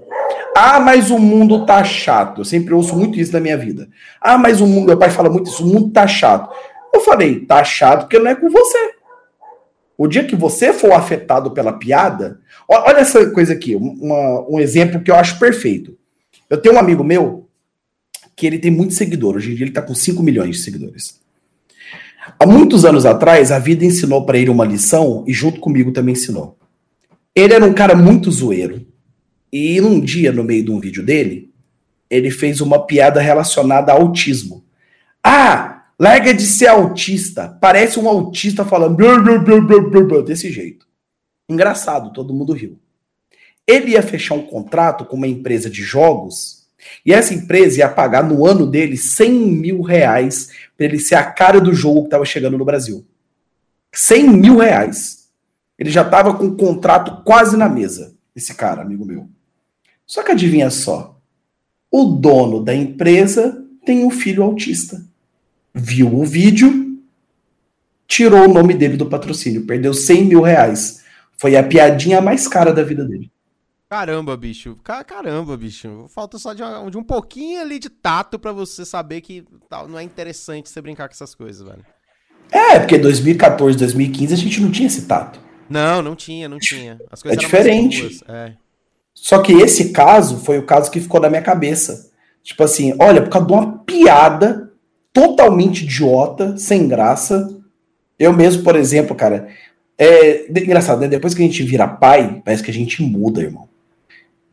Ah, 0.56 0.80
mas 0.80 1.10
o 1.10 1.18
mundo 1.18 1.66
tá 1.66 1.84
chato. 1.84 2.40
Eu 2.40 2.44
sempre 2.44 2.72
ouço 2.72 2.96
muito 2.96 3.18
isso 3.18 3.32
na 3.32 3.40
minha 3.40 3.58
vida. 3.58 3.88
Ah, 4.20 4.38
mas 4.38 4.60
o 4.60 4.66
mundo, 4.66 4.86
meu 4.86 4.96
pai 4.96 5.10
fala 5.10 5.28
muito 5.28 5.50
isso, 5.50 5.62
o 5.62 5.66
mundo 5.66 5.90
tá 5.90 6.06
chato. 6.06 6.54
Eu 6.92 7.00
falei, 7.00 7.40
tá 7.40 7.62
chato 7.62 8.02
porque 8.02 8.18
não 8.18 8.30
é 8.30 8.34
com 8.34 8.50
você. 8.50 8.94
O 9.98 10.06
dia 10.06 10.24
que 10.24 10.36
você 10.36 10.72
for 10.72 10.92
afetado 10.92 11.50
pela 11.52 11.72
piada, 11.72 12.40
olha 12.68 12.98
essa 12.98 13.30
coisa 13.30 13.52
aqui, 13.52 13.74
uma, 13.74 14.46
um 14.48 14.60
exemplo 14.60 15.00
que 15.00 15.10
eu 15.10 15.14
acho 15.14 15.38
perfeito. 15.38 15.96
Eu 16.50 16.58
tenho 16.58 16.74
um 16.74 16.78
amigo 16.78 17.02
meu 17.02 17.48
que 18.34 18.46
ele 18.46 18.58
tem 18.58 18.70
muito 18.70 18.94
seguidor. 18.94 19.36
Hoje 19.36 19.52
em 19.52 19.54
dia 19.54 19.64
ele 19.64 19.72
tá 19.72 19.80
com 19.80 19.94
5 19.94 20.22
milhões 20.22 20.56
de 20.56 20.62
seguidores. 20.62 21.20
Há 22.38 22.44
muitos 22.44 22.84
anos 22.84 23.06
atrás, 23.06 23.50
a 23.50 23.58
vida 23.58 23.84
ensinou 23.84 24.26
para 24.26 24.36
ele 24.36 24.50
uma 24.50 24.64
lição 24.64 25.24
e 25.26 25.32
junto 25.32 25.60
comigo 25.60 25.92
também 25.92 26.12
ensinou. 26.12 26.58
Ele 27.34 27.54
era 27.54 27.64
um 27.64 27.72
cara 27.72 27.94
muito 27.94 28.30
zoeiro, 28.30 28.84
e 29.52 29.80
num 29.80 30.00
dia, 30.00 30.32
no 30.32 30.44
meio 30.44 30.64
de 30.64 30.70
um 30.70 30.80
vídeo 30.80 31.02
dele, 31.04 31.50
ele 32.10 32.30
fez 32.30 32.60
uma 32.60 32.86
piada 32.86 33.20
relacionada 33.20 33.92
a 33.92 33.94
autismo. 33.94 34.64
Ah, 35.22 35.75
larga 35.98 36.32
de 36.32 36.46
ser 36.46 36.68
autista. 36.68 37.56
Parece 37.60 37.98
um 37.98 38.08
autista 38.08 38.64
falando 38.64 38.96
blá, 38.96 39.18
blá, 39.18 40.00
blá, 40.00 40.22
desse 40.22 40.50
jeito. 40.50 40.86
Engraçado, 41.48 42.12
todo 42.12 42.34
mundo 42.34 42.52
riu. 42.52 42.78
Ele 43.66 43.92
ia 43.92 44.02
fechar 44.02 44.34
um 44.34 44.46
contrato 44.46 45.04
com 45.04 45.16
uma 45.16 45.26
empresa 45.26 45.68
de 45.68 45.82
jogos 45.82 46.66
e 47.04 47.12
essa 47.12 47.34
empresa 47.34 47.78
ia 47.78 47.88
pagar 47.88 48.22
no 48.22 48.46
ano 48.46 48.66
dele 48.66 48.96
100 48.96 49.32
mil 49.32 49.82
reais 49.82 50.50
para 50.76 50.86
ele 50.86 50.98
ser 50.98 51.16
a 51.16 51.24
cara 51.24 51.60
do 51.60 51.74
jogo 51.74 52.02
que 52.02 52.06
estava 52.06 52.24
chegando 52.24 52.58
no 52.58 52.64
Brasil. 52.64 53.04
100 53.92 54.28
mil 54.28 54.58
reais. 54.58 55.28
Ele 55.78 55.90
já 55.90 56.02
estava 56.02 56.34
com 56.34 56.46
o 56.46 56.56
contrato 56.56 57.22
quase 57.24 57.56
na 57.56 57.68
mesa, 57.68 58.14
esse 58.34 58.54
cara, 58.54 58.82
amigo 58.82 59.04
meu. 59.04 59.28
Só 60.06 60.22
que 60.22 60.32
adivinha 60.32 60.70
só, 60.70 61.18
o 61.90 62.04
dono 62.04 62.62
da 62.62 62.74
empresa 62.74 63.64
tem 63.84 64.04
um 64.04 64.10
filho 64.10 64.42
autista. 64.42 65.04
Viu 65.78 66.14
o 66.14 66.24
vídeo, 66.24 66.98
tirou 68.08 68.48
o 68.48 68.52
nome 68.52 68.72
dele 68.72 68.96
do 68.96 69.04
patrocínio, 69.04 69.66
perdeu 69.66 69.92
100 69.92 70.24
mil 70.24 70.40
reais. 70.40 71.04
Foi 71.36 71.54
a 71.54 71.62
piadinha 71.62 72.18
mais 72.22 72.48
cara 72.48 72.72
da 72.72 72.82
vida 72.82 73.04
dele. 73.04 73.30
Caramba, 73.86 74.34
bicho. 74.38 74.76
Caramba, 74.82 75.54
bicho. 75.54 76.06
Falta 76.08 76.38
só 76.38 76.54
de, 76.54 76.62
um, 76.62 76.88
de 76.88 76.96
um 76.96 77.04
pouquinho 77.04 77.60
ali 77.60 77.78
de 77.78 77.90
tato 77.90 78.38
para 78.38 78.52
você 78.52 78.86
saber 78.86 79.20
que 79.20 79.44
não 79.86 79.98
é 79.98 80.02
interessante 80.02 80.70
você 80.70 80.80
brincar 80.80 81.08
com 81.08 81.12
essas 81.12 81.34
coisas, 81.34 81.66
velho. 81.66 81.84
É, 82.50 82.78
porque 82.78 82.96
2014, 82.96 83.76
2015 83.76 84.32
a 84.32 84.36
gente 84.36 84.60
não 84.62 84.70
tinha 84.70 84.86
esse 84.86 85.06
tato. 85.06 85.38
Não, 85.68 86.00
não 86.00 86.16
tinha, 86.16 86.48
não 86.48 86.58
tinha. 86.58 86.98
As 87.10 87.22
coisas 87.22 87.36
é 87.36 87.40
diferente. 87.40 88.24
É. 88.28 88.54
Só 89.12 89.42
que 89.42 89.52
esse 89.52 89.92
caso 89.92 90.38
foi 90.38 90.58
o 90.58 90.64
caso 90.64 90.90
que 90.90 91.00
ficou 91.00 91.20
na 91.20 91.28
minha 91.28 91.42
cabeça. 91.42 92.10
Tipo 92.42 92.64
assim, 92.64 92.96
olha, 92.98 93.22
por 93.22 93.28
causa 93.28 93.46
de 93.46 93.52
uma 93.52 93.78
piada 93.78 94.65
totalmente 95.16 95.82
idiota, 95.82 96.58
sem 96.58 96.86
graça. 96.86 97.48
Eu 98.18 98.34
mesmo, 98.34 98.62
por 98.62 98.76
exemplo, 98.76 99.16
cara, 99.16 99.48
é 99.96 100.44
engraçado, 100.50 101.00
né? 101.00 101.08
Depois 101.08 101.32
que 101.32 101.42
a 101.42 101.46
gente 101.46 101.62
vira 101.62 101.88
pai, 101.88 102.42
parece 102.44 102.62
que 102.62 102.70
a 102.70 102.74
gente 102.74 103.02
muda, 103.02 103.40
irmão. 103.40 103.66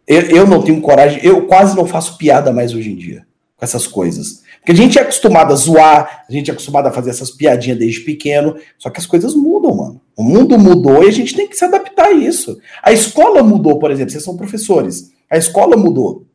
Eu, 0.08 0.22
eu 0.22 0.48
não 0.48 0.62
tenho 0.62 0.80
coragem, 0.80 1.20
eu 1.22 1.48
quase 1.48 1.76
não 1.76 1.86
faço 1.86 2.18
piada 2.18 2.54
mais 2.54 2.74
hoje 2.74 2.94
em 2.94 2.96
dia 2.96 3.28
com 3.58 3.66
essas 3.66 3.86
coisas. 3.86 4.42
Porque 4.60 4.72
a 4.72 4.76
gente 4.76 4.98
é 4.98 5.02
acostumado 5.02 5.52
a 5.52 5.56
zoar, 5.58 6.24
a 6.30 6.32
gente 6.32 6.50
é 6.50 6.54
acostumado 6.54 6.88
a 6.88 6.92
fazer 6.92 7.10
essas 7.10 7.30
piadinhas 7.30 7.78
desde 7.78 8.00
pequeno, 8.00 8.56
só 8.78 8.90
que 8.90 9.02
as 9.02 9.06
coisas 9.06 9.36
mudam, 9.36 9.76
mano. 9.76 10.02
O 10.16 10.24
mundo 10.24 10.58
mudou 10.58 11.04
e 11.04 11.10
a 11.10 11.12
gente 11.12 11.36
tem 11.36 11.46
que 11.46 11.58
se 11.58 11.66
adaptar 11.66 12.06
a 12.06 12.14
isso. 12.14 12.58
A 12.82 12.94
escola 12.94 13.44
mudou, 13.44 13.80
por 13.80 13.92
exemplo, 13.92 14.12
vocês 14.12 14.24
são 14.24 14.38
professores. 14.38 15.12
A 15.30 15.38
escola 15.38 15.76
mudou. 15.76 16.26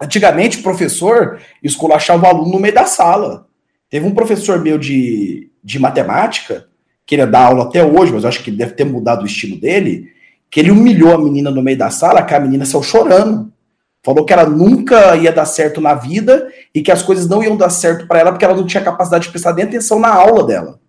Antigamente, 0.00 0.58
o 0.58 0.62
professor 0.64 1.40
esculachava 1.62 2.26
o 2.26 2.28
aluno 2.28 2.50
no 2.50 2.58
meio 2.58 2.74
da 2.74 2.86
sala. 2.86 3.47
Teve 3.90 4.06
um 4.06 4.14
professor 4.14 4.60
meu 4.60 4.78
de, 4.78 5.50
de 5.62 5.78
matemática, 5.78 6.68
que 7.06 7.14
ele 7.14 7.24
dá 7.26 7.46
aula 7.46 7.64
até 7.64 7.84
hoje, 7.84 8.12
mas 8.12 8.24
acho 8.24 8.42
que 8.42 8.50
deve 8.50 8.72
ter 8.72 8.84
mudado 8.84 9.22
o 9.22 9.26
estilo 9.26 9.58
dele, 9.58 10.12
que 10.50 10.60
ele 10.60 10.70
humilhou 10.70 11.14
a 11.14 11.18
menina 11.18 11.50
no 11.50 11.62
meio 11.62 11.78
da 11.78 11.90
sala, 11.90 12.22
que 12.22 12.34
a 12.34 12.40
menina 12.40 12.66
saiu 12.66 12.82
chorando. 12.82 13.52
Falou 14.02 14.24
que 14.24 14.32
ela 14.32 14.46
nunca 14.46 15.16
ia 15.16 15.32
dar 15.32 15.46
certo 15.46 15.80
na 15.80 15.94
vida 15.94 16.52
e 16.74 16.82
que 16.82 16.92
as 16.92 17.02
coisas 17.02 17.28
não 17.28 17.42
iam 17.42 17.56
dar 17.56 17.70
certo 17.70 18.06
para 18.06 18.20
ela 18.20 18.30
porque 18.30 18.44
ela 18.44 18.54
não 18.54 18.66
tinha 18.66 18.82
capacidade 18.82 19.24
de 19.24 19.30
prestar 19.30 19.54
nem 19.54 19.64
atenção 19.64 19.98
na 19.98 20.08
aula 20.08 20.46
dela. 20.46 20.80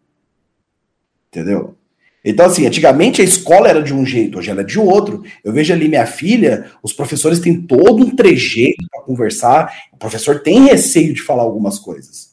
Entendeu? 1.27 1.75
Então, 2.23 2.45
assim, 2.45 2.67
antigamente 2.67 3.21
a 3.21 3.25
escola 3.25 3.69
era 3.69 3.81
de 3.81 3.93
um 3.93 4.05
jeito, 4.05 4.37
hoje 4.37 4.51
ela 4.51 4.61
é 4.61 4.63
de 4.63 4.77
outro. 4.77 5.23
Eu 5.43 5.53
vejo 5.53 5.73
ali 5.73 5.87
minha 5.87 6.05
filha, 6.05 6.69
os 6.83 6.91
professores 6.91 7.39
têm 7.39 7.61
todo 7.61 8.03
um 8.03 8.15
trejeito 8.15 8.85
para 8.91 9.03
conversar, 9.03 9.73
o 9.93 9.97
professor 9.97 10.41
tem 10.41 10.65
receio 10.65 11.13
de 11.13 11.21
falar 11.21 11.43
algumas 11.43 11.79
coisas. 11.79 12.28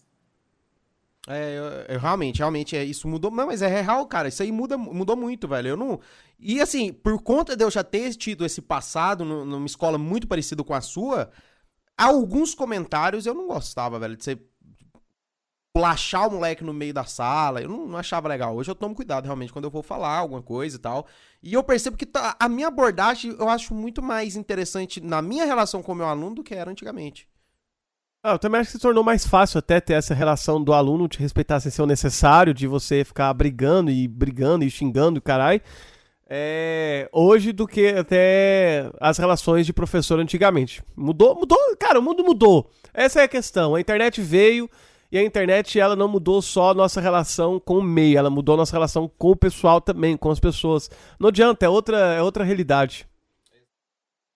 É, 1.27 1.59
eu, 1.59 1.95
eu, 1.95 2.01
realmente, 2.01 2.39
realmente, 2.39 2.77
é, 2.77 2.85
isso 2.85 3.09
mudou. 3.09 3.31
Não, 3.31 3.47
mas 3.47 3.61
é 3.61 3.67
real, 3.67 4.07
cara. 4.07 4.29
Isso 4.29 4.43
aí 4.43 4.53
muda, 4.53 4.79
mudou 4.79 5.17
muito, 5.17 5.49
velho. 5.49 5.69
Eu 5.69 5.77
não. 5.77 6.01
E 6.39 6.61
assim, 6.61 6.93
por 6.93 7.21
conta 7.23 7.57
de 7.57 7.65
eu 7.65 7.71
já 7.71 7.83
ter 7.83 8.15
tido 8.15 8.45
esse 8.45 8.63
passado 8.63 9.25
numa 9.25 9.67
escola 9.67 9.99
muito 9.99 10.29
parecida 10.29 10.63
com 10.63 10.75
a 10.75 10.81
sua, 10.81 11.31
alguns 11.99 12.55
comentários 12.55 13.27
eu 13.27 13.35
não 13.35 13.49
gostava, 13.49 13.99
velho, 13.99 14.17
de 14.17 14.23
você 14.25 14.39
plachar 15.75 16.29
o 16.29 16.31
moleque 16.33 16.65
no 16.65 16.73
meio 16.73 16.95
da 16.95 17.05
sala. 17.05 17.61
Eu 17.61 17.69
não, 17.69 17.87
não, 17.89 17.99
achava 17.99 18.29
legal. 18.29 18.55
Hoje 18.55 18.71
eu 18.71 18.75
tomo 18.75 18.95
cuidado, 18.95 19.25
realmente, 19.25 19.53
quando 19.53 19.65
eu 19.65 19.71
vou 19.71 19.83
falar 19.83 20.19
alguma 20.19 20.43
coisa 20.43 20.77
e 20.77 20.79
tal. 20.79 21.07
E 21.43 21.53
eu 21.53 21.63
percebo 21.65 21.97
que 21.97 22.07
tá, 22.07 22.37
a 22.39 22.49
minha 22.49 22.69
abordagem 22.69 23.35
eu 23.39 23.49
acho 23.49 23.75
muito 23.75 24.01
mais 24.03 24.37
interessante 24.37 25.01
na 25.01 25.21
minha 25.21 25.45
relação 25.45 25.83
com 25.83 25.93
o 25.93 25.95
meu 25.95 26.07
aluno 26.07 26.37
do 26.37 26.45
que 26.45 26.55
era 26.55 26.71
antigamente. 26.71 27.29
Ah, 28.29 28.33
eu 28.33 28.41
também 28.41 28.61
acho 28.61 28.73
que 28.73 28.77
se 28.77 28.83
tornou 28.83 29.05
mais 29.05 29.25
fácil 29.25 29.61
até 29.61 29.81
ter 29.81 29.93
essa 29.93 30.13
relação 30.13 30.61
do 30.61 30.73
aluno 30.73 31.07
te 31.07 31.21
respeitar 31.21 31.61
sem 31.61 31.71
ser 31.71 31.83
o 31.83 31.87
necessário, 31.87 32.53
de 32.53 32.67
você 32.67 33.05
ficar 33.05 33.33
brigando 33.33 33.89
e 33.89 34.09
brigando 34.09 34.65
e 34.65 34.71
xingando, 34.71 35.23
caralho. 35.23 35.61
É, 36.29 37.09
hoje 37.13 37.53
do 37.53 37.69
que 37.69 37.87
até 37.87 38.91
as 38.99 39.17
relações 39.17 39.65
de 39.65 39.73
professor 39.73 40.19
antigamente. 40.19 40.83
Mudou, 40.97 41.37
mudou, 41.37 41.57
cara, 41.79 42.01
o 42.01 42.03
mundo 42.03 42.25
mudou. 42.25 42.69
Essa 42.93 43.21
é 43.21 43.23
a 43.23 43.29
questão. 43.29 43.77
A 43.77 43.81
internet 43.81 44.21
veio 44.21 44.69
e 45.13 45.17
a 45.17 45.23
internet 45.23 45.79
ela 45.79 45.95
não 45.95 46.09
mudou 46.09 46.43
só 46.43 46.73
a 46.73 46.75
nossa 46.75 47.01
relação 47.01 47.61
com 47.61 47.79
o 47.79 47.83
meio, 47.83 48.19
ela 48.19 48.29
mudou 48.29 48.57
a 48.57 48.59
nossa 48.59 48.73
relação 48.73 49.09
com 49.17 49.31
o 49.31 49.37
pessoal 49.37 49.81
também, 49.81 50.17
com 50.17 50.33
as 50.33 50.41
pessoas. 50.41 50.91
Não 51.21 51.29
adianta, 51.29 51.65
é 51.65 51.69
outra, 51.69 51.97
é 51.97 52.21
outra 52.21 52.43
realidade. 52.43 53.07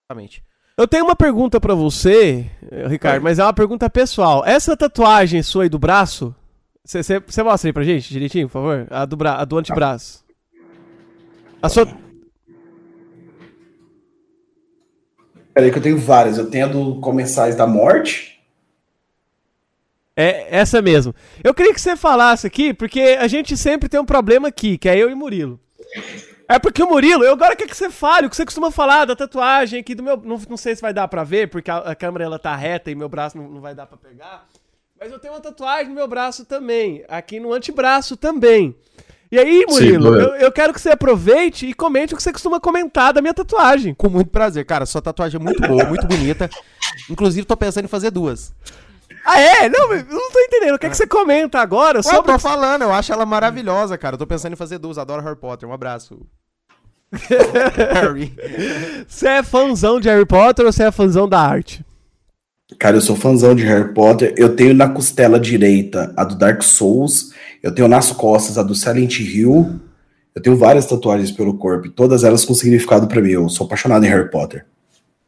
Exatamente. 0.09 0.41
Eu 0.81 0.87
tenho 0.87 1.03
uma 1.03 1.15
pergunta 1.15 1.61
para 1.61 1.75
você, 1.75 2.49
Ricardo, 2.87 3.17
é. 3.17 3.19
mas 3.19 3.37
é 3.37 3.43
uma 3.43 3.53
pergunta 3.53 3.87
pessoal. 3.87 4.43
Essa 4.43 4.75
tatuagem 4.75 5.43
sua 5.43 5.63
aí 5.63 5.69
do 5.69 5.77
braço, 5.77 6.33
você 6.83 7.43
mostra 7.43 7.69
aí 7.69 7.73
pra 7.73 7.83
gente 7.83 8.09
direitinho, 8.09 8.47
por 8.47 8.53
favor? 8.53 8.87
A 8.89 9.05
do, 9.05 9.15
bra 9.15 9.35
a 9.35 9.45
do 9.45 9.59
antebraço. 9.59 10.25
A 11.61 11.69
sua. 11.69 11.87
Peraí 15.53 15.71
que 15.71 15.77
eu 15.77 15.83
tenho 15.83 15.99
várias. 15.99 16.39
Eu 16.39 16.49
tenho 16.49 16.65
a 16.65 16.69
do 16.69 16.99
Comensais 16.99 17.55
da 17.55 17.67
Morte. 17.67 18.41
É 20.15 20.47
essa 20.57 20.81
mesmo. 20.81 21.13
Eu 21.43 21.53
queria 21.53 21.75
que 21.75 21.81
você 21.81 21.95
falasse 21.95 22.47
aqui, 22.47 22.73
porque 22.73 23.17
a 23.19 23.27
gente 23.27 23.55
sempre 23.55 23.87
tem 23.87 23.99
um 23.99 24.05
problema 24.05 24.47
aqui, 24.47 24.79
que 24.79 24.89
é 24.89 24.97
eu 24.97 25.11
e 25.11 25.15
Murilo. 25.15 25.59
É 26.51 26.59
porque 26.59 26.83
o 26.83 26.87
Murilo, 26.87 27.23
eu 27.23 27.31
agora 27.31 27.55
quero 27.55 27.69
que 27.69 27.77
você 27.77 27.89
fale 27.89 28.27
o 28.27 28.29
que 28.29 28.35
você 28.35 28.43
costuma 28.43 28.69
falar 28.69 29.05
da 29.05 29.15
tatuagem 29.15 29.79
aqui 29.79 29.95
do 29.95 30.03
meu. 30.03 30.17
Não, 30.17 30.37
não 30.49 30.57
sei 30.57 30.75
se 30.75 30.81
vai 30.81 30.93
dar 30.93 31.07
pra 31.07 31.23
ver, 31.23 31.49
porque 31.49 31.71
a, 31.71 31.77
a 31.77 31.95
câmera 31.95 32.25
ela 32.25 32.37
tá 32.37 32.53
reta 32.53 32.91
e 32.91 32.95
meu 32.95 33.07
braço 33.07 33.37
não, 33.37 33.47
não 33.47 33.61
vai 33.61 33.73
dar 33.73 33.85
pra 33.85 33.97
pegar. 33.97 34.45
Mas 34.99 35.13
eu 35.13 35.17
tenho 35.17 35.33
uma 35.33 35.39
tatuagem 35.39 35.87
no 35.87 35.95
meu 35.95 36.09
braço 36.09 36.43
também. 36.43 37.05
Aqui 37.07 37.39
no 37.39 37.53
antebraço 37.53 38.17
também. 38.17 38.75
E 39.31 39.39
aí, 39.39 39.65
Murilo, 39.65 40.13
Sim, 40.13 40.19
eu, 40.19 40.35
eu, 40.35 40.51
quero 40.51 40.73
que 40.73 40.81
você 40.81 40.89
aproveite 40.89 41.65
e 41.65 41.73
comente 41.73 42.13
o 42.13 42.17
que 42.17 42.21
você 42.21 42.33
costuma 42.33 42.59
comentar 42.59 43.13
da 43.13 43.21
minha 43.21 43.33
tatuagem. 43.33 43.93
Com 43.93 44.09
muito 44.09 44.29
prazer, 44.29 44.65
cara. 44.65 44.85
Sua 44.85 45.01
tatuagem 45.01 45.39
é 45.39 45.43
muito 45.43 45.61
boa, 45.65 45.85
muito 45.85 46.05
bonita. 46.05 46.49
Inclusive, 47.09 47.47
tô 47.47 47.55
pensando 47.55 47.85
em 47.85 47.87
fazer 47.87 48.11
duas. 48.11 48.53
Ah, 49.25 49.39
é? 49.39 49.69
Não, 49.69 49.87
não 49.87 50.31
tô 50.31 50.39
entendendo. 50.39 50.75
O 50.75 50.79
que, 50.79 50.87
é 50.87 50.89
que 50.89 50.97
você 50.97 51.07
comenta 51.07 51.61
agora 51.61 51.99
Ué, 51.99 52.03
sobre... 52.03 52.17
Eu 52.17 52.23
tô 52.23 52.39
falando, 52.39 52.81
eu 52.81 52.91
acho 52.91 53.13
ela 53.13 53.25
maravilhosa, 53.25 53.97
cara. 53.97 54.15
Eu 54.15 54.19
tô 54.19 54.27
pensando 54.27 54.53
em 54.53 54.57
fazer 54.57 54.79
duas. 54.79 54.97
Adoro 54.97 55.23
Harry 55.23 55.37
Potter. 55.37 55.69
Um 55.69 55.73
abraço. 55.73 56.19
Harry. 57.93 58.33
Você 59.07 59.27
é 59.27 59.43
fãzão 59.43 59.99
de 59.99 60.09
Harry 60.09 60.25
Potter 60.25 60.65
ou 60.65 60.71
você 60.71 60.83
é 60.83 60.91
fãzão 60.91 61.27
da 61.27 61.39
arte? 61.39 61.85
Cara, 62.79 62.97
eu 62.97 63.01
sou 63.01 63.15
fãzão 63.15 63.53
de 63.53 63.63
Harry 63.63 63.93
Potter. 63.93 64.33
Eu 64.37 64.55
tenho 64.55 64.73
na 64.73 64.89
costela 64.89 65.39
direita 65.39 66.13
a 66.15 66.23
do 66.23 66.35
Dark 66.35 66.63
Souls. 66.63 67.33
Eu 67.61 67.73
tenho 67.73 67.87
nas 67.87 68.11
costas 68.11 68.57
a 68.57 68.63
do 68.63 68.73
Silent 68.73 69.19
Hill. 69.19 69.79
Eu 70.33 70.41
tenho 70.41 70.55
várias 70.55 70.85
tatuagens 70.85 71.31
pelo 71.31 71.57
corpo. 71.57 71.89
Todas 71.89 72.23
elas 72.23 72.45
com 72.45 72.53
significado 72.53 73.07
para 73.07 73.21
mim. 73.21 73.31
Eu 73.31 73.49
sou 73.49 73.65
apaixonado 73.65 74.05
em 74.05 74.09
Harry 74.09 74.29
Potter. 74.29 74.65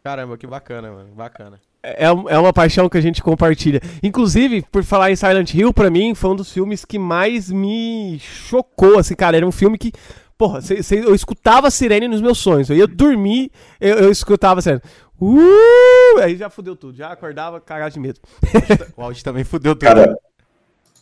Caramba, 0.03 0.38
que 0.38 0.47
bacana, 0.47 0.91
mano. 0.91 1.10
Bacana. 1.15 1.60
É, 1.81 2.05
é 2.05 2.39
uma 2.39 2.53
paixão 2.53 2.88
que 2.88 2.97
a 2.97 3.01
gente 3.01 3.22
compartilha. 3.22 3.81
Inclusive, 4.01 4.65
por 4.72 4.84
falar 4.85 5.11
em 5.11 5.18
Silent 5.18 5.53
Hill, 5.53 5.73
para 5.73 5.89
mim 5.89 6.15
foi 6.15 6.31
um 6.31 6.35
dos 6.35 6.51
filmes 6.51 6.85
que 6.85 6.97
mais 6.97 7.51
me 7.51 8.18
chocou. 8.19 8.97
Assim, 8.97 9.15
cara, 9.15 9.35
era 9.35 9.45
um 9.45 9.51
filme 9.51 9.77
que 9.77 9.91
Porra, 10.38 10.61
cê, 10.61 10.81
cê, 10.81 10.99
eu 10.99 11.14
escutava 11.14 11.68
a 11.68 11.72
sirene 11.72 12.07
nos 12.07 12.22
meus 12.22 12.38
sonhos. 12.38 12.69
Eu 12.69 12.76
ia 12.76 12.88
dormir, 12.88 13.51
eu, 13.80 13.97
eu 13.97 14.11
escutava 14.11 14.60
a 14.60 14.61
sirene. 14.61 14.81
Uh, 15.19 16.19
aí 16.22 16.35
já 16.35 16.49
fudeu 16.49 16.76
tudo. 16.76 16.97
Já 16.97 17.11
acordava 17.11 17.61
cagado 17.61 17.93
de 17.93 17.99
medo. 17.99 18.19
o 18.97 19.01
áudio 19.01 19.23
também 19.23 19.43
fudeu 19.43 19.76
tudo. 19.76 19.88
Cara, 19.88 20.18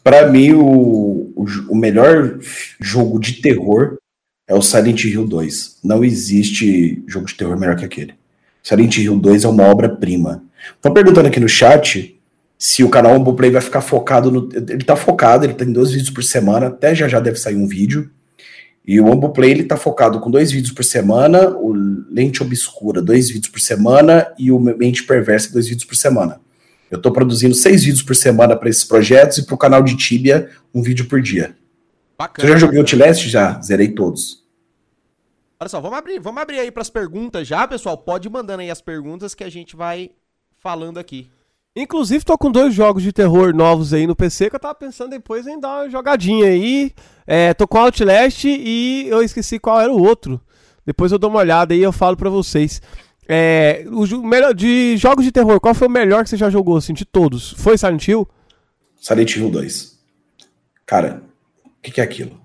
pra 0.04 0.28
mim, 0.28 0.54
o, 0.54 1.34
o, 1.36 1.46
o 1.70 1.76
melhor 1.76 2.38
jogo 2.80 3.20
de 3.20 3.42
terror 3.42 3.98
é 4.48 4.54
o 4.54 4.62
Silent 4.62 5.06
Hill 5.06 5.26
2. 5.26 5.80
Não 5.84 6.04
existe 6.04 7.04
jogo 7.08 7.26
de 7.26 7.36
terror 7.36 7.58
melhor 7.58 7.76
que 7.76 7.86
aquele. 7.86 8.14
Silent 8.62 8.98
Hill 8.98 9.18
2 9.18 9.44
é 9.44 9.48
uma 9.48 9.64
obra-prima. 9.64 10.44
Estão 10.76 10.94
perguntando 10.94 11.28
aqui 11.28 11.40
no 11.40 11.50
chat 11.50 12.20
se 12.58 12.84
o 12.84 12.90
canal 12.90 13.16
Ombo 13.16 13.34
Play 13.34 13.50
vai 13.50 13.62
ficar 13.62 13.82
focado 13.82 14.30
no. 14.30 14.50
Ele 14.54 14.84
tá 14.84 14.96
focado, 14.96 15.46
ele 15.46 15.54
tem 15.54 15.72
dois 15.72 15.92
vídeos 15.92 16.12
por 16.12 16.24
semana, 16.24 16.68
até 16.68 16.94
já 16.94 17.08
já 17.08 17.20
deve 17.20 17.38
sair 17.38 17.56
um 17.56 17.68
vídeo. 17.68 18.12
E 18.86 19.00
o 19.00 19.06
Ombo 19.06 19.30
Play 19.30 19.52
ele 19.52 19.64
tá 19.64 19.78
focado 19.78 20.20
com 20.20 20.32
dois 20.32 20.52
vídeos 20.52 20.74
por 20.74 20.84
semana, 20.84 21.50
o 21.50 21.72
Lente 22.10 22.42
Obscura, 22.42 23.02
dois 23.02 23.30
vídeos 23.30 23.52
por 23.52 23.60
semana, 23.60 24.34
e 24.38 24.52
o 24.52 24.60
Mente 24.60 25.04
Perversa, 25.04 25.54
dois 25.54 25.68
vídeos 25.68 25.86
por 25.86 25.96
semana. 25.96 26.42
Eu 26.90 26.98
estou 26.98 27.12
produzindo 27.12 27.56
seis 27.56 27.84
vídeos 27.84 28.04
por 28.04 28.16
semana 28.16 28.56
para 28.56 28.70
esses 28.70 28.84
projetos 28.84 29.38
e 29.38 29.46
para 29.46 29.56
o 29.56 29.58
canal 29.58 29.82
de 29.82 29.96
Tibia, 29.96 30.50
um 30.74 30.82
vídeo 30.82 31.08
por 31.08 31.22
dia. 31.22 31.56
Bacana. 32.18 32.48
Eu 32.48 32.54
já 32.54 32.60
joguei 32.60 32.80
o 32.80 32.82
Outlast? 32.82 33.28
Já, 33.30 33.62
zerei 33.62 33.90
todos. 33.90 34.42
Olha 35.60 35.70
só, 35.70 35.80
vamos 35.80 35.98
abrir, 35.98 36.20
vamos 36.20 36.42
abrir 36.42 36.60
aí 36.60 36.72
para 36.72 36.82
as 36.82 36.90
perguntas 36.90 37.48
já, 37.48 37.68
pessoal. 37.68 37.98
Pode 37.98 38.28
ir 38.28 38.32
mandando 38.32 38.62
aí 38.62 38.72
as 38.72 38.82
perguntas 38.82 39.36
que 39.36 39.44
a 39.44 39.50
gente 39.50 39.76
vai 39.76 40.12
falando 40.58 40.98
aqui. 40.98 41.30
Inclusive, 41.76 42.26
tô 42.26 42.38
com 42.38 42.52
dois 42.52 42.74
jogos 42.74 43.02
de 43.02 43.14
terror 43.14 43.56
novos 43.56 43.94
aí 43.94 44.06
no 44.06 44.16
PC 44.16 44.50
que 44.50 44.56
eu 44.58 44.60
tava 44.60 44.76
pensando 44.76 45.12
depois 45.12 45.48
em 45.48 45.58
dar 45.58 45.84
uma 45.84 45.90
jogadinha 45.90 46.48
aí. 46.48 46.92
É, 47.26 47.54
tô 47.54 47.66
com 47.66 47.78
Outlast 47.78 48.44
e 48.44 49.08
eu 49.08 49.24
esqueci 49.24 49.58
qual 49.58 49.80
era 49.80 49.92
o 49.92 50.02
outro. 50.02 50.42
Depois 50.86 51.14
eu 51.14 51.18
dou 51.18 51.30
uma 51.30 51.40
olhada 51.40 51.74
e 51.74 51.82
eu 51.82 51.94
falo 51.94 52.18
pra 52.18 52.30
vocês. 52.30 52.82
É, 53.26 53.86
o 53.88 54.06
melhor 54.22 54.54
de 54.54 54.98
jogos 54.98 55.24
de 55.24 55.32
terror, 55.32 55.62
qual 55.62 55.74
foi 55.74 55.88
o 55.88 55.92
melhor 55.92 56.24
que 56.24 56.30
você 56.30 56.36
já 56.36 56.50
jogou, 56.50 56.76
assim, 56.76 56.94
de 56.94 57.06
todos? 57.06 57.52
Foi 57.52 57.78
Silent 57.78 58.06
Hill? 58.06 58.28
Silent 59.00 59.38
Hill 59.38 59.50
2. 59.50 60.00
Cara, 60.86 61.24
o 61.66 61.82
que, 61.82 61.92
que, 61.92 62.02
é 62.02 62.04
aquilo? 62.04 62.42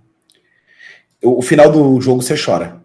O, 1.21 1.41
o 1.41 1.43
final 1.43 1.73
do 1.73 2.01
jogo 2.01 2.23
você 2.23 2.37
chora. 2.37 2.81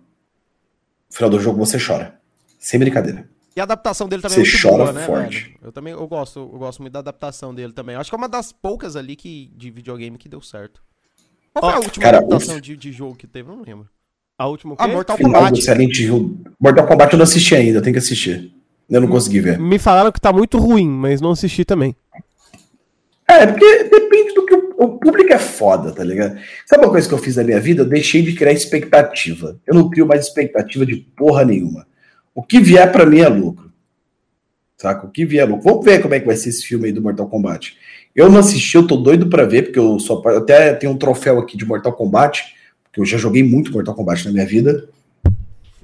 O 1.08 1.14
final 1.14 1.30
do 1.30 1.40
jogo 1.40 1.64
você 1.64 1.78
chora. 1.78 2.20
Sem 2.58 2.80
brincadeira. 2.80 3.30
E 3.56 3.60
a 3.60 3.64
adaptação 3.64 4.08
dele 4.08 4.22
também 4.22 4.46
Você 4.46 4.50
é 4.50 4.52
muito 4.52 4.62
chora 4.62 4.84
boa, 4.84 4.94
né, 4.94 5.06
forte. 5.06 5.44
Velho? 5.44 5.56
Eu 5.62 5.72
também 5.72 5.94
eu 5.94 6.08
gosto, 6.08 6.40
eu 6.40 6.60
gosto 6.60 6.82
muito 6.82 6.94
da 6.94 7.00
adaptação 7.00 7.54
dele 7.54 7.74
também. 7.74 7.96
Acho 7.96 8.10
que 8.10 8.16
é 8.16 8.18
uma 8.18 8.30
das 8.30 8.52
poucas 8.52 8.96
ali 8.96 9.16
que, 9.16 9.52
de 9.56 9.70
videogame 9.70 10.18
que 10.18 10.30
deu 10.30 10.42
certo. 10.42 10.82
Qual 11.54 11.70
foi 11.70 11.80
oh, 11.80 11.84
a 11.84 11.86
última 11.86 12.04
cara, 12.04 12.18
adaptação 12.20 12.62
de, 12.62 12.78
de, 12.78 12.92
jogo 12.92 13.16
que 13.16 13.28
teve? 13.28 13.50
Eu 13.50 13.58
não 13.58 13.64
lembro. 13.64 13.90
A 14.38 14.48
última 14.48 14.76
Ah, 14.78 14.88
Mortal 14.88 15.18
Final 15.18 15.34
Kombat. 15.34 15.62
Silent 15.62 16.00
Hill. 16.00 16.40
Mortal 16.60 16.88
Kombat 16.88 17.14
eu 17.14 17.18
não 17.18 17.24
assisti 17.24 17.54
ainda, 17.54 17.80
eu 17.80 17.82
tenho 17.82 17.94
que 17.94 18.00
assistir. 18.00 18.54
Eu 18.90 19.02
não 19.02 19.08
consegui 19.08 19.42
ver. 19.42 19.60
Me 19.60 19.78
falaram 19.78 20.12
que 20.12 20.20
tá 20.20 20.32
muito 20.32 20.58
ruim, 20.58 20.88
mas 20.88 21.20
não 21.20 21.32
assisti 21.32 21.66
também. 21.66 21.96
É, 23.28 23.48
porque 23.48 23.84
depende 23.84 24.34
do 24.34 24.46
que 24.46 24.54
o, 24.54 24.76
o, 24.78 25.00
público 25.00 25.32
é 25.32 25.38
foda, 25.38 25.92
tá 25.92 26.04
ligado? 26.04 26.38
Sabe 26.66 26.84
uma 26.84 26.92
coisa 26.92 27.08
que 27.08 27.14
eu 27.14 27.18
fiz 27.18 27.38
na 27.38 27.44
minha 27.44 27.60
vida? 27.60 27.84
Eu 27.84 27.88
deixei 27.88 28.22
de 28.22 28.34
criar 28.34 28.52
expectativa. 28.52 29.58
Eu 29.66 29.76
não 29.76 29.90
crio 29.90 30.06
mais 30.06 30.26
expectativa 30.26 30.86
de 30.86 30.98
porra 31.16 31.46
nenhuma. 31.46 31.88
O 32.34 32.42
que 32.42 32.60
vier 32.60 32.92
para 32.92 33.06
mim 33.06 33.20
é 33.20 33.28
lucro. 33.28 33.72
Saca? 34.78 35.06
O 35.06 35.12
que 35.12 35.26
vier 35.26 35.46
é 35.46 35.50
lucro. 35.50 35.64
Vamos 35.64 35.86
ver 35.86 36.02
como 36.02 36.14
é 36.14 36.20
que 36.20 36.26
vai 36.26 36.36
ser 36.36 36.50
esse 36.50 36.66
filme 36.66 36.88
aí 36.88 36.92
do 36.92 37.02
Mortal 37.02 37.28
Kombat. 37.28 37.78
Eu 38.16 38.30
não 38.30 38.40
assisti, 38.40 38.76
eu 38.76 38.86
tô 38.86 38.98
doido 38.98 39.28
para 39.28 39.46
ver, 39.46 39.64
porque 39.64 39.80
eu 39.80 40.00
só 40.00 40.22
eu 40.26 40.40
até 40.40 40.74
tenho 40.74 40.92
um 40.92 40.98
troféu 40.98 41.40
aqui 41.40 41.56
de 41.56 41.66
Mortal 41.66 41.94
Kombat, 41.94 42.56
porque 42.84 43.00
eu 43.00 43.06
já 43.06 43.18
joguei 43.18 43.44
muito 43.44 43.72
Mortal 43.72 43.96
Kombat 43.96 44.26
na 44.26 44.32
minha 44.32 44.46
vida. 44.46 44.90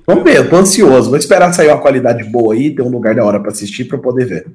Vamos 0.05 0.23
ver, 0.23 0.37
eu 0.37 0.49
tô 0.49 0.55
ansioso. 0.55 1.09
Vou 1.09 1.19
esperar 1.19 1.53
sair 1.53 1.67
uma 1.67 1.81
qualidade 1.81 2.23
boa 2.23 2.53
aí, 2.53 2.73
ter 2.73 2.81
um 2.81 2.89
lugar 2.89 3.13
da 3.13 3.23
hora 3.23 3.39
para 3.39 3.51
assistir 3.51 3.85
para 3.85 3.97
poder 3.97 4.25
ver. 4.25 4.47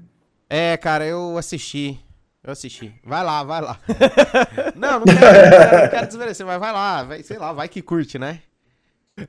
É, 0.49 0.77
cara, 0.77 1.07
eu 1.07 1.37
assisti. 1.37 1.99
Eu 2.43 2.53
assisti. 2.53 2.93
Vai 3.05 3.23
lá, 3.23 3.45
vai 3.45 3.61
lá. 3.61 3.79
não, 4.75 4.99
não 4.99 5.05
quero, 5.05 5.21
não 5.21 5.51
quero, 5.51 5.83
não 5.83 5.89
quero 5.89 6.07
desmerecer, 6.07 6.47
mas 6.47 6.59
vai 6.59 6.73
lá, 6.73 7.05
vai, 7.05 7.23
sei 7.23 7.39
lá, 7.39 7.53
vai 7.53 7.69
que 7.69 7.81
curte, 7.81 8.19
né? 8.19 8.41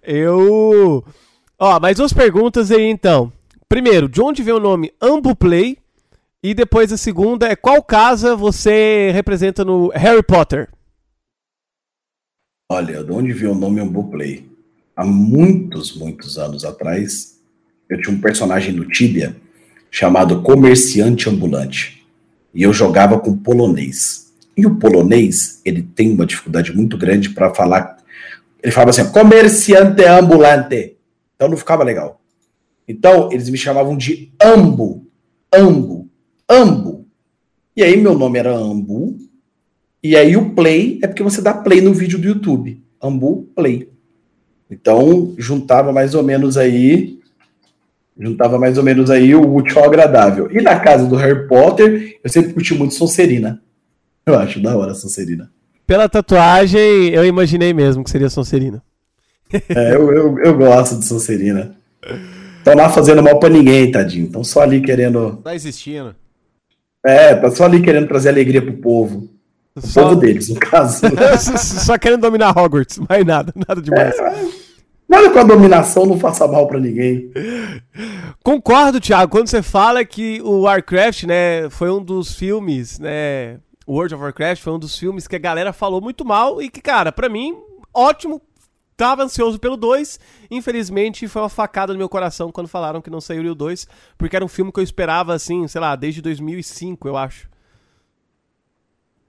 Eu 0.01 1.03
Ó, 1.65 1.79
mais 1.79 1.95
duas 1.95 2.11
perguntas 2.11 2.71
aí 2.71 2.83
então. 2.83 3.31
Primeiro, 3.69 4.09
de 4.09 4.21
onde 4.21 4.43
vem 4.43 4.53
o 4.53 4.59
nome 4.59 4.91
Ambuplay? 5.01 5.77
E 6.43 6.53
depois 6.53 6.91
a 6.91 6.97
segunda 6.97 7.47
é 7.47 7.55
qual 7.55 7.81
casa 7.81 8.35
você 8.35 9.11
representa 9.13 9.63
no 9.63 9.87
Harry 9.95 10.21
Potter? 10.21 10.67
Olha, 12.69 13.01
de 13.01 13.09
onde 13.13 13.31
veio 13.31 13.53
o 13.53 13.55
nome 13.55 13.79
Ambuplay? 13.79 14.45
Há 14.93 15.05
muitos, 15.05 15.95
muitos 15.95 16.37
anos 16.37 16.65
atrás, 16.65 17.39
eu 17.89 18.01
tinha 18.01 18.13
um 18.13 18.19
personagem 18.19 18.73
no 18.73 18.85
Tibia 18.85 19.33
chamado 19.89 20.41
Comerciante 20.41 21.29
Ambulante. 21.29 22.05
E 22.53 22.61
eu 22.61 22.73
jogava 22.73 23.17
com 23.17 23.37
polonês. 23.37 24.33
E 24.57 24.65
o 24.65 24.75
polonês, 24.75 25.61
ele 25.63 25.81
tem 25.81 26.11
uma 26.11 26.25
dificuldade 26.25 26.75
muito 26.75 26.97
grande 26.97 27.29
para 27.29 27.55
falar. 27.55 27.99
Ele 28.61 28.73
falava 28.73 28.89
assim: 28.89 29.09
comerciante 29.13 30.03
ambulante. 30.03 30.92
Então 31.43 31.49
não 31.49 31.57
ficava 31.57 31.83
legal. 31.83 32.21
Então 32.87 33.29
eles 33.29 33.49
me 33.49 33.57
chamavam 33.57 33.97
de 33.97 34.31
Ambu, 34.41 35.05
Ambu, 35.53 36.07
Ambu. 36.49 37.05
E 37.75 37.83
aí 37.83 37.97
meu 37.97 38.17
nome 38.17 38.39
era 38.39 38.55
Ambu. 38.55 39.17
E 40.01 40.15
aí 40.15 40.37
o 40.37 40.51
play 40.51 41.01
é 41.03 41.07
porque 41.07 41.21
você 41.21 41.41
dá 41.41 41.53
play 41.53 41.81
no 41.81 41.93
vídeo 41.93 42.17
do 42.17 42.29
YouTube. 42.29 42.81
Ambu 43.01 43.49
Play. 43.53 43.89
Então 44.71 45.35
juntava 45.37 45.91
mais 45.91 46.15
ou 46.15 46.23
menos 46.23 46.55
aí 46.55 47.19
juntava 48.17 48.57
mais 48.57 48.77
ou 48.77 48.83
menos 48.85 49.09
aí 49.09 49.35
o 49.35 49.53
útil 49.53 49.79
ao 49.79 49.85
agradável. 49.85 50.49
E 50.49 50.61
na 50.61 50.79
casa 50.79 51.05
do 51.05 51.17
Harry 51.17 51.45
Potter, 51.45 52.19
eu 52.23 52.29
sempre 52.29 52.53
curti 52.53 52.73
muito 52.73 52.93
Sonserina. 52.93 53.61
Eu 54.25 54.39
acho 54.39 54.61
da 54.61 54.77
hora 54.77 54.93
Sonserina. 54.93 55.51
Pela 55.85 56.07
tatuagem, 56.07 57.09
eu 57.09 57.25
imaginei 57.25 57.73
mesmo 57.73 58.01
que 58.01 58.09
seria 58.09 58.29
Sonserina. 58.29 58.81
É, 59.69 59.95
eu, 59.95 60.11
eu, 60.11 60.39
eu 60.39 60.57
gosto 60.57 60.97
de 60.97 61.05
Sonserina. 61.05 61.75
Estão 62.57 62.75
lá 62.75 62.89
fazendo 62.89 63.21
mal 63.21 63.39
pra 63.39 63.49
ninguém, 63.49 63.91
tadinho. 63.91 64.25
Estão 64.25 64.43
só 64.43 64.61
ali 64.61 64.81
querendo. 64.81 65.37
Tá 65.43 65.53
existindo. 65.53 66.15
É, 67.05 67.35
tá 67.35 67.51
só 67.51 67.65
ali 67.65 67.81
querendo 67.81 68.07
trazer 68.07 68.29
alegria 68.29 68.61
pro 68.61 68.73
povo. 68.73 69.29
O 69.75 69.81
só... 69.81 70.03
povo 70.03 70.15
deles, 70.15 70.49
no 70.49 70.59
caso. 70.59 71.01
só 71.57 71.97
querendo 71.97 72.21
dominar 72.21 72.57
Hogwarts, 72.57 72.99
mais 73.09 73.25
nada, 73.25 73.53
nada 73.67 73.81
demais. 73.81 74.17
É, 74.17 74.45
nada 75.09 75.29
com 75.29 75.39
a 75.39 75.43
dominação 75.43 76.05
não 76.05 76.19
faça 76.19 76.47
mal 76.47 76.67
para 76.67 76.79
ninguém. 76.79 77.31
Concordo, 78.43 78.99
Thiago, 78.99 79.31
quando 79.31 79.47
você 79.47 79.61
fala 79.61 80.05
que 80.05 80.41
o 80.43 80.61
Warcraft, 80.61 81.23
né, 81.23 81.69
foi 81.69 81.91
um 81.91 82.03
dos 82.03 82.35
filmes, 82.35 82.99
né, 82.99 83.57
World 83.87 84.15
of 84.15 84.23
Warcraft 84.23 84.61
foi 84.61 84.73
um 84.73 84.79
dos 84.79 84.97
filmes 84.97 85.27
que 85.27 85.35
a 85.35 85.39
galera 85.39 85.73
falou 85.73 85.99
muito 85.99 86.23
mal 86.23 86.61
e 86.61 86.69
que, 86.69 86.81
cara, 86.81 87.11
para 87.11 87.27
mim, 87.27 87.55
ótimo 87.93 88.41
Tava 88.95 89.23
ansioso 89.23 89.59
pelo 89.59 89.75
2, 89.75 90.19
infelizmente 90.51 91.27
foi 91.27 91.41
uma 91.41 91.49
facada 91.49 91.93
no 91.93 91.99
meu 91.99 92.07
coração 92.07 92.51
quando 92.51 92.67
falaram 92.67 93.01
que 93.01 93.09
não 93.09 93.19
saiu 93.19 93.51
o 93.51 93.55
2, 93.55 93.87
porque 94.17 94.35
era 94.35 94.45
um 94.45 94.47
filme 94.47 94.71
que 94.71 94.79
eu 94.79 94.83
esperava, 94.83 95.33
assim, 95.33 95.67
sei 95.67 95.81
lá, 95.81 95.95
desde 95.95 96.21
2005, 96.21 97.07
eu 97.07 97.17
acho. 97.17 97.49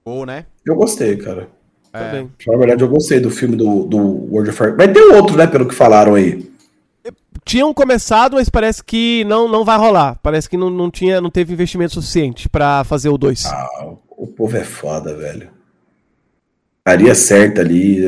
Ou, 0.03 0.25
né? 0.25 0.45
Eu 0.65 0.75
gostei, 0.75 1.17
cara. 1.17 1.49
É. 1.91 2.27
Na 2.47 2.57
verdade, 2.57 2.83
eu 2.83 2.89
gostei 2.89 3.19
do 3.19 3.31
filme 3.31 3.55
do, 3.55 3.85
do 3.85 3.97
World 3.97 4.49
of 4.49 4.61
Warcraft. 4.61 4.77
Mas 4.77 4.93
tem 4.93 5.15
outro, 5.15 5.37
né, 5.37 5.47
pelo 5.47 5.67
que 5.67 5.73
falaram 5.73 6.13
aí. 6.13 6.53
Tinham 7.43 7.73
começado, 7.73 8.35
mas 8.35 8.49
parece 8.49 8.83
que 8.83 9.23
não, 9.25 9.47
não 9.47 9.63
vai 9.63 9.77
rolar. 9.77 10.19
Parece 10.21 10.49
que 10.49 10.57
não, 10.57 10.69
não, 10.69 10.91
tinha, 10.91 11.21
não 11.21 11.29
teve 11.29 11.53
investimento 11.53 11.93
suficiente 11.93 12.49
para 12.49 12.83
fazer 12.83 13.09
o 13.09 13.17
2. 13.17 13.45
Ah, 13.45 13.95
o 14.09 14.27
povo 14.27 14.57
é 14.57 14.63
foda, 14.63 15.15
velho 15.15 15.54
faria 16.87 17.15
certo 17.15 17.59
ali. 17.59 18.05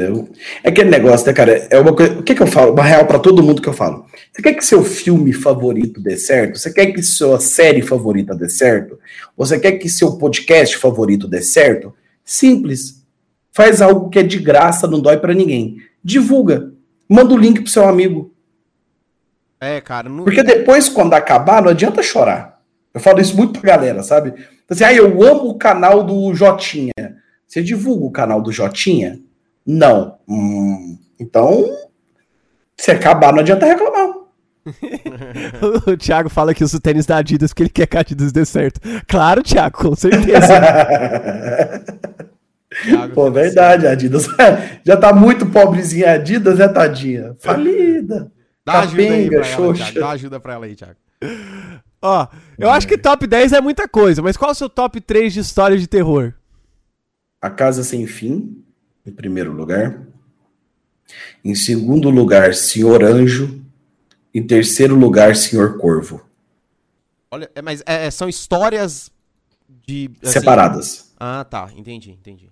É 0.64 0.70
aquele 0.70 0.91
negócio, 0.91 1.26
né, 1.26 1.34
cara? 1.34 1.68
É 1.72 1.80
uma 1.80 1.95
coisa. 1.95 2.20
O 2.20 2.24
que, 2.24 2.36
que 2.36 2.44
eu 2.44 2.48
falo? 2.48 2.74
Uma 2.74 2.84
real 2.84 3.08
para 3.08 3.18
todo 3.18 3.41
mundo 3.41 3.62
que 3.62 3.68
eu 3.68 3.74
falo. 3.74 4.06
Você 4.32 4.41
quer 4.41 4.54
que 4.54 4.64
seu 4.64 4.84
filme 4.84 5.34
favorito 5.34 5.99
dê 5.99 6.16
certo? 6.16 6.60
Você 6.60 6.72
quer 6.72 6.91
que 6.91 7.02
sua 7.02 7.40
série 7.40 7.82
favorita 7.82 8.36
dê 8.36 8.48
certo? 8.48 8.99
Você 9.36 9.60
quer 9.60 9.74
que 9.74 9.90
seu 9.90 10.18
podcast 10.18 10.78
favorito 10.78 11.28
dê 11.28 11.41
certo? 11.41 11.91
Simples. 12.24 13.04
Faz 13.52 13.82
algo 13.82 14.10
que 14.10 14.20
é 14.20 14.24
de 14.24 14.38
graça, 14.38 14.86
não 14.86 15.02
dói 15.02 15.18
para 15.18 15.34
ninguém. 15.34 15.78
Divulga. 16.04 16.72
Manda 17.10 17.34
o 17.34 17.38
link 17.38 17.62
pro 17.62 17.72
seu 17.72 17.88
amigo. 17.88 18.32
É, 19.60 19.82
cara. 19.82 20.08
Não... 20.08 20.24
Porque 20.24 20.44
depois, 20.44 20.88
quando 20.88 21.16
acabar, 21.16 21.64
não 21.64 21.72
adianta 21.72 22.04
chorar. 22.04 22.62
Eu 22.94 23.02
falo 23.02 23.20
isso 23.20 23.36
muito 23.36 23.60
pra 23.60 23.76
galera, 23.76 24.04
sabe? 24.04 24.30
Então, 24.30 24.76
assim, 24.76 24.84
ah, 24.84 24.94
eu 24.94 25.24
amo 25.24 25.49
o 25.49 25.58
canal 25.58 26.04
do 26.04 26.32
Jotinha. 26.36 26.91
Você 27.48 27.64
divulga 27.64 28.06
o 28.06 28.11
canal 28.11 28.41
do 28.41 28.52
Jotinha? 28.52 29.19
Não. 29.65 30.18
Hum, 30.28 30.98
então, 31.19 31.65
se 32.78 32.91
acabar, 32.91 33.32
não 33.32 33.40
adianta 33.40 33.65
reclamar. 33.65 34.15
o 35.88 35.95
Thiago 35.95 36.30
fala 36.30 36.53
que 36.53 36.64
usa 36.64 36.76
o 36.78 36.80
tênis 36.80 37.06
da 37.06 37.18
Adidas 37.18 37.52
porque 37.52 37.64
ele 37.64 37.69
quer 37.69 37.88
que 37.88 37.98
a 37.98 38.02
Adidas 38.02 38.34
dê 38.34 38.45
certo. 38.45 38.82
Claro, 39.07 39.41
Thiago, 39.41 39.78
com 39.78 39.95
certeza. 39.95 40.61
Pô, 43.15 43.32
verdade, 43.32 43.88
a 43.88 43.91
Adidas 43.91 44.28
já 44.86 44.98
tá 44.98 45.14
muito 45.14 45.45
pobrezinha 45.45 46.11
a 46.11 46.14
Adidas, 46.15 46.60
né, 46.60 46.68
tadinha? 46.68 47.36
Falida. 47.40 48.30
Dá 48.65 48.82
Capenga, 48.82 48.90
ajuda 48.90 49.14
aí 49.14 49.30
pra 49.30 49.48
ela, 49.48 49.74
Thiago. 49.74 49.99
Dá 49.99 50.10
ajuda 50.10 50.40
pra 50.40 50.53
ela 50.53 50.65
aí, 50.65 50.76
Thiago. 50.76 50.98
Ó, 52.02 52.28
eu 52.60 52.69
acho 52.69 52.88
que 52.88 52.98
top 52.98 53.26
10 53.26 53.53
é 53.53 53.61
muita 53.61 53.88
coisa, 53.88 54.22
mas 54.22 54.36
qual 54.36 54.49
é 54.49 54.52
o 54.52 54.56
seu 54.56 54.69
top 54.69 54.99
3 54.99 55.34
de 55.34 55.40
história 55.40 55.78
de 55.78 55.88
terror? 55.88 56.34
A 57.42 57.50
Casa 57.50 57.84
Sem 57.84 58.08
Fim, 58.08 58.64
em 59.06 59.12
primeiro 59.12 59.52
lugar. 59.52 60.08
Em 61.44 61.56
segundo 61.56 62.10
lugar, 62.10 62.54
Senhor 62.54 63.04
Anjo. 63.04 63.62
Em 64.34 64.46
terceiro 64.46 64.96
lugar, 64.96 65.36
Senhor 65.36 65.78
Corvo. 65.78 66.22
Olha, 67.32 67.50
é, 67.56 67.62
mas 67.62 67.82
é, 67.86 68.10
são 68.12 68.30
histórias 68.30 69.12
de. 69.86 70.12
assim... 70.22 70.34
Separadas. 70.34 71.12
Ah, 71.20 71.44
tá. 71.44 71.70
Entendi, 71.76 72.12
entendi. 72.12 72.50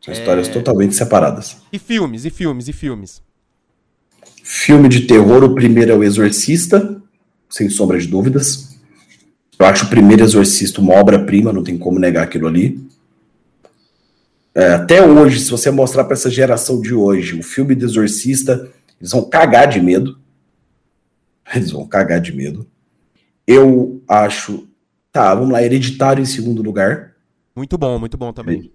São 0.00 0.12
histórias 0.12 0.48
é... 0.48 0.52
totalmente 0.52 0.94
separadas. 0.94 1.56
E 1.72 1.78
filmes, 1.78 2.24
e 2.24 2.30
filmes, 2.30 2.68
e 2.68 2.72
filmes. 2.72 3.22
Filme 4.42 4.88
de 4.88 5.02
terror, 5.02 5.42
o 5.42 5.54
primeiro 5.54 5.92
é 5.92 5.94
O 5.94 6.04
Exorcista, 6.04 7.02
sem 7.50 7.68
sombra 7.68 7.98
de 7.98 8.06
dúvidas. 8.06 8.78
Eu 9.58 9.66
acho 9.66 9.86
o 9.86 9.88
primeiro 9.88 10.22
Exorcista 10.22 10.80
uma 10.80 10.94
obra-prima, 10.94 11.52
não 11.52 11.64
tem 11.64 11.76
como 11.76 11.98
negar 11.98 12.22
aquilo 12.24 12.46
ali. 12.46 12.85
É, 14.56 14.72
até 14.72 15.06
hoje, 15.06 15.40
se 15.40 15.50
você 15.50 15.70
mostrar 15.70 16.04
para 16.04 16.14
essa 16.14 16.30
geração 16.30 16.80
de 16.80 16.94
hoje 16.94 17.38
o 17.38 17.42
filme 17.42 17.74
do 17.74 17.84
Exorcista, 17.84 18.72
eles 18.98 19.12
vão 19.12 19.22
cagar 19.28 19.68
de 19.68 19.82
medo. 19.82 20.18
Eles 21.54 21.70
vão 21.70 21.86
cagar 21.86 22.22
de 22.22 22.34
medo. 22.34 22.66
Eu 23.46 24.02
acho. 24.08 24.66
Tá, 25.12 25.34
vamos 25.34 25.52
lá, 25.52 25.62
Hereditário 25.62 26.22
em 26.22 26.26
segundo 26.26 26.62
lugar. 26.62 27.12
Muito 27.54 27.76
bom, 27.76 27.98
muito 27.98 28.16
bom 28.16 28.32
também. 28.32 28.72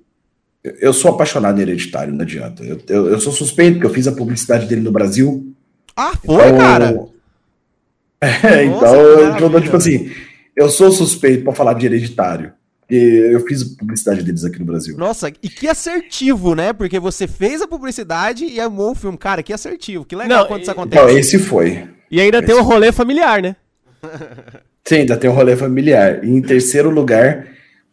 Eu 0.63 0.93
sou 0.93 1.09
apaixonado 1.09 1.57
em 1.57 1.63
Hereditário, 1.63 2.13
não 2.13 2.21
adianta. 2.21 2.63
Eu, 2.63 2.79
eu, 2.87 3.07
eu 3.09 3.19
sou 3.19 3.33
suspeito, 3.33 3.73
porque 3.73 3.87
eu 3.87 3.93
fiz 3.93 4.07
a 4.07 4.11
publicidade 4.11 4.67
dele 4.67 4.81
no 4.81 4.91
Brasil. 4.91 5.51
Ah, 5.95 6.15
foi, 6.15 6.45
então... 6.45 6.57
cara? 6.59 7.07
É, 8.21 8.65
Nossa, 8.69 8.85
então, 9.35 9.51
eu, 9.51 9.61
tipo 9.61 9.77
assim, 9.77 10.11
eu 10.55 10.69
sou 10.69 10.91
suspeito 10.91 11.43
para 11.43 11.53
falar 11.53 11.73
de 11.73 11.87
Hereditário. 11.87 12.53
Eu 12.93 13.39
fiz 13.47 13.61
a 13.61 13.79
publicidade 13.79 14.21
deles 14.21 14.43
aqui 14.43 14.59
no 14.59 14.65
Brasil. 14.65 14.97
Nossa, 14.97 15.29
e 15.29 15.47
que 15.47 15.67
assertivo, 15.67 16.53
né? 16.53 16.73
Porque 16.73 16.99
você 16.99 17.25
fez 17.25 17.61
a 17.61 17.67
publicidade 17.67 18.45
e 18.45 18.59
amou 18.59 18.91
o 18.91 18.95
filme. 18.95 19.17
Cara, 19.17 19.41
que 19.41 19.53
assertivo. 19.53 20.03
Que 20.03 20.15
legal 20.15 20.41
não, 20.41 20.47
quando 20.47 20.61
isso 20.63 20.71
acontece. 20.71 21.01
Não, 21.01 21.09
esse 21.09 21.39
foi. 21.39 21.87
E 22.09 22.19
ainda 22.19 22.39
esse 22.39 22.47
tem 22.47 22.55
o 22.55 22.61
rolê 22.61 22.91
familiar, 22.91 23.41
né? 23.41 23.55
Sim, 24.83 24.95
ainda 24.95 25.15
tem 25.15 25.29
o 25.29 25.33
rolê 25.33 25.55
familiar. 25.55 26.23
E 26.23 26.29
em 26.29 26.41
terceiro 26.41 26.89
lugar, 26.89 27.47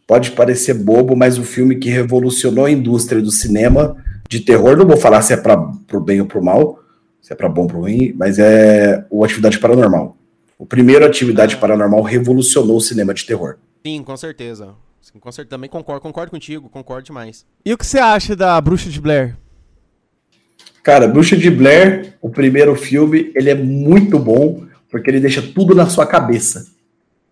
pode 0.05 0.31
parecer 0.31 0.73
bobo, 0.73 1.15
mas 1.15 1.37
o 1.37 1.43
filme 1.43 1.77
que 1.77 1.89
revolucionou 1.89 2.65
a 2.65 2.71
indústria 2.71 3.21
do 3.21 3.31
cinema 3.31 3.95
de 4.27 4.41
terror, 4.41 4.75
não 4.75 4.85
vou 4.85 4.97
falar 4.97 5.21
se 5.21 5.31
é 5.31 5.37
para 5.37 5.57
pro 5.87 6.01
bem 6.01 6.19
ou 6.19 6.27
pro 6.27 6.43
mal, 6.43 6.79
se 7.21 7.31
é 7.31 7.35
para 7.35 7.47
bom 7.47 7.61
ou 7.61 7.67
pro 7.67 7.79
ruim, 7.79 8.13
mas 8.17 8.37
é 8.37 9.05
o 9.09 9.23
Atividade 9.23 9.59
Paranormal. 9.59 10.17
O 10.57 10.65
primeiro 10.65 11.05
Atividade. 11.05 11.55
Paranormal 11.55 12.01
revolucionou 12.01 12.75
o 12.75 12.81
cinema 12.81 13.13
de 13.13 13.25
terror. 13.25 13.55
Sim, 13.85 14.03
com 14.03 14.17
certeza. 14.17 14.75
Sim, 15.01 15.19
com 15.19 15.31
certeza. 15.31 15.51
Também 15.51 15.69
concordo, 15.69 16.01
concordo 16.01 16.31
contigo, 16.31 16.69
concordo 16.69 17.05
demais. 17.05 17.45
E 17.65 17.73
o 17.73 17.77
que 17.77 17.85
você 17.85 17.99
acha 17.99 18.35
da 18.35 18.59
Bruxa 18.59 18.89
de 18.89 18.99
Blair? 18.99 19.37
Cara, 20.83 21.07
Bruxa 21.07 21.37
de 21.37 21.49
Blair, 21.49 22.17
o 22.21 22.29
primeiro 22.29 22.75
filme, 22.75 23.31
ele 23.35 23.49
é 23.49 23.55
muito 23.55 24.17
bom, 24.17 24.65
porque 24.89 25.09
ele 25.09 25.19
deixa 25.19 25.41
tudo 25.41 25.75
na 25.75 25.87
sua 25.89 26.05
cabeça. 26.05 26.67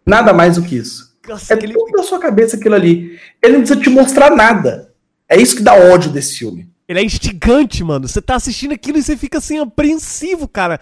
Nada 0.05 0.33
mais 0.33 0.55
do 0.55 0.63
que 0.63 0.75
isso. 0.75 1.17
Nossa, 1.27 1.53
é 1.53 1.57
aquele... 1.57 1.73
tudo 1.73 1.91
na 1.97 2.03
sua 2.03 2.19
cabeça 2.19 2.55
aquilo 2.55 2.75
ali. 2.75 3.19
Ele 3.41 3.53
não 3.53 3.59
precisa 3.61 3.79
te 3.79 3.89
mostrar 3.89 4.35
nada. 4.35 4.93
É 5.27 5.35
isso 5.35 5.55
que 5.57 5.63
dá 5.63 5.73
ódio 5.73 6.11
desse 6.11 6.37
filme. 6.37 6.69
Ele 6.87 6.99
é 6.99 7.03
instigante, 7.03 7.83
mano. 7.83 8.07
Você 8.07 8.21
tá 8.21 8.35
assistindo 8.35 8.73
aquilo 8.73 8.97
e 8.97 9.03
você 9.03 9.17
fica 9.17 9.39
assim, 9.39 9.59
apreensivo, 9.59 10.47
cara. 10.47 10.79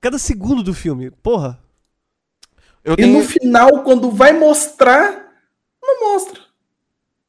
Cada 0.00 0.18
segundo 0.18 0.62
do 0.62 0.72
filme. 0.72 1.10
Porra. 1.10 1.58
Eu 2.84 2.94
tenho... 2.94 3.08
E 3.08 3.12
no 3.12 3.24
final, 3.24 3.82
quando 3.82 4.10
vai 4.12 4.32
mostrar, 4.32 5.27
mostra. 6.00 6.40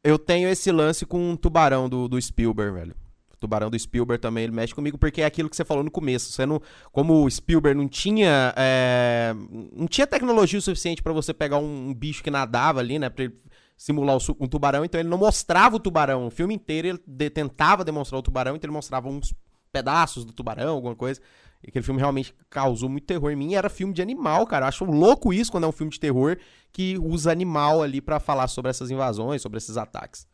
Eu 0.03 0.17
tenho 0.17 0.47
esse 0.49 0.71
lance 0.71 1.05
com 1.05 1.31
um 1.31 1.35
tubarão 1.35 1.89
do, 1.89 2.07
do 2.07 2.21
Spielberg, 2.21 2.73
velho. 2.73 2.95
Tubarão 3.39 3.69
do 3.69 3.79
Spielberg 3.79 4.21
também, 4.21 4.43
ele 4.43 4.53
mexe 4.53 4.75
comigo, 4.75 4.97
porque 4.97 5.21
é 5.21 5.25
aquilo 5.25 5.49
que 5.49 5.55
você 5.55 5.63
falou 5.63 5.83
no 5.83 5.89
começo. 5.89 6.31
Você 6.31 6.45
não, 6.45 6.61
como 6.91 7.23
o 7.23 7.31
Spielberg 7.31 7.79
não 7.79 7.87
tinha. 7.87 8.53
É, 8.55 9.33
não 9.73 9.87
tinha 9.87 10.05
tecnologia 10.05 10.59
o 10.59 10.61
suficiente 10.61 11.01
para 11.01 11.13
você 11.13 11.33
pegar 11.33 11.57
um, 11.57 11.89
um, 11.89 11.93
bicho 11.93 12.21
que 12.21 12.29
nadava 12.29 12.81
ali, 12.81 12.99
né? 12.99 13.09
Pra 13.09 13.23
ele 13.23 13.35
simular 13.77 14.17
o, 14.17 14.19
um 14.41 14.47
tubarão, 14.47 14.83
então 14.83 14.99
ele 14.99 15.07
não 15.07 15.17
mostrava 15.17 15.77
o 15.77 15.79
tubarão. 15.79 16.27
O 16.27 16.29
filme 16.29 16.53
inteiro 16.53 16.89
ele 16.89 16.99
de, 17.07 17.29
tentava 17.29 17.85
demonstrar 17.85 18.19
o 18.19 18.23
tubarão, 18.23 18.57
então 18.57 18.67
ele 18.67 18.75
mostrava 18.75 19.07
uns 19.07 19.33
pedaços 19.71 20.25
do 20.25 20.33
tubarão, 20.33 20.75
alguma 20.75 20.95
coisa. 20.95 21.21
Aquele 21.67 21.83
filme 21.83 21.99
realmente 21.99 22.33
causou 22.49 22.89
muito 22.89 23.05
terror 23.05 23.31
em 23.31 23.35
mim. 23.35 23.53
era 23.53 23.69
filme 23.69 23.93
de 23.93 24.01
animal, 24.01 24.47
cara. 24.47 24.65
Eu 24.65 24.69
acho 24.69 24.85
louco 24.85 25.33
isso 25.33 25.51
quando 25.51 25.65
é 25.65 25.67
um 25.67 25.73
filme 25.73 25.91
de 25.91 25.99
terror 25.99 26.37
que 26.71 26.97
usa 26.97 27.31
animal 27.31 27.81
ali 27.81 27.99
para 27.99 28.19
falar 28.19 28.47
sobre 28.47 28.69
essas 28.69 28.89
invasões, 28.89 29.41
sobre 29.41 29.57
esses 29.57 29.75
ataques. 29.77 30.27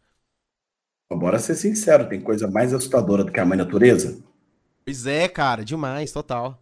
Bora 1.11 1.39
ser 1.39 1.55
sincero, 1.55 2.09
tem 2.09 2.19
coisa 2.19 2.49
mais 2.49 2.73
assustadora 2.73 3.23
do 3.23 3.31
que 3.31 3.39
a 3.39 3.45
mãe 3.45 3.57
natureza? 3.57 4.19
Pois 4.83 5.05
é, 5.05 5.27
cara, 5.27 5.63
demais, 5.63 6.11
total. 6.11 6.61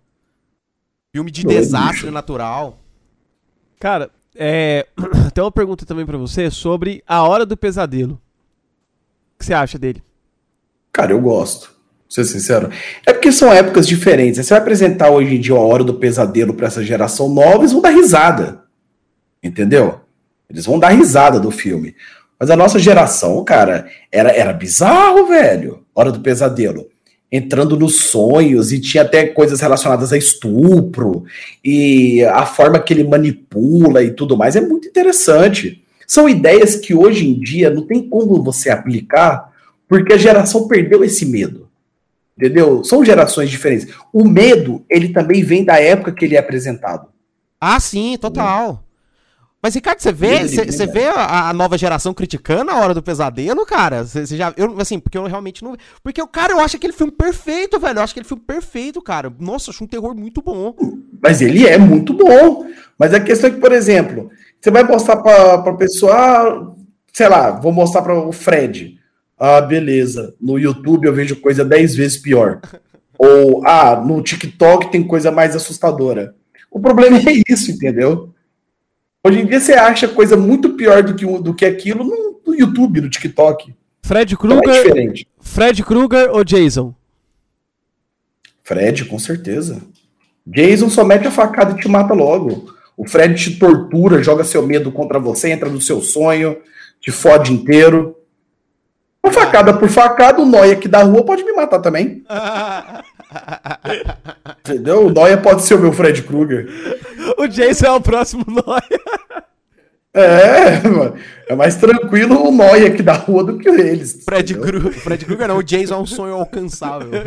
Filme 1.14 1.32
de 1.32 1.44
desastre 1.44 2.02
bicho. 2.02 2.12
natural. 2.12 2.80
Cara, 3.80 4.12
é... 4.36 4.88
tem 5.34 5.44
uma 5.44 5.52
pergunta 5.52 5.86
também 5.86 6.06
para 6.06 6.18
você 6.18 6.50
sobre 6.50 7.04
A 7.08 7.24
Hora 7.24 7.46
do 7.46 7.58
Pesadelo. 7.58 8.16
O 9.36 9.40
que 9.40 9.46
você 9.46 9.54
acha 9.54 9.78
dele? 9.78 10.04
Cara, 10.92 11.12
eu 11.12 11.22
gosto. 11.22 11.73
Ser 12.14 12.26
sincero. 12.26 12.70
É 13.08 13.12
porque 13.12 13.32
são 13.32 13.52
épocas 13.52 13.88
diferentes. 13.88 14.46
Você 14.46 14.54
vai 14.54 14.62
apresentar 14.62 15.10
hoje 15.10 15.36
em 15.36 15.40
dia 15.40 15.56
a 15.56 15.60
Hora 15.60 15.84
do 15.84 15.96
Pesadelo 15.96 16.54
para 16.54 16.68
essa 16.68 16.84
geração 16.84 17.28
nova, 17.28 17.62
eles 17.62 17.72
vão 17.72 17.82
dar 17.82 17.90
risada. 17.90 18.62
Entendeu? 19.42 20.00
Eles 20.48 20.64
vão 20.64 20.78
dar 20.78 20.90
risada 20.90 21.40
do 21.40 21.50
filme. 21.50 21.96
Mas 22.40 22.52
a 22.52 22.56
nossa 22.56 22.78
geração, 22.78 23.44
cara, 23.44 23.88
era, 24.12 24.30
era 24.30 24.54
bizarro, 24.54 25.26
velho. 25.26 25.86
Hora 25.96 26.12
do 26.12 26.20
pesadelo. 26.20 26.88
Entrando 27.32 27.80
nos 27.80 28.02
sonhos 28.02 28.72
e 28.72 28.80
tinha 28.80 29.02
até 29.02 29.26
coisas 29.26 29.60
relacionadas 29.60 30.14
a 30.14 30.18
estupro 30.18 31.24
e 31.66 32.24
a 32.26 32.46
forma 32.46 32.80
que 32.80 32.94
ele 32.94 33.06
manipula 33.06 34.04
e 34.04 34.12
tudo 34.12 34.38
mais. 34.38 34.56
É 34.56 34.62
muito 34.62 34.88
interessante. 34.88 35.84
São 36.06 36.30
ideias 36.30 36.76
que 36.76 36.94
hoje 36.94 37.28
em 37.28 37.40
dia 37.40 37.72
não 37.72 37.88
tem 37.88 38.08
como 38.08 38.44
você 38.44 38.70
aplicar 38.70 39.52
porque 39.88 40.14
a 40.14 40.18
geração 40.18 40.68
perdeu 40.68 41.04
esse 41.04 41.26
medo. 41.26 41.73
Entendeu? 42.38 42.84
São 42.84 43.06
gerações 43.06 43.50
diferentes. 43.50 43.94
O 44.12 44.24
medo, 44.28 44.84
ele 44.90 45.10
também 45.10 45.44
vem 45.44 45.64
da 45.64 45.80
época 45.80 46.12
que 46.12 46.26
ele 46.26 46.36
é 46.36 46.40
apresentado. 46.40 47.08
Ah, 47.62 47.80
sim, 47.80 48.18
total. 48.20 48.84
Mas, 49.64 49.76
Ricardo, 49.76 50.02
você 50.02 50.12
vê, 50.12 50.46
você 50.46 50.86
vê 50.86 51.06
a, 51.06 51.48
a, 51.48 51.54
nova 51.54 51.78
geração 51.78 52.14
criticando 52.14 52.70
a 52.70 52.76
Hora 52.82 52.94
do 52.94 53.02
Pesadelo, 53.02 53.66
cara? 53.66 54.04
Você 54.04 54.26
já. 54.36 54.54
Eu, 54.58 54.78
assim, 54.78 55.00
porque 55.00 55.18
eu 55.18 55.24
realmente 55.24 55.64
não. 55.64 55.78
Porque 56.04 56.22
o 56.22 56.28
cara, 56.28 56.52
eu 56.52 56.60
acho 56.60 56.76
aquele 56.76 56.92
filme 56.92 57.14
perfeito, 57.14 57.80
velho. 57.80 58.00
Eu 58.00 58.04
acho 58.04 58.12
aquele 58.12 58.28
filme 58.28 58.44
perfeito, 58.46 59.02
cara. 59.02 59.32
Nossa, 59.40 59.70
eu 59.70 59.74
acho 59.74 59.86
um 59.86 59.88
terror 59.88 60.14
muito 60.14 60.42
bom. 60.42 60.76
Mas 61.22 61.42
ele 61.42 61.66
é 61.66 61.78
muito 61.78 62.14
bom. 62.14 62.66
Mas 63.00 63.14
a 63.14 63.22
questão 63.22 63.50
é 63.50 63.54
que, 63.54 63.62
por 63.62 63.72
exemplo, 63.72 64.30
você 64.60 64.70
vai 64.70 64.84
mostrar 64.84 65.16
pra, 65.22 65.60
pra 65.60 65.74
pessoa. 65.76 66.14
Ah, 66.14 66.72
sei 67.14 67.30
lá, 67.30 67.52
vou 67.52 67.72
mostrar 67.72 68.02
para 68.02 68.20
o 68.20 68.34
Fred. 68.34 69.00
Ah, 69.38 69.62
beleza. 69.62 70.36
No 70.40 70.58
YouTube 70.58 71.06
eu 71.06 71.14
vejo 71.14 71.36
coisa 71.38 71.66
dez 71.66 71.96
vezes 71.96 72.18
pior. 72.18 72.62
Ou, 73.18 73.66
ah, 73.66 74.02
no 74.06 74.22
TikTok 74.22 74.92
tem 74.92 75.04
coisa 75.04 75.32
mais 75.32 75.56
assustadora. 75.56 76.36
O 76.70 76.80
problema 76.80 77.18
é 77.18 77.44
isso, 77.48 77.72
entendeu? 77.72 78.34
Hoje 79.24 79.40
em 79.40 79.46
dia 79.46 79.60
você 79.60 79.74
acha 79.74 80.08
coisa 80.08 80.36
muito 80.36 80.74
pior 80.74 81.02
do 81.04 81.16
que, 81.16 81.26
do 81.26 81.54
que 81.54 81.66
aquilo 81.66 82.04
no, 82.04 82.42
no 82.46 82.56
YouTube, 82.56 83.02
no 83.02 83.10
TikTok. 83.10 83.74
Fred 84.02 84.34
então 84.34 84.60
Krueger. 84.60 84.98
é 84.98 85.14
Fred 85.40 85.84
Krueger 85.84 86.30
ou 86.32 86.44
Jason? 86.44 86.94
Fred, 88.64 89.06
com 89.06 89.18
certeza. 89.18 89.82
Jason 90.46 90.90
só 90.90 91.04
mete 91.06 91.28
a 91.28 91.32
facada 91.32 91.72
e 91.74 91.82
te 91.82 91.88
mata 91.88 92.14
logo. 92.14 92.74
O 92.98 93.08
Fred 93.08 93.36
te 93.36 93.58
tortura, 93.58 94.22
joga 94.22 94.44
seu 94.44 94.66
medo 94.66 94.92
contra 94.92 95.20
você, 95.20 95.52
entra 95.52 95.70
no 95.70 95.82
seu 95.82 96.02
sonho, 96.02 96.58
te 97.00 97.12
fode 97.12 97.54
inteiro. 97.54 98.16
Uma 99.24 99.32
facada 99.32 99.74
por 99.74 99.88
facada, 99.88 100.42
o 100.42 100.46
Noia 100.46 100.74
aqui 100.74 100.88
da 100.88 101.04
rua 101.04 101.24
pode 101.24 101.44
me 101.44 101.54
matar 101.54 101.80
também. 101.80 102.24
Entendeu? 104.60 105.08
O 105.08 105.10
Noia 105.10 105.38
pode 105.38 105.64
ser 105.64 105.76
o 105.76 105.80
meu 105.80 105.94
Fred 105.94 106.22
Krueger. 106.24 106.68
O 107.38 107.48
Jason 107.48 107.86
é 107.86 107.92
o 107.92 108.02
próximo 108.02 108.44
Noia. 108.48 109.00
É, 110.14 110.88
mano. 110.88 111.16
É 111.48 111.56
mais 111.56 111.78
tranquilo 111.78 112.48
o 112.48 112.52
Noia 112.52 112.88
aqui 112.88 113.02
da 113.02 113.14
rua 113.14 113.44
do 113.44 113.58
que 113.58 113.70
eles. 113.70 114.24
Fred 114.26 114.54
Krueger, 114.54 114.92
Fred 114.92 115.26
Krueger 115.26 115.48
não, 115.48 115.58
o 115.58 115.64
Jason 115.64 115.96
é 115.96 115.98
um 115.98 116.06
sonho 116.06 116.36
alcançável. 116.36 117.10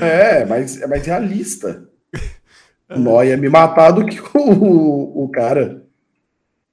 É, 0.00 0.46
mas 0.46 0.80
é 0.80 0.86
mais 0.86 1.04
realista. 1.04 1.84
O 2.88 2.98
Noia 2.98 3.36
me 3.36 3.48
matar 3.48 3.90
do 3.90 4.06
que 4.06 4.18
o, 4.32 5.24
o 5.24 5.28
cara. 5.28 5.82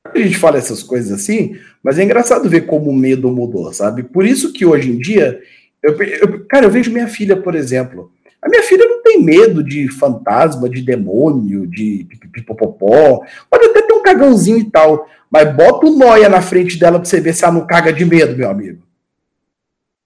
A 0.06 0.18
gente 0.18 0.38
fala 0.38 0.58
essas 0.58 0.82
coisas 0.82 1.12
assim, 1.12 1.60
mas 1.84 1.98
é 1.98 2.04
engraçado 2.04 2.50
ver 2.50 2.62
como 2.62 2.90
o 2.90 2.96
medo 2.96 3.30
mudou, 3.32 3.72
sabe? 3.74 4.04
Por 4.04 4.26
isso 4.26 4.54
que 4.54 4.66
hoje 4.66 4.92
em 4.92 4.98
dia, 4.98 5.40
eu, 5.82 6.00
eu, 6.02 6.46
cara, 6.46 6.66
eu 6.66 6.70
vejo 6.70 6.92
minha 6.92 7.08
filha, 7.08 7.36
por 7.36 7.56
exemplo, 7.56 8.12
A 8.42 8.50
minha 8.50 8.64
filha 8.64 8.86
não 8.86 9.02
tem 9.04 9.24
medo 9.24 9.64
de 9.64 9.88
fantasma, 9.88 10.70
de 10.70 10.82
demônio, 10.82 11.68
de 11.68 12.08
pipipopopó. 12.20 13.24
Pode 13.50 13.66
até 13.66 13.82
ter 13.82 13.94
um 13.94 14.04
cagãozinho 14.04 14.58
e 14.58 14.70
tal. 14.70 15.08
Mas 15.30 15.56
bota 15.56 15.86
o 15.88 15.98
noia 15.98 16.28
na 16.28 16.42
frente 16.42 16.78
dela 16.78 17.00
pra 17.00 17.08
você 17.08 17.22
ver 17.22 17.34
se 17.34 17.44
ela 17.44 17.54
não 17.54 17.66
caga 17.66 17.94
de 17.94 18.04
medo, 18.04 18.36
meu 18.36 18.50
amigo. 18.50 18.84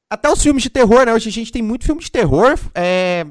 Até 0.09 0.29
os 0.29 0.41
filmes 0.41 0.63
de 0.63 0.69
terror, 0.69 1.05
né? 1.05 1.13
Hoje 1.13 1.29
a 1.29 1.31
gente 1.31 1.51
tem 1.51 1.61
muito 1.61 1.85
filme 1.85 2.01
de 2.01 2.11
terror. 2.11 2.57
É 2.73 3.25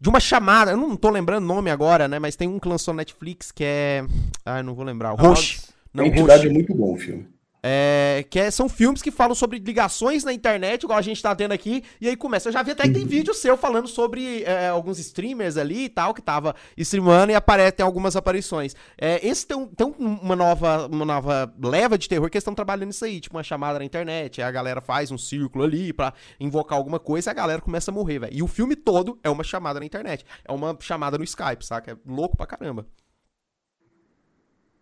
de 0.00 0.08
uma 0.08 0.20
chamada, 0.20 0.70
eu 0.70 0.76
não 0.76 0.96
tô 0.96 1.10
lembrando 1.10 1.44
o 1.44 1.46
nome 1.46 1.70
agora, 1.70 2.06
né? 2.06 2.18
Mas 2.18 2.36
tem 2.36 2.46
um 2.46 2.58
que 2.58 2.68
lançou 2.68 2.94
na 2.94 2.98
Netflix 2.98 3.50
que 3.50 3.64
é. 3.64 4.04
Ah, 4.44 4.62
não 4.62 4.74
vou 4.74 4.84
lembrar. 4.84 5.10
Roche. 5.10 5.60
Não, 5.92 6.08
Roche. 6.08 6.46
é 6.46 6.50
muito 6.50 6.74
bom 6.74 6.94
o 6.94 6.96
filme. 6.96 7.26
É, 7.62 8.24
que 8.30 8.38
é, 8.38 8.50
são 8.50 8.68
filmes 8.68 9.02
que 9.02 9.10
falam 9.10 9.34
sobre 9.34 9.58
ligações 9.58 10.24
na 10.24 10.32
internet, 10.32 10.84
igual 10.84 10.98
a 10.98 11.02
gente 11.02 11.20
tá 11.22 11.34
tendo 11.34 11.52
aqui, 11.52 11.82
e 12.00 12.08
aí 12.08 12.16
começa. 12.16 12.48
Eu 12.48 12.52
já 12.52 12.62
vi 12.62 12.70
até 12.70 12.84
que 12.84 12.90
tem 12.90 13.02
uhum. 13.02 13.08
vídeo 13.08 13.34
seu 13.34 13.56
falando 13.56 13.88
sobre 13.88 14.42
é, 14.44 14.68
alguns 14.68 14.98
streamers 14.98 15.56
ali 15.56 15.84
e 15.84 15.88
tal, 15.88 16.14
que 16.14 16.22
tava 16.22 16.54
streamando 16.76 17.32
e 17.32 17.34
aparece, 17.34 17.72
tem 17.72 17.84
algumas 17.84 18.16
aparições. 18.16 18.76
É, 18.96 19.26
esse 19.26 19.46
tem, 19.46 19.66
tem 19.66 19.94
uma, 19.98 20.36
nova, 20.36 20.86
uma 20.86 21.04
nova 21.04 21.52
leva 21.62 21.98
de 21.98 22.08
terror 22.08 22.30
que 22.30 22.36
eles 22.36 22.42
estão 22.42 22.54
trabalhando 22.54 22.90
isso 22.90 23.04
aí, 23.04 23.20
tipo 23.20 23.36
uma 23.36 23.42
chamada 23.42 23.78
na 23.78 23.84
internet, 23.84 24.40
aí 24.40 24.48
a 24.48 24.50
galera 24.50 24.80
faz 24.80 25.10
um 25.10 25.18
círculo 25.18 25.64
ali 25.64 25.92
pra 25.92 26.12
invocar 26.38 26.78
alguma 26.78 27.00
coisa 27.00 27.30
e 27.30 27.32
a 27.32 27.34
galera 27.34 27.60
começa 27.60 27.90
a 27.90 27.94
morrer, 27.94 28.20
velho. 28.20 28.34
E 28.34 28.42
o 28.42 28.46
filme 28.46 28.76
todo 28.76 29.18
é 29.22 29.30
uma 29.30 29.42
chamada 29.42 29.80
na 29.80 29.86
internet, 29.86 30.24
é 30.44 30.52
uma 30.52 30.76
chamada 30.80 31.18
no 31.18 31.24
Skype, 31.24 31.64
saca? 31.64 31.92
É 31.92 31.96
louco 32.06 32.36
pra 32.36 32.46
caramba. 32.46 32.86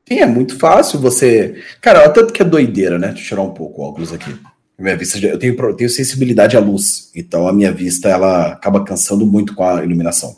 Sim, 0.08 0.20
é 0.20 0.26
muito 0.26 0.58
fácil 0.58 1.00
você. 1.00 1.62
Cara, 1.80 2.08
tanto 2.10 2.32
que 2.32 2.40
é 2.40 2.44
doideira, 2.44 2.98
né? 2.98 3.08
Deixa 3.08 3.22
eu 3.22 3.28
tirar 3.28 3.42
um 3.42 3.54
pouco 3.54 3.82
o 3.82 3.84
óculos 3.84 4.12
aqui. 4.12 4.34
Minha 4.78 4.96
vista, 4.96 5.18
eu 5.18 5.38
tenho, 5.38 5.56
eu 5.58 5.74
tenho 5.74 5.88
sensibilidade 5.90 6.56
à 6.56 6.60
luz, 6.60 7.10
então 7.14 7.48
a 7.48 7.52
minha 7.52 7.72
vista 7.72 8.10
ela 8.10 8.52
acaba 8.52 8.84
cansando 8.84 9.26
muito 9.26 9.54
com 9.54 9.64
a 9.64 9.82
iluminação. 9.82 10.36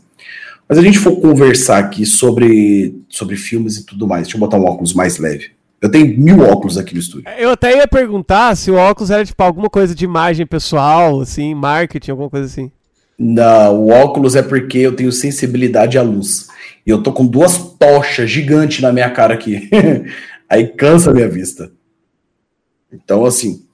Mas 0.69 0.79
a 0.79 0.83
gente 0.83 0.99
for 0.99 1.17
conversar 1.17 1.79
aqui 1.79 2.07
sobre, 2.07 3.03
sobre 3.09 3.37
filmes 3.37 3.79
e 3.79 3.85
tudo 3.85 4.07
mais, 4.07 4.25
deixa 4.25 4.37
eu 4.37 4.41
botar 4.41 4.57
um 4.59 4.65
óculos 4.65 4.95
mais 4.95 5.19
leve. 5.19 5.51
Eu 5.81 5.91
tenho 5.91 6.19
mil 6.19 6.41
óculos 6.41 6.79
aqui 6.79 6.95
no 6.95 7.01
estúdio. 7.01 7.29
Eu 7.39 7.51
até 7.51 7.77
ia 7.77 7.89
perguntar 7.89 8.57
se 8.57 8.71
o 8.71 8.75
óculos 8.75 9.11
era 9.11 9.25
tipo 9.25 9.43
alguma 9.43 9.69
coisa 9.69 9.95
de 9.95 10.05
imagem 10.05 10.47
pessoal, 10.47 11.21
assim, 11.21 11.55
marketing, 11.55 12.11
alguma 12.13 12.31
coisa 12.31 12.47
assim. 12.47 12.71
Não, 13.19 13.81
o 13.81 13.89
óculos 13.89 14.37
é 14.37 14.43
porque 14.43 14.79
eu 14.79 14.95
tenho 14.95 15.11
sensibilidade 15.11 15.99
à 15.99 16.03
luz. 16.03 16.49
E 16.87 16.91
eu 16.91 17.03
tô 17.03 17.13
com 17.13 17.27
duas 17.27 17.59
tochas 17.79 18.31
gigantes 18.31 18.81
na 18.81 18.93
minha 18.93 19.11
cara 19.11 19.35
aqui. 19.35 19.69
Aí 20.49 20.69
cansa 20.69 21.11
a 21.11 21.15
minha 21.15 21.29
vista. 21.29 21.71
Então, 22.93 23.25
assim, 23.25 23.67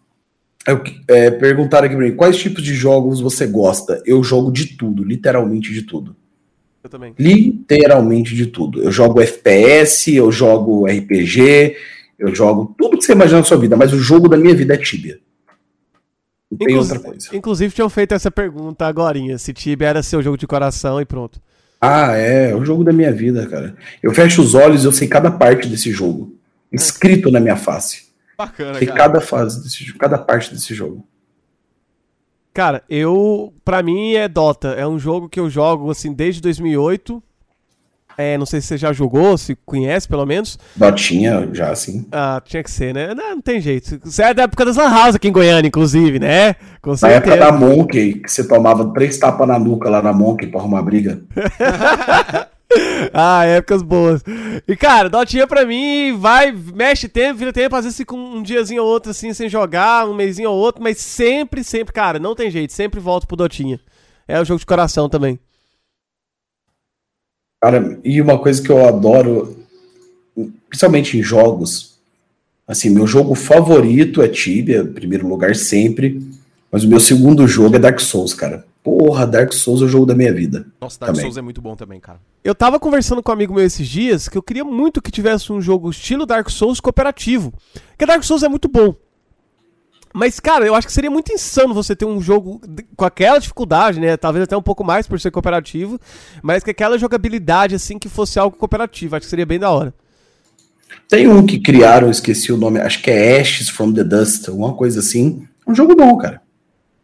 eu, 0.66 0.82
é, 1.06 1.30
perguntaram 1.30 1.86
aqui 1.86 1.94
pra 1.94 2.04
mim, 2.04 2.16
quais 2.16 2.38
tipos 2.38 2.62
de 2.62 2.74
jogos 2.74 3.20
você 3.20 3.46
gosta? 3.46 4.02
Eu 4.06 4.24
jogo 4.24 4.50
de 4.50 4.76
tudo, 4.76 5.04
literalmente 5.04 5.72
de 5.72 5.82
tudo. 5.82 6.16
Eu 6.82 6.90
também. 6.90 7.14
Literalmente 7.18 8.34
de 8.34 8.46
tudo. 8.46 8.82
Eu 8.82 8.90
jogo 8.90 9.20
FPS, 9.20 10.14
eu 10.14 10.32
jogo 10.32 10.86
RPG, 10.86 11.76
eu 12.18 12.34
jogo 12.34 12.74
tudo 12.78 12.96
que 12.96 13.04
você 13.04 13.12
imagina 13.12 13.38
na 13.38 13.44
sua 13.44 13.58
vida, 13.58 13.76
mas 13.76 13.92
o 13.92 13.98
jogo 13.98 14.28
da 14.28 14.36
minha 14.36 14.54
vida 14.54 14.74
é 14.74 14.78
Tibia. 14.78 15.18
Não 16.58 16.66
tem 16.66 16.76
outra 16.76 16.98
coisa. 16.98 17.28
Inclusive, 17.32 17.74
tinham 17.74 17.88
feito 17.90 18.12
essa 18.12 18.30
pergunta 18.30 18.86
agora, 18.86 19.18
se 19.38 19.52
Tibia 19.52 19.88
era 19.88 20.02
seu 20.02 20.22
jogo 20.22 20.36
de 20.36 20.46
coração 20.46 21.00
e 21.00 21.04
pronto. 21.04 21.40
Ah, 21.80 22.16
é, 22.16 22.50
é 22.50 22.54
o 22.56 22.64
jogo 22.64 22.82
da 22.82 22.92
minha 22.92 23.12
vida, 23.12 23.46
cara. 23.46 23.76
Eu 24.02 24.12
fecho 24.14 24.40
os 24.40 24.54
olhos 24.54 24.84
e 24.84 24.86
eu 24.86 24.92
sei 24.92 25.06
cada 25.06 25.30
parte 25.30 25.68
desse 25.68 25.90
jogo. 25.90 26.34
Escrito 26.72 27.30
na 27.30 27.40
minha 27.40 27.56
face. 27.56 28.06
Bacana, 28.36 28.78
sei 28.78 28.86
cara. 28.86 28.98
cada 28.98 29.20
fase 29.20 29.62
desse 29.62 29.92
cada 29.94 30.18
parte 30.18 30.52
desse 30.52 30.74
jogo. 30.74 31.06
Cara, 32.52 32.82
eu, 32.88 33.52
para 33.64 33.82
mim 33.82 34.14
é 34.14 34.28
Dota, 34.28 34.68
é 34.68 34.86
um 34.86 34.98
jogo 34.98 35.28
que 35.28 35.40
eu 35.40 35.50
jogo 35.50 35.90
assim 35.90 36.12
desde 36.12 36.40
2008 36.40 37.22
é, 38.16 38.38
não 38.38 38.46
sei 38.46 38.60
se 38.60 38.68
você 38.68 38.78
já 38.78 38.92
jogou, 38.92 39.36
se 39.36 39.56
conhece 39.66 40.08
pelo 40.08 40.24
menos. 40.24 40.58
Dotinha, 40.76 41.48
já 41.52 41.74
sim. 41.74 42.06
Ah, 42.12 42.40
tinha 42.44 42.62
que 42.62 42.70
ser, 42.70 42.94
né? 42.94 43.14
Não, 43.14 43.36
não 43.36 43.40
tem 43.42 43.60
jeito. 43.60 43.98
Você 44.04 44.22
é 44.22 44.34
da 44.34 44.44
época 44.44 44.64
das 44.64 44.76
Lan 44.76 44.90
House 44.90 45.16
aqui 45.16 45.28
em 45.28 45.32
Goiânia, 45.32 45.68
inclusive, 45.68 46.18
né? 46.18 46.54
Com 46.80 46.94
na 47.00 47.08
época 47.08 47.36
da 47.36 47.50
Monkey, 47.52 48.14
que 48.14 48.30
você 48.30 48.46
tomava 48.46 48.92
três 48.92 49.18
tapas 49.18 49.48
na 49.48 49.58
nuca 49.58 49.90
lá 49.90 50.00
na 50.02 50.12
Monkey 50.12 50.46
pra 50.46 50.60
arrumar 50.60 50.82
briga. 50.82 51.22
ah, 53.12 53.44
épocas 53.44 53.82
boas. 53.82 54.22
E, 54.66 54.76
cara, 54.76 55.08
Dotinha 55.08 55.46
pra 55.46 55.64
mim 55.64 56.16
vai, 56.16 56.52
mexe 56.52 57.08
tempo, 57.08 57.38
vira 57.38 57.52
tempo, 57.52 57.74
às 57.76 57.84
vezes 57.84 57.96
fica 57.96 58.14
um, 58.14 58.36
um 58.36 58.42
diazinho 58.42 58.82
ou 58.82 58.88
outro 58.88 59.10
assim 59.10 59.32
sem 59.32 59.48
jogar, 59.48 60.08
um 60.08 60.14
mêsinho 60.14 60.50
ou 60.50 60.56
outro, 60.56 60.82
mas 60.82 60.98
sempre, 60.98 61.64
sempre, 61.64 61.92
cara, 61.92 62.18
não 62.18 62.34
tem 62.34 62.50
jeito, 62.50 62.72
sempre 62.72 63.00
volto 63.00 63.26
pro 63.26 63.36
Dotinha. 63.36 63.80
É 64.26 64.40
o 64.40 64.44
jogo 64.44 64.60
de 64.60 64.66
coração 64.66 65.08
também. 65.08 65.38
Cara, 67.64 67.98
e 68.04 68.20
uma 68.20 68.38
coisa 68.38 68.62
que 68.62 68.68
eu 68.68 68.86
adoro, 68.86 69.56
principalmente 70.68 71.16
em 71.16 71.22
jogos, 71.22 71.98
assim, 72.68 72.90
meu 72.90 73.06
jogo 73.06 73.34
favorito 73.34 74.20
é 74.20 74.28
Tibia, 74.28 74.84
primeiro 74.84 75.26
lugar 75.26 75.56
sempre, 75.56 76.20
mas 76.70 76.84
o 76.84 76.88
meu 76.88 77.00
segundo 77.00 77.48
jogo 77.48 77.76
é 77.76 77.78
Dark 77.78 78.00
Souls, 78.00 78.34
cara. 78.34 78.66
Porra, 78.82 79.26
Dark 79.26 79.50
Souls 79.54 79.80
é 79.80 79.86
o 79.86 79.88
jogo 79.88 80.04
da 80.04 80.14
minha 80.14 80.30
vida. 80.30 80.66
Nossa, 80.78 81.00
Dark 81.00 81.12
também. 81.12 81.22
Souls 81.22 81.38
é 81.38 81.40
muito 81.40 81.62
bom 81.62 81.74
também, 81.74 81.98
cara. 81.98 82.20
Eu 82.44 82.54
tava 82.54 82.78
conversando 82.78 83.22
com 83.22 83.32
um 83.32 83.34
amigo 83.34 83.54
meu 83.54 83.64
esses 83.64 83.88
dias 83.88 84.28
que 84.28 84.36
eu 84.36 84.42
queria 84.42 84.62
muito 84.62 85.00
que 85.00 85.10
tivesse 85.10 85.50
um 85.50 85.58
jogo 85.58 85.88
estilo 85.88 86.26
Dark 86.26 86.50
Souls 86.50 86.80
cooperativo. 86.80 87.50
Porque 87.92 88.04
Dark 88.04 88.22
Souls 88.24 88.42
é 88.42 88.48
muito 88.50 88.68
bom. 88.68 88.94
Mas, 90.16 90.38
cara, 90.38 90.64
eu 90.64 90.76
acho 90.76 90.86
que 90.86 90.92
seria 90.92 91.10
muito 91.10 91.32
insano 91.32 91.74
você 91.74 91.96
ter 91.96 92.04
um 92.04 92.20
jogo 92.20 92.60
com 92.94 93.04
aquela 93.04 93.40
dificuldade, 93.40 93.98
né? 93.98 94.16
Talvez 94.16 94.44
até 94.44 94.56
um 94.56 94.62
pouco 94.62 94.84
mais 94.84 95.08
por 95.08 95.18
ser 95.18 95.32
cooperativo, 95.32 95.98
mas 96.40 96.62
com 96.62 96.70
aquela 96.70 96.96
jogabilidade, 96.96 97.74
assim, 97.74 97.98
que 97.98 98.08
fosse 98.08 98.38
algo 98.38 98.56
cooperativo. 98.56 99.16
Acho 99.16 99.24
que 99.24 99.30
seria 99.30 99.44
bem 99.44 99.58
da 99.58 99.72
hora. 99.72 99.92
Tem 101.08 101.26
um 101.26 101.44
que 101.44 101.58
criaram, 101.58 102.08
esqueci 102.12 102.52
o 102.52 102.56
nome, 102.56 102.78
acho 102.78 103.02
que 103.02 103.10
é 103.10 103.40
Ashes 103.40 103.68
from 103.68 103.92
the 103.92 104.04
Dust, 104.04 104.48
alguma 104.48 104.74
coisa 104.74 105.00
assim. 105.00 105.48
É 105.66 105.70
um 105.72 105.74
jogo 105.74 105.96
bom, 105.96 106.16
cara. 106.16 106.40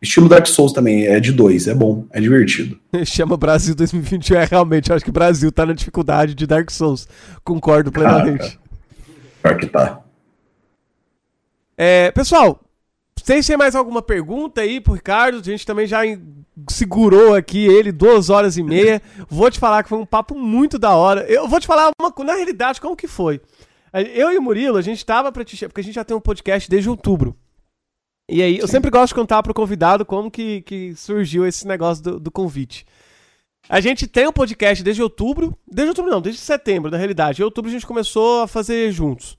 Estilo 0.00 0.28
Dark 0.28 0.46
Souls 0.46 0.72
também, 0.72 1.04
é 1.04 1.18
de 1.18 1.32
dois, 1.32 1.66
é 1.66 1.74
bom, 1.74 2.06
é 2.12 2.20
divertido. 2.20 2.78
Chama 3.04 3.36
Brasil 3.36 3.74
2021, 3.74 4.36
é 4.36 4.44
realmente, 4.44 4.92
acho 4.92 5.04
que 5.04 5.10
o 5.10 5.12
Brasil 5.12 5.50
tá 5.50 5.66
na 5.66 5.72
dificuldade 5.72 6.32
de 6.32 6.46
Dark 6.46 6.70
Souls. 6.70 7.08
Concordo 7.42 7.90
plenamente. 7.90 8.56
Ah, 9.42 9.48
Pior 9.48 9.58
que 9.58 9.66
tá. 9.66 10.00
É, 11.76 12.12
pessoal, 12.12 12.60
vocês 13.22 13.46
têm 13.46 13.56
mais 13.56 13.74
alguma 13.74 14.02
pergunta 14.02 14.60
aí 14.60 14.80
pro 14.80 14.94
Ricardo? 14.94 15.38
A 15.38 15.42
gente 15.42 15.66
também 15.66 15.86
já 15.86 16.00
segurou 16.68 17.34
aqui 17.34 17.66
ele 17.66 17.92
duas 17.92 18.30
horas 18.30 18.56
e 18.56 18.62
meia. 18.62 19.00
Vou 19.28 19.50
te 19.50 19.58
falar 19.58 19.82
que 19.82 19.88
foi 19.88 19.98
um 19.98 20.06
papo 20.06 20.34
muito 20.34 20.78
da 20.78 20.94
hora. 20.94 21.22
Eu 21.22 21.48
vou 21.48 21.60
te 21.60 21.66
falar 21.66 21.90
uma, 22.00 22.12
na 22.24 22.34
realidade 22.34 22.80
como 22.80 22.96
que 22.96 23.06
foi. 23.06 23.40
Eu 24.14 24.32
e 24.32 24.38
o 24.38 24.42
Murilo, 24.42 24.76
a 24.76 24.82
gente 24.82 25.04
tava 25.04 25.32
pra 25.32 25.44
te 25.44 25.66
porque 25.66 25.80
a 25.80 25.84
gente 25.84 25.94
já 25.94 26.04
tem 26.04 26.16
um 26.16 26.20
podcast 26.20 26.70
desde 26.70 26.88
outubro. 26.88 27.36
E 28.28 28.42
aí, 28.42 28.58
eu 28.58 28.68
sempre 28.68 28.90
gosto 28.90 29.08
de 29.08 29.14
contar 29.16 29.42
pro 29.42 29.52
convidado 29.52 30.06
como 30.06 30.30
que, 30.30 30.62
que 30.62 30.94
surgiu 30.94 31.44
esse 31.44 31.66
negócio 31.66 32.04
do, 32.04 32.20
do 32.20 32.30
convite. 32.30 32.86
A 33.68 33.80
gente 33.80 34.06
tem 34.06 34.28
um 34.28 34.32
podcast 34.32 34.84
desde 34.84 35.02
outubro. 35.02 35.56
Desde 35.66 35.88
outubro 35.88 36.10
não, 36.10 36.20
desde 36.20 36.40
setembro, 36.40 36.90
na 36.90 36.96
realidade. 36.96 37.42
Em 37.42 37.44
outubro 37.44 37.68
a 37.68 37.72
gente 37.72 37.86
começou 37.86 38.42
a 38.42 38.48
fazer 38.48 38.92
juntos. 38.92 39.36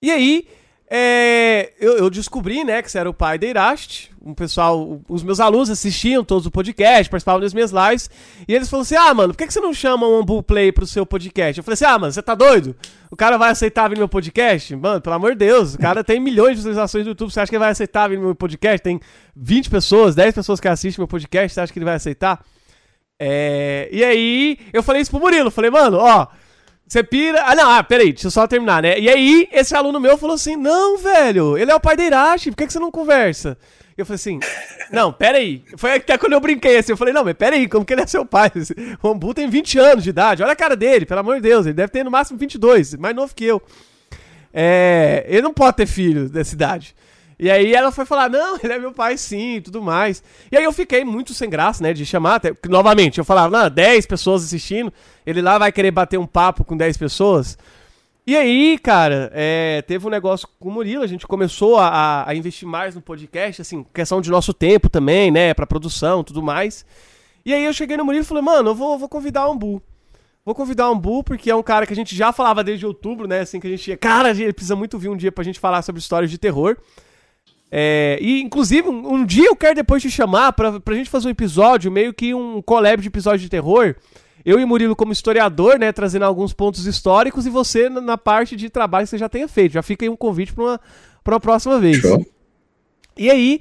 E 0.00 0.12
aí, 0.12 0.46
é, 0.90 1.72
eu, 1.78 1.98
eu, 1.98 2.08
descobri, 2.08 2.64
né, 2.64 2.80
que 2.80 2.90
você 2.90 2.98
era 2.98 3.10
o 3.10 3.14
pai 3.14 3.38
da 3.38 3.46
Iraste. 3.46 4.10
Um 4.24 4.32
pessoal, 4.32 5.00
os 5.06 5.22
meus 5.22 5.38
alunos 5.38 5.68
assistiam 5.68 6.24
todos 6.24 6.46
o 6.46 6.50
podcast, 6.50 7.10
participavam 7.10 7.40
das 7.40 7.52
minhas 7.52 7.70
lives. 7.70 8.10
E 8.46 8.54
eles 8.54 8.70
falaram 8.70 8.82
assim: 8.82 8.96
Ah, 8.96 9.12
mano, 9.12 9.34
por 9.34 9.38
que, 9.38 9.46
que 9.46 9.52
você 9.52 9.60
não 9.60 9.74
chama 9.74 10.08
um 10.08 10.20
Ambu 10.20 10.42
Play 10.42 10.72
pro 10.72 10.86
seu 10.86 11.04
podcast? 11.04 11.58
Eu 11.58 11.64
falei 11.64 11.74
assim: 11.74 11.84
Ah, 11.84 11.98
mano, 11.98 12.12
você 12.12 12.22
tá 12.22 12.34
doido? 12.34 12.74
O 13.10 13.16
cara 13.16 13.36
vai 13.36 13.50
aceitar 13.50 13.88
vir 13.88 13.98
meu 13.98 14.08
podcast? 14.08 14.74
Mano, 14.76 15.00
pelo 15.00 15.14
amor 15.14 15.32
de 15.32 15.38
Deus, 15.38 15.74
o 15.74 15.78
cara 15.78 16.02
tem 16.02 16.18
milhões 16.18 16.50
de 16.50 16.56
visualizações 16.56 17.04
no 17.04 17.10
YouTube. 17.10 17.30
Você 17.30 17.40
acha 17.40 17.50
que 17.50 17.56
ele 17.56 17.64
vai 17.64 17.70
aceitar 17.70 18.08
vir 18.08 18.18
meu 18.18 18.34
podcast? 18.34 18.82
Tem 18.82 18.98
20 19.36 19.68
pessoas, 19.68 20.14
10 20.14 20.34
pessoas 20.34 20.58
que 20.58 20.68
assistem 20.68 21.02
meu 21.02 21.08
podcast. 21.08 21.52
Você 21.52 21.60
acha 21.60 21.72
que 21.72 21.78
ele 21.78 21.84
vai 21.86 21.96
aceitar? 21.96 22.42
É, 23.20 23.88
e 23.92 24.02
aí, 24.02 24.58
eu 24.72 24.82
falei 24.82 25.02
isso 25.02 25.10
pro 25.10 25.20
Murilo. 25.20 25.50
Falei, 25.50 25.70
mano, 25.70 25.98
ó. 25.98 26.28
Você 26.88 27.02
pira. 27.02 27.42
Ah, 27.44 27.54
não, 27.54 27.70
ah, 27.70 27.82
peraí, 27.84 28.12
deixa 28.12 28.28
eu 28.28 28.30
só 28.30 28.46
terminar, 28.46 28.82
né? 28.82 28.98
E 28.98 29.10
aí, 29.10 29.46
esse 29.52 29.74
aluno 29.74 30.00
meu 30.00 30.16
falou 30.16 30.36
assim: 30.36 30.56
Não, 30.56 30.96
velho, 30.96 31.58
ele 31.58 31.70
é 31.70 31.74
o 31.74 31.80
pai 31.80 31.94
da 31.94 32.02
Irachi, 32.02 32.50
por 32.50 32.56
que, 32.56 32.66
que 32.66 32.72
você 32.72 32.78
não 32.78 32.90
conversa? 32.90 33.58
Eu 33.96 34.06
falei 34.06 34.14
assim: 34.14 34.40
Não, 34.90 35.12
peraí. 35.12 35.62
Foi 35.76 35.96
até 35.96 36.16
quando 36.16 36.32
eu 36.32 36.40
brinquei 36.40 36.78
assim. 36.78 36.92
Eu 36.92 36.96
falei: 36.96 37.12
Não, 37.12 37.24
mas 37.24 37.34
peraí, 37.34 37.68
como 37.68 37.84
que 37.84 37.92
ele 37.92 38.00
é 38.00 38.06
seu 38.06 38.24
pai? 38.24 38.50
O 39.02 39.08
Ambu 39.08 39.34
tem 39.34 39.50
20 39.50 39.78
anos 39.78 40.04
de 40.04 40.10
idade, 40.10 40.42
olha 40.42 40.52
a 40.52 40.56
cara 40.56 40.74
dele, 40.74 41.04
pelo 41.04 41.20
amor 41.20 41.36
de 41.36 41.42
Deus, 41.42 41.66
ele 41.66 41.74
deve 41.74 41.92
ter 41.92 42.02
no 42.02 42.10
máximo 42.10 42.38
22, 42.38 42.94
mais 42.94 43.14
novo 43.14 43.34
que 43.34 43.44
eu. 43.44 43.60
É, 44.52 45.26
ele 45.28 45.42
não 45.42 45.52
pode 45.52 45.76
ter 45.76 45.86
filho 45.86 46.26
dessa 46.28 46.54
idade. 46.54 46.96
E 47.38 47.50
aí 47.50 47.72
ela 47.72 47.92
foi 47.92 48.04
falar, 48.04 48.28
não, 48.28 48.58
ele 48.62 48.72
é 48.72 48.78
meu 48.78 48.92
pai 48.92 49.16
sim, 49.16 49.56
e 49.56 49.60
tudo 49.60 49.80
mais. 49.80 50.22
E 50.50 50.56
aí 50.56 50.64
eu 50.64 50.72
fiquei 50.72 51.04
muito 51.04 51.32
sem 51.32 51.48
graça, 51.48 51.82
né, 51.82 51.92
de 51.92 52.04
chamar, 52.04 52.36
até, 52.36 52.52
novamente, 52.68 53.18
eu 53.18 53.24
falava, 53.24 53.56
não, 53.56 53.70
10 53.70 54.06
pessoas 54.06 54.44
assistindo, 54.44 54.92
ele 55.24 55.40
lá 55.40 55.56
vai 55.56 55.70
querer 55.70 55.90
bater 55.90 56.18
um 56.18 56.26
papo 56.26 56.64
com 56.64 56.76
10 56.76 56.96
pessoas. 56.96 57.56
E 58.26 58.36
aí, 58.36 58.78
cara, 58.78 59.30
é, 59.32 59.82
teve 59.86 60.06
um 60.06 60.10
negócio 60.10 60.48
com 60.58 60.68
o 60.68 60.72
Murilo, 60.72 61.02
a 61.02 61.06
gente 61.06 61.26
começou 61.26 61.78
a, 61.78 62.28
a, 62.28 62.34
investir 62.34 62.68
mais 62.68 62.94
no 62.94 63.00
podcast, 63.00 63.62
assim, 63.62 63.86
questão 63.94 64.20
de 64.20 64.30
nosso 64.30 64.52
tempo 64.52 64.90
também, 64.90 65.30
né, 65.30 65.54
pra 65.54 65.66
produção 65.66 66.24
tudo 66.24 66.42
mais. 66.42 66.84
E 67.44 67.54
aí 67.54 67.64
eu 67.64 67.72
cheguei 67.72 67.96
no 67.96 68.04
Murilo 68.04 68.24
e 68.24 68.26
falei, 68.26 68.42
mano, 68.42 68.70
eu 68.70 68.74
vou, 68.74 68.98
vou 68.98 69.08
convidar 69.08 69.48
o 69.48 69.52
Ambu. 69.52 69.80
Vou 70.44 70.54
convidar 70.54 70.88
o 70.88 70.92
Ambu, 70.92 71.22
porque 71.22 71.50
é 71.50 71.54
um 71.54 71.62
cara 71.62 71.86
que 71.86 71.92
a 71.92 71.96
gente 71.96 72.16
já 72.16 72.32
falava 72.32 72.64
desde 72.64 72.84
outubro, 72.84 73.28
né? 73.28 73.40
Assim 73.40 73.60
que 73.60 73.66
a 73.66 73.70
gente 73.70 73.88
ia. 73.90 73.98
Cara, 73.98 74.30
ele 74.30 74.52
precisa 74.52 74.74
muito 74.74 74.98
vir 74.98 75.10
um 75.10 75.16
dia 75.16 75.30
pra 75.30 75.44
gente 75.44 75.60
falar 75.60 75.82
sobre 75.82 75.98
histórias 75.98 76.30
de 76.30 76.38
terror. 76.38 76.76
É, 77.70 78.18
e, 78.20 78.40
inclusive, 78.40 78.88
um, 78.88 79.14
um, 79.14 79.24
dia 79.24 79.46
eu 79.46 79.56
quero 79.56 79.74
depois 79.74 80.02
te 80.02 80.10
chamar 80.10 80.52
pra, 80.52 80.80
pra 80.80 80.94
gente 80.94 81.10
fazer 81.10 81.28
um 81.28 81.30
episódio, 81.30 81.92
meio 81.92 82.14
que 82.14 82.34
um 82.34 82.62
collab 82.62 83.00
de 83.00 83.08
episódio 83.08 83.40
de 83.40 83.48
terror. 83.48 83.94
Eu 84.44 84.58
e 84.58 84.64
Murilo 84.64 84.96
como 84.96 85.12
historiador, 85.12 85.78
né, 85.78 85.92
trazendo 85.92 86.24
alguns 86.24 86.54
pontos 86.54 86.86
históricos 86.86 87.46
e 87.46 87.50
você 87.50 87.88
na, 87.88 88.00
na 88.00 88.16
parte 88.16 88.56
de 88.56 88.70
trabalho 88.70 89.04
que 89.04 89.10
você 89.10 89.18
já 89.18 89.28
tenha 89.28 89.46
feito. 89.46 89.72
Já 89.72 89.82
fica 89.82 90.04
aí 90.04 90.08
um 90.08 90.16
convite 90.16 90.52
pra 90.54 90.64
uma, 90.64 90.80
pra 91.22 91.34
uma 91.34 91.40
próxima 91.40 91.78
vez. 91.78 91.98
Show. 91.98 92.26
E 93.16 93.30
aí, 93.30 93.60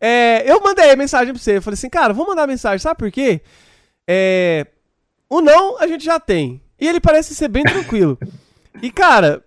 é, 0.00 0.50
eu 0.50 0.60
mandei 0.60 0.90
a 0.90 0.96
mensagem 0.96 1.32
pra 1.32 1.42
você. 1.42 1.58
Eu 1.58 1.62
falei 1.62 1.74
assim, 1.74 1.90
cara, 1.90 2.12
vou 2.12 2.26
mandar 2.26 2.46
mensagem, 2.46 2.78
sabe 2.78 2.98
por 2.98 3.10
quê? 3.12 3.40
É, 4.08 4.66
o 5.28 5.40
não 5.40 5.78
a 5.78 5.86
gente 5.86 6.04
já 6.04 6.18
tem. 6.18 6.60
E 6.80 6.88
ele 6.88 7.00
parece 7.00 7.34
ser 7.34 7.48
bem 7.48 7.62
tranquilo. 7.62 8.18
E, 8.82 8.90
cara, 8.90 9.44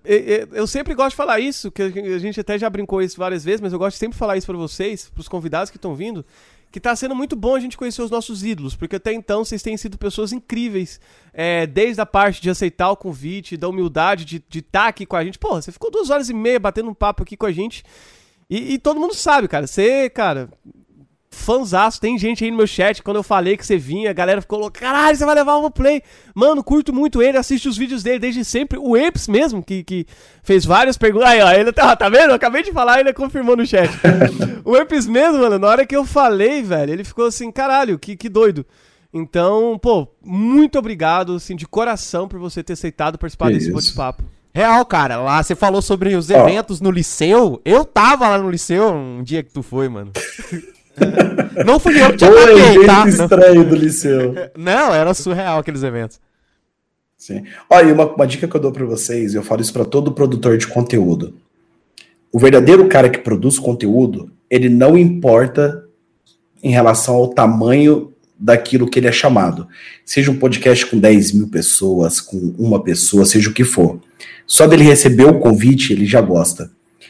eu 0.53 0.65
sempre 0.65 0.93
gosto 0.93 1.09
de 1.11 1.15
falar 1.17 1.39
isso, 1.39 1.69
que 1.69 1.81
a 1.81 2.19
gente 2.19 2.39
até 2.39 2.57
já 2.57 2.69
brincou 2.69 3.01
isso 3.01 3.17
várias 3.17 3.43
vezes, 3.43 3.59
mas 3.59 3.73
eu 3.73 3.80
gosto 3.80 3.95
de 3.95 3.99
sempre 3.99 4.17
falar 4.17 4.38
isso 4.38 4.47
para 4.47 4.57
vocês, 4.57 5.09
pros 5.09 5.27
convidados 5.27 5.69
que 5.69 5.77
estão 5.77 5.93
vindo, 5.93 6.25
que 6.72 6.80
tá 6.80 6.95
sendo 6.95 7.14
muito 7.14 7.35
bom 7.35 7.56
a 7.56 7.59
gente 7.59 7.77
conhecer 7.77 8.01
os 8.01 8.09
nossos 8.09 8.43
ídolos, 8.43 8.75
porque 8.75 8.95
até 8.95 9.11
então 9.11 9.43
vocês 9.43 9.61
têm 9.61 9.75
sido 9.75 9.97
pessoas 9.97 10.31
incríveis, 10.31 10.99
é, 11.33 11.67
desde 11.67 12.01
a 12.01 12.06
parte 12.06 12.41
de 12.41 12.49
aceitar 12.49 12.89
o 12.89 12.97
convite, 12.97 13.57
da 13.57 13.67
humildade 13.67 14.23
de 14.25 14.38
estar 14.59 14.83
tá 14.83 14.88
aqui 14.88 15.06
com 15.06 15.15
a 15.15 15.23
gente. 15.23 15.38
Pô, 15.38 15.56
você 15.56 15.72
ficou 15.72 15.91
duas 15.91 16.09
horas 16.09 16.30
e 16.30 16.33
meia 16.33 16.59
batendo 16.59 16.89
um 16.89 16.93
papo 16.93 17.23
aqui 17.23 17.35
com 17.35 17.45
a 17.45 17.51
gente, 17.51 17.83
e, 18.49 18.75
e 18.75 18.80
todo 18.80 18.99
mundo 18.99 19.14
sabe, 19.14 19.47
cara, 19.49 19.67
você, 19.67 20.09
cara, 20.09 20.49
fanzaço. 21.48 22.01
Tem 22.01 22.17
gente 22.17 22.43
aí 22.43 22.51
no 22.51 22.58
meu 22.58 22.67
chat, 22.67 23.01
quando 23.01 23.16
eu 23.16 23.24
falei 23.24 23.56
que 23.56 23.66
você 23.66 23.77
vinha, 23.77 24.09
a 24.09 24.14
galera 24.14 24.42
ficou 24.42 24.59
louca. 24.59 24.82
Caralho, 24.82 25.16
você 25.16 25.26
vai 25.26 25.34
levar 25.34 25.56
o 25.56 25.72
play. 25.72 26.03
Mano, 26.35 26.61
curto 26.61 26.92
muito 26.92 27.22
ele, 27.22 27.38
assiste 27.38 27.69
os 27.69 27.77
vídeos 27.77 28.03
dele 28.03 28.19
desde 28.19 28.43
sempre. 28.43 28.77
O 28.77 28.95
Apes 28.95 29.30
mesmo, 29.30 29.64
que, 29.64 29.82
que 29.82 30.06
fez 30.43 30.66
várias 30.66 30.98
perguntas. 30.98 31.30
Aí, 31.30 31.42
ó, 31.42 31.50
ele 31.53 31.72
tá, 31.72 31.95
tá 31.95 32.09
vendo? 32.09 32.32
Eu 32.32 32.35
acabei 32.35 32.64
de 32.64 32.74
falar, 32.74 33.00
ele 33.00 33.14
confirmou 33.14 33.56
no 33.56 33.66
chat. 33.66 33.90
o 34.66 34.76
Apes 34.76 35.08
mesmo, 35.08 35.40
mano, 35.40 35.58
na 35.58 35.67
hora 35.67 35.85
que 35.85 35.95
eu 35.95 36.03
falei, 36.03 36.61
velho, 36.61 36.92
ele 36.92 37.06
ficou 37.06 37.27
assim, 37.27 37.50
caralho, 37.50 37.98
que, 37.98 38.17
que 38.17 38.27
doido. 38.27 38.66
Então, 39.14 39.80
pô, 39.82 40.06
muito 40.22 40.77
obrigado, 40.77 41.35
assim, 41.35 41.56
de 41.56 41.66
coração 41.66 42.27
por 42.27 42.40
você 42.40 42.61
ter 42.61 42.74
aceitado 42.74 43.17
participar 43.17 43.48
que 43.48 43.53
desse 43.53 43.72
bate-papo. 43.72 44.22
Real, 44.53 44.85
cara. 44.85 45.17
Lá 45.17 45.42
você 45.42 45.56
falou 45.56 45.82
sobre 45.82 46.14
os 46.16 46.30
eventos 46.30 46.82
oh. 46.82 46.84
no 46.84 46.92
liceu. 46.92 47.61
Eu 47.64 47.85
tava 47.85 48.27
lá 48.27 48.38
no 48.38 48.50
liceu 48.50 48.92
um 48.92 49.24
dia 49.24 49.43
que 49.43 49.53
tu 49.53 49.64
foi, 49.64 49.88
mano. 49.88 50.11
Não 51.66 51.80
fui 51.80 52.01
eu 52.01 52.11
que 52.11 52.17
te 52.17 52.26
ataquei, 52.26 52.85
tá? 52.85 53.08
estranho 53.08 53.64
do 53.64 53.76
liceu. 53.76 54.34
Não, 54.58 54.93
era 54.93 55.14
surreal 55.14 55.59
aqueles 55.59 55.84
eventos. 55.84 56.19
Sim. 57.17 57.43
Olha, 57.69 57.93
uma, 57.93 58.06
uma 58.06 58.27
dica 58.27 58.48
que 58.48 58.56
eu 58.56 58.61
dou 58.61 58.72
para 58.72 58.85
vocês, 58.85 59.34
eu 59.34 59.42
falo 59.42 59.61
isso 59.61 59.74
para 59.74 59.85
todo 59.85 60.11
produtor 60.11 60.58
de 60.58 60.67
conteúdo. 60.67 61.35
O 62.32 62.40
verdadeiro 62.40 62.88
cara 62.88 63.09
que 63.09 63.19
produz 63.19 63.58
conteúdo, 63.58 64.32
ele 64.50 64.69
não 64.69 64.98
importa 64.98 65.84
em 66.64 66.72
relação 66.72 67.16
ao 67.16 67.30
tamanho 67.30 68.14
daquilo 68.38 68.88
que 68.88 69.00
ele 69.00 69.08
é 69.08 69.11
chamado. 69.11 69.67
Seja 70.06 70.32
um 70.32 70.38
podcast 70.38 70.85
com 70.85 71.00
10 71.00 71.32
mil 71.32 71.48
pessoas, 71.48 72.22
com 72.22 72.38
uma 72.58 72.84
pessoa, 72.84 73.26
seja 73.26 73.50
o 73.50 73.53
que 73.53 73.64
for. 73.64 74.00
Só 74.45 74.67
dele 74.67 74.84
receber 74.84 75.26
o 75.26 75.40
convite, 75.40 75.92
ele 75.92 76.06
já 76.06 76.22
gosta. 76.22 76.69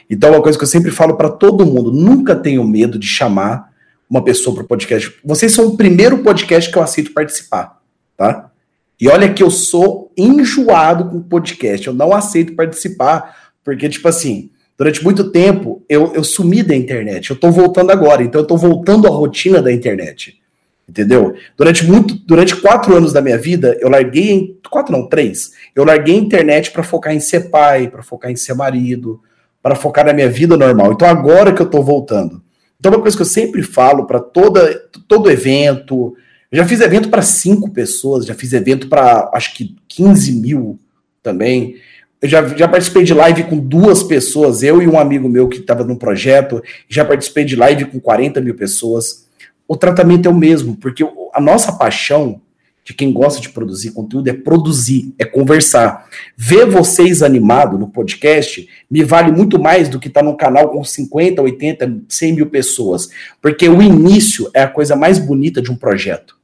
Então, 0.10 0.32
uma 0.32 0.42
coisa 0.42 0.58
que 0.58 0.64
eu 0.64 0.70
sempre 0.70 0.92
falo 0.92 1.16
para 1.16 1.30
todo 1.30 1.66
mundo: 1.66 1.92
nunca 1.92 2.36
tenham 2.36 2.64
medo 2.64 2.98
de 2.98 3.08
chamar 3.08 3.72
uma 4.10 4.24
pessoa 4.24 4.56
para 4.56 4.64
o 4.64 4.68
podcast. 4.68 5.14
Vocês 5.24 5.52
são 5.52 5.68
o 5.68 5.78
primeiro 5.78 6.20
podcast 6.20 6.72
que 6.72 6.78
eu 6.78 6.84
aceito 6.84 7.14
participar, 7.14 7.82
tá? 8.16 8.52
E 9.00 9.08
olha 9.08 9.32
que 9.32 9.44
eu 9.44 9.52
sou 9.52 10.12
enjoado 10.18 11.06
com 11.06 11.22
podcast, 11.22 11.86
eu 11.86 11.94
não 11.94 12.14
aceito 12.14 12.56
participar, 12.56 13.54
porque, 13.64 13.88
tipo 13.88 14.08
assim, 14.08 14.50
durante 14.78 15.04
muito 15.04 15.30
tempo 15.32 15.84
eu, 15.88 16.14
eu 16.14 16.24
sumi 16.24 16.64
da 16.64 16.76
internet, 16.76 17.30
eu 17.30 17.36
tô 17.36 17.52
voltando 17.52 17.92
agora, 17.92 18.24
então 18.24 18.42
eu 18.42 18.48
tô 18.48 18.58
voltando 18.58 19.08
à 19.08 19.10
rotina 19.12 19.62
da 19.62 19.72
internet. 19.72 20.40
Entendeu? 20.90 21.36
Durante 21.58 21.86
muito, 21.86 22.16
durante 22.26 22.56
quatro 22.56 22.96
anos 22.96 23.12
da 23.12 23.22
minha 23.22 23.38
vida, 23.38 23.78
eu 23.82 23.90
larguei 23.90 24.32
em 24.32 24.58
quatro 24.70 24.94
não, 24.94 25.08
três. 25.10 25.52
Eu 25.76 25.84
larguei 25.84 26.16
a 26.16 26.18
internet 26.18 26.72
para 26.72 26.82
focar 26.82 27.14
em 27.14 27.20
ser 27.20 27.50
pai, 27.50 27.90
para 27.90 28.02
focar 28.02 28.32
em 28.32 28.38
ser 28.38 28.54
marido, 28.54 29.22
para 29.62 29.76
focar 29.76 30.06
na 30.06 30.14
minha 30.14 30.30
vida 30.30 30.56
normal. 30.56 30.94
Então 30.94 31.08
agora 31.08 31.54
que 31.54 31.62
eu 31.62 31.70
tô 31.70 31.84
voltando, 31.84 32.42
então, 32.80 32.92
uma 32.92 33.02
coisa 33.02 33.18
que 33.18 33.22
eu 33.22 33.28
sempre 33.28 33.64
falo 33.64 34.06
para 34.06 34.20
todo 34.20 35.32
evento, 35.32 36.16
já 36.52 36.66
fiz 36.66 36.80
evento 36.80 37.10
para 37.10 37.22
cinco 37.22 37.72
pessoas, 37.72 38.26
já 38.26 38.36
fiz 38.36 38.54
evento 38.54 38.88
para 38.88 39.30
acho 39.34 39.56
que 39.56 39.76
15 39.88 40.34
mil 40.34 40.80
também. 41.24 41.76
Eu 42.22 42.30
já, 42.30 42.48
já 42.48 42.68
participei 42.68 43.04
de 43.04 43.14
live 43.14 43.44
com 43.44 43.58
duas 43.58 44.04
pessoas, 44.04 44.64
eu 44.64 44.82
e 44.82 44.88
um 44.88 45.00
amigo 45.00 45.28
meu 45.28 45.48
que 45.48 45.58
estava 45.58 45.84
no 45.84 45.98
projeto, 45.98 46.62
já 46.88 47.04
participei 47.04 47.46
de 47.46 47.56
live 47.56 47.86
com 47.86 48.00
40 48.00 48.42
mil 48.42 48.56
pessoas. 48.56 49.28
O 49.68 49.76
tratamento 49.76 50.28
é 50.28 50.32
o 50.32 50.36
mesmo, 50.36 50.78
porque 50.78 51.04
a 51.34 51.42
nossa 51.42 51.74
paixão 51.74 52.42
de 52.88 52.94
quem 52.94 53.12
gosta 53.12 53.42
de 53.42 53.50
produzir 53.50 53.92
conteúdo 53.92 54.30
é 54.30 54.34
produzir, 54.34 55.14
é 55.20 55.26
conversar. 55.26 56.08
Ver 56.38 56.66
vocês 56.66 57.22
animados 57.22 57.78
no 57.78 57.90
podcast 57.90 58.66
me 58.90 59.04
vale 59.04 59.30
muito 59.30 59.60
mais 59.60 59.90
do 59.90 60.00
que 60.00 60.08
estar 60.08 60.22
tá 60.22 60.26
num 60.26 60.38
canal 60.38 60.70
com 60.70 60.82
50, 60.82 61.42
80, 61.42 62.04
100 62.08 62.34
mil 62.34 62.46
pessoas. 62.46 63.10
Porque 63.42 63.68
o 63.68 63.82
início 63.82 64.50
é 64.54 64.62
a 64.62 64.70
coisa 64.70 64.96
mais 64.96 65.20
bonita 65.20 65.62
de 65.62 65.70
um 65.70 65.76
projeto. 65.76 66.38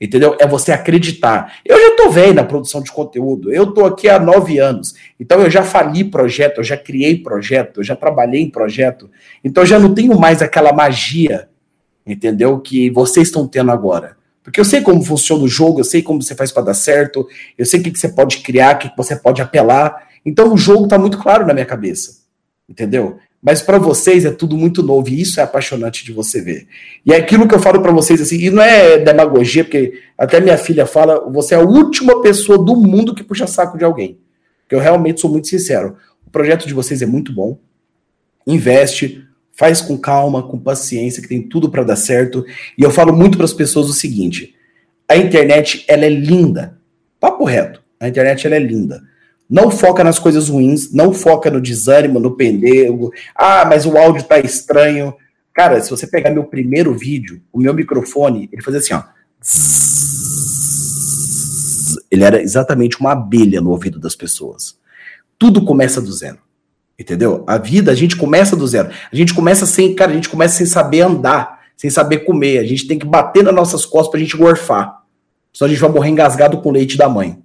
Entendeu? 0.00 0.34
É 0.40 0.46
você 0.46 0.72
acreditar. 0.72 1.58
Eu 1.62 1.78
já 1.78 1.94
tô 1.94 2.08
velho 2.08 2.32
na 2.32 2.42
produção 2.42 2.82
de 2.82 2.90
conteúdo. 2.90 3.52
Eu 3.52 3.74
tô 3.74 3.84
aqui 3.84 4.08
há 4.08 4.18
nove 4.18 4.58
anos. 4.58 4.94
Então 5.20 5.42
eu 5.42 5.50
já 5.50 5.62
fali 5.62 6.04
projeto, 6.04 6.60
eu 6.60 6.64
já 6.64 6.76
criei 6.78 7.18
projeto, 7.18 7.80
eu 7.80 7.84
já 7.84 7.94
trabalhei 7.94 8.40
em 8.40 8.48
projeto. 8.48 9.10
Então 9.44 9.62
eu 9.62 9.66
já 9.66 9.78
não 9.78 9.94
tenho 9.94 10.18
mais 10.18 10.40
aquela 10.40 10.72
magia, 10.72 11.50
entendeu? 12.06 12.58
Que 12.60 12.88
vocês 12.88 13.28
estão 13.28 13.46
tendo 13.46 13.70
agora. 13.70 14.21
Porque 14.42 14.58
eu 14.58 14.64
sei 14.64 14.80
como 14.80 15.04
funciona 15.04 15.44
o 15.44 15.48
jogo, 15.48 15.80
eu 15.80 15.84
sei 15.84 16.02
como 16.02 16.20
você 16.20 16.34
faz 16.34 16.50
para 16.50 16.64
dar 16.64 16.74
certo, 16.74 17.26
eu 17.56 17.64
sei 17.64 17.80
o 17.80 17.82
que, 17.82 17.90
que 17.90 17.98
você 17.98 18.08
pode 18.08 18.38
criar, 18.38 18.74
o 18.74 18.78
que, 18.78 18.90
que 18.90 18.96
você 18.96 19.14
pode 19.14 19.40
apelar. 19.40 20.08
Então 20.24 20.52
o 20.52 20.56
jogo 20.56 20.84
está 20.84 20.98
muito 20.98 21.18
claro 21.18 21.46
na 21.46 21.54
minha 21.54 21.66
cabeça. 21.66 22.22
Entendeu? 22.68 23.18
Mas 23.42 23.60
para 23.60 23.76
vocês 23.76 24.24
é 24.24 24.30
tudo 24.30 24.56
muito 24.56 24.82
novo 24.84 25.08
e 25.08 25.20
isso 25.20 25.40
é 25.40 25.42
apaixonante 25.42 26.04
de 26.04 26.12
você 26.12 26.40
ver. 26.40 26.68
E 27.04 27.12
é 27.12 27.16
aquilo 27.16 27.48
que 27.48 27.54
eu 27.54 27.58
falo 27.58 27.82
para 27.82 27.90
vocês 27.90 28.20
assim, 28.20 28.38
e 28.38 28.50
não 28.50 28.62
é 28.62 28.98
demagogia, 28.98 29.64
porque 29.64 30.00
até 30.16 30.40
minha 30.40 30.56
filha 30.56 30.86
fala, 30.86 31.28
você 31.28 31.54
é 31.54 31.58
a 31.58 31.60
última 31.60 32.22
pessoa 32.22 32.56
do 32.56 32.76
mundo 32.76 33.14
que 33.14 33.24
puxa 33.24 33.48
saco 33.48 33.76
de 33.76 33.84
alguém. 33.84 34.18
Porque 34.62 34.76
eu 34.76 34.78
realmente 34.78 35.20
sou 35.20 35.28
muito 35.28 35.48
sincero. 35.48 35.96
O 36.24 36.30
projeto 36.30 36.68
de 36.68 36.72
vocês 36.72 37.02
é 37.02 37.06
muito 37.06 37.32
bom. 37.32 37.58
Investe, 38.46 39.26
Faz 39.54 39.80
com 39.80 39.98
calma, 39.98 40.42
com 40.42 40.58
paciência, 40.58 41.22
que 41.22 41.28
tem 41.28 41.42
tudo 41.42 41.70
para 41.70 41.82
dar 41.82 41.96
certo. 41.96 42.44
E 42.76 42.82
eu 42.82 42.90
falo 42.90 43.12
muito 43.12 43.36
para 43.36 43.44
as 43.44 43.52
pessoas 43.52 43.88
o 43.88 43.92
seguinte: 43.92 44.54
a 45.08 45.16
internet 45.16 45.84
ela 45.86 46.04
é 46.04 46.08
linda. 46.08 46.78
Papo 47.20 47.44
reto. 47.44 47.82
A 48.00 48.08
internet 48.08 48.46
ela 48.46 48.56
é 48.56 48.58
linda. 48.58 49.02
Não 49.48 49.70
foca 49.70 50.02
nas 50.02 50.18
coisas 50.18 50.48
ruins, 50.48 50.92
não 50.92 51.12
foca 51.12 51.50
no 51.50 51.60
desânimo, 51.60 52.18
no 52.18 52.34
pendego. 52.34 53.12
Ah, 53.34 53.66
mas 53.66 53.84
o 53.84 53.98
áudio 53.98 54.24
tá 54.24 54.38
estranho. 54.38 55.14
Cara, 55.52 55.80
se 55.80 55.90
você 55.90 56.06
pegar 56.06 56.30
meu 56.30 56.44
primeiro 56.44 56.94
vídeo, 56.96 57.42
o 57.52 57.60
meu 57.60 57.74
microfone, 57.74 58.48
ele 58.50 58.62
fazia 58.62 58.80
assim, 58.80 58.94
ó. 58.94 59.02
Ele 62.10 62.24
era 62.24 62.40
exatamente 62.40 62.98
uma 62.98 63.12
abelha 63.12 63.60
no 63.60 63.70
ouvido 63.70 64.00
das 64.00 64.16
pessoas. 64.16 64.78
Tudo 65.38 65.64
começa 65.64 66.00
do 66.00 66.10
zero. 66.10 66.38
Entendeu? 66.98 67.44
A 67.46 67.58
vida 67.58 67.90
a 67.90 67.94
gente 67.94 68.16
começa 68.16 68.54
do 68.54 68.66
zero. 68.66 68.90
A 69.12 69.16
gente 69.16 69.34
começa 69.34 69.66
sem, 69.66 69.94
cara, 69.94 70.12
a 70.12 70.14
gente 70.14 70.28
começa 70.28 70.56
sem 70.56 70.66
saber 70.66 71.00
andar, 71.00 71.60
sem 71.76 71.90
saber 71.90 72.18
comer. 72.20 72.58
A 72.58 72.64
gente 72.64 72.86
tem 72.86 72.98
que 72.98 73.06
bater 73.06 73.42
nas 73.42 73.54
nossas 73.54 73.84
costas 73.84 74.10
pra 74.10 74.20
gente 74.20 74.36
gorfar. 74.36 75.02
Senão 75.52 75.66
a 75.66 75.72
gente 75.72 75.80
vai 75.80 75.90
morrer 75.90 76.10
engasgado 76.10 76.60
com 76.60 76.68
o 76.68 76.72
leite 76.72 76.96
da 76.96 77.08
mãe. 77.08 77.42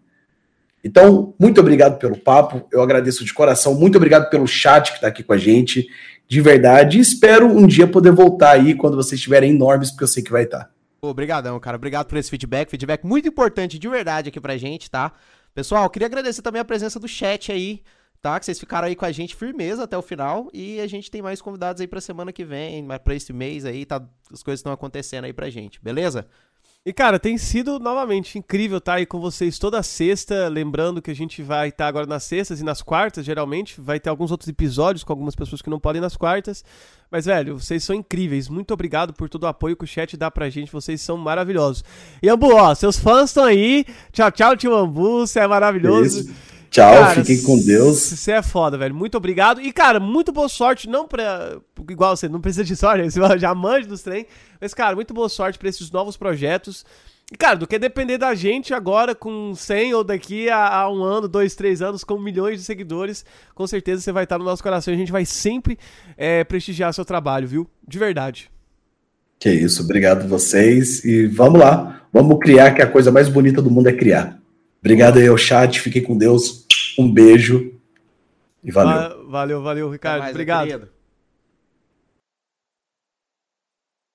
Então, 0.83 1.33
muito 1.39 1.59
obrigado 1.59 1.97
pelo 1.97 2.17
papo. 2.17 2.65
Eu 2.71 2.81
agradeço 2.81 3.25
de 3.25 3.33
coração. 3.33 3.73
Muito 3.73 3.97
obrigado 3.97 4.29
pelo 4.29 4.47
chat 4.47 4.91
que 4.91 4.97
está 4.97 5.07
aqui 5.07 5.23
com 5.23 5.33
a 5.33 5.37
gente. 5.37 5.87
De 6.27 6.39
verdade. 6.39 6.99
Espero 6.99 7.47
um 7.47 7.65
dia 7.65 7.87
poder 7.87 8.11
voltar 8.11 8.51
aí 8.51 8.75
quando 8.75 8.95
vocês 8.95 9.19
estiverem 9.19 9.51
enormes, 9.51 9.91
porque 9.91 10.03
eu 10.03 10.07
sei 10.07 10.23
que 10.23 10.31
vai 10.31 10.43
estar. 10.43 10.69
Obrigadão, 11.01 11.59
cara. 11.59 11.77
Obrigado 11.77 12.07
por 12.07 12.17
esse 12.17 12.29
feedback. 12.29 12.69
Feedback 12.69 13.05
muito 13.05 13.27
importante 13.27 13.79
de 13.79 13.87
verdade 13.87 14.29
aqui 14.29 14.39
pra 14.39 14.57
gente, 14.57 14.89
tá? 14.89 15.11
Pessoal, 15.53 15.89
queria 15.89 16.05
agradecer 16.05 16.41
também 16.41 16.61
a 16.61 16.65
presença 16.65 16.99
do 16.99 17.07
chat 17.07 17.51
aí 17.51 17.81
tá? 18.21 18.39
Que 18.39 18.45
vocês 18.45 18.59
ficaram 18.59 18.87
aí 18.87 18.95
com 18.95 19.05
a 19.05 19.11
gente 19.11 19.35
firmeza 19.35 19.83
até 19.83 19.97
o 19.97 20.01
final 20.01 20.49
e 20.53 20.79
a 20.79 20.87
gente 20.87 21.09
tem 21.09 21.21
mais 21.21 21.41
convidados 21.41 21.81
aí 21.81 21.87
pra 21.87 22.01
semana 22.01 22.31
que 22.31 22.43
vem, 22.43 22.85
para 23.03 23.15
esse 23.15 23.33
mês 23.33 23.65
aí, 23.65 23.85
tá? 23.85 24.01
As 24.31 24.43
coisas 24.43 24.59
estão 24.59 24.71
acontecendo 24.71 25.25
aí 25.25 25.33
pra 25.33 25.49
gente, 25.49 25.81
beleza? 25.81 26.27
E, 26.87 26.93
cara, 26.93 27.19
tem 27.19 27.37
sido 27.37 27.79
novamente 27.79 28.39
incrível 28.39 28.77
estar 28.77 28.93
aí 28.93 29.05
com 29.05 29.19
vocês 29.19 29.59
toda 29.59 29.83
sexta. 29.83 30.47
Lembrando 30.47 31.01
que 31.01 31.11
a 31.11 31.13
gente 31.13 31.43
vai 31.43 31.67
estar 31.67 31.85
agora 31.85 32.05
nas 32.05 32.23
sextas 32.23 32.61
e 32.61 32.63
nas 32.63 32.81
quartas, 32.81 33.25
geralmente. 33.25 33.81
Vai 33.81 33.99
ter 33.99 34.09
alguns 34.09 34.31
outros 34.31 34.47
episódios 34.47 35.03
com 35.03 35.11
algumas 35.11 35.35
pessoas 35.35 35.61
que 35.61 35.69
não 35.69 35.81
podem 35.81 36.01
nas 36.01 36.15
quartas. 36.15 36.63
Mas, 37.11 37.25
velho, 37.25 37.59
vocês 37.59 37.83
são 37.83 37.93
incríveis. 37.93 38.47
Muito 38.47 38.73
obrigado 38.73 39.13
por 39.13 39.27
todo 39.27 39.43
o 39.43 39.47
apoio 39.47 39.75
que 39.75 39.83
o 39.83 39.87
chat 39.87 40.15
dá 40.15 40.31
pra 40.31 40.49
gente. 40.49 40.71
Vocês 40.71 41.01
são 41.01 41.17
maravilhosos. 41.17 41.83
E, 42.23 42.29
Ambu, 42.29 42.55
ó, 42.55 42.73
seus 42.73 42.97
fãs 42.97 43.31
estão 43.31 43.43
aí. 43.43 43.85
Tchau, 44.13 44.31
tchau, 44.31 44.55
tio 44.55 44.73
Ambu. 44.73 45.27
Você 45.27 45.41
é 45.41 45.47
maravilhoso. 45.47 46.21
Isso. 46.21 46.56
Tchau, 46.77 46.93
cara, 46.93 47.23
fiquem 47.23 47.41
com 47.41 47.57
Deus. 47.57 47.97
Você 47.97 48.33
é 48.33 48.43
foda, 48.43 48.77
velho. 48.77 48.93
Muito 48.93 49.17
obrigado. 49.17 49.59
E, 49.59 49.71
cara, 49.71 49.99
muito 49.99 50.31
boa 50.31 50.47
sorte. 50.47 50.87
Não 50.87 51.07
pra. 51.07 51.57
Igual 51.89 52.15
você, 52.15 52.29
não 52.29 52.39
precisa 52.39 52.63
de 52.63 52.75
sorte, 52.75 53.01
você 53.09 53.39
já 53.39 53.55
mande 53.55 53.87
dos 53.87 54.03
trem. 54.03 54.27
Mas, 54.61 54.75
cara, 54.75 54.95
muito 54.95 55.11
boa 55.11 55.27
sorte 55.27 55.57
pra 55.57 55.67
esses 55.67 55.89
novos 55.89 56.15
projetos. 56.15 56.85
E, 57.33 57.35
cara, 57.35 57.55
do 57.55 57.65
que 57.65 57.79
depender 57.79 58.19
da 58.19 58.35
gente 58.35 58.75
agora 58.75 59.15
com 59.15 59.55
100 59.55 59.95
ou 59.95 60.03
daqui 60.03 60.49
a, 60.49 60.81
a, 60.81 60.91
um 60.93 61.01
ano, 61.01 61.27
dois, 61.27 61.55
três 61.55 61.81
anos, 61.81 62.03
com 62.03 62.19
milhões 62.19 62.59
de 62.59 62.65
seguidores, 62.65 63.25
com 63.55 63.65
certeza 63.65 64.03
você 64.03 64.11
vai 64.11 64.25
estar 64.25 64.37
no 64.37 64.45
nosso 64.45 64.61
coração. 64.61 64.93
A 64.93 64.97
gente 64.97 65.11
vai 65.11 65.25
sempre 65.25 65.79
é, 66.15 66.43
prestigiar 66.43 66.93
seu 66.93 67.03
trabalho, 67.03 67.47
viu? 67.47 67.67
De 67.87 67.97
verdade. 67.97 68.51
Que 69.39 69.49
isso, 69.49 69.81
obrigado 69.81 70.27
vocês. 70.27 71.03
E 71.03 71.25
vamos 71.25 71.59
lá, 71.59 72.07
vamos 72.13 72.37
criar, 72.37 72.75
que 72.75 72.83
a 72.83 72.87
coisa 72.87 73.11
mais 73.11 73.27
bonita 73.27 73.63
do 73.63 73.71
mundo 73.71 73.89
é 73.89 73.93
criar. 73.93 74.39
Obrigado 74.79 75.17
aí 75.17 75.27
ao 75.27 75.37
chat, 75.37 75.81
fiquem 75.81 76.03
com 76.03 76.15
Deus. 76.15 76.66
Um 76.97 77.11
beijo 77.11 77.73
e 78.63 78.71
valeu. 78.71 79.29
Valeu, 79.29 79.61
valeu, 79.61 79.89
Ricardo. 79.89 80.21
Mais, 80.21 80.31
Obrigado. 80.31 80.89